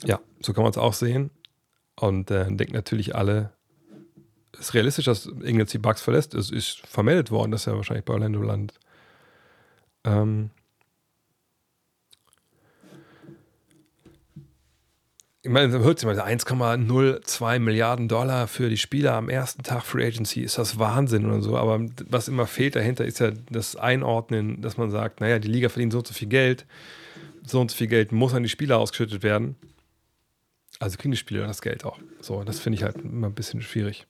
Ja, 0.04 0.20
so 0.42 0.54
kann 0.54 0.64
man 0.64 0.72
es 0.72 0.78
auch 0.78 0.94
sehen. 0.94 1.32
Und 2.00 2.30
äh, 2.30 2.46
denken 2.46 2.74
natürlich 2.74 3.16
alle, 3.16 3.52
es 4.54 4.60
ist 4.70 4.74
realistisch, 4.74 5.06
dass 5.06 5.26
Ingels 5.26 5.72
die 5.72 5.78
Bugs 5.78 6.02
verlässt. 6.02 6.34
Es 6.34 6.52
ist 6.52 6.86
vermeldet 6.86 7.32
worden, 7.32 7.52
dass 7.52 7.68
er 7.68 7.76
wahrscheinlich 7.76 8.06
bei 8.06 8.14
Orlando 8.14 8.42
landet. 8.42 8.80
Ähm, 10.04 10.52
ich 15.48 15.50
meine, 15.50 15.80
hört 15.80 16.00
sich 16.00 16.08
mal 16.08 16.20
1,02 16.20 17.60
Milliarden 17.60 18.08
Dollar 18.08 18.48
für 18.48 18.70
die 18.70 18.78
Spieler 18.78 19.14
am 19.14 19.30
ersten 19.30 19.64
Tag 19.64 19.84
Free 19.84 20.06
Agency, 20.06 20.42
ist 20.42 20.58
das 20.58 20.78
Wahnsinn 20.78 21.26
oder 21.26 21.42
so. 21.42 21.58
Aber 21.58 21.86
was 22.10 22.28
immer 22.28 22.48
fehlt 22.48 22.76
dahinter, 22.76 23.06
ist 23.06 23.20
ja 23.20 23.32
das 23.50 23.76
Einordnen, 23.76 24.62
dass 24.62 24.78
man 24.78 24.92
sagt, 24.92 25.22
naja, 25.22 25.40
die 25.40 25.48
Liga 25.48 25.70
verdient 25.70 25.94
so 25.94 26.00
und 26.00 26.08
so 26.08 26.14
viel 26.14 26.28
Geld, 26.28 26.66
so 27.46 27.62
und 27.62 27.72
so 27.72 27.78
viel 27.78 27.88
Geld 27.88 28.12
muss 28.12 28.34
an 28.34 28.44
die 28.44 28.50
Spieler 28.50 28.78
ausgeschüttet 28.78 29.24
werden. 29.24 29.56
Also 30.80 30.98
kriegen 30.98 31.12
die 31.12 31.18
Spieler 31.18 31.48
das 31.48 31.62
Geld 31.62 31.86
auch. 31.86 32.00
So, 32.22 32.44
das 32.44 32.60
finde 32.60 32.78
ich 32.78 32.84
halt 32.84 32.98
immer 32.98 33.28
ein 33.28 33.34
bisschen 33.34 33.62
schwierig. 33.62 34.08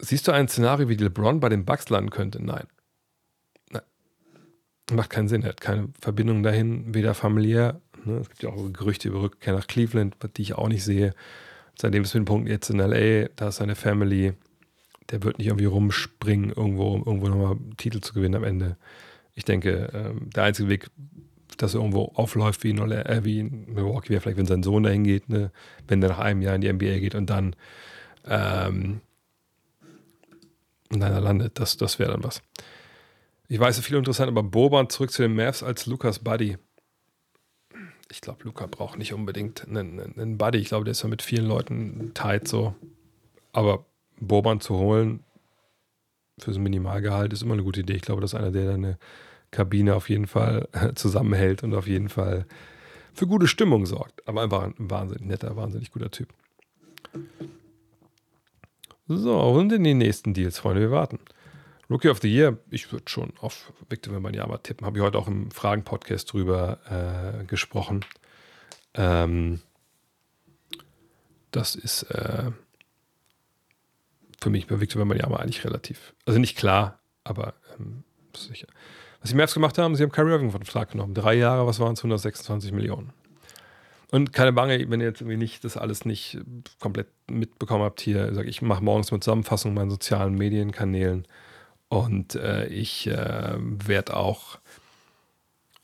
Siehst 0.00 0.28
du 0.28 0.32
ein 0.32 0.48
Szenario, 0.48 0.88
wie 0.88 0.94
LeBron 0.94 1.40
bei 1.40 1.48
den 1.48 1.64
Bucks 1.64 1.88
landen 1.88 2.10
könnte? 2.10 2.44
Nein. 2.44 2.66
Nein. 3.70 3.82
macht 4.92 5.10
keinen 5.10 5.28
Sinn. 5.28 5.42
Er 5.42 5.50
hat 5.50 5.60
keine 5.60 5.88
Verbindung 6.00 6.42
dahin, 6.42 6.94
weder 6.94 7.14
familiär. 7.14 7.80
Ne? 8.04 8.18
Es 8.18 8.28
gibt 8.28 8.42
ja 8.42 8.50
auch 8.50 8.72
Gerüchte 8.72 9.08
über 9.08 9.22
Rückkehr 9.22 9.54
nach 9.54 9.66
Cleveland, 9.66 10.16
die 10.36 10.42
ich 10.42 10.54
auch 10.54 10.68
nicht 10.68 10.84
sehe. 10.84 11.14
Seitdem 11.80 12.02
ist 12.02 12.24
Punkt 12.24 12.48
jetzt 12.48 12.70
in 12.70 12.78
LA, 12.78 13.28
da 13.36 13.48
ist 13.48 13.56
seine 13.56 13.76
Family. 13.76 14.34
Der 15.10 15.22
wird 15.22 15.38
nicht 15.38 15.46
irgendwie 15.46 15.64
rumspringen, 15.64 16.50
irgendwo, 16.50 16.92
um 16.92 17.04
irgendwo 17.04 17.28
nochmal 17.28 17.56
Titel 17.76 18.00
zu 18.00 18.12
gewinnen 18.12 18.34
am 18.34 18.44
Ende. 18.44 18.76
Ich 19.34 19.44
denke, 19.44 19.90
ähm, 19.94 20.30
der 20.30 20.44
einzige 20.44 20.68
Weg, 20.68 20.90
dass 21.62 21.74
er 21.74 21.80
irgendwo 21.80 22.12
aufläuft 22.14 22.64
wie 22.64 22.70
in, 22.70 22.78
äh, 22.78 23.20
wie 23.24 23.40
in 23.40 23.72
Milwaukee, 23.72 24.18
vielleicht, 24.20 24.38
wenn 24.38 24.46
sein 24.46 24.62
Sohn 24.62 24.82
dahin 24.82 25.04
geht, 25.04 25.28
ne? 25.28 25.50
wenn 25.86 26.02
er 26.02 26.10
nach 26.10 26.18
einem 26.18 26.42
Jahr 26.42 26.54
in 26.54 26.60
die 26.60 26.72
NBA 26.72 26.98
geht 26.98 27.14
und 27.14 27.28
dann 27.28 27.54
ähm, 28.26 29.00
in 30.90 31.02
einer 31.02 31.20
landet. 31.20 31.58
Das, 31.58 31.76
das 31.76 31.98
wäre 31.98 32.12
dann 32.12 32.24
was. 32.24 32.42
Ich 33.48 33.58
weiß, 33.58 33.78
viel 33.80 33.96
interessant, 33.96 34.28
aber 34.28 34.42
Boban 34.42 34.90
zurück 34.90 35.10
zu 35.10 35.22
den 35.22 35.34
Mavs 35.34 35.62
als 35.62 35.86
Lukas 35.86 36.18
Buddy. 36.18 36.58
Ich 38.10 38.20
glaube, 38.20 38.44
Luca 38.44 38.66
braucht 38.66 38.98
nicht 38.98 39.12
unbedingt 39.12 39.66
einen, 39.66 40.00
einen 40.00 40.38
Buddy. 40.38 40.58
Ich 40.58 40.68
glaube, 40.68 40.84
der 40.84 40.92
ist 40.92 41.02
ja 41.02 41.08
mit 41.08 41.22
vielen 41.22 41.46
Leuten 41.46 42.12
tight 42.14 42.48
so. 42.48 42.74
Aber 43.52 43.86
Boban 44.20 44.60
zu 44.60 44.76
holen 44.76 45.24
für 46.38 46.52
so 46.52 46.60
ein 46.60 46.62
Minimalgehalt 46.62 47.32
ist 47.32 47.42
immer 47.42 47.54
eine 47.54 47.64
gute 47.64 47.80
Idee. 47.80 47.94
Ich 47.94 48.02
glaube, 48.02 48.20
das 48.20 48.32
ist 48.32 48.38
einer, 48.38 48.50
der 48.50 48.66
deine 48.66 48.98
Kabine 49.50 49.94
auf 49.94 50.08
jeden 50.08 50.26
Fall 50.26 50.68
zusammenhält 50.94 51.62
und 51.62 51.74
auf 51.74 51.86
jeden 51.86 52.08
Fall 52.08 52.46
für 53.14 53.26
gute 53.26 53.48
Stimmung 53.48 53.86
sorgt. 53.86 54.26
Aber 54.28 54.42
einfach 54.42 54.62
ein 54.62 54.74
wahnsinnig 54.78 55.26
netter, 55.26 55.56
wahnsinnig 55.56 55.90
guter 55.90 56.10
Typ. 56.10 56.28
So, 59.08 59.40
und 59.40 59.72
in 59.72 59.84
die 59.84 59.94
nächsten 59.94 60.34
Deals, 60.34 60.58
Freunde, 60.58 60.82
wir 60.82 60.90
warten. 60.90 61.18
Rookie 61.90 62.10
of 62.10 62.20
the 62.20 62.28
Year, 62.28 62.58
ich 62.70 62.92
würde 62.92 63.08
schon 63.08 63.32
auf 63.40 63.72
Victor 63.88 64.14
Wembanyama 64.14 64.58
tippen. 64.58 64.86
Habe 64.86 64.98
ich 64.98 65.02
heute 65.02 65.18
auch 65.18 65.26
im 65.26 65.50
Fragen-Podcast 65.50 66.30
drüber 66.30 67.40
äh, 67.40 67.44
gesprochen. 67.46 68.04
Ähm, 68.92 69.60
das 71.50 71.74
ist 71.74 72.02
äh, 72.02 72.50
für 74.40 74.50
mich 74.50 74.66
bei 74.66 74.80
Victor 74.80 75.00
Wembanyama 75.00 75.38
eigentlich 75.38 75.64
relativ, 75.64 76.14
also 76.26 76.38
nicht 76.38 76.58
klar, 76.58 77.00
aber 77.24 77.54
ähm, 77.78 78.04
sicher. 78.36 78.68
Was 79.20 79.30
die 79.30 79.36
Mavs 79.36 79.54
gemacht 79.54 79.78
haben, 79.78 79.96
sie 79.96 80.02
haben 80.02 80.12
Kyrie 80.12 80.32
Irving 80.32 80.50
von 80.50 80.62
Vertrag 80.62 80.92
genommen. 80.92 81.14
Drei 81.14 81.34
Jahre, 81.34 81.66
was 81.66 81.80
waren 81.80 81.94
es? 81.94 82.00
126 82.00 82.72
Millionen. 82.72 83.12
Und 84.10 84.32
keine 84.32 84.52
Bange, 84.52 84.88
wenn 84.90 85.00
ihr 85.00 85.08
jetzt 85.08 85.20
irgendwie 85.20 85.36
nicht 85.36 85.64
das 85.64 85.76
alles 85.76 86.04
nicht 86.04 86.38
komplett 86.78 87.08
mitbekommen 87.28 87.84
habt 87.84 88.00
hier, 88.00 88.34
sag 88.34 88.46
ich 88.46 88.62
mache 88.62 88.82
morgens 88.82 89.12
mit 89.12 89.22
Zusammenfassung 89.22 89.74
meinen 89.74 89.90
sozialen 89.90 90.34
Medienkanälen 90.34 91.26
und 91.88 92.34
äh, 92.34 92.66
ich 92.68 93.06
äh, 93.06 93.54
werde 93.58 94.16
auch, 94.16 94.58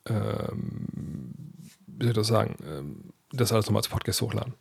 ähm, 0.09 0.87
wie 1.87 2.05
soll 2.05 2.13
ich 2.13 2.17
das 2.17 2.27
sagen, 2.27 2.57
ähm, 2.67 3.13
das 3.33 3.53
alles 3.53 3.67
nochmal 3.67 3.81
als 3.81 3.89
Podcast 3.89 4.23
hochladen. 4.23 4.55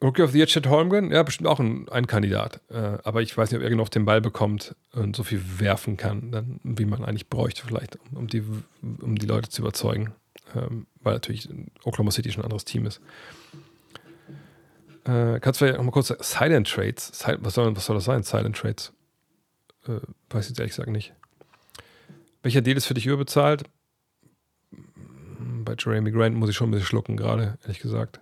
Rookie 0.00 0.22
of 0.22 0.30
the 0.30 0.38
Year, 0.38 0.46
Chet 0.46 0.68
Holmgren, 0.68 1.10
ja, 1.10 1.22
bestimmt 1.22 1.48
auch 1.48 1.58
ein, 1.58 1.88
ein 1.88 2.06
Kandidat. 2.06 2.60
Äh, 2.70 2.98
aber 3.02 3.20
ich 3.20 3.36
weiß 3.36 3.50
nicht, 3.50 3.58
ob 3.58 3.64
er 3.64 3.70
genau 3.70 3.82
auf 3.82 3.90
den 3.90 4.04
Ball 4.04 4.20
bekommt 4.20 4.76
und 4.92 5.16
so 5.16 5.24
viel 5.24 5.42
werfen 5.58 5.96
kann, 5.96 6.30
dann, 6.30 6.60
wie 6.62 6.84
man 6.84 7.04
eigentlich 7.04 7.28
bräuchte, 7.28 7.66
vielleicht, 7.66 7.98
um, 8.14 8.28
die, 8.28 8.44
um 8.82 9.16
die 9.16 9.26
Leute 9.26 9.48
zu 9.48 9.62
überzeugen. 9.62 10.14
Ähm, 10.54 10.86
weil 11.00 11.14
natürlich 11.14 11.48
Oklahoma 11.82 12.10
City 12.10 12.30
schon 12.30 12.42
ein 12.42 12.46
anderes 12.46 12.64
Team 12.64 12.86
ist. 12.86 13.00
Äh, 15.04 15.40
kannst 15.40 15.60
du 15.60 15.64
vielleicht 15.64 15.78
nochmal 15.78 15.92
kurz 15.92 16.14
Silent 16.20 16.68
Trades, 16.68 17.24
was 17.40 17.54
soll, 17.54 17.74
was 17.74 17.86
soll 17.86 17.96
das 17.96 18.04
sein, 18.04 18.22
Silent 18.22 18.56
Trades? 18.56 18.92
Äh, 19.86 20.00
weiß 20.30 20.44
ich 20.44 20.50
jetzt 20.50 20.60
ehrlich 20.60 20.72
gesagt 20.72 20.90
nicht. 20.90 21.14
Welcher 22.42 22.60
Deal 22.60 22.76
ist 22.76 22.86
für 22.86 22.94
dich 22.94 23.06
überbezahlt? 23.06 23.64
Bei 25.64 25.74
Jeremy 25.78 26.12
Grant 26.12 26.36
muss 26.36 26.50
ich 26.50 26.56
schon 26.56 26.68
ein 26.68 26.70
bisschen 26.70 26.86
schlucken 26.86 27.16
gerade, 27.16 27.58
ehrlich 27.62 27.80
gesagt. 27.80 28.20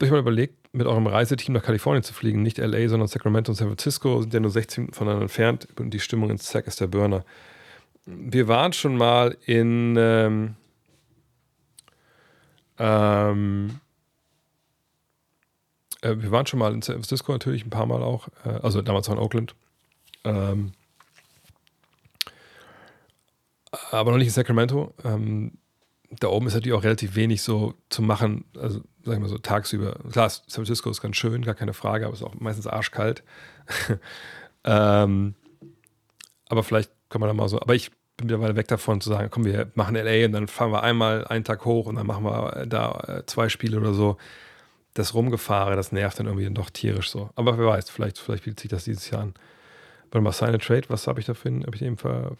Habt 0.00 0.06
euch 0.06 0.12
mal 0.12 0.20
überlegt, 0.20 0.54
mit 0.72 0.86
eurem 0.86 1.06
Reiseteam 1.06 1.52
nach 1.52 1.62
Kalifornien 1.62 2.02
zu 2.02 2.14
fliegen? 2.14 2.40
Nicht 2.40 2.56
LA, 2.56 2.88
sondern 2.88 3.06
Sacramento 3.06 3.52
und 3.52 3.56
San 3.56 3.66
Francisco 3.68 4.22
sind 4.22 4.32
ja 4.32 4.40
nur 4.40 4.50
16 4.50 4.94
voneinander 4.94 5.24
entfernt 5.24 5.68
und 5.78 5.90
die 5.90 6.00
Stimmung 6.00 6.30
in 6.30 6.38
Zack 6.38 6.66
ist 6.66 6.80
der 6.80 6.86
Burner. 6.86 7.22
Wir 8.06 8.48
waren 8.48 8.72
schon 8.72 8.96
mal 8.96 9.36
in 9.44 9.96
ähm, 9.98 10.56
ähm, 12.78 13.80
äh, 16.00 16.16
wir 16.16 16.30
waren 16.30 16.46
schon 16.46 16.60
mal 16.60 16.72
in 16.72 16.80
San 16.80 16.94
Francisco 16.94 17.32
natürlich, 17.32 17.66
ein 17.66 17.70
paar 17.70 17.84
Mal 17.84 18.02
auch. 18.02 18.28
Äh, 18.46 18.58
also 18.62 18.80
damals 18.80 19.06
auch 19.10 19.12
in 19.12 19.18
Oakland. 19.18 19.54
Ähm, 20.24 20.72
aber 23.90 24.12
noch 24.12 24.18
nicht 24.18 24.28
in 24.28 24.32
Sacramento. 24.32 24.94
Ähm, 25.04 25.58
da 26.08 26.28
oben 26.28 26.46
ist 26.46 26.54
natürlich 26.54 26.72
auch 26.78 26.84
relativ 26.84 27.16
wenig 27.16 27.42
so 27.42 27.74
zu 27.90 28.00
machen, 28.00 28.46
also 28.56 28.80
sag 29.04 29.14
ich 29.14 29.20
mal 29.20 29.28
so 29.28 29.38
tagsüber. 29.38 29.96
Klar, 30.10 30.30
San 30.30 30.42
Francisco 30.48 30.90
ist 30.90 31.00
ganz 31.00 31.16
schön, 31.16 31.42
gar 31.42 31.54
keine 31.54 31.74
Frage, 31.74 32.06
aber 32.06 32.14
es 32.14 32.20
ist 32.20 32.26
auch 32.26 32.34
meistens 32.34 32.66
arschkalt. 32.66 33.22
ähm, 34.64 35.34
aber 36.48 36.62
vielleicht 36.62 36.90
kann 37.08 37.20
man 37.20 37.28
da 37.28 37.34
mal 37.34 37.48
so, 37.48 37.60
aber 37.60 37.74
ich 37.74 37.90
bin 38.16 38.26
mittlerweile 38.26 38.56
weg 38.56 38.68
davon 38.68 39.00
zu 39.00 39.08
sagen, 39.08 39.28
komm, 39.30 39.44
wir 39.44 39.70
machen 39.74 39.96
LA 39.96 40.26
und 40.26 40.32
dann 40.32 40.48
fahren 40.48 40.72
wir 40.72 40.82
einmal 40.82 41.26
einen 41.26 41.44
Tag 41.44 41.64
hoch 41.64 41.86
und 41.86 41.96
dann 41.96 42.06
machen 42.06 42.24
wir 42.24 42.66
da 42.66 43.00
äh, 43.06 43.26
zwei 43.26 43.48
Spiele 43.48 43.78
oder 43.78 43.94
so 43.94 44.16
das 44.94 45.14
Rumgefahre, 45.14 45.76
das 45.76 45.92
nervt 45.92 46.18
dann 46.18 46.26
irgendwie 46.26 46.52
doch 46.52 46.70
tierisch 46.70 47.10
so. 47.10 47.30
Aber 47.36 47.58
wer 47.58 47.66
weiß, 47.66 47.90
vielleicht, 47.90 48.18
vielleicht 48.18 48.44
bietet 48.44 48.60
sich 48.60 48.70
das 48.70 48.84
dieses 48.84 49.08
Jahr 49.10 49.22
an. 49.22 49.34
Warte 50.10 50.22
mal, 50.22 50.32
Silent 50.32 50.64
Trade, 50.64 50.88
was 50.88 51.06
habe 51.06 51.20
ich 51.20 51.26
da 51.26 51.34
für 51.34 51.50
habe 51.50 51.76
ich 51.76 51.82
eben 51.82 51.96
ver, 51.96 52.36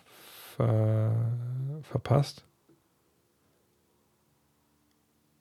ver, 0.56 1.14
verpasst? 1.82 2.44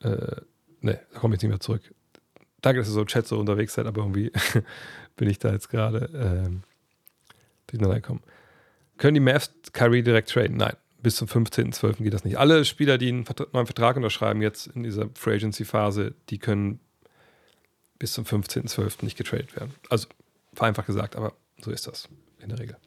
Äh, 0.01 0.41
ne, 0.81 0.99
da 1.13 1.19
komme 1.19 1.35
ich 1.35 1.41
nicht 1.41 1.49
mehr 1.49 1.59
zurück. 1.59 1.93
Danke, 2.61 2.79
dass 2.79 2.89
ihr 2.89 2.93
so 2.93 3.01
im 3.01 3.07
Chat 3.07 3.27
so 3.27 3.39
unterwegs 3.39 3.73
seid, 3.73 3.85
aber 3.85 4.01
irgendwie 4.01 4.31
bin 5.15 5.29
ich 5.29 5.39
da 5.39 5.51
jetzt 5.51 5.69
gerade 5.69 6.09
ähm, 6.13 6.63
durcheinander 7.67 8.01
gekommen. 8.01 8.21
Können 8.97 9.13
die 9.13 9.21
Mavs 9.21 9.51
Kyrie 9.71 10.03
direkt 10.03 10.29
traden? 10.29 10.57
Nein, 10.57 10.75
bis 11.01 11.15
zum 11.15 11.27
15.12. 11.27 12.03
geht 12.03 12.13
das 12.13 12.25
nicht. 12.25 12.37
Alle 12.37 12.65
Spieler, 12.65 12.97
die 12.97 13.09
einen 13.09 13.25
neuen 13.53 13.65
Vertrag 13.65 13.95
unterschreiben 13.95 14.41
jetzt 14.41 14.67
in 14.67 14.83
dieser 14.83 15.09
Free 15.15 15.35
Agency 15.35 15.63
Phase, 15.63 16.15
die 16.29 16.37
können 16.37 16.79
bis 17.97 18.13
zum 18.13 18.25
15.12. 18.25 19.05
nicht 19.05 19.17
getradet 19.17 19.55
werden. 19.55 19.73
Also 19.89 20.07
vereinfacht 20.53 20.87
gesagt, 20.87 21.15
aber 21.15 21.33
so 21.61 21.71
ist 21.71 21.87
das 21.87 22.09
in 22.39 22.49
der 22.49 22.59
Regel. 22.59 22.77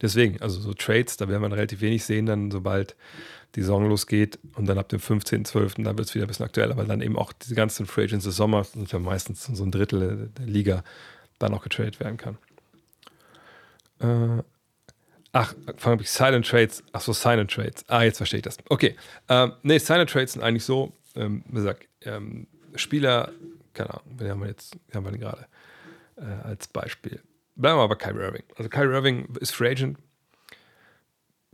Deswegen, 0.00 0.40
also 0.40 0.60
so 0.60 0.72
Trades, 0.72 1.16
da 1.16 1.28
werden 1.28 1.42
wir 1.42 1.52
relativ 1.52 1.80
wenig 1.80 2.04
sehen, 2.04 2.26
dann 2.26 2.50
sobald 2.50 2.96
die 3.54 3.62
Saison 3.62 3.88
losgeht 3.88 4.38
und 4.54 4.66
dann 4.66 4.78
ab 4.78 4.88
dem 4.88 5.00
15.12., 5.00 5.82
da 5.82 5.96
wird 5.96 6.08
es 6.08 6.14
wieder 6.14 6.24
ein 6.24 6.28
bisschen 6.28 6.46
aktueller, 6.46 6.76
weil 6.76 6.86
dann 6.86 7.02
eben 7.02 7.18
auch 7.18 7.32
diese 7.32 7.54
ganzen 7.54 7.86
Free 7.86 8.04
Agents 8.04 8.24
des 8.24 8.36
Sommers, 8.36 8.72
sind 8.72 8.90
ja 8.92 8.98
meistens 8.98 9.44
so 9.44 9.64
ein 9.64 9.72
Drittel 9.72 10.30
der 10.38 10.46
Liga, 10.46 10.84
dann 11.38 11.52
auch 11.52 11.62
getradet 11.62 11.98
werden 12.00 12.16
kann. 12.16 12.38
Äh, 13.98 14.42
ach, 15.32 15.54
fange 15.76 16.02
ich 16.02 16.10
Silent 16.10 16.46
Trades, 16.46 16.84
ach 16.92 17.00
so, 17.00 17.12
Silent 17.12 17.50
Trades. 17.50 17.84
Ah, 17.88 18.02
jetzt 18.02 18.18
verstehe 18.18 18.38
ich 18.38 18.44
das. 18.44 18.58
Okay, 18.68 18.96
ähm, 19.28 19.52
nee, 19.62 19.78
Silent 19.78 20.10
Trades 20.10 20.34
sind 20.34 20.42
eigentlich 20.42 20.64
so, 20.64 20.92
ähm, 21.16 21.42
wie 21.48 21.56
gesagt, 21.56 21.88
ähm, 22.02 22.46
Spieler 22.76 23.32
keine 23.74 23.90
Ahnung, 23.90 24.14
wen 24.16 24.30
haben 24.30 24.40
wir 24.40 24.48
jetzt, 24.48 24.76
haben 24.94 25.04
wir 25.04 25.12
denn 25.12 25.20
gerade 25.20 25.46
äh, 26.16 26.46
als 26.46 26.68
Beispiel? 26.68 27.20
Bleiben 27.60 27.78
wir 27.78 27.82
aber 27.82 27.96
bei 27.96 28.04
Kyrie 28.04 28.22
Irving. 28.22 28.42
Also 28.56 28.70
Kyrie 28.70 28.94
Irving 28.94 29.36
ist 29.38 29.54
Free 29.54 29.70
Agent, 29.70 29.98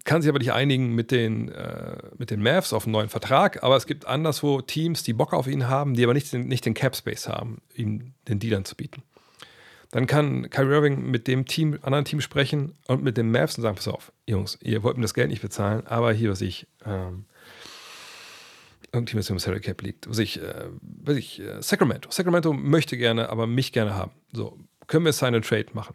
kann 0.05 0.23
sich 0.23 0.29
aber 0.29 0.39
nicht 0.39 0.53
einigen 0.53 0.95
mit 0.95 1.11
den, 1.11 1.49
äh, 1.49 1.97
mit 2.17 2.31
den 2.31 2.41
Mavs 2.41 2.73
auf 2.73 2.85
einen 2.85 2.93
neuen 2.93 3.09
Vertrag, 3.09 3.63
aber 3.65 3.77
es 3.77 3.87
gibt 3.87 4.07
anderswo 4.07 4.61
Teams, 4.61 5.03
die 5.03 5.13
Bock 5.13 5.33
auf 5.33 5.49
ihn 5.49 5.69
haben, 5.69 5.95
die 5.95 6.05
aber 6.05 6.15
nicht 6.15 6.33
den, 6.33 6.47
nicht 6.47 6.65
den 6.65 6.75
Cap 6.75 6.95
Space 6.95 7.29
haben, 7.29 7.61
ihm 7.75 8.15
den 8.29 8.39
Deal 8.39 8.57
anzubieten. 8.57 9.03
Dann 9.91 10.07
kann 10.07 10.49
Kyrie 10.49 10.75
Irving 10.75 11.11
mit 11.11 11.27
dem 11.27 11.45
Team, 11.45 11.79
anderen 11.83 12.05
Team 12.05 12.21
sprechen 12.21 12.77
und 12.87 13.03
mit 13.03 13.17
den 13.17 13.31
Mavs 13.31 13.57
und 13.57 13.63
sagen: 13.63 13.77
Pass 13.77 13.89
auf, 13.89 14.13
Jungs, 14.27 14.59
ihr 14.63 14.83
wollt 14.83 14.97
mir 14.97 15.03
das 15.03 15.15
Geld 15.15 15.31
nicht 15.31 15.43
bezahlen, 15.43 15.87
aber 15.87 16.13
hier, 16.13 16.31
was 16.31 16.41
ich, 16.41 16.67
ähm, 16.85 17.25
Team, 18.93 19.19
das 19.19 19.29
im 19.29 19.39
Salary 19.39 19.61
Cap 19.61 19.83
liegt. 19.83 20.09
Was 20.09 20.19
ich, 20.19 20.41
äh, 20.41 20.71
was 20.81 21.17
ich, 21.17 21.41
äh, 21.41 21.61
Sacramento. 21.61 22.11
Sacramento 22.11 22.53
möchte 22.53 22.97
gerne, 22.97 23.29
aber 23.29 23.47
mich 23.47 23.73
gerne 23.73 23.95
haben. 23.95 24.13
So, 24.33 24.59
können 24.87 25.05
wir 25.05 25.23
and 25.23 25.45
Trade 25.45 25.67
machen? 25.73 25.95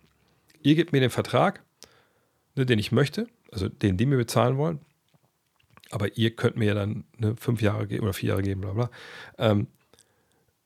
Ihr 0.62 0.76
gebt 0.76 0.92
mir 0.92 1.00
den 1.00 1.10
Vertrag, 1.10 1.64
ne, 2.56 2.66
den 2.66 2.80
ich 2.80 2.92
möchte, 2.92 3.28
also 3.52 3.68
den, 3.70 3.98
die 3.98 4.06
mir 4.06 4.18
bezahlen 4.18 4.58
wollen. 4.58 4.80
Aber 5.90 6.18
ihr 6.18 6.36
könnt 6.36 6.56
mir 6.56 6.66
ja 6.66 6.74
dann 6.74 7.06
ne, 7.18 7.36
fünf 7.36 7.62
Jahre 7.62 7.88
geben 7.88 8.04
oder 8.04 8.14
vier 8.14 8.30
Jahre 8.30 8.44
geben, 8.44 8.62
bla 8.62 8.74
bla. 8.74 8.92
Ähm, 9.38 9.68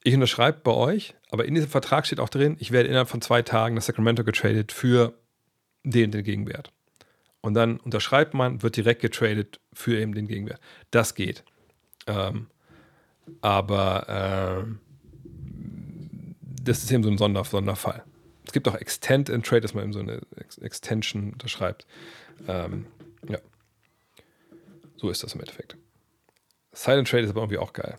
ich 0.04 0.14
unterschreibe 0.14 0.60
bei 0.64 0.72
euch, 0.72 1.16
aber 1.32 1.46
in 1.46 1.56
diesem 1.56 1.70
Vertrag 1.70 2.06
steht 2.06 2.20
auch 2.20 2.30
drin, 2.30 2.58
ich 2.60 2.72
werde 2.72 2.90
innerhalb 2.90 3.10
von 3.10 3.22
zwei 3.22 3.42
Tagen 3.42 3.76
nach 3.76 3.82
Sacramento 3.82 4.24
getradet 4.24 4.72
für 4.72 5.18
den, 5.84 6.12
den 6.12 6.24
Gegenwert. 6.24 6.72
Und 7.42 7.56
dann 7.56 7.78
unterschreibt 7.78 8.34
man, 8.34 8.62
wird 8.62 8.76
direkt 8.76 9.02
getradet 9.02 9.60
für 9.74 10.00
eben 10.00 10.14
den 10.14 10.28
Gegenwert. 10.28 10.60
Das 10.92 11.16
geht. 11.16 11.44
Ähm, 12.08 12.48
aber 13.42 14.66
äh, 14.66 14.72
das 16.64 16.84
ist 16.84 16.92
eben 16.92 17.04
so 17.04 17.10
ein 17.10 17.18
Sonder 17.18 17.44
Sonderfall. 17.44 18.04
Es 18.46 18.54
gibt 18.54 18.68
auch 18.68 18.76
Extend 18.76 19.30
in 19.30 19.44
Trade, 19.44 19.62
dass 19.62 19.74
man 19.74 19.84
eben 19.84 19.94
so 19.94 20.00
eine 20.00 20.22
Ex 20.38 20.58
Extension 20.58 21.34
unterschreibt. 21.34 21.86
Ähm, 22.48 22.86
ja. 23.28 23.40
So 24.98 25.10
ist 25.10 25.24
das 25.24 25.34
im 25.34 25.42
Endeffekt. 25.42 25.78
Silent 26.74 27.10
Trade 27.10 27.24
ist 27.24 27.30
aber 27.32 27.42
irgendwie 27.42 27.58
auch 27.58 27.74
geil. 27.74 27.98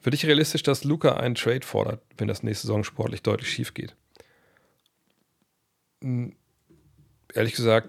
Für 0.00 0.10
dich 0.10 0.24
realistisch, 0.24 0.62
dass 0.62 0.84
Luca 0.84 1.16
einen 1.16 1.34
Trade 1.34 1.66
fordert, 1.66 2.02
wenn 2.16 2.28
das 2.28 2.42
nächste 2.42 2.66
Saison 2.68 2.84
sportlich 2.84 3.22
deutlich 3.22 3.50
schief 3.50 3.74
geht? 3.74 3.96
Hm, 6.02 6.36
ehrlich 7.34 7.54
gesagt, 7.54 7.88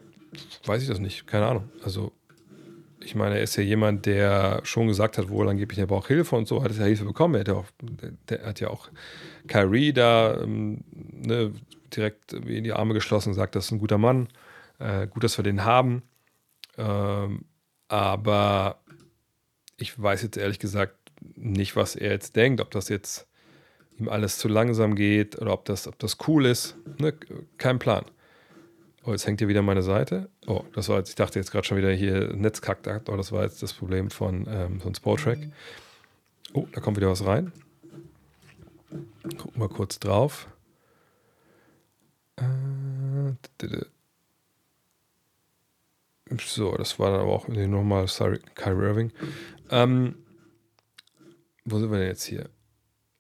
weiß 0.66 0.82
ich 0.82 0.88
das 0.88 1.00
nicht. 1.00 1.28
Keine 1.28 1.46
Ahnung. 1.46 1.70
Also, 1.84 2.12
ich 3.08 3.16
meine, 3.16 3.38
er 3.38 3.42
ist 3.42 3.56
ja 3.56 3.64
jemand, 3.64 4.06
der 4.06 4.60
schon 4.64 4.88
gesagt 4.88 5.18
hat, 5.18 5.30
wohl 5.30 5.48
angeblich, 5.48 5.80
er 5.80 5.88
braucht 5.88 6.08
Hilfe 6.08 6.36
und 6.36 6.46
so, 6.46 6.62
hat 6.62 6.72
es 6.72 6.78
ja 6.78 6.84
Hilfe 6.84 7.06
bekommen. 7.06 7.36
Er 7.36 7.40
hat 7.40 7.48
ja 7.48 7.54
auch, 7.54 7.66
der 8.28 8.46
hat 8.46 8.60
ja 8.60 8.70
auch 8.70 8.90
Kyrie 9.48 9.94
da 9.94 10.42
ähm, 10.42 10.84
ne, 10.92 11.54
direkt 11.96 12.34
in 12.34 12.66
die 12.66 12.74
Arme 12.74 12.94
geschlossen 12.94 13.30
und 13.30 13.36
gesagt, 13.36 13.56
das 13.56 13.68
ist 13.68 13.72
ein 13.72 13.80
guter 13.80 13.98
Mann. 13.98 14.28
Äh, 14.80 15.08
gut, 15.08 15.24
dass 15.24 15.38
wir 15.38 15.44
den 15.44 15.64
haben. 15.64 16.04
Ähm, 16.78 17.46
aber 17.88 18.82
ich 19.78 19.98
weiß 20.02 20.24
jetzt 20.24 20.36
ehrlich 20.36 20.60
gesagt 20.60 20.98
nicht, 21.36 21.78
was 21.78 21.96
er 21.96 22.12
jetzt 22.12 22.36
denkt, 22.36 22.60
ob 22.60 22.72
das 22.72 22.90
jetzt 22.90 23.26
ihm 23.98 24.10
alles 24.10 24.38
zu 24.38 24.50
langsam 24.50 24.96
geht 24.96 25.42
oder 25.42 25.54
ob 25.54 25.64
das, 25.64 25.88
ob 25.88 25.98
das 26.00 26.18
cool 26.28 26.46
ist. 26.46 26.76
Ne? 26.98 27.14
Kein 27.58 27.80
Plan. 27.80 28.04
Oh, 29.08 29.12
jetzt 29.14 29.26
hängt 29.26 29.40
hier 29.40 29.48
wieder 29.48 29.62
meine 29.62 29.84
Seite. 29.84 30.30
Oh, 30.48 30.66
das 30.74 30.90
war 30.90 30.98
jetzt, 30.98 31.08
ich 31.08 31.16
dachte 31.16 31.40
jetzt 31.40 31.50
gerade 31.50 31.66
schon 31.66 31.78
wieder 31.78 31.94
hier 31.94 32.36
Netzkackt, 32.36 32.88
oh, 33.08 33.16
das 33.16 33.32
war 33.32 33.44
jetzt 33.44 33.64
das 33.64 33.72
Problem 33.72 34.10
von, 34.10 34.46
ähm, 34.50 34.82
von 34.82 34.94
Sportrack. 34.94 35.40
Oh, 36.52 36.68
da 36.74 36.82
kommt 36.82 36.98
wieder 36.98 37.10
was 37.10 37.26
rein. 37.26 37.54
Gucken 39.38 39.62
wir 39.62 39.70
kurz 39.70 40.00
drauf. 40.00 40.50
Äh, 42.36 42.44
so, 46.46 46.76
das 46.76 47.00
war 47.00 47.12
dann 47.12 47.22
aber 47.22 47.32
auch 47.32 47.48
nochmal, 47.48 48.10
sorry, 48.10 48.42
Kyrie 48.56 48.88
Irving. 48.88 49.14
Ähm, 49.70 50.16
wo 51.64 51.80
sind 51.80 51.92
wir 51.92 52.00
denn 52.00 52.10
jetzt 52.10 52.26
hier? 52.26 52.50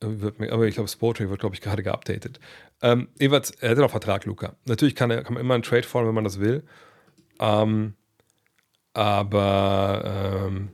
aber 0.02 0.68
ich 0.68 0.76
glaube, 0.76 0.90
Sportray 0.90 1.30
wird, 1.30 1.40
glaube 1.40 1.56
ich, 1.56 1.62
gerade 1.62 1.82
geupdatet. 1.82 2.40
Ähm, 2.82 3.08
jedenfalls, 3.20 3.52
er 3.52 3.72
hat 3.72 3.78
noch 3.78 3.92
Vertrag, 3.92 4.26
Luca. 4.26 4.56
Natürlich 4.66 4.96
kann, 4.96 5.10
er, 5.12 5.24
kann 5.24 5.34
man 5.34 5.42
immer 5.42 5.56
einen 5.56 5.64
Trade 5.64 5.84
fordern, 5.84 6.10
wenn 6.10 6.16
man 6.16 6.24
das 6.24 6.40
will. 6.40 6.64
Ähm, 7.40 7.96
aber 8.94 10.48
ähm, 10.48 10.70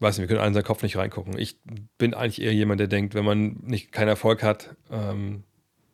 weiß 0.00 0.18
nicht, 0.18 0.22
wir 0.22 0.28
können 0.28 0.40
alle 0.40 0.48
in 0.48 0.54
seinen 0.54 0.64
Kopf 0.64 0.82
nicht 0.82 0.96
reingucken. 0.96 1.38
Ich 1.38 1.58
bin 1.98 2.14
eigentlich 2.14 2.42
eher 2.42 2.54
jemand, 2.54 2.80
der 2.80 2.86
denkt, 2.86 3.14
wenn 3.14 3.24
man 3.24 3.56
nicht 3.62 3.92
keinen 3.92 4.08
Erfolg 4.08 4.42
hat, 4.42 4.76
ähm, 4.90 5.44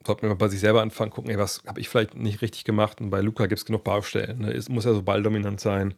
sollte 0.07 0.27
man 0.27 0.39
bei 0.39 0.48
sich 0.48 0.61
selber 0.61 0.82
anfangen, 0.82 1.11
gucken, 1.11 1.31
ey, 1.31 1.39
was 1.39 1.62
habe 1.66 1.81
ich 1.81 1.89
vielleicht 1.89 2.15
nicht 2.15 2.43
richtig 2.43 2.65
gemacht. 2.65 3.01
Und 3.01 3.11
bei 3.11 3.20
Luca 3.20 3.47
gibt 3.47 3.59
es 3.59 3.65
genug 3.65 3.85
Baustellen. 3.85 4.40
Ne? 4.40 4.52
Es 4.52 4.69
muss 4.69 4.85
ja 4.85 4.93
so 4.93 5.02
balldominant 5.02 5.61
sein. 5.61 5.94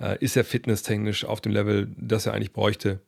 Äh, 0.00 0.16
ist 0.24 0.36
er 0.36 0.44
fitnesstechnisch 0.44 1.24
auf 1.24 1.40
dem 1.40 1.52
Level, 1.52 1.88
das 1.96 2.26
er 2.26 2.34
eigentlich 2.34 2.52
bräuchte? 2.52 3.00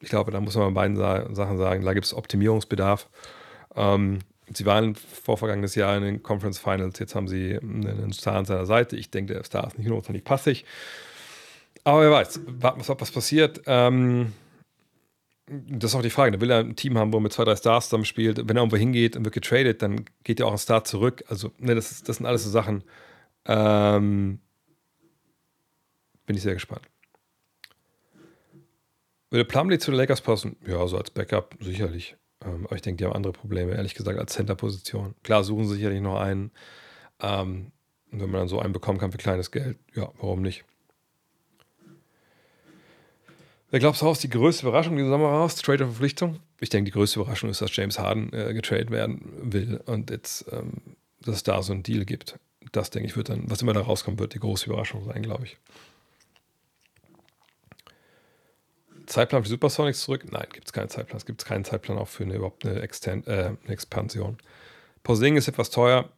Ich 0.00 0.08
glaube, 0.08 0.30
da 0.32 0.40
muss 0.40 0.56
man 0.56 0.74
bei 0.74 0.82
beiden 0.82 0.96
Sa 0.96 1.32
Sachen 1.34 1.58
sagen, 1.58 1.84
da 1.84 1.92
gibt 1.92 2.06
es 2.06 2.14
Optimierungsbedarf. 2.14 3.08
Ähm, 3.74 4.20
sie 4.52 4.66
waren 4.66 4.94
vor 4.94 5.36
vergangenes 5.36 5.74
Jahr 5.74 5.96
in 5.96 6.02
den 6.02 6.22
Conference 6.22 6.58
Finals, 6.58 6.98
jetzt 6.98 7.14
haben 7.14 7.28
sie 7.28 7.58
einen 7.58 8.12
Star 8.12 8.36
an 8.36 8.44
seiner 8.44 8.66
Seite. 8.66 8.96
Ich 8.96 9.10
denke, 9.10 9.34
der 9.34 9.44
Star 9.44 9.66
ist 9.66 9.78
nicht 9.78 9.88
notwendig 9.88 10.24
passig. 10.24 10.64
Aber 11.84 12.02
wer 12.02 12.10
weiß, 12.10 12.40
warten 12.46 12.82
was 12.86 13.10
passiert. 13.10 13.62
Ähm, 13.66 14.32
das 15.46 15.90
ist 15.90 15.94
auch 15.96 16.02
die 16.02 16.10
Frage. 16.10 16.32
Da 16.32 16.40
will 16.40 16.50
er 16.50 16.60
ein 16.60 16.76
Team 16.76 16.96
haben, 16.98 17.12
wo 17.12 17.18
er 17.18 17.22
mit 17.22 17.32
zwei, 17.32 17.44
drei 17.44 17.56
Stars 17.56 17.86
zusammen 17.88 18.04
spielt. 18.04 18.36
Wenn 18.48 18.56
er 18.56 18.60
irgendwo 18.60 18.76
hingeht 18.76 19.16
und 19.16 19.24
wird 19.24 19.34
getradet, 19.34 19.82
dann 19.82 20.04
geht 20.22 20.40
ja 20.40 20.46
auch 20.46 20.52
ein 20.52 20.58
Star 20.58 20.84
zurück. 20.84 21.24
Also, 21.28 21.50
ne, 21.58 21.74
das, 21.74 22.02
das 22.02 22.18
sind 22.18 22.26
alles 22.26 22.44
so 22.44 22.50
Sachen. 22.50 22.84
Ähm, 23.46 24.40
bin 26.26 26.36
ich 26.36 26.42
sehr 26.42 26.54
gespannt. 26.54 26.82
Würde 29.30 29.44
Plumlee 29.44 29.78
zu 29.78 29.90
den 29.90 29.98
Lakers 29.98 30.20
passen? 30.20 30.56
Ja, 30.66 30.86
so 30.86 30.98
als 30.98 31.10
Backup 31.10 31.56
sicherlich. 31.60 32.16
Ähm, 32.44 32.66
aber 32.66 32.76
ich 32.76 32.82
denke, 32.82 32.98
die 32.98 33.04
haben 33.04 33.14
andere 33.14 33.32
Probleme, 33.32 33.74
ehrlich 33.74 33.94
gesagt, 33.94 34.18
als 34.18 34.32
Center-Position. 34.32 35.14
Klar, 35.22 35.44
suchen 35.44 35.66
sie 35.66 35.76
sicherlich 35.76 36.00
noch 36.00 36.18
einen. 36.18 36.50
Ähm, 37.20 37.72
und 38.10 38.20
wenn 38.20 38.30
man 38.30 38.40
dann 38.40 38.48
so 38.48 38.58
einen 38.58 38.72
bekommen 38.72 38.98
kann 38.98 39.12
für 39.12 39.18
kleines 39.18 39.50
Geld, 39.50 39.78
ja, 39.94 40.10
warum 40.18 40.42
nicht? 40.42 40.64
Wer 43.70 43.78
glaubst 43.78 44.02
du, 44.02 44.10
ist 44.10 44.24
die 44.24 44.28
größte 44.28 44.66
Überraschung 44.66 44.96
dieser 44.96 45.10
Sommer 45.10 45.28
raus? 45.28 45.54
Trade-Verpflichtung? 45.54 46.40
Ich 46.58 46.70
denke, 46.70 46.86
die 46.90 46.92
größte 46.92 47.20
Überraschung 47.20 47.50
ist, 47.50 47.62
dass 47.62 47.74
James 47.74 48.00
Harden 48.00 48.32
äh, 48.32 48.52
getradet 48.52 48.90
werden 48.90 49.22
will 49.42 49.80
und 49.86 50.10
jetzt, 50.10 50.46
ähm, 50.50 50.96
dass 51.20 51.36
es 51.36 51.42
da 51.44 51.62
so 51.62 51.72
einen 51.72 51.84
Deal 51.84 52.04
gibt. 52.04 52.38
Das, 52.72 52.90
denke 52.90 53.08
ich, 53.08 53.16
wird 53.16 53.28
dann, 53.28 53.48
was 53.48 53.62
immer 53.62 53.72
da 53.72 53.80
rauskommt, 53.80 54.18
wird 54.18 54.34
die 54.34 54.40
große 54.40 54.66
Überraschung 54.66 55.04
sein, 55.04 55.22
glaube 55.22 55.44
ich. 55.44 55.56
Zeitplan 59.10 59.42
für 59.42 59.48
Supersonics 59.48 60.02
zurück? 60.02 60.30
Nein, 60.30 60.46
gibt 60.52 60.68
es 60.68 60.72
keinen 60.72 60.88
Zeitplan. 60.88 61.16
Es 61.16 61.26
gibt 61.26 61.44
keinen 61.44 61.64
Zeitplan 61.64 61.98
auch 61.98 62.06
für 62.06 62.22
eine, 62.22 62.36
überhaupt 62.36 62.64
eine, 62.64 62.80
Extend, 62.80 63.26
äh, 63.26 63.56
eine 63.64 63.72
Expansion. 63.72 64.38
Posing 65.02 65.36
ist 65.36 65.48
etwas 65.48 65.70
teuer. 65.70 66.08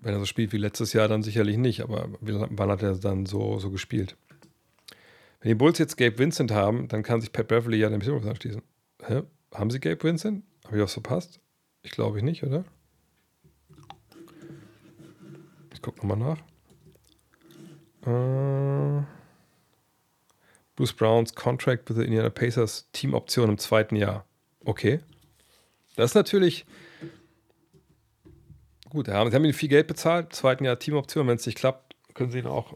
Wenn 0.00 0.14
er 0.14 0.18
so 0.18 0.24
spielt 0.24 0.52
wie 0.52 0.58
letztes 0.58 0.92
Jahr, 0.92 1.06
dann 1.06 1.22
sicherlich 1.22 1.56
nicht. 1.56 1.82
Aber 1.82 2.08
wann 2.20 2.70
hat 2.70 2.82
er 2.82 2.96
dann 2.96 3.26
so, 3.26 3.60
so 3.60 3.70
gespielt? 3.70 4.16
Wenn 5.40 5.50
die 5.50 5.54
Bulls 5.54 5.78
jetzt 5.78 5.96
Gabe 5.96 6.18
Vincent 6.18 6.50
haben, 6.50 6.88
dann 6.88 7.04
kann 7.04 7.20
sich 7.20 7.32
Pat 7.32 7.46
Beverly 7.46 7.78
ja 7.78 7.88
den 7.88 8.00
Beziehung 8.00 8.26
anschließen. 8.26 8.62
Hä? 9.06 9.22
Haben 9.54 9.70
sie 9.70 9.78
Gabe 9.78 10.02
Vincent? 10.02 10.42
Habe 10.66 10.78
ich 10.78 10.82
was 10.82 10.94
verpasst? 10.94 11.38
Ich 11.82 11.92
glaube 11.92 12.18
ich 12.18 12.24
nicht, 12.24 12.42
oder? 12.42 12.64
Ich 15.72 15.80
gucke 15.80 15.98
nochmal 15.98 16.16
nach. 16.18 16.38
Äh. 18.06 19.19
Bruce 20.80 20.94
Browns 20.94 21.34
Contract 21.34 21.90
with 21.90 21.98
the 21.98 22.04
Indiana 22.04 22.30
Pacers 22.30 22.88
Teamoption 22.94 23.50
im 23.50 23.58
zweiten 23.58 23.96
Jahr. 23.96 24.24
Okay. 24.64 25.00
Das 25.94 26.12
ist 26.12 26.14
natürlich 26.14 26.64
gut. 28.88 29.04
Sie 29.04 29.12
haben, 29.12 29.44
ihnen 29.44 29.52
viel 29.52 29.68
Geld 29.68 29.88
bezahlt, 29.88 30.32
zweiten 30.32 30.64
Jahr 30.64 30.78
Teamoption. 30.78 31.28
Wenn 31.28 31.36
es 31.36 31.44
nicht 31.44 31.58
klappt, 31.58 31.94
können 32.14 32.30
sie 32.30 32.38
ihn 32.38 32.46
auch 32.46 32.72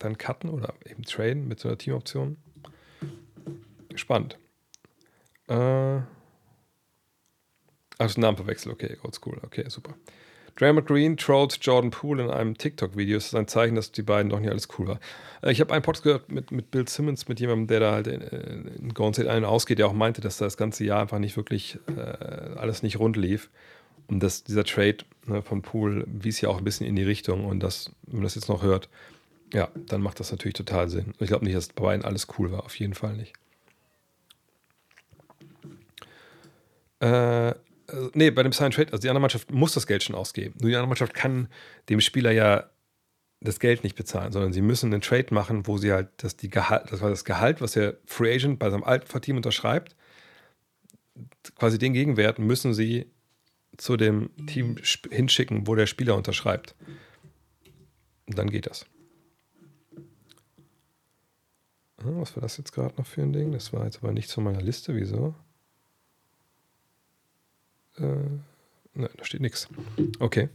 dann 0.00 0.18
cutten 0.18 0.50
oder 0.50 0.74
eben 0.86 1.04
traden 1.04 1.46
mit 1.46 1.60
so 1.60 1.68
einer 1.68 1.78
Teamoption. 1.78 2.36
Spannend. 3.94 4.38
Äh, 5.46 6.00
also 7.96 8.20
Namenverwechsel, 8.20 8.72
okay, 8.72 8.98
oldschool, 9.04 9.40
okay, 9.44 9.68
super. 9.68 9.94
Draymond 10.56 10.86
Green 10.86 11.16
trollt 11.16 11.58
Jordan 11.60 11.90
Poole 11.90 12.24
in 12.24 12.30
einem 12.30 12.56
TikTok-Video. 12.56 13.18
Das 13.18 13.26
ist 13.26 13.34
ein 13.34 13.46
Zeichen, 13.46 13.74
dass 13.74 13.92
die 13.92 14.02
beiden 14.02 14.30
doch 14.30 14.40
nicht 14.40 14.50
alles 14.50 14.68
cool 14.78 14.88
war. 14.88 15.00
Äh, 15.42 15.52
ich 15.52 15.60
habe 15.60 15.72
einen 15.72 15.82
Podcast 15.82 16.04
gehört 16.04 16.32
mit, 16.32 16.50
mit 16.50 16.70
Bill 16.70 16.88
Simmons, 16.88 17.28
mit 17.28 17.40
jemandem, 17.40 17.66
der 17.66 17.80
da 17.80 17.92
halt 17.92 18.06
in, 18.06 18.20
in 18.22 18.94
Golden 18.94 19.14
State 19.14 19.30
ein- 19.30 19.44
und 19.44 19.44
ausgeht, 19.44 19.78
der 19.78 19.86
auch 19.86 19.92
meinte, 19.92 20.20
dass 20.20 20.38
da 20.38 20.46
das 20.46 20.56
ganze 20.56 20.84
Jahr 20.84 21.02
einfach 21.02 21.18
nicht 21.18 21.36
wirklich 21.36 21.78
äh, 21.94 22.56
alles 22.56 22.82
nicht 22.82 22.98
rund 22.98 23.16
lief. 23.16 23.50
Und 24.08 24.22
dass 24.22 24.44
dieser 24.44 24.64
Trade 24.64 24.98
ne, 25.26 25.42
von 25.42 25.62
Poole 25.62 26.04
wies 26.06 26.40
ja 26.40 26.48
auch 26.48 26.58
ein 26.58 26.64
bisschen 26.64 26.86
in 26.86 26.96
die 26.96 27.02
Richtung. 27.02 27.44
Und 27.44 27.60
das, 27.60 27.92
wenn 28.06 28.16
man 28.16 28.24
das 28.24 28.34
jetzt 28.34 28.48
noch 28.48 28.62
hört, 28.62 28.88
ja, 29.52 29.68
dann 29.74 30.00
macht 30.00 30.20
das 30.20 30.30
natürlich 30.30 30.54
total 30.54 30.88
Sinn. 30.88 31.12
Ich 31.18 31.28
glaube 31.28 31.44
nicht, 31.44 31.56
dass 31.56 31.68
bei 31.68 31.82
beiden 31.82 32.04
alles 32.04 32.26
cool 32.38 32.50
war. 32.50 32.64
Auf 32.64 32.78
jeden 32.78 32.94
Fall 32.94 33.16
nicht. 33.16 33.32
Äh, 37.00 37.54
äh, 37.88 38.10
nee, 38.14 38.30
bei 38.30 38.42
dem 38.42 38.52
Sign 38.52 38.70
Trade, 38.70 38.92
also 38.92 39.02
die 39.02 39.08
andere 39.08 39.20
Mannschaft 39.20 39.50
muss 39.50 39.74
das 39.74 39.86
Geld 39.86 40.02
schon 40.02 40.14
ausgeben. 40.14 40.54
Nur 40.60 40.70
die 40.70 40.76
andere 40.76 40.88
Mannschaft 40.88 41.14
kann 41.14 41.48
dem 41.88 42.00
Spieler 42.00 42.30
ja 42.30 42.70
das 43.40 43.60
Geld 43.60 43.84
nicht 43.84 43.96
bezahlen, 43.96 44.32
sondern 44.32 44.52
sie 44.52 44.62
müssen 44.62 44.92
einen 44.92 45.02
Trade 45.02 45.32
machen, 45.32 45.66
wo 45.66 45.78
sie 45.78 45.92
halt 45.92 46.08
das, 46.18 46.36
die 46.36 46.48
Gehalt, 46.48 46.90
das 46.90 47.00
war 47.00 47.10
das 47.10 47.24
Gehalt, 47.24 47.60
was 47.60 47.72
der 47.72 47.98
Free 48.06 48.34
Agent 48.34 48.58
bei 48.58 48.70
seinem 48.70 48.84
alten 48.84 49.20
Team 49.20 49.36
unterschreibt, 49.36 49.94
quasi 51.54 51.78
den 51.78 51.92
Gegenwert 51.92 52.38
müssen 52.38 52.74
sie 52.74 53.10
zu 53.76 53.96
dem 53.96 54.30
Team 54.46 54.76
hinschicken, 55.10 55.66
wo 55.66 55.74
der 55.74 55.86
Spieler 55.86 56.16
unterschreibt. 56.16 56.74
Und 58.26 58.38
dann 58.38 58.48
geht 58.48 58.66
das. 58.66 58.86
Ah, 61.98 62.12
was 62.12 62.34
war 62.36 62.42
das 62.42 62.56
jetzt 62.56 62.72
gerade 62.72 62.94
noch 62.96 63.06
für 63.06 63.22
ein 63.22 63.32
Ding? 63.32 63.52
Das 63.52 63.72
war 63.72 63.84
jetzt 63.84 63.98
aber 64.02 64.12
nicht 64.12 64.28
zu 64.28 64.40
meiner 64.40 64.60
Liste. 64.60 64.94
Wieso? 64.96 65.34
Äh, 67.98 68.04
ne, 68.94 69.10
da 69.16 69.24
steht 69.24 69.40
nichts. 69.40 69.68
Okay. 70.18 70.48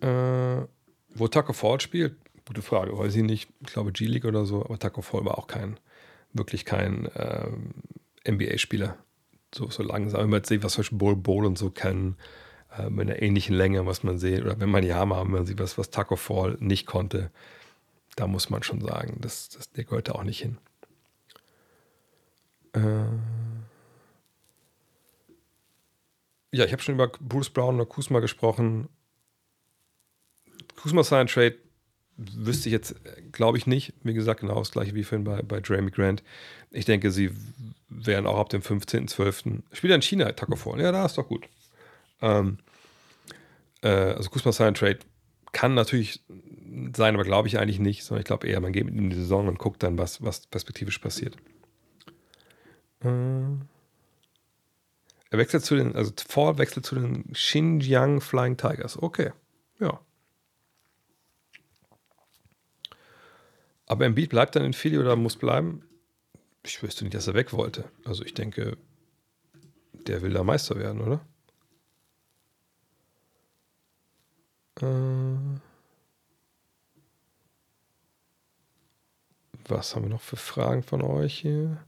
Äh, 0.00 0.66
wo 1.14 1.28
Taco 1.28 1.52
Fall 1.52 1.80
spielt? 1.80 2.16
Gute 2.46 2.62
Frage. 2.62 2.96
Weiß 2.96 3.14
ich 3.14 3.22
nicht. 3.22 3.50
Ich 3.60 3.72
glaube 3.72 3.92
G-League 3.92 4.24
oder 4.24 4.44
so. 4.44 4.64
Aber 4.64 4.78
Taco 4.78 5.02
Fall 5.02 5.24
war 5.24 5.38
auch 5.38 5.46
kein, 5.46 5.78
wirklich 6.32 6.64
kein 6.64 7.08
ähm, 7.14 7.74
NBA-Spieler. 8.28 8.96
So, 9.54 9.70
so 9.70 9.82
langsam. 9.82 10.22
Wenn 10.22 10.30
man 10.30 10.38
jetzt 10.38 10.48
sieht, 10.48 10.62
was 10.62 10.72
zum 10.72 10.82
Beispiel 10.82 10.98
Bowl 10.98 11.16
Bowl 11.16 11.46
und 11.46 11.58
so 11.58 11.70
kennen, 11.70 12.16
äh, 12.76 12.90
mit 12.90 13.08
einer 13.08 13.20
ähnlichen 13.22 13.54
Länge, 13.54 13.86
was 13.86 14.02
man 14.02 14.18
sieht. 14.18 14.42
Oder 14.42 14.58
wenn 14.58 14.70
man 14.70 14.82
die 14.82 14.92
Arme 14.92 15.16
haben, 15.16 15.30
man 15.30 15.46
sieht, 15.46 15.58
was, 15.58 15.78
was 15.78 15.90
Taco 15.90 16.16
Fall 16.16 16.56
nicht 16.58 16.86
konnte. 16.86 17.30
Da 18.16 18.26
muss 18.26 18.50
man 18.50 18.62
schon 18.62 18.80
sagen, 18.80 19.18
das, 19.20 19.50
das, 19.50 19.70
der 19.70 19.84
gehört 19.84 20.08
da 20.08 20.12
auch 20.12 20.24
nicht 20.24 20.40
hin. 20.40 20.58
Äh. 22.74 23.04
Ja, 26.52 26.64
ich 26.64 26.72
habe 26.72 26.82
schon 26.82 26.94
über 26.94 27.08
Bruce 27.08 27.50
Brown 27.50 27.76
oder 27.76 27.86
Kusma 27.86 28.20
gesprochen. 28.20 28.88
Kusma 30.76 31.02
Sign 31.02 31.26
Trade 31.26 31.56
wüsste 32.16 32.68
ich 32.68 32.72
jetzt, 32.72 32.94
glaube 33.32 33.56
ich 33.56 33.66
nicht. 33.66 33.94
Wie 34.02 34.14
gesagt, 34.14 34.40
genau 34.40 34.58
das 34.58 34.70
gleiche 34.70 34.94
wie 34.94 35.02
vorhin 35.02 35.24
bei, 35.24 35.42
bei 35.42 35.62
Jeremy 35.64 35.90
Grant. 35.90 36.22
Ich 36.70 36.84
denke, 36.84 37.10
sie 37.10 37.30
werden 37.88 38.26
auch 38.26 38.38
ab 38.38 38.50
dem 38.50 38.60
15.12. 38.60 39.62
Spielt 39.72 39.90
er 39.90 39.96
in 39.96 40.02
China, 40.02 40.30
Taco 40.32 40.56
Fall. 40.56 40.80
Ja, 40.80 40.92
da 40.92 41.06
ist 41.06 41.16
doch 41.16 41.26
gut. 41.26 41.48
Ähm, 42.20 42.58
äh, 43.82 43.88
also 43.88 44.28
Kusma 44.30 44.52
Sign 44.52 44.74
Trade 44.74 44.98
kann 45.52 45.74
natürlich 45.74 46.22
sein, 46.94 47.14
aber 47.14 47.24
glaube 47.24 47.48
ich 47.48 47.58
eigentlich 47.58 47.78
nicht, 47.78 48.04
sondern 48.04 48.20
ich 48.20 48.26
glaube 48.26 48.46
eher, 48.46 48.60
man 48.60 48.72
geht 48.72 48.84
mit 48.84 48.94
in 48.94 49.10
die 49.10 49.16
Saison 49.16 49.48
und 49.48 49.58
guckt 49.58 49.82
dann, 49.82 49.98
was, 49.98 50.22
was 50.22 50.46
perspektivisch 50.46 50.98
passiert. 50.98 51.36
Äh, 53.00 53.08
er 55.32 55.38
wechselt 55.38 55.64
zu 55.64 55.74
den, 55.74 55.96
also 55.96 56.12
Fall 56.28 56.58
wechselt 56.58 56.84
zu 56.84 56.94
den 56.94 57.32
Xinjiang 57.32 58.20
Flying 58.20 58.58
Tigers. 58.58 59.02
Okay, 59.02 59.32
ja. 59.80 59.98
Aber 63.86 64.04
Embiid 64.04 64.28
bleibt 64.28 64.54
dann 64.56 64.64
in 64.64 64.74
Philly 64.74 64.98
oder 64.98 65.16
muss 65.16 65.36
bleiben? 65.36 65.84
Ich 66.64 66.82
wüsste 66.82 67.04
nicht, 67.04 67.14
dass 67.14 67.28
er 67.28 67.34
weg 67.34 67.54
wollte. 67.54 67.90
Also 68.04 68.24
ich 68.24 68.34
denke, 68.34 68.76
der 70.06 70.20
will 70.20 70.34
da 70.34 70.44
Meister 70.44 70.76
werden, 70.76 71.00
oder? 71.00 71.26
Äh 74.82 75.60
was 79.66 79.96
haben 79.96 80.02
wir 80.02 80.10
noch 80.10 80.20
für 80.20 80.36
Fragen 80.36 80.82
von 80.82 81.00
euch 81.00 81.38
hier? 81.38 81.82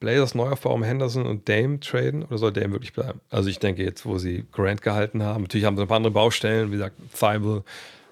Blazers 0.00 0.34
Neuaufbau 0.34 0.74
um 0.74 0.82
Henderson 0.82 1.26
und 1.26 1.48
Dame 1.48 1.80
traden 1.80 2.24
oder 2.24 2.38
soll 2.38 2.52
Dame 2.52 2.72
wirklich 2.72 2.92
bleiben? 2.92 3.20
Also 3.30 3.50
ich 3.50 3.58
denke 3.58 3.82
jetzt, 3.82 4.06
wo 4.06 4.18
sie 4.18 4.44
Grant 4.52 4.82
gehalten 4.82 5.22
haben, 5.22 5.42
natürlich 5.42 5.66
haben 5.66 5.76
sie 5.76 5.82
ein 5.82 5.88
paar 5.88 5.96
andere 5.96 6.12
Baustellen, 6.12 6.68
wie 6.68 6.76
gesagt, 6.76 6.96
Thibault, 7.12 7.64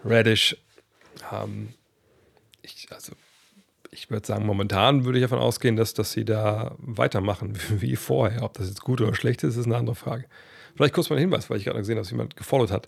Radish. 0.05 0.57
Ähm, 1.33 1.69
ich, 2.63 2.89
also 2.91 3.13
ich 3.91 4.11
würde 4.11 4.27
sagen, 4.27 4.47
momentan 4.47 5.05
würde 5.05 5.19
ich 5.19 5.25
davon 5.25 5.39
ausgehen, 5.39 5.77
dass, 5.77 5.95
dass 5.95 6.13
sie 6.13 6.25
da 6.25 6.75
weitermachen 6.79 7.57
wie 7.81 7.97
vorher. 7.97 8.43
Ob 8.43 8.55
das 8.55 8.69
jetzt 8.69 8.83
gut 8.83 9.01
oder 9.01 9.15
schlecht 9.15 9.45
ist, 9.45 9.57
ist 9.57 9.67
eine 9.67 9.77
andere 9.77 9.97
Frage. 9.97 10.25
Vielleicht 10.75 10.95
kurz 10.95 11.09
mal 11.09 11.17
ein 11.17 11.21
Hinweis, 11.21 11.49
weil 11.49 11.59
ich 11.59 11.65
gerade 11.65 11.79
gesehen 11.79 11.97
habe, 11.97 12.03
dass 12.03 12.11
jemand 12.11 12.37
gefollowt 12.37 12.71
hat. 12.71 12.87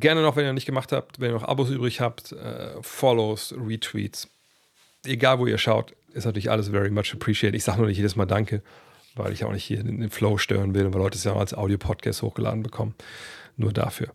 Gerne 0.00 0.22
noch, 0.22 0.36
wenn 0.36 0.44
ihr 0.44 0.48
noch 0.48 0.54
nicht 0.54 0.66
gemacht 0.66 0.92
habt, 0.92 1.20
wenn 1.20 1.30
ihr 1.30 1.34
noch 1.34 1.44
Abos 1.44 1.70
übrig 1.70 2.00
habt, 2.00 2.32
äh, 2.32 2.82
Follows, 2.82 3.54
Retweets, 3.56 4.28
egal 5.06 5.38
wo 5.38 5.46
ihr 5.46 5.58
schaut, 5.58 5.94
ist 6.16 6.24
natürlich 6.24 6.50
alles 6.50 6.68
very 6.68 6.90
much 6.90 7.12
appreciated. 7.12 7.54
Ich 7.54 7.64
sage 7.64 7.78
nur 7.78 7.88
nicht 7.88 7.98
jedes 7.98 8.16
Mal 8.16 8.26
Danke, 8.26 8.62
weil 9.14 9.32
ich 9.32 9.44
auch 9.44 9.52
nicht 9.52 9.64
hier 9.64 9.82
den 9.82 10.10
Flow 10.10 10.38
stören 10.38 10.74
will, 10.74 10.92
weil 10.92 11.00
Leute 11.00 11.18
es 11.18 11.24
ja 11.24 11.32
auch 11.32 11.40
als 11.40 11.54
Audio-Podcast 11.54 12.22
hochgeladen 12.22 12.62
bekommen. 12.62 12.94
Nur 13.56 13.72
dafür. 13.72 14.12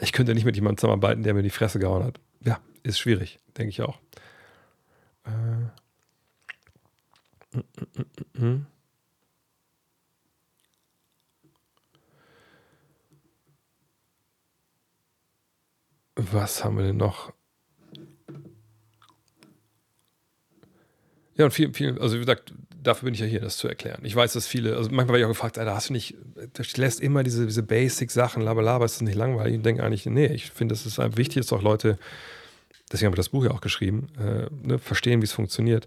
Ich 0.00 0.12
könnte 0.12 0.34
nicht 0.34 0.44
mit 0.44 0.56
jemandem 0.56 0.78
zusammenarbeiten, 0.78 1.22
der 1.22 1.34
mir 1.34 1.42
die 1.42 1.50
Fresse 1.50 1.78
gehauen 1.78 2.04
hat. 2.04 2.20
Ja, 2.44 2.60
ist 2.82 2.98
schwierig, 2.98 3.38
denke 3.56 3.70
ich 3.70 3.82
auch. 3.82 3.98
Äh. 5.24 5.70
Was 16.16 16.64
haben 16.64 16.76
wir 16.78 16.84
denn 16.84 16.96
noch? 16.96 17.32
Ja, 21.36 21.44
und 21.44 21.50
viel, 21.50 21.72
viel, 21.74 21.98
also 21.98 22.16
wie 22.16 22.20
gesagt, 22.20 22.54
dafür 22.82 23.06
bin 23.06 23.14
ich 23.14 23.20
ja 23.20 23.26
hier, 23.26 23.40
das 23.40 23.58
zu 23.58 23.68
erklären. 23.68 24.00
Ich 24.04 24.16
weiß, 24.16 24.32
dass 24.32 24.46
viele, 24.46 24.76
also 24.76 24.90
manchmal 24.90 25.08
werde 25.08 25.20
ich 25.20 25.24
auch 25.26 25.30
gefragt, 25.30 25.58
Alter, 25.58 25.74
hast 25.74 25.90
du 25.90 25.92
nicht, 25.92 26.16
du 26.34 26.62
lässt 26.76 27.00
immer 27.00 27.22
diese, 27.22 27.46
diese 27.46 27.62
Basic-Sachen, 27.62 28.42
laber, 28.42 28.84
ist 28.84 28.96
das 28.96 29.02
nicht 29.02 29.16
langweilig? 29.16 29.56
Und 29.56 29.66
denke 29.66 29.82
eigentlich, 29.82 30.06
nee, 30.06 30.26
ich 30.26 30.50
finde, 30.50 30.74
es 30.74 30.86
ist 30.86 30.98
wichtig, 31.16 31.42
dass 31.42 31.52
auch 31.52 31.62
Leute, 31.62 31.98
deswegen 32.90 33.08
habe 33.08 33.16
ich 33.16 33.24
das 33.24 33.28
Buch 33.28 33.44
ja 33.44 33.50
auch 33.50 33.60
geschrieben, 33.60 34.08
äh, 34.18 34.48
ne, 34.66 34.78
verstehen, 34.78 35.20
wie 35.20 35.26
es 35.26 35.32
funktioniert. 35.32 35.86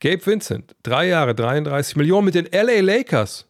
Gabe 0.00 0.24
Vincent, 0.24 0.74
drei 0.82 1.08
Jahre, 1.08 1.34
33 1.34 1.96
Millionen 1.96 2.26
mit 2.26 2.34
den 2.34 2.46
LA 2.46 2.80
Lakers. 2.80 3.46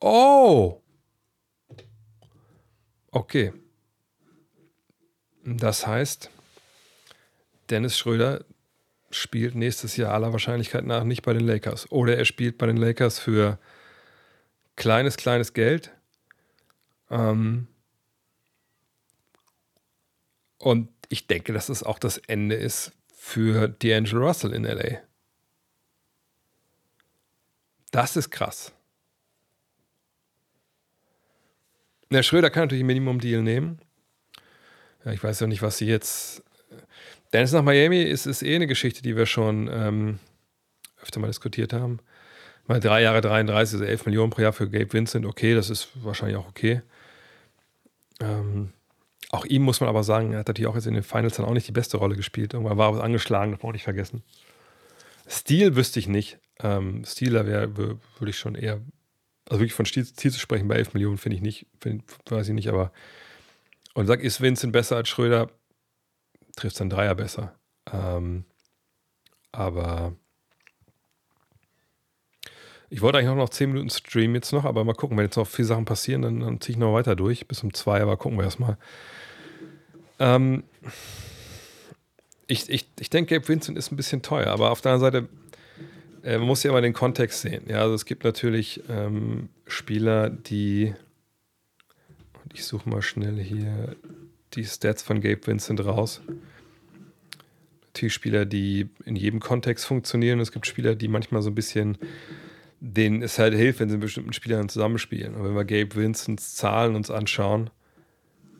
Oh! 0.00 0.80
Okay. 3.12 3.52
Das 5.44 5.86
heißt, 5.86 6.30
Dennis 7.68 7.96
Schröder 7.98 8.44
spielt 9.10 9.54
nächstes 9.54 9.96
Jahr 9.96 10.14
aller 10.14 10.32
Wahrscheinlichkeit 10.32 10.84
nach 10.84 11.04
nicht 11.04 11.22
bei 11.22 11.32
den 11.32 11.46
Lakers. 11.46 11.90
Oder 11.90 12.16
er 12.16 12.24
spielt 12.24 12.58
bei 12.58 12.66
den 12.66 12.76
Lakers 12.76 13.18
für 13.18 13.58
kleines, 14.76 15.16
kleines 15.16 15.52
Geld. 15.52 15.92
Ähm 17.10 17.66
und 20.58 20.88
ich 21.08 21.26
denke, 21.26 21.52
dass 21.52 21.68
es 21.68 21.82
auch 21.82 21.98
das 21.98 22.18
Ende 22.18 22.54
ist 22.54 22.92
für 23.14 23.66
D'Angelo 23.66 24.26
Russell 24.26 24.52
in 24.52 24.64
LA. 24.64 25.00
Das 27.90 28.16
ist 28.16 28.30
krass. 28.30 28.72
Der 32.10 32.22
Schröder 32.22 32.50
kann 32.50 32.64
natürlich 32.64 32.84
ein 32.84 32.86
Minimum-Deal 32.86 33.42
nehmen. 33.42 33.80
Ja, 35.04 35.12
ich 35.12 35.22
weiß 35.22 35.40
ja 35.40 35.46
nicht, 35.46 35.62
was 35.62 35.78
sie 35.78 35.86
jetzt 35.86 36.42
Dennis 37.32 37.52
nach 37.52 37.62
Miami 37.62 38.02
ist, 38.02 38.26
ist 38.26 38.42
eh 38.42 38.56
eine 38.56 38.66
Geschichte, 38.66 39.02
die 39.02 39.16
wir 39.16 39.26
schon 39.26 39.68
ähm, 39.72 40.18
öfter 41.02 41.20
mal 41.20 41.28
diskutiert 41.28 41.72
haben. 41.72 42.00
Mal 42.66 42.80
drei 42.80 43.02
Jahre 43.02 43.20
33, 43.20 43.74
also 43.74 43.84
11 43.84 44.06
Millionen 44.06 44.30
pro 44.30 44.42
Jahr 44.42 44.52
für 44.52 44.68
Gabe 44.68 44.92
Vincent, 44.92 45.26
okay, 45.26 45.54
das 45.54 45.70
ist 45.70 45.88
wahrscheinlich 45.94 46.36
auch 46.36 46.48
okay. 46.48 46.82
Ähm, 48.20 48.72
auch 49.30 49.44
ihm 49.44 49.62
muss 49.62 49.80
man 49.80 49.88
aber 49.88 50.02
sagen, 50.02 50.32
er 50.32 50.40
hat 50.40 50.48
natürlich 50.48 50.68
auch 50.68 50.74
jetzt 50.74 50.86
in 50.86 50.94
den 50.94 51.02
Finals 51.02 51.36
dann 51.36 51.46
auch 51.46 51.52
nicht 51.52 51.68
die 51.68 51.72
beste 51.72 51.96
Rolle 51.96 52.16
gespielt. 52.16 52.52
Irgendwann 52.52 52.78
war 52.78 52.96
er 52.96 53.04
angeschlagen, 53.04 53.52
das 53.52 53.60
brauche 53.60 53.72
ich 53.72 53.74
nicht 53.74 53.84
vergessen. 53.84 54.22
Stil 55.28 55.76
wüsste 55.76 56.00
ich 56.00 56.08
nicht. 56.08 56.38
Ähm, 56.60 57.04
Stil, 57.04 57.32
da 57.32 57.46
würde 57.46 58.00
ich 58.26 58.38
schon 58.38 58.56
eher, 58.56 58.80
also 59.48 59.60
wirklich 59.60 59.74
von 59.74 59.86
Stil, 59.86 60.04
Stil, 60.04 60.32
zu 60.32 60.40
sprechen 60.40 60.66
bei 60.68 60.74
11 60.74 60.94
Millionen 60.94 61.18
finde 61.18 61.36
ich 61.36 61.42
nicht, 61.42 61.66
find, 61.80 62.02
weiß 62.28 62.48
ich 62.48 62.54
nicht, 62.54 62.68
aber 62.68 62.92
und 63.94 64.06
sag, 64.06 64.20
ist 64.20 64.40
Vincent 64.40 64.72
besser 64.72 64.96
als 64.96 65.08
Schröder? 65.08 65.50
Trifft 66.56 66.80
dann 66.80 66.90
Dreier 66.90 67.14
besser. 67.14 67.54
Ähm, 67.92 68.44
aber 69.52 70.14
ich 72.88 73.02
wollte 73.02 73.18
eigentlich 73.18 73.34
noch 73.34 73.48
10 73.48 73.70
Minuten 73.70 73.90
streamen 73.90 74.34
jetzt 74.34 74.52
noch, 74.52 74.64
aber 74.64 74.84
mal 74.84 74.94
gucken, 74.94 75.16
wenn 75.16 75.24
jetzt 75.24 75.36
noch 75.36 75.46
viele 75.46 75.68
Sachen 75.68 75.84
passieren, 75.84 76.22
dann, 76.22 76.40
dann 76.40 76.60
ziehe 76.60 76.74
ich 76.74 76.78
noch 76.78 76.92
weiter 76.92 77.14
durch 77.14 77.46
bis 77.46 77.62
um 77.62 77.72
zwei, 77.72 78.02
aber 78.02 78.16
gucken 78.16 78.36
wir 78.36 78.44
erstmal. 78.44 78.76
Ähm, 80.18 80.64
ich, 82.48 82.68
ich, 82.68 82.88
ich 82.98 83.10
denke, 83.10 83.36
Gabe 83.36 83.48
Vincent 83.48 83.78
ist 83.78 83.92
ein 83.92 83.96
bisschen 83.96 84.22
teuer, 84.22 84.48
aber 84.48 84.72
auf 84.72 84.80
der 84.80 84.92
anderen 84.92 85.12
Seite, 85.12 85.28
äh, 86.24 86.38
man 86.38 86.48
muss 86.48 86.64
ja 86.64 86.70
immer 86.70 86.80
den 86.80 86.92
Kontext 86.92 87.42
sehen. 87.42 87.64
Ja, 87.68 87.82
also 87.82 87.94
es 87.94 88.04
gibt 88.04 88.24
natürlich 88.24 88.82
ähm, 88.88 89.50
Spieler, 89.66 90.28
die, 90.28 90.92
und 92.42 92.52
ich 92.54 92.64
suche 92.64 92.88
mal 92.90 93.02
schnell 93.02 93.38
hier 93.38 93.96
die 94.54 94.64
Stats 94.64 95.02
von 95.02 95.20
Gabe 95.20 95.46
Vincent 95.46 95.84
raus. 95.84 96.20
Natürlich 97.86 98.14
Spieler, 98.14 98.44
die 98.44 98.88
in 99.04 99.16
jedem 99.16 99.40
Kontext 99.40 99.84
funktionieren. 99.84 100.40
Es 100.40 100.52
gibt 100.52 100.66
Spieler, 100.66 100.94
die 100.94 101.08
manchmal 101.08 101.42
so 101.42 101.50
ein 101.50 101.54
bisschen, 101.54 101.98
denen 102.80 103.22
es 103.22 103.38
halt 103.38 103.54
hilft, 103.54 103.80
wenn 103.80 103.88
sie 103.88 103.96
mit 103.96 104.02
bestimmten 104.02 104.32
Spielern 104.32 104.68
zusammenspielen. 104.68 105.34
Und 105.34 105.44
wenn 105.44 105.54
wir 105.54 105.64
Gabe 105.64 105.96
Vincents 105.96 106.54
Zahlen 106.54 106.94
uns 106.94 107.10
anschauen, 107.10 107.70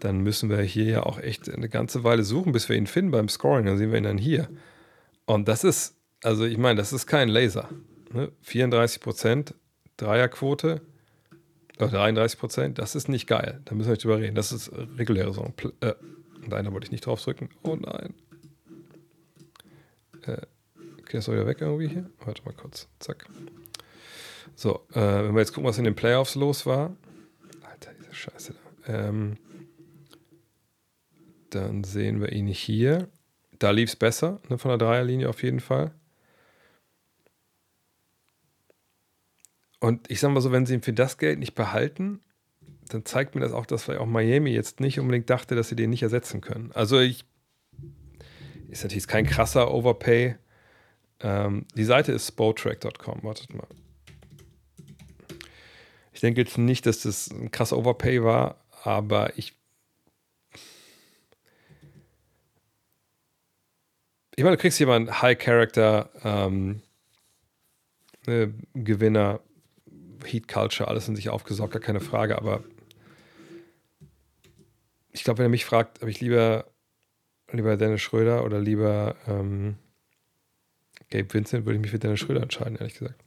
dann 0.00 0.20
müssen 0.20 0.50
wir 0.50 0.60
hier 0.62 0.84
ja 0.84 1.02
auch 1.04 1.18
echt 1.18 1.52
eine 1.52 1.68
ganze 1.68 2.04
Weile 2.04 2.24
suchen, 2.24 2.52
bis 2.52 2.68
wir 2.68 2.76
ihn 2.76 2.86
finden 2.86 3.10
beim 3.10 3.28
Scoring. 3.28 3.66
Dann 3.66 3.78
sehen 3.78 3.92
wir 3.92 3.98
ihn 3.98 4.04
dann 4.04 4.18
hier. 4.18 4.48
Und 5.26 5.46
das 5.46 5.62
ist, 5.62 5.96
also 6.22 6.44
ich 6.44 6.58
meine, 6.58 6.76
das 6.76 6.92
ist 6.92 7.06
kein 7.06 7.28
Laser. 7.28 7.68
Ne? 8.12 8.32
34 8.42 9.00
Prozent 9.00 9.54
Dreierquote, 9.96 10.80
33 11.88 12.38
Prozent, 12.38 12.78
das 12.78 12.94
ist 12.94 13.08
nicht 13.08 13.26
geil. 13.26 13.60
Da 13.64 13.74
müssen 13.74 13.88
wir 13.88 13.92
nicht 13.92 14.04
drüber 14.04 14.18
reden. 14.18 14.34
Das 14.34 14.52
ist 14.52 14.70
reguläre 14.98 15.28
Saison. 15.28 15.54
Äh, 15.80 15.94
nein, 16.48 16.64
da 16.64 16.72
wollte 16.72 16.86
ich 16.86 16.90
nicht 16.90 17.06
drauf 17.06 17.22
drücken. 17.22 17.48
Oh 17.62 17.76
nein. 17.76 18.14
Äh, 20.22 20.42
okay, 21.00 21.12
das 21.12 21.24
soll 21.24 21.36
wieder 21.36 21.46
weg 21.46 21.60
irgendwie 21.60 21.88
hier. 21.88 22.10
Warte 22.24 22.42
mal 22.44 22.54
kurz. 22.54 22.88
Zack. 22.98 23.26
So, 24.54 24.86
äh, 24.92 25.00
wenn 25.00 25.34
wir 25.34 25.40
jetzt 25.40 25.52
gucken, 25.52 25.68
was 25.68 25.78
in 25.78 25.84
den 25.84 25.94
Playoffs 25.94 26.34
los 26.34 26.66
war. 26.66 26.94
Alter, 27.62 27.92
diese 27.98 28.14
Scheiße 28.14 28.54
da. 28.54 29.08
Ähm, 29.08 29.36
dann 31.50 31.84
sehen 31.84 32.20
wir 32.20 32.32
ihn 32.32 32.46
hier. 32.46 33.08
Da 33.58 33.70
lief 33.70 33.90
es 33.90 33.96
besser, 33.96 34.40
ne, 34.48 34.58
von 34.58 34.70
der 34.70 34.78
Dreierlinie 34.78 35.28
auf 35.28 35.42
jeden 35.42 35.60
Fall. 35.60 35.92
Und 39.80 40.10
ich 40.10 40.20
sage 40.20 40.34
mal 40.34 40.40
so, 40.40 40.52
wenn 40.52 40.66
sie 40.66 40.74
ihn 40.74 40.82
für 40.82 40.92
das 40.92 41.18
Geld 41.18 41.38
nicht 41.38 41.54
behalten, 41.54 42.20
dann 42.88 43.04
zeigt 43.04 43.34
mir 43.34 43.40
das 43.40 43.52
auch, 43.52 43.66
dass 43.66 43.84
vielleicht 43.84 44.00
auch 44.00 44.06
Miami 44.06 44.50
jetzt 44.50 44.80
nicht 44.80 45.00
unbedingt 45.00 45.30
dachte, 45.30 45.54
dass 45.54 45.68
sie 45.68 45.76
den 45.76 45.90
nicht 45.90 46.02
ersetzen 46.02 46.40
können. 46.40 46.70
Also 46.72 46.98
ich 46.98 47.24
ist 48.68 48.82
natürlich 48.82 49.06
kein 49.06 49.26
krasser 49.26 49.72
Overpay. 49.72 50.36
Ähm, 51.20 51.66
die 51.74 51.84
Seite 51.84 52.12
ist 52.12 52.28
spotrack.com. 52.28 53.22
Wartet 53.22 53.54
mal. 53.54 53.66
Ich 56.12 56.20
denke 56.20 56.40
jetzt 56.42 56.58
nicht, 56.58 56.86
dass 56.86 57.02
das 57.02 57.30
ein 57.30 57.50
krasser 57.50 57.78
Overpay 57.78 58.22
war, 58.22 58.62
aber 58.84 59.36
ich. 59.38 59.56
Ich 64.36 64.44
meine, 64.44 64.56
du 64.56 64.60
kriegst 64.60 64.78
jemanden 64.78 65.20
High 65.20 65.38
Character, 65.38 66.10
ähm, 66.22 66.82
äh, 68.26 68.48
Gewinner, 68.74 69.40
Heat 70.24 70.48
Culture, 70.48 70.88
alles 70.88 71.08
in 71.08 71.16
sich 71.16 71.28
aufgesaugt, 71.28 71.72
gar 71.72 71.80
keine 71.80 72.00
Frage, 72.00 72.36
aber 72.36 72.62
ich 75.12 75.24
glaube, 75.24 75.38
wenn 75.38 75.46
er 75.46 75.50
mich 75.50 75.64
fragt, 75.64 76.02
ob 76.02 76.08
ich 76.08 76.20
lieber, 76.20 76.66
lieber 77.50 77.76
Dennis 77.76 78.00
Schröder 78.00 78.44
oder 78.44 78.60
lieber 78.60 79.16
ähm, 79.26 79.76
Gabe 81.10 81.32
Vincent, 81.32 81.66
würde 81.66 81.76
ich 81.76 81.82
mich 81.82 81.90
für 81.90 81.98
Dennis 81.98 82.20
Schröder 82.20 82.42
entscheiden, 82.42 82.76
ehrlich 82.76 82.98
gesagt. 82.98 83.20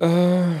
Äh, 0.00 0.58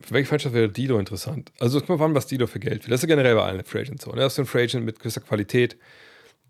für 0.00 0.10
welche 0.10 0.28
Franchise 0.28 0.52
wäre 0.52 0.68
Dido 0.68 0.98
interessant? 0.98 1.52
Also, 1.58 1.78
es 1.78 1.86
kommt 1.86 2.00
an, 2.02 2.14
was 2.14 2.26
Dido 2.26 2.46
für 2.46 2.60
Geld 2.60 2.84
will. 2.84 2.90
Das 2.90 3.02
ist 3.02 3.08
generell 3.08 3.34
bei 3.34 3.42
allen 3.42 3.64
Free 3.64 3.80
Agents 3.80 4.04
so. 4.04 4.10
Ne? 4.10 4.20
Das 4.20 4.34
ist 4.34 4.38
ein 4.38 4.46
Free 4.46 4.64
Agent 4.64 4.84
mit 4.84 4.98
gewisser 4.98 5.22
Qualität, 5.22 5.78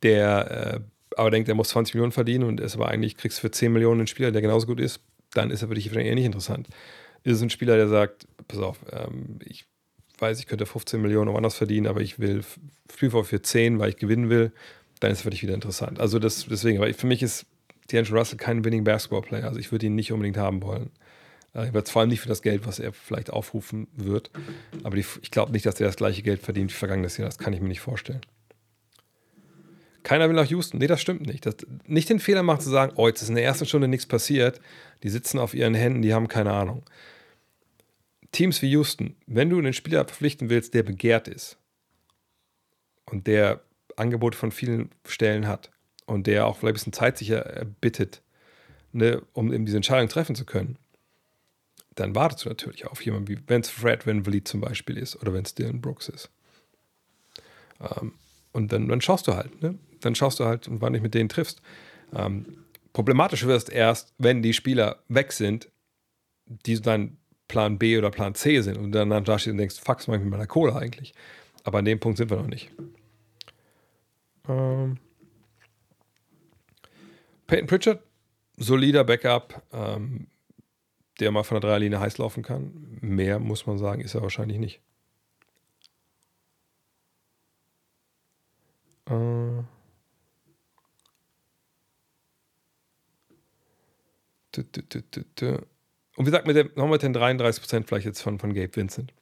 der 0.03 0.75
äh, 0.75 0.81
aber 1.17 1.31
denkt, 1.31 1.49
er 1.49 1.55
muss 1.55 1.71
20 1.71 1.95
Millionen 1.95 2.13
verdienen 2.13 2.45
und 2.45 2.61
ist 2.61 2.75
aber 2.75 2.89
eigentlich, 2.89 3.17
kriegst 3.17 3.41
für 3.41 3.51
10 3.51 3.73
Millionen 3.73 4.01
einen 4.01 4.07
Spieler, 4.07 4.33
der 4.33 4.43
genauso 4.43 4.67
gut 4.67 4.81
ist, 4.81 5.01
dann 5.33 5.51
ist 5.51 5.63
er 5.63 5.69
für 5.69 5.75
dich 5.75 5.95
eher 5.95 6.15
nicht 6.15 6.25
interessant. 6.25 6.69
Ist 7.23 7.37
es 7.37 7.43
ein 7.43 7.51
Spieler, 7.51 7.77
der 7.77 7.89
sagt, 7.89 8.27
pass 8.49 8.61
auf, 8.61 8.79
ähm, 8.93 9.39
ich 9.45 9.67
weiß, 10.19 10.39
ich 10.39 10.47
könnte 10.47 10.67
15 10.67 11.01
Millionen 11.01 11.33
woanders 11.33 11.55
verdienen, 11.55 11.87
aber 11.87 12.01
ich 12.01 12.19
will 12.19 12.43
Spielvorwurf 12.93 13.29
für 13.29 13.43
10, 13.43 13.79
weil 13.79 13.91
ich 13.91 13.97
gewinnen 13.97 14.31
will, 14.31 14.53
dann 15.01 15.11
ist 15.11 15.19
es 15.19 15.23
für 15.23 15.31
dich 15.31 15.43
wieder 15.43 15.55
interessant. 15.55 16.01
Also 16.01 16.19
das, 16.19 16.47
deswegen, 16.49 16.79
aber 16.79 16.93
für 16.95 17.07
mich 17.07 17.23
ist 17.23 17.47
D'Angelo 17.91 18.19
Russell 18.19 18.39
kein 18.39 18.65
Winning 18.65 18.85
Basketball 18.85 19.23
Player, 19.23 19.45
also 19.45 19.59
ich 19.59 19.73
würde 19.73 19.87
ihn 19.87 19.95
nicht 19.95 20.13
unbedingt 20.13 20.37
haben 20.37 20.63
wollen. 20.63 20.91
Äh, 21.55 21.69
ich 21.69 21.91
vor 21.91 22.01
allem 22.01 22.11
nicht 22.11 22.21
für 22.21 22.29
das 22.29 22.43
Geld, 22.43 22.67
was 22.67 22.79
er 22.79 22.93
vielleicht 22.93 23.31
aufrufen 23.31 23.89
wird. 23.95 24.31
Aber 24.83 24.97
die, 24.97 25.05
ich 25.23 25.31
glaube 25.31 25.53
nicht, 25.53 25.67
dass 25.67 25.81
er 25.81 25.87
das 25.87 25.97
gleiche 25.97 26.23
Geld 26.23 26.43
verdient 26.43 26.71
wie 26.71 26.77
vergangenes 26.77 27.17
Jahr. 27.17 27.29
Das 27.29 27.39
kann 27.39 27.53
ich 27.53 27.61
mir 27.61 27.69
nicht 27.69 27.81
vorstellen. 27.81 28.21
Keiner 30.05 30.29
will 30.29 30.37
nach 30.37 30.49
Houston. 30.49 30.79
Nee, 30.79 30.87
das 30.87 31.01
stimmt 31.01 31.27
nicht. 31.27 31.47
Das, 31.47 31.57
nicht 31.87 32.09
den 32.11 32.21
Fehler 32.21 32.43
machen 32.43 32.61
zu 32.61 32.71
sagen, 32.71 32.93
oh, 32.97 33.09
jetzt 33.09 33.23
ist 33.23 33.31
in 33.31 33.35
der 33.35 33.45
ersten 33.45 33.67
Stunde 33.67 33.89
nichts 33.89 34.07
passiert. 34.07 34.61
Die 35.03 35.09
sitzen 35.09 35.39
auf 35.39 35.55
ihren 35.55 35.75
Händen, 35.75 36.03
die 36.03 36.15
haben 36.15 36.29
keine 36.29 36.53
Ahnung. 36.53 36.85
Teams 38.31 38.61
wie 38.63 38.71
Houston, 38.71 39.17
wenn 39.27 39.49
du 39.49 39.59
einen 39.59 39.73
Spieler 39.73 40.05
verpflichten 40.05 40.51
willst, 40.51 40.75
der 40.75 40.83
begehrt 40.83 41.27
ist 41.27 41.57
und 43.07 43.27
der 43.27 43.63
Angebote 43.97 44.37
von 44.37 44.51
vielen 44.53 44.91
Stellen 45.07 45.47
hat 45.47 45.71
und 46.05 46.27
der 46.27 46.47
auch 46.47 46.59
vielleicht 46.59 46.73
ein 46.73 46.75
bisschen 46.75 46.93
Zeit 46.93 47.17
sich 47.17 47.31
erbittet, 47.31 48.23
ne, 48.93 49.23
um 49.33 49.53
eben 49.53 49.65
diese 49.65 49.79
Entscheidung 49.79 50.09
treffen 50.09 50.35
zu 50.35 50.45
können, 50.45 50.79
dann 51.95 52.15
wartest 52.15 52.45
du 52.45 52.49
natürlich 52.49 52.87
auf 52.87 53.05
jemanden 53.05 53.29
wie, 53.29 53.39
wenn 53.47 53.61
es 53.61 53.71
Fred 53.71 54.07
Van 54.07 54.25
Vliet 54.25 54.49
zum 54.49 54.61
Beispiel 54.61 54.99
ist 54.99 55.17
oder 55.17 55.33
wenn 55.33 55.45
es 55.45 55.55
Dylan 55.55 55.81
Brooks 55.81 56.09
ist. 56.09 56.29
Ähm, 57.81 58.15
und 58.53 58.73
dann, 58.73 58.89
dann 58.89 59.01
schaust 59.01 59.27
du 59.27 59.35
halt, 59.35 59.63
ne? 59.63 59.79
Dann 60.05 60.15
schaust 60.15 60.41
du 60.41 60.45
halt, 60.45 60.67
wann 60.71 60.93
dich 60.93 61.03
mit 61.03 61.15
denen 61.15 61.29
triffst. 61.29 61.63
Ähm, 62.15 62.65
problematisch 62.93 63.47
wirst 63.47 63.71
erst, 63.71 64.15
wenn 64.19 64.43
die 64.43 64.53
Spieler 64.53 65.03
weg 65.09 65.33
sind, 65.33 65.71
die 66.47 66.81
dann 66.81 67.17
Plan 67.49 67.79
B 67.79 67.99
oder 67.99 68.11
Plan 68.11 68.35
C 68.35 68.61
sind 68.61 68.77
und 68.77 68.93
dann 68.93 69.11
da 69.11 69.39
stehst 69.39 69.53
und 69.53 69.59
denkst, 69.59 69.81
fuck, 69.81 69.99
was 69.99 70.07
mache 70.07 70.19
ich 70.19 70.23
mit 70.23 70.31
meiner 70.31 70.47
Kohle 70.47 70.75
eigentlich? 70.75 71.15
Aber 71.63 71.79
an 71.79 71.85
dem 71.85 72.01
Punkt 72.01 72.19
sind 72.19 72.31
wir 72.31 72.37
noch 72.37 72.47
nicht. 72.47 72.71
Ähm, 74.49 74.99
Peyton 77.47 77.67
Pritchard, 77.67 78.03
solider 78.57 79.05
Backup, 79.05 79.63
ähm, 79.73 80.27
der 81.21 81.31
mal 81.31 81.45
von 81.45 81.61
der 81.61 81.69
Dreierlinie 81.69 82.01
heiß 82.01 82.19
laufen 82.19 82.43
kann. 82.43 82.99
Mehr 83.01 83.39
muss 83.39 83.67
man 83.67 83.79
sagen, 83.79 84.01
ist 84.01 84.15
er 84.15 84.23
wahrscheinlich 84.23 84.59
nicht. 84.59 84.81
Äh, 89.09 89.63
und 96.17 96.27
wie 96.27 96.31
gesagt, 96.31 96.47
mit 96.47 96.57
dem, 96.57 96.71
nochmal 96.77 96.99
den 96.99 97.15
33% 97.15 97.87
vielleicht 97.87 98.07
jetzt 98.07 98.23
von, 98.23 98.39
von 98.39 98.55
Gabe 98.55 98.75
Vincent. 98.75 99.13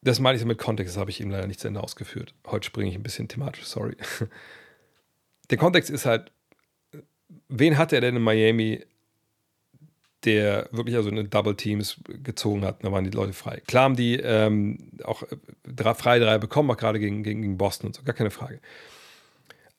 Das 0.00 0.18
meine 0.18 0.36
ich 0.36 0.44
mit 0.44 0.58
Kontext, 0.58 0.94
das 0.94 1.00
habe 1.00 1.10
ich 1.10 1.20
ihm 1.20 1.30
leider 1.30 1.46
nicht 1.46 1.60
zu 1.60 1.68
Ende 1.68 1.82
ausgeführt. 1.82 2.34
Heute 2.46 2.66
springe 2.66 2.90
ich 2.90 2.96
ein 2.96 3.02
bisschen 3.02 3.28
thematisch, 3.28 3.64
sorry. 3.64 3.96
Der 5.50 5.58
Kontext 5.58 5.90
ist 5.90 6.06
halt, 6.06 6.32
wen 7.48 7.76
hat 7.76 7.92
er 7.92 8.00
denn 8.00 8.16
in 8.16 8.22
Miami, 8.22 8.84
der 10.24 10.68
wirklich 10.72 10.96
also 10.96 11.10
eine 11.10 11.24
Double 11.24 11.56
Teams 11.56 12.00
gezogen 12.04 12.64
hat, 12.64 12.84
da 12.84 12.92
waren 12.92 13.04
die 13.04 13.10
Leute 13.10 13.32
frei. 13.32 13.60
Klar 13.66 13.84
haben 13.84 13.96
die 13.96 14.14
ähm, 14.16 14.78
auch 15.04 15.24
drei, 15.64 15.94
frei 15.94 16.18
drei 16.20 16.38
bekommen, 16.38 16.70
auch 16.70 16.76
gerade 16.76 16.98
gegen, 17.00 17.22
gegen, 17.22 17.42
gegen 17.42 17.58
Boston 17.58 17.88
und 17.88 17.94
so, 17.96 18.02
gar 18.02 18.14
keine 18.14 18.30
Frage. 18.30 18.60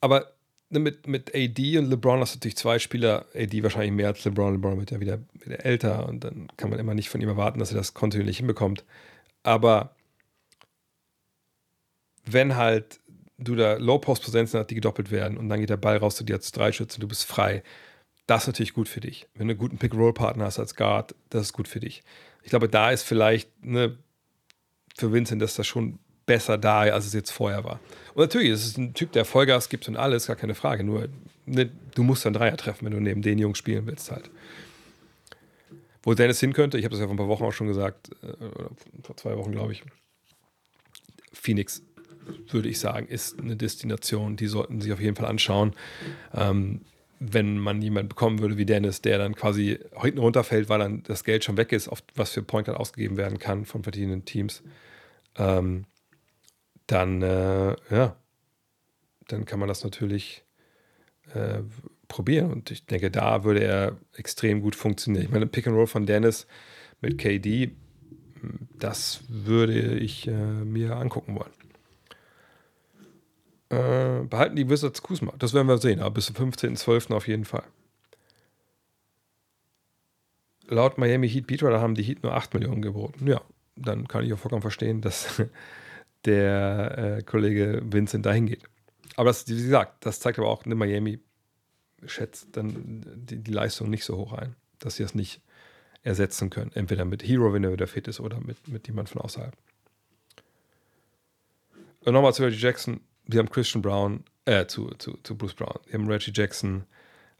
Aber 0.00 0.33
mit, 0.80 1.06
mit 1.06 1.34
AD 1.34 1.78
und 1.78 1.90
LeBron 1.90 2.20
hast 2.20 2.34
du 2.34 2.36
natürlich 2.38 2.56
zwei 2.56 2.78
Spieler, 2.78 3.26
AD 3.34 3.62
wahrscheinlich 3.62 3.92
mehr 3.92 4.08
als 4.08 4.24
LeBron, 4.24 4.54
LeBron 4.54 4.78
wird 4.78 4.90
ja 4.90 5.00
wieder, 5.00 5.18
wieder 5.34 5.64
älter 5.64 6.08
und 6.08 6.24
dann 6.24 6.48
kann 6.56 6.70
man 6.70 6.78
immer 6.78 6.94
nicht 6.94 7.08
von 7.08 7.20
ihm 7.20 7.28
erwarten, 7.28 7.58
dass 7.58 7.70
er 7.70 7.76
das 7.76 7.94
kontinuierlich 7.94 8.38
hinbekommt. 8.38 8.84
Aber 9.42 9.94
wenn 12.24 12.56
halt 12.56 13.00
du 13.38 13.54
da 13.54 13.74
Low-Post-Präsenzen 13.74 14.60
hast, 14.60 14.70
die 14.70 14.74
gedoppelt 14.76 15.10
werden 15.10 15.36
und 15.36 15.48
dann 15.48 15.60
geht 15.60 15.70
der 15.70 15.76
Ball 15.76 15.96
raus 15.96 16.16
zu 16.16 16.24
dir 16.24 16.36
als 16.36 16.52
Dreischütze, 16.52 17.00
du 17.00 17.08
bist 17.08 17.24
frei, 17.24 17.62
das 18.26 18.42
ist 18.42 18.46
natürlich 18.48 18.74
gut 18.74 18.88
für 18.88 19.00
dich. 19.00 19.28
Wenn 19.34 19.48
du 19.48 19.52
einen 19.52 19.58
guten 19.58 19.78
Pick-Roll-Partner 19.78 20.44
hast 20.44 20.58
als 20.58 20.76
Guard, 20.76 21.14
das 21.30 21.42
ist 21.42 21.52
gut 21.52 21.68
für 21.68 21.80
dich. 21.80 22.02
Ich 22.42 22.50
glaube, 22.50 22.68
da 22.68 22.90
ist 22.90 23.02
vielleicht 23.02 23.64
ne, 23.64 23.98
für 24.96 25.12
Vincent 25.12 25.42
das 25.42 25.54
da 25.54 25.64
schon 25.64 25.98
besser 26.26 26.58
da, 26.58 26.80
als 26.80 27.06
es 27.06 27.12
jetzt 27.12 27.30
vorher 27.30 27.64
war. 27.64 27.80
Und 28.14 28.22
natürlich, 28.22 28.50
es 28.50 28.64
ist 28.64 28.78
ein 28.78 28.94
Typ, 28.94 29.12
der 29.12 29.24
Vollgas 29.24 29.68
gibt 29.68 29.88
und 29.88 29.96
alles, 29.96 30.26
gar 30.26 30.36
keine 30.36 30.54
Frage. 30.54 30.84
Nur, 30.84 31.08
ne, 31.46 31.70
du 31.94 32.02
musst 32.02 32.24
dann 32.24 32.32
Dreier 32.32 32.56
treffen, 32.56 32.86
wenn 32.86 32.92
du 32.92 33.00
neben 33.00 33.22
den 33.22 33.38
Jungs 33.38 33.58
spielen 33.58 33.86
willst 33.86 34.10
halt. 34.10 34.30
Wo 36.02 36.14
Dennis 36.14 36.40
hin 36.40 36.52
könnte, 36.52 36.78
ich 36.78 36.84
habe 36.84 36.92
das 36.92 37.00
ja 37.00 37.06
vor 37.06 37.14
ein 37.14 37.18
paar 37.18 37.28
Wochen 37.28 37.44
auch 37.44 37.52
schon 37.52 37.66
gesagt, 37.66 38.10
äh, 38.22 38.44
oder 38.44 38.70
vor 39.02 39.16
zwei 39.16 39.36
Wochen, 39.36 39.52
glaube 39.52 39.72
ich. 39.72 39.82
Phoenix, 41.32 41.82
würde 42.48 42.68
ich 42.68 42.78
sagen, 42.78 43.06
ist 43.06 43.38
eine 43.38 43.56
Destination, 43.56 44.36
die 44.36 44.46
sollten 44.46 44.80
sich 44.80 44.92
auf 44.92 45.00
jeden 45.00 45.16
Fall 45.16 45.26
anschauen. 45.26 45.72
Ähm, 46.32 46.82
wenn 47.20 47.58
man 47.58 47.80
jemanden 47.80 48.08
bekommen 48.08 48.40
würde 48.40 48.58
wie 48.58 48.66
Dennis, 48.66 49.00
der 49.00 49.18
dann 49.18 49.34
quasi 49.34 49.78
hinten 50.00 50.18
runterfällt, 50.18 50.68
weil 50.68 50.78
dann 50.78 51.02
das 51.04 51.24
Geld 51.24 51.44
schon 51.44 51.56
weg 51.56 51.72
ist, 51.72 51.88
auf 51.88 52.02
was 52.14 52.30
für 52.30 52.42
Point 52.42 52.68
dann 52.68 52.74
ausgegeben 52.76 53.16
werden 53.16 53.38
kann 53.38 53.64
von 53.64 53.82
verschiedenen 53.82 54.24
Teams, 54.24 54.62
ähm, 55.36 55.84
dann, 56.86 57.22
äh, 57.22 57.76
ja, 57.90 58.16
dann 59.28 59.44
kann 59.44 59.58
man 59.58 59.68
das 59.68 59.84
natürlich 59.84 60.44
äh, 61.32 61.62
probieren. 62.08 62.52
Und 62.52 62.70
ich 62.70 62.86
denke, 62.86 63.10
da 63.10 63.44
würde 63.44 63.64
er 63.64 63.96
extrem 64.14 64.60
gut 64.60 64.76
funktionieren. 64.76 65.24
Ich 65.24 65.30
meine, 65.30 65.46
Pick 65.46 65.66
and 65.66 65.76
Roll 65.76 65.86
von 65.86 66.06
Dennis 66.06 66.46
mit 67.00 67.18
KD, 67.18 67.72
das 68.78 69.24
würde 69.28 69.98
ich 69.98 70.28
äh, 70.28 70.32
mir 70.32 70.96
angucken 70.96 71.36
wollen. 71.36 71.50
Äh, 73.70 74.24
behalten 74.26 74.56
die 74.56 74.68
Wizards 74.68 75.02
Kuzma. 75.02 75.32
Das 75.38 75.54
werden 75.54 75.68
wir 75.68 75.78
sehen, 75.78 76.00
aber 76.00 76.12
bis 76.12 76.26
zum 76.26 76.36
15.12. 76.36 77.12
auf 77.14 77.26
jeden 77.26 77.44
Fall. 77.44 77.64
Laut 80.68 80.98
Miami 80.98 81.28
Heat 81.28 81.46
Beatrider 81.46 81.80
haben 81.80 81.94
die 81.94 82.02
Heat 82.02 82.22
nur 82.22 82.34
8 82.34 82.54
Millionen 82.54 82.82
geboten. 82.82 83.26
Ja, 83.26 83.40
dann 83.76 84.08
kann 84.08 84.24
ich 84.24 84.32
auch 84.32 84.38
vollkommen 84.38 84.62
verstehen, 84.62 85.00
dass 85.00 85.42
der 86.24 87.18
äh, 87.18 87.22
Kollege 87.22 87.82
Vincent 87.84 88.26
dahin 88.26 88.46
geht. 88.46 88.62
Aber 89.16 89.30
das, 89.30 89.46
wie 89.48 89.56
gesagt, 89.56 90.04
das 90.04 90.20
zeigt 90.20 90.38
aber 90.38 90.48
auch, 90.48 90.64
ne, 90.64 90.74
Miami 90.74 91.20
schätzt 92.06 92.48
dann 92.52 93.04
die, 93.16 93.36
die, 93.36 93.52
Leistung 93.52 93.88
nicht 93.88 94.04
so 94.04 94.16
hoch 94.16 94.32
ein, 94.32 94.56
dass 94.78 94.96
sie 94.96 95.02
das 95.02 95.14
nicht 95.14 95.40
ersetzen 96.02 96.50
können. 96.50 96.70
Entweder 96.74 97.04
mit 97.04 97.22
Hero, 97.22 97.52
wenn 97.52 97.64
er 97.64 97.72
wieder 97.72 97.86
fit 97.86 98.08
ist, 98.08 98.20
oder 98.20 98.40
mit, 98.40 98.68
mit 98.68 98.86
jemand 98.86 99.08
von 99.08 99.22
außerhalb. 99.22 99.56
Und 102.00 102.12
nochmal 102.12 102.34
zu 102.34 102.42
Reggie 102.42 102.58
Jackson 102.58 103.00
sie 103.28 103.38
haben 103.38 103.50
Christian 103.50 103.82
Brown, 103.82 104.24
äh, 104.44 104.66
zu, 104.66 104.90
zu, 104.98 105.18
zu 105.22 105.36
Bruce 105.36 105.54
Brown. 105.54 105.78
Sie 105.86 105.94
haben 105.94 106.08
Reggie 106.08 106.32
Jackson, 106.34 106.84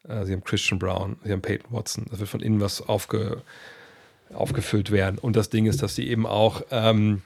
äh, 0.08 0.24
sie 0.24 0.32
haben 0.32 0.44
Christian 0.44 0.78
Brown, 0.78 1.16
sie 1.24 1.32
haben 1.32 1.42
Peyton 1.42 1.72
Watson. 1.72 2.06
Das 2.10 2.18
wird 2.18 2.28
von 2.28 2.40
innen 2.40 2.60
was 2.60 2.80
aufge, 2.80 3.42
aufgefüllt 4.32 4.90
werden. 4.90 5.18
Und 5.18 5.36
das 5.36 5.50
Ding 5.50 5.66
ist, 5.66 5.82
dass 5.82 5.94
sie 5.94 6.08
eben 6.08 6.26
auch, 6.26 6.62
ähm, 6.70 7.22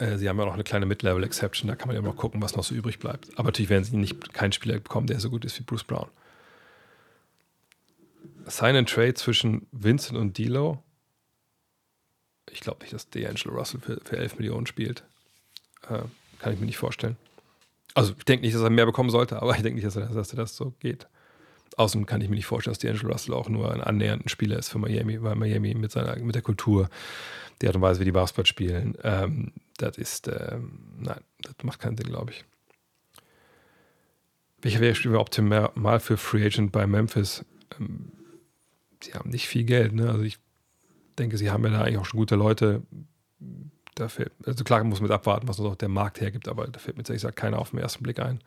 äh, 0.00 0.16
sie 0.16 0.28
haben 0.28 0.38
ja 0.38 0.46
noch 0.46 0.54
eine 0.54 0.64
kleine 0.64 0.86
Mid-Level-Exception, 0.86 1.68
da 1.68 1.76
kann 1.76 1.88
man 1.88 1.96
ja 1.96 2.02
noch 2.02 2.16
gucken, 2.16 2.42
was 2.42 2.56
noch 2.56 2.64
so 2.64 2.74
übrig 2.74 2.98
bleibt. 2.98 3.28
Aber 3.34 3.48
natürlich 3.48 3.70
werden 3.70 3.84
sie 3.84 3.96
nicht 3.96 4.32
keinen 4.32 4.52
Spieler 4.52 4.78
bekommen, 4.78 5.06
der 5.06 5.20
so 5.20 5.30
gut 5.30 5.44
ist 5.44 5.58
wie 5.58 5.62
Bruce 5.62 5.84
Brown. 5.84 6.08
Sign 8.46 8.76
and 8.76 8.88
Trade 8.88 9.14
zwischen 9.14 9.66
Vincent 9.72 10.18
und 10.18 10.36
D'Lo. 10.38 10.78
Ich 12.50 12.60
glaube 12.60 12.80
nicht, 12.80 12.92
dass 12.92 13.12
D'Angelo 13.12 13.50
Russell 13.50 13.80
für, 13.80 14.00
für 14.02 14.16
11 14.16 14.38
Millionen 14.38 14.66
spielt. 14.66 15.04
Äh, 15.88 16.02
kann 16.40 16.52
ich 16.54 16.58
mir 16.58 16.66
nicht 16.66 16.78
vorstellen. 16.78 17.16
Also 17.94 18.14
ich 18.16 18.24
denke 18.24 18.44
nicht, 18.44 18.54
dass 18.54 18.62
er 18.62 18.70
mehr 18.70 18.86
bekommen 18.86 19.10
sollte, 19.10 19.42
aber 19.42 19.54
ich 19.54 19.62
denke 19.62 19.74
nicht, 19.74 19.86
dass, 19.86 19.96
er, 19.96 20.06
dass 20.06 20.32
er 20.32 20.36
das 20.36 20.56
so 20.56 20.72
geht. 20.80 21.06
Außerdem 21.76 22.06
kann 22.06 22.20
ich 22.20 22.28
mir 22.28 22.36
nicht 22.36 22.46
vorstellen, 22.46 22.74
dass 22.74 22.82
D'Angelo 22.82 23.12
Russell 23.12 23.34
auch 23.34 23.48
nur 23.48 23.72
ein 23.72 23.80
annähernden 23.80 24.28
Spieler 24.28 24.58
ist 24.58 24.70
für 24.70 24.78
Miami, 24.78 25.22
weil 25.22 25.36
Miami 25.36 25.74
mit 25.74 25.92
seiner, 25.92 26.16
mit 26.16 26.34
der 26.34 26.42
Kultur, 26.42 26.88
die 27.60 27.66
Art 27.66 27.76
und 27.76 27.82
Weise, 27.82 28.00
wie 28.00 28.04
die 28.04 28.12
Basketball 28.12 28.46
spielen, 28.46 28.96
ähm, 29.02 29.52
das 29.76 29.98
ist, 29.98 30.28
ähm, 30.28 30.80
nein, 30.98 31.20
das 31.42 31.54
macht 31.62 31.80
keinen 31.80 31.96
Sinn, 31.96 32.06
glaube 32.06 32.32
ich. 32.32 32.44
Welcher 34.62 34.80
wäre 34.80 34.94
Spieler 34.94 35.20
optimal 35.20 36.00
für 36.00 36.16
Free 36.16 36.44
Agent 36.44 36.72
bei 36.72 36.86
Memphis? 36.86 37.44
Ähm, 37.78 38.12
sie 39.02 39.14
haben 39.14 39.30
nicht 39.30 39.48
viel 39.48 39.64
Geld, 39.64 39.92
ne? 39.92 40.10
Also 40.10 40.22
ich 40.22 40.38
denke, 41.18 41.38
sie 41.38 41.50
haben 41.50 41.64
ja 41.64 41.70
da 41.70 41.82
eigentlich 41.82 41.98
auch 41.98 42.04
schon 42.04 42.18
gute 42.18 42.36
Leute. 42.36 42.82
Da 43.94 44.08
fällt, 44.08 44.32
also 44.46 44.64
klar 44.64 44.82
muss 44.84 45.00
man 45.00 45.08
mit 45.08 45.14
abwarten, 45.14 45.48
was 45.48 45.58
uns 45.58 45.68
auch 45.68 45.76
der 45.76 45.88
Markt 45.88 46.20
hergibt, 46.20 46.48
aber 46.48 46.66
da 46.68 46.78
fällt 46.78 46.96
mir 46.96 47.02
ehrlich 47.02 47.22
gesagt 47.22 47.36
keiner 47.36 47.58
auf 47.58 47.70
den 47.70 47.78
ersten 47.78 48.02
Blick 48.02 48.18
ein. 48.18 48.40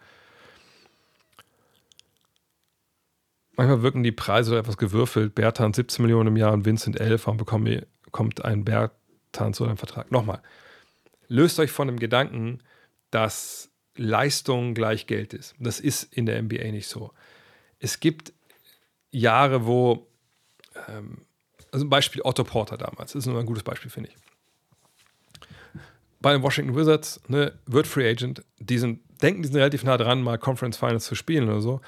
Manchmal 3.56 3.84
wirken 3.84 4.04
die 4.04 4.12
Preise 4.12 4.52
so 4.52 4.58
etwas 4.58 4.78
gewürfelt. 4.78 5.36
Bertan 5.36 5.74
17 5.74 6.04
Millionen 6.04 6.30
im 6.30 6.38
Jahr 6.38 6.54
und 6.54 6.66
Vincent 6.66 7.00
11. 7.00 7.28
Warum 7.28 7.38
bekommt, 7.38 7.86
kommt 8.12 8.44
ein 8.44 8.64
Bertan 9.34 9.54
zu 9.54 9.66
einem 9.66 9.78
Vertrag? 9.78 10.12
Nochmal, 10.12 10.42
löst 11.28 11.60
euch 11.60 11.72
von 11.72 11.88
dem 11.88 12.00
Gedanken, 12.00 12.60
dass 13.12 13.70
Leistung 13.96 14.74
gleich 14.74 15.08
Geld 15.08 15.34
ist. 15.34 15.56
Das 15.60 15.80
ist 15.80 16.04
in 16.14 16.26
der 16.26 16.42
NBA 16.42 16.72
nicht 16.72 16.88
so. 16.88 17.12
Es 17.80 18.00
gibt 18.00 18.32
Jahre, 19.12 19.66
wo, 19.66 20.08
ähm, 20.88 21.26
also 21.72 21.86
ein 21.86 21.90
Beispiel 21.90 22.22
Otto 22.24 22.44
Porter 22.44 22.78
damals, 22.78 23.14
das 23.14 23.26
ist 23.26 23.26
nur 23.26 23.40
ein 23.40 23.46
gutes 23.46 23.64
Beispiel, 23.64 23.92
finde 23.92 24.10
ich. 24.10 24.16
Bei 26.22 26.32
den 26.32 26.42
Washington 26.42 26.76
Wizards 26.76 27.20
ne, 27.28 27.54
wird 27.66 27.86
Free 27.86 28.10
Agent, 28.10 28.44
die 28.60 28.78
sind, 28.78 29.02
denken, 29.22 29.42
die 29.42 29.48
sind 29.48 29.58
relativ 29.58 29.84
nah 29.84 29.98
dran, 29.98 30.22
mal 30.22 30.38
Conference 30.38 30.78
Finals 30.78 31.06
zu 31.06 31.16
spielen 31.16 31.50
oder 31.50 31.62
so, 31.62 31.82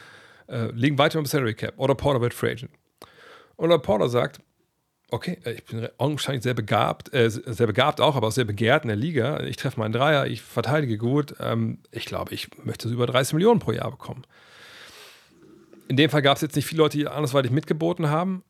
äh, 0.47 0.71
liegen 0.71 0.97
weiter 0.97 1.19
im 1.19 1.25
Salary 1.25 1.53
Cap. 1.53 1.75
Otto 1.77 1.95
Porter 1.95 2.21
wird 2.21 2.33
Free 2.33 2.51
Agent. 2.51 2.71
Otto 3.55 3.79
Porter 3.79 4.09
sagt, 4.09 4.41
okay, 5.11 5.37
äh, 5.45 5.53
ich 5.53 5.65
bin 5.65 5.87
augenscheinlich 5.97 6.43
sehr 6.43 6.53
begabt, 6.53 7.13
äh, 7.13 7.29
sehr 7.29 7.67
begabt 7.67 8.01
auch, 8.01 8.15
aber 8.15 8.27
auch 8.27 8.31
sehr 8.31 8.45
begehrt 8.45 8.83
in 8.83 8.89
der 8.89 8.97
Liga. 8.97 9.41
Ich 9.43 9.57
treffe 9.57 9.79
meinen 9.79 9.93
Dreier, 9.93 10.27
ich 10.27 10.41
verteidige 10.41 10.97
gut. 10.97 11.35
Ähm, 11.39 11.79
ich 11.91 12.05
glaube, 12.05 12.33
ich 12.33 12.49
möchte 12.63 12.87
so 12.87 12.93
über 12.93 13.07
30 13.07 13.33
Millionen 13.33 13.59
pro 13.59 13.71
Jahr 13.71 13.91
bekommen. 13.91 14.23
In 15.87 15.97
dem 15.97 16.09
Fall 16.09 16.21
gab 16.21 16.35
es 16.35 16.41
jetzt 16.41 16.55
nicht 16.55 16.65
viele 16.65 16.81
Leute, 16.81 16.97
die 16.97 17.07
andersweitig 17.07 17.51
mitgeboten 17.51 18.09
haben, 18.09 18.43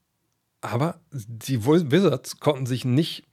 aber 0.62 1.00
die 1.12 1.66
Wizards 1.66 2.40
konnten 2.40 2.66
sich 2.66 2.86
nicht 2.86 3.24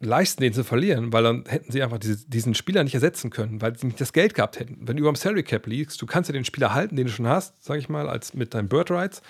leisten, 0.00 0.42
den 0.42 0.52
zu 0.52 0.62
verlieren, 0.62 1.12
weil 1.12 1.24
dann 1.24 1.44
hätten 1.48 1.72
sie 1.72 1.82
einfach 1.82 1.98
diese, 1.98 2.24
diesen 2.28 2.54
Spieler 2.54 2.84
nicht 2.84 2.94
ersetzen 2.94 3.30
können, 3.30 3.60
weil 3.60 3.76
sie 3.76 3.86
nicht 3.86 4.00
das 4.00 4.12
Geld 4.12 4.34
gehabt 4.34 4.60
hätten. 4.60 4.78
Wenn 4.82 4.96
du 4.96 5.00
über 5.00 5.10
dem 5.10 5.16
Salary 5.16 5.42
Cap 5.42 5.66
liegst, 5.66 6.00
du 6.00 6.06
kannst 6.06 6.30
ja 6.30 6.32
den 6.32 6.44
Spieler 6.44 6.72
halten, 6.72 6.94
den 6.94 7.08
du 7.08 7.12
schon 7.12 7.26
hast, 7.26 7.64
sag 7.64 7.78
ich 7.78 7.88
mal, 7.88 8.08
als 8.08 8.32
mit 8.32 8.54
deinen 8.54 8.68
Bird 8.68 8.92
Rights, 8.92 9.22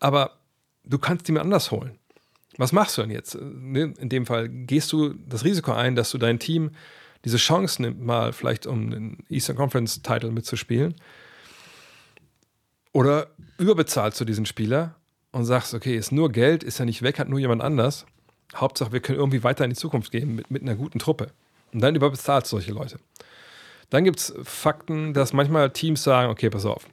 aber 0.00 0.38
du 0.84 0.98
kannst 0.98 1.28
ihn 1.28 1.34
mir 1.34 1.42
anders 1.42 1.70
holen 1.70 1.98
was 2.58 2.72
machst 2.72 2.96
du 2.96 3.02
denn 3.02 3.10
jetzt? 3.10 3.36
Ne, 3.40 3.94
in 3.98 4.08
dem 4.08 4.26
Fall 4.26 4.48
gehst 4.48 4.92
du 4.92 5.14
das 5.14 5.44
Risiko 5.44 5.72
ein, 5.72 5.94
dass 5.94 6.10
du 6.10 6.18
dein 6.18 6.38
Team 6.38 6.70
diese 7.24 7.36
Chance 7.38 7.82
nimmt, 7.82 8.00
mal 8.00 8.32
vielleicht 8.32 8.66
um 8.66 8.90
den 8.90 9.18
Eastern 9.28 9.56
Conference 9.56 10.00
Title 10.02 10.30
mitzuspielen. 10.30 10.94
Oder 12.92 13.28
überbezahlst 13.58 14.20
du 14.20 14.24
diesen 14.24 14.46
Spieler 14.46 14.94
und 15.32 15.44
sagst, 15.44 15.74
okay, 15.74 15.96
ist 15.96 16.12
nur 16.12 16.30
Geld, 16.30 16.62
ist 16.62 16.78
ja 16.78 16.84
nicht 16.84 17.02
weg, 17.02 17.18
hat 17.18 17.28
nur 17.28 17.38
jemand 17.38 17.62
anders. 17.62 18.06
Hauptsache, 18.54 18.92
wir 18.92 19.00
können 19.00 19.18
irgendwie 19.18 19.42
weiter 19.42 19.64
in 19.64 19.70
die 19.70 19.76
Zukunft 19.76 20.12
gehen 20.12 20.34
mit, 20.34 20.50
mit 20.50 20.62
einer 20.62 20.76
guten 20.76 20.98
Truppe. 20.98 21.32
Und 21.72 21.80
dann 21.80 21.94
überbezahlst 21.94 22.50
du 22.52 22.56
solche 22.56 22.72
Leute. 22.72 22.98
Dann 23.90 24.04
gibt 24.04 24.18
es 24.18 24.34
Fakten, 24.42 25.12
dass 25.12 25.32
manchmal 25.32 25.70
Teams 25.70 26.02
sagen, 26.02 26.30
okay, 26.30 26.48
pass 26.48 26.64
auf. 26.64 26.86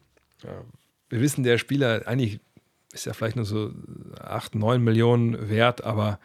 Wir 1.10 1.22
wissen, 1.22 1.44
der 1.44 1.58
Spieler 1.58 2.08
eigentlich 2.08 2.40
ist 2.94 3.06
ja 3.06 3.14
vielleicht 3.14 3.36
nur 3.36 3.46
so 3.46 3.72
8, 4.20 4.56
9 4.56 4.82
Millionen 4.82 5.50
wert, 5.50 5.84
aber 5.84 6.20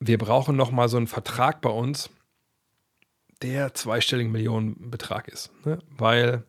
wir 0.00 0.18
brauchen 0.18 0.56
noch 0.56 0.70
mal 0.70 0.88
so 0.88 0.96
einen 0.96 1.06
Vertrag 1.06 1.60
bei 1.60 1.70
uns, 1.70 2.10
der 3.42 3.74
zweistelligen 3.74 4.32
Millionenbetrag 4.32 5.28
ist. 5.28 5.50
Ne? 5.64 5.78
Weil, 5.96 6.44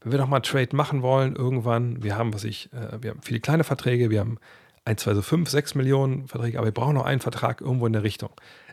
wenn 0.00 0.12
wir 0.12 0.18
noch 0.18 0.28
mal 0.28 0.36
einen 0.36 0.44
Trade 0.44 0.74
machen 0.74 1.02
wollen, 1.02 1.36
irgendwann, 1.36 2.02
wir 2.02 2.16
haben, 2.16 2.32
was 2.32 2.44
ich, 2.44 2.72
äh, 2.72 3.02
wir 3.02 3.10
haben 3.10 3.22
viele 3.22 3.40
kleine 3.40 3.64
Verträge, 3.64 4.10
wir 4.10 4.20
haben 4.20 4.38
ein, 4.84 4.96
zwei, 4.96 5.14
so 5.14 5.22
5, 5.22 5.50
6 5.50 5.74
Millionen 5.74 6.28
Verträge, 6.28 6.58
aber 6.58 6.68
wir 6.68 6.72
brauchen 6.72 6.94
noch 6.94 7.04
einen 7.04 7.20
Vertrag 7.20 7.60
irgendwo 7.60 7.86
in 7.86 7.92
der 7.92 8.04
Richtung. 8.04 8.30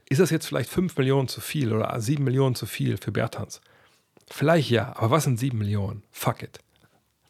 Ist 0.08 0.22
das 0.22 0.30
jetzt 0.30 0.48
vielleicht 0.48 0.69
5 0.69 0.95
Millionen 0.98 1.27
zu 1.27 1.42
viel 1.42 1.74
oder 1.74 2.00
7 2.00 2.24
Millionen 2.24 2.56
zu 2.56 2.66
viel 2.66 2.98
für 2.98 3.11
Bertans? 3.11 3.61
Vielleicht 4.30 4.69
ja, 4.69 4.95
aber 4.95 5.11
was 5.11 5.24
sind 5.24 5.40
7 5.40 5.58
Millionen? 5.58 6.03
Fuck 6.11 6.44
it. 6.44 6.60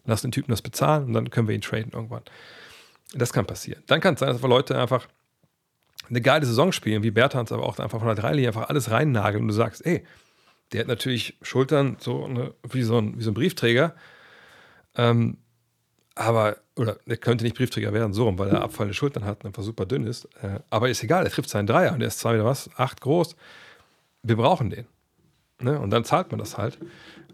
Lass 0.06 0.22
den 0.22 0.32
Typen 0.32 0.51
das 0.51 0.61
bezahlen 0.61 1.06
und 1.06 1.14
dann 1.14 1.30
können 1.30 1.48
wir 1.48 1.56
ihn 1.56 1.61
traden 1.61 1.92
irgendwann. 1.93 2.24
Das 3.14 3.34
kann 3.34 3.45
passieren. 3.45 3.84
Dann 3.88 4.01
kann 4.01 4.16
es 4.16 4.19
sein, 4.19 4.30
dass 4.30 4.42
wir 4.42 4.50
Leute 4.50 4.77
einfach 4.80 5.08
eine 6.09 6.22
geile 6.22 6.45
Saison 6.45 6.72
spielen, 6.72 7.03
wie 7.03 7.11
Bertans, 7.11 7.51
aber 7.51 7.64
auch 7.64 7.80
einfach 7.80 8.00
von 8.00 8.08
der 8.08 8.16
Dreilinie 8.16 8.50
einfach 8.50 8.69
alles 8.69 8.92
reinnageln 8.92 9.43
und 9.43 9.48
du 9.48 9.53
sagst, 9.53 9.85
ey, 9.85 10.06
der 10.72 10.82
hat 10.82 10.88
natürlich 10.88 11.38
Schultern 11.42 11.98
so 12.00 12.25
eine, 12.25 12.53
wie, 12.69 12.84
so 12.84 12.98
ein, 12.98 13.17
wie 13.17 13.24
so 13.24 13.32
ein 13.32 13.34
Briefträger, 13.34 13.95
ähm, 14.95 15.38
aber, 16.16 16.58
oder 16.77 16.98
der 17.06 17.17
könnte 17.17 17.43
nicht 17.43 17.58
Briefträger 17.58 17.93
werden, 17.93 18.14
so 18.14 18.24
rum, 18.24 18.40
weil 18.40 18.50
er 18.50 18.61
abfallende 18.61 18.93
Schultern 18.93 19.25
hat 19.25 19.43
und 19.43 19.48
einfach 19.48 19.64
super 19.64 19.85
dünn 19.85 20.08
ist. 20.08 20.25
Äh, 20.42 20.59
aber 20.69 20.90
ist 20.90 21.03
egal, 21.03 21.25
er 21.25 21.32
trifft 21.32 21.50
seinen 21.50 21.67
Dreier 21.67 21.92
und 21.92 22.00
der 22.00 22.08
ist 22.08 22.19
zwar 22.19 22.34
wieder 22.34 22.45
was, 22.45 22.69
acht 22.77 23.01
groß. 23.01 23.35
Wir 24.24 24.38
brauchen 24.38 24.69
den. 24.69 24.88
Ne? 25.59 25.77
Und 25.80 25.90
dann 25.90 26.06
zahlt 26.06 26.32
man 26.32 26.40
das 26.40 26.58
halt. 26.58 26.77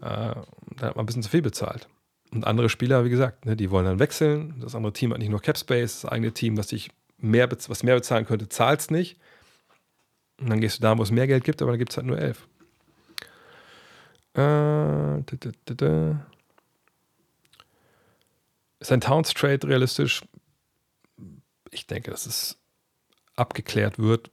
dann 0.00 0.36
hat 0.80 0.96
man 0.96 1.04
ein 1.04 1.06
bisschen 1.06 1.22
zu 1.22 1.30
viel 1.30 1.42
bezahlt. 1.42 1.88
Und 2.32 2.46
andere 2.46 2.70
Spieler, 2.70 3.04
wie 3.04 3.10
gesagt, 3.10 3.44
ne, 3.44 3.56
die 3.56 3.70
wollen 3.70 3.84
dann 3.84 3.98
wechseln. 3.98 4.58
Das 4.60 4.74
andere 4.74 4.94
Team 4.94 5.12
hat 5.12 5.18
nicht 5.18 5.28
nur 5.28 5.42
Cap 5.42 5.58
Space, 5.58 6.00
das 6.00 6.10
eigene 6.10 6.32
Team, 6.32 6.56
was 6.56 6.70
sich 6.70 6.90
mehr, 7.18 7.50
was 7.50 7.82
mehr 7.82 7.94
bezahlen 7.94 8.24
könnte, 8.24 8.48
zahlt 8.48 8.80
es 8.80 8.90
nicht. 8.90 9.18
Und 10.40 10.48
dann 10.48 10.60
gehst 10.60 10.78
du 10.78 10.82
da, 10.82 10.96
wo 10.96 11.02
es 11.02 11.10
mehr 11.10 11.26
Geld 11.26 11.44
gibt, 11.44 11.60
aber 11.60 11.72
da 11.72 11.76
gibt 11.76 11.92
es 11.92 11.98
halt 11.98 12.06
nur 12.06 12.18
elf. 12.18 12.48
Äh, 14.34 15.18
ist 18.80 18.90
ein 18.90 19.02
Towns 19.02 19.34
Trade 19.34 19.68
realistisch? 19.68 20.22
Ich 21.70 21.86
denke, 21.86 22.10
dass 22.10 22.24
es 22.24 22.56
abgeklärt 23.36 23.98
wird 23.98 24.30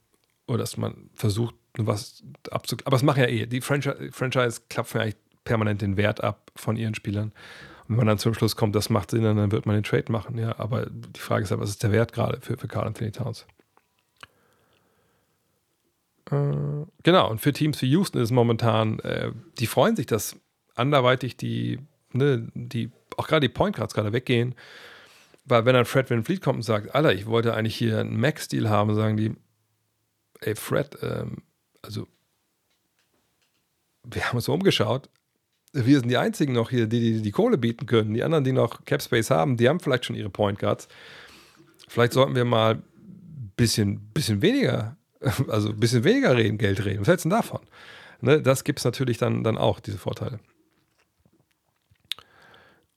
oder 0.48 0.60
dass 0.60 0.78
man 0.78 1.10
versucht, 1.14 1.54
was 1.78 2.24
abzuklären. 2.50 2.88
Aber 2.88 2.96
es 2.96 3.04
machen 3.04 3.20
ja 3.20 3.28
eh. 3.28 3.46
Die 3.46 3.60
Franchise, 3.60 4.10
Franchise 4.14 4.62
klappt 4.70 4.94
ja 4.94 5.02
eigentlich 5.02 5.18
permanent 5.44 5.82
den 5.82 5.98
Wert 5.98 6.24
ab 6.24 6.52
von 6.56 6.78
ihren 6.78 6.96
Spielern 6.96 7.34
wenn 7.90 7.98
man 7.98 8.06
dann 8.06 8.20
zum 8.20 8.36
Schluss 8.36 8.56
kommt, 8.56 8.76
das 8.76 8.92
macht 8.92 9.10
Sinn, 9.10 9.24
dann 9.24 9.52
wird 9.52 9.66
man 9.66 9.76
den 9.76 9.84
Trade 9.84 10.12
machen. 10.12 10.38
Ja, 10.38 10.60
aber 10.60 10.86
die 10.86 11.20
Frage 11.20 11.44
ist 11.44 11.50
ja, 11.50 11.60
was 11.60 11.72
ist 11.72 11.82
der 11.82 11.92
Wert 11.92 12.14
gerade 12.14 12.40
für, 12.40 12.56
für 12.56 12.68
Carl 12.68 12.86
Anthony 12.86 13.12
Towns? 13.12 13.48
Äh, 16.30 16.86
genau, 17.02 17.32
und 17.32 17.42
für 17.42 17.52
Teams 17.52 17.82
wie 17.82 17.90
Houston 17.90 18.22
ist 18.22 18.30
momentan, 18.30 19.00
äh, 19.00 19.32
die 19.58 19.66
freuen 19.66 19.96
sich, 19.96 20.06
dass 20.06 20.36
anderweitig 20.76 21.36
die, 21.36 21.80
ne, 22.14 22.48
die 22.54 22.92
auch 23.18 23.28
gerade 23.28 23.48
die 23.48 23.54
Point 23.54 23.76
Guards 23.76 23.96
gerade 23.96 24.14
weggehen. 24.14 24.54
Weil 25.46 25.66
wenn 25.66 25.74
dann 25.74 25.86
Fred 25.86 26.12
Van 26.12 26.24
Fleet 26.24 26.44
kommt 26.44 26.58
und 26.58 26.64
sagt, 26.64 26.94
Alter, 26.94 27.12
ich 27.12 27.26
wollte 27.26 27.56
eigentlich 27.56 27.76
hier 27.76 27.98
einen 27.98 28.20
Max-Deal 28.20 28.70
haben, 28.70 28.94
sagen 28.94 29.18
die, 29.18 29.36
ey 30.42 30.56
Fred, 30.56 30.96
ähm, 31.02 31.38
also 31.82 32.08
wir 34.04 34.28
haben 34.28 34.36
uns 34.36 34.48
umgeschaut, 34.48 35.10
wir 35.74 36.00
sind 36.00 36.10
die 36.10 36.18
einzigen 36.18 36.54
noch 36.54 36.70
hier, 36.70 36.88
die, 36.88 37.00
die 37.00 37.22
die 37.22 37.32
Kohle 37.32 37.58
bieten 37.58 37.86
können. 37.86 38.14
Die 38.14 38.24
anderen, 38.24 38.44
die 38.44 38.52
noch 38.52 38.86
Cap 38.86 39.02
Space 39.02 39.30
haben, 39.30 39.58
die 39.58 39.70
haben 39.70 39.80
vielleicht 39.80 40.06
schon 40.06 40.16
ihre 40.16 40.30
Point 40.30 40.60
Guards. 40.60 40.88
Vielleicht 41.88 42.14
sollten 42.14 42.36
wir 42.36 42.46
mal 42.46 42.76
ein 42.76 43.52
bisschen, 43.56 44.00
bisschen 44.14 44.42
weniger, 44.42 44.98
also 45.48 45.70
ein 45.70 45.80
bisschen 45.80 46.04
weniger 46.04 46.36
reden, 46.36 46.58
Geld 46.58 46.84
reden. 46.86 47.02
Was 47.02 47.08
hältst 47.08 47.26
du 47.26 47.30
denn 47.30 47.38
davon? 47.38 47.62
Ne, 48.22 48.42
das 48.42 48.64
gibt 48.64 48.80
es 48.80 48.86
natürlich 48.86 49.18
dann, 49.18 49.44
dann 49.44 49.58
auch, 49.58 49.80
diese 49.80 49.98
Vorteile. 49.98 50.40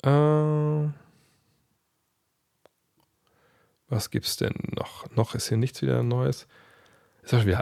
Äh, 0.02 0.88
was 3.88 4.10
gibt's 4.10 4.36
denn 4.36 4.54
noch? 4.74 5.08
Noch 5.14 5.34
ist 5.34 5.48
hier 5.48 5.58
nichts 5.58 5.82
wieder 5.82 6.02
Neues. 6.02 6.46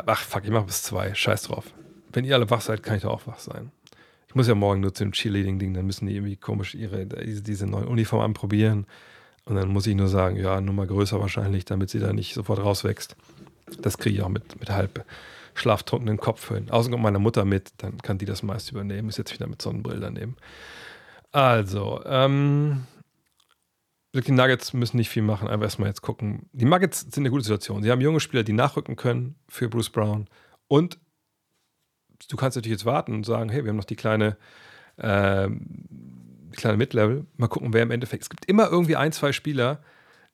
ach 0.06 0.22
fuck, 0.22 0.44
ich 0.44 0.50
mach 0.50 0.64
bis 0.64 0.82
zwei. 0.84 1.12
Scheiß 1.14 1.42
drauf. 1.42 1.74
Wenn 2.12 2.24
ihr 2.24 2.34
alle 2.34 2.48
wach 2.50 2.60
seid, 2.60 2.82
kann 2.82 2.96
ich 2.96 3.02
doch 3.02 3.10
auch 3.10 3.26
wach 3.26 3.40
sein. 3.40 3.72
Ich 4.30 4.36
muss 4.36 4.46
ja 4.46 4.54
morgen 4.54 4.80
nur 4.80 4.94
zu 4.94 5.02
dem 5.02 5.10
Cheerleading-Ding, 5.10 5.74
dann 5.74 5.86
müssen 5.86 6.06
die 6.06 6.14
irgendwie 6.14 6.36
komisch 6.36 6.76
ihre, 6.76 7.04
diese 7.04 7.66
neue 7.66 7.86
Uniform 7.86 8.20
anprobieren. 8.20 8.86
Und 9.44 9.56
dann 9.56 9.70
muss 9.70 9.88
ich 9.88 9.96
nur 9.96 10.06
sagen, 10.06 10.36
ja, 10.36 10.60
Nummer 10.60 10.86
größer 10.86 11.18
wahrscheinlich, 11.18 11.64
damit 11.64 11.90
sie 11.90 11.98
da 11.98 12.12
nicht 12.12 12.34
sofort 12.34 12.60
rauswächst. 12.60 13.16
Das 13.82 13.98
kriege 13.98 14.14
ich 14.14 14.22
auch 14.22 14.28
mit, 14.28 14.60
mit 14.60 14.70
halb 14.70 15.04
schlaftrunkenen 15.54 16.16
Kopf 16.16 16.46
hin. 16.46 16.70
Außerdem 16.70 16.92
kommt 16.92 17.02
meine 17.02 17.18
Mutter 17.18 17.44
mit, 17.44 17.72
dann 17.78 17.98
kann 17.98 18.18
die 18.18 18.24
das 18.24 18.44
meist 18.44 18.70
übernehmen. 18.70 19.08
Ist 19.08 19.18
jetzt 19.18 19.34
wieder 19.34 19.48
mit 19.48 19.60
Sonnenbrille 19.60 19.98
daneben. 19.98 20.36
Also, 21.32 22.00
ähm, 22.04 22.86
die 24.14 24.30
Nuggets 24.30 24.72
müssen 24.74 24.98
nicht 24.98 25.10
viel 25.10 25.22
machen, 25.22 25.48
einfach 25.48 25.64
erstmal 25.64 25.88
jetzt 25.88 26.02
gucken. 26.02 26.48
Die 26.52 26.66
Nuggets 26.66 27.00
sind 27.00 27.18
eine 27.18 27.30
gute 27.30 27.42
Situation. 27.42 27.82
Sie 27.82 27.90
haben 27.90 28.00
junge 28.00 28.20
Spieler, 28.20 28.44
die 28.44 28.52
nachrücken 28.52 28.94
können 28.94 29.34
für 29.48 29.68
Bruce 29.68 29.90
Brown 29.90 30.28
und 30.68 31.00
du 32.28 32.36
kannst 32.36 32.56
natürlich 32.56 32.78
jetzt 32.78 32.86
warten 32.86 33.14
und 33.14 33.24
sagen, 33.24 33.50
hey, 33.50 33.64
wir 33.64 33.70
haben 33.70 33.76
noch 33.76 33.84
die 33.84 33.96
kleine, 33.96 34.36
äh, 34.96 35.48
kleine 36.52 36.76
Mid-Level. 36.76 37.26
Mal 37.36 37.48
gucken, 37.48 37.72
wer 37.72 37.82
im 37.82 37.90
Endeffekt. 37.90 38.22
Es 38.22 38.30
gibt 38.30 38.46
immer 38.46 38.68
irgendwie 38.70 38.96
ein, 38.96 39.12
zwei 39.12 39.32
Spieler, 39.32 39.82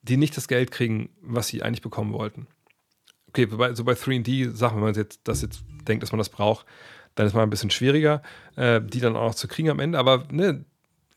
die 0.02 0.16
nicht 0.16 0.36
das 0.36 0.48
Geld 0.48 0.70
kriegen, 0.70 1.10
was 1.20 1.48
sie 1.48 1.62
eigentlich 1.62 1.82
bekommen 1.82 2.12
wollten. 2.12 2.46
Okay, 3.28 3.48
so 3.74 3.84
bei 3.84 3.92
3D-Sachen, 3.92 4.76
wenn 4.76 4.84
man 4.84 4.94
jetzt 4.94 5.20
das 5.24 5.42
jetzt 5.42 5.62
denkt, 5.86 6.02
dass 6.02 6.12
man 6.12 6.18
das 6.18 6.28
braucht, 6.28 6.66
dann 7.14 7.26
ist 7.26 7.34
mal 7.34 7.42
ein 7.42 7.50
bisschen 7.50 7.70
schwieriger, 7.70 8.22
äh, 8.56 8.80
die 8.80 9.00
dann 9.00 9.16
auch 9.16 9.28
noch 9.28 9.34
zu 9.34 9.48
kriegen 9.48 9.70
am 9.70 9.80
Ende. 9.80 9.98
Aber 9.98 10.24
ne, 10.30 10.64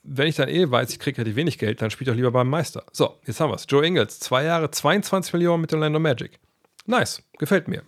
wenn 0.03 0.27
ich 0.27 0.35
dann 0.35 0.49
eh 0.49 0.69
weiß, 0.69 0.91
ich 0.91 0.99
kriege 0.99 1.17
relativ 1.17 1.35
wenig 1.35 1.57
Geld, 1.57 1.81
dann 1.81 1.91
spiele 1.91 2.09
ich 2.09 2.13
doch 2.13 2.17
lieber 2.17 2.31
beim 2.31 2.49
Meister. 2.49 2.83
So, 2.91 3.19
jetzt 3.25 3.39
haben 3.39 3.51
wir 3.51 3.55
es. 3.55 3.65
Joe 3.69 3.85
Ingles, 3.85 4.19
zwei 4.19 4.43
Jahre, 4.43 4.71
22 4.71 5.33
Millionen 5.33 5.61
mit 5.61 5.73
Orlando 5.73 5.99
Magic. 5.99 6.39
Nice, 6.85 7.21
gefällt 7.37 7.67
mir. 7.67 7.83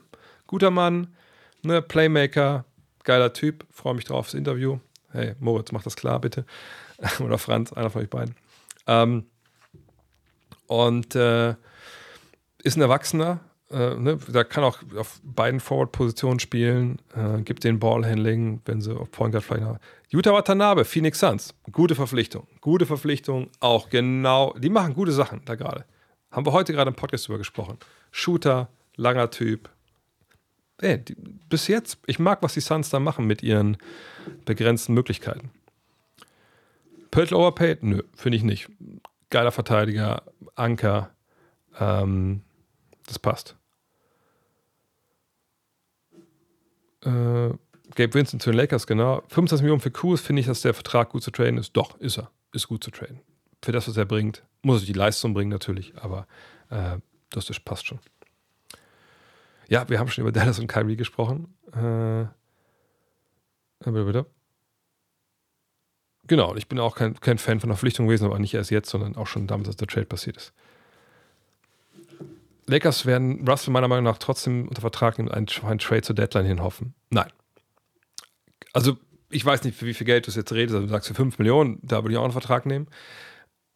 Guter 0.45 0.71
Mann, 0.71 1.15
ne, 1.63 1.81
Playmaker, 1.81 2.65
geiler 3.03 3.33
Typ, 3.33 3.65
freue 3.71 3.95
mich 3.95 4.05
drauf 4.05 4.19
aufs 4.19 4.33
Interview. 4.33 4.79
Hey, 5.11 5.35
Moritz, 5.39 5.71
mach 5.71 5.83
das 5.83 5.95
klar, 5.95 6.19
bitte. 6.19 6.45
Oder 7.19 7.37
Franz, 7.37 7.73
einer 7.73 7.89
von 7.89 8.01
euch 8.01 8.09
beiden. 8.09 8.35
Ähm, 8.87 9.25
und 10.67 11.15
äh, 11.15 11.55
ist 12.63 12.77
ein 12.77 12.81
Erwachsener, 12.81 13.41
äh, 13.71 13.95
ne, 13.95 14.17
da 14.31 14.43
kann 14.43 14.63
auch 14.63 14.79
auf 14.97 15.19
beiden 15.23 15.59
Forward-Positionen 15.59 16.39
spielen, 16.39 16.99
äh, 17.15 17.41
gibt 17.41 17.63
den 17.63 17.79
Ballhandling, 17.79 18.61
wenn 18.65 18.81
sie 18.81 18.95
auf 18.95 19.11
Point 19.11 19.31
Guard 19.31 19.43
vielleicht 19.43 19.63
noch. 19.63 19.77
Utah 20.09 20.33
Watanabe, 20.33 20.85
Phoenix 20.85 21.19
Suns, 21.19 21.53
gute 21.71 21.95
Verpflichtung, 21.95 22.47
gute 22.59 22.85
Verpflichtung, 22.85 23.49
auch 23.59 23.89
genau, 23.89 24.53
die 24.57 24.69
machen 24.69 24.93
gute 24.93 25.11
Sachen 25.11 25.41
da 25.45 25.55
gerade. 25.55 25.85
Haben 26.31 26.45
wir 26.45 26.53
heute 26.53 26.73
gerade 26.73 26.89
im 26.89 26.95
Podcast 26.95 27.27
drüber 27.27 27.37
gesprochen. 27.37 27.77
Shooter, 28.11 28.69
langer 28.95 29.29
Typ. 29.31 29.69
Ey, 30.81 30.97
die, 30.97 31.15
bis 31.49 31.67
jetzt, 31.67 31.99
ich 32.07 32.19
mag, 32.19 32.41
was 32.41 32.53
die 32.53 32.59
Suns 32.59 32.89
da 32.89 32.99
machen 32.99 33.25
mit 33.25 33.43
ihren 33.43 33.77
begrenzten 34.45 34.93
Möglichkeiten. 34.93 35.51
Pöltl 37.11 37.35
overpaid? 37.35 37.83
Nö, 37.83 38.03
finde 38.15 38.37
ich 38.37 38.43
nicht. 38.43 38.69
Geiler 39.29 39.51
Verteidiger, 39.51 40.23
Anker, 40.55 41.11
ähm, 41.79 42.41
das 43.05 43.19
passt. 43.19 43.55
Äh, 47.03 47.51
Gabe 47.95 48.13
Vincent 48.13 48.41
zu 48.41 48.51
den 48.51 48.57
Lakers, 48.57 48.87
genau. 48.87 49.21
25 49.27 49.63
Millionen 49.63 49.81
für 49.81 49.91
Kuz, 49.91 50.21
finde 50.21 50.39
ich, 50.39 50.45
dass 50.45 50.61
der 50.61 50.73
Vertrag 50.73 51.09
gut 51.09 51.23
zu 51.23 51.31
traden 51.31 51.57
ist. 51.57 51.75
Doch, 51.75 51.99
ist 51.99 52.17
er. 52.17 52.31
Ist 52.53 52.67
gut 52.67 52.83
zu 52.83 52.91
traden. 52.91 53.19
Für 53.61 53.71
das, 53.71 53.87
was 53.87 53.97
er 53.97 54.05
bringt. 54.05 54.43
Muss 54.61 54.81
er 54.81 54.85
die 54.87 54.93
Leistung 54.93 55.33
bringen, 55.33 55.49
natürlich, 55.49 55.93
aber 55.97 56.27
äh, 56.69 56.97
das, 57.29 57.45
das 57.45 57.59
passt 57.59 57.87
schon. 57.87 57.99
Ja, 59.71 59.87
wir 59.87 59.99
haben 59.99 60.09
schon 60.09 60.23
über 60.23 60.33
Dallas 60.33 60.59
und 60.59 60.67
Kyrie 60.67 60.97
gesprochen. 60.97 61.47
Äh, 61.71 62.25
bitte, 63.79 64.03
bitte. 64.03 64.25
Genau, 66.27 66.53
ich 66.57 66.67
bin 66.67 66.77
auch 66.77 66.93
kein, 66.93 67.17
kein 67.21 67.37
Fan 67.37 67.61
von 67.61 67.69
der 67.69 67.77
Verpflichtung 67.77 68.05
gewesen, 68.05 68.25
aber 68.25 68.37
nicht 68.37 68.53
erst 68.53 68.69
jetzt, 68.69 68.89
sondern 68.89 69.15
auch 69.15 69.27
schon 69.27 69.47
damals, 69.47 69.69
als 69.69 69.77
der 69.77 69.87
Trade 69.87 70.07
passiert 70.07 70.35
ist. 70.35 70.53
Lakers 72.65 73.05
werden 73.05 73.47
Russell 73.47 73.71
meiner 73.71 73.87
Meinung 73.87 74.03
nach 74.03 74.17
trotzdem 74.17 74.67
unter 74.67 74.81
Vertrag 74.81 75.17
nehmen, 75.17 75.31
einen, 75.31 75.47
einen 75.63 75.79
Trade 75.79 76.01
zur 76.01 76.15
Deadline 76.15 76.47
hin 76.47 76.61
hoffen. 76.61 76.93
Nein. 77.09 77.31
Also, 78.73 78.97
ich 79.29 79.45
weiß 79.45 79.63
nicht, 79.63 79.77
für 79.77 79.85
wie 79.85 79.93
viel 79.93 80.05
Geld 80.05 80.27
du 80.27 80.31
jetzt 80.31 80.51
redest. 80.51 80.75
Also, 80.75 80.87
du 80.87 80.91
sagst 80.91 81.07
für 81.07 81.15
5 81.15 81.39
Millionen, 81.39 81.79
da 81.81 82.03
würde 82.03 82.11
ich 82.11 82.17
auch 82.17 82.25
einen 82.25 82.33
Vertrag 82.33 82.65
nehmen. 82.65 82.87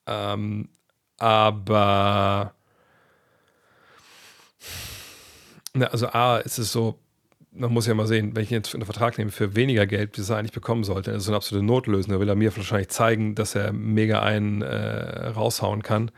Ähm, 0.07 0.67
aber. 1.19 2.53
Na, 5.75 5.87
also, 5.87 6.07
A, 6.07 6.37
ist 6.37 6.57
es 6.57 6.71
so, 6.71 6.97
man 7.51 7.71
muss 7.71 7.87
ja 7.87 7.93
mal 7.93 8.07
sehen, 8.07 8.35
wenn 8.35 8.43
ich 8.43 8.49
jetzt 8.49 8.73
einen 8.73 8.85
Vertrag 8.85 9.17
nehme 9.17 9.31
für 9.31 9.55
weniger 9.55 9.85
Geld, 9.85 10.17
wie 10.17 10.21
es 10.21 10.29
er 10.29 10.37
eigentlich 10.37 10.51
bekommen 10.51 10.83
sollte, 10.83 11.11
das 11.11 11.23
ist 11.23 11.27
eine 11.27 11.37
absolute 11.37 11.65
Notlösung. 11.65 12.13
Da 12.13 12.19
will 12.19 12.29
er 12.29 12.35
mir 12.35 12.55
wahrscheinlich 12.55 12.89
zeigen, 12.89 13.35
dass 13.35 13.55
er 13.55 13.71
mega 13.71 14.21
einen 14.21 14.61
äh, 14.61 15.27
raushauen 15.27 15.83
kann. 15.83 16.11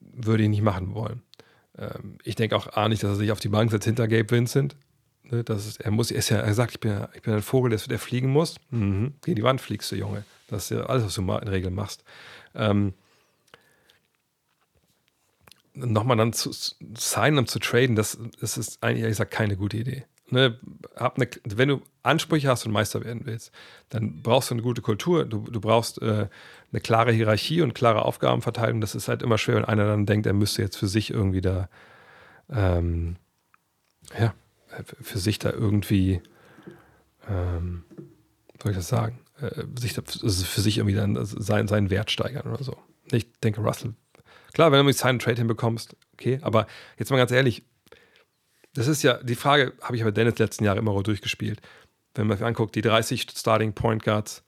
Würde 0.00 0.42
ich 0.42 0.48
nicht 0.48 0.62
machen 0.62 0.94
wollen. 0.94 1.22
Ähm, 1.78 2.18
ich 2.22 2.34
denke 2.34 2.56
auch 2.56 2.72
A 2.74 2.88
nicht, 2.88 3.02
dass 3.02 3.10
er 3.10 3.16
sich 3.16 3.32
auf 3.32 3.40
die 3.40 3.48
Bank 3.48 3.70
setzt 3.70 3.84
hinter 3.84 4.08
Gabe 4.08 4.30
Vincent. 4.30 4.76
Ne, 5.24 5.44
das 5.44 5.66
ist, 5.66 5.80
er 5.80 5.90
muss, 5.90 6.10
er 6.10 6.18
ist 6.18 6.30
ja, 6.30 6.38
er 6.38 6.54
sagt, 6.54 6.72
ich 6.72 6.80
bin, 6.80 7.06
ich 7.14 7.22
bin 7.22 7.34
ein 7.34 7.42
Vogel, 7.42 7.76
der, 7.76 7.98
fliegen 7.98 8.30
muss. 8.30 8.56
Mhm. 8.70 9.14
Gegen 9.22 9.36
die 9.36 9.42
Wand 9.42 9.60
fliegst 9.60 9.90
du, 9.92 9.96
Junge. 9.96 10.24
Das 10.48 10.64
ist 10.64 10.70
ja 10.76 10.84
alles, 10.86 11.04
was 11.04 11.14
du 11.14 11.22
in 11.22 11.48
Regel 11.48 11.70
machst. 11.70 12.02
Ähm, 12.54 12.94
Nochmal 15.74 16.16
dann 16.16 16.32
zu 16.32 16.50
signen 16.52 17.38
und 17.38 17.48
zu 17.48 17.58
traden, 17.58 17.96
das, 17.96 18.18
das 18.40 18.58
ist 18.58 18.82
eigentlich, 18.82 19.02
ehrlich 19.02 19.16
gesagt, 19.16 19.30
keine 19.30 19.56
gute 19.56 19.76
Idee. 19.76 20.04
Ne, 20.32 20.58
hab 20.94 21.16
eine, 21.16 21.28
wenn 21.44 21.68
du 21.68 21.82
Ansprüche 22.04 22.48
hast 22.48 22.64
und 22.64 22.70
Meister 22.72 23.04
werden 23.04 23.22
willst, 23.24 23.50
dann 23.88 24.22
brauchst 24.22 24.50
du 24.50 24.54
eine 24.54 24.62
gute 24.62 24.80
Kultur. 24.80 25.24
Du, 25.24 25.40
du 25.40 25.60
brauchst 25.60 26.00
äh, 26.02 26.28
eine 26.72 26.80
klare 26.80 27.10
Hierarchie 27.10 27.62
und 27.62 27.74
klare 27.74 28.04
Aufgabenverteilung. 28.04 28.80
Das 28.80 28.94
ist 28.94 29.08
halt 29.08 29.22
immer 29.22 29.38
schwer, 29.38 29.56
wenn 29.56 29.64
einer 29.64 29.86
dann 29.86 30.06
denkt, 30.06 30.26
er 30.26 30.32
müsste 30.32 30.62
jetzt 30.62 30.76
für 30.76 30.86
sich 30.86 31.10
irgendwie 31.10 31.40
da, 31.40 31.68
ähm, 32.48 33.16
ja, 34.18 34.32
für 35.00 35.18
sich 35.18 35.40
da 35.40 35.50
irgendwie, 35.50 36.20
ähm, 37.28 37.84
soll 38.62 38.70
ich 38.70 38.78
das 38.78 38.88
sagen, 38.88 39.18
äh, 39.40 39.64
sich 39.80 39.94
da, 39.94 40.02
also 40.02 40.44
für 40.44 40.60
sich 40.60 40.78
irgendwie 40.78 40.96
dann 40.96 41.18
sein, 41.24 41.66
seinen 41.66 41.90
Wert 41.90 42.12
steigern 42.12 42.46
oder 42.46 42.62
so. 42.62 42.76
Ich 43.10 43.32
denke, 43.40 43.62
Russell, 43.62 43.94
klar, 44.52 44.72
wenn 44.72 44.78
du 44.78 44.84
mit 44.84 44.96
seinen 44.96 45.18
Trade 45.18 45.38
hinbekommst, 45.38 45.96
okay, 46.14 46.38
aber 46.42 46.66
jetzt 46.98 47.10
mal 47.10 47.16
ganz 47.16 47.30
ehrlich, 47.30 47.62
das 48.74 48.86
ist 48.86 49.02
ja 49.02 49.22
die 49.22 49.34
Frage, 49.34 49.72
habe 49.82 49.96
ich 49.96 50.02
aber 50.02 50.12
Dennis 50.12 50.38
letzten 50.38 50.64
Jahre 50.64 50.78
immer 50.78 51.02
durchgespielt. 51.02 51.60
Wenn 52.14 52.26
man 52.26 52.36
sich 52.36 52.46
anguckt, 52.46 52.74
die 52.74 52.82
30 52.82 53.26
Starting 53.34 53.72
Point 53.72 54.04
Guards, 54.04 54.42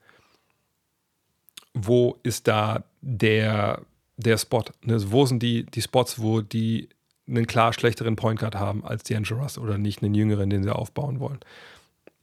wo 1.73 2.19
ist 2.23 2.47
da 2.47 2.83
der, 3.01 3.81
der 4.17 4.37
Spot? 4.37 4.63
Ne? 4.83 5.11
Wo 5.11 5.25
sind 5.25 5.41
die, 5.41 5.65
die 5.65 5.81
Spots, 5.81 6.19
wo 6.19 6.41
die 6.41 6.89
einen 7.27 7.47
klar 7.47 7.73
schlechteren 7.73 8.15
Point 8.15 8.39
Guard 8.39 8.55
haben 8.55 8.85
als 8.85 9.03
die 9.03 9.15
Russ 9.15 9.57
oder 9.57 9.77
nicht 9.77 10.03
einen 10.03 10.13
jüngeren, 10.13 10.49
den 10.49 10.63
sie 10.63 10.73
aufbauen 10.73 11.19
wollen? 11.19 11.39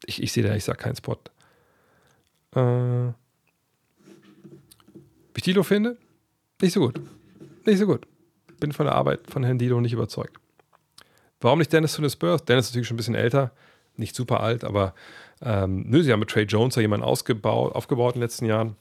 Ich, 0.05 0.23
ich 0.23 0.33
sehe 0.33 0.45
da, 0.45 0.55
ich 0.55 0.65
sage 0.65 0.79
keinen 0.79 0.97
Spot. 0.97 1.19
Äh, 2.55 3.13
wie 5.35 5.37
ich 5.37 5.43
Dilo 5.43 5.63
finde? 5.63 5.97
Nicht 6.61 6.73
so 6.73 6.81
gut. 6.81 7.01
Nicht 7.65 7.79
so 7.79 7.87
gut. 7.87 8.07
Bin 8.59 8.73
von 8.73 8.87
der 8.87 8.95
Arbeit 8.95 9.31
von 9.31 9.45
Herrn 9.45 9.59
Dilo 9.59 9.81
nicht 9.81 9.93
überzeugt. 9.93 10.39
Warum 11.41 11.59
nicht 11.59 11.73
Dennis 11.73 11.95
zu 11.95 12.03
den 12.03 12.11
Spurs? 12.11 12.45
Dennis 12.45 12.67
ist 12.67 12.73
natürlich 12.73 12.89
schon 12.89 12.97
ein 12.97 12.99
bisschen 12.99 13.15
älter, 13.15 13.53
nicht 13.97 14.15
super 14.15 14.41
alt, 14.41 14.65
aber 14.65 14.95
ähm, 15.41 15.85
nö, 15.89 16.03
sie 16.03 16.13
haben 16.13 16.21
mit 16.21 16.29
Trey 16.29 16.45
Jones 16.45 16.75
ja 16.75 16.83
jemanden 16.83 17.05
ausgebaut, 17.05 17.75
aufgebaut 17.75 18.15
in 18.15 18.21
den 18.21 18.25
letzten 18.25 18.45
Jahren. 18.45 18.77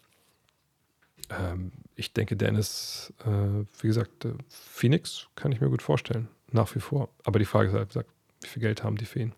Ähm, 1.29 1.71
ich 1.95 2.13
denke, 2.13 2.35
Dennis, 2.35 3.13
äh, 3.25 3.65
wie 3.81 3.87
gesagt, 3.87 4.25
äh, 4.25 4.33
Phoenix 4.49 5.27
kann 5.35 5.51
ich 5.51 5.61
mir 5.61 5.69
gut 5.69 5.81
vorstellen, 5.81 6.27
nach 6.51 6.73
wie 6.75 6.79
vor. 6.79 7.09
Aber 7.23 7.39
die 7.39 7.45
Frage 7.45 7.69
ist 7.69 7.75
halt, 7.75 7.89
gesagt, 7.89 8.09
wie 8.41 8.47
viel 8.47 8.61
Geld 8.61 8.83
haben 8.83 8.97
die 8.97 9.19
ihn? 9.19 9.33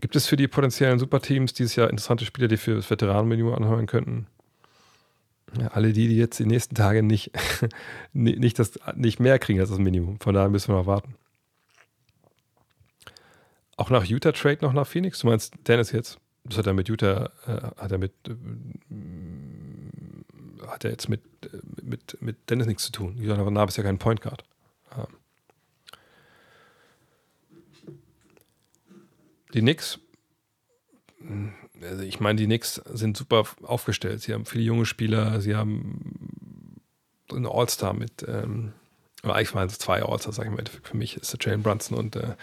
Gibt 0.00 0.16
es 0.16 0.26
für 0.26 0.36
die 0.36 0.48
potenziellen 0.48 0.98
Superteams 0.98 1.54
dieses 1.54 1.76
Jahr 1.76 1.88
interessante 1.88 2.26
Spieler, 2.26 2.48
die 2.48 2.58
für 2.58 2.74
das 2.74 2.90
Veteranenmenü 2.90 3.52
anhören 3.54 3.86
könnten? 3.86 4.26
Ja, 5.58 5.68
alle 5.68 5.92
die, 5.92 6.08
die 6.08 6.16
jetzt 6.16 6.38
die 6.38 6.46
nächsten 6.46 6.74
Tage 6.74 7.02
nicht, 7.02 7.30
nicht, 8.12 8.58
das, 8.58 8.72
nicht 8.94 9.20
mehr 9.20 9.38
kriegen 9.38 9.60
als 9.60 9.70
das 9.70 9.78
Minimum. 9.78 10.18
Von 10.20 10.34
daher 10.34 10.48
müssen 10.48 10.68
wir 10.68 10.76
noch 10.76 10.86
warten. 10.86 11.14
Auch 13.76 13.90
nach 13.90 14.04
Utah 14.04 14.32
Trade 14.32 14.58
noch 14.62 14.72
nach 14.72 14.86
Phoenix? 14.86 15.20
Du 15.20 15.26
meinst 15.26 15.54
Dennis 15.66 15.92
jetzt? 15.92 16.18
Das 16.44 16.58
hat 16.58 16.66
er 16.66 16.74
mit 16.74 16.88
Utah, 16.88 17.30
äh, 17.46 17.80
hat 17.80 17.92
er 17.92 17.98
mit, 17.98 18.12
äh, 18.28 18.34
hat 20.66 20.84
er 20.84 20.90
jetzt 20.90 21.08
mit, 21.08 21.22
äh, 21.42 21.58
mit, 21.82 22.20
mit 22.20 22.50
Dennis 22.50 22.66
nichts 22.66 22.84
zu 22.84 22.92
tun. 22.92 23.16
Utah 23.18 23.50
Nab 23.50 23.68
ist 23.68 23.76
ja 23.76 23.82
kein 23.82 23.98
Point 23.98 24.20
Guard. 24.20 24.44
Ähm. 24.96 25.06
Die 29.54 29.60
Knicks, 29.60 29.98
also 31.82 32.02
ich 32.02 32.20
meine, 32.20 32.36
die 32.36 32.46
Knicks 32.46 32.80
sind 32.92 33.16
super 33.16 33.44
aufgestellt. 33.62 34.22
Sie 34.22 34.32
haben 34.32 34.46
viele 34.46 34.64
junge 34.64 34.86
Spieler, 34.86 35.40
sie 35.40 35.54
haben 35.54 36.80
einen 37.30 37.46
All-Star 37.46 37.92
mit, 37.92 38.24
ähm, 38.28 38.72
ich 39.40 39.54
meine, 39.54 39.68
zwei 39.68 40.02
All-Stars, 40.02 40.36
sage 40.36 40.50
ich 40.50 40.54
mal, 40.54 40.64
für 40.82 40.96
mich 40.96 41.16
ist 41.16 41.32
der 41.32 41.40
Jalen 41.40 41.62
Brunson 41.62 41.96
und, 41.96 42.16
äh, 42.16 42.34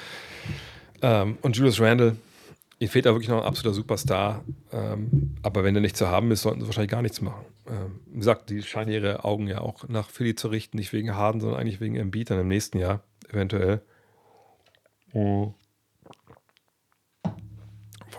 ähm, 1.01 1.37
und 1.41 1.55
Julius 1.55 1.79
Randle. 1.79 2.17
Ihnen 2.79 2.89
fehlt 2.89 3.05
da 3.05 3.11
wirklich 3.11 3.29
noch 3.29 3.41
ein 3.41 3.47
absoluter 3.47 3.75
Superstar. 3.75 4.43
Ähm, 4.71 5.35
aber 5.43 5.63
wenn 5.63 5.75
der 5.75 5.81
nicht 5.81 5.95
zu 5.95 6.07
haben 6.07 6.31
ist, 6.31 6.41
sollten 6.41 6.61
sie 6.61 6.65
wahrscheinlich 6.65 6.89
gar 6.89 7.03
nichts 7.03 7.21
machen. 7.21 7.45
Ähm, 7.67 7.99
wie 8.07 8.17
gesagt, 8.17 8.49
die 8.49 8.63
scheinen 8.63 8.91
ihre 8.91 9.23
Augen 9.23 9.47
ja 9.47 9.61
auch 9.61 9.87
nach 9.87 10.09
Philly 10.09 10.33
zu 10.33 10.47
richten, 10.47 10.77
nicht 10.77 10.91
wegen 10.91 11.15
Harden, 11.15 11.41
sondern 11.41 11.59
eigentlich 11.59 11.79
wegen 11.79 11.95
Embiid 11.95 12.31
dann 12.31 12.39
im 12.39 12.47
nächsten 12.47 12.79
Jahr, 12.79 13.03
eventuell. 13.29 13.81
Mhm. 15.13 15.53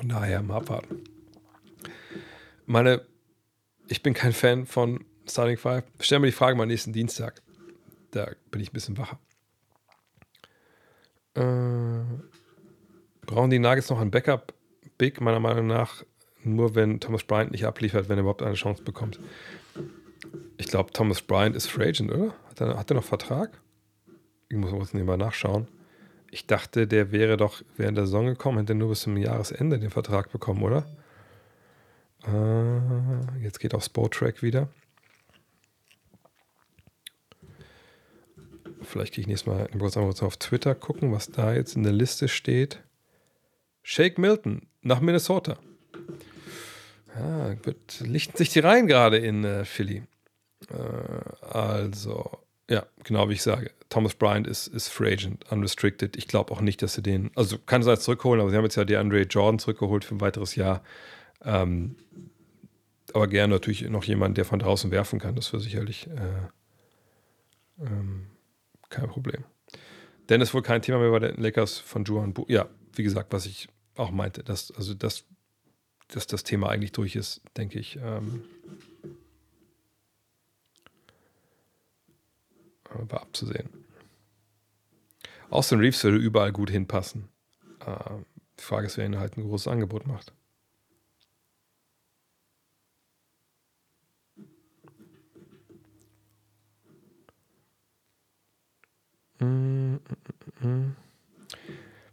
Von 0.02 0.08
daher 0.08 0.42
mal 0.42 0.56
abwarten. 0.56 1.05
Meine, 2.66 3.02
ich 3.86 4.02
bin 4.02 4.14
kein 4.14 4.32
Fan 4.32 4.66
von 4.66 5.05
Starting 5.28 5.56
Five. 5.56 5.84
Stell 6.00 6.18
mir 6.18 6.26
die 6.26 6.32
Frage 6.32 6.56
mal 6.56 6.66
nächsten 6.66 6.92
Dienstag. 6.92 7.40
Da 8.10 8.28
bin 8.50 8.60
ich 8.60 8.70
ein 8.70 8.72
bisschen 8.72 8.98
wacher. 8.98 9.20
Äh, 11.34 12.02
brauchen 13.26 13.50
die 13.50 13.60
Nuggets 13.60 13.90
noch 13.90 14.00
ein 14.00 14.10
Backup? 14.10 14.55
Big, 14.98 15.20
meiner 15.20 15.39
Meinung 15.39 15.68
nach 15.68 16.05
nur 16.42 16.74
wenn 16.74 16.98
Thomas 16.98 17.22
Bryant 17.22 17.52
nicht 17.52 17.64
abliefert, 17.64 18.08
wenn 18.08 18.18
er 18.18 18.22
überhaupt 18.22 18.42
eine 18.42 18.56
Chance 18.56 18.82
bekommt. 18.82 19.20
Ich 20.56 20.66
glaube, 20.66 20.92
Thomas 20.92 21.22
Bryant 21.22 21.55
ist 21.55 21.68
Free 21.68 21.90
Agent, 21.90 22.10
oder? 22.10 22.34
Hat 22.48 22.60
er, 22.60 22.76
hat 22.76 22.90
er 22.90 22.97
noch 22.97 23.05
Vertrag? 23.05 23.60
Ich 24.48 24.56
muss 24.56 24.92
mal 24.92 25.16
nachschauen. 25.16 25.68
Ich 26.34 26.46
dachte, 26.46 26.86
der 26.86 27.12
wäre 27.12 27.36
doch 27.36 27.62
während 27.76 27.98
der 27.98 28.06
Saison 28.06 28.24
gekommen, 28.24 28.56
hätte 28.56 28.74
nur 28.74 28.88
bis 28.88 29.02
zum 29.02 29.18
Jahresende 29.18 29.78
den 29.78 29.90
Vertrag 29.90 30.32
bekommen, 30.32 30.62
oder? 30.62 30.86
Äh, 32.26 33.42
jetzt 33.42 33.60
geht 33.60 33.74
auch 33.74 33.82
Sportrack 33.82 34.42
wieder. 34.42 34.70
Vielleicht 38.80 39.12
gehe 39.12 39.20
ich 39.20 39.28
nächstes 39.28 39.46
Mal 39.46 39.68
kurz 39.78 40.22
auf 40.22 40.38
Twitter 40.38 40.74
gucken, 40.74 41.12
was 41.12 41.30
da 41.30 41.52
jetzt 41.52 41.76
in 41.76 41.82
der 41.82 41.92
Liste 41.92 42.28
steht. 42.28 42.82
Shake 43.82 44.16
Milton 44.16 44.66
nach 44.80 45.00
Minnesota. 45.00 45.58
Ja, 47.14 47.54
wird, 47.62 48.00
lichten 48.00 48.38
sich 48.38 48.48
die 48.48 48.60
Reihen 48.60 48.86
gerade 48.86 49.18
in 49.18 49.44
äh, 49.44 49.66
Philly. 49.66 50.02
Äh, 50.70 51.46
also, 51.46 52.38
ja, 52.73 52.86
genau 53.05 53.28
wie 53.28 53.34
ich 53.34 53.42
sage. 53.42 53.70
Thomas 53.91 54.15
Bryant 54.15 54.47
ist, 54.47 54.67
ist 54.67 54.89
Free 54.89 55.12
Agent, 55.12 55.44
unrestricted. 55.52 56.17
Ich 56.17 56.26
glaube 56.26 56.52
auch 56.52 56.62
nicht, 56.62 56.81
dass 56.81 56.94
sie 56.94 57.02
den, 57.02 57.31
also 57.34 57.59
kann 57.59 57.83
sein 57.83 57.99
zurückholen, 57.99 58.41
aber 58.41 58.49
sie 58.49 58.57
haben 58.57 58.65
jetzt 58.65 58.76
ja 58.76 58.86
die 58.86 58.97
Andre 58.97 59.20
Jordan 59.23 59.59
zurückgeholt 59.59 60.07
für 60.07 60.15
ein 60.15 60.23
weiteres 60.23 60.55
Jahr. 60.55 60.83
Ähm, 61.44 61.97
aber 63.12 63.28
gerne 63.28 63.52
natürlich 63.52 63.83
noch 63.91 64.05
jemand, 64.05 64.39
der 64.39 64.47
von 64.47 64.59
draußen 64.59 64.91
werfen 64.91 65.18
kann. 65.18 65.34
Das 65.34 65.52
wäre 65.52 65.62
sicherlich 65.62 66.07
äh, 66.07 67.84
ähm, 67.84 68.28
kein 68.89 69.09
Problem. 69.09 69.44
Dennis 70.31 70.55
wohl 70.55 70.62
kein 70.62 70.81
Thema 70.81 70.99
mehr 70.99 71.10
bei 71.10 71.18
den 71.18 71.36
Lakers 71.36 71.78
von 71.78 72.05
Juan 72.05 72.33
Bu. 72.33 72.47
Ja, 72.49 72.70
wie 72.94 73.02
gesagt, 73.02 73.34
was 73.34 73.44
ich 73.44 73.68
auch 73.97 74.12
meinte, 74.12 74.42
dass, 74.42 74.70
also 74.70 74.94
das, 74.94 75.25
dass 76.09 76.26
das 76.26 76.42
Thema 76.42 76.70
eigentlich 76.70 76.92
durch 76.92 77.17
ist, 77.17 77.42
denke 77.55 77.78
ich. 77.78 77.99
Ähm, 78.02 78.44
war 83.08 83.22
abzusehen. 83.22 83.68
Austin 85.50 85.80
Reeves 85.80 86.02
würde 86.04 86.18
überall 86.18 86.52
gut 86.52 86.70
hinpassen. 86.70 87.28
Äh, 87.80 87.94
die 88.58 88.62
Frage 88.62 88.86
ist, 88.86 88.96
wer 88.96 89.06
ihnen 89.06 89.18
halt 89.18 89.36
ein 89.36 89.42
großes 89.42 89.68
Angebot 89.68 90.06
macht. 90.06 90.32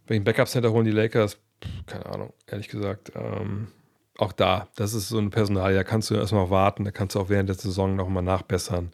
Welchen 0.06 0.24
Backup-Center 0.24 0.72
holen 0.72 0.84
die 0.84 0.90
Lakers? 0.90 1.38
keine 1.86 2.06
Ahnung, 2.06 2.32
ehrlich 2.46 2.68
gesagt. 2.68 3.12
Ähm, 3.14 3.68
auch 4.18 4.32
da, 4.32 4.68
das 4.76 4.94
ist 4.94 5.08
so 5.08 5.18
ein 5.18 5.30
Personal, 5.30 5.74
da 5.74 5.84
kannst 5.84 6.10
du 6.10 6.14
erstmal 6.14 6.50
warten, 6.50 6.84
da 6.84 6.90
kannst 6.90 7.14
du 7.14 7.20
auch 7.20 7.28
während 7.28 7.48
der 7.48 7.56
Saison 7.56 7.96
nochmal 7.96 8.22
nachbessern. 8.22 8.92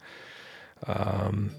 Ähm, 0.86 1.50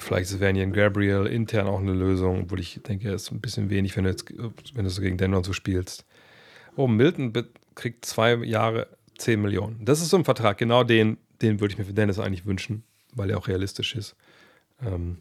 vielleicht 0.00 0.30
ist 0.30 0.40
Vanian 0.40 0.72
Gabriel 0.72 1.26
intern 1.26 1.66
auch 1.66 1.80
eine 1.80 1.92
Lösung, 1.92 2.42
obwohl 2.42 2.60
ich 2.60 2.80
denke, 2.82 3.10
es 3.12 3.24
ist 3.24 3.32
ein 3.32 3.40
bisschen 3.40 3.70
wenig, 3.70 3.96
wenn 3.96 4.04
du 4.04 4.10
jetzt, 4.10 4.26
wenn 4.74 4.84
du 4.84 4.90
so 4.90 5.00
gegen 5.00 5.18
Denver 5.18 5.42
so 5.44 5.52
spielst. 5.52 6.04
Oh, 6.76 6.86
Milton 6.86 7.32
kriegt 7.74 8.04
zwei 8.04 8.34
Jahre 8.36 8.88
10 9.18 9.40
Millionen. 9.40 9.84
Das 9.84 10.00
ist 10.00 10.10
so 10.10 10.16
ein 10.16 10.24
Vertrag, 10.24 10.58
genau 10.58 10.84
den, 10.84 11.18
den 11.42 11.60
würde 11.60 11.72
ich 11.72 11.78
mir 11.78 11.84
für 11.84 11.92
Dennis 11.92 12.18
eigentlich 12.18 12.46
wünschen, 12.46 12.84
weil 13.14 13.30
er 13.30 13.38
auch 13.38 13.48
realistisch 13.48 13.94
ist. 13.94 14.16
Ähm, 14.84 15.18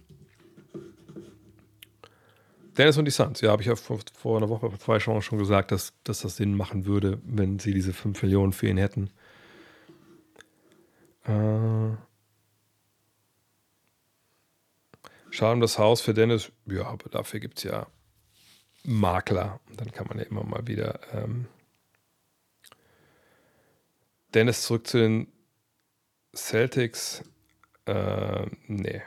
Dennis 2.78 2.98
und 2.98 3.06
die 3.06 3.12
Suns, 3.12 3.42
ja, 3.42 3.50
habe 3.52 3.64
ich 3.64 3.68
ja 3.68 3.76
vor, 3.76 4.00
vor, 4.14 4.38
einer 4.38 4.50
Woche, 4.50 4.72
zwei 4.78 5.00
schon, 5.00 5.22
schon 5.24 5.40
gesagt, 5.40 5.72
dass, 5.72 5.94
dass 6.04 6.22
das 6.22 6.36
Sinn 6.38 6.56
machen 6.56 6.86
würde, 6.86 7.20
wenn 7.26 7.58
sie 7.58 7.74
diese 7.74 7.92
5 7.92 8.22
Millionen 8.22 8.54
für 8.54 8.68
ihn 8.68 8.78
hätten. 8.78 9.10
Äh, 11.26 11.98
Das 15.38 15.78
Haus 15.78 16.02
für 16.02 16.14
Dennis, 16.14 16.52
ja, 16.66 16.86
aber 16.88 17.10
dafür 17.10 17.40
gibt 17.40 17.60
es 17.60 17.64
ja 17.64 17.88
Makler. 18.84 19.60
Dann 19.76 19.92
kann 19.92 20.08
man 20.08 20.18
ja 20.18 20.26
immer 20.26 20.44
mal 20.44 20.66
wieder 20.66 21.00
ähm, 21.14 21.48
Dennis 24.34 24.64
zurück 24.64 24.88
zu 24.88 24.98
den 24.98 25.28
Celtics. 26.36 27.24
Äh, 27.86 28.48
nee. 28.68 29.02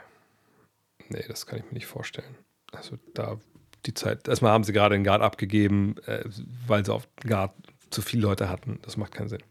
Nee, 1.09 1.25
das 1.27 1.45
kann 1.45 1.59
ich 1.59 1.65
mir 1.65 1.73
nicht 1.73 1.85
vorstellen. 1.85 2.37
Also 2.71 2.97
da 3.13 3.37
die 3.85 3.93
Zeit. 3.93 4.27
Erstmal 4.27 4.51
haben 4.51 4.63
sie 4.63 4.73
gerade 4.73 4.95
einen 4.95 5.03
Guard 5.03 5.21
abgegeben, 5.21 5.97
äh, 6.05 6.23
weil 6.67 6.85
sie 6.85 6.93
auf 6.93 7.07
Guard 7.27 7.53
zu 7.89 8.01
viele 8.01 8.21
Leute 8.21 8.49
hatten. 8.49 8.79
Das 8.83 8.95
macht 8.95 9.11
keinen 9.11 9.29
Sinn. 9.29 9.43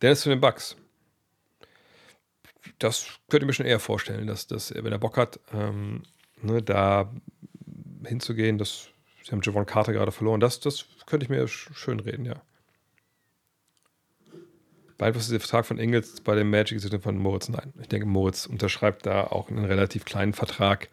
Dennis 0.00 0.20
zu 0.20 0.28
den 0.28 0.40
Bucks. 0.40 0.76
Das 2.78 3.06
könnte 3.28 3.44
ich 3.44 3.46
mir 3.46 3.52
schon 3.52 3.66
eher 3.66 3.80
vorstellen, 3.80 4.26
dass, 4.26 4.46
dass 4.46 4.74
wenn 4.74 4.92
er 4.92 4.98
Bock 4.98 5.16
hat, 5.16 5.40
ähm, 5.52 6.02
ne, 6.42 6.62
da 6.62 7.12
hinzugehen, 8.04 8.58
dass 8.58 8.88
sie 9.24 9.32
haben 9.32 9.42
Javon 9.42 9.66
Carter 9.66 9.92
gerade 9.92 10.12
verloren. 10.12 10.40
Das, 10.40 10.60
das 10.60 10.86
könnte 11.06 11.24
ich 11.24 11.30
mir 11.30 11.46
schön 11.48 12.00
reden, 12.00 12.24
ja. 12.24 12.42
Beeinflusst 14.96 15.30
der 15.30 15.38
Vertrag 15.38 15.64
von 15.64 15.78
Ingels 15.78 16.20
bei 16.22 16.34
dem 16.34 16.50
Magic 16.50 16.76
ist 16.76 17.02
von 17.02 17.18
Moritz? 17.18 17.48
Nein. 17.48 17.72
Ich 17.80 17.88
denke, 17.88 18.06
Moritz 18.06 18.46
unterschreibt 18.46 19.06
da 19.06 19.28
auch 19.28 19.48
einen 19.48 19.64
relativ 19.64 20.04
kleinen 20.04 20.32
Vertrag. 20.32 20.88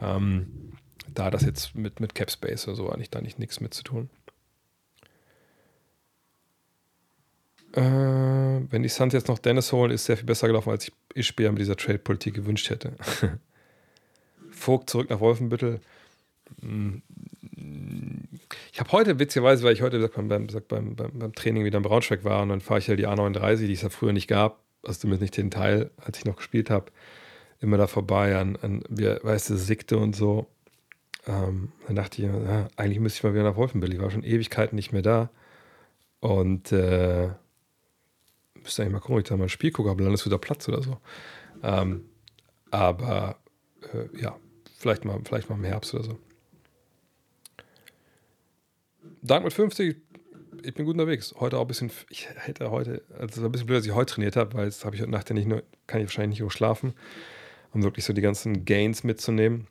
Ähm, 0.00 0.72
da 1.12 1.30
das 1.30 1.42
jetzt 1.42 1.74
mit, 1.74 2.00
mit 2.00 2.14
Cap 2.14 2.30
Space 2.30 2.66
oder 2.66 2.76
so 2.76 2.88
eigentlich 2.88 3.10
da 3.10 3.20
nicht 3.20 3.38
nichts 3.38 3.60
mit 3.60 3.74
zu 3.74 3.82
tun. 3.82 4.08
Äh, 7.74 7.80
wenn 7.80 8.82
die 8.82 8.88
Suns 8.88 9.14
jetzt 9.14 9.28
noch 9.28 9.38
Dennis 9.38 9.72
holen, 9.72 9.90
ist 9.90 10.04
sehr 10.04 10.16
viel 10.16 10.26
besser 10.26 10.46
gelaufen, 10.46 10.70
als 10.70 10.88
ich 10.88 10.92
Ischbär 11.14 11.50
mit 11.52 11.60
dieser 11.60 11.76
Trade-Politik 11.76 12.34
gewünscht 12.34 12.68
hätte. 12.70 12.92
Vogt 14.50 14.90
zurück 14.90 15.08
nach 15.10 15.20
Wolfenbüttel. 15.20 15.80
Hm. 16.60 17.02
Ich 18.72 18.80
habe 18.80 18.92
heute, 18.92 19.18
witzigerweise, 19.18 19.64
weil 19.64 19.72
ich 19.72 19.82
heute 19.82 20.06
beim, 20.08 20.28
beim, 20.28 20.46
beim, 20.68 20.94
beim, 20.94 21.34
Training 21.34 21.64
wieder 21.64 21.78
in 21.78 21.82
Braunschweig 21.82 22.24
war 22.24 22.42
und 22.42 22.50
dann 22.50 22.60
fahre 22.60 22.80
ich 22.80 22.86
ja 22.86 22.96
die 22.96 23.06
A39, 23.06 23.66
die 23.66 23.72
es 23.72 23.82
ja 23.82 23.88
früher 23.88 24.12
nicht 24.12 24.28
gab, 24.28 24.60
also 24.82 25.00
zumindest 25.00 25.22
nicht 25.22 25.36
den 25.36 25.50
Teil, 25.50 25.90
als 25.96 26.18
ich 26.18 26.24
noch 26.24 26.36
gespielt 26.36 26.70
habe, 26.70 26.86
immer 27.60 27.76
da 27.76 27.86
vorbei 27.86 28.36
an, 28.36 28.56
an 28.60 28.82
weißt 28.88 29.50
du, 29.50 29.56
Sikte 29.56 29.98
und 29.98 30.16
so. 30.16 30.46
Ähm, 31.26 31.72
dann 31.86 31.96
dachte 31.96 32.20
ich, 32.20 32.28
ja, 32.28 32.68
eigentlich 32.76 32.98
müsste 32.98 33.18
ich 33.18 33.24
mal 33.24 33.34
wieder 33.34 33.44
nach 33.44 33.56
Wolfenbüttel. 33.56 33.94
Ich 33.94 34.02
war 34.02 34.10
schon 34.10 34.24
Ewigkeiten 34.24 34.74
nicht 34.74 34.92
mehr 34.92 35.02
da. 35.02 35.30
Und 36.20 36.72
äh, 36.72 37.30
müsste 38.62 38.82
eigentlich 38.82 38.92
mal 38.92 39.00
gucken, 39.00 39.16
ob 39.16 39.22
ich 39.22 39.28
da 39.28 39.36
mal 39.36 39.44
ein 39.44 39.48
Spiel 39.48 39.70
gucke, 39.70 39.90
aber 39.90 40.04
dann 40.04 40.14
ist 40.14 40.26
wieder 40.26 40.38
Platz 40.38 40.68
oder 40.68 40.82
so. 40.82 40.98
Ähm, 41.62 42.04
aber 42.70 43.36
äh, 43.92 44.20
ja, 44.20 44.36
vielleicht 44.78 45.04
mal, 45.04 45.20
vielleicht 45.24 45.48
mal 45.48 45.56
im 45.56 45.64
Herbst 45.64 45.94
oder 45.94 46.04
so. 46.04 46.18
Dank 49.22 49.44
mit 49.44 49.52
50, 49.52 49.96
ich 50.64 50.74
bin 50.74 50.84
gut 50.84 50.94
unterwegs. 50.94 51.34
Heute 51.38 51.58
auch 51.58 51.62
ein 51.62 51.68
bisschen, 51.68 51.90
ich 52.08 52.28
hätte 52.28 52.70
heute, 52.70 53.02
also 53.18 53.44
ein 53.44 53.52
bisschen 53.52 53.66
blöd, 53.66 53.78
dass 53.78 53.86
ich 53.86 53.94
heute 53.94 54.14
trainiert 54.14 54.36
habe, 54.36 54.54
weil 54.54 54.64
jetzt 54.64 54.84
habe 54.84 54.96
ich 54.96 55.02
heute 55.02 55.10
Nacht 55.10 55.28
ja 55.28 55.34
nicht 55.34 55.48
nur, 55.48 55.62
kann 55.86 56.00
ich 56.00 56.06
wahrscheinlich 56.06 56.30
nicht 56.30 56.40
nur 56.40 56.50
schlafen, 56.50 56.94
um 57.72 57.82
wirklich 57.82 58.04
so 58.04 58.12
die 58.12 58.20
ganzen 58.20 58.64
Gains 58.64 59.04
mitzunehmen. 59.04 59.66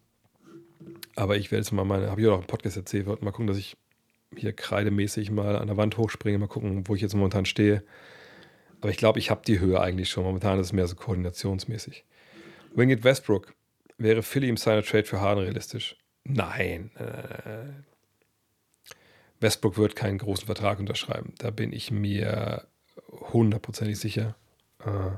Aber 1.15 1.37
ich 1.37 1.51
werde 1.51 1.63
jetzt 1.63 1.71
mal 1.71 1.85
meine, 1.85 2.09
habe 2.09 2.21
ich 2.21 2.27
auch 2.27 2.39
im 2.39 2.47
Podcast 2.47 2.77
erzählt, 2.77 3.05
mal 3.05 3.31
gucken, 3.31 3.47
dass 3.47 3.57
ich 3.57 3.77
hier 4.35 4.53
kreidemäßig 4.53 5.31
mal 5.31 5.57
an 5.57 5.67
der 5.67 5.77
Wand 5.77 5.97
hochspringe, 5.97 6.37
mal 6.37 6.47
gucken, 6.47 6.87
wo 6.87 6.95
ich 6.95 7.01
jetzt 7.01 7.15
momentan 7.15 7.45
stehe. 7.45 7.83
Aber 8.81 8.89
ich 8.89 8.97
glaube, 8.97 9.19
ich 9.19 9.29
habe 9.29 9.41
die 9.45 9.59
Höhe 9.59 9.79
eigentlich 9.79 10.09
schon. 10.09 10.23
Momentan 10.23 10.59
ist 10.59 10.67
es 10.67 10.73
mehr 10.73 10.87
so 10.87 10.95
koordinationsmäßig. 10.95 12.03
Winged 12.75 13.03
Westbrook. 13.03 13.53
Wäre 13.97 14.23
Philly 14.23 14.49
im 14.49 14.57
Signer 14.57 14.83
Trade 14.83 15.03
für 15.03 15.21
Harden 15.21 15.43
realistisch? 15.43 15.95
Nein. 16.23 16.91
Äh, 16.95 17.69
Westbrook 19.39 19.77
wird 19.77 19.95
keinen 19.95 20.17
großen 20.17 20.45
Vertrag 20.45 20.79
unterschreiben. 20.79 21.33
Da 21.37 21.51
bin 21.51 21.71
ich 21.73 21.91
mir 21.91 22.67
hundertprozentig 23.31 23.99
sicher. 23.99 24.35
Äh, 24.79 25.17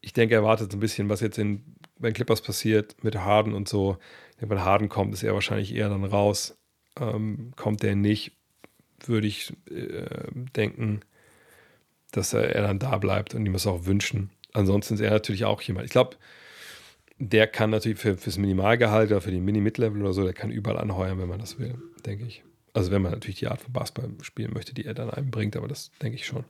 ich 0.00 0.12
denke, 0.12 0.36
er 0.36 0.44
wartet 0.44 0.72
ein 0.72 0.80
bisschen, 0.80 1.08
was 1.08 1.20
jetzt 1.20 1.38
in, 1.38 1.64
bei 1.98 2.12
Clippers 2.12 2.40
passiert 2.40 3.02
mit 3.02 3.16
Harden 3.16 3.52
und 3.52 3.68
so 3.68 3.98
wenn 4.40 4.64
Harden 4.64 4.88
kommt, 4.88 5.14
ist 5.14 5.22
er 5.22 5.34
wahrscheinlich 5.34 5.74
eher 5.74 5.88
dann 5.88 6.04
raus. 6.04 6.56
Ähm, 7.00 7.52
kommt 7.56 7.82
der 7.82 7.96
nicht, 7.96 8.32
würde 9.04 9.26
ich 9.26 9.52
äh, 9.70 10.06
denken, 10.56 11.00
dass 12.12 12.32
er, 12.32 12.62
dann 12.62 12.78
da 12.78 12.98
bleibt 12.98 13.34
und 13.34 13.44
ihm 13.44 13.52
das 13.52 13.66
auch 13.66 13.86
wünschen. 13.86 14.30
Ansonsten 14.52 14.94
ist 14.94 15.00
er 15.00 15.10
natürlich 15.10 15.44
auch 15.44 15.60
jemand. 15.62 15.86
Ich 15.86 15.92
glaube, 15.92 16.16
der 17.18 17.46
kann 17.46 17.70
natürlich 17.70 17.98
für, 17.98 18.16
fürs 18.16 18.38
Minimalgehalt 18.38 19.10
oder 19.10 19.20
für 19.20 19.30
den 19.30 19.44
Mini-Mid-Level 19.44 20.00
oder 20.00 20.12
so, 20.12 20.24
der 20.24 20.32
kann 20.32 20.50
überall 20.50 20.78
anheuern, 20.78 21.18
wenn 21.18 21.28
man 21.28 21.40
das 21.40 21.58
will, 21.58 21.74
denke 22.06 22.24
ich. 22.24 22.44
Also 22.72 22.90
wenn 22.90 23.02
man 23.02 23.12
natürlich 23.12 23.40
die 23.40 23.48
Art 23.48 23.60
von 23.60 23.72
Basketball 23.72 24.12
spielen 24.22 24.52
möchte, 24.52 24.74
die 24.74 24.84
er 24.84 24.94
dann 24.94 25.10
einem 25.10 25.30
bringt, 25.30 25.56
aber 25.56 25.68
das 25.68 25.90
denke 26.00 26.16
ich 26.16 26.26
schon. 26.26 26.44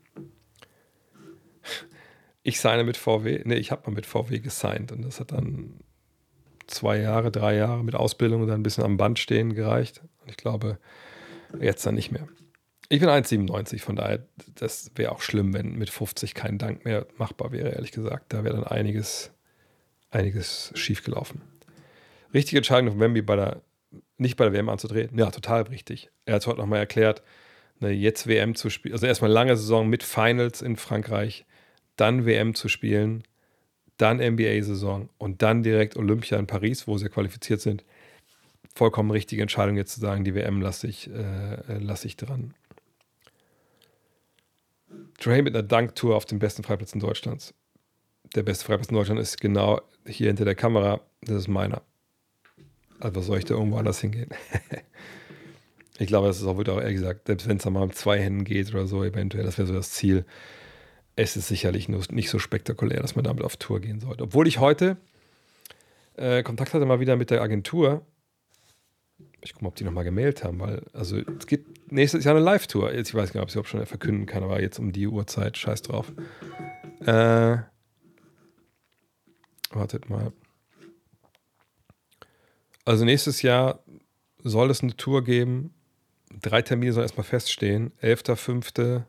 Ich 2.42 2.60
signe 2.60 2.84
mit 2.84 2.96
VW, 2.96 3.42
ne, 3.44 3.56
ich 3.56 3.70
habe 3.70 3.82
mal 3.86 3.94
mit 3.94 4.06
VW 4.06 4.38
gesigned 4.38 4.92
und 4.92 5.02
das 5.02 5.20
hat 5.20 5.32
dann 5.32 5.80
zwei 6.66 6.98
Jahre, 6.98 7.30
drei 7.30 7.56
Jahre 7.56 7.82
mit 7.82 7.94
Ausbildung 7.94 8.42
und 8.42 8.48
dann 8.48 8.60
ein 8.60 8.62
bisschen 8.62 8.84
am 8.84 8.96
Band 8.96 9.18
stehen 9.18 9.54
gereicht. 9.54 10.02
Und 10.22 10.30
ich 10.30 10.36
glaube, 10.36 10.78
jetzt 11.60 11.84
dann 11.86 11.94
nicht 11.94 12.12
mehr. 12.12 12.28
Ich 12.90 13.00
bin 13.00 13.08
1,97, 13.10 13.80
von 13.80 13.96
daher, 13.96 14.26
das 14.54 14.92
wäre 14.94 15.12
auch 15.12 15.20
schlimm, 15.20 15.52
wenn 15.52 15.76
mit 15.76 15.90
50 15.90 16.34
kein 16.34 16.56
Dank 16.56 16.86
mehr 16.86 17.06
machbar 17.18 17.52
wäre, 17.52 17.68
ehrlich 17.70 17.92
gesagt. 17.92 18.32
Da 18.32 18.44
wäre 18.44 18.54
dann 18.54 18.64
einiges, 18.64 19.30
einiges 20.10 20.72
schiefgelaufen. 20.74 21.42
Richtige 22.32 22.58
Entscheidung 22.58 22.92
von 22.92 23.00
Wemby 23.00 23.20
bei 23.20 23.36
der, 23.36 23.62
nicht 24.16 24.36
bei 24.36 24.44
der 24.44 24.54
WM 24.54 24.70
anzutreten. 24.70 25.18
Ja, 25.18 25.30
total 25.30 25.62
richtig. 25.62 26.10
Er 26.24 26.36
hat 26.36 26.42
es 26.42 26.46
heute 26.46 26.60
nochmal 26.60 26.78
erklärt, 26.78 27.22
ne, 27.80 27.90
jetzt 27.90 28.26
WM 28.26 28.54
zu 28.54 28.70
spielen, 28.70 28.94
also 28.94 29.06
erstmal 29.06 29.30
lange 29.30 29.54
Saison 29.56 29.86
mit 29.86 30.02
Finals 30.02 30.62
in 30.62 30.76
Frankreich, 30.76 31.44
dann 31.96 32.24
WM 32.24 32.54
zu 32.54 32.68
spielen, 32.68 33.22
dann 33.98 34.18
NBA-Saison 34.18 35.10
und 35.18 35.42
dann 35.42 35.62
direkt 35.62 35.96
Olympia 35.96 36.38
in 36.38 36.46
Paris, 36.46 36.86
wo 36.86 36.96
sie 36.96 37.08
qualifiziert 37.10 37.60
sind. 37.60 37.84
Vollkommen 38.74 39.10
richtige 39.10 39.42
Entscheidung, 39.42 39.76
jetzt 39.76 39.94
zu 39.94 40.00
sagen, 40.00 40.24
die 40.24 40.34
WM 40.34 40.62
lasse 40.62 40.86
ich, 40.86 41.10
äh, 41.10 41.78
lass 41.80 42.06
ich 42.06 42.16
dran. 42.16 42.54
Dre 45.20 45.42
mit 45.42 45.54
einer 45.54 45.62
Danktour 45.62 46.16
auf 46.16 46.24
dem 46.24 46.38
besten 46.38 46.62
Freiplatz 46.62 46.92
in 46.92 47.00
Deutschlands. 47.00 47.54
Der 48.34 48.42
beste 48.42 48.64
Freiplatz 48.64 48.88
in 48.88 48.96
Deutschland 48.96 49.20
ist 49.20 49.40
genau 49.40 49.80
hier 50.06 50.28
hinter 50.28 50.44
der 50.44 50.54
Kamera. 50.54 51.00
Das 51.22 51.36
ist 51.36 51.48
meiner. 51.48 51.82
Also 53.00 53.20
soll 53.20 53.38
ich 53.38 53.44
da 53.44 53.54
irgendwo 53.54 53.78
anders 53.78 54.00
hingehen? 54.00 54.30
ich 55.98 56.06
glaube, 56.06 56.28
das 56.28 56.38
ist 56.38 56.46
auch, 56.46 56.56
wird 56.56 56.68
auch 56.68 56.80
ehrlich 56.80 56.96
gesagt, 56.96 57.26
selbst 57.26 57.48
wenn 57.48 57.58
es 57.58 57.62
da 57.62 57.70
mal 57.70 57.86
mit 57.86 57.96
zwei 57.96 58.20
Händen 58.20 58.44
geht 58.44 58.70
oder 58.70 58.86
so, 58.86 59.04
eventuell, 59.04 59.44
das 59.44 59.58
wäre 59.58 59.68
so 59.68 59.74
das 59.74 59.92
Ziel. 59.92 60.24
Es 61.16 61.36
ist 61.36 61.48
sicherlich 61.48 61.88
nicht 61.88 62.30
so 62.30 62.38
spektakulär, 62.38 63.00
dass 63.00 63.16
man 63.16 63.24
damit 63.24 63.42
auf 63.42 63.56
Tour 63.56 63.80
gehen 63.80 64.00
sollte. 64.00 64.24
Obwohl 64.24 64.46
ich 64.46 64.58
heute 64.58 64.96
äh, 66.16 66.42
Kontakt 66.42 66.74
hatte 66.74 66.86
mal 66.86 67.00
wieder 67.00 67.16
mit 67.16 67.30
der 67.30 67.42
Agentur 67.42 68.04
ich 69.40 69.52
gucke 69.52 69.64
mal, 69.64 69.68
ob 69.68 69.76
die 69.76 69.84
nochmal 69.84 70.04
gemailt 70.04 70.44
haben, 70.44 70.58
weil, 70.60 70.82
also 70.92 71.16
es 71.16 71.46
gibt 71.46 71.67
nächstes 71.90 72.24
Jahr 72.24 72.34
eine 72.34 72.44
Live-Tour. 72.44 72.92
Ich 72.94 73.14
weiß 73.14 73.32
gar 73.32 73.40
nicht, 73.40 73.56
ob 73.56 73.64
ich 73.64 73.64
es 73.64 73.70
schon 73.70 73.86
verkünden 73.86 74.26
kann, 74.26 74.42
aber 74.42 74.60
jetzt 74.60 74.78
um 74.78 74.92
die 74.92 75.06
Uhrzeit, 75.06 75.56
scheiß 75.56 75.82
drauf. 75.82 76.12
Äh, 77.00 77.58
wartet 79.70 80.08
mal. 80.08 80.32
Also 82.84 83.04
nächstes 83.04 83.42
Jahr 83.42 83.82
soll 84.42 84.70
es 84.70 84.82
eine 84.82 84.96
Tour 84.96 85.22
geben. 85.22 85.74
Drei 86.40 86.62
Termine 86.62 86.92
sollen 86.92 87.04
erstmal 87.04 87.24
feststehen. 87.24 87.92
11.05. 88.02 89.04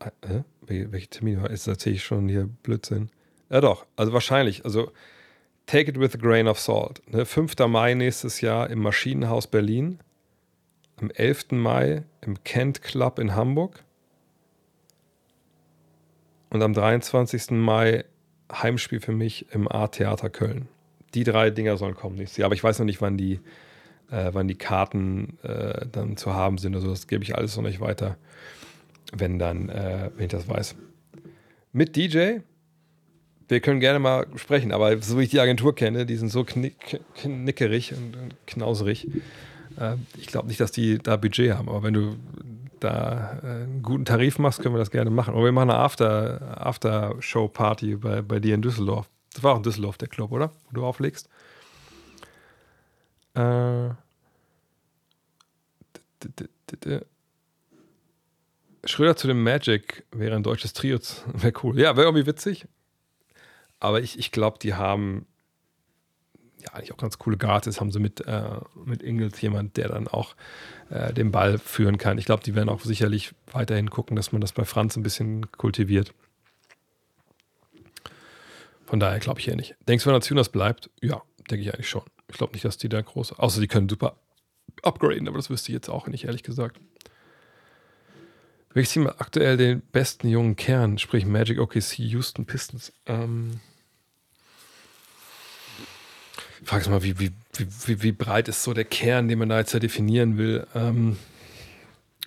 Äh, 0.00 0.42
welche 0.66 1.08
Termine 1.08 1.42
war? 1.42 1.50
Ist 1.50 1.66
natürlich 1.66 2.04
schon 2.04 2.28
hier 2.28 2.48
Blödsinn. 2.62 3.10
Ja, 3.50 3.60
doch. 3.60 3.86
Also 3.96 4.12
wahrscheinlich. 4.12 4.64
Also 4.64 4.92
Take 5.68 5.90
it 5.90 6.00
with 6.00 6.14
a 6.14 6.18
grain 6.18 6.48
of 6.48 6.58
salt. 6.58 7.02
Ne? 7.12 7.26
5. 7.26 7.68
Mai 7.68 7.92
nächstes 7.92 8.40
Jahr 8.40 8.70
im 8.70 8.78
Maschinenhaus 8.78 9.46
Berlin. 9.46 9.98
Am 10.96 11.10
11. 11.10 11.50
Mai 11.50 12.04
im 12.22 12.42
Kent 12.42 12.80
Club 12.80 13.18
in 13.18 13.34
Hamburg. 13.34 13.84
Und 16.48 16.62
am 16.62 16.72
23. 16.72 17.50
Mai 17.50 18.06
Heimspiel 18.50 19.00
für 19.00 19.12
mich 19.12 19.52
im 19.52 19.70
A-Theater 19.70 20.30
Köln. 20.30 20.68
Die 21.12 21.22
drei 21.22 21.50
Dinger 21.50 21.76
sollen 21.76 21.94
kommen 21.94 22.16
nächstes 22.16 22.38
Jahr. 22.38 22.46
Aber 22.46 22.54
ich 22.54 22.64
weiß 22.64 22.78
noch 22.78 22.86
nicht, 22.86 23.02
wann 23.02 23.18
die, 23.18 23.34
äh, 24.10 24.30
wann 24.32 24.48
die 24.48 24.56
Karten 24.56 25.36
äh, 25.42 25.84
dann 25.92 26.16
zu 26.16 26.32
haben 26.32 26.56
sind. 26.56 26.76
Also 26.76 26.88
das 26.88 27.08
gebe 27.08 27.24
ich 27.24 27.36
alles 27.36 27.54
noch 27.58 27.62
nicht 27.62 27.80
weiter, 27.80 28.16
wenn 29.12 29.38
dann, 29.38 29.68
äh, 29.68 30.10
wenn 30.16 30.24
ich 30.24 30.32
das 30.32 30.48
weiß. 30.48 30.76
Mit 31.74 31.94
DJ 31.94 32.38
wir 33.48 33.60
können 33.60 33.80
gerne 33.80 33.98
mal 33.98 34.26
sprechen, 34.36 34.72
aber 34.72 35.00
so 35.00 35.18
wie 35.18 35.24
ich 35.24 35.30
die 35.30 35.40
Agentur 35.40 35.74
kenne, 35.74 36.06
die 36.06 36.16
sind 36.16 36.28
so 36.28 36.44
knick, 36.44 37.00
knickerig 37.14 37.92
und, 37.94 38.34
knauserig. 38.46 39.08
Äh, 39.78 39.96
ich 40.18 40.26
glaube 40.26 40.48
nicht, 40.48 40.60
dass 40.60 40.70
die 40.70 40.98
da 40.98 41.16
Budget 41.16 41.54
haben, 41.54 41.68
aber 41.68 41.82
wenn 41.82 41.94
du 41.94 42.16
da 42.80 43.40
äh, 43.42 43.46
einen 43.46 43.82
guten 43.82 44.04
Tarif 44.04 44.38
machst, 44.38 44.60
können 44.60 44.74
wir 44.74 44.78
das 44.78 44.90
gerne 44.90 45.10
machen. 45.10 45.34
Oder 45.34 45.46
wir 45.46 45.52
machen 45.52 45.70
eine 45.70 45.78
After, 45.78 46.66
After-Show-Party 46.66 47.96
bei, 47.96 48.22
bei 48.22 48.38
dir 48.38 48.54
in 48.54 48.62
Düsseldorf. 48.62 49.08
Das 49.34 49.42
war 49.42 49.54
auch 49.54 49.58
in 49.58 49.62
Düsseldorf 49.62 49.98
der 49.98 50.08
Club, 50.08 50.30
oder? 50.30 50.52
Wo 50.66 50.74
du 50.74 50.84
auflegst. 50.84 51.28
Äh, 53.34 53.90
Schröder 58.84 59.16
zu 59.16 59.26
dem 59.26 59.42
Magic 59.42 60.04
wäre 60.12 60.36
ein 60.36 60.42
deutsches 60.42 60.72
Trio. 60.72 60.98
Wäre 61.34 61.52
cool. 61.62 61.78
Ja, 61.78 61.96
wäre 61.96 62.06
irgendwie 62.06 62.26
witzig. 62.26 62.66
Aber 63.80 64.00
ich, 64.00 64.18
ich 64.18 64.32
glaube, 64.32 64.58
die 64.60 64.74
haben 64.74 65.26
ja 66.62 66.72
eigentlich 66.74 66.92
auch 66.92 66.98
ganz 66.98 67.18
coole 67.18 67.36
Guards. 67.36 67.80
Haben 67.80 67.92
sie 67.92 68.00
mit, 68.00 68.26
äh, 68.26 68.60
mit 68.84 69.02
Ingles 69.02 69.40
jemand, 69.40 69.76
der 69.76 69.88
dann 69.88 70.08
auch 70.08 70.34
äh, 70.90 71.12
den 71.12 71.30
Ball 71.30 71.58
führen 71.58 71.98
kann. 71.98 72.18
Ich 72.18 72.24
glaube, 72.24 72.42
die 72.42 72.54
werden 72.54 72.68
auch 72.68 72.80
sicherlich 72.80 73.34
weiterhin 73.52 73.90
gucken, 73.90 74.16
dass 74.16 74.32
man 74.32 74.40
das 74.40 74.52
bei 74.52 74.64
Franz 74.64 74.96
ein 74.96 75.02
bisschen 75.02 75.50
kultiviert. 75.52 76.12
Von 78.86 79.00
daher 79.00 79.18
glaube 79.18 79.38
ich 79.38 79.44
hier 79.44 79.56
nicht. 79.56 79.76
Denkst 79.86 80.04
du, 80.04 80.08
wenn 80.08 80.14
Nationas 80.14 80.48
bleibt? 80.48 80.90
Ja, 81.02 81.22
denke 81.50 81.62
ich 81.62 81.74
eigentlich 81.74 81.90
schon. 81.90 82.02
Ich 82.28 82.38
glaube 82.38 82.54
nicht, 82.54 82.64
dass 82.64 82.78
die 82.78 82.88
da 82.88 83.00
groß. 83.00 83.38
Außer 83.38 83.60
die 83.60 83.68
können 83.68 83.88
super 83.88 84.16
upgraden, 84.82 85.28
aber 85.28 85.36
das 85.36 85.50
wüsste 85.50 85.72
ich 85.72 85.74
jetzt 85.74 85.90
auch 85.90 86.06
nicht, 86.06 86.24
ehrlich 86.24 86.42
gesagt. 86.42 86.80
Welches 88.72 88.92
Team 88.92 89.06
hat 89.06 89.20
aktuell 89.20 89.56
den 89.56 89.80
besten 89.80 90.28
jungen 90.28 90.56
Kern, 90.56 90.98
sprich 90.98 91.26
Magic 91.26 91.58
OKC 91.58 91.98
Houston 91.98 92.46
Pistons? 92.46 92.92
Ähm, 93.06 93.60
fragst 96.64 96.90
mal, 96.90 97.02
wie, 97.02 97.18
wie, 97.18 97.30
wie, 97.86 98.02
wie 98.02 98.12
breit 98.12 98.48
ist 98.48 98.62
so 98.62 98.74
der 98.74 98.84
Kern, 98.84 99.28
den 99.28 99.38
man 99.38 99.48
da 99.48 99.58
jetzt 99.58 99.72
ja 99.72 99.80
definieren 99.80 100.38
will? 100.38 100.66
Ähm, 100.74 101.16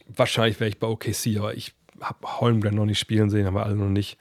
wahrscheinlich 0.07 0.59
wäre 0.59 0.69
ich 0.69 0.79
bei 0.79 0.87
OKC, 0.87 1.37
aber 1.37 1.55
ich 1.55 1.73
habe 1.99 2.39
Holmgren 2.39 2.75
noch 2.75 2.85
nicht 2.85 2.99
spielen 2.99 3.29
sehen, 3.29 3.45
haben 3.45 3.55
wir 3.55 3.65
alle 3.65 3.75
noch 3.75 3.89
nicht. 3.89 4.17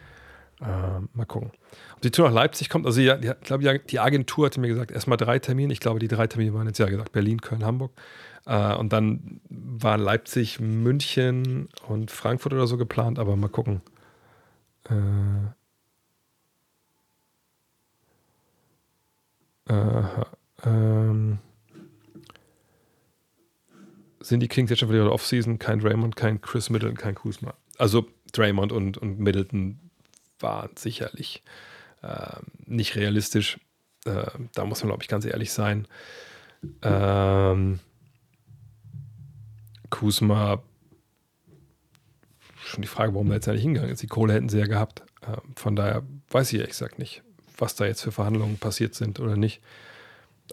Ähm, 0.63 1.09
mal 1.15 1.25
gucken. 1.25 1.53
Ob 1.95 2.03
die 2.03 2.11
Tour 2.11 2.29
nach 2.29 2.35
Leipzig 2.35 2.69
kommt, 2.69 2.87
also 2.87 3.01
ich 3.01 3.11
glaube, 3.43 3.81
die 3.81 3.99
Agentur 3.99 4.47
hatte 4.47 4.61
mir 4.61 4.69
gesagt, 4.69 4.91
erstmal 4.91 5.17
drei 5.17 5.39
Termine. 5.39 5.73
Ich 5.73 5.81
glaube, 5.81 5.99
die 5.99 6.09
drei 6.09 6.27
Termine 6.27 6.53
waren 6.55 6.67
jetzt 6.67 6.79
ja 6.79 6.87
gesagt, 6.87 7.13
Berlin, 7.13 7.41
Köln, 7.41 7.65
Hamburg. 7.65 7.93
Äh, 8.47 8.75
und 8.75 8.93
dann 8.93 9.41
waren 9.49 10.01
Leipzig, 10.01 10.61
München 10.61 11.69
und 11.89 12.11
Frankfurt 12.11 12.53
oder 12.53 12.67
so 12.67 12.77
geplant, 12.77 13.19
aber 13.19 13.37
mal 13.37 13.49
gucken. 13.49 13.81
Äh, 14.85 14.93
Aha. 19.71 20.27
Ähm, 20.65 21.39
sind 24.21 24.41
die 24.41 24.49
Kings 24.49 24.69
jetzt 24.71 24.81
schon 24.81 24.91
wieder 24.91 25.05
der 25.05 25.13
Offseason? 25.13 25.61
Kein 25.61 25.79
Draymond, 25.79 26.17
kein 26.17 26.41
Chris 26.41 26.71
Middleton, 26.71 26.97
kein 26.97 27.15
Kuzma. 27.15 27.55
Also 27.79 28.07
Draymond 28.33 28.73
und, 28.73 28.99
und 28.99 29.21
Middleton 29.21 29.79
waren 30.41 30.71
sicherlich 30.77 31.43
äh, 32.03 32.41
nicht 32.67 32.97
realistisch. 32.97 33.59
Äh, 34.07 34.27
da 34.55 34.65
muss 34.65 34.83
man, 34.83 34.89
glaube 34.89 35.05
ich, 35.05 35.09
ganz 35.09 35.25
ehrlich 35.25 35.53
sein. 35.53 35.87
Ähm, 36.83 37.79
Kuzma, 39.89 40.63
schon 42.65 42.83
die 42.83 42.89
Frage, 42.89 43.15
warum 43.15 43.31
er 43.31 43.37
jetzt 43.37 43.47
nicht 43.47 43.63
hingegangen 43.63 43.93
ist. 43.93 44.03
Die 44.03 44.09
Kohle 44.09 44.35
hätten 44.35 44.49
sie 44.49 44.59
ja 44.59 44.67
gehabt. 44.67 45.03
Äh, 45.23 45.37
von 45.55 45.77
daher 45.77 46.03
weiß 46.31 46.53
ich 46.53 46.59
ehrlich 46.59 46.73
gesagt 46.73 46.99
nicht 46.99 47.23
was 47.61 47.75
da 47.75 47.87
jetzt 47.87 48.03
für 48.03 48.13
Verhandlungen 48.13 48.59
passiert 48.59 48.95
sind 48.95 49.21
oder 49.21 49.37
nicht. 49.37 49.61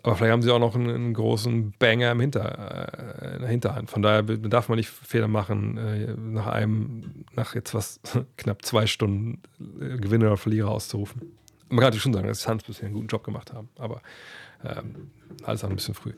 Aber 0.04 0.16
vielleicht 0.16 0.32
haben 0.32 0.42
sie 0.42 0.52
auch 0.52 0.60
noch 0.60 0.76
einen, 0.76 0.90
einen 0.90 1.14
großen 1.14 1.74
Banger 1.80 2.12
im 2.12 2.20
Hinter, 2.20 3.24
äh, 3.24 3.36
in 3.36 3.42
der 3.42 3.50
Hinterhand. 3.50 3.90
Von 3.90 4.02
daher 4.02 4.24
darf 4.24 4.70
man 4.70 4.78
nicht 4.78 4.90
Fehler 4.90 5.28
machen, 5.28 5.78
äh, 5.78 6.14
nach 6.18 6.48
einem, 6.48 7.26
nach 7.36 7.56
jetzt 7.56 7.74
was 7.74 8.00
knapp 8.38 8.64
zwei 8.64 8.86
Stunden 8.86 9.42
äh, 9.60 9.98
Gewinner 9.98 10.28
oder 10.28 10.38
Verlierer 10.38 10.70
auszurufen. 10.70 11.22
Man 11.70 11.80
kann 11.80 11.88
natürlich 11.88 12.04
schon 12.04 12.14
sagen, 12.14 12.28
dass 12.28 12.42
Suns 12.42 12.64
bisher 12.64 12.86
einen 12.86 12.94
guten 12.96 13.08
Job 13.08 13.24
gemacht 13.24 13.54
haben, 13.54 13.70
aber 13.78 14.02
ähm, 14.64 15.12
alles 15.44 15.64
auch 15.64 15.70
ein 15.70 15.76
bisschen 15.76 15.96
früh. 15.96 16.14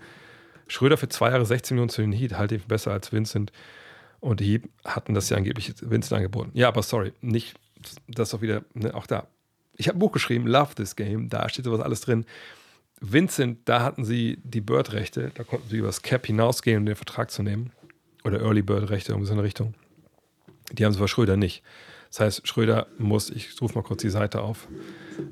Schröder 0.67 0.97
für 0.97 1.09
zwei 1.09 1.31
Jahre 1.31 1.45
16 1.45 1.75
Millionen 1.75 1.89
zu 1.89 2.01
den 2.01 2.11
Heat, 2.11 2.37
halte 2.37 2.55
ich 2.55 2.65
besser 2.65 2.91
als 2.91 3.11
Vincent. 3.11 3.51
Und 4.19 4.41
die 4.41 4.45
Heat 4.45 4.69
hatten 4.85 5.13
das 5.13 5.29
ja 5.29 5.37
angeblich 5.37 5.73
Vincent 5.81 6.13
angeboten. 6.13 6.51
Ja, 6.53 6.67
aber 6.67 6.83
sorry, 6.83 7.13
nicht, 7.21 7.55
das 8.07 8.27
ist 8.27 8.33
doch 8.33 8.41
wieder, 8.41 8.63
ne, 8.73 8.93
auch 8.93 9.07
da, 9.07 9.27
ich 9.79 9.87
habe 9.87 9.97
ein 9.97 9.99
Buch 9.99 10.11
geschrieben, 10.11 10.45
Love 10.45 10.75
This 10.75 10.97
Game, 10.97 11.29
da 11.29 11.47
steht 11.47 11.63
sowas 11.63 11.79
alles 11.79 12.01
drin. 12.01 12.25
Vincent, 12.99 13.59
da 13.63 13.81
hatten 13.81 14.03
sie 14.03 14.37
die 14.43 14.59
Bird-Rechte, 14.59 15.31
da 15.33 15.45
konnten 15.45 15.69
sie 15.69 15.77
übers 15.77 16.01
Cap 16.01 16.25
hinausgehen, 16.25 16.79
um 16.79 16.85
den 16.85 16.97
Vertrag 16.97 17.31
zu 17.31 17.43
nehmen. 17.43 17.71
Oder 18.25 18.41
Early 18.41 18.61
Bird-Rechte, 18.61 19.15
um 19.15 19.25
so 19.25 19.31
eine 19.31 19.41
Richtung. 19.41 19.73
Die 20.73 20.83
haben 20.83 20.91
sie 20.91 20.99
bei 20.99 21.07
Schröder 21.07 21.37
nicht. 21.37 21.63
Das 22.09 22.19
heißt, 22.19 22.47
Schröder 22.47 22.87
muss, 22.97 23.29
ich 23.29 23.59
rufe 23.61 23.75
mal 23.75 23.83
kurz 23.83 24.01
die 24.01 24.09
Seite 24.09 24.41
auf, 24.41 24.67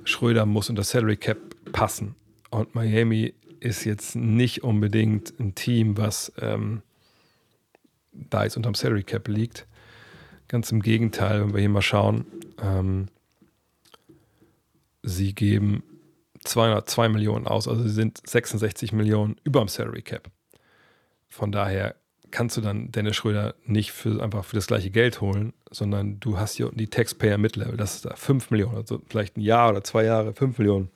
Schröder 0.06 0.46
muss 0.46 0.70
unter 0.70 0.84
Salary 0.84 1.18
Cap 1.18 1.38
passen. 1.74 2.16
Und 2.50 2.74
Miami 2.74 3.34
ist 3.60 3.84
jetzt 3.84 4.16
nicht 4.16 4.64
unbedingt 4.64 5.38
ein 5.42 5.56
Team, 5.56 5.98
was 5.98 6.32
ähm, 6.40 6.84
da 8.14 8.46
jetzt 8.46 8.56
unterm 8.56 8.76
Salary 8.76 9.04
Cap 9.04 9.28
liegt. 9.28 9.68
Ganz 10.48 10.72
im 10.72 10.82
Gegenteil, 10.82 11.42
wenn 11.42 11.54
wir 11.54 11.60
hier 11.60 11.68
mal 11.68 11.82
schauen. 11.82 12.26
Ähm, 12.64 13.08
sie 15.08 15.34
geben 15.34 15.84
202 16.44 17.10
Millionen 17.10 17.48
aus, 17.48 17.68
also 17.68 17.84
sie 17.84 17.90
sind 17.90 18.22
66 18.26 18.92
Millionen 18.92 19.38
über 19.44 19.60
dem 19.60 19.68
Salary 19.68 20.02
Cap. 20.02 20.30
Von 21.30 21.52
daher 21.52 21.96
kannst 22.32 22.58
du 22.58 22.62
dann 22.62 22.92
Dennis 22.92 23.16
Schröder 23.16 23.56
nicht 23.66 23.92
für, 23.92 24.22
einfach 24.22 24.44
für 24.46 24.56
das 24.56 24.68
gleiche 24.68 24.90
Geld 24.90 25.22
holen, 25.22 25.54
sondern 25.72 26.20
du 26.20 26.38
hast 26.38 26.56
hier 26.56 26.68
unten 26.68 26.78
die 26.78 26.90
Taxpayer 26.90 27.38
Mid-Level. 27.38 27.78
Das 27.78 27.96
ist 27.96 28.06
da 28.06 28.16
5 28.16 28.52
Millionen, 28.52 28.76
also 28.76 29.02
vielleicht 29.08 29.38
ein 29.38 29.42
Jahr 29.42 29.70
oder 29.70 29.84
zwei 29.84 30.04
Jahre, 30.04 30.34
5 30.34 30.58
Millionen. 30.58 30.90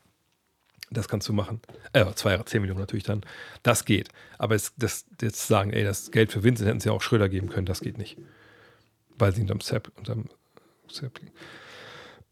Das 0.90 1.08
kannst 1.08 1.30
du 1.30 1.34
machen. 1.34 1.62
Äh, 1.94 2.06
zwei 2.16 2.32
Jahre, 2.32 2.44
10 2.44 2.62
Millionen 2.62 2.82
natürlich 2.82 3.06
dann. 3.06 3.22
Das 3.64 3.86
geht. 3.86 4.10
Aber 4.38 4.56
es, 4.56 4.74
das, 4.76 5.06
jetzt 5.22 5.48
sagen, 5.48 5.72
ey, 5.72 5.86
das 5.86 6.12
Geld 6.12 6.34
für 6.34 6.44
Vincent 6.44 6.68
hätten 6.68 6.82
sie 6.82 6.90
auch 6.90 7.02
Schröder 7.02 7.30
geben 7.30 7.48
können, 7.48 7.66
das 7.66 7.80
geht 7.80 7.98
nicht. 7.98 8.18
Weil 9.18 9.34
sie 9.34 9.42
unterm 9.42 9.62
Zap, 9.62 9.90
unterm 9.98 10.26
Zap 10.90 11.18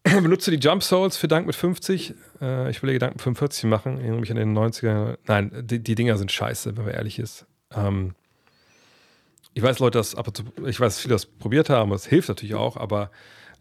Benutze 0.22 0.50
die 0.50 0.56
Jump 0.56 0.82
Souls 0.82 1.16
für 1.16 1.28
Dank 1.28 1.46
mit 1.46 1.54
50. 1.54 2.14
Äh, 2.40 2.70
ich 2.70 2.82
will 2.82 2.98
Dank 2.98 3.14
mit 3.14 3.22
45 3.22 3.64
machen. 3.64 3.94
Ich 3.94 4.00
erinnere 4.00 4.20
mich 4.20 4.30
an 4.30 4.36
den 4.36 4.56
90er. 4.56 5.18
Nein, 5.26 5.52
die, 5.64 5.78
die 5.80 5.94
Dinger 5.94 6.16
sind 6.16 6.32
scheiße, 6.32 6.76
wenn 6.76 6.84
man 6.84 6.94
ehrlich 6.94 7.18
ist. 7.18 7.46
Ähm, 7.74 8.14
ich 9.52 9.62
weiß, 9.62 9.78
Leute, 9.78 9.98
das 9.98 10.14
ab 10.14 10.28
und 10.28 10.36
zu, 10.36 10.44
ich 10.66 10.80
weiß, 10.80 10.94
dass 10.94 11.00
viele 11.00 11.14
das 11.14 11.26
probiert 11.26 11.70
haben, 11.70 11.90
das 11.90 12.06
hilft 12.06 12.28
natürlich 12.28 12.54
auch, 12.54 12.76
aber 12.76 13.10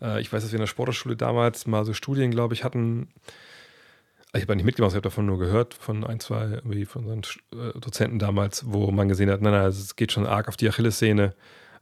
äh, 0.02 0.22
ich 0.22 0.32
weiß, 0.32 0.44
dass 0.44 0.52
wir 0.52 0.58
in 0.58 0.62
der 0.62 0.68
Sportschule 0.68 1.16
damals 1.16 1.68
mal 1.68 1.84
so 1.84 1.94
Studien, 1.94 2.32
glaube 2.32 2.54
ich, 2.54 2.64
hatten. 2.64 3.10
Ich 4.34 4.44
habe 4.44 4.56
nicht 4.56 4.66
mitgemacht, 4.66 4.92
ich 4.92 4.96
habe 4.96 5.02
davon 5.10 5.26
nur 5.26 5.40
gehört, 5.40 5.74
von 5.74 6.06
ein, 6.06 6.20
zwei, 6.20 6.62
wie 6.64 6.86
von 6.86 7.06
unseren 7.06 7.24
äh, 7.52 7.78
Dozenten 7.80 8.20
damals, 8.20 8.64
wo 8.68 8.92
man 8.92 9.10
gesehen 9.10 9.32
hat, 9.32 9.42
nein, 9.42 9.54
nein, 9.54 9.66
es 9.68 9.96
geht 9.96 10.12
schon 10.12 10.28
arg 10.28 10.48
auf 10.48 10.56
die 10.56 10.70
Achillessehne. 10.70 11.34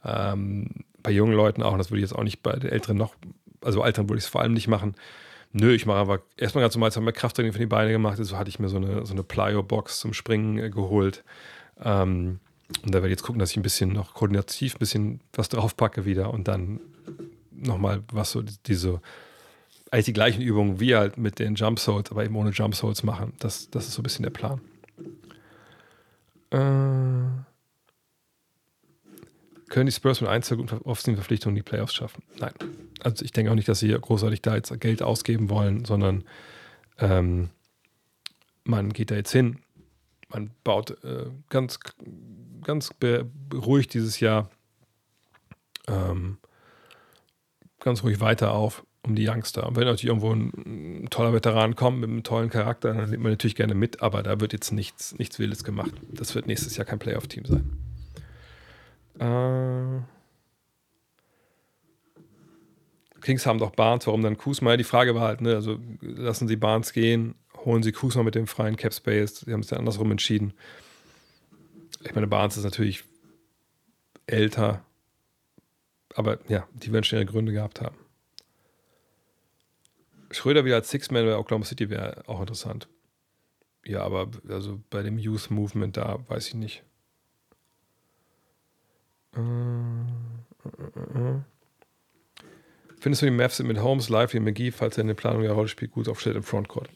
Ähm, 0.06 0.70
bei 1.04 1.12
jungen 1.12 1.34
Leuten 1.34 1.62
auch, 1.62 1.74
und 1.74 1.80
das 1.80 1.92
würde 1.92 2.00
ich 2.00 2.10
jetzt 2.10 2.18
auch 2.18 2.24
nicht 2.24 2.42
bei 2.42 2.56
den 2.56 2.72
Älteren 2.72 2.98
noch, 2.98 3.16
also 3.68 3.82
Altern 3.82 4.10
würde 4.10 4.18
ich 4.18 4.24
es 4.24 4.30
vor 4.30 4.42
allem 4.42 4.54
nicht 4.54 4.68
machen. 4.68 4.96
Nö, 5.52 5.74
ich 5.74 5.86
mache 5.86 5.98
aber 5.98 6.22
erstmal 6.38 6.64
ganz 6.64 6.76
normal, 6.76 6.88
jetzt 6.88 6.98
haben 6.98 7.06
wir 7.06 7.12
Krafttraining 7.12 7.54
für 7.54 7.60
die 7.60 7.66
Beine 7.66 7.92
gemacht, 7.92 8.18
also 8.18 8.38
hatte 8.38 8.50
ich 8.50 8.60
mir 8.60 8.70
so 8.70 8.78
eine, 8.78 9.06
so 9.06 9.14
eine 9.14 9.24
Plyo-Box 9.24 10.00
zum 10.00 10.14
Springen 10.14 10.58
äh, 10.58 10.70
geholt. 10.70 11.24
Ähm, 11.84 12.40
und 12.84 12.94
da 12.94 12.96
werde 12.96 13.08
ich 13.08 13.12
jetzt 13.12 13.24
gucken, 13.24 13.40
dass 13.40 13.52
ich 13.52 13.58
ein 13.58 13.64
bisschen 13.64 13.92
noch 13.92 14.14
koordinativ 14.14 14.76
ein 14.76 14.80
bisschen 14.80 15.20
was 15.34 15.50
draufpacke 15.50 16.06
wieder 16.06 16.34
und 16.34 16.48
dann 16.48 16.80
nochmal 17.52 18.04
was 18.12 18.32
so 18.32 18.42
diese, 18.42 19.02
eigentlich 19.92 20.06
die 20.06 20.14
gleichen 20.14 20.42
Übungen 20.42 20.80
wie 20.80 20.96
halt 20.96 21.18
mit 21.18 21.40
den 21.40 21.56
Jump 21.56 21.80
Souls, 21.80 22.12
aber 22.12 22.26
eben 22.26 22.36
ohne 22.36 22.52
Jump 22.52 22.76
Souls 22.76 23.04
machen. 23.04 23.34
Das, 23.40 23.70
das 23.70 23.88
ist 23.88 23.94
so 23.94 24.02
ein 24.02 24.04
bisschen 24.04 24.24
der 24.24 24.32
Plan. 24.32 24.62
Äh, 26.52 27.57
können 29.70 29.88
die 29.88 29.92
Spurs 29.92 30.22
mit 30.22 30.30
einzelnen 30.30 30.70
Offseason-Verpflichtungen 30.70 31.56
die 31.56 31.64
Playoffs 31.64 31.94
schaffen? 31.94 32.24
Nein. 32.40 32.54
Also 33.02 33.24
ich 33.24 33.32
denke 33.32 33.52
auch 33.52 33.56
nicht, 33.56 33.68
dass 33.68 33.80
sie 33.80 33.90
großartig 33.90 34.42
da 34.42 34.56
jetzt 34.56 34.78
Geld 34.80 35.02
ausgeben 35.02 35.50
wollen, 35.50 35.86
sondern 35.86 36.24
ähm, 37.00 37.50
man 38.64 38.94
geht 38.94 39.12
da 39.12 39.16
jetzt 39.16 39.32
hin, 39.32 39.60
man 40.30 40.52
baut 40.64 41.04
äh, 41.04 41.26
ganz 41.50 41.80
ganz 42.64 42.94
beruhigt 42.94 43.94
dieses 43.94 44.20
Jahr 44.20 44.50
ähm, 45.88 46.38
ganz 47.80 48.04
ruhig 48.04 48.20
weiter 48.20 48.54
auf 48.54 48.84
um 49.04 49.16
die 49.16 49.28
Youngster. 49.28 49.66
Und 49.66 49.78
wenn 49.78 49.86
natürlich 49.86 50.06
irgendwo 50.06 50.34
ein, 50.34 50.52
ein, 51.04 51.10
toller 51.10 51.32
Veteran 51.32 51.76
kommt 51.76 52.00
mit 52.00 52.10
einem 52.10 52.24
tollen 52.24 52.50
Charakter, 52.50 52.94
dann 52.94 53.10
nimmt 53.10 53.24
man 53.24 53.32
natürlich 53.32 53.56
gerne 53.56 53.74
mit, 53.74 54.02
aber 54.02 54.22
da 54.22 54.42
wird 54.42 54.52
jetzt 54.52 54.72
nichts, 54.72 55.18
nichts 55.18 55.40
Wildes 55.40 55.64
gemacht. 55.64 55.94
Das 56.12 56.36
wird 56.36 56.46
nächstes 56.46 56.76
Jahr 56.76 56.86
kein 56.86 57.00
Playoff-Team 57.00 57.46
sein. 57.46 57.72
Äh, 59.20 60.02
Kings 63.22 63.46
haben 63.46 63.60
doch 63.60 63.72
Barnes, 63.72 64.08
warum 64.08 64.22
dann 64.22 64.38
Kusma? 64.38 64.78
Die 64.78 64.84
Frage 64.84 65.16
war 65.16 65.28
halt, 65.28 65.42
ne, 65.42 65.56
also 65.56 65.80
lassen 66.02 66.48
sie 66.48 66.56
Barnes 66.56 66.94
gehen, 66.94 67.36
holen 67.66 67.84
sie 67.84 67.92
Kusma 67.92 68.24
mit 68.24 68.36
dem 68.36 68.48
freien 68.48 68.78
Cap 68.78 68.94
Space. 68.94 69.42
Sie 69.42 69.52
haben 69.52 69.62
es 69.62 69.70
ja 69.70 69.78
andersrum 69.78 70.12
entschieden 70.12 70.54
ich 72.04 72.16
meine, 72.16 72.28
Barnes 72.28 72.58
ist 72.58 72.64
natürlich 72.64 73.04
älter, 74.26 74.86
aber 76.16 76.40
ja, 76.50 76.68
die 76.74 76.92
werden 76.92 77.04
schon 77.04 77.20
ihre 77.20 77.26
Gründe 77.26 77.52
gehabt 77.52 77.82
haben. 77.82 77.98
Schröder 80.32 80.66
wieder 80.66 80.76
als 80.76 80.90
Six-Man 80.90 81.26
bei 81.26 81.38
Oklahoma 81.38 81.66
City 81.66 81.90
wäre 81.90 82.24
auch 82.28 82.42
interessant. 82.42 82.88
Ja, 83.86 84.04
aber 84.04 84.30
also 84.50 84.82
bei 84.90 85.02
dem 85.02 85.18
Youth 85.18 85.50
Movement 85.50 85.96
da 85.96 86.20
weiß 86.28 86.50
ich 86.50 86.56
nicht. 86.56 86.84
Äh, 89.38 90.70
äh, 90.70 91.20
äh. 91.20 91.42
Findest 93.00 93.22
du 93.22 93.28
die 93.28 93.32
Mavs 93.32 93.62
mit 93.62 93.80
Holmes, 93.80 94.10
Lively 94.10 94.40
und 94.40 94.46
McGee, 94.46 94.72
falls 94.72 94.98
er 94.98 95.02
in 95.02 95.08
der 95.08 95.14
Planung 95.14 95.44
der 95.44 95.52
Rolle 95.52 95.68
spielt, 95.68 95.92
gut 95.92 96.10
aufstellt 96.10 96.36
im 96.36 96.44
Frontcourt? 96.44 96.90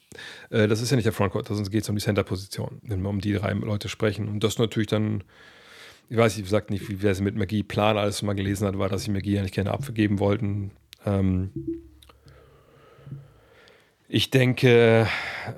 Äh, 0.50 0.68
das 0.68 0.82
ist 0.82 0.90
ja 0.90 0.96
nicht 0.96 1.06
der 1.06 1.14
Frontcourt, 1.14 1.48
sonst 1.48 1.70
geht 1.70 1.84
es 1.84 1.90
um 1.90 1.96
die 1.96 2.02
Center-Position, 2.02 2.80
wenn 2.82 3.02
wir 3.02 3.10
um 3.10 3.22
die 3.22 3.34
drei 3.34 3.54
Leute 3.54 3.88
sprechen. 3.88 4.28
Und 4.28 4.44
das 4.44 4.58
natürlich 4.58 4.88
dann, 4.88 5.24
ich 6.10 6.18
weiß, 6.18 6.38
ich 6.40 6.50
sag 6.50 6.72
nicht, 6.72 6.90
wie 6.90 7.04
wer 7.04 7.14
sie 7.14 7.22
mit 7.22 7.36
McGee 7.36 7.62
Plan 7.62 7.98
alles 7.98 8.24
mal 8.24 8.34
gelesen 8.34 8.68
hat, 8.68 8.80
war, 8.80 8.90
dass 8.90 9.04
sie 9.04 9.12
McGee 9.12 9.38
eigentlich 9.38 9.52
gerne 9.52 9.72
abgeben 9.72 10.18
wollten. 10.18 10.72
Ähm, 11.06 11.52
ich 14.08 14.32
denke, 14.32 15.08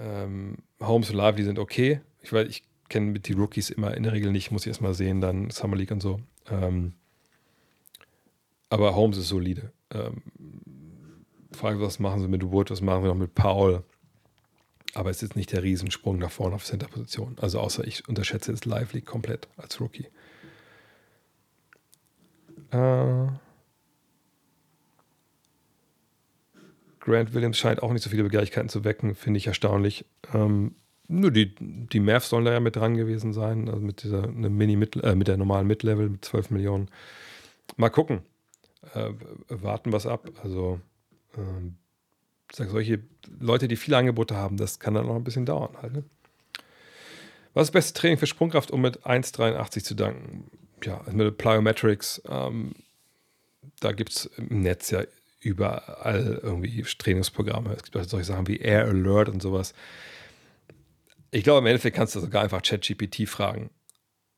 ähm, 0.01 0.57
Holmes 0.81 1.09
und 1.09 1.15
Lively 1.15 1.45
sind 1.45 1.57
okay. 1.57 2.01
Ich 2.21 2.33
weiß, 2.33 2.47
ich 2.49 2.63
kenne 2.89 3.17
die 3.19 3.33
Rookies 3.33 3.69
immer 3.69 3.95
in 3.95 4.03
der 4.03 4.11
Regel 4.11 4.31
nicht, 4.31 4.51
muss 4.51 4.63
ich 4.63 4.67
erst 4.67 4.81
mal 4.81 4.93
sehen, 4.93 5.21
dann 5.21 5.49
Summer 5.49 5.77
League 5.77 5.91
und 5.91 6.01
so. 6.01 6.19
Ähm, 6.49 6.93
aber 8.69 8.95
Holmes 8.95 9.17
ist 9.17 9.27
solide. 9.27 9.71
Ähm, 9.91 10.23
Frage, 11.51 11.79
was 11.79 11.99
machen 11.99 12.21
sie 12.21 12.27
mit 12.27 12.51
Wood, 12.51 12.71
was 12.71 12.81
machen 12.81 13.03
wir 13.03 13.09
noch 13.09 13.19
mit 13.19 13.35
Paul? 13.35 13.83
Aber 14.95 15.09
es 15.09 15.23
ist 15.23 15.35
nicht 15.35 15.51
der 15.51 15.63
Riesensprung 15.63 16.17
nach 16.17 16.31
vorne 16.31 16.55
auf 16.55 16.65
Center-Position. 16.65 17.37
Also 17.39 17.59
außer 17.59 17.85
ich 17.85 18.07
unterschätze 18.07 18.51
jetzt 18.51 18.65
Lively 18.65 19.01
komplett 19.01 19.47
als 19.57 19.79
Rookie. 19.79 20.07
Äh, 22.71 23.27
Grant 26.99 27.33
Williams 27.33 27.57
scheint 27.57 27.83
auch 27.83 27.91
nicht 27.91 28.03
so 28.03 28.09
viele 28.09 28.23
Begehrlichkeiten 28.23 28.69
zu 28.69 28.83
wecken, 28.83 29.13
finde 29.13 29.37
ich 29.37 29.47
erstaunlich. 29.47 30.05
Ähm, 30.33 30.75
nur 31.19 31.31
die, 31.31 31.55
die 31.59 31.99
Mavs 31.99 32.29
sollen 32.29 32.45
da 32.45 32.51
ja 32.51 32.59
mit 32.59 32.75
dran 32.75 32.95
gewesen 32.95 33.33
sein, 33.33 33.69
also 33.69 33.81
mit 33.81 34.03
dieser 34.03 34.23
eine 34.23 34.49
Mini 34.49 34.75
-Mid 34.75 35.01
äh, 35.01 35.15
mit 35.15 35.27
der 35.27 35.37
normalen 35.37 35.67
Mid-Level 35.67 36.09
mit 36.09 36.25
12 36.25 36.51
Millionen. 36.51 36.89
Mal 37.77 37.89
gucken 37.89 38.21
äh, 38.93 39.11
warten 39.49 39.91
was 39.91 40.05
ab. 40.05 40.29
Also 40.43 40.79
ähm, 41.37 41.75
sag, 42.51 42.69
solche 42.69 42.99
Leute, 43.39 43.67
die 43.67 43.75
viele 43.75 43.97
Angebote 43.97 44.35
haben, 44.35 44.57
das 44.57 44.79
kann 44.79 44.93
dann 44.93 45.07
noch 45.07 45.15
ein 45.15 45.23
bisschen 45.23 45.45
dauern 45.45 45.75
halt. 45.81 45.93
Ne? 45.93 46.03
Was 47.53 47.63
ist 47.63 47.69
das 47.69 47.71
beste 47.71 47.99
Training 47.99 48.17
für 48.17 48.27
Sprungkraft, 48.27 48.71
um 48.71 48.81
mit 48.81 49.05
1,83 49.05 49.83
zu 49.83 49.95
danken? 49.95 50.49
Ja, 50.83 51.01
also 51.01 51.15
mit 51.15 51.37
Plyometrics, 51.37 52.21
ähm, 52.27 52.73
da 53.79 53.91
gibt 53.91 54.11
es 54.11 54.25
im 54.37 54.61
Netz 54.61 54.91
ja 54.91 55.03
überall 55.39 56.39
irgendwie 56.41 56.81
Trainingsprogramme. 56.81 57.73
Es 57.73 57.83
gibt 57.83 57.95
auch 57.95 58.03
solche 58.03 58.25
Sachen 58.25 58.47
wie 58.47 58.57
Air 58.57 58.85
Alert 58.85 59.29
und 59.29 59.41
sowas. 59.41 59.73
Ich 61.33 61.43
glaube, 61.43 61.59
im 61.59 61.65
Endeffekt 61.65 61.95
kannst 61.95 62.13
du 62.15 62.19
sogar 62.19 62.43
einfach 62.43 62.61
ChatGPT 62.61 63.27
fragen, 63.27 63.71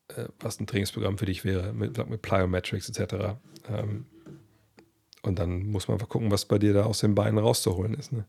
äh, 0.08 0.28
was 0.40 0.58
ein 0.58 0.66
Trainingsprogramm 0.66 1.18
für 1.18 1.26
dich 1.26 1.44
wäre, 1.44 1.74
mit, 1.74 1.98
mit 2.08 2.22
Plyometrics 2.22 2.88
etc. 2.88 3.36
Ähm, 3.68 4.06
und 5.20 5.38
dann 5.38 5.66
muss 5.66 5.88
man 5.88 5.96
einfach 5.96 6.08
gucken, 6.08 6.30
was 6.30 6.46
bei 6.46 6.58
dir 6.58 6.72
da 6.72 6.84
aus 6.84 7.00
den 7.00 7.14
Beinen 7.14 7.36
rauszuholen 7.38 7.92
ist. 7.92 8.12
Ne? 8.12 8.24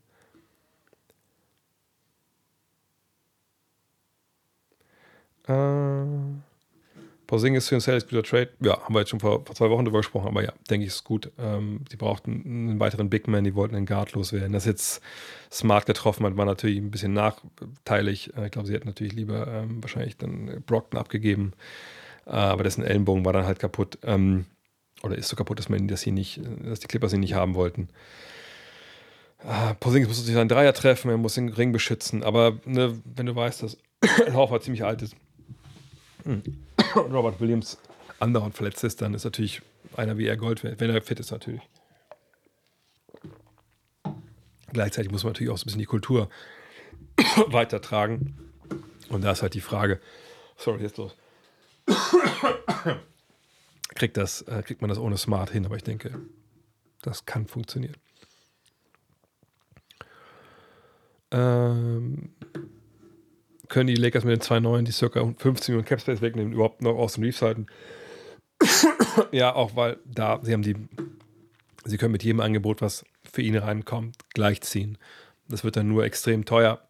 Äh, 5.48 5.97
Porzingis 7.28 7.68
für 7.68 7.76
ein 7.76 7.82
Sales 7.82 8.08
guter 8.08 8.24
Trade. 8.24 8.50
Ja, 8.62 8.82
haben 8.82 8.96
wir 8.96 9.00
jetzt 9.00 9.10
schon 9.10 9.20
vor, 9.20 9.46
vor, 9.46 9.54
zwei 9.54 9.70
Wochen 9.70 9.86
drüber 9.86 10.00
gesprochen, 10.00 10.28
aber 10.28 10.44
ja, 10.44 10.54
denke 10.70 10.86
ich, 10.86 10.94
ist 10.94 11.04
gut. 11.04 11.32
Ähm, 11.38 11.82
die 11.92 11.98
brauchten 11.98 12.44
einen 12.46 12.80
weiteren 12.80 13.10
Big 13.10 13.28
Man, 13.28 13.44
die 13.44 13.54
wollten 13.54 13.76
einen 13.76 13.86
Guard 13.86 14.14
loswerden. 14.14 14.54
Das 14.54 14.66
jetzt 14.66 15.02
smart 15.52 15.86
getroffen 15.86 16.26
hat, 16.26 16.38
war 16.38 16.46
natürlich 16.46 16.78
ein 16.78 16.90
bisschen 16.90 17.14
nachteilig. 17.14 18.34
Äh, 18.36 18.46
ich 18.46 18.52
glaube, 18.52 18.68
sie 18.68 18.74
hätten 18.74 18.88
natürlich 18.88 19.14
lieber 19.14 19.48
ähm, 19.48 19.84
wahrscheinlich 19.84 20.18
dann 20.18 20.64
Brockton 20.66 21.00
abgegeben, 21.00 21.52
äh, 22.26 22.32
aber 22.32 22.64
dessen 22.64 22.84
Ellenbogen 22.84 23.26
war 23.26 23.34
dann 23.34 23.46
halt 23.46 23.60
kaputt. 23.60 24.00
Ähm, 24.04 24.46
oder 25.04 25.18
ist 25.18 25.28
so 25.28 25.36
kaputt, 25.36 25.60
dass, 25.60 25.70
man, 25.70 25.88
dass, 25.88 26.02
sie 26.02 26.12
nicht, 26.12 26.42
dass 26.64 26.80
die 26.80 26.88
Clippers 26.88 27.14
ihn 27.14 27.20
nicht 27.20 27.36
haben 27.36 27.56
wollten. 27.56 27.90
Ah, 29.46 29.76
Porzingis 29.76 30.08
muss 30.08 30.26
sich 30.26 30.34
seinen 30.34 30.50
Dreier 30.50 30.74
treffen, 30.74 31.12
er 31.12 31.18
muss 31.18 31.36
den 31.36 31.50
Ring 31.50 31.72
beschützen. 31.72 32.24
Aber 32.24 32.60
ne, 32.66 32.98
wenn 33.04 33.26
du 33.28 33.36
weißt, 33.36 33.64
dass 33.64 33.78
Horford 34.34 34.64
ziemlich 34.64 34.84
alt 34.84 35.02
ist. 35.02 35.16
Robert 36.96 37.40
Williams 37.40 37.78
andauernd 38.20 38.56
verletzt 38.56 38.84
ist, 38.84 39.02
dann 39.02 39.14
ist 39.14 39.24
natürlich 39.24 39.62
einer 39.96 40.18
wie 40.18 40.28
er 40.28 40.38
Gold 40.38 40.64
wenn 40.64 40.90
er 40.90 41.02
fit 41.02 41.20
ist 41.20 41.32
natürlich. 41.32 41.62
Gleichzeitig 44.74 45.12
muss 45.12 45.24
man 45.24 45.34
natürlich 45.34 45.52
auch 45.52 45.58
so 45.58 45.64
ein 45.64 45.68
bisschen 45.68 45.80
die 45.80 45.86
Kultur 45.86 46.30
weitertragen. 47.48 48.38
Und 49.10 49.24
da 49.24 49.32
ist 49.32 49.42
halt 49.42 49.54
die 49.54 49.62
Frage, 49.62 50.02
sorry, 50.58 50.84
jetzt 50.84 50.98
los 50.98 51.16
kriegt, 53.96 54.18
das, 54.18 54.42
äh, 54.44 54.62
kriegt 54.64 54.82
man 54.82 54.90
das 54.90 55.00
ohne 55.00 55.18
Smart 55.18 55.50
hin, 55.50 55.66
aber 55.66 55.76
ich 55.78 55.84
denke, 55.84 56.20
das 57.02 57.26
kann 57.26 57.48
funktionieren. 57.48 57.96
Ähm, 61.32 62.34
können 63.70 63.88
die 63.88 63.96
Lakers 63.96 64.24
mit 64.24 64.34
den 64.34 64.42
zwei 64.42 64.60
neuen, 64.60 64.86
die 64.86 64.92
circa 64.92 65.20
15 65.22 65.74
Millionen 65.74 65.86
Cap 65.86 66.02
Space 66.02 66.22
wegnehmen, 66.22 66.54
überhaupt 66.54 66.82
noch 66.82 66.96
aus 66.96 67.14
dem 67.14 67.24
Reeves 67.24 67.42
halten. 67.42 67.68
ja, 69.32 69.54
auch 69.54 69.76
weil 69.76 69.98
da, 70.06 70.40
sie 70.44 70.54
haben 70.54 70.64
die, 70.64 70.76
sie 71.86 71.98
können 71.98 72.12
mit 72.12 72.24
jedem 72.24 72.40
Angebot, 72.40 72.82
was 72.82 73.06
für 73.24 73.42
ihn 73.42 73.56
reinkommt, 73.56 74.18
gleichziehen. 74.34 74.98
Das 75.48 75.64
wird 75.64 75.76
dann 75.76 75.88
nur 75.88 76.04
extrem 76.06 76.46
teuer. 76.46 76.82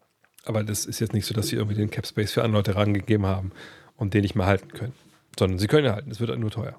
Aber 0.44 0.64
das 0.64 0.86
ist 0.86 1.00
jetzt 1.00 1.12
nicht 1.12 1.26
so, 1.26 1.34
dass 1.34 1.48
sie 1.48 1.56
irgendwie 1.56 1.76
den 1.76 1.90
Cap 1.90 2.06
Space 2.06 2.32
für 2.32 2.42
andere 2.42 2.60
Leute 2.60 2.74
rangegeben 2.74 3.26
haben 3.26 3.52
und 3.96 4.14
den 4.14 4.22
nicht 4.22 4.34
mehr 4.34 4.46
halten 4.46 4.72
können. 4.72 4.94
Sondern 5.38 5.58
sie 5.58 5.66
können 5.66 5.86
ihn 5.86 5.92
halten, 5.92 6.10
es 6.10 6.20
wird 6.20 6.30
dann 6.30 6.40
nur 6.40 6.50
teuer. 6.50 6.78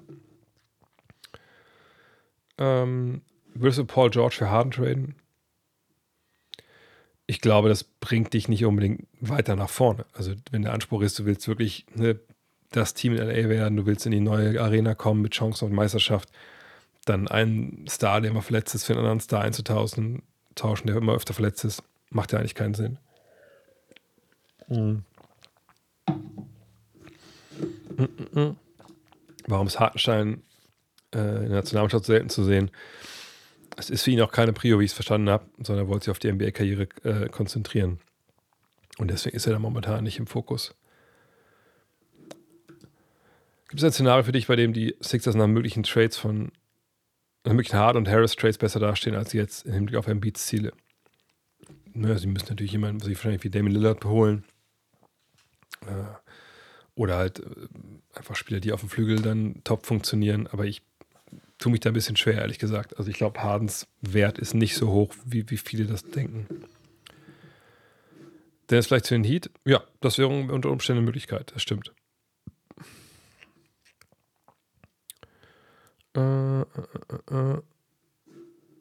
Ähm, 2.58 3.22
würdest 3.54 3.78
du 3.78 3.84
Paul 3.84 4.10
George 4.10 4.36
für 4.38 4.50
Harden 4.50 4.72
traden? 4.72 5.14
Ich 7.30 7.40
glaube, 7.40 7.68
das 7.68 7.84
bringt 7.84 8.32
dich 8.34 8.48
nicht 8.48 8.64
unbedingt 8.64 9.06
weiter 9.20 9.54
nach 9.54 9.70
vorne. 9.70 10.04
Also, 10.14 10.32
wenn 10.50 10.62
der 10.62 10.72
Anspruch 10.72 11.00
ist, 11.00 11.16
du 11.16 11.26
willst 11.26 11.46
wirklich 11.46 11.86
ne, 11.94 12.18
das 12.72 12.92
Team 12.92 13.12
in 13.12 13.18
LA 13.20 13.48
werden, 13.48 13.76
du 13.76 13.86
willst 13.86 14.04
in 14.04 14.10
die 14.10 14.18
neue 14.18 14.60
Arena 14.60 14.96
kommen 14.96 15.22
mit 15.22 15.32
Chancen 15.32 15.66
auf 15.66 15.70
Meisterschaft, 15.70 16.28
dann 17.04 17.28
einen 17.28 17.86
Star, 17.88 18.20
der 18.20 18.32
immer 18.32 18.42
verletzt 18.42 18.74
ist, 18.74 18.84
für 18.84 18.94
einen 18.94 19.02
anderen 19.02 19.20
Star 19.20 19.42
einzutauschen, 19.42 20.24
tauschen, 20.56 20.88
der 20.88 20.96
immer 20.96 21.14
öfter 21.14 21.32
verletzt 21.32 21.64
ist, 21.64 21.84
macht 22.10 22.32
ja 22.32 22.40
eigentlich 22.40 22.56
keinen 22.56 22.74
Sinn. 22.74 22.98
Mhm. 24.66 25.04
Warum 29.46 29.68
ist 29.68 29.78
Hartenstein 29.78 30.42
äh, 31.14 31.18
in 31.18 31.42
der 31.42 31.58
Nationalmannschaft 31.58 32.06
selten 32.06 32.28
zu 32.28 32.42
sehen? 32.42 32.72
Es 33.80 33.90
ist 33.90 34.02
für 34.02 34.10
ihn 34.10 34.20
auch 34.20 34.32
keine 34.32 34.52
Prio, 34.52 34.78
wie 34.78 34.84
ich 34.84 34.90
es 34.90 34.94
verstanden 34.94 35.30
habe, 35.30 35.46
sondern 35.58 35.86
er 35.86 35.88
wollte 35.88 36.04
sich 36.04 36.10
auf 36.10 36.18
die 36.18 36.30
NBA-Karriere 36.30 36.88
äh, 37.02 37.28
konzentrieren. 37.28 37.98
Und 38.98 39.10
deswegen 39.10 39.36
ist 39.36 39.46
er 39.46 39.54
da 39.54 39.58
momentan 39.58 40.04
nicht 40.04 40.18
im 40.18 40.26
Fokus. 40.26 40.74
Gibt 43.68 43.80
es 43.80 43.84
ein 43.84 43.92
Szenario 43.92 44.24
für 44.24 44.32
dich, 44.32 44.48
bei 44.48 44.56
dem 44.56 44.72
die 44.72 44.96
Sixers 45.00 45.34
nach 45.34 45.46
möglichen 45.46 45.82
Trades 45.82 46.16
von 46.16 46.52
nach 47.44 47.52
möglichen 47.52 47.78
Hard- 47.78 47.96
und 47.96 48.08
Harris-Trades 48.08 48.58
besser 48.58 48.80
dastehen, 48.80 49.16
als 49.16 49.30
sie 49.30 49.38
jetzt 49.38 49.64
im 49.64 49.72
Hinblick 49.72 49.96
auf 49.96 50.06
Embiids 50.06 50.46
Ziele? 50.46 50.72
Naja, 51.94 52.18
sie 52.18 52.26
müssen 52.26 52.48
natürlich 52.50 52.72
jemanden, 52.72 53.00
sie 53.00 53.14
wahrscheinlich 53.14 53.42
wie 53.44 53.50
Damien 53.50 53.74
Lillard 53.74 54.04
holen. 54.04 54.44
Äh, 55.86 56.14
oder 56.94 57.16
halt 57.16 57.40
äh, 57.40 57.44
einfach 58.14 58.36
Spieler, 58.36 58.60
die 58.60 58.72
auf 58.72 58.80
dem 58.80 58.90
Flügel 58.90 59.22
dann 59.22 59.62
top 59.64 59.86
funktionieren. 59.86 60.46
Aber 60.48 60.66
ich 60.66 60.82
tue 61.60 61.70
mich 61.70 61.80
da 61.80 61.90
ein 61.90 61.94
bisschen 61.94 62.16
schwer, 62.16 62.38
ehrlich 62.38 62.58
gesagt. 62.58 62.98
Also 62.98 63.10
ich 63.10 63.16
glaube, 63.16 63.40
Hardens 63.42 63.86
Wert 64.00 64.38
ist 64.38 64.54
nicht 64.54 64.74
so 64.74 64.90
hoch, 64.90 65.14
wie, 65.24 65.48
wie 65.50 65.58
viele 65.58 65.84
das 65.84 66.02
denken. 66.02 66.46
Dennis 68.68 68.86
vielleicht 68.86 69.06
zu 69.06 69.14
den 69.14 69.24
Heat? 69.24 69.50
Ja, 69.64 69.82
das 70.00 70.18
wäre 70.18 70.28
unter 70.28 70.70
Umständen 70.70 70.98
eine 70.98 71.06
Möglichkeit, 71.06 71.52
das 71.54 71.62
stimmt. 71.62 71.92
Äh, 76.16 76.20
äh, 76.20 76.64
äh, 77.30 77.54
äh. 77.54 77.62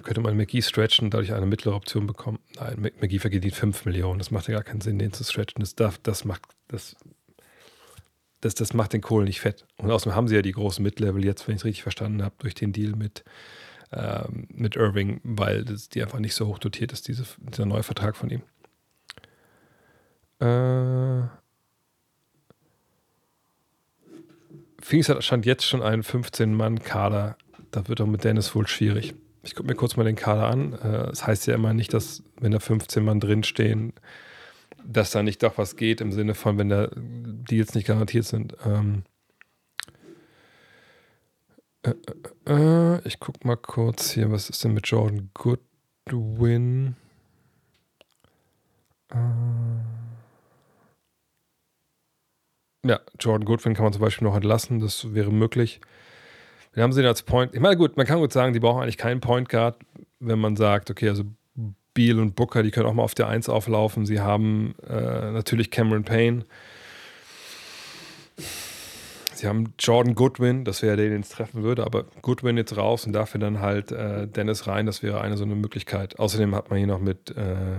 könnte 0.02 0.22
man 0.22 0.36
McGee 0.36 0.62
stretchen 0.62 1.12
dadurch 1.12 1.34
eine 1.34 1.46
mittlere 1.46 1.76
Option 1.76 2.08
bekommen? 2.08 2.40
Nein, 2.56 2.80
McGee 2.80 3.20
verdient 3.20 3.54
5 3.54 3.86
Millionen. 3.86 4.20
Das 4.20 4.32
macht 4.32 4.48
ja 4.48 4.56
gar 4.56 4.64
keinen 4.64 4.82
Sinn, 4.82 4.98
den 5.00 5.14
zu 5.14 5.24
stretchen. 5.24 5.60
Das, 5.60 5.76
darf, 5.76 6.00
das 6.00 6.24
macht, 6.24 6.44
das 6.70 6.96
das, 8.42 8.56
das 8.56 8.74
macht 8.74 8.94
den 8.94 9.02
Kohl 9.02 9.26
nicht 9.26 9.42
fett. 9.42 9.66
Und 9.78 9.92
außerdem 9.92 10.16
haben 10.16 10.28
sie 10.28 10.36
ja 10.36 10.42
die 10.42 10.52
großen 10.52 10.84
Mid-Level 10.84 11.24
jetzt, 11.26 11.48
wenn 11.48 11.56
ich 11.56 11.62
es 11.62 11.66
richtig 11.66 11.84
verstanden 11.84 12.24
habe, 12.24 12.36
durch 12.40 12.56
den 12.56 12.72
Deal 12.72 12.96
mit, 12.96 13.24
ähm, 13.92 14.48
mit 14.50 14.76
Irving, 14.76 15.20
weil 15.24 15.66
das, 15.66 15.90
die 15.90 16.02
einfach 16.02 16.20
nicht 16.20 16.36
so 16.36 16.48
hoch 16.48 16.60
dotiert 16.60 16.94
ist, 16.94 17.08
diese, 17.08 17.26
dieser 17.40 17.66
neue 17.66 17.84
Vertrag 17.84 18.16
von 18.16 18.30
ihm. 18.30 18.42
Äh, 20.40 21.28
Phoenix 24.82 25.10
hat 25.10 25.24
stand 25.24 25.46
jetzt 25.46 25.66
schon 25.66 25.84
einen 25.84 26.04
15-Mann-Kader. 26.04 27.38
Da 27.72 27.88
wird 27.88 28.00
doch 28.00 28.08
mit 28.08 28.24
Dennis 28.24 28.56
wohl 28.56 28.68
schwierig. 28.68 29.14
Ich 29.44 29.54
gucke 29.54 29.68
mir 29.68 29.76
kurz 29.76 29.98
mal 29.98 30.06
den 30.06 30.16
Kader 30.16 30.48
an. 30.48 30.74
Äh, 30.74 31.08
das 31.08 31.28
heißt 31.28 31.46
ja 31.48 31.56
immer 31.56 31.74
nicht, 31.74 31.94
dass, 31.94 32.24
wenn 32.40 32.54
da 32.54 32.60
15 32.60 33.04
Mann 33.04 33.20
drinstehen, 33.20 33.94
dass 34.86 35.12
da 35.12 35.24
nicht 35.24 35.44
doch 35.44 35.58
was 35.58 35.76
geht 35.76 36.02
im 36.02 36.12
Sinne 36.12 36.36
von, 36.36 36.58
wenn 36.58 36.70
da 36.70 36.90
Deals 36.96 37.76
nicht 37.76 37.88
garantiert 37.88 38.26
sind. 38.26 38.56
Ähm 38.66 39.04
äh, 41.84 41.94
äh, 42.46 42.96
äh, 42.96 43.08
ich 43.08 43.20
guck 43.20 43.46
mal 43.46 43.56
kurz 43.56 44.12
hier, 44.12 44.32
was 44.32 44.50
ist 44.50 44.64
denn 44.64 44.74
mit 44.74 44.88
Jordan 44.88 45.30
Goodwin? 45.34 46.96
Äh 49.12 49.18
ja, 52.86 53.00
Jordan 53.20 53.46
Goodwin 53.46 53.74
kann 53.74 53.84
man 53.84 53.94
zum 53.94 54.02
Beispiel 54.02 54.28
noch 54.28 54.36
entlassen, 54.36 54.80
das 54.80 55.14
wäre 55.14 55.32
möglich. 55.32 55.82
Wir 56.74 56.84
haben 56.84 56.94
sie 56.94 57.06
als 57.06 57.24
Point. 57.24 57.54
Ich 57.54 57.60
meine, 57.60 57.78
gut, 57.78 57.98
man 57.98 58.06
kann 58.06 58.20
gut 58.20 58.32
sagen, 58.32 58.54
die 58.54 58.60
brauchen 58.60 58.82
eigentlich 58.82 58.98
keinen 58.98 59.22
Point 59.22 59.50
Guard, 59.50 59.78
wenn 60.20 60.40
man 60.40 60.56
sagt, 60.56 60.90
okay, 60.90 61.10
also 61.10 61.24
Beal 61.94 62.20
und 62.20 62.36
Booker, 62.36 62.64
die 62.64 62.72
können 62.72 62.86
auch 62.86 62.94
mal 62.94 63.04
auf 63.04 63.16
der 63.16 63.28
1 63.28 63.50
auflaufen. 63.50 64.06
Sie 64.06 64.20
haben 64.20 64.76
äh, 64.88 65.32
natürlich 65.32 65.72
Cameron 65.72 66.04
Payne. 66.04 66.46
Sie 69.34 69.48
haben 69.48 69.74
Jordan 69.80 70.16
Goodwin, 70.16 70.66
das 70.66 70.82
wäre 70.82 70.98
der, 70.98 71.10
den 71.10 71.22
es 71.22 71.30
treffen 71.30 71.64
würde, 71.64 71.86
aber 71.86 72.06
Goodwin 72.22 72.58
jetzt 72.58 72.76
raus 72.76 73.06
und 73.06 73.14
dafür 73.14 73.40
dann 73.40 73.62
halt 73.62 73.92
äh, 73.92 74.28
Dennis 74.28 74.68
rein, 74.68 74.86
das 74.86 75.02
wäre 75.02 75.22
eine 75.22 75.38
so 75.38 75.46
eine 75.46 75.56
Möglichkeit. 75.56 76.20
Außerdem 76.20 76.54
hat 76.54 76.70
man 76.70 76.78
hier 76.78 76.88
noch 76.88 77.00
mit 77.00 77.32
äh, 77.38 77.78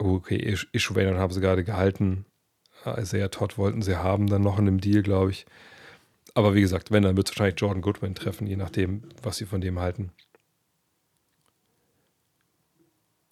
oh, 0.00 0.14
okay, 0.14 0.56
Issue 0.72 1.18
haben 1.18 1.32
sie 1.32 1.40
gerade 1.40 1.64
gehalten. 1.64 2.24
Isaiah 2.84 3.28
Todd 3.28 3.58
wollten 3.58 3.82
sie 3.82 3.96
haben, 3.96 4.28
dann 4.28 4.42
noch 4.42 4.58
in 4.58 4.66
einem 4.66 4.80
Deal, 4.80 5.02
glaube 5.02 5.30
ich. 5.30 5.46
Aber 6.34 6.54
wie 6.54 6.60
gesagt, 6.60 6.90
wenn, 6.90 7.02
dann 7.02 7.16
wird 7.16 7.28
es 7.28 7.32
wahrscheinlich 7.32 7.60
Jordan 7.60 7.82
Goodwin 7.82 8.14
treffen, 8.14 8.46
je 8.46 8.56
nachdem, 8.56 9.02
was 9.22 9.36
sie 9.38 9.46
von 9.46 9.60
dem 9.60 9.78
halten. 9.78 10.12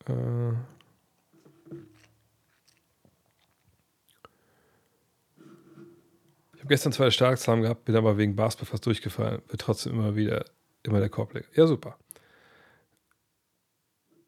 Äh 0.09 0.53
ich 6.55 6.61
habe 6.61 6.69
gestern 6.69 6.93
zwei 6.93 7.11
Starkzahlen 7.11 7.63
gehabt, 7.63 7.85
bin 7.85 7.97
aber 7.97 8.17
wegen 8.17 8.37
Basketball 8.37 8.71
fast 8.71 8.87
durchgefallen. 8.87 9.43
Wird 9.49 9.61
trotzdem 9.61 9.95
immer 9.95 10.17
wieder 10.17 10.45
immer 10.87 11.01
der 11.01 11.09
Korbleger. 11.09 11.47
Ja, 11.55 11.67
super. 11.67 11.99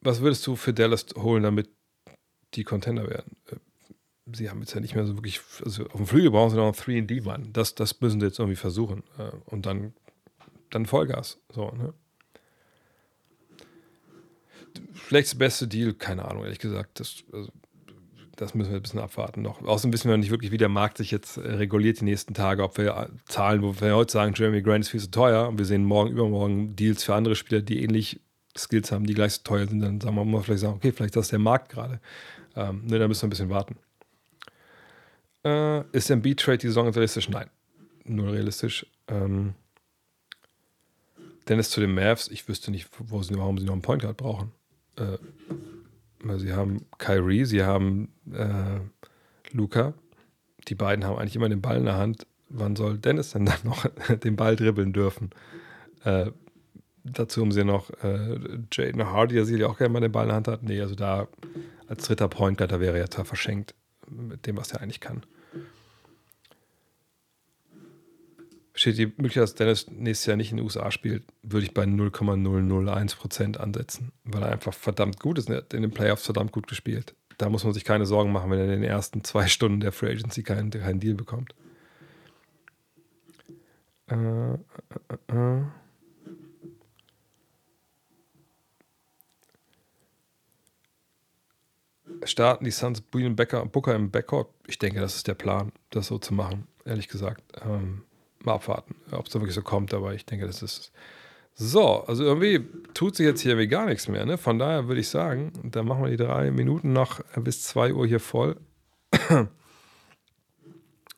Was 0.01 0.21
würdest 0.21 0.47
du 0.47 0.57
für 0.57 0.73
Dallas 0.73 1.07
holen, 1.17 1.43
damit 1.43 1.71
die 2.55 2.65
Contender 2.65 3.09
werden? 3.09 3.37
Äh, 3.47 3.57
sie 4.35 4.51
haben 4.51 4.61
jetzt 4.61 4.75
ja 4.75 4.81
nicht 4.81 4.95
mehr 4.95 5.07
so 5.07 5.17
wirklich, 5.17 5.41
also 5.65 5.85
auf 5.87 5.97
dem 5.97 6.07
Flügel 6.07 6.31
brauchen 6.31 6.51
sie 6.51 6.57
noch 6.57 6.65
einen 6.65 7.07
3D-Mann. 7.07 7.53
Das, 7.53 7.75
das 7.75 8.01
müssen 8.01 8.21
sie 8.21 8.27
jetzt 8.27 8.39
irgendwie 8.39 8.57
versuchen. 8.57 9.03
Äh, 9.19 9.31
und 9.47 9.67
dann, 9.67 9.95
dann 10.71 10.87
Vollgas. 10.87 11.41
So, 11.51 11.71
ne? 11.71 11.95
Vielleicht 14.95 15.29
das 15.29 15.39
beste 15.39 15.69
Deal, 15.69 15.95
keine 15.95 16.25
Ahnung, 16.25 16.45
ehrlich 16.45 16.59
gesagt. 16.59 17.01
Das, 17.01 17.25
also, 17.33 17.51
das 18.39 18.55
müssen 18.55 18.71
wir 18.71 18.77
ein 18.77 18.83
bisschen 18.83 19.01
abwarten 19.01 19.43
noch. 19.43 19.63
Außerdem 19.63 19.93
wissen 19.93 20.09
wir 20.09 20.17
nicht 20.17 20.31
wirklich, 20.31 20.53
wie 20.53 20.59
der 20.59 20.69
Markt 20.69 20.99
sich 20.99 21.11
jetzt 21.11 21.39
äh, 21.39 21.55
reguliert 21.55 22.01
die 22.01 22.05
nächsten 22.05 22.35
Tage. 22.35 22.63
Ob 22.63 22.79
wir 22.79 22.97
äh, 22.97 23.09
Zahlen, 23.27 23.63
wo 23.63 23.81
wir 23.81 23.97
heute 23.97 24.13
sagen, 24.13 24.33
Jeremy 24.37 24.63
Grant 24.63 24.85
ist 24.85 24.91
viel 24.91 25.01
zu 25.01 25.11
teuer 25.11 25.49
und 25.49 25.59
wir 25.59 25.65
sehen 25.65 25.85
morgen, 25.85 26.11
übermorgen 26.11 26.77
Deals 26.77 27.03
für 27.03 27.15
andere 27.15 27.35
Spieler, 27.35 27.61
die 27.61 27.83
ähnlich 27.83 28.21
Skills 28.57 28.93
haben, 28.93 29.07
die 29.07 29.15
gleich 29.15 29.35
so 29.35 29.43
teuer 29.43 29.67
sind, 29.67 29.81
dann 29.81 30.01
sagen 30.01 30.17
wir 30.17 30.25
mal 30.25 30.43
vielleicht 30.43 30.61
sagen, 30.61 30.75
okay, 30.75 30.93
vielleicht 30.93 31.17
ist 31.17 31.21
das 31.21 31.29
der 31.29 31.39
Markt 31.39 31.69
gerade. 31.71 32.01
Ähm, 32.57 32.87
ne, 32.87 32.99
da 32.99 33.09
müssen 33.09 33.23
wir 33.23 33.27
ein 33.27 33.31
bisschen 33.31 33.51
warten. 33.51 33.77
Äh, 35.45 35.85
ist 35.97 36.09
der 36.09 36.17
Beat-Trade 36.17 36.59
die 36.59 36.67
Saison 36.69 36.89
realistisch? 36.89 37.29
Nein. 37.29 37.51
Null 38.05 38.31
realistisch. 38.31 38.87
Ähm, 39.09 39.55
Dennis 41.49 41.71
zu 41.71 41.81
den 41.81 41.95
Mavs, 41.95 42.29
ich 42.29 42.47
wüsste 42.49 42.71
nicht, 42.71 42.89
wo 42.99 43.23
sie, 43.23 43.35
warum 43.37 43.59
sie 43.59 43.65
noch 43.65 43.73
einen 43.73 43.83
Point 43.83 44.03
Guard 44.03 44.17
brauchen 44.17 44.53
äh, 44.99 46.39
sie 46.39 46.53
haben 46.53 46.87
Kyrie, 46.99 47.45
sie 47.45 47.63
haben 47.63 48.09
äh, 48.33 48.81
Luca. 49.53 49.95
Die 50.69 50.75
beiden 50.75 51.05
haben 51.05 51.17
eigentlich 51.17 51.37
immer 51.37 51.49
den 51.49 51.63
Ball 51.63 51.79
in 51.79 51.85
der 51.85 51.97
Hand. 51.97 52.27
Wann 52.49 52.77
soll 52.77 52.99
Dennis 52.99 53.31
denn 53.31 53.47
dann 53.47 53.59
noch 53.65 53.87
den 54.23 54.37
Ball 54.37 54.57
dribbeln 54.57 54.93
dürfen? 54.93 55.31
Äh, 56.05 56.31
dazu 57.05 57.43
haben 57.43 57.53
sie 57.53 57.65
noch 57.65 57.91
äh, 58.03 58.39
Jaden 58.73 59.07
Hardy, 59.07 59.35
der 59.35 59.45
sicherlich 59.45 59.67
auch 59.67 59.79
gerne 59.79 59.93
mal 59.93 60.01
den 60.01 60.13
Ball 60.13 60.25
in 60.25 60.29
der 60.29 60.37
Hand 60.37 60.49
hat. 60.49 60.63
Nee, 60.63 60.81
also 60.81 60.95
da 60.95 61.29
als 61.87 62.05
dritter 62.05 62.29
Point 62.29 62.59
Guard, 62.59 62.73
da 62.73 62.81
wäre 62.81 62.95
er 62.95 63.05
ja 63.05 63.11
zwar 63.11 63.25
verschenkt 63.25 63.75
mit 64.11 64.47
dem, 64.47 64.57
was 64.57 64.73
er 64.73 64.83
eigentlich 64.83 65.01
kann. 65.01 65.23
Steht 68.79 68.99
die 68.99 69.07
Möglichkeit, 69.07 69.43
dass 69.43 69.55
Dennis 69.55 69.91
nächstes 69.91 70.27
Jahr 70.27 70.37
nicht 70.37 70.53
in 70.53 70.59
den 70.59 70.65
USA 70.65 70.91
spielt, 70.91 71.25
würde 71.43 71.67
ich 71.67 71.75
bei 71.75 71.85
0,001% 71.85 73.57
ansetzen, 73.57 74.13
weil 74.25 74.43
er 74.43 74.53
einfach 74.53 74.73
verdammt 74.73 75.19
gut 75.19 75.39
ist. 75.39 75.51
Er 75.51 75.59
hat 75.59 75.75
in 75.75 75.83
den 75.83 75.91
Playoffs 75.91 76.25
verdammt 76.25 76.53
gut 76.53 76.69
gespielt. 76.69 77.15
Da 77.39 77.49
muss 77.49 77.65
man 77.65 77.73
sich 77.73 77.85
keine 77.85 78.07
Sorgen 78.07 78.33
machen, 78.33 78.51
wenn 78.51 78.59
er 78.59 78.67
in 78.67 78.71
den 78.71 78.85
ersten 78.85 79.25
zwei 79.25 79.47
Stunden 79.49 79.81
der 79.81 79.93
Free 79.93 80.11
Agency 80.11 80.43
keinen, 80.43 80.71
keinen 80.71 81.01
Deal 81.01 81.15
bekommt. 81.15 81.55
Äh, 84.07 84.55
äh, 84.55 84.57
äh. 85.29 85.59
äh. 85.59 85.63
starten 92.25 92.65
die 92.65 92.71
Suns 92.71 93.01
Booker 93.01 93.95
im 93.95 94.11
Backcourt. 94.11 94.49
Ich 94.67 94.79
denke, 94.79 95.01
das 95.01 95.17
ist 95.17 95.29
der 95.29 95.35
Plan, 95.35 95.73
das 95.91 96.09
so 96.09 96.19
zu 96.19 96.35
machen, 96.35 96.67
ehrlich 96.85 97.09
gesagt. 97.09 97.43
Ähm, 97.65 98.03
mal 98.41 98.55
abwarten, 98.55 98.95
ob 99.11 99.27
es 99.27 99.33
da 99.33 99.41
wirklich 99.41 99.55
so 99.55 99.63
kommt, 99.63 99.95
aber 99.95 100.15
ich 100.15 100.25
denke, 100.25 100.47
das 100.47 100.63
ist. 100.63 100.93
So, 101.61 102.05
also 102.05 102.23
irgendwie 102.23 102.65
tut 102.95 103.17
sich 103.17 103.27
jetzt 103.27 103.41
hier 103.41 103.53
irgendwie 103.53 103.67
gar 103.67 103.87
nichts 103.87 104.07
mehr. 104.07 104.25
Ne? 104.25 104.39
Von 104.39 104.61
daher 104.61 104.87
würde 104.87 105.01
ich 105.01 105.09
sagen, 105.09 105.53
dann 105.65 105.87
machen 105.87 106.05
wir 106.05 106.11
die 106.11 106.17
drei 106.17 106.53
Minuten 106.53 106.93
noch 106.93 107.19
bis 107.35 107.65
2 107.65 107.95
Uhr 107.95 108.07
hier 108.07 108.21
voll. 108.21 108.57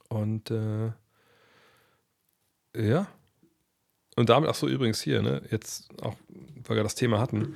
Und 0.09 0.51
äh, 0.51 0.93
ja. 2.75 3.07
Und 4.17 4.29
damit, 4.29 4.49
ach 4.49 4.55
so, 4.55 4.67
übrigens 4.67 5.01
hier, 5.01 5.23
ne, 5.23 5.43
jetzt 5.51 5.89
auch, 6.03 6.15
weil 6.67 6.77
wir 6.77 6.83
das 6.83 6.95
Thema 6.95 7.19
hatten, 7.19 7.55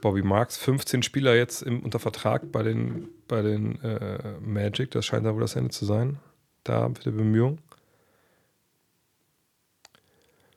Bobby 0.00 0.22
Marks, 0.22 0.56
15 0.58 1.02
Spieler 1.02 1.34
jetzt 1.34 1.62
im, 1.62 1.80
unter 1.80 1.98
Vertrag 1.98 2.52
bei 2.52 2.62
den, 2.62 3.08
bei 3.26 3.42
den 3.42 3.80
äh, 3.82 4.38
Magic, 4.40 4.90
das 4.90 5.06
scheint 5.06 5.24
da 5.24 5.34
wohl 5.34 5.40
das 5.40 5.56
Ende 5.56 5.70
zu 5.70 5.84
sein. 5.84 6.18
Da 6.62 6.88
für 6.94 7.10
die 7.10 7.16
Bemühungen. 7.16 7.60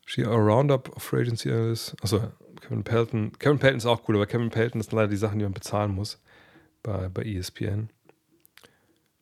She 0.09 0.23
a 0.23 0.29
Roundup 0.29 0.95
of 0.95 1.13
Agency 1.13 1.51
Analyst. 1.51 1.93
Achso, 2.01 2.31
Kevin 2.61 2.85
Pelton. 2.85 3.33
Kevin 3.39 3.59
Pelton 3.59 3.79
ist 3.79 3.85
auch 3.85 4.07
cool, 4.07 4.15
aber 4.15 4.25
Kevin 4.25 4.49
Pelton 4.49 4.79
ist 4.79 4.93
leider 4.93 5.09
die 5.09 5.17
Sachen, 5.17 5.37
die 5.37 5.43
man 5.43 5.53
bezahlen 5.53 5.93
muss 5.93 6.21
bei, 6.81 7.09
bei 7.09 7.23
ESPN. 7.23 7.89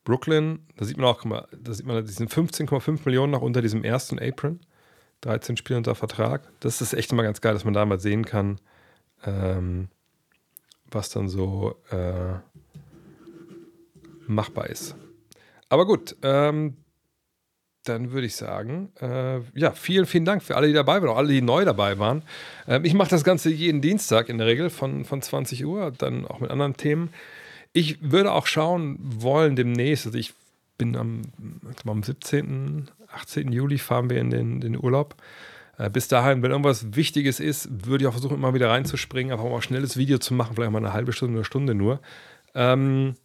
Brooklyn, 0.04 0.60
da 0.78 0.86
sieht 0.86 0.98
man 0.98 1.08
auch, 1.08 1.24
da 1.24 1.74
sieht 1.74 1.88
man, 1.88 2.06
die 2.06 2.12
sind 2.12 2.32
15,5 2.32 3.00
Millionen 3.06 3.32
noch 3.32 3.42
unter 3.42 3.64
diesem 3.64 3.84
ersten 3.84 4.20
Apron. 4.20 4.60
13 5.22 5.58
Spiele 5.58 5.78
unter 5.78 5.96
Vertrag. 5.96 6.48
Das 6.60 6.80
ist 6.82 6.94
echt 6.94 7.12
immer 7.12 7.24
ganz 7.24 7.42
geil, 7.42 7.54
dass 7.54 7.66
man 7.66 7.74
da 7.74 7.84
mal 7.84 8.00
sehen 8.00 8.24
kann, 8.24 8.62
ähm, 9.26 9.90
was 10.92 11.10
dann 11.10 11.30
so 11.30 11.82
äh, 11.90 12.36
machbar 14.28 14.70
ist. 14.70 14.96
Aber 15.68 15.88
gut, 15.88 16.16
ähm, 16.22 16.78
dann 17.86 18.12
würde 18.12 18.28
ich 18.28 18.36
sagen, 18.36 18.92
äh, 19.00 19.40
ja, 19.54 19.72
vielen, 19.72 20.06
vielen 20.06 20.26
Dank 20.26 20.44
für 20.44 20.56
alle, 20.56 20.68
die 20.68 20.74
dabei 20.74 21.02
waren, 21.02 21.10
auch 21.10 21.18
alle, 21.18 21.30
die 21.30 21.42
neu 21.42 21.66
dabei 21.66 22.00
waren. 22.00 22.24
Ähm, 22.68 22.86
ich 22.86 22.94
mache 22.94 23.10
das 23.10 23.24
Ganze 23.24 23.50
jeden 23.50 23.82
Dienstag 23.82 24.30
in 24.30 24.38
der 24.38 24.48
Regel 24.48 24.70
von, 24.70 25.06
von 25.06 25.22
20 25.22 25.66
Uhr, 25.66 25.92
dann 25.92 26.26
auch 26.26 26.40
mit 26.40 26.52
anderen 26.52 26.78
Themen. 26.78 27.10
Ich 27.74 27.98
würde 28.02 28.32
auch 28.32 28.48
schauen 28.48 28.98
wollen 29.00 29.56
demnächst, 29.56 30.06
also 30.06 30.18
ich 30.18 30.34
bin 30.78 30.96
am, 30.96 31.22
am 31.86 32.04
17., 32.04 32.90
18. 33.14 33.52
Juli 33.52 33.78
fahren 33.78 34.10
wir 34.10 34.20
in 34.20 34.30
den, 34.30 34.62
den 34.62 34.78
Urlaub. 34.78 35.16
Äh, 35.78 35.90
bis 35.90 36.08
dahin, 36.08 36.42
wenn 36.42 36.52
irgendwas 36.52 36.96
Wichtiges 36.96 37.40
ist, 37.40 37.86
würde 37.86 38.04
ich 38.04 38.08
auch 38.08 38.14
versuchen, 38.14 38.36
immer 38.36 38.54
wieder 38.54 38.70
reinzuspringen, 38.70 39.32
einfach 39.32 39.46
mal 39.46 39.56
ein 39.56 39.62
schnelles 39.62 39.98
Video 39.98 40.18
zu 40.18 40.34
machen, 40.34 40.56
vielleicht 40.56 40.72
mal 40.72 40.80
eine 40.80 40.94
halbe 40.94 41.14
Stunde, 41.14 41.38
eine 41.38 41.46
Stunde 41.46 41.76
nur. 41.76 42.00
Ähm, 42.54 43.16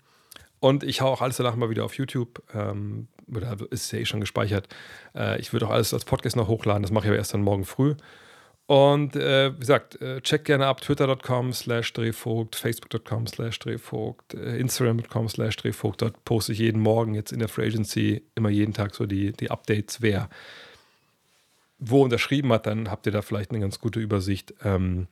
und 0.58 0.84
ich 0.84 1.00
haue 1.00 1.10
auch 1.10 1.22
alles 1.22 1.38
danach 1.38 1.56
mal 1.56 1.70
wieder 1.70 1.84
auf 1.84 1.94
YouTube. 1.94 2.42
Ähm, 2.54 3.08
oder 3.34 3.56
ist 3.70 3.92
ja 3.92 3.98
eh 3.98 4.04
schon 4.04 4.20
gespeichert. 4.20 4.68
Äh, 5.14 5.40
ich 5.40 5.52
würde 5.52 5.66
auch 5.66 5.70
alles 5.70 5.94
als 5.94 6.04
Podcast 6.04 6.36
noch 6.36 6.48
hochladen, 6.48 6.82
das 6.82 6.90
mache 6.90 7.04
ich 7.04 7.10
aber 7.10 7.18
erst 7.18 7.34
dann 7.34 7.42
morgen 7.42 7.64
früh. 7.64 7.94
Und 8.70 9.16
äh, 9.16 9.52
wie 9.52 9.58
gesagt, 9.58 10.00
äh, 10.00 10.20
check 10.20 10.44
gerne 10.44 10.66
ab 10.66 10.80
twitter.com 10.80 11.52
slash 11.52 11.92
drehvogt, 11.92 12.54
facebook.com 12.54 13.26
slash 13.26 13.58
drehvogt, 13.58 14.34
äh, 14.34 14.58
instagram.com 14.58 15.28
slash 15.28 15.56
drehvogt. 15.56 16.02
Dort 16.02 16.24
poste 16.24 16.52
ich 16.52 16.60
jeden 16.60 16.80
Morgen 16.80 17.14
jetzt 17.14 17.32
in 17.32 17.40
der 17.40 17.48
Free 17.48 17.66
Agency 17.66 18.22
immer 18.36 18.48
jeden 18.48 18.72
Tag 18.72 18.94
so 18.94 19.06
die, 19.06 19.32
die 19.32 19.50
Updates, 19.50 20.02
wer 20.02 20.28
wo 21.80 22.04
unterschrieben 22.04 22.52
hat. 22.52 22.66
Dann 22.66 22.92
habt 22.92 23.06
ihr 23.06 23.12
da 23.12 23.22
vielleicht 23.22 23.50
eine 23.50 23.58
ganz 23.58 23.80
gute 23.80 23.98
Übersicht, 23.98 24.54
ähm, 24.62 25.08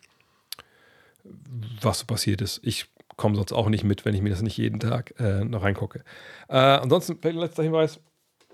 was 1.82 1.98
so 1.98 2.06
passiert 2.06 2.40
ist. 2.40 2.60
Ich 2.62 2.86
komme 3.16 3.34
sonst 3.34 3.52
auch 3.52 3.68
nicht 3.68 3.82
mit, 3.82 4.04
wenn 4.04 4.14
ich 4.14 4.22
mir 4.22 4.30
das 4.30 4.42
nicht 4.42 4.56
jeden 4.56 4.78
Tag 4.78 5.14
äh, 5.18 5.44
noch 5.44 5.64
reingucke. 5.64 6.04
Äh, 6.48 6.58
ansonsten, 6.58 7.18
letzter 7.22 7.64
Hinweis, 7.64 7.98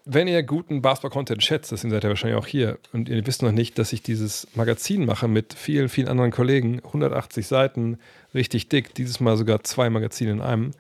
wenn 0.06 0.28
ihr 0.28 0.42
guten 0.42 0.82
Basketball-Content 0.82 1.42
schätzt, 1.42 1.72
deswegen 1.72 1.90
seid 1.90 2.04
ihr 2.04 2.10
wahrscheinlich 2.10 2.38
auch 2.38 2.46
hier 2.46 2.78
und 2.92 3.08
ihr 3.08 3.26
wisst 3.26 3.42
noch 3.42 3.52
nicht, 3.52 3.78
dass 3.78 3.92
ich 3.92 4.02
dieses 4.02 4.46
Magazin 4.54 5.06
mache 5.06 5.28
mit 5.28 5.54
vielen, 5.54 5.88
vielen 5.88 6.08
anderen 6.08 6.30
Kollegen, 6.30 6.80
180 6.84 7.46
Seiten, 7.46 7.98
richtig 8.34 8.68
dick, 8.68 8.94
dieses 8.94 9.20
Mal 9.20 9.36
sogar 9.36 9.64
zwei 9.64 9.88
Magazine 9.88 10.32
in 10.32 10.40
einem. 10.42 10.72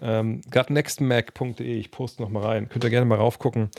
Ähm, 0.00 0.40
gotnextmac.de, 0.50 1.78
ich 1.78 1.90
poste 1.90 2.22
noch 2.22 2.30
mal 2.30 2.44
rein, 2.44 2.68
könnt 2.70 2.84
ihr 2.84 2.90
gerne 2.90 3.04
mal 3.04 3.18
raufgucken. 3.18 3.70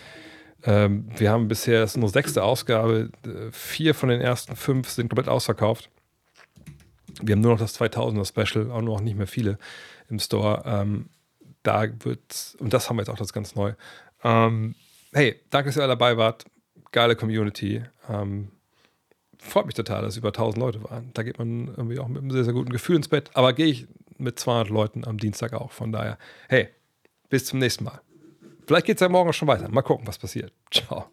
Ähm, 0.64 1.08
wir 1.18 1.32
haben 1.32 1.48
bisher, 1.48 1.82
das 1.82 1.92
ist 1.92 1.96
unsere 1.96 2.14
sechste 2.14 2.44
Ausgabe, 2.44 3.10
vier 3.52 3.96
von 3.96 4.10
den 4.10 4.22
ersten 4.22 4.56
fünf 4.56 4.90
sind 4.90 5.10
komplett 5.10 5.28
ausverkauft. 5.28 5.90
Wir 7.22 7.34
haben 7.34 7.42
nur 7.42 7.54
noch 7.54 7.60
das 7.60 7.80
2000er 7.80 8.28
Special, 8.28 8.70
auch 8.70 8.82
noch 8.82 9.02
nicht 9.02 9.18
mehr 9.18 9.28
viele 9.28 9.58
im 10.10 10.20
Store. 10.20 10.64
Ähm, 10.66 11.10
da 11.64 11.88
wird, 12.04 12.56
und 12.60 12.74
das 12.74 12.90
haben 12.90 12.98
wir 12.98 13.02
jetzt 13.02 13.10
auch 13.10 13.18
das 13.18 13.34
ganz 13.34 13.56
neu. 13.56 13.74
Ähm, 14.24 14.76
hey, 15.14 15.40
danke, 15.50 15.70
dass 15.70 15.78
ihr 15.78 15.84
alle 15.84 15.92
dabei 15.92 16.18
wart. 16.18 16.46
Geile 16.92 17.16
Community. 17.16 17.84
Ähm, 18.10 18.50
freut 19.38 19.66
mich 19.66 19.76
total, 19.76 20.04
dass 20.04 20.18
über 20.18 20.30
1000 20.30 20.58
Leute 20.58 20.84
waren. 20.84 21.12
Da 21.14 21.24
geht 21.24 21.40
man 21.40 21.70
irgendwie 21.70 22.00
auch 22.00 22.08
mit 22.08 22.22
einem 22.22 22.32
sehr, 22.32 22.44
sehr 22.44 22.54
guten 22.54 22.72
Gefühl 22.72 22.98
ins 22.98 23.08
Bett. 23.08 23.32
Aber 23.34 23.54
gehe 23.54 23.68
ich 23.68 23.88
mit 24.18 24.40
200 24.40 24.70
Leuten 24.70 25.06
am 25.06 25.18
Dienstag 25.18 25.54
auch. 25.54 25.72
Von 25.72 25.92
daher, 25.92 26.18
hey, 26.50 26.70
bis 27.30 27.46
zum 27.46 27.60
nächsten 27.60 27.84
Mal. 27.84 28.02
Vielleicht 28.68 28.86
geht 28.86 28.98
es 28.98 29.02
ja 29.02 29.10
morgen 29.10 29.34
schon 29.34 29.48
weiter. 29.48 29.70
Mal 29.70 29.82
gucken, 29.82 30.08
was 30.08 30.18
passiert. 30.18 30.54
Ciao. 30.72 31.10